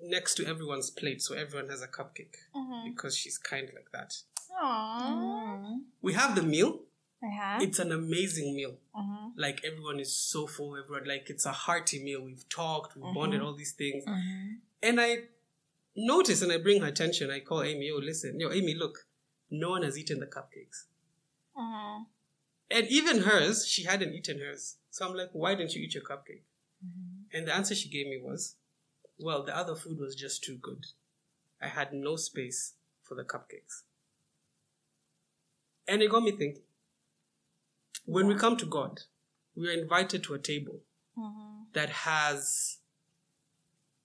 next 0.00 0.34
to 0.34 0.46
everyone's 0.46 0.90
plate. 0.90 1.22
So 1.22 1.34
everyone 1.34 1.70
has 1.70 1.82
a 1.82 1.88
cupcake. 1.88 2.36
Mm-hmm. 2.54 2.90
Because 2.90 3.16
she's 3.16 3.38
kind 3.38 3.70
like 3.74 3.90
that. 3.92 4.14
Aww. 4.62 5.78
We 6.02 6.12
have 6.12 6.34
the 6.34 6.42
meal. 6.42 6.80
Uh-huh. 7.22 7.58
It's 7.62 7.78
an 7.78 7.90
amazing 7.90 8.54
meal. 8.54 8.76
Mm-hmm. 8.94 9.28
Like 9.40 9.62
everyone 9.64 9.98
is 9.98 10.14
so 10.14 10.46
full. 10.46 10.76
Everyone, 10.76 11.08
like 11.08 11.30
it's 11.30 11.46
a 11.46 11.52
hearty 11.52 12.02
meal. 12.02 12.22
We've 12.22 12.46
talked, 12.48 12.96
we've 12.96 13.04
mm-hmm. 13.04 13.14
bonded, 13.14 13.40
all 13.40 13.54
these 13.54 13.72
things. 13.72 14.04
And 14.82 15.00
I 15.00 15.16
notice 15.96 16.42
and 16.42 16.52
I 16.52 16.58
bring 16.58 16.82
her 16.82 16.88
attention. 16.88 17.30
I 17.30 17.40
call 17.40 17.62
Amy, 17.62 17.90
oh, 17.94 18.00
listen, 18.02 18.38
yo, 18.38 18.52
Amy, 18.52 18.74
look, 18.74 19.06
no 19.50 19.70
one 19.70 19.84
has 19.84 19.96
eaten 19.98 20.20
the 20.20 20.26
cupcakes. 20.26 20.84
And 22.74 22.88
even 22.88 23.22
hers, 23.22 23.68
she 23.68 23.84
hadn't 23.84 24.14
eaten 24.14 24.40
hers. 24.40 24.78
So 24.90 25.06
I'm 25.06 25.14
like, 25.14 25.30
why 25.32 25.54
didn't 25.54 25.74
you 25.74 25.82
eat 25.82 25.94
your 25.94 26.02
cupcake? 26.02 26.42
Mm-hmm. 26.84 27.36
And 27.36 27.46
the 27.46 27.54
answer 27.54 27.72
she 27.72 27.88
gave 27.88 28.06
me 28.06 28.20
was, 28.20 28.56
well, 29.16 29.44
the 29.44 29.56
other 29.56 29.76
food 29.76 30.00
was 30.00 30.16
just 30.16 30.42
too 30.42 30.56
good. 30.60 30.86
I 31.62 31.68
had 31.68 31.92
no 31.92 32.16
space 32.16 32.74
for 33.04 33.14
the 33.14 33.22
cupcakes. 33.22 33.82
And 35.86 36.02
it 36.02 36.10
got 36.10 36.24
me 36.24 36.32
thinking. 36.32 36.62
When 38.06 38.26
we 38.26 38.34
come 38.34 38.56
to 38.56 38.66
God, 38.66 39.02
we 39.54 39.68
are 39.68 39.80
invited 39.80 40.24
to 40.24 40.34
a 40.34 40.40
table 40.40 40.80
mm-hmm. 41.16 41.62
that 41.74 41.90
has 41.90 42.78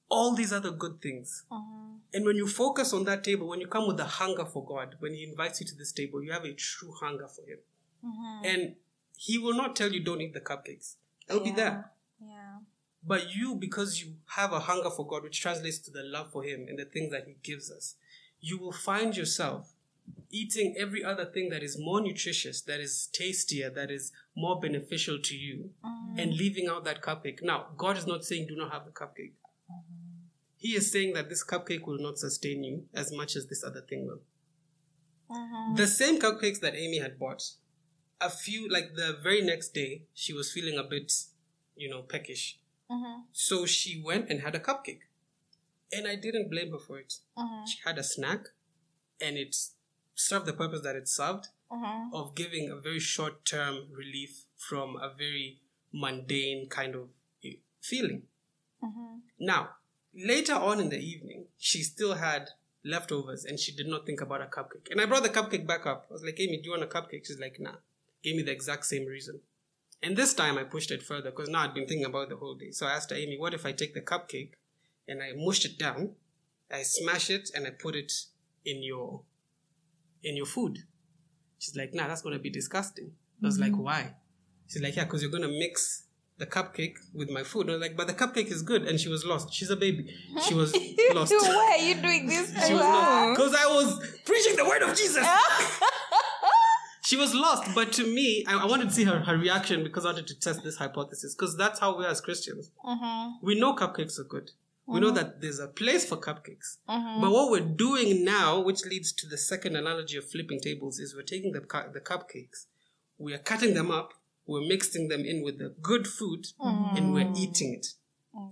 all 0.10 0.36
these 0.36 0.54
other 0.54 0.70
good 0.70 1.02
things. 1.02 1.44
Mm-hmm. 1.52 1.96
And 2.14 2.24
when 2.24 2.36
you 2.36 2.48
focus 2.48 2.94
on 2.94 3.06
that 3.06 3.24
table, 3.24 3.48
when 3.48 3.62
you 3.62 3.68
come 3.68 3.88
with 3.88 4.00
a 4.00 4.06
hunger 4.06 4.46
for 4.46 4.64
God, 4.64 4.98
when 5.00 5.16
He 5.16 5.24
invites 5.24 5.60
you 5.60 5.66
to 5.66 5.76
this 5.76 5.92
table, 5.92 6.22
you 6.22 6.32
have 6.32 6.46
a 6.46 6.54
true 6.54 6.94
hunger 7.02 7.28
for 7.28 7.42
Him. 7.50 7.58
Mm-hmm. 8.06 8.46
And 8.46 8.76
He 9.18 9.38
will 9.38 9.56
not 9.56 9.76
tell 9.76 9.92
you 9.92 10.04
don't 10.04 10.22
eat 10.22 10.34
the 10.34 10.42
cupcakes. 10.42 10.96
They'll 11.28 11.44
be 11.44 11.52
there. 11.52 11.92
Yeah. 12.22 12.60
But 13.06 13.34
you, 13.34 13.56
because 13.56 14.02
you 14.02 14.16
have 14.36 14.52
a 14.52 14.60
hunger 14.60 14.90
for 14.90 15.08
God, 15.08 15.24
which 15.24 15.42
translates 15.42 15.80
to 15.80 15.92
the 15.92 16.04
love 16.04 16.32
for 16.32 16.44
Him 16.44 16.66
and 16.68 16.78
the 16.78 16.86
things 16.86 17.12
that 17.12 17.26
He 17.28 17.36
gives 17.44 17.72
us, 17.72 17.96
you 18.42 18.58
will 18.58 18.72
find 18.72 19.16
yourself 19.16 19.74
eating 20.32 20.76
every 20.78 21.04
other 21.04 21.26
thing 21.26 21.50
that 21.50 21.64
is 21.64 21.78
more 21.80 22.02
nutritious, 22.02 22.62
that 22.62 22.80
is 22.80 23.10
tastier, 23.14 23.70
that 23.70 23.92
is 23.92 24.12
more 24.36 24.60
beneficial 24.60 25.20
to 25.22 25.36
you, 25.36 25.72
mm-hmm. 25.86 26.20
and 26.20 26.34
leaving 26.34 26.68
out 26.68 26.84
that 26.84 27.02
cupcake. 27.02 27.44
Now, 27.44 27.68
God 27.78 27.98
is 27.98 28.08
not 28.08 28.24
saying 28.24 28.48
do 28.48 28.56
not 28.56 28.72
have 28.72 28.86
the 28.86 28.92
cupcake. 28.92 29.34
Mm-hmm. 29.70 30.00
He 30.58 30.76
is 30.76 30.92
saying 30.92 31.14
that 31.14 31.30
this 31.30 31.44
cupcake 31.44 31.86
will 31.86 32.00
not 32.00 32.18
sustain 32.18 32.64
you 32.64 32.84
as 32.94 33.12
much 33.14 33.36
as 33.36 33.48
this 33.48 33.64
other 33.64 33.82
thing 33.82 34.06
will. 34.06 34.20
The 35.76 35.86
same 35.86 36.20
cupcakes 36.20 36.60
that 36.62 36.76
Amy 36.76 36.98
had 36.98 37.20
bought, 37.20 37.44
a 38.22 38.30
few, 38.30 38.68
like 38.70 38.96
the 38.96 39.18
very 39.22 39.42
next 39.42 39.74
day, 39.74 40.04
she 40.14 40.34
was 40.34 40.52
feeling 40.52 40.78
a 40.78 40.84
bit, 40.84 41.12
you 41.76 41.90
know, 41.90 42.02
peckish. 42.02 42.60
Mm-hmm. 42.92 43.22
So 43.32 43.66
she 43.66 44.02
went 44.04 44.30
and 44.30 44.42
had 44.42 44.56
a 44.56 44.60
cupcake. 44.60 45.02
And 45.92 46.08
I 46.08 46.16
didn't 46.16 46.50
blame 46.50 46.72
her 46.72 46.80
for 46.80 47.00
it. 47.00 47.16
Mm-hmm. 47.38 47.66
She 47.66 47.80
had 47.86 47.98
a 47.98 48.04
snack 48.04 48.48
and 49.22 49.38
it 49.38 49.56
served 50.16 50.46
the 50.46 50.54
purpose 50.54 50.82
that 50.82 50.96
it 50.96 51.08
served 51.08 51.48
mm-hmm. 51.72 52.14
of 52.14 52.36
giving 52.36 52.70
a 52.70 52.76
very 52.76 53.00
short 53.00 53.46
term 53.46 53.88
relief 53.96 54.46
from 54.58 54.96
a 54.98 55.12
very 55.18 55.60
mundane 55.92 56.68
kind 56.70 56.96
of 56.96 57.10
eh, 57.44 57.54
feeling. 57.82 58.24
Now, 59.40 59.70
later 60.14 60.54
on 60.54 60.80
in 60.80 60.90
the 60.90 61.00
evening, 61.00 61.46
she 61.58 61.82
still 61.82 62.16
had 62.16 62.50
leftovers 62.84 63.46
and 63.46 63.60
she 63.60 63.72
did 63.72 63.88
not 63.88 64.06
think 64.06 64.22
about 64.22 64.42
a 64.42 64.46
cupcake. 64.46 64.92
And 64.92 65.02
I 65.02 65.06
brought 65.06 65.24
the 65.24 65.30
cupcake 65.30 65.66
back 65.66 65.86
up. 65.86 66.08
I 66.10 66.14
was 66.14 66.24
like, 66.24 66.40
Amy, 66.40 66.58
do 66.58 66.66
you 66.66 66.72
want 66.72 66.84
a 66.84 66.88
cupcake? 66.88 67.26
She's 67.26 67.40
like, 67.40 67.58
nah. 67.60 67.76
Gave 68.24 68.36
me 68.36 68.44
the 68.44 68.52
exact 68.52 68.86
same 68.86 69.06
reason. 69.06 69.42
And 70.02 70.16
this 70.16 70.34
time 70.34 70.58
I 70.58 70.64
pushed 70.64 70.92
it 70.92 71.04
further 71.04 71.30
because 71.30 71.50
now 71.50 71.64
I'd 71.64 71.74
been 71.74 71.88
thinking 71.88 72.06
about 72.06 72.24
it 72.24 72.30
the 72.30 72.38
whole 72.38 72.56
day. 72.56 72.72
So 72.72 72.86
I 72.88 72.92
asked 72.92 73.12
Amy, 73.12 73.38
what 73.38 73.54
if 73.54 73.66
I 73.66 73.72
take 73.72 73.94
the 73.94 74.02
cupcake 74.02 74.52
and 75.08 75.22
I 75.22 75.32
mush 75.36 75.66
it 75.66 75.78
down, 75.78 76.12
I 76.72 76.84
smash 76.84 77.30
it 77.30 77.50
and 77.54 77.68
I 77.68 77.72
put 77.72 77.96
it 77.96 78.12
in 78.66 78.84
your 78.84 79.24
in 80.24 80.38
your 80.38 80.46
food? 80.46 80.80
She's 81.58 81.76
like, 81.76 81.94
nah, 81.94 82.08
that's 82.08 82.22
gonna 82.22 82.40
be 82.40 82.50
disgusting. 82.50 83.12
I 83.44 83.46
was 83.46 83.60
like, 83.60 83.74
mm-hmm. 83.74 83.84
why? 83.84 84.16
She's 84.68 84.82
like, 84.82 84.96
yeah, 84.96 85.04
because 85.04 85.22
you're 85.22 85.32
gonna 85.32 85.48
mix 85.48 86.04
the 86.38 86.46
cupcake 86.46 86.96
with 87.14 87.30
my 87.30 87.44
food. 87.44 87.70
I 87.70 87.74
was 87.74 87.82
like, 87.82 87.98
but 87.98 88.08
the 88.08 88.14
cupcake 88.14 88.50
is 88.50 88.62
good, 88.62 88.84
and 88.84 89.00
she 89.00 89.10
was 89.10 89.26
lost. 89.26 89.54
She's 89.54 89.70
a 89.70 89.76
baby. 89.76 90.16
She 90.48 90.54
was 90.54 90.74
lost. 91.14 91.34
Why 91.34 91.78
are 91.80 91.86
you 91.86 91.96
doing 91.96 92.28
this? 92.28 92.50
She 92.66 92.74
was 92.74 92.82
lost 92.82 93.38
because 93.38 93.56
I 93.56 93.66
was 93.66 94.00
preaching 94.24 94.56
the 94.56 94.66
word 94.66 94.82
of 94.84 94.96
Jesus. 94.96 95.18
she 97.10 97.18
was 97.18 97.34
lost, 97.34 97.74
but 97.74 97.92
to 97.94 98.04
me, 98.04 98.46
I, 98.48 98.60
I 98.60 98.66
wanted 98.66 98.90
to 98.90 98.94
see 98.94 99.04
her, 99.06 99.20
her 99.22 99.36
reaction 99.36 99.84
because 99.84 100.06
I 100.06 100.10
wanted 100.10 100.28
to 100.28 100.40
test 100.40 100.64
this 100.64 100.78
hypothesis 100.78 101.34
because 101.34 101.58
that's 101.58 101.80
how 101.80 101.98
we 101.98 102.06
are 102.06 102.10
as 102.10 102.22
Christians. 102.22 102.70
Mm-hmm. 102.86 103.44
We 103.44 103.60
know 103.60 103.74
cupcakes 103.74 104.20
are 104.20 104.26
good. 104.26 104.52
We 104.86 105.00
know 105.00 105.08
mm-hmm. 105.08 105.16
that 105.16 105.42
there's 105.42 105.60
a 105.60 105.68
place 105.68 106.08
for 106.08 106.18
cupcakes. 106.18 106.78
Mm-hmm. 106.88 107.22
But 107.22 107.32
what 107.32 107.50
we're 107.50 107.62
doing 107.62 108.24
now, 108.24 108.60
which 108.60 108.86
leads 108.86 109.12
to 109.14 109.28
the 109.28 109.40
second 109.40 109.76
analogy 109.76 110.18
of 110.18 110.30
flipping 110.30 110.60
tables, 110.60 111.00
is 111.00 111.16
we're 111.16 111.24
taking 111.24 111.52
the, 111.52 111.62
cu- 111.62 111.92
the 111.92 112.00
cupcakes, 112.00 112.68
we 113.18 113.34
are 113.34 113.40
cutting 113.40 113.74
them 113.74 113.90
up, 113.90 114.14
we're 114.46 114.68
mixing 114.68 115.08
them 115.08 115.26
in 115.26 115.44
with 115.44 115.58
the 115.58 115.74
good 115.82 116.06
food, 116.06 116.46
and 116.60 117.12
we're 117.12 117.32
eating 117.36 117.74
it. 117.74 117.88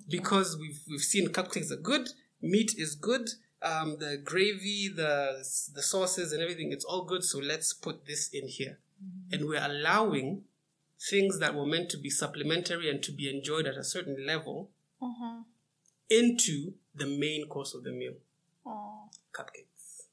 Because 0.10 0.58
we've, 0.60 0.80
we've 0.90 1.02
seen 1.02 1.28
cupcakes 1.30 1.72
are 1.72 1.82
good, 1.82 2.10
meat 2.42 2.72
is 2.76 2.96
good, 2.96 3.30
um, 3.62 3.98
the 4.00 4.18
gravy, 4.24 4.88
the 4.88 5.38
the 5.74 5.82
sauces, 5.82 6.32
and 6.32 6.42
everything. 6.42 6.72
It's 6.72 6.86
all 6.86 7.04
good. 7.04 7.24
So 7.24 7.40
let's 7.40 7.74
put 7.74 8.06
this 8.06 8.30
in 8.30 8.48
here, 8.48 8.80
mm-hmm. 9.04 9.34
and 9.34 9.48
we're 9.48 9.64
allowing 9.64 10.44
things 11.00 11.40
that 11.40 11.56
were 11.56 11.66
meant 11.66 11.90
to 11.92 11.98
be 11.98 12.10
supplementary 12.10 12.90
and 12.90 13.04
to 13.04 13.12
be 13.12 13.30
enjoyed 13.30 13.68
at 13.68 13.76
a 13.76 13.84
certain 13.84 14.26
level 14.26 14.72
mm-hmm. 15.02 15.42
into 16.10 16.74
the 16.96 17.06
main 17.06 17.48
course 17.48 17.74
of 17.74 17.84
the 17.84 17.92
meal. 17.92 18.14
Cupcakes. 19.34 20.08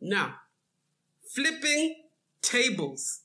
Now, 0.00 0.36
flipping 1.34 1.96
tables. 2.40 3.22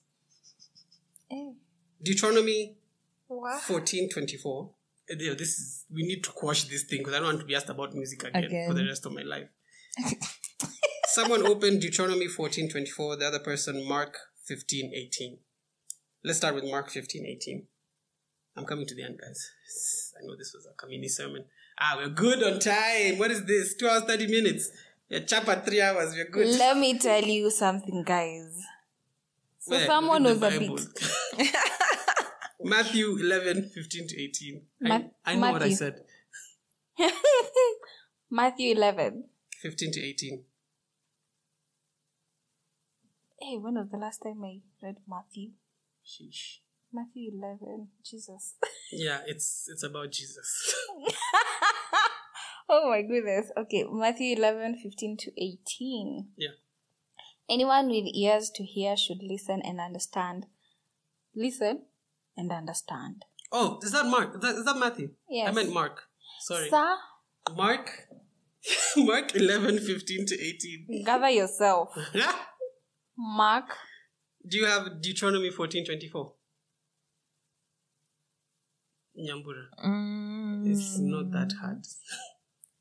Mm. 1.31 1.55
Deuteronomy 2.01 2.75
what? 3.27 3.61
you 5.09 5.29
know, 5.29 5.35
this 5.35 5.49
is, 5.59 5.85
we 5.93 6.03
need 6.03 6.23
to 6.23 6.31
quash 6.31 6.63
this 6.65 6.83
thing 6.83 6.99
because 6.99 7.13
I 7.13 7.17
don't 7.17 7.27
want 7.27 7.39
to 7.39 7.45
be 7.45 7.55
asked 7.55 7.69
about 7.69 7.93
music 7.93 8.23
again, 8.23 8.43
again. 8.45 8.67
for 8.67 8.73
the 8.73 8.85
rest 8.85 9.05
of 9.05 9.13
my 9.13 9.23
life. 9.23 9.49
Someone 11.07 11.45
opened 11.45 11.81
Deuteronomy 11.81 12.27
14 12.27 12.69
24, 12.69 13.17
the 13.17 13.27
other 13.27 13.39
person 13.39 13.87
Mark 13.87 14.17
15 14.45 14.91
18. 14.93 15.37
Let's 16.23 16.37
start 16.37 16.55
with 16.55 16.63
Mark 16.63 16.89
15 16.89 17.25
18. 17.25 17.67
I'm 18.55 18.65
coming 18.65 18.85
to 18.85 18.95
the 18.95 19.03
end, 19.03 19.19
guys. 19.19 19.51
I 20.17 20.25
know 20.25 20.35
this 20.37 20.53
was 20.53 20.67
a 20.71 20.75
community 20.75 21.09
sermon. 21.09 21.45
Ah, 21.79 21.95
we're 21.97 22.09
good 22.09 22.43
on 22.43 22.59
time. 22.59 23.17
What 23.17 23.31
is 23.31 23.45
this? 23.45 23.75
Two 23.75 23.87
hours, 23.87 24.03
30 24.03 24.27
minutes. 24.27 24.69
Yeah, 25.09 25.19
chap 25.19 25.47
at 25.49 25.65
three 25.65 25.81
hours. 25.81 26.13
We're 26.13 26.29
good. 26.29 26.47
Let 26.59 26.77
me 26.77 26.97
tell 26.99 27.23
you 27.23 27.49
something, 27.49 28.03
guys. 28.03 28.61
So 29.59 29.75
Where? 29.75 29.85
someone 29.85 30.23
was 30.23 30.37
Bible. 30.39 30.75
a 30.75 31.37
bit. 31.37 31.55
Matthew 32.63 33.17
11, 33.19 33.71
15 33.73 34.07
to 34.07 34.21
18. 34.21 34.61
I, 34.85 34.87
Ma- 34.87 34.99
I 35.25 35.35
know 35.35 35.51
what 35.51 35.63
I 35.63 35.69
said. 35.69 36.01
Matthew 38.31 38.75
11. 38.75 39.25
15 39.61 39.91
to 39.91 39.99
18. 40.01 40.43
Hey, 43.39 43.57
when 43.57 43.75
was 43.75 43.89
the 43.91 43.97
last 43.97 44.23
time 44.23 44.41
I 44.43 44.61
read 44.81 44.97
Matthew? 45.07 45.51
Sheesh. 46.05 46.59
Matthew 46.91 47.31
11. 47.33 47.87
Jesus. 48.03 48.55
Yeah, 48.95 49.21
it's 49.25 49.67
it's 49.71 49.81
about 49.81 50.11
Jesus. 50.11 50.75
oh 52.69 52.91
my 52.91 53.01
goodness. 53.01 53.51
Okay, 53.57 53.85
Matthew 53.91 54.35
11, 54.35 54.75
15 54.83 55.17
to 55.17 55.31
18. 55.43 56.27
yeah. 56.37 56.49
Anyone 57.49 57.87
with 57.87 58.05
ears 58.13 58.51
to 58.51 58.63
hear 58.63 58.95
should 58.95 59.23
listen 59.23 59.63
and 59.63 59.81
understand. 59.81 60.45
Listen 61.35 61.85
and 62.37 62.51
understand. 62.51 63.25
Oh, 63.51 63.79
is 63.83 63.91
that 63.91 64.05
Mark? 64.05 64.35
Is 64.35 64.41
that, 64.41 64.55
is 64.55 64.65
that 64.65 64.77
Matthew? 64.77 65.09
Yes. 65.29 65.49
I 65.49 65.51
meant 65.51 65.73
Mark. 65.73 66.01
Sorry. 66.41 66.69
Sir, 66.69 66.95
Mark. 67.55 67.89
Mark 68.97 69.35
11, 69.35 69.79
15 69.79 70.25
to 70.27 70.35
18. 70.41 71.03
gather 71.05 71.29
yourself. 71.29 71.89
Mark. 73.17 73.65
Do 74.49 74.57
you 74.57 74.65
have 74.65 75.01
Deuteronomy 75.01 75.51
14, 75.51 75.85
24? 75.85 76.33
Nyambura. 79.17 79.65
Mm, 79.85 80.71
It's 80.71 80.97
not 80.99 81.31
that 81.31 81.53
hard. 81.61 81.85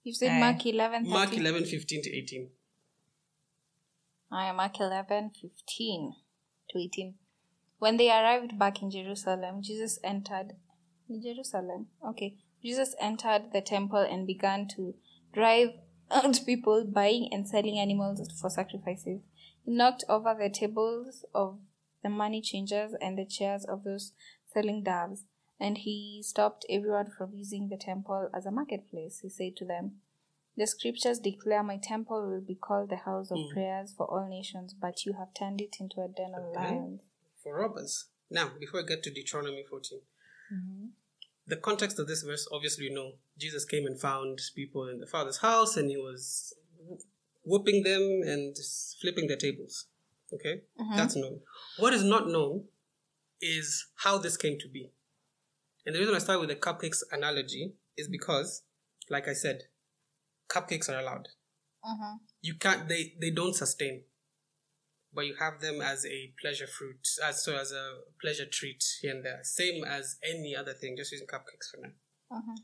You 0.04 0.12
said 0.12 0.30
Aye. 0.32 0.40
Mark 0.40 0.66
11, 0.66 1.04
13. 1.04 1.12
Mark 1.12 1.32
11, 1.36 1.64
15 1.64 2.02
to 2.02 2.10
18. 2.10 2.48
I 4.32 4.46
am 4.46 4.56
Mark 4.56 4.80
11, 4.80 5.30
15 5.40 6.12
to 6.70 6.78
18. 6.80 7.14
When 7.82 7.96
they 7.96 8.10
arrived 8.10 8.60
back 8.60 8.80
in 8.80 8.92
Jerusalem, 8.92 9.60
Jesus 9.60 9.98
entered 10.04 10.52
Jerusalem. 11.10 11.88
Okay. 12.06 12.36
Jesus 12.62 12.94
entered 13.00 13.50
the 13.52 13.60
temple 13.60 14.06
and 14.08 14.24
began 14.24 14.68
to 14.76 14.94
drive 15.34 15.70
out 16.12 16.38
people 16.46 16.84
buying 16.84 17.30
and 17.32 17.48
selling 17.48 17.80
animals 17.80 18.20
for 18.40 18.50
sacrifices. 18.50 19.22
He 19.64 19.72
knocked 19.72 20.04
over 20.08 20.32
the 20.32 20.48
tables 20.48 21.24
of 21.34 21.58
the 22.04 22.08
money 22.08 22.40
changers 22.40 22.92
and 23.00 23.18
the 23.18 23.26
chairs 23.26 23.64
of 23.64 23.82
those 23.82 24.12
selling 24.54 24.84
doves, 24.84 25.24
and 25.58 25.78
he 25.78 26.22
stopped 26.24 26.64
everyone 26.70 27.10
from 27.10 27.34
using 27.34 27.68
the 27.68 27.76
temple 27.76 28.30
as 28.32 28.46
a 28.46 28.52
marketplace. 28.52 29.18
He 29.22 29.28
said 29.28 29.56
to 29.56 29.64
them, 29.64 29.94
the 30.56 30.68
scriptures 30.68 31.18
declare 31.18 31.64
my 31.64 31.78
temple 31.78 32.30
will 32.30 32.42
be 32.46 32.54
called 32.54 32.90
the 32.90 32.96
house 32.98 33.32
of 33.32 33.38
hmm. 33.40 33.52
prayers 33.52 33.92
for 33.96 34.06
all 34.06 34.28
nations, 34.28 34.72
but 34.72 35.04
you 35.04 35.14
have 35.14 35.34
turned 35.34 35.60
it 35.60 35.78
into 35.80 36.00
a 36.00 36.06
den 36.06 36.34
of 36.36 36.44
Okay. 36.44 36.76
lions. 36.76 37.00
For 37.42 37.58
robbers. 37.58 38.06
Now, 38.30 38.50
before 38.58 38.80
I 38.80 38.84
get 38.84 39.02
to 39.02 39.10
Deuteronomy 39.10 39.64
14, 39.68 40.00
the 41.46 41.56
context 41.56 41.98
of 41.98 42.06
this 42.06 42.22
verse, 42.22 42.46
obviously, 42.52 42.84
you 42.86 42.94
know, 42.94 43.12
Jesus 43.38 43.64
came 43.64 43.86
and 43.86 44.00
found 44.00 44.40
people 44.54 44.88
in 44.88 45.00
the 45.00 45.06
Father's 45.06 45.38
house 45.38 45.76
and 45.76 45.90
he 45.90 45.96
was 45.96 46.54
whooping 47.44 47.82
them 47.82 48.22
and 48.24 48.56
flipping 49.00 49.26
their 49.26 49.36
tables. 49.36 49.86
Okay? 50.32 50.62
That's 50.96 51.16
known. 51.16 51.40
What 51.78 51.92
is 51.92 52.04
not 52.04 52.28
known 52.28 52.64
is 53.40 53.86
how 53.96 54.18
this 54.18 54.36
came 54.36 54.58
to 54.60 54.68
be. 54.68 54.92
And 55.84 55.94
the 55.94 55.98
reason 55.98 56.14
I 56.14 56.18
start 56.18 56.40
with 56.40 56.48
the 56.48 56.54
cupcakes 56.54 57.02
analogy 57.10 57.74
is 57.96 58.08
because, 58.08 58.62
like 59.10 59.26
I 59.26 59.32
said, 59.32 59.62
cupcakes 60.48 60.88
are 60.88 61.00
allowed. 61.00 61.28
Mm-hmm. 61.84 62.16
You 62.40 62.54
can't, 62.54 62.88
they, 62.88 63.14
they 63.20 63.30
don't 63.30 63.54
sustain. 63.54 64.02
But 65.14 65.26
you 65.26 65.34
have 65.36 65.60
them 65.60 65.80
as 65.82 66.06
a 66.06 66.32
pleasure 66.40 66.66
fruit, 66.66 67.06
as 67.22 67.44
so 67.44 67.56
as 67.56 67.70
a 67.72 68.00
pleasure 68.20 68.46
treat 68.46 68.82
here 69.00 69.10
and 69.14 69.24
there. 69.24 69.40
Same 69.42 69.84
as 69.84 70.16
any 70.22 70.56
other 70.56 70.72
thing, 70.72 70.96
just 70.96 71.12
using 71.12 71.26
cupcakes 71.26 71.70
for 71.70 71.80
now. 71.82 71.92
Mhm. 72.30 72.56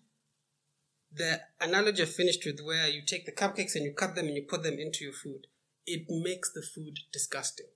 The 1.12 1.42
analogy 1.60 2.02
I 2.02 2.06
finished 2.06 2.44
with 2.46 2.60
where 2.60 2.88
you 2.88 3.02
take 3.04 3.26
the 3.26 3.32
cupcakes 3.32 3.74
and 3.74 3.84
you 3.84 3.92
cut 3.92 4.14
them 4.14 4.26
and 4.26 4.36
you 4.36 4.44
put 4.44 4.62
them 4.62 4.78
into 4.78 5.04
your 5.04 5.12
food. 5.12 5.46
It 5.86 6.08
makes 6.08 6.52
the 6.52 6.62
food 6.62 6.98
disgusting 7.12 7.68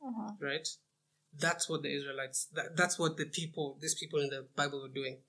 Mhm. 0.00 0.40
right? 0.40 0.68
That's 1.32 1.68
what 1.68 1.82
the 1.82 1.94
Israelites, 1.94 2.46
that, 2.46 2.76
that's 2.76 2.98
what 2.98 3.16
the 3.16 3.26
people, 3.26 3.78
these 3.80 3.94
people 3.94 4.20
in 4.20 4.30
the 4.30 4.42
Bible 4.56 4.82
were 4.82 4.88
doing. 4.88 5.22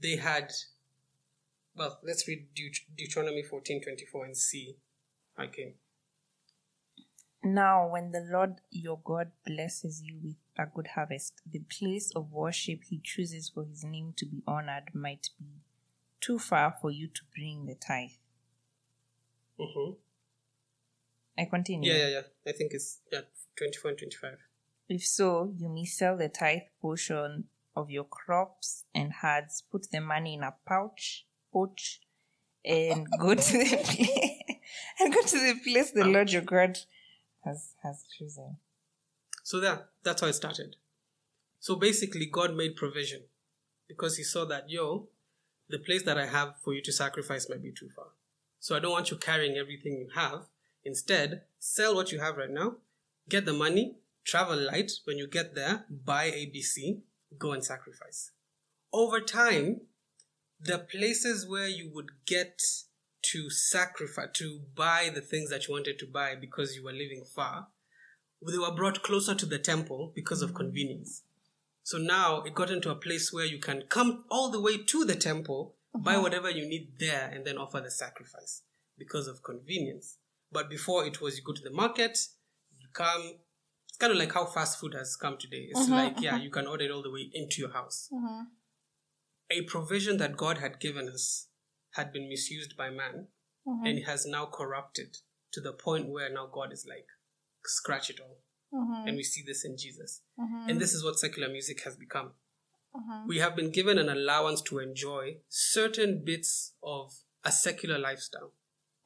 They 0.00 0.16
had, 0.16 0.52
well, 1.74 2.00
let's 2.02 2.26
read 2.26 2.48
Deut- 2.54 2.86
Deuteronomy 2.96 3.42
14 3.44 3.80
24 3.82 4.24
and 4.24 4.36
see 4.36 4.78
it 5.38 5.52
came. 5.52 5.78
Now, 7.44 7.88
when 7.88 8.12
the 8.12 8.20
Lord 8.20 8.60
your 8.70 9.00
God 9.02 9.32
blesses 9.44 10.02
you 10.02 10.16
with 10.22 10.36
a 10.56 10.66
good 10.66 10.88
harvest, 10.94 11.40
the 11.50 11.58
place 11.58 12.12
of 12.14 12.30
worship 12.30 12.84
he 12.84 13.00
chooses 13.02 13.48
for 13.48 13.64
his 13.64 13.82
name 13.82 14.14
to 14.16 14.26
be 14.26 14.42
honored 14.46 14.94
might 14.94 15.30
be 15.38 15.46
too 16.20 16.38
far 16.38 16.76
for 16.80 16.90
you 16.90 17.08
to 17.08 17.22
bring 17.34 17.66
the 17.66 17.74
tithe. 17.74 18.10
hmm 19.58 19.92
I 21.36 21.46
continue. 21.46 21.92
Yeah, 21.92 21.98
yeah, 21.98 22.08
yeah. 22.08 22.22
I 22.46 22.52
think 22.52 22.72
it's 22.74 23.00
yeah, 23.10 23.22
24 23.56 23.90
and 23.90 23.98
25. 23.98 24.38
If 24.88 25.06
so, 25.06 25.52
you 25.56 25.68
may 25.68 25.86
sell 25.86 26.16
the 26.16 26.28
tithe 26.28 26.68
portion 26.80 27.44
of 27.74 27.90
your 27.90 28.04
crops 28.04 28.84
and 28.94 29.12
herds, 29.12 29.62
put 29.72 29.90
the 29.90 30.00
money 30.00 30.34
in 30.34 30.42
a 30.42 30.54
pouch, 30.66 31.26
pouch, 31.52 32.00
and 32.64 33.08
go 33.18 33.34
to 33.34 33.52
the 33.52 34.36
and 35.00 35.12
go 35.12 35.22
to 35.22 35.38
the 35.38 35.58
place 35.64 35.90
the 35.90 36.04
Lord 36.04 36.30
your 36.30 36.42
God 36.42 36.78
has 37.44 37.74
has 37.82 38.04
chosen. 38.18 38.56
So 39.42 39.60
that 39.60 39.88
that's 40.02 40.20
how 40.20 40.28
it 40.28 40.34
started. 40.34 40.76
So 41.60 41.76
basically, 41.76 42.26
God 42.26 42.54
made 42.54 42.76
provision 42.76 43.22
because 43.88 44.16
He 44.16 44.24
saw 44.24 44.44
that 44.46 44.70
yo, 44.70 45.08
the 45.68 45.78
place 45.78 46.02
that 46.04 46.18
I 46.18 46.26
have 46.26 46.54
for 46.62 46.74
you 46.74 46.82
to 46.82 46.92
sacrifice 46.92 47.48
might 47.48 47.62
be 47.62 47.72
too 47.72 47.88
far. 47.94 48.08
So 48.58 48.76
I 48.76 48.80
don't 48.80 48.92
want 48.92 49.10
you 49.10 49.16
carrying 49.16 49.56
everything 49.56 49.94
you 49.98 50.08
have. 50.14 50.42
Instead, 50.84 51.42
sell 51.58 51.94
what 51.94 52.12
you 52.12 52.20
have 52.20 52.36
right 52.36 52.50
now, 52.50 52.76
get 53.28 53.44
the 53.44 53.52
money, 53.52 53.96
travel 54.24 54.56
light. 54.56 54.92
When 55.04 55.18
you 55.18 55.26
get 55.26 55.54
there, 55.54 55.84
buy 55.88 56.30
ABC, 56.30 57.00
go 57.38 57.52
and 57.52 57.64
sacrifice. 57.64 58.30
Over 58.92 59.20
time, 59.20 59.82
the 60.60 60.78
places 60.78 61.48
where 61.48 61.66
you 61.66 61.90
would 61.92 62.10
get 62.26 62.62
to 63.22 63.50
sacrifice, 63.50 64.28
to 64.34 64.60
buy 64.74 65.10
the 65.14 65.20
things 65.20 65.50
that 65.50 65.68
you 65.68 65.74
wanted 65.74 65.98
to 65.98 66.06
buy 66.06 66.34
because 66.34 66.74
you 66.74 66.84
were 66.84 66.92
living 66.92 67.24
far, 67.24 67.68
they 68.50 68.58
were 68.58 68.74
brought 68.74 69.02
closer 69.02 69.34
to 69.34 69.46
the 69.46 69.58
temple 69.58 70.12
because 70.14 70.42
of 70.42 70.54
convenience. 70.54 71.22
So 71.84 71.98
now 71.98 72.42
it 72.42 72.54
got 72.54 72.70
into 72.70 72.90
a 72.90 72.96
place 72.96 73.32
where 73.32 73.44
you 73.44 73.58
can 73.58 73.82
come 73.88 74.24
all 74.30 74.50
the 74.50 74.60
way 74.60 74.78
to 74.78 75.04
the 75.04 75.16
temple, 75.16 75.74
buy 75.94 76.12
uh-huh. 76.14 76.22
whatever 76.22 76.50
you 76.50 76.68
need 76.68 76.92
there, 76.98 77.30
and 77.32 77.44
then 77.44 77.58
offer 77.58 77.80
the 77.80 77.90
sacrifice 77.90 78.62
because 78.98 79.26
of 79.26 79.42
convenience. 79.42 80.18
But 80.50 80.70
before 80.70 81.04
it 81.06 81.20
was 81.20 81.36
you 81.36 81.44
go 81.44 81.52
to 81.52 81.62
the 81.62 81.70
market, 81.70 82.18
you 82.78 82.88
come. 82.92 83.34
It's 83.88 83.98
kind 83.98 84.12
of 84.12 84.18
like 84.18 84.32
how 84.32 84.46
fast 84.46 84.80
food 84.80 84.94
has 84.94 85.16
come 85.16 85.36
today. 85.38 85.68
It's 85.70 85.80
uh-huh, 85.80 85.94
like, 85.94 86.20
yeah, 86.20 86.34
uh-huh. 86.34 86.42
you 86.42 86.50
can 86.50 86.66
order 86.66 86.84
it 86.84 86.90
all 86.90 87.02
the 87.02 87.10
way 87.10 87.30
into 87.32 87.60
your 87.60 87.72
house. 87.72 88.08
A 89.50 89.62
provision 89.62 90.16
that 90.16 90.36
God 90.36 90.58
had 90.58 90.80
given 90.80 91.08
us 91.08 91.48
had 91.92 92.12
been 92.12 92.28
misused 92.28 92.76
by 92.76 92.90
man 92.90 93.28
and 93.64 93.98
it 93.98 94.04
has 94.04 94.26
now 94.26 94.46
corrupted 94.46 95.18
to 95.52 95.60
the 95.60 95.72
point 95.72 96.08
where 96.08 96.32
now 96.32 96.46
God 96.46 96.72
is 96.72 96.86
like, 96.88 97.06
scratch 97.64 98.10
it 98.10 98.20
all. 98.20 98.42
Mhm. 98.72 99.08
And 99.08 99.16
we 99.16 99.22
see 99.22 99.42
this 99.42 99.64
in 99.64 99.76
Jesus. 99.76 100.22
Mhm. 100.38 100.70
And 100.70 100.80
this 100.80 100.94
is 100.94 101.04
what 101.04 101.18
secular 101.18 101.48
music 101.48 101.82
has 101.82 101.96
become. 101.96 102.34
Mhm. 102.94 103.28
We 103.28 103.38
have 103.38 103.54
been 103.54 103.70
given 103.70 103.98
an 103.98 104.08
allowance 104.08 104.62
to 104.62 104.78
enjoy 104.78 105.42
certain 105.48 106.24
bits 106.24 106.74
of 106.82 107.14
a 107.44 107.52
secular 107.52 107.98
lifestyle, 107.98 108.52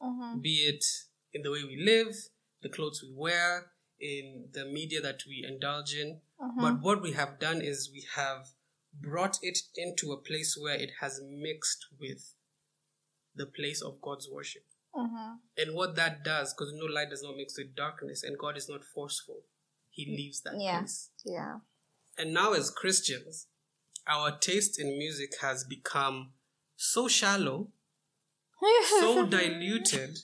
Mhm. 0.01 0.41
be 0.41 0.67
it 0.67 0.85
in 1.33 1.41
the 1.43 1.51
way 1.51 1.63
we 1.63 1.75
live, 1.75 2.29
the 2.61 2.69
clothes 2.69 3.03
we 3.03 3.11
wear, 3.11 3.71
in 3.99 4.49
the 4.53 4.65
media 4.65 5.01
that 5.01 5.25
we 5.25 5.43
indulge 5.43 5.93
in. 5.93 6.21
But 6.59 6.81
what 6.81 7.01
we 7.01 7.13
have 7.13 7.39
done 7.39 7.61
is 7.61 7.91
we 7.91 8.01
have 8.13 8.53
brought 8.93 9.37
it 9.43 9.59
into 9.75 10.11
a 10.13 10.21
place 10.21 10.55
where 10.57 10.79
it 10.79 10.91
has 10.99 11.19
mixed 11.21 11.85
with 11.99 12.35
the 13.37 13.45
place 13.45 13.81
of 13.81 14.01
God's 14.01 14.29
worship. 14.29 14.63
Mhm. 14.95 15.39
And 15.57 15.75
what 15.75 15.95
that 15.95 16.23
does, 16.23 16.53
because 16.53 16.73
no 16.73 16.85
light 16.85 17.09
does 17.09 17.21
not 17.21 17.35
mix 17.35 17.57
with 17.57 17.75
darkness, 17.75 18.23
and 18.23 18.37
God 18.37 18.57
is 18.57 18.67
not 18.67 18.83
forceful, 18.83 19.43
He 19.89 20.05
leaves 20.05 20.41
that 20.41 20.59
Yeah. 20.59 20.79
place. 20.79 21.11
Yeah. 21.23 21.59
And 22.17 22.33
now, 22.33 22.53
as 22.53 22.69
Christians, 22.71 23.47
our 24.07 24.37
taste 24.37 24.79
in 24.79 24.97
music 24.97 25.37
has 25.41 25.63
become 25.63 26.33
so 26.75 27.07
shallow, 27.07 27.71
so 28.99 29.25
diluted, 29.29 30.19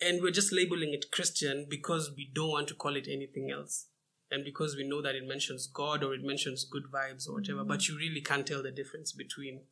and 0.00 0.22
we're 0.22 0.30
just 0.30 0.52
labeling 0.52 0.92
it 0.92 1.10
Christian 1.10 1.66
because 1.68 2.12
we 2.16 2.30
don't 2.32 2.50
want 2.50 2.68
to 2.68 2.74
call 2.74 2.96
it 2.96 3.08
anything 3.08 3.50
else. 3.50 3.88
And 4.30 4.44
because 4.44 4.74
we 4.76 4.86
know 4.88 5.00
that 5.02 5.14
it 5.14 5.24
mentions 5.26 5.66
God 5.66 6.02
or 6.02 6.14
it 6.14 6.22
mentions 6.22 6.64
good 6.64 6.84
vibes 6.92 7.28
or 7.28 7.34
whatever, 7.34 7.64
but 7.64 7.88
you 7.88 7.96
really 7.96 8.20
can't 8.20 8.46
tell 8.46 8.62
the 8.62 8.72
difference 8.72 9.12
between 9.12 9.66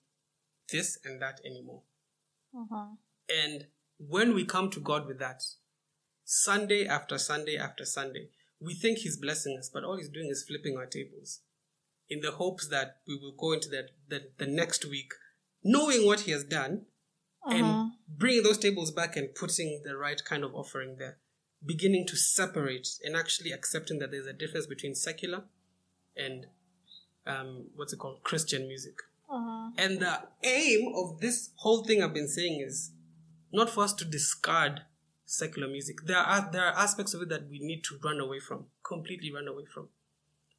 this 0.70 0.98
and 1.04 1.20
that 1.20 1.40
anymore. 1.44 1.82
Mhm. 2.55 2.98
And 3.28 3.66
when 3.98 4.34
we 4.34 4.44
come 4.44 4.70
to 4.70 4.81
God 4.81 5.06
with 5.06 5.18
that, 5.18 5.42
Sunday 6.24 6.86
after 6.86 7.18
Sunday 7.18 7.56
after 7.56 7.84
Sunday, 7.84 8.31
we 8.60 8.74
think 8.74 8.98
He's 8.98 9.16
blessing 9.16 9.56
us, 9.58 9.68
but 9.68 9.84
all 9.84 9.97
He's 9.97 10.08
doing 10.08 10.28
is 10.28 10.44
flipping 10.44 10.76
our 10.76 10.86
tables. 10.86 11.40
in 12.08 12.20
the 12.20 12.32
hopes 12.32 12.68
that 12.68 13.00
we 13.06 13.16
will 13.16 13.32
go 13.32 13.52
into 13.52 13.68
that, 13.70 13.90
that 14.08 14.36
the 14.36 14.47
next 14.47 14.84
week 14.84 15.14
knowing 15.64 16.05
what 16.05 16.20
he 16.20 16.31
has 16.31 16.44
done 16.44 16.84
and 17.47 17.92
bringing 18.06 18.42
those 18.42 18.58
tables 18.58 18.90
back 18.90 19.16
and 19.16 19.34
putting 19.34 19.81
the 19.82 19.97
right 19.97 20.22
kind 20.24 20.44
of 20.44 20.55
offering 20.55 20.97
there 20.98 21.16
beginning 21.64 22.06
to 22.06 22.16
separate 22.16 22.89
and 23.02 23.16
actually 23.16 23.50
accepting 23.50 23.98
that 23.98 24.10
there's 24.10 24.26
a 24.26 24.32
difference 24.32 24.66
between 24.66 24.94
secular 24.94 25.44
and 26.16 26.47
um, 27.26 27.70
what's 27.76 27.92
it 27.94 27.98
called 27.98 28.22
christian 28.22 28.66
music 28.68 28.97
Uh-huh. 29.32 29.70
and 29.78 29.98
the 30.00 30.20
aim 30.44 30.92
of 30.94 31.20
this 31.20 31.50
whole 31.56 31.84
thing 31.84 32.02
i've 32.02 32.12
been 32.12 32.28
saying 32.28 32.60
is 32.60 32.92
not 33.52 33.70
for 33.70 33.84
us 33.84 33.92
to 33.94 34.04
discard 34.04 34.82
secular 35.32 35.66
music. 35.68 36.02
There 36.04 36.18
are 36.18 36.48
there 36.52 36.64
are 36.66 36.78
aspects 36.78 37.14
of 37.14 37.22
it 37.22 37.28
that 37.30 37.48
we 37.48 37.58
need 37.58 37.82
to 37.84 37.98
run 38.04 38.20
away 38.20 38.38
from 38.38 38.66
completely 38.86 39.32
run 39.32 39.48
away 39.48 39.64
from. 39.72 39.88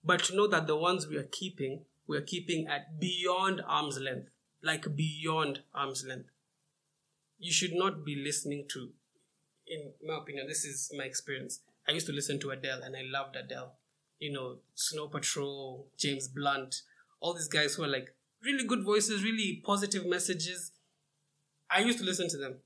But 0.03 0.23
to 0.25 0.35
know 0.35 0.47
that 0.47 0.67
the 0.67 0.75
ones 0.75 1.07
we 1.07 1.17
are 1.17 1.29
keeping 1.31 1.85
we 2.07 2.17
are 2.17 2.21
keeping 2.21 2.67
at 2.67 2.99
beyond 2.99 3.61
arm's 3.67 3.99
length 3.99 4.29
like 4.63 4.95
beyond 4.95 5.59
arm's 5.73 6.03
length. 6.07 6.29
You 7.37 7.51
should 7.51 7.73
not 7.73 8.03
be 8.05 8.15
listening 8.15 8.65
to 8.69 8.89
in 9.67 9.93
my 10.05 10.17
opinion 10.17 10.47
this 10.47 10.65
is 10.65 10.91
my 10.97 11.03
experience. 11.03 11.59
I 11.87 11.91
used 11.91 12.07
to 12.07 12.13
listen 12.13 12.39
to 12.39 12.51
adele 12.51 12.81
and 12.81 12.95
i 12.95 13.01
loved 13.03 13.35
adele. 13.35 13.75
You 14.19 14.33
know 14.33 14.57
snow 14.73 15.07
patrol 15.07 15.87
james 15.97 16.27
blunt 16.27 16.81
all 17.19 17.33
these 17.33 17.47
guys 17.47 17.75
who 17.75 17.83
are 17.83 17.87
like 17.87 18.15
really 18.43 18.65
good 18.65 18.83
voices 18.83 19.23
really 19.23 19.61
positive 19.65 20.05
messages 20.05 20.71
i 21.69 21.79
used 21.79 21.99
to 21.99 22.05
listen 22.05 22.29
to 22.29 22.37
them 22.37 22.59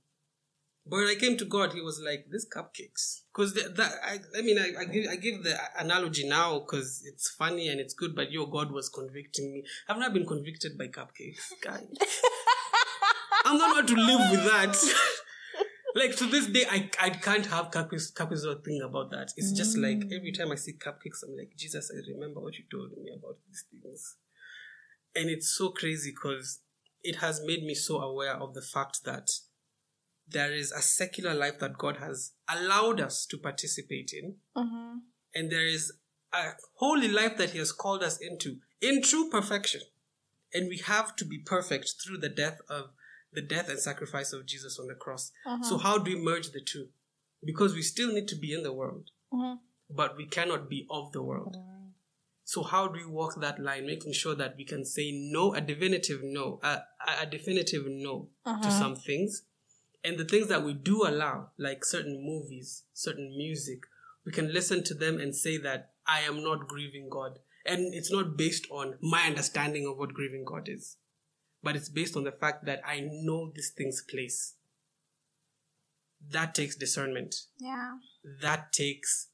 but 0.89 0.97
when 0.97 1.07
I 1.07 1.15
came 1.15 1.37
to 1.37 1.45
God, 1.45 1.73
He 1.73 1.81
was 1.81 1.99
like, 1.99 2.27
"These 2.31 2.47
cupcakes." 2.49 3.21
Because 3.33 3.53
that, 3.53 3.91
I, 4.03 4.19
I 4.37 4.41
mean, 4.41 4.57
I, 4.57 4.81
I 4.81 4.85
give, 4.85 5.05
I 5.09 5.15
give 5.15 5.43
the 5.43 5.57
analogy 5.77 6.27
now 6.27 6.59
because 6.59 7.03
it's 7.05 7.29
funny 7.29 7.67
and 7.67 7.79
it's 7.79 7.93
good. 7.93 8.15
But 8.15 8.31
your 8.31 8.49
God 8.49 8.71
was 8.71 8.89
convicting 8.89 9.51
me. 9.51 9.63
I've 9.89 9.97
not 9.97 10.13
been 10.13 10.25
convicted 10.25 10.77
by 10.77 10.87
cupcakes, 10.87 11.51
guys. 11.61 11.87
I'm 13.45 13.57
not 13.57 13.71
allowed 13.71 13.87
to 13.87 13.95
live 13.95 14.31
with 14.31 14.43
that. 14.45 14.77
like 15.95 16.15
to 16.17 16.25
this 16.25 16.47
day, 16.47 16.65
I, 16.69 16.89
I 17.01 17.09
can't 17.09 17.45
have 17.47 17.71
cupcakes. 17.71 18.13
Cupcakes 18.13 18.45
or 18.45 18.61
thing 18.61 18.81
about 18.81 19.11
that. 19.11 19.33
It's 19.35 19.51
just 19.51 19.77
like 19.77 19.99
mm. 19.99 20.15
every 20.15 20.31
time 20.31 20.51
I 20.51 20.55
see 20.55 20.73
cupcakes, 20.73 21.23
I'm 21.23 21.35
like, 21.35 21.51
Jesus, 21.57 21.91
I 21.93 21.99
remember 22.13 22.39
what 22.39 22.57
you 22.57 22.63
told 22.71 22.91
me 22.91 23.11
about 23.13 23.37
these 23.47 23.65
things. 23.71 24.15
And 25.17 25.31
it's 25.31 25.49
so 25.57 25.69
crazy 25.69 26.11
because 26.11 26.59
it 27.01 27.15
has 27.17 27.41
made 27.43 27.63
me 27.63 27.73
so 27.73 27.99
aware 27.99 28.35
of 28.35 28.53
the 28.53 28.61
fact 28.61 29.03
that 29.03 29.27
there 30.29 30.53
is 30.53 30.71
a 30.71 30.81
secular 30.81 31.33
life 31.33 31.57
that 31.59 31.77
God 31.77 31.97
has 31.97 32.33
allowed 32.47 33.01
us 33.01 33.25
to 33.31 33.37
participate 33.37 34.11
in, 34.13 34.35
mm-hmm. 34.55 34.97
and 35.33 35.51
there 35.51 35.65
is 35.65 35.91
a 36.33 36.49
holy 36.75 37.07
life 37.07 37.37
that 37.37 37.51
He 37.51 37.57
has 37.57 37.71
called 37.71 38.03
us 38.03 38.19
into 38.21 38.57
in 38.79 39.01
true 39.01 39.29
perfection, 39.31 39.81
and 40.53 40.67
we 40.67 40.77
have 40.85 41.15
to 41.15 41.25
be 41.25 41.39
perfect 41.39 41.95
through 42.03 42.19
the 42.19 42.29
death 42.29 42.59
of 42.69 42.91
the 43.33 43.41
death 43.41 43.69
and 43.69 43.79
sacrifice 43.79 44.33
of 44.33 44.45
Jesus 44.45 44.77
on 44.79 44.87
the 44.87 44.95
cross. 44.95 45.31
So 45.63 45.75
mm-hmm. 45.75 45.83
how 45.83 45.97
do 45.97 46.13
we 46.13 46.21
merge 46.21 46.51
the 46.51 46.61
two? 46.61 46.89
Because 47.43 47.73
we 47.73 47.81
still 47.81 48.13
need 48.13 48.27
to 48.27 48.35
be 48.35 48.53
in 48.53 48.61
the 48.63 48.73
world, 48.73 49.09
mm-hmm. 49.33 49.55
but 49.89 50.15
we 50.15 50.25
cannot 50.25 50.69
be 50.69 50.85
of 50.91 51.11
the 51.11 51.23
world. 51.23 51.55
So 52.47 52.63
how 52.63 52.87
do 52.87 52.93
we 52.93 53.05
walk 53.05 53.41
that 53.41 53.59
line, 53.59 53.85
making 53.85 54.13
sure 54.13 54.33
that 54.35 54.55
we 54.57 54.63
can 54.63 54.85
say 54.85 55.11
no, 55.11 55.53
a 55.53 55.59
definitive 55.59 56.21
no, 56.23 56.61
a, 56.63 56.79
a- 57.21 57.25
definitive 57.25 57.83
no 57.87 58.29
to 58.45 58.51
uh-huh. 58.51 58.69
some 58.69 58.95
things, 58.95 59.43
and 60.01 60.17
the 60.17 60.23
things 60.23 60.47
that 60.47 60.63
we 60.63 60.73
do 60.73 61.05
allow, 61.05 61.49
like 61.57 61.83
certain 61.83 62.23
movies, 62.25 62.83
certain 62.93 63.35
music, 63.37 63.79
we 64.25 64.31
can 64.31 64.53
listen 64.53 64.81
to 64.85 64.93
them 64.93 65.19
and 65.19 65.35
say 65.35 65.57
that 65.57 65.91
I 66.07 66.21
am 66.21 66.41
not 66.41 66.69
grieving 66.69 67.09
God, 67.11 67.39
and 67.65 67.93
it's 67.93 68.13
not 68.13 68.37
based 68.37 68.65
on 68.71 68.95
my 69.01 69.23
understanding 69.23 69.85
of 69.85 69.97
what 69.97 70.13
grieving 70.13 70.45
God 70.45 70.69
is, 70.69 70.95
but 71.61 71.75
it's 71.75 71.89
based 71.89 72.15
on 72.15 72.23
the 72.23 72.31
fact 72.31 72.65
that 72.65 72.79
I 72.87 73.01
know 73.01 73.51
this 73.53 73.71
things 73.71 74.01
place. 74.09 74.53
That 76.31 76.55
takes 76.55 76.77
discernment 76.77 77.35
Yeah. 77.59 77.95
that 78.41 78.71
takes 78.71 79.27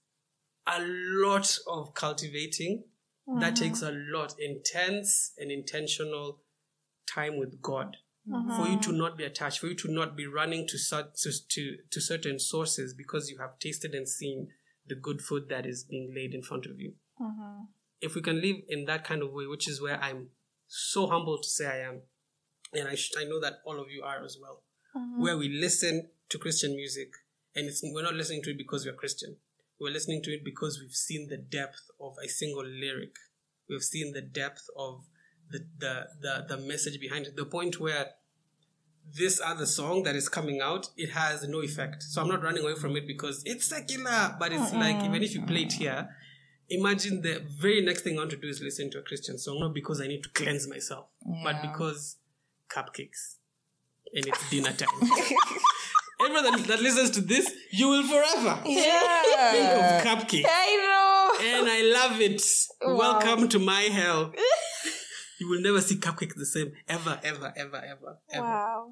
a 0.66 0.80
lot 0.82 1.60
of 1.68 1.94
cultivating. 1.94 2.86
That 3.28 3.36
uh-huh. 3.36 3.52
takes 3.56 3.82
a 3.82 3.92
lot. 3.92 4.36
Intense 4.40 5.34
and 5.38 5.52
intentional 5.52 6.40
time 7.14 7.38
with 7.38 7.62
God. 7.62 7.98
Uh-huh. 8.34 8.64
For 8.64 8.70
you 8.70 8.80
to 8.80 8.92
not 8.94 9.18
be 9.18 9.26
attached, 9.26 9.60
for 9.60 9.68
you 9.68 9.76
to 9.76 9.92
not 9.92 10.16
be 10.16 10.28
running 10.28 10.66
to, 10.68 10.78
to 10.78 11.32
to 11.50 11.78
to 11.92 12.02
certain 12.02 12.40
sources 12.40 12.94
because 12.94 13.30
you 13.30 13.38
have 13.40 13.60
tasted 13.60 13.94
and 13.94 14.08
seen 14.08 14.48
the 14.88 14.96
good 14.96 15.22
food 15.22 15.50
that 15.50 15.66
is 15.66 15.84
being 15.84 16.14
laid 16.16 16.34
in 16.34 16.42
front 16.42 16.66
of 16.66 16.80
you. 16.80 16.94
Uh-huh. 17.20 17.66
If 18.00 18.16
we 18.16 18.22
can 18.22 18.42
live 18.42 18.58
in 18.70 18.86
that 18.86 19.04
kind 19.04 19.22
of 19.22 19.34
way, 19.34 19.46
which 19.46 19.68
is 19.68 19.82
where 19.82 20.02
I'm 20.02 20.30
so 20.68 21.08
humbled 21.08 21.44
to 21.44 21.50
say 21.50 21.68
I 21.68 21.88
am, 21.88 22.02
and 22.74 22.88
I 22.88 22.96
sh- 22.96 23.12
I 23.18 23.26
know 23.26 23.42
that 23.42 23.56
all 23.66 23.80
of 23.80 23.90
you 23.90 24.04
are 24.04 24.24
as 24.24 24.38
well, 24.42 24.64
where 25.18 25.38
we 25.38 25.50
listen 25.50 26.10
to 26.30 26.38
Christian 26.38 26.76
music, 26.76 27.10
and 27.56 27.68
it's 27.68 27.82
we're 27.84 28.04
not 28.04 28.16
listening 28.16 28.42
to 28.44 28.52
it 28.52 28.58
because 28.58 28.86
we're 28.86 28.94
Christian. 28.94 29.38
We're 29.84 29.92
listening 29.92 30.22
to 30.24 30.32
it 30.34 30.46
because 30.46 30.80
we've 30.80 30.96
seen 30.96 31.28
the 31.28 31.36
depth 31.36 31.92
of 32.00 32.16
a 32.24 32.30
single 32.30 32.66
lyric. 32.66 33.18
We've 33.70 33.84
seen 33.84 34.14
the 34.14 34.22
depth 34.22 34.66
of 34.78 35.04
the 35.52 35.66
the 35.78 36.08
the, 36.22 36.46
the 36.48 36.58
message 36.58 37.02
behind 37.02 37.28
it. 37.28 37.36
The 37.36 37.44
point 37.44 37.82
where 37.82 38.12
this 39.14 39.42
other 39.44 39.66
song 39.66 40.04
that 40.04 40.16
is 40.16 40.30
coming 40.30 40.62
out, 40.62 40.88
it 40.96 41.10
has 41.10 41.46
no 41.50 41.62
effect. 41.62 42.02
So 42.04 42.22
I'm 42.22 42.30
not 42.30 42.42
running 42.42 42.64
away 42.64 42.76
from 42.76 42.96
it 42.96 43.06
because 43.06 43.44
it's 43.46 43.66
secular, 43.66 44.38
but 44.40 44.54
it's 44.54 44.74
like 44.74 45.04
even 45.04 45.22
if 45.22 45.36
you 45.36 45.42
play 45.42 45.64
it 45.64 45.74
here, 45.74 46.08
imagine 46.70 47.22
the 47.22 47.44
very 47.60 47.82
next 47.82 48.04
thing 48.04 48.16
I 48.16 48.20
want 48.20 48.32
to 48.32 48.38
do 48.38 48.48
is 48.48 48.62
listen 48.62 48.90
to 48.92 49.00
a 49.00 49.04
Christian 49.04 49.38
song, 49.38 49.60
not 49.60 49.74
because 49.74 50.00
I 50.00 50.08
need 50.08 50.24
to 50.24 50.30
cleanse 50.30 50.66
myself, 50.66 51.08
but 51.44 51.62
because 51.62 52.16
cupcakes 52.70 53.36
and 54.14 54.26
it's 54.28 54.50
dinner 54.50 54.72
time. 54.72 54.88
Everyone 56.36 56.62
that, 56.62 56.68
that 56.68 56.82
listens 56.82 57.12
to 57.12 57.22
this, 57.22 57.54
you 57.72 57.90
will 57.90 58.04
forever 58.04 58.60
think 58.64 58.80
of 58.80 60.04
cupcake. 60.04 60.46
I 60.50 61.38
know. 61.38 61.46
And 61.46 61.70
I 61.70 61.82
love 61.94 62.20
it. 62.22 62.42
Welcome 62.82 63.50
to 63.50 63.60
my 63.60 63.82
hell. 63.82 64.34
you 65.40 65.48
will 65.48 65.62
never 65.62 65.80
see 65.80 65.98
cupcake 65.98 66.34
the 66.36 66.46
same 66.46 66.72
ever, 66.88 67.20
ever, 67.24 67.54
ever, 67.56 67.78
ever, 67.78 68.18
ever. 68.32 68.44
Wow. 68.44 68.90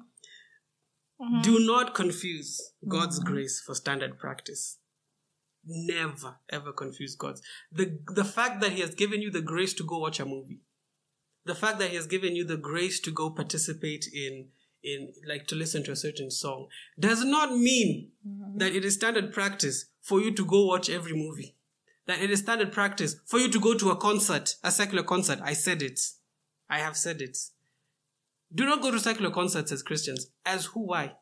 Mm-hmm. 1.20 1.40
Do 1.40 1.66
not 1.66 1.94
confuse 1.94 2.74
God's 2.86 3.18
grace 3.18 3.60
for 3.60 3.74
standard 3.74 4.18
practice. 4.18 4.78
Never, 5.64 6.36
ever 6.48 6.72
confuse 6.72 7.16
God's. 7.16 7.42
The, 7.72 7.98
the 8.14 8.24
fact 8.24 8.60
that 8.60 8.72
He 8.72 8.82
has 8.82 8.94
given 8.94 9.20
you 9.20 9.32
the 9.32 9.42
grace 9.42 9.74
to 9.74 9.84
go 9.84 9.98
watch 9.98 10.20
a 10.20 10.24
movie, 10.24 10.60
the 11.44 11.56
fact 11.56 11.80
that 11.80 11.90
He 11.90 11.96
has 11.96 12.06
given 12.06 12.36
you 12.36 12.44
the 12.44 12.56
grace 12.56 13.00
to 13.00 13.10
go 13.10 13.30
participate 13.30 14.06
in, 14.12 14.48
in 14.82 15.12
like 15.26 15.46
to 15.48 15.54
listen 15.54 15.82
to 15.84 15.92
a 15.92 15.96
certain 15.96 16.30
song, 16.30 16.68
does 16.98 17.24
not 17.24 17.52
mean 17.52 18.10
mm-hmm. 18.26 18.58
that 18.58 18.74
it 18.74 18.84
is 18.84 18.94
standard 18.94 19.32
practice 19.32 19.86
for 20.00 20.20
you 20.20 20.32
to 20.32 20.44
go 20.44 20.66
watch 20.66 20.90
every 20.90 21.14
movie. 21.14 21.56
That 22.06 22.20
it 22.20 22.30
is 22.30 22.40
standard 22.40 22.72
practice 22.72 23.16
for 23.26 23.38
you 23.38 23.48
to 23.48 23.60
go 23.60 23.74
to 23.74 23.90
a 23.90 23.96
concert, 23.96 24.56
a 24.64 24.72
secular 24.72 25.04
concert. 25.04 25.38
I 25.42 25.52
said 25.52 25.82
it. 25.82 26.00
I 26.68 26.78
have 26.78 26.96
said 26.96 27.20
it. 27.22 27.38
Do 28.54 28.66
not 28.66 28.82
go 28.82 28.90
to 28.90 28.98
secular 28.98 29.30
concerts 29.30 29.72
as 29.72 29.82
Christians. 29.82 30.26
As 30.44 30.66
who? 30.66 30.86
Why? 30.86 31.12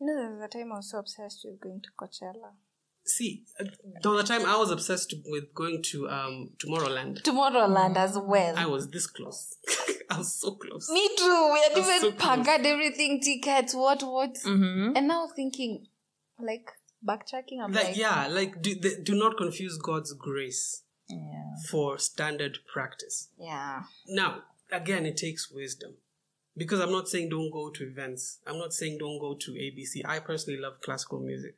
You 0.00 0.06
know, 0.06 0.16
there 0.16 0.30
was 0.30 0.42
a 0.42 0.48
time 0.48 0.72
I 0.72 0.76
was 0.76 0.90
so 0.90 0.98
obsessed 0.98 1.40
with 1.44 1.60
going 1.60 1.80
to 1.82 1.88
Coachella. 1.98 2.52
See, 3.06 3.44
uh, 3.60 3.64
there 4.02 4.10
was 4.12 4.24
a 4.24 4.26
time 4.26 4.46
I 4.46 4.56
was 4.56 4.70
obsessed 4.70 5.14
with 5.26 5.52
going 5.54 5.82
to 5.90 6.08
um 6.08 6.50
Tomorrowland. 6.58 7.22
Tomorrowland 7.22 7.96
as 7.96 8.16
well. 8.18 8.54
I 8.56 8.66
was 8.66 8.88
this 8.88 9.06
close. 9.06 9.56
I 10.10 10.18
was 10.18 10.34
so 10.40 10.52
close. 10.52 10.88
Me 10.90 11.08
too. 11.16 11.50
We 11.52 11.60
had 11.60 11.72
even 11.78 12.00
so 12.00 12.12
close. 12.12 12.46
packed 12.46 12.66
everything, 12.66 13.20
tickets, 13.20 13.74
what, 13.74 14.02
what. 14.02 14.34
Mm-hmm. 14.36 14.96
And 14.96 15.08
now 15.08 15.28
thinking, 15.34 15.86
like, 16.38 16.70
backtracking, 17.06 17.62
I'm 17.62 17.72
Like, 17.72 17.84
like, 17.88 17.96
yeah, 17.96 18.26
like 18.28 18.60
do, 18.62 18.74
the, 18.74 19.00
do 19.02 19.14
not 19.14 19.36
confuse 19.36 19.76
God's 19.78 20.12
grace 20.14 20.82
Yeah. 21.08 21.54
for 21.70 21.98
standard 21.98 22.58
practice. 22.72 23.28
yeah. 23.38 23.82
Now, 24.08 24.42
again, 24.70 25.04
it 25.06 25.16
takes 25.16 25.50
wisdom. 25.50 25.94
Because 26.56 26.80
I'm 26.80 26.92
not 26.92 27.08
saying 27.08 27.30
don't 27.30 27.50
go 27.50 27.70
to 27.70 27.84
events. 27.84 28.38
I'm 28.46 28.58
not 28.58 28.72
saying 28.72 28.98
don't 28.98 29.18
go 29.18 29.34
to 29.34 29.50
ABC. 29.52 30.02
I 30.04 30.20
personally 30.20 30.60
love 30.60 30.80
classical 30.82 31.18
music. 31.20 31.54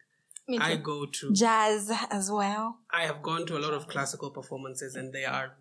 I 0.48 0.76
go 0.76 1.06
to 1.06 1.32
Jazz 1.32 1.90
as 2.10 2.30
well. 2.30 2.78
I 2.90 3.02
have 3.02 3.22
gone 3.22 3.46
to 3.46 3.56
a 3.56 3.60
lot 3.60 3.74
of 3.74 3.88
classical 3.88 4.30
performances 4.30 4.94
and 4.94 5.12
they 5.12 5.24
are 5.24 5.56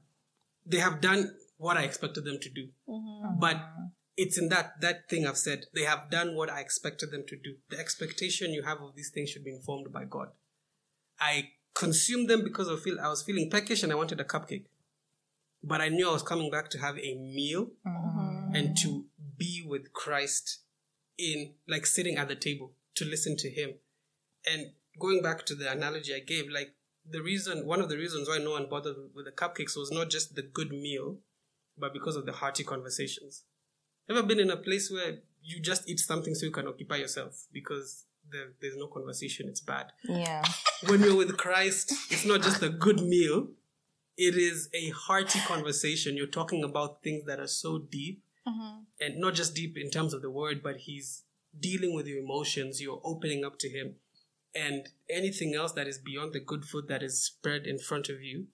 they 0.65 0.77
have 0.77 1.01
done 1.01 1.31
what 1.57 1.77
I 1.77 1.83
expected 1.83 2.25
them 2.25 2.39
to 2.41 2.49
do. 2.49 2.67
Mm-hmm. 2.88 3.39
But 3.39 3.57
it's 4.17 4.38
in 4.38 4.49
that 4.49 4.81
that 4.81 5.09
thing 5.09 5.25
I've 5.27 5.38
said. 5.38 5.65
They 5.73 5.83
have 5.83 6.09
done 6.09 6.35
what 6.35 6.49
I 6.49 6.59
expected 6.59 7.11
them 7.11 7.23
to 7.27 7.35
do. 7.35 7.55
The 7.69 7.80
expectation 7.80 8.53
you 8.53 8.64
have 8.64 8.81
of 8.81 8.95
these 8.95 9.09
things 9.09 9.30
should 9.30 9.43
be 9.43 9.53
informed 9.53 9.91
by 9.91 10.05
God. 10.05 10.30
I 11.19 11.49
consumed 11.73 12.30
them 12.30 12.43
because 12.43 12.69
I 12.69 12.75
feel 12.77 12.99
I 12.99 13.09
was 13.09 13.23
feeling 13.23 13.49
peckish 13.49 13.83
and 13.83 13.91
I 13.91 13.95
wanted 13.95 14.19
a 14.19 14.23
cupcake. 14.23 14.65
But 15.64 15.81
I 15.81 15.89
knew 15.89 16.07
I 16.07 16.14
was 16.14 16.23
coming 16.23 16.51
back 16.51 16.69
to 16.72 16.80
have 16.80 16.97
a 16.97 17.15
meal 17.15 17.72
mm-hmm. 17.85 18.55
and 18.55 18.77
to 18.77 19.05
be 19.38 19.65
with 19.67 19.93
Christ 19.93 20.59
in 21.17 21.53
like 21.67 21.85
sitting 21.85 22.17
at 22.17 22.27
the 22.27 22.35
table 22.35 22.73
to 22.95 23.05
listen 23.05 23.35
to 23.38 23.49
him. 23.49 23.75
And 24.51 24.72
going 24.99 25.22
back 25.22 25.45
to 25.48 25.56
the 25.56 25.72
analogy 25.72 26.14
I 26.14 26.19
gave, 26.19 26.49
like 26.49 26.74
the 27.09 27.22
reason, 27.22 27.65
one 27.65 27.82
of 27.82 27.90
the 27.90 27.98
reasons 27.98 28.27
why 28.27 28.38
no 28.38 28.51
one 28.51 28.67
bothered 28.69 28.95
with 29.14 29.25
the 29.25 29.32
cupcakes 29.32 29.77
was 29.77 29.91
not 29.91 30.09
just 30.09 30.35
the 30.35 30.41
good 30.41 30.72
meal, 30.72 31.17
but 31.77 31.93
because 31.93 32.15
of 32.15 32.25
the 32.25 32.32
hearty 32.33 32.64
conversations. 32.64 33.43
Ever 34.09 34.24
been 34.24 34.40
in 34.40 34.51
a 34.51 34.57
place 34.57 34.91
where 34.91 35.19
you 35.43 35.59
just 35.59 35.90
eat 35.90 35.99
something 35.99 36.35
so 36.35 36.45
you 36.45 36.51
can 36.51 36.67
occupy 36.67 36.98
yourself 36.98 37.45
because 37.51 38.06
there, 38.32 38.53
there's 38.61 38.77
no 38.77 38.88
conversation, 38.88 39.48
it's 39.48 39.61
bad. 39.61 39.91
Yeah. 40.03 40.43
When 40.88 41.01
you're 41.01 41.15
with 41.15 41.38
Christ, 41.38 41.93
it's 42.09 42.25
not 42.25 42.41
just 42.41 42.61
a 42.64 42.69
good 42.69 43.01
meal, 43.01 43.49
it 44.17 44.35
is 44.35 44.69
a 44.74 44.90
hearty 44.91 45.40
conversation. 45.40 46.15
You're 46.15 46.27
talking 46.27 46.64
about 46.64 47.03
things 47.03 47.25
that 47.25 47.40
are 47.40 47.48
so 47.48 47.80
deep, 47.80 48.24
mm-hmm. 48.48 48.83
and 48.99 49.19
not 49.19 49.33
just 49.33 49.56
deep 49.56 49.77
in 49.77 49.90
terms 49.90 50.14
of 50.14 50.22
the 50.22 50.32
word, 50.32 50.61
but 50.64 50.77
He's 50.77 51.24
dealing 51.57 51.93
with 51.95 52.07
your 52.07 52.19
emotions, 52.19 52.82
you're 52.82 53.01
opening 53.03 53.43
up 53.43 53.59
to 53.59 53.69
Him. 53.69 53.95
And 54.56 54.88
anything 55.09 55.53
else 55.53 55.74
that 55.74 55.88
is 55.88 56.00
beyond 56.00 56.34
the 56.34 56.40
good 56.40 56.64
food 56.64 56.88
that 56.88 57.03
is 57.03 57.22
spread 57.22 57.67
in 57.67 57.77
front 57.77 58.08
of 58.09 58.22
you 58.22 58.48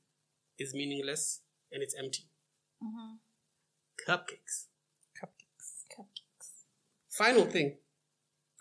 is 0.58 0.74
meaningless 0.74 1.42
and 1.72 1.84
it's 1.84 1.96
empty. 1.98 2.24
Mm-hmm. 2.84 4.12
Cupcakes. 4.12 4.66
Cupcakes. 5.22 5.86
Cupcakes. 5.96 6.50
Final 7.10 7.46
thing 7.46 7.78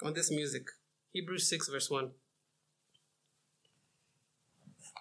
on 0.03 0.13
this 0.13 0.31
music 0.31 0.65
Hebrews 1.13 1.49
6, 1.49 1.69
verse 1.69 1.91
1. 1.91 2.11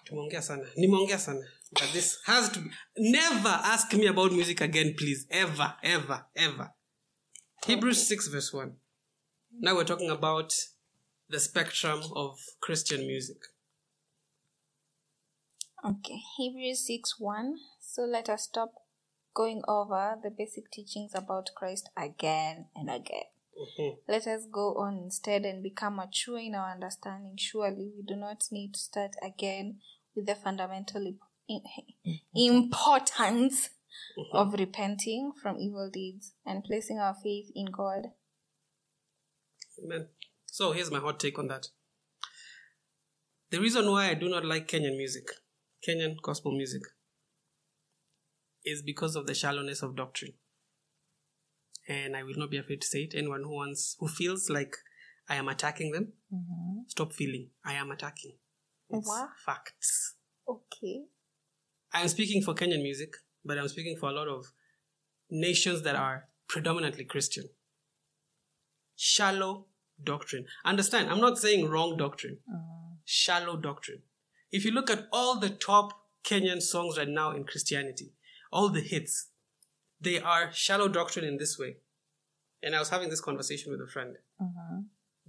Tumeongea 0.08 0.42
sana. 0.42 0.64
Nimeongea 0.76 1.18
sana. 1.18 1.40
But 1.72 1.90
this 1.92 2.18
has 2.26 2.48
to 2.50 2.60
be. 2.60 2.70
Never 2.98 3.48
ask 3.48 3.92
me 3.92 4.06
about 4.06 4.32
music 4.32 4.60
again, 4.60 4.94
please. 4.98 5.26
Ever, 5.30 5.74
ever, 5.84 6.26
ever. 6.34 6.70
Hebrews 7.64 8.08
6, 8.08 8.28
verse 8.28 8.52
1. 8.52 8.72
Now 9.60 9.76
we're 9.76 9.84
talking 9.84 10.10
about 10.10 10.52
the 11.30 11.40
spectrum 11.40 12.02
of 12.16 12.38
Christian 12.60 13.06
music. 13.06 13.38
Okay, 15.84 16.20
Hebrews 16.38 16.86
6 16.86 17.20
1. 17.20 17.56
So 17.80 18.02
let 18.02 18.28
us 18.28 18.44
stop 18.44 18.74
going 19.34 19.62
over 19.68 20.16
the 20.22 20.30
basic 20.30 20.70
teachings 20.70 21.12
about 21.14 21.50
Christ 21.56 21.90
again 21.96 22.66
and 22.76 22.90
again. 22.90 23.24
Mhm. 23.58 23.98
Let 24.08 24.26
us 24.26 24.46
go 24.46 24.74
on 24.76 24.98
instead 24.98 25.44
and 25.46 25.62
become 25.62 25.96
mature 25.96 26.38
in 26.38 26.54
our 26.54 26.72
understanding. 26.72 27.36
Surely 27.38 27.92
we 27.96 28.02
do 28.02 28.16
not 28.16 28.44
need 28.50 28.74
to 28.74 28.80
start 28.80 29.12
again 29.22 29.80
with 30.14 30.26
the 30.26 30.34
fundamental 30.34 31.06
i- 31.50 31.62
importance 32.34 33.70
of 34.32 34.54
repenting 34.54 35.32
from 35.32 35.58
evil 35.60 35.90
deeds 35.90 36.34
and 36.46 36.64
placing 36.64 36.98
our 36.98 37.14
faith 37.14 37.50
in 37.54 37.66
God. 37.66 38.12
Amen. 39.82 40.08
So 40.52 40.72
here's 40.72 40.90
my 40.90 40.98
hot 40.98 41.20
take 41.20 41.38
on 41.38 41.46
that. 41.46 41.68
The 43.50 43.60
reason 43.60 43.90
why 43.90 44.10
I 44.10 44.14
do 44.14 44.28
not 44.28 44.44
like 44.44 44.66
Kenyan 44.68 44.96
music, 44.96 45.28
Kenyan 45.86 46.16
gospel 46.22 46.52
music, 46.52 46.82
is 48.64 48.82
because 48.82 49.16
of 49.16 49.26
the 49.26 49.34
shallowness 49.34 49.82
of 49.82 49.96
doctrine. 49.96 50.32
And 51.88 52.16
I 52.16 52.24
will 52.24 52.36
not 52.36 52.50
be 52.50 52.58
afraid 52.58 52.80
to 52.82 52.86
say 52.86 53.02
it. 53.02 53.14
Anyone 53.16 53.42
who 53.44 53.54
wants, 53.54 53.96
who 54.00 54.08
feels 54.08 54.50
like 54.50 54.76
I 55.28 55.36
am 55.36 55.48
attacking 55.48 55.92
them, 55.92 56.12
mm-hmm. 56.32 56.80
stop 56.88 57.12
feeling 57.12 57.50
I 57.64 57.74
am 57.74 57.90
attacking. 57.92 58.32
It's 58.90 59.08
What? 59.08 59.30
facts. 59.46 60.16
Okay. 60.48 61.04
I 61.92 62.02
am 62.02 62.08
speaking 62.08 62.42
for 62.42 62.54
Kenyan 62.54 62.82
music, 62.82 63.14
but 63.44 63.56
I'm 63.56 63.68
speaking 63.68 63.96
for 63.96 64.10
a 64.10 64.12
lot 64.12 64.28
of 64.28 64.46
nations 65.30 65.82
that 65.82 65.94
are 65.94 66.28
predominantly 66.48 67.04
Christian. 67.04 67.44
Shallow 68.96 69.69
doctrine. 70.04 70.46
Understand, 70.64 71.10
I'm 71.10 71.20
not 71.20 71.38
saying 71.38 71.68
wrong 71.68 71.96
doctrine. 71.96 72.38
Shallow 73.04 73.56
doctrine. 73.56 74.02
If 74.52 74.64
you 74.64 74.72
look 74.72 74.90
at 74.90 75.06
all 75.12 75.38
the 75.38 75.50
top 75.50 75.92
Kenyan 76.24 76.60
songs 76.60 76.98
right 76.98 77.08
now 77.08 77.32
in 77.32 77.44
Christianity, 77.44 78.12
all 78.52 78.68
the 78.68 78.80
hits, 78.80 79.28
they 80.00 80.20
are 80.20 80.50
shallow 80.52 80.88
doctrine 80.88 81.24
in 81.24 81.38
this 81.38 81.58
way. 81.58 81.76
And 82.62 82.74
I 82.74 82.78
was 82.78 82.90
having 82.90 83.08
this 83.10 83.20
conversation 83.20 83.72
with 83.72 83.80
a 83.80 83.86
friend. 83.90 84.16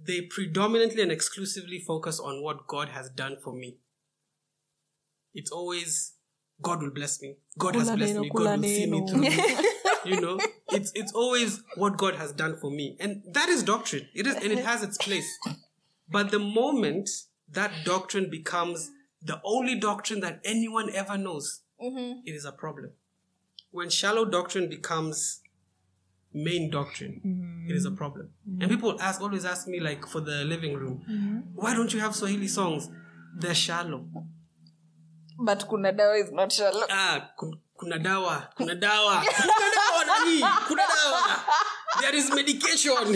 They 0.04 0.22
predominantly 0.22 1.02
and 1.02 1.12
exclusively 1.12 1.78
focus 1.78 2.18
on 2.20 2.42
what 2.42 2.66
God 2.66 2.88
has 2.90 3.08
done 3.10 3.36
for 3.42 3.52
me. 3.54 3.76
It's 5.34 5.50
always 5.50 6.14
God 6.60 6.82
will 6.82 6.90
bless 6.90 7.20
me. 7.22 7.36
God 7.58 7.74
has 7.76 7.90
blessed 7.90 8.18
me. 8.18 8.30
God 8.34 8.60
will 8.60 8.62
see 8.62 8.86
me 8.90 9.06
through. 9.08 9.64
you 10.04 10.20
know, 10.20 10.38
it's 10.70 10.92
it's 10.94 11.12
always 11.12 11.62
what 11.76 11.96
God 11.96 12.14
has 12.16 12.32
done 12.32 12.56
for 12.60 12.70
me, 12.70 12.96
and 13.00 13.22
that 13.32 13.48
is 13.48 13.62
doctrine. 13.62 14.08
It 14.14 14.26
is, 14.26 14.34
and 14.36 14.52
it 14.52 14.64
has 14.64 14.82
its 14.82 14.96
place. 14.98 15.28
But 16.08 16.30
the 16.30 16.38
moment 16.38 17.08
that 17.50 17.70
doctrine 17.84 18.30
becomes 18.30 18.90
the 19.22 19.40
only 19.44 19.76
doctrine 19.78 20.20
that 20.20 20.40
anyone 20.44 20.90
ever 20.94 21.16
knows, 21.16 21.60
mm-hmm. 21.82 22.20
it 22.26 22.32
is 22.32 22.44
a 22.44 22.52
problem. 22.52 22.90
When 23.70 23.88
shallow 23.88 24.24
doctrine 24.24 24.68
becomes 24.68 25.40
main 26.34 26.70
doctrine, 26.70 27.20
mm-hmm. 27.24 27.70
it 27.70 27.76
is 27.76 27.86
a 27.86 27.90
problem. 27.90 28.30
And 28.46 28.62
mm-hmm. 28.62 28.70
people 28.70 29.00
ask 29.00 29.20
always 29.20 29.44
ask 29.44 29.66
me 29.68 29.80
like 29.80 30.06
for 30.06 30.20
the 30.20 30.44
living 30.44 30.74
room, 30.74 31.44
why 31.54 31.74
don't 31.74 31.92
you 31.92 32.00
have 32.00 32.14
Swahili 32.14 32.48
songs? 32.48 32.88
They're 33.38 33.54
shallow. 33.54 34.04
But 35.38 35.66
kuna 35.68 35.92
dawa 35.92 36.22
is 36.22 36.30
not 36.30 36.52
shallow. 36.52 36.82
ah, 36.90 37.30
kun- 37.38 37.58
kuna 37.78 37.98
dawa, 37.98 38.48
kuna 38.56 38.74
dawa, 38.76 39.24
kuna 39.24 39.52
dawa 39.52 39.81
There 42.00 42.14
is 42.14 42.30
medication. 42.30 42.92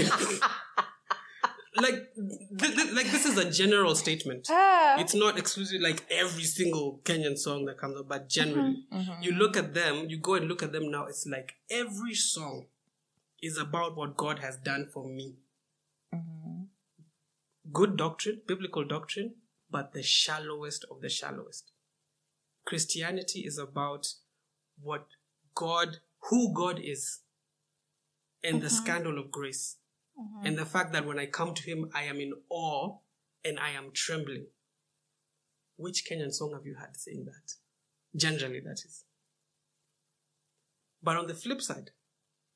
like, 1.76 2.14
th- 2.58 2.76
th- 2.76 2.92
like 2.92 3.10
this 3.10 3.26
is 3.26 3.38
a 3.38 3.50
general 3.50 3.94
statement. 3.94 4.46
Ah. 4.50 4.96
It's 4.98 5.14
not 5.14 5.38
exclusive 5.38 5.80
like 5.80 6.04
every 6.10 6.44
single 6.44 7.00
Kenyan 7.04 7.38
song 7.38 7.64
that 7.66 7.78
comes 7.78 7.98
up, 7.98 8.08
but 8.08 8.28
generally, 8.28 8.84
mm-hmm, 8.92 9.10
mm-hmm. 9.10 9.22
you 9.22 9.32
look 9.32 9.56
at 9.56 9.74
them, 9.74 10.06
you 10.08 10.18
go 10.18 10.34
and 10.34 10.48
look 10.48 10.62
at 10.62 10.72
them 10.72 10.90
now. 10.90 11.06
It's 11.06 11.26
like 11.26 11.54
every 11.70 12.14
song 12.14 12.66
is 13.42 13.58
about 13.58 13.96
what 13.96 14.16
God 14.16 14.38
has 14.40 14.56
done 14.56 14.88
for 14.92 15.06
me. 15.06 15.34
Mm-hmm. 16.14 16.62
Good 17.72 17.96
doctrine, 17.96 18.40
biblical 18.46 18.84
doctrine, 18.84 19.34
but 19.70 19.92
the 19.92 20.02
shallowest 20.02 20.84
of 20.90 21.00
the 21.00 21.08
shallowest. 21.08 21.72
Christianity 22.64 23.40
is 23.40 23.58
about 23.58 24.06
what 24.80 25.06
God, 25.54 25.98
who 26.24 26.52
God 26.54 26.80
is, 26.82 27.20
and 28.42 28.60
the 28.60 28.66
mm-hmm. 28.66 28.76
scandal 28.76 29.18
of 29.18 29.30
grace, 29.30 29.76
mm-hmm. 30.18 30.46
and 30.46 30.58
the 30.58 30.66
fact 30.66 30.92
that 30.92 31.06
when 31.06 31.18
I 31.18 31.26
come 31.26 31.54
to 31.54 31.62
Him, 31.62 31.90
I 31.94 32.02
am 32.04 32.20
in 32.20 32.32
awe 32.50 32.98
and 33.44 33.58
I 33.58 33.70
am 33.70 33.90
trembling. 33.94 34.46
Which 35.76 36.04
Kenyan 36.10 36.32
song 36.32 36.52
have 36.54 36.66
you 36.66 36.76
had 36.80 36.96
saying 36.96 37.26
that? 37.26 38.18
Generally, 38.18 38.60
that 38.60 38.80
is. 38.84 39.04
But 41.02 41.16
on 41.16 41.26
the 41.26 41.34
flip 41.34 41.60
side, 41.60 41.90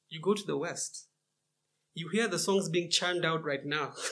you 0.08 0.20
go 0.20 0.34
to 0.34 0.46
the 0.46 0.56
West, 0.56 1.06
you 1.94 2.08
hear 2.08 2.28
the 2.28 2.38
songs 2.38 2.68
being 2.68 2.90
churned 2.90 3.24
out 3.24 3.44
right 3.44 3.64
now. 3.64 3.92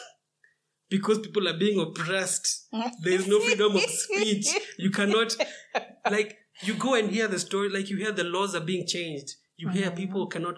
because 0.91 1.19
people 1.19 1.47
are 1.49 1.57
being 1.57 1.81
oppressed. 1.81 2.67
There 3.03 3.15
is 3.15 3.27
no 3.27 3.41
freedom 3.41 3.77
of 3.77 3.83
speech. 3.83 4.49
You 4.79 4.91
cannot, 4.91 5.37
like, 6.11 6.39
you 6.63 6.75
go 6.75 6.95
and 6.95 7.11
hear 7.11 7.29
the 7.29 7.39
story, 7.39 7.69
like, 7.69 7.89
you 7.91 7.97
hear 7.97 8.13
the 8.13 8.25
laws 8.25 8.55
are 8.55 8.61
being 8.61 8.87
changed. 8.87 9.35
You 9.57 9.69
hear 9.71 9.91
people 9.91 10.27
cannot 10.27 10.57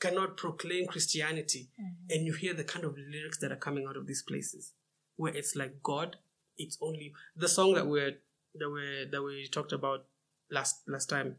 cannot 0.00 0.36
proclaim 0.38 0.86
Christianity, 0.86 1.68
and 2.08 2.24
you 2.24 2.32
hear 2.32 2.54
the 2.54 2.64
kind 2.64 2.84
of 2.86 2.96
lyrics 2.96 3.38
that 3.38 3.52
are 3.52 3.56
coming 3.56 3.86
out 3.86 3.96
of 3.98 4.06
these 4.06 4.22
places, 4.22 4.72
where 5.16 5.34
it's 5.34 5.54
like 5.54 5.82
God, 5.82 6.16
it's 6.56 6.78
only 6.80 7.12
the 7.36 7.48
song 7.48 7.74
that 7.74 7.86
we're 7.86 8.16
that 8.54 8.70
we 8.70 9.08
that 9.10 9.22
we 9.22 9.46
talked 9.52 9.72
about 9.72 10.06
last 10.50 10.82
last 10.88 11.10
time, 11.10 11.36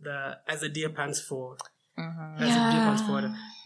the 0.00 0.38
as 0.46 0.62
a 0.62 0.68
deer 0.68 0.88
pants 0.90 1.20
for 1.20 1.56
as 1.98 2.48
a 2.56 2.70
deer 2.72 2.80
pants 2.86 3.02
for. 3.02 3.20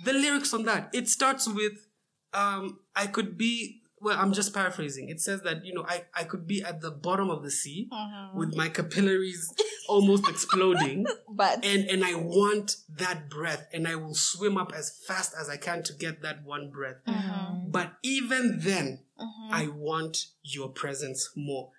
The 0.04 0.12
lyrics 0.14 0.54
on 0.54 0.64
that 0.64 0.88
it 0.94 1.08
starts 1.08 1.46
with, 1.46 1.86
um, 2.32 2.80
I 2.96 3.06
could 3.08 3.36
be. 3.36 3.82
Well, 4.04 4.18
I'm 4.18 4.34
just 4.34 4.52
paraphrasing. 4.52 5.08
It 5.08 5.22
says 5.22 5.40
that 5.42 5.64
you 5.64 5.72
know 5.72 5.86
I, 5.88 6.04
I 6.14 6.24
could 6.24 6.46
be 6.46 6.62
at 6.62 6.82
the 6.82 6.90
bottom 6.90 7.30
of 7.30 7.42
the 7.42 7.50
sea 7.50 7.88
uh-huh. 7.90 8.32
with 8.34 8.54
my 8.54 8.68
capillaries 8.68 9.50
almost 9.88 10.28
exploding, 10.28 11.06
But 11.28 11.64
and 11.64 11.88
and 11.88 12.04
I 12.04 12.14
want 12.14 12.76
that 12.98 13.30
breath, 13.30 13.66
and 13.72 13.88
I 13.88 13.96
will 13.96 14.14
swim 14.14 14.58
up 14.58 14.72
as 14.76 15.00
fast 15.06 15.32
as 15.40 15.48
I 15.48 15.56
can 15.56 15.82
to 15.84 15.94
get 15.94 16.20
that 16.20 16.44
one 16.44 16.70
breath. 16.70 16.96
Uh-huh. 17.06 17.54
But 17.66 17.94
even 18.02 18.58
then, 18.60 19.00
uh-huh. 19.18 19.48
I 19.50 19.68
want 19.68 20.26
your 20.42 20.68
presence 20.68 21.30
more. 21.34 21.70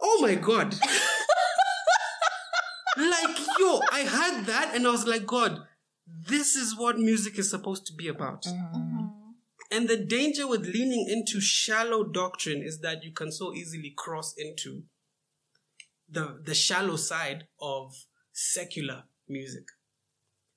Oh 0.00 0.20
my 0.22 0.36
god! 0.36 0.72
like 2.96 3.38
yo, 3.58 3.82
I 3.92 4.04
heard 4.04 4.46
that, 4.46 4.72
and 4.74 4.86
I 4.86 4.90
was 4.90 5.06
like, 5.06 5.26
God, 5.26 5.60
this 6.06 6.56
is 6.56 6.78
what 6.78 6.98
music 6.98 7.38
is 7.38 7.50
supposed 7.50 7.86
to 7.88 7.92
be 7.92 8.08
about. 8.08 8.46
And 9.70 9.88
the 9.88 9.96
danger 9.96 10.46
with 10.46 10.66
leaning 10.66 11.06
into 11.08 11.40
shallow 11.40 12.04
doctrine 12.04 12.62
is 12.62 12.80
that 12.80 13.02
you 13.02 13.12
can 13.12 13.32
so 13.32 13.52
easily 13.52 13.92
cross 13.96 14.34
into 14.36 14.84
the 16.08 16.40
the 16.44 16.54
shallow 16.54 16.96
side 16.96 17.44
of 17.60 17.92
secular 18.32 19.04
music. 19.28 19.64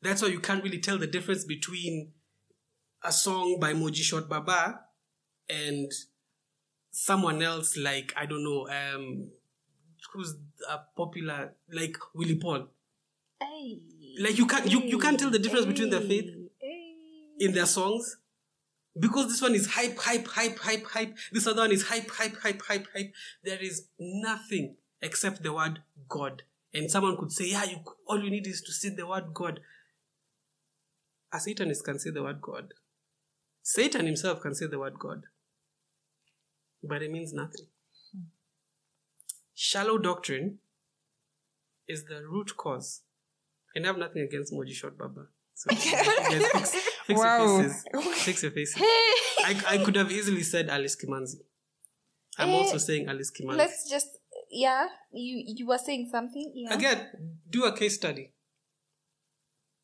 That's 0.01 0.21
why 0.21 0.27
you 0.29 0.39
can't 0.39 0.63
really 0.63 0.79
tell 0.79 0.97
the 0.97 1.07
difference 1.07 1.43
between 1.43 2.11
a 3.03 3.11
song 3.11 3.57
by 3.59 3.73
Moji 3.73 4.03
Shot 4.03 4.29
Baba 4.29 4.81
and 5.49 5.91
someone 6.91 7.41
else 7.41 7.75
like 7.77 8.13
I 8.15 8.25
don't 8.25 8.43
know 8.43 8.67
um 8.69 9.31
who's 10.13 10.35
a 10.69 10.79
popular 10.95 11.55
like 11.71 11.97
Willy 12.13 12.35
Paul. 12.35 12.67
Hey. 13.41 13.79
Like 14.19 14.37
you 14.37 14.45
can't 14.45 14.71
you, 14.71 14.81
you 14.81 14.99
can't 14.99 15.19
tell 15.19 15.31
the 15.31 15.39
difference 15.39 15.65
between 15.65 15.89
their 15.89 16.01
faith 16.01 16.29
Hey. 16.59 16.93
in 17.39 17.53
their 17.53 17.65
songs 17.65 18.17
because 18.99 19.27
this 19.27 19.41
one 19.41 19.55
is 19.55 19.67
hype, 19.67 19.97
hype, 19.97 20.27
hype, 20.27 20.59
hype, 20.59 20.85
hype. 20.87 21.15
This 21.31 21.47
other 21.47 21.61
one 21.61 21.71
is 21.71 21.87
hype, 21.87 22.09
hype, 22.09 22.37
hype, 22.37 22.61
hype, 22.61 22.87
hype. 22.93 23.13
There 23.43 23.59
is 23.59 23.87
nothing 23.99 24.75
except 25.01 25.41
the 25.43 25.53
word 25.53 25.81
God. 26.07 26.43
And 26.73 26.91
someone 26.91 27.17
could 27.17 27.31
say, 27.31 27.49
yeah, 27.51 27.63
you 27.63 27.77
all 28.07 28.23
you 28.23 28.29
need 28.29 28.45
is 28.45 28.61
to 28.61 28.71
say 28.71 28.89
the 28.89 29.07
word 29.07 29.33
God. 29.33 29.61
Ah, 31.31 31.37
A 31.37 31.39
Satanist 31.39 31.85
can 31.85 31.99
say 31.99 32.09
the 32.09 32.23
word 32.23 32.41
God. 32.41 32.73
Satan 33.61 34.05
himself 34.05 34.41
can 34.41 34.55
say 34.55 34.67
the 34.67 34.79
word 34.79 34.97
God. 34.99 35.25
But 36.83 37.01
it 37.03 37.11
means 37.11 37.33
nothing. 37.33 37.67
Shallow 39.53 39.97
doctrine 39.97 40.59
is 41.87 42.05
the 42.05 42.21
root 42.25 42.55
cause. 42.57 43.01
And 43.75 43.85
I 43.85 43.89
have 43.89 43.97
nothing 43.97 44.21
against 44.23 44.53
Moji 44.53 44.73
Short 44.73 44.97
Baba. 44.97 45.27
So 45.53 45.71
you 45.75 45.91
guys 45.91 46.47
fix, 46.51 46.88
fix 47.09 47.19
Wow. 47.19 47.45
your 47.45 47.63
faces. 47.63 47.85
Fix 48.25 48.43
your 48.43 48.51
faces. 48.51 48.81
I, 48.81 49.61
I 49.67 49.77
could 49.83 49.95
have 49.95 50.11
easily 50.11 50.43
said 50.43 50.69
Alice 50.69 50.95
Kimanzi. 50.95 51.41
I'm 52.37 52.49
also 52.51 52.77
saying 52.77 53.07
Alice 53.09 53.31
Kimanzi. 53.31 53.57
Let's 53.57 53.89
just 53.89 54.07
yeah. 54.51 54.87
You 55.11 55.43
you 55.57 55.67
were 55.67 55.77
saying 55.77 56.09
something. 56.11 56.51
Yeah. 56.55 56.73
Again, 56.73 57.07
do 57.49 57.65
a 57.65 57.75
case 57.75 57.95
study. 57.95 58.31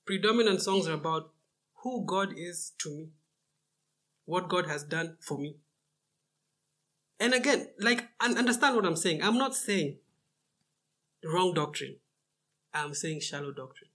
Predominant 0.06 0.62
songs 0.62 0.88
are 0.88 0.94
about 0.94 1.32
who 1.82 2.06
God 2.06 2.30
is 2.38 2.74
to 2.80 2.90
me, 2.96 3.10
what 4.26 4.48
God 4.50 4.68
has 4.68 4.84
done 4.84 5.18
for 5.20 5.38
me. 5.38 5.58
And 7.20 7.34
again, 7.34 7.68
like, 7.80 8.04
understand 8.20 8.76
what 8.76 8.86
I'm 8.86 8.96
saying. 8.98 9.24
I'm 9.24 9.38
not 9.38 9.56
saying 9.56 9.98
wrong 11.24 11.54
doctrine, 11.54 11.96
I'm 12.74 12.94
saying 12.94 13.22
shallow 13.22 13.52
doctrine. 13.52 13.90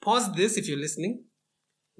Pause 0.00 0.34
this 0.34 0.56
if 0.56 0.68
you're 0.68 0.78
listening. 0.78 1.24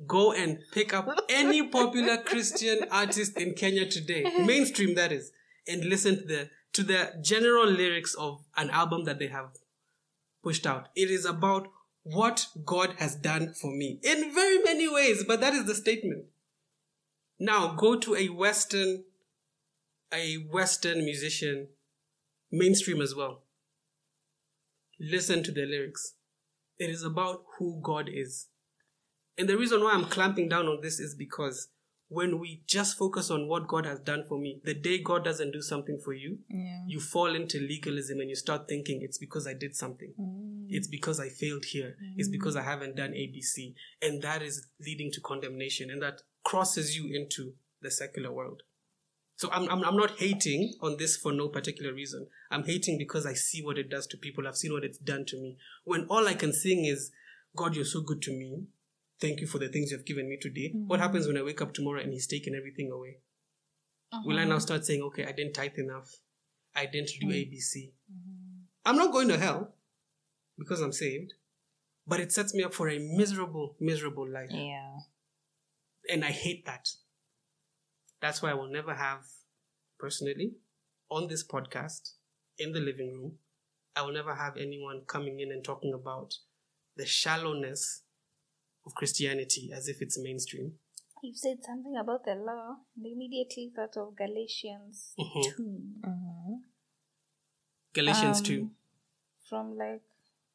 Go 0.06 0.32
and 0.32 0.58
pick 0.72 0.94
up 0.94 1.08
any 1.28 1.66
popular 1.68 2.18
Christian 2.18 2.80
artist 2.90 3.36
in 3.36 3.54
Kenya 3.54 3.86
today, 3.86 4.22
mainstream 4.44 4.94
that 4.94 5.10
is, 5.12 5.32
and 5.66 5.84
listen 5.84 6.18
to 6.18 6.24
the 6.24 6.50
to 6.74 6.82
the 6.82 7.14
general 7.20 7.66
lyrics 7.66 8.14
of 8.14 8.44
an 8.56 8.70
album 8.70 9.04
that 9.04 9.18
they 9.18 9.26
have 9.26 9.50
pushed 10.42 10.66
out. 10.66 10.88
It 10.94 11.10
is 11.10 11.24
about 11.24 11.68
what 12.02 12.46
God 12.64 12.94
has 12.98 13.16
done 13.16 13.52
for 13.54 13.70
me 13.70 13.98
in 14.02 14.32
very 14.34 14.58
many 14.58 14.88
ways, 14.88 15.24
but 15.26 15.40
that 15.40 15.54
is 15.54 15.64
the 15.64 15.74
statement. 15.74 16.24
Now 17.38 17.74
go 17.74 17.98
to 17.98 18.16
a 18.16 18.28
Western, 18.28 19.04
a 20.12 20.36
Western 20.36 21.04
musician, 21.04 21.68
mainstream 22.50 23.00
as 23.00 23.14
well. 23.14 23.42
Listen 24.98 25.42
to 25.44 25.52
the 25.52 25.66
lyrics. 25.66 26.14
It 26.78 26.90
is 26.90 27.02
about 27.02 27.44
who 27.58 27.80
God 27.82 28.08
is. 28.12 28.46
And 29.38 29.48
the 29.48 29.56
reason 29.56 29.82
why 29.82 29.92
I'm 29.92 30.04
clamping 30.04 30.48
down 30.48 30.66
on 30.66 30.80
this 30.82 30.98
is 30.98 31.14
because 31.14 31.68
when 32.08 32.38
we 32.40 32.62
just 32.66 32.96
focus 32.96 33.30
on 33.30 33.48
what 33.48 33.68
God 33.68 33.84
has 33.84 34.00
done 34.00 34.24
for 34.26 34.38
me, 34.38 34.60
the 34.64 34.74
day 34.74 35.00
God 35.02 35.24
doesn't 35.24 35.52
do 35.52 35.60
something 35.60 36.00
for 36.02 36.14
you, 36.14 36.38
Yeah. 36.48 36.82
you 36.86 37.00
fall 37.00 37.34
into 37.34 37.60
legalism 37.60 38.18
and 38.20 38.30
you 38.30 38.36
start 38.36 38.66
thinking 38.66 39.00
it's 39.02 39.18
because 39.18 39.46
I 39.46 39.52
did 39.54 39.76
something. 39.76 40.14
Mm. 40.18 40.66
It's 40.70 40.88
because 40.88 41.20
I 41.20 41.28
failed 41.28 41.66
here. 41.66 41.96
It's 42.16 42.28
because 42.30 42.56
I 42.56 42.62
haven't 42.62 42.96
done 42.96 43.12
ABC. 43.12 43.74
And 44.00 44.22
that 44.22 44.42
is 44.42 44.66
leading 44.80 45.12
to 45.12 45.20
condemnation 45.20 45.90
and 45.90 46.02
that 46.02 46.22
crosses 46.44 46.96
you 46.96 47.14
into 47.14 47.52
the 47.82 47.90
secular 47.90 48.32
world. 48.32 48.62
So 49.36 49.50
I'm, 49.52 49.68
I'm, 49.68 49.84
I'm 49.84 49.96
not 49.96 50.18
hating 50.18 50.74
on 50.80 50.96
this 50.96 51.16
for 51.16 51.32
no 51.32 51.48
particular 51.48 51.92
reason. 51.92 52.26
I'm 52.50 52.64
hating 52.64 52.98
because 52.98 53.24
I 53.24 53.34
see 53.34 53.62
what 53.62 53.78
it 53.78 53.88
does 53.88 54.06
to 54.08 54.16
people. 54.16 54.48
I've 54.48 54.56
seen 54.56 54.72
what 54.72 54.82
it's 54.82 54.98
done 54.98 55.26
to 55.26 55.36
me. 55.36 55.58
When 55.84 56.06
all 56.08 56.26
I 56.26 56.34
can 56.34 56.52
sing 56.52 56.86
is, 56.86 57.12
God, 57.54 57.76
you're 57.76 57.84
so 57.84 58.00
good 58.00 58.20
to 58.22 58.32
me. 58.32 58.64
Thank 59.20 59.40
you 59.40 59.46
for 59.46 59.58
the 59.58 59.68
things 59.68 59.90
you've 59.90 60.04
given 60.04 60.28
me 60.28 60.36
today. 60.36 60.70
What 60.72 60.96
mm-hmm. 60.96 61.02
happens 61.02 61.26
when 61.26 61.36
I 61.36 61.42
wake 61.42 61.60
up 61.60 61.74
tomorrow 61.74 62.00
and 62.00 62.12
He's 62.12 62.26
taken 62.26 62.54
everything 62.54 62.90
away? 62.92 63.18
Will 64.24 64.38
I 64.38 64.42
uh-huh. 64.42 64.50
now 64.50 64.58
start 64.58 64.86
saying, 64.86 65.02
okay, 65.02 65.24
I 65.26 65.32
didn't 65.32 65.54
tithe 65.54 65.76
enough. 65.76 66.16
I 66.74 66.86
didn't 66.86 67.10
do 67.20 67.26
ABC. 67.26 67.90
Mm-hmm. 68.10 68.62
I'm 68.86 68.96
not 68.96 69.12
going 69.12 69.28
to 69.28 69.38
hell 69.38 69.74
because 70.58 70.80
I'm 70.80 70.92
saved, 70.92 71.34
but 72.06 72.20
it 72.20 72.32
sets 72.32 72.54
me 72.54 72.62
up 72.62 72.72
for 72.72 72.88
a 72.88 72.98
miserable, 72.98 73.76
miserable 73.80 74.26
life. 74.26 74.50
Yeah. 74.50 75.00
And 76.08 76.24
I 76.24 76.28
hate 76.28 76.64
that. 76.66 76.88
That's 78.20 78.40
why 78.40 78.50
I 78.50 78.54
will 78.54 78.70
never 78.70 78.94
have, 78.94 79.24
personally, 79.98 80.52
on 81.10 81.28
this 81.28 81.46
podcast, 81.46 82.12
in 82.58 82.72
the 82.72 82.80
living 82.80 83.12
room, 83.12 83.32
I 83.94 84.02
will 84.02 84.12
never 84.12 84.34
have 84.34 84.56
anyone 84.56 85.02
coming 85.06 85.40
in 85.40 85.52
and 85.52 85.62
talking 85.62 85.92
about 85.92 86.34
the 86.96 87.06
shallowness 87.06 88.02
of 88.88 88.94
Christianity 88.94 89.70
as 89.74 89.86
if 89.88 90.00
it's 90.00 90.18
mainstream. 90.18 90.72
You 91.22 91.34
said 91.34 91.58
something 91.62 91.96
about 91.96 92.24
the 92.24 92.34
law, 92.34 92.76
and 92.96 93.06
immediately 93.06 93.70
thought 93.74 93.96
of 93.96 94.16
Galatians 94.16 95.14
Mhm. 95.18 95.42
2. 95.56 96.62
Galatians 97.92 98.38
Um, 98.38 98.44
2. 98.44 98.70
From 99.48 99.76
like, 99.76 100.02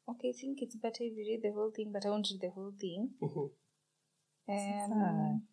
okay, 0.08 0.30
I 0.30 0.32
think 0.32 0.62
it's 0.62 0.74
better 0.76 1.04
if 1.04 1.12
you 1.16 1.24
read 1.30 1.42
the 1.42 1.52
whole 1.52 1.70
thing, 1.70 1.92
but 1.92 2.04
I 2.04 2.10
won't 2.10 2.28
read 2.30 2.40
the 2.40 2.50
whole 2.50 2.72
thing. 2.72 3.14
Mhm. 3.20 3.50
Um, 4.46 5.48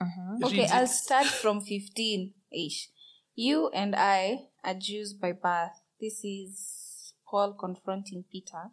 Uh-huh. 0.00 0.46
okay, 0.46 0.66
I'll 0.66 0.86
start 0.88 1.26
from 1.26 1.60
15 1.60 2.34
ish. 2.50 2.90
You 3.34 3.68
and 3.70 3.94
I 3.94 4.48
are 4.62 4.74
Jews 4.74 5.14
by 5.14 5.32
birth. 5.32 5.80
This 6.00 6.24
is 6.24 7.14
Paul 7.28 7.54
confronting 7.54 8.24
Peter. 8.30 8.70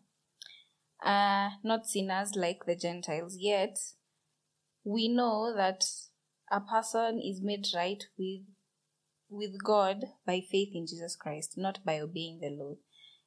Uh, 1.03 1.49
not 1.63 1.87
sinners 1.87 2.33
like 2.35 2.65
the 2.65 2.75
Gentiles, 2.75 3.37
yet 3.39 3.77
we 4.83 5.07
know 5.07 5.53
that 5.55 5.83
a 6.51 6.59
person 6.59 7.19
is 7.19 7.41
made 7.41 7.65
right 7.75 8.03
with 8.17 8.41
with 9.29 9.63
God 9.63 10.03
by 10.25 10.41
faith 10.41 10.71
in 10.73 10.85
Jesus 10.85 11.15
Christ, 11.15 11.53
not 11.57 11.79
by 11.85 11.99
obeying 11.99 12.39
the 12.41 12.49
law. 12.49 12.75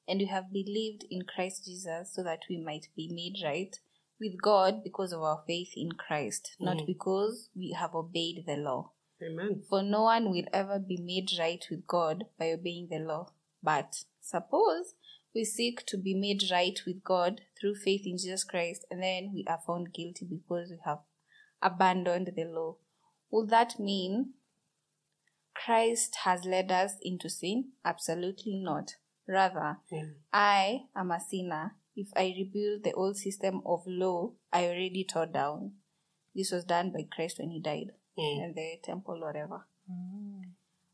And 0.06 0.20
we 0.20 0.26
have 0.26 0.52
believed 0.52 1.04
in 1.10 1.22
Christ 1.22 1.64
Jesus 1.64 2.12
so 2.14 2.22
that 2.22 2.40
we 2.50 2.62
might 2.62 2.88
be 2.94 3.08
made 3.10 3.42
right 3.42 3.74
with 4.20 4.40
God 4.42 4.84
because 4.84 5.12
of 5.12 5.22
our 5.22 5.42
faith 5.46 5.70
in 5.76 5.92
Christ, 5.92 6.56
not 6.60 6.86
because 6.86 7.48
we 7.56 7.74
have 7.78 7.94
obeyed 7.94 8.44
the 8.46 8.56
law. 8.56 8.92
Amen. 9.22 9.62
For 9.68 9.82
no 9.82 10.02
one 10.02 10.30
will 10.30 10.44
ever 10.52 10.78
be 10.78 10.98
made 10.98 11.30
right 11.38 11.64
with 11.70 11.86
God 11.86 12.24
by 12.38 12.52
obeying 12.52 12.88
the 12.90 12.98
law. 12.98 13.28
But 13.62 14.04
suppose 14.20 14.94
we 15.34 15.44
seek 15.44 15.84
to 15.86 15.96
be 15.96 16.14
made 16.14 16.42
right 16.50 16.78
with 16.86 17.02
God 17.02 17.40
through 17.58 17.74
faith 17.74 18.02
in 18.06 18.16
Jesus 18.18 18.44
Christ 18.44 18.86
and 18.90 19.02
then 19.02 19.32
we 19.34 19.44
are 19.48 19.60
found 19.66 19.92
guilty 19.92 20.24
because 20.24 20.70
we 20.70 20.78
have 20.84 21.00
abandoned 21.60 22.32
the 22.36 22.44
law. 22.44 22.76
Would 23.30 23.50
that 23.50 23.78
mean 23.80 24.34
Christ 25.54 26.16
has 26.24 26.44
led 26.44 26.70
us 26.70 26.94
into 27.02 27.28
sin? 27.28 27.72
Absolutely 27.84 28.56
not. 28.62 28.96
Rather, 29.26 29.78
Mm. 29.90 30.14
I 30.32 30.86
am 30.94 31.10
a 31.10 31.20
sinner. 31.20 31.76
If 31.96 32.08
I 32.16 32.34
rebuild 32.36 32.82
the 32.84 32.92
old 32.92 33.16
system 33.16 33.62
of 33.64 33.86
law 33.86 34.32
I 34.52 34.66
already 34.66 35.04
tore 35.04 35.26
down, 35.26 35.72
this 36.34 36.50
was 36.50 36.64
done 36.64 36.90
by 36.90 37.04
Christ 37.10 37.38
when 37.38 37.50
he 37.50 37.60
died 37.60 37.92
Mm. 38.18 38.44
in 38.44 38.52
the 38.54 38.78
temple, 38.82 39.20
whatever. 39.20 39.66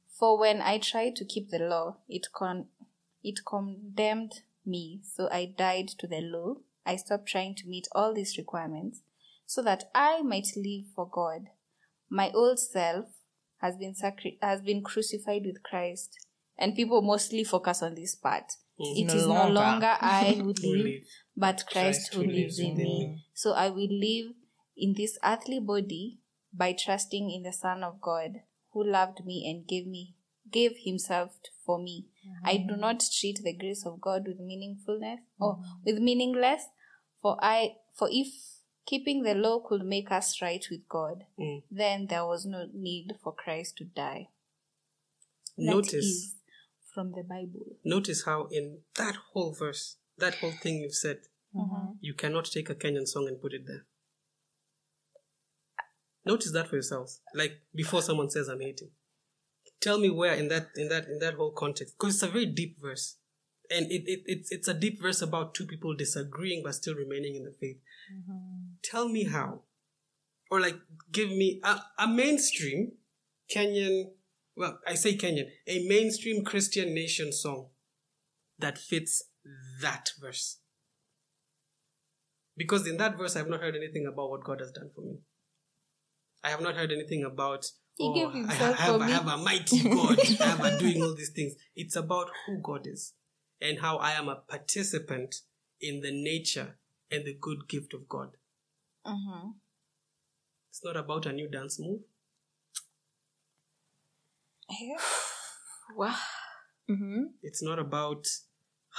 For 0.08 0.38
when 0.38 0.60
I 0.60 0.78
try 0.78 1.10
to 1.10 1.24
keep 1.24 1.48
the 1.48 1.58
law, 1.58 1.96
it 2.08 2.26
con 2.32 2.68
it 3.22 3.40
condemned 3.46 4.42
me. 4.64 5.00
So 5.02 5.28
I 5.30 5.52
died 5.56 5.88
to 5.98 6.06
the 6.06 6.20
law. 6.20 6.54
I 6.86 6.96
stopped 6.96 7.26
trying 7.28 7.54
to 7.56 7.68
meet 7.68 7.86
all 7.92 8.14
these 8.14 8.38
requirements 8.38 9.02
so 9.46 9.62
that 9.62 9.84
I 9.94 10.22
might 10.22 10.48
live 10.56 10.86
for 10.94 11.08
God. 11.08 11.46
My 12.08 12.30
old 12.32 12.58
self 12.58 13.06
has 13.58 13.76
been 13.76 13.94
sacri- 13.94 14.38
has 14.42 14.62
been 14.62 14.82
crucified 14.82 15.42
with 15.44 15.62
Christ. 15.62 16.18
And 16.58 16.74
people 16.74 17.00
mostly 17.02 17.44
focus 17.44 17.82
on 17.82 17.94
this 17.94 18.14
part. 18.14 18.52
It 18.78 19.06
No 19.06 19.14
is 19.14 19.26
no 19.26 19.34
longer. 19.34 19.54
longer 19.54 19.96
I 20.00 20.34
who 20.38 20.52
live, 20.52 21.02
but 21.36 21.64
Christ, 21.66 22.12
who 22.14 22.22
lives 22.22 22.58
in 22.58 22.76
me. 22.76 22.84
me. 22.84 23.24
So 23.34 23.52
I 23.52 23.70
will 23.70 23.88
live 23.90 24.32
in 24.76 24.94
this 24.94 25.18
earthly 25.24 25.60
body 25.60 26.18
by 26.52 26.74
trusting 26.78 27.30
in 27.30 27.42
the 27.42 27.52
Son 27.52 27.82
of 27.82 28.00
God 28.00 28.40
who 28.72 28.84
loved 28.84 29.24
me 29.24 29.48
and 29.50 29.66
gave 29.66 29.86
me 29.86 30.14
gave 30.50 30.72
himself 30.84 31.32
for 31.70 31.78
me. 31.78 32.06
I 32.44 32.56
do 32.56 32.72
mm-hmm. 32.72 32.80
not 32.80 33.02
treat 33.20 33.38
the 33.44 33.56
grace 33.56 33.86
of 33.86 34.00
God 34.00 34.26
with 34.26 34.40
meaningfulness 34.40 35.18
or 35.38 35.56
mm-hmm. 35.56 35.84
with 35.86 35.98
meaningless, 35.98 36.62
for 37.22 37.36
I 37.40 37.76
for 37.96 38.08
if 38.10 38.28
keeping 38.86 39.22
the 39.22 39.34
law 39.34 39.60
could 39.60 39.84
make 39.84 40.10
us 40.10 40.42
right 40.42 40.64
with 40.70 40.88
God, 40.88 41.24
Mm. 41.38 41.62
then 41.70 42.06
there 42.08 42.26
was 42.26 42.44
no 42.44 42.66
need 42.74 43.12
for 43.22 43.32
Christ 43.32 43.76
to 43.78 43.84
die. 43.84 44.30
That 45.56 45.74
Notice, 45.74 46.34
from 46.92 47.12
the 47.12 47.22
Bible. 47.22 47.66
notice 47.84 48.24
how 48.24 48.48
in 48.50 48.78
that 48.96 49.16
whole 49.32 49.52
verse, 49.52 49.96
that 50.18 50.34
whole 50.36 50.56
thing 50.62 50.80
you've 50.80 50.94
said, 50.94 51.18
mm-hmm. 51.54 51.92
you 52.00 52.14
cannot 52.14 52.46
take 52.46 52.68
a 52.70 52.74
Kenyan 52.74 53.06
song 53.06 53.28
and 53.28 53.40
put 53.40 53.52
it 53.52 53.66
there. 53.66 53.84
Notice 56.24 56.52
that 56.52 56.68
for 56.68 56.76
yourselves. 56.76 57.20
Like 57.34 57.60
before 57.74 58.02
someone 58.02 58.30
says 58.30 58.48
I'm 58.48 58.60
hating. 58.60 58.90
Tell 59.80 59.98
me 59.98 60.10
where 60.10 60.34
in 60.34 60.48
that 60.48 60.68
in 60.76 60.88
that 60.88 61.06
in 61.06 61.18
that 61.18 61.34
whole 61.34 61.50
context 61.52 61.94
because 61.98 62.14
it's 62.14 62.22
a 62.22 62.28
very 62.28 62.46
deep 62.46 62.80
verse. 62.80 63.16
And 63.70 63.90
it, 63.90 64.02
it 64.06 64.22
it's 64.26 64.52
it's 64.52 64.68
a 64.68 64.74
deep 64.74 65.00
verse 65.00 65.22
about 65.22 65.54
two 65.54 65.66
people 65.66 65.94
disagreeing 65.94 66.62
but 66.64 66.74
still 66.74 66.94
remaining 66.94 67.36
in 67.36 67.44
the 67.44 67.52
faith. 67.52 67.78
Mm-hmm. 68.12 68.72
Tell 68.82 69.08
me 69.08 69.24
how. 69.24 69.62
Or 70.50 70.60
like 70.60 70.76
give 71.12 71.30
me 71.30 71.60
a, 71.62 71.80
a 71.98 72.08
mainstream 72.08 72.92
kenyan 73.54 74.10
well 74.56 74.78
i 74.86 74.94
say 74.94 75.16
kenyan 75.16 75.46
a 75.66 75.86
mainstream 75.88 76.44
christian 76.44 76.94
nation 76.94 77.32
song 77.32 77.68
that 78.58 78.76
fits 78.78 79.22
that 79.80 80.10
verse. 80.20 80.58
Because 82.56 82.86
in 82.86 82.96
that 82.96 83.16
verse 83.16 83.36
i've 83.36 83.48
not 83.48 83.60
heard 83.60 83.76
anything 83.76 84.06
about 84.12 84.30
what 84.30 84.44
god 84.44 84.58
has 84.58 84.72
done 84.72 84.90
for 84.94 85.02
me. 85.02 85.18
I 86.42 86.50
have 86.50 86.60
not 86.60 86.74
heard 86.74 86.90
anything 86.90 87.24
about 87.24 87.66
He 88.00 88.08
oh, 88.08 88.14
gave 88.14 88.48
I, 88.48 88.52
have, 88.54 88.76
for 88.76 89.02
I 89.02 89.06
me. 89.06 89.12
have 89.12 89.26
a 89.28 89.36
mighty 89.36 89.82
god 89.82 90.18
i 90.40 90.44
have 90.44 90.64
a 90.64 90.78
doing 90.78 91.02
all 91.02 91.14
these 91.14 91.30
things 91.30 91.54
it's 91.76 91.96
about 91.96 92.28
who 92.46 92.58
god 92.62 92.86
is 92.86 93.12
and 93.60 93.80
how 93.80 93.98
i 93.98 94.12
am 94.12 94.28
a 94.28 94.36
participant 94.36 95.42
in 95.82 96.00
the 96.00 96.10
nature 96.10 96.78
and 97.10 97.26
the 97.26 97.36
good 97.40 97.68
gift 97.68 97.92
of 97.94 98.08
god 98.08 98.30
Mm-hmm. 99.06 99.48
it's 100.68 100.82
not 100.84 100.96
about 100.96 101.24
a 101.26 101.32
new 101.32 101.48
dance 101.48 101.78
move 101.80 102.00
Wow. 105.96 106.14
Mm-hmm. 106.88 107.22
It's 107.42 107.62
not 107.62 107.78
about 107.78 108.26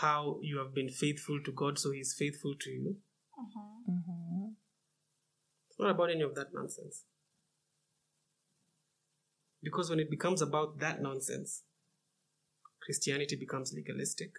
how 0.01 0.39
you 0.41 0.57
have 0.59 0.73
been 0.73 0.89
faithful 0.89 1.39
to 1.45 1.51
God, 1.51 1.80
so 1.80 1.91
He's 1.91 2.15
faithful 2.17 2.53
to 2.59 2.69
you. 2.69 2.95
Mm-hmm. 3.89 4.49
It's 5.69 5.80
not 5.80 5.91
about 5.91 6.11
any 6.11 6.21
of 6.21 6.35
that 6.35 6.47
nonsense. 6.53 7.03
Because 9.64 9.90
when 9.90 9.99
it 9.99 10.09
becomes 10.09 10.41
about 10.41 10.80
that 10.80 11.01
nonsense, 11.01 11.64
Christianity 12.83 13.35
becomes 13.35 13.73
legalistic, 13.75 14.31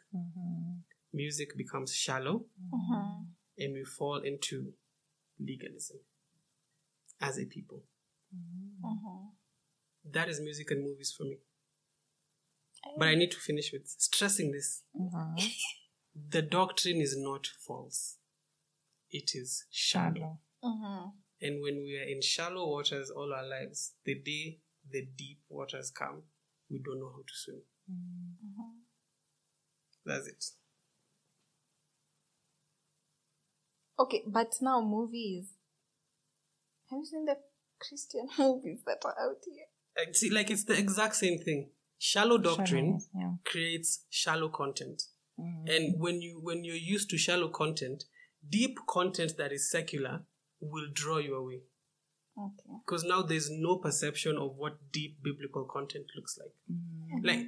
music 1.12 1.56
becomes 1.56 1.94
shallow, 1.94 2.46
Mm-hmm. 2.74 3.22
and 3.58 3.72
we 3.74 3.84
fall 3.84 4.20
into 4.24 4.72
legalism 5.38 5.98
as 7.20 7.38
a 7.38 7.44
people. 7.44 7.82
Mm-hmm. 8.34 9.28
That 10.12 10.28
is 10.28 10.40
music 10.40 10.70
and 10.70 10.82
movies 10.82 11.14
for 11.16 11.24
me. 11.24 11.36
But 12.98 13.08
I 13.08 13.14
need 13.14 13.30
to 13.30 13.38
finish 13.38 13.70
with 13.72 13.86
stressing 13.86 14.50
this. 14.50 14.82
The 16.30 16.42
doctrine 16.42 17.00
is 17.00 17.14
not 17.16 17.46
false. 17.64 18.16
It 19.10 19.30
is 19.34 19.66
shallow. 19.70 20.40
Mm-hmm. 20.64 21.08
And 21.42 21.62
when 21.62 21.76
we 21.76 21.98
are 21.98 22.08
in 22.08 22.22
shallow 22.22 22.66
waters 22.68 23.10
all 23.10 23.32
our 23.32 23.46
lives, 23.46 23.92
the 24.04 24.14
day 24.16 24.58
the 24.90 25.06
deep 25.16 25.40
waters 25.48 25.90
come, 25.90 26.22
we 26.70 26.80
don't 26.84 26.98
know 27.00 27.10
how 27.10 27.22
to 27.22 27.34
swim. 27.34 27.62
That's 30.04 30.26
it. 30.26 30.44
Okay, 33.98 34.22
but 34.26 34.52
now 34.60 34.80
movies. 34.80 35.50
Have 36.90 36.98
you 36.98 37.06
seen 37.06 37.24
the 37.24 37.36
Christian 37.80 38.28
movies 38.38 38.80
that 38.86 38.98
are 39.04 39.14
out 39.20 39.36
here? 39.46 39.64
Uh, 39.98 40.12
See, 40.12 40.30
like 40.30 40.50
it's 40.50 40.64
the 40.64 40.76
exact 40.78 41.16
same 41.16 41.38
thing. 41.38 41.70
Shallow 41.98 42.38
doctrine 42.38 42.66
Shallowness, 42.66 43.08
yeah. 43.14 43.30
creates 43.44 44.04
shallow 44.10 44.48
content. 44.48 45.02
And 45.38 45.98
when 45.98 46.20
you 46.20 46.40
when 46.42 46.62
you're 46.62 46.76
used 46.76 47.10
to 47.10 47.18
shallow 47.18 47.48
content, 47.48 48.04
deep 48.48 48.78
content 48.88 49.32
that 49.38 49.50
is 49.50 49.68
secular 49.70 50.22
will 50.60 50.86
draw 50.92 51.18
you 51.18 51.34
away. 51.34 51.62
Okay. 52.38 52.78
Because 52.84 53.04
now 53.04 53.22
there's 53.22 53.50
no 53.50 53.76
perception 53.76 54.36
of 54.36 54.56
what 54.56 54.78
deep 54.92 55.22
biblical 55.22 55.64
content 55.64 56.06
looks 56.16 56.38
like. 56.38 56.52
Mm-hmm. 56.70 57.26
Like, 57.26 57.46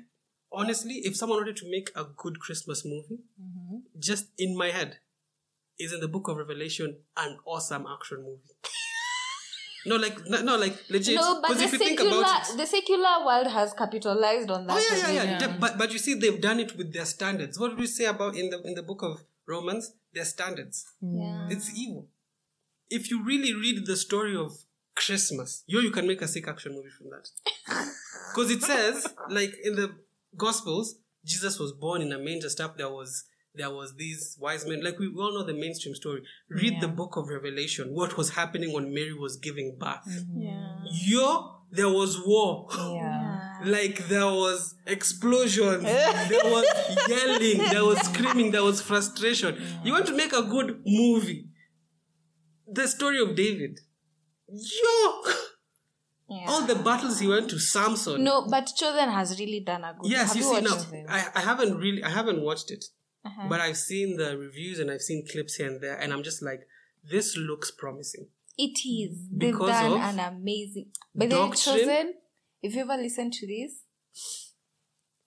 honestly, 0.53 0.97
if 1.05 1.17
someone 1.17 1.39
wanted 1.39 1.57
to 1.57 1.71
make 1.71 1.91
a 1.97 2.05
good 2.05 2.39
Christmas 2.39 2.85
movie, 2.85 3.23
mm-hmm. 3.41 3.79
just 3.99 4.29
in 4.39 4.57
my 4.57 4.71
head, 4.71 4.99
is 5.79 5.93
in 5.93 6.01
the 6.01 6.09
book 6.09 6.29
of 6.29 6.37
Revelation 6.37 6.97
an 7.17 7.39
awesome 7.47 7.87
action 7.93 8.19
movie. 8.19 8.55
no, 9.87 9.97
like, 9.97 10.27
no, 10.27 10.43
no, 10.43 10.57
like, 10.57 10.77
legit. 10.89 11.17
No, 11.17 11.41
but 11.41 11.57
the 11.57 11.65
if 11.65 11.73
you 11.73 11.79
think 11.79 11.99
secular, 11.99 12.21
about 12.21 12.49
it, 12.49 12.57
the 12.57 12.67
secular 12.67 13.25
world 13.25 13.47
has 13.49 13.73
capitalized 13.73 14.51
on 14.51 14.67
that. 14.67 14.77
Oh 14.77 14.97
yeah, 14.97 15.11
yeah, 15.11 15.23
yeah. 15.25 15.39
Yeah, 15.41 15.57
But 15.59 15.79
but 15.79 15.93
you 15.93 15.99
see, 15.99 16.15
they've 16.15 16.41
done 16.41 16.61
it 16.61 16.77
with 16.77 16.93
their 16.93 17.07
standards. 17.07 17.59
What 17.59 17.71
did 17.71 17.79
we 17.79 17.87
say 17.87 18.05
about 18.05 18.37
in 18.37 18.51
the 18.51 18.63
in 18.63 18.75
the 18.75 18.83
book 18.83 19.03
of 19.03 19.25
Romans? 19.49 19.93
Their 20.13 20.25
standards. 20.25 20.85
Yeah. 21.01 21.49
It's 21.51 21.77
evil. 21.77 22.07
If 22.89 23.11
you 23.11 23.25
really 23.25 23.53
read 23.53 23.85
the 23.87 23.97
story 23.97 24.37
of 24.37 24.53
Christmas, 24.95 25.65
yo, 25.67 25.81
you 25.81 25.91
can 25.91 26.07
make 26.07 26.23
a 26.23 26.29
sick 26.29 26.47
action 26.49 26.73
movie 26.73 26.91
from 26.91 27.11
that. 27.11 27.29
Because 28.35 28.51
it 28.51 28.63
says, 28.63 29.07
like 29.29 29.55
in 29.63 29.77
the 29.77 29.95
Gospels, 30.37 30.97
Jesus 31.25 31.59
was 31.59 31.73
born 31.73 32.03
in 32.03 32.13
a 32.13 32.19
manger 32.19 32.49
stuff. 32.49 32.77
There 32.77 32.89
was 32.91 33.25
there 33.55 33.71
was 33.71 33.95
these 33.95 34.37
wise 34.41 34.67
men. 34.67 34.83
Like 34.83 34.99
we 34.99 35.07
all 35.17 35.33
know 35.33 35.45
the 35.45 35.55
mainstream 35.55 35.95
story. 35.95 36.23
Read 36.49 36.81
the 36.81 36.89
book 36.89 37.17
of 37.17 37.29
Revelation. 37.29 37.95
What 37.95 38.17
was 38.17 38.31
happening 38.31 38.73
when 38.73 38.93
Mary 38.93 39.15
was 39.15 39.37
giving 39.37 39.77
birth? 39.79 40.05
Mm-hmm. 40.09 40.41
Yeah. 40.41 40.77
Yo, 40.91 41.55
there 41.71 41.89
was 41.89 42.21
war. 42.27 42.67
Yeah. 42.77 43.61
Like 43.65 44.09
there 44.09 44.27
was 44.27 44.75
explosions, 44.87 45.83
there 45.85 46.45
was 46.45 46.67
yelling, 47.09 47.59
there 47.71 47.85
was 47.85 47.99
screaming, 48.01 48.51
there 48.51 48.65
was 48.65 48.83
frustration. 48.83 49.57
You 49.85 49.93
want 49.93 50.07
to 50.07 50.17
make 50.17 50.33
a 50.33 50.43
good 50.43 50.83
movie? 50.85 51.47
The 52.67 52.89
story 52.89 53.21
of 53.21 53.37
David. 53.37 53.81
Yo! 54.49 55.23
Yeah. 56.29 56.47
All 56.49 56.63
the 56.63 56.77
battles 56.77 57.21
he 57.21 57.27
went 57.29 57.51
to 57.51 57.59
Samson. 57.59 58.25
No, 58.25 58.47
but 58.51 58.71
Chosen 58.77 59.11
has 59.11 59.39
really 59.39 59.61
done 59.61 59.85
a 59.85 59.95
good. 59.99 60.11
yes, 60.11 60.29
Have 60.29 60.37
you 60.37 60.43
see 60.43 60.61
now. 60.63 61.05
I, 61.09 61.27
I 61.35 61.41
haven't 61.41 61.77
really 61.77 62.03
I 62.03 62.09
haven't 62.09 62.41
watched 62.43 62.71
it. 62.71 62.85
But 63.49 63.61
I've 63.61 63.79
seen 63.79 64.17
the 64.19 64.37
reviews 64.37 64.79
and 64.79 64.91
I've 64.91 65.01
seen 65.01 65.25
clips 65.31 65.55
here 65.55 65.67
and 65.69 65.81
there, 65.81 65.97
and 65.99 66.13
I'm 66.13 66.23
just 66.23 66.43
like, 66.43 66.61
this 67.11 67.37
looks 67.39 67.71
promising. 67.71 68.29
It 68.59 68.79
is. 68.87 69.19
They've 69.33 69.51
Because 69.53 69.69
done 69.71 70.01
an 70.01 70.19
amazing. 70.21 70.91
But 71.15 71.31
then? 71.31 71.53
Chosen, 71.53 72.15
if 72.63 72.75
you 72.75 72.83
ever 72.83 72.97
listen 72.97 73.31
to 73.31 73.47
this, 73.47 73.81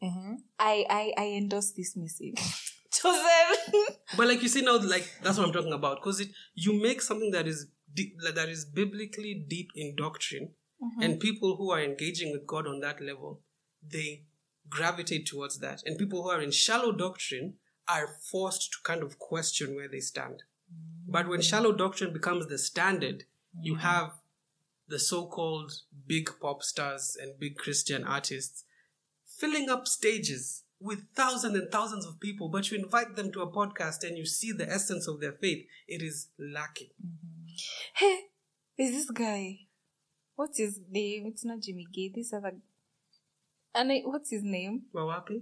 Mm-hmm. 0.03 0.33
I 0.59 0.85
I 0.89 1.13
I 1.17 1.25
endorse 1.37 1.71
this 1.71 1.95
message. 1.97 2.35
Chosen. 2.91 3.85
But 4.15 4.27
like 4.27 4.41
you 4.43 4.47
see 4.47 4.61
now, 4.61 4.77
like 4.77 5.09
that's 5.23 5.37
what 5.37 5.47
I'm 5.47 5.53
talking 5.53 5.73
about. 5.73 5.97
Because 5.97 6.19
it 6.19 6.29
you 6.53 6.79
make 6.79 7.01
something 7.01 7.31
that 7.31 7.47
is 7.47 7.67
deep, 7.97 8.15
that 8.21 8.49
is 8.49 8.63
biblically 8.63 9.33
deep 9.47 9.69
in 9.75 9.95
doctrine, 9.95 10.51
mm-hmm. 10.81 11.01
and 11.01 11.19
people 11.19 11.57
who 11.57 11.71
are 11.71 11.81
engaging 11.81 12.31
with 12.31 12.47
God 12.47 12.67
on 12.67 12.79
that 12.81 13.01
level, 13.01 13.41
they 13.85 14.23
gravitate 14.69 15.25
towards 15.25 15.59
that. 15.59 15.81
And 15.85 15.97
people 15.97 16.23
who 16.23 16.29
are 16.29 16.41
in 16.41 16.51
shallow 16.51 16.91
doctrine 16.91 17.55
are 17.87 18.07
forced 18.31 18.71
to 18.71 18.77
kind 18.83 19.03
of 19.03 19.17
question 19.17 19.75
where 19.75 19.89
they 19.89 19.99
stand. 19.99 20.43
Mm-hmm. 20.71 21.11
But 21.11 21.27
when 21.27 21.41
shallow 21.41 21.73
doctrine 21.73 22.13
becomes 22.13 22.47
the 22.47 22.57
standard, 22.57 23.23
you 23.59 23.73
mm-hmm. 23.73 23.81
have 23.81 24.11
the 24.87 24.99
so-called 24.99 25.71
big 26.05 26.29
pop 26.41 26.63
stars 26.63 27.17
and 27.21 27.39
big 27.39 27.57
Christian 27.57 28.03
artists 28.05 28.63
filling 29.25 29.69
up 29.69 29.87
stages 29.87 30.63
with 30.79 31.05
thousands 31.15 31.57
and 31.57 31.71
thousands 31.71 32.05
of 32.05 32.19
people, 32.19 32.49
but 32.49 32.69
you 32.69 32.77
invite 32.77 33.15
them 33.15 33.31
to 33.31 33.41
a 33.41 33.51
podcast 33.51 34.03
and 34.07 34.17
you 34.17 34.25
see 34.25 34.51
the 34.51 34.69
essence 34.69 35.07
of 35.07 35.19
their 35.19 35.31
faith, 35.31 35.65
it 35.87 36.01
is 36.01 36.29
lacking. 36.39 36.89
Hey, 37.95 38.19
is 38.77 38.91
this 38.91 39.11
guy? 39.11 39.59
What's 40.35 40.57
his 40.59 40.79
name? 40.89 41.25
It's 41.27 41.43
not 41.45 41.61
Jimmy 41.61 41.87
Gay. 41.93 42.11
This 42.13 42.33
other. 42.33 42.53
And 43.73 43.91
I, 43.91 44.01
what's 44.05 44.29
his 44.31 44.43
name? 44.43 44.83
Wawapi? 44.93 45.41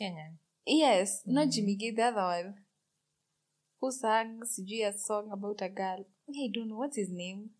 Kenyan. 0.00 0.38
Yes, 0.66 1.22
not 1.26 1.50
Jimmy 1.50 1.76
Gay. 1.76 1.92
The 1.92 2.02
other 2.02 2.22
one. 2.22 2.54
Who 3.80 3.90
sang 3.92 4.40
sijui 4.44 4.86
a 4.88 4.92
song 4.96 5.30
about 5.32 5.60
a 5.62 5.68
girl? 5.68 6.06
I 6.28 6.48
don't 6.52 6.68
know 6.68 6.76
what's 6.76 6.96
his 6.96 7.10
name. 7.10 7.50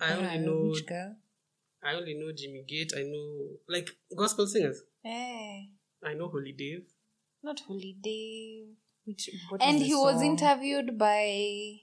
I 0.00 0.14
only 0.16 0.38
know 0.38 0.70
which 0.70 0.86
girl? 0.86 1.16
I 1.82 1.94
only 1.94 2.14
know 2.14 2.32
Jimmy 2.32 2.64
Gait, 2.66 2.92
I 2.96 3.02
know 3.02 3.58
like 3.68 3.90
gospel 4.16 4.46
singers. 4.46 4.82
Eh, 5.04 5.66
I 6.02 6.14
know 6.14 6.28
Holy 6.28 6.52
Dave. 6.52 6.84
not 7.42 7.60
Holiday. 7.60 8.64
Which, 9.04 9.28
And 9.60 9.80
the 9.80 9.84
he 9.84 9.94
was 9.94 10.22
interviewed 10.22 10.96
by 10.96 11.82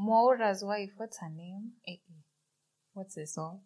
Maura's 0.00 0.62
wife. 0.64 0.90
What's 0.96 1.18
her 1.18 1.28
name? 1.30 1.72
What's 2.92 3.14
the 3.14 3.26
song? 3.26 3.60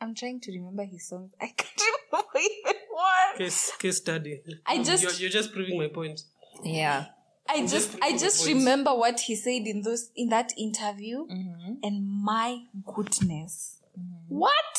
I'm 0.00 0.14
trying 0.14 0.40
to 0.40 0.52
remember 0.52 0.84
his 0.84 1.08
songs. 1.08 1.32
I 1.40 1.46
can't 1.46 1.80
remember 2.12 2.38
even 2.38 2.80
one. 2.90 3.38
Case 3.38 3.72
case 3.78 3.96
study. 3.98 4.40
I 4.66 4.82
just- 4.82 5.02
you're, 5.02 5.12
you're 5.12 5.30
just 5.30 5.52
proving 5.52 5.78
my 5.78 5.88
point. 5.88 6.20
Yeah. 6.62 7.06
I 7.48 7.58
I'm 7.58 7.68
just 7.68 7.92
just 7.92 8.02
I 8.02 8.18
just 8.18 8.46
remember 8.46 8.92
what 8.94 9.20
he 9.20 9.36
said 9.36 9.62
in 9.66 9.82
those 9.82 10.10
in 10.16 10.30
that 10.30 10.52
interview, 10.58 11.26
Mm-hmm. 11.28 11.74
and 11.84 12.04
my 12.24 12.58
goodness, 12.84 13.78
what 14.26 14.78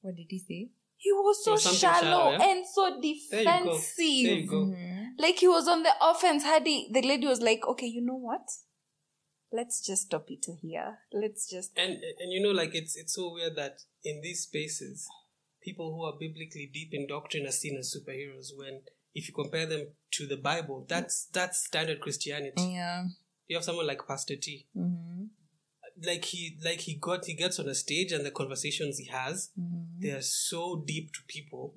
What 0.00 0.16
did 0.16 0.26
he 0.28 0.38
say? 0.40 0.70
he 0.96 1.12
was 1.12 1.44
so 1.44 1.52
was 1.52 1.62
shallow, 1.62 2.00
shallow, 2.02 2.30
yeah? 2.32 2.42
and 2.50 2.66
so 2.66 2.98
There 3.00 3.04
you 3.04 3.20
go. 3.30 3.30
There 3.30 3.40
you 3.42 4.40
defensive. 4.40 4.48
go. 4.50 4.74
Like 5.18 5.38
he 5.38 5.46
was 5.46 5.68
on 5.68 5.84
the 5.84 5.92
offense. 6.02 6.42
Had 6.42 6.66
he, 6.66 6.90
the 6.92 7.02
lady 7.02 7.26
was 7.28 7.40
like, 7.40 7.64
"Okay, 7.66 7.86
you 7.86 8.04
know 8.04 8.16
what? 8.16 8.42
Let's 9.52 9.80
just 9.84 10.02
stop 10.02 10.26
it 10.28 10.46
here. 10.60 10.98
Let's 11.12 11.48
just." 11.48 11.72
And 11.76 11.92
and 11.92 12.32
you 12.32 12.40
know, 12.42 12.50
like 12.50 12.74
it's 12.74 12.96
it's 12.96 13.14
so 13.14 13.32
weird 13.32 13.56
that 13.56 13.78
in 14.04 14.20
these 14.22 14.42
spaces, 14.42 15.06
people 15.62 15.94
who 15.94 16.04
are 16.04 16.18
biblically 16.18 16.70
deep 16.72 16.90
in 16.92 17.06
doctrine 17.06 17.46
are 17.46 17.52
seen 17.52 17.76
as 17.78 17.94
superheroes 17.96 18.48
when 18.56 18.80
if 19.14 19.28
you 19.28 19.34
compare 19.34 19.66
them 19.66 19.88
to 20.12 20.26
the 20.26 20.36
Bible, 20.36 20.84
that's 20.88 21.26
that's 21.32 21.64
standard 21.64 22.00
Christianity. 22.00 22.72
Yeah. 22.74 23.04
You 23.48 23.56
have 23.56 23.64
someone 23.64 23.86
like 23.86 24.06
Pastor 24.06 24.36
T. 24.36 24.66
Mm-hmm. 24.76 25.24
Like 26.04 26.26
he 26.26 26.58
like 26.62 26.80
he 26.80 26.94
got 26.96 27.24
he 27.24 27.32
gets 27.32 27.58
on 27.58 27.68
a 27.68 27.74
stage 27.74 28.12
and 28.12 28.26
the 28.26 28.30
conversations 28.30 28.98
he 28.98 29.06
has, 29.06 29.50
Mm-hmm. 29.58 30.00
they 30.02 30.10
are 30.10 30.20
so 30.20 30.82
deep 30.86 31.12
to 31.14 31.20
people. 31.26 31.72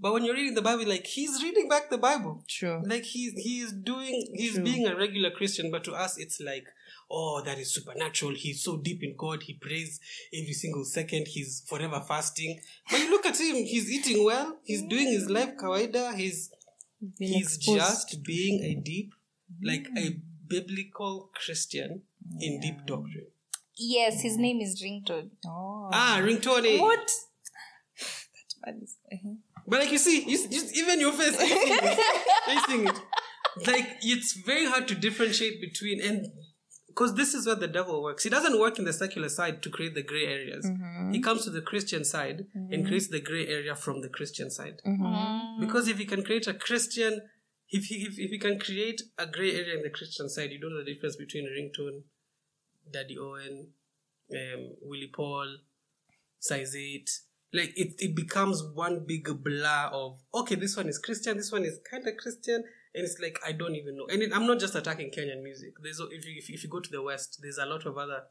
But 0.00 0.12
when 0.12 0.24
you're 0.24 0.36
reading 0.36 0.54
the 0.54 0.62
Bible, 0.62 0.86
like 0.86 1.06
he's 1.06 1.42
reading 1.42 1.68
back 1.68 1.90
the 1.90 1.98
Bible. 1.98 2.44
Sure. 2.46 2.80
Like 2.84 3.02
he's 3.02 3.32
he's 3.32 3.72
doing 3.72 4.28
he's 4.34 4.54
True. 4.54 4.62
being 4.62 4.86
a 4.86 4.94
regular 4.94 5.30
Christian, 5.32 5.72
but 5.72 5.82
to 5.84 5.92
us 5.94 6.16
it's 6.16 6.38
like, 6.40 6.66
oh, 7.10 7.42
that 7.44 7.58
is 7.58 7.72
supernatural. 7.74 8.34
He's 8.34 8.62
so 8.62 8.76
deep 8.76 9.02
in 9.02 9.14
God. 9.16 9.42
He 9.42 9.54
prays 9.54 10.00
every 10.32 10.52
single 10.52 10.84
second. 10.84 11.26
He's 11.28 11.62
forever 11.68 12.02
fasting. 12.06 12.60
But 12.90 13.00
you 13.00 13.10
look 13.10 13.26
at 13.26 13.38
him. 13.40 13.56
He's 13.56 13.90
eating 13.90 14.24
well. 14.24 14.58
He's 14.64 14.82
doing 14.82 15.08
his 15.08 15.28
life 15.30 15.56
kawaida. 15.56 16.14
He's 16.14 16.50
Been 17.18 17.28
he's 17.28 17.56
exposed. 17.56 17.78
just 17.78 18.24
being 18.24 18.62
a 18.64 18.74
deep, 18.80 19.12
like 19.62 19.86
a 19.96 20.16
biblical 20.48 21.30
Christian 21.34 22.02
in 22.40 22.60
deep 22.60 22.86
doctrine. 22.86 23.26
Yes, 23.78 24.22
his 24.22 24.36
name 24.38 24.60
is 24.60 24.82
Ringtone. 24.82 25.30
Oh. 25.46 25.90
Ah, 25.92 26.18
ringtone. 26.22 26.80
What? 26.80 27.10
that 28.64 28.72
man 28.72 28.80
is. 28.82 28.96
uh-huh. 29.12 29.34
But 29.68 29.80
like 29.80 29.92
you 29.92 29.98
see, 29.98 30.22
you, 30.24 30.38
you, 30.50 30.62
even 30.76 31.00
your 31.00 31.12
face, 31.12 31.38
are 31.38 31.44
you 31.44 31.56
it? 31.58 31.98
Are 32.48 32.84
it? 32.88 33.00
Like 33.66 33.88
it's 34.02 34.34
very 34.34 34.66
hard 34.66 34.86
to 34.88 34.94
differentiate 34.94 35.62
between 35.62 36.02
and 36.02 36.26
because 36.96 37.14
this 37.14 37.34
is 37.34 37.46
where 37.46 37.56
the 37.56 37.68
devil 37.68 38.02
works. 38.02 38.24
He 38.24 38.30
doesn't 38.30 38.58
work 38.58 38.78
in 38.78 38.86
the 38.86 38.92
secular 38.92 39.28
side 39.28 39.62
to 39.62 39.68
create 39.68 39.94
the 39.94 40.02
gray 40.02 40.24
areas. 40.24 40.64
Mm-hmm. 40.64 41.12
He 41.12 41.20
comes 41.20 41.44
to 41.44 41.50
the 41.50 41.60
Christian 41.60 42.04
side 42.04 42.46
and 42.54 42.70
mm-hmm. 42.70 42.86
creates 42.86 43.08
the 43.08 43.20
gray 43.20 43.46
area 43.46 43.76
from 43.76 44.00
the 44.00 44.08
Christian 44.08 44.50
side. 44.50 44.80
Mm-hmm. 44.86 45.04
Mm. 45.04 45.60
Because 45.60 45.88
if 45.88 45.98
he 45.98 46.06
can 46.06 46.24
create 46.24 46.46
a 46.46 46.54
Christian, 46.54 47.20
if 47.68 47.84
he 47.84 47.96
if, 47.96 48.18
if 48.18 48.30
he 48.30 48.38
can 48.38 48.58
create 48.58 49.02
a 49.18 49.26
gray 49.26 49.52
area 49.52 49.76
in 49.76 49.82
the 49.82 49.90
Christian 49.90 50.30
side, 50.30 50.52
you 50.52 50.58
don't 50.58 50.72
know 50.72 50.82
the 50.82 50.94
difference 50.94 51.16
between 51.16 51.44
ringtone, 51.44 52.04
Daddy 52.90 53.18
Owen, 53.18 53.68
um, 54.32 54.70
Willy 54.80 55.10
Paul, 55.14 55.58
size 56.38 56.74
8 56.74 57.10
like 57.52 57.72
it, 57.76 57.94
it 57.98 58.16
becomes 58.16 58.62
one 58.74 59.04
big 59.06 59.28
blur 59.42 59.90
of 59.92 60.18
okay 60.34 60.56
this 60.56 60.76
one 60.76 60.88
is 60.88 60.98
christian 60.98 61.36
this 61.36 61.52
one 61.52 61.64
is 61.64 61.78
kind 61.88 62.06
of 62.06 62.16
christian 62.16 62.64
and 62.96 63.04
it's 63.04 63.18
like 63.20 63.38
i 63.46 63.52
don't 63.52 63.76
even 63.76 63.96
know. 63.96 64.06
And 64.10 64.22
it, 64.22 64.30
i'm 64.34 64.46
not 64.46 64.58
just 64.58 64.74
attacking 64.74 65.10
kenyan 65.16 65.42
music. 65.42 65.74
There's 65.82 66.00
a- 66.00 66.08
if 66.10 66.24
you, 66.26 66.34
if, 66.38 66.48
you- 66.48 66.54
if 66.54 66.64
you 66.64 66.70
go 66.70 66.80
to 66.80 66.90
the 66.90 67.02
west 67.02 67.38
there's 67.42 67.58
a 67.58 67.66
lot 67.66 67.86
of 67.86 67.96
other 67.98 68.22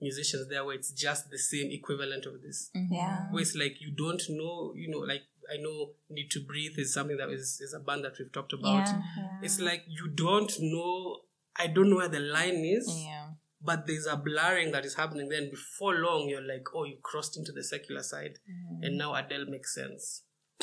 musicians 0.00 0.48
there 0.48 0.64
where 0.64 0.76
it's 0.76 0.92
just 0.92 1.30
the 1.30 1.38
same 1.38 1.70
equivalent 1.72 2.24
of 2.26 2.40
this. 2.42 2.70
Mm-hmm. 2.76 2.94
Yeah. 2.94 3.18
where 3.30 3.42
it's 3.42 3.54
like 3.56 3.76
you 3.80 3.90
don't 3.90 4.22
know 4.30 4.72
you 4.76 4.88
know 4.90 4.98
like 5.12 5.22
i 5.52 5.56
know 5.56 5.90
Needtobreathe 6.12 6.78
is 6.78 6.92
something 6.94 7.16
that 7.16 7.30
is, 7.30 7.60
is 7.60 7.74
a 7.74 7.80
band 7.80 8.04
that 8.04 8.12
we've 8.18 8.30
talked 8.32 8.52
about. 8.52 8.86
Yeah, 8.86 9.02
it's 9.42 9.60
like 9.60 9.82
you 9.88 10.08
don't 10.08 10.52
know 10.60 11.20
i 11.56 11.66
don't 11.66 11.90
know 11.90 11.96
where 11.96 12.08
the 12.08 12.20
line 12.20 12.64
is 12.76 12.86
Yeah. 13.08 13.28
but 13.60 13.86
there's 13.86 14.06
a 14.06 14.16
blurring 14.16 14.70
that 14.72 14.84
is 14.84 14.94
happening 14.94 15.28
then. 15.30 15.50
Before 15.50 15.94
long 15.94 16.28
you're 16.28 16.46
like 16.54 16.66
oh 16.74 16.84
you 16.84 16.96
crossed 17.02 17.36
into 17.36 17.52
the 17.52 17.64
secular 17.64 18.02
side. 18.02 18.34
Mm-hmm. 18.50 18.84
And 18.84 18.98
now 18.98 19.14
adele 19.14 19.46
makes 19.46 19.74
sense. 19.74 20.22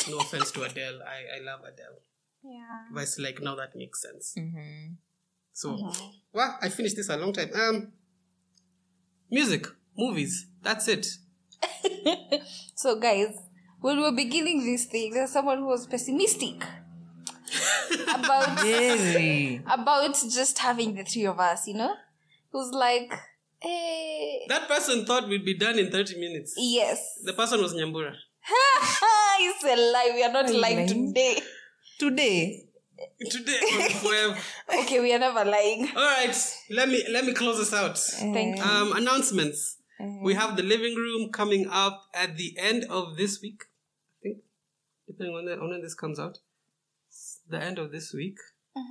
No 0.10 0.18
offense 0.20 0.52
to 0.52 0.64
adele. 0.64 1.00
I, 1.16 1.38
I 1.40 1.44
love 1.44 1.62
adele 1.72 1.98
Yeah. 2.46 2.82
but 2.94 3.04
it's 3.04 3.18
like 3.20 3.42
now 3.42 3.56
that 3.56 3.76
makes 3.76 4.02
sense 4.02 4.36
Mm-hmm. 4.38 4.94
so 5.54 5.92
well 6.34 6.58
i 6.62 6.70
finished 6.70 6.96
this 6.96 7.10
a 7.10 7.18
long 7.18 7.34
time 7.34 7.50
um 7.56 7.92
music 9.32 9.66
movies 9.98 10.48
that's 10.62 10.88
it 10.88 11.08
So, 12.76 13.00
guys, 13.00 13.34
when 13.82 13.98
we 13.98 14.04
were 14.04 14.12
beginning 14.16 14.66
this 14.66 14.86
thing, 14.86 15.14
there's 15.14 15.32
someone 15.32 15.60
who 15.60 15.66
was 15.68 15.88
pessimistic 15.88 16.62
about 18.08 18.62
Really? 18.62 19.62
about 19.66 20.14
just 20.14 20.60
having 20.60 20.94
the 20.96 21.04
three 21.04 21.26
of 21.26 21.40
us. 21.40 21.68
You 21.68 21.76
know, 21.76 21.94
who's 22.52 22.72
like, 22.74 23.12
Hey. 23.62 24.46
that 24.50 24.68
person 24.68 25.06
thought 25.06 25.28
we'd 25.28 25.46
be 25.46 25.58
done 25.58 25.80
in 25.80 25.90
30 25.90 26.20
minutes 26.20 26.54
yes, 26.58 27.00
the 27.24 27.34
person 27.34 27.62
was 27.62 27.74
nyambura 27.74 28.14
it's 29.40 29.64
a 29.64 29.76
lie. 29.94 30.12
We 30.14 30.24
are 30.24 30.32
not 30.32 30.52
lying 30.54 30.76
Lying. 30.86 30.88
today. 31.08 31.40
Today. 32.00 32.66
today 33.30 33.90
forever. 34.02 34.38
Okay, 34.82 35.00
we 35.00 35.14
are 35.14 35.20
never 35.20 35.46
lying. 35.46 35.88
all 35.96 36.04
right 36.04 36.36
let 36.70 36.90
me 36.90 37.04
let 37.12 37.26
me 37.26 37.34
close 37.34 37.58
this 37.58 37.74
out. 37.74 37.98
Thank 37.98 38.36
mm. 38.36 38.58
you. 38.58 38.64
um 38.64 38.94
announcements. 38.94 39.78
Mm. 40.02 40.22
We 40.24 40.34
have 40.34 40.58
the 40.58 40.64
living 40.64 40.96
room 40.96 41.32
coming 41.32 41.68
up 41.70 42.04
at 42.14 42.38
the 42.38 42.56
end 42.58 42.86
of 42.90 43.16
this 43.18 43.42
week 43.42 43.64
i 43.64 44.18
think. 44.24 44.38
Depending 45.08 45.36
on, 45.36 45.46
the, 45.46 45.54
on 45.54 45.70
when 45.70 45.82
this 45.82 45.94
comes 45.94 46.20
out. 46.20 46.40
It's 47.08 47.40
the 47.48 47.62
end 47.62 47.80
of 47.80 47.92
this 47.92 48.14
week. 48.14 48.38
The 48.76 48.82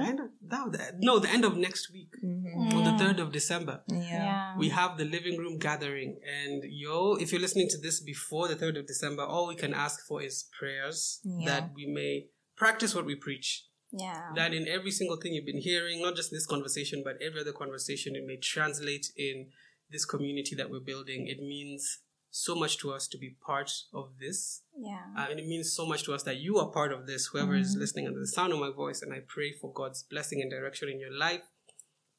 end 0.00 0.20
of, 0.20 0.26
no, 0.40 0.70
the, 0.70 0.92
no 1.00 1.18
the 1.18 1.28
end 1.28 1.44
of 1.44 1.56
next 1.56 1.92
week 1.92 2.12
mm-hmm. 2.24 2.76
on 2.76 2.84
the 2.84 3.04
3rd 3.04 3.20
of 3.20 3.32
december 3.32 3.82
Yeah. 3.88 4.56
we 4.56 4.70
have 4.70 4.96
the 4.96 5.04
living 5.04 5.38
room 5.38 5.58
gathering 5.58 6.18
and 6.26 6.62
yo 6.64 7.16
if 7.16 7.30
you're 7.32 7.40
listening 7.40 7.68
to 7.70 7.78
this 7.78 8.00
before 8.00 8.48
the 8.48 8.56
3rd 8.56 8.80
of 8.80 8.86
december 8.86 9.22
all 9.22 9.48
we 9.48 9.54
can 9.54 9.74
ask 9.74 10.06
for 10.06 10.22
is 10.22 10.48
prayers 10.58 11.20
Yeah. 11.24 11.46
that 11.46 11.70
we 11.74 11.86
may 11.86 12.26
practice 12.56 12.94
what 12.94 13.04
we 13.04 13.16
preach 13.16 13.66
Yeah. 13.92 14.30
that 14.34 14.54
in 14.54 14.66
every 14.66 14.90
single 14.90 15.18
thing 15.18 15.34
you've 15.34 15.44
been 15.44 15.60
hearing, 15.60 16.00
not 16.00 16.16
just 16.16 16.30
this 16.30 16.46
conversation, 16.46 17.02
but 17.04 17.20
every 17.20 17.40
other 17.42 17.52
conversation, 17.52 18.16
it 18.16 18.24
may 18.24 18.38
translate 18.38 19.06
in 19.16 19.50
this 19.90 20.04
community 20.06 20.54
that 20.56 20.70
we're 20.70 20.80
building. 20.80 21.26
It 21.28 21.40
means 21.40 21.98
so 22.34 22.54
much 22.54 22.78
to 22.78 22.90
us 22.90 23.06
to 23.06 23.18
be 23.18 23.36
part 23.46 23.70
of 23.92 24.08
this. 24.18 24.62
Yeah. 24.76 25.02
Uh, 25.16 25.26
and 25.30 25.38
it 25.38 25.46
means 25.46 25.72
so 25.72 25.86
much 25.86 26.02
to 26.04 26.14
us 26.14 26.22
that 26.22 26.38
you 26.38 26.56
are 26.56 26.70
part 26.70 26.90
of 26.90 27.06
this, 27.06 27.26
whoever 27.26 27.54
is 27.54 27.76
listening 27.76 28.06
under 28.06 28.20
the 28.20 28.26
sound 28.26 28.54
of 28.54 28.58
my 28.58 28.70
voice. 28.70 29.02
And 29.02 29.12
I 29.12 29.20
pray 29.28 29.52
for 29.52 29.70
God's 29.72 30.02
blessing 30.02 30.40
and 30.40 30.50
direction 30.50 30.88
in 30.88 30.98
your 30.98 31.12
life. 31.12 31.42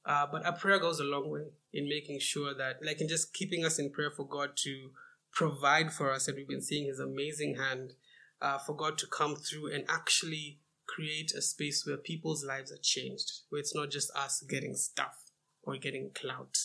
Uh, 0.06 0.28
but 0.32 0.46
a 0.46 0.54
prayer 0.54 0.80
goes 0.80 1.00
a 1.00 1.04
long 1.04 1.32
way 1.32 1.48
in 1.74 1.90
making 1.90 2.20
sure 2.20 2.54
that, 2.54 2.78
like, 2.86 3.02
in 3.02 3.08
just 3.08 3.34
keeping 3.34 3.66
us 3.66 3.80
in 3.80 3.90
prayer 3.90 4.12
for 4.12 4.28
God 4.28 4.52
to 4.58 4.92
provide 5.32 5.92
for 5.92 6.12
us. 6.12 6.28
And 6.28 6.38
we've 6.38 6.48
been 6.48 6.62
seeing 6.62 6.88
His 6.88 7.00
amazing 7.00 7.56
hand 7.56 7.94
uh, 8.40 8.60
for 8.60 8.76
God 8.76 9.00
to 9.00 9.08
come 9.08 9.36
through 9.36 9.74
and 9.74 9.84
actually 9.90 10.60
create 10.86 11.32
a 11.34 11.42
space 11.42 11.88
where 11.88 11.98
people's 11.98 12.46
lives 12.46 12.72
are 12.72 12.82
changed, 12.84 13.32
where 13.50 13.60
it's 13.60 13.74
not 13.74 13.90
just 13.90 14.12
us 14.16 14.44
getting 14.48 14.76
stuff 14.76 15.24
or 15.64 15.78
getting 15.78 16.12
clout. 16.14 16.58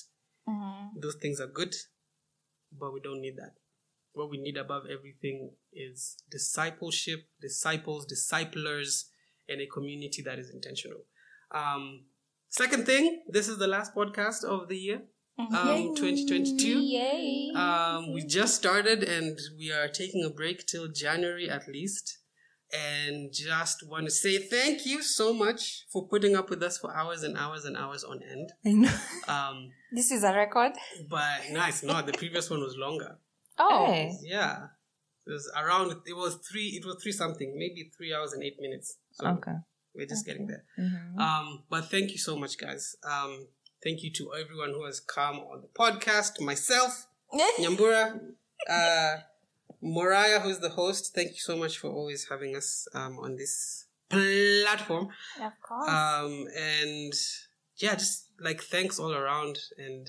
Those 1.01 1.17
things 1.17 1.41
are 1.41 1.47
good, 1.47 1.75
but 2.77 2.93
we 2.93 3.01
don't 3.01 3.21
need 3.21 3.37
that. 3.37 3.55
What 4.13 4.31
we 4.31 4.39
need 4.39 4.57
above 4.57 4.85
everything 4.91 5.53
is 5.73 6.17
discipleship, 6.31 7.21
disciples, 7.41 8.07
disciplers, 8.07 9.11
and 9.49 9.61
a 9.61 9.67
community 9.67 10.23
that 10.23 10.39
is 10.39 10.51
intentional. 10.51 11.01
Um, 11.51 12.05
second 12.49 12.87
thing, 12.87 13.23
this 13.29 13.49
is 13.49 13.59
the 13.59 13.67
last 13.67 13.95
podcast 13.95 14.45
of 14.45 14.69
the 14.69 14.77
year, 14.77 15.03
um, 15.39 15.95
2022. 15.95 16.81
Yay. 16.81 17.53
Um, 17.55 18.13
we 18.13 18.25
just 18.25 18.57
started 18.57 19.03
and 19.05 19.39
we 19.57 19.71
are 19.73 19.89
taking 19.89 20.25
a 20.25 20.31
break 20.31 20.67
till 20.67 20.89
January 20.89 21.49
at 21.49 21.69
least. 21.69 22.19
And 22.73 23.33
just 23.33 23.87
want 23.89 24.05
to 24.05 24.11
say 24.11 24.37
thank 24.39 24.85
you 24.85 25.03
so 25.03 25.33
much 25.33 25.87
for 25.91 26.07
putting 26.07 26.37
up 26.37 26.51
with 26.51 26.63
us 26.63 26.77
for 26.79 26.95
hours 26.95 27.23
and 27.23 27.37
hours 27.37 27.65
and 27.65 27.77
hours 27.77 28.05
on 28.05 28.21
end. 28.23 28.53
I 28.67 28.73
know. 28.73 28.93
Um, 29.27 29.71
this 29.93 30.11
is 30.11 30.23
a 30.23 30.35
record. 30.35 30.73
but 31.09 31.41
nice, 31.51 31.53
no, 31.53 31.67
it's 31.69 31.83
not. 31.85 32.07
The 32.07 32.13
previous 32.13 32.51
one 32.51 32.61
was 32.61 32.77
longer. 32.77 33.17
Oh. 33.59 33.87
Hey. 33.87 34.13
Yeah. 34.23 34.67
It 35.27 35.31
was 35.33 35.51
around, 35.57 35.93
it 36.07 36.15
was 36.17 36.37
three, 36.51 36.79
it 36.81 36.87
was 36.87 37.03
three 37.03 37.13
something, 37.13 37.55
maybe 37.59 37.91
three 37.97 38.15
hours 38.15 38.33
and 38.35 38.43
eight 38.43 38.57
minutes. 38.61 38.97
So 39.13 39.27
Okay. 39.29 39.53
we're 39.95 40.07
just 40.07 40.25
getting 40.27 40.47
there. 40.47 40.65
Mhm. 40.79 41.19
Um, 41.19 41.65
but 41.71 41.91
thank 41.91 42.11
you 42.13 42.19
so 42.19 42.37
much, 42.37 42.57
guys. 42.59 42.97
Um, 43.03 43.49
thank 43.83 44.03
you 44.03 44.11
to 44.13 44.33
everyone 44.35 44.71
who 44.71 44.85
has 44.87 45.01
come 45.01 45.37
on 45.37 45.63
the 45.63 45.69
podcast, 45.69 46.41
myself, 46.41 47.07
Nyambura, 47.59 48.19
uh, 48.69 49.17
Moriah, 49.81 50.41
who's 50.41 50.59
the 50.59 50.71
host. 50.71 51.15
Thank 51.15 51.31
you 51.31 51.39
so 51.39 51.57
much 51.57 51.79
for 51.79 51.89
always 51.91 52.29
having 52.29 52.57
us 52.57 52.87
um, 52.95 53.19
on 53.19 53.37
this 53.37 53.87
platform. 54.11 55.09
of 55.41 55.53
course. 55.67 55.89
Um, 55.89 56.47
and 56.57 57.13
yeah, 57.77 57.95
just 57.95 58.31
like 58.41 58.63
thanks 58.63 58.99
all 58.99 59.13
around. 59.15 59.59
And 59.77 60.07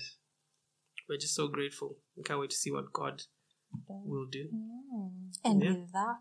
we're 1.08 1.18
just 1.18 1.34
so 1.34 1.48
grateful. 1.48 1.96
We 2.16 2.22
can't 2.22 2.40
wait 2.40 2.50
to 2.50 2.56
see 2.56 2.70
what 2.72 2.92
God 2.92 3.22
will 3.88 4.26
do. 4.26 4.48
and 5.44 5.62
yeah. 5.62 5.70
with 5.70 5.92
that, 5.92 6.16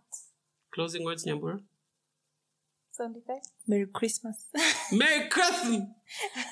Closing 0.73 1.03
words, 1.03 1.25
Nyambura. 1.25 1.61
sound 2.91 3.15
effect. 3.23 3.47
Merry 3.67 3.87
Christmas. 3.87 4.45
Merry 4.91 5.27
Christmas! 5.29 5.81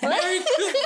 Merry 0.02 0.40
Christmas! 0.40 0.84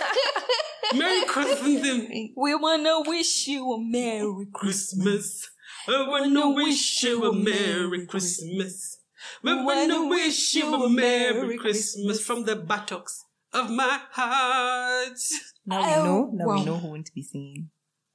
Merry 0.96 1.26
Christmas! 1.26 2.30
We 2.36 2.56
wanna 2.56 3.02
wish 3.06 3.48
you 3.48 3.72
a 3.72 3.80
Merry 3.82 4.48
Christmas. 4.54 5.50
I 5.88 6.08
wanna 6.08 6.52
wish 6.52 7.04
you 7.04 7.26
a 7.26 7.34
Merry 7.34 8.06
Christmas. 8.06 9.00
We 9.44 9.54
wanna 9.64 10.08
wish 10.08 10.56
you 10.56 10.74
a 10.74 10.90
Merry 10.90 11.58
Christmas 11.58 12.22
from 12.24 12.46
the 12.46 12.56
buttocks 12.56 13.26
of 13.54 13.70
my 13.70 14.00
heart. 14.12 15.20
Now 15.66 15.82
we 15.82 16.04
know. 16.04 16.30
Now 16.34 16.46
wow. 16.46 16.56
we 16.56 16.66
know 16.66 16.78
who 16.78 16.88
won't 16.90 17.14
be 17.14 17.22
singing. 17.22 17.70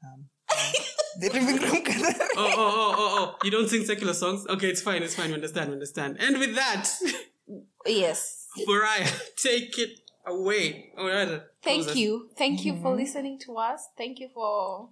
Um, 0.04 0.26
the 1.20 1.30
living 1.30 1.56
room 1.56 1.82
Oh, 2.38 2.52
oh, 2.52 2.54
oh, 2.56 2.94
oh, 2.98 3.16
oh. 3.18 3.36
You 3.44 3.50
don't 3.50 3.68
sing 3.68 3.84
secular 3.84 4.14
songs? 4.14 4.46
Okay, 4.48 4.68
it's 4.68 4.82
fine, 4.82 5.02
it's 5.02 5.14
fine. 5.14 5.28
We 5.28 5.34
understand, 5.34 5.68
we 5.70 5.74
understand. 5.74 6.16
And 6.20 6.38
with 6.38 6.54
that, 6.54 6.88
Yes. 7.86 8.48
Mariah, 8.66 9.08
take 9.36 9.78
it 9.78 10.00
away. 10.26 10.92
Oh, 10.96 11.06
rather, 11.06 11.50
Thank 11.62 11.84
close 11.84 11.90
us. 11.92 11.96
you. 11.96 12.30
Thank 12.36 12.64
you 12.64 12.80
for 12.80 12.96
listening 12.96 13.38
to 13.40 13.56
us. 13.56 13.88
Thank 13.96 14.18
you 14.18 14.28
for 14.32 14.90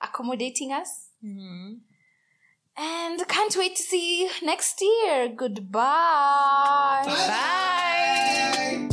accommodating 0.00 0.72
us. 0.72 1.09
Mm-hmm. 1.24 1.74
And 2.76 3.28
can't 3.28 3.56
wait 3.56 3.76
to 3.76 3.82
see 3.82 4.22
you 4.22 4.30
next 4.42 4.80
year. 4.80 5.28
Goodbye. 5.28 7.02
Bye. 7.04 7.26
Bye. 7.26 8.86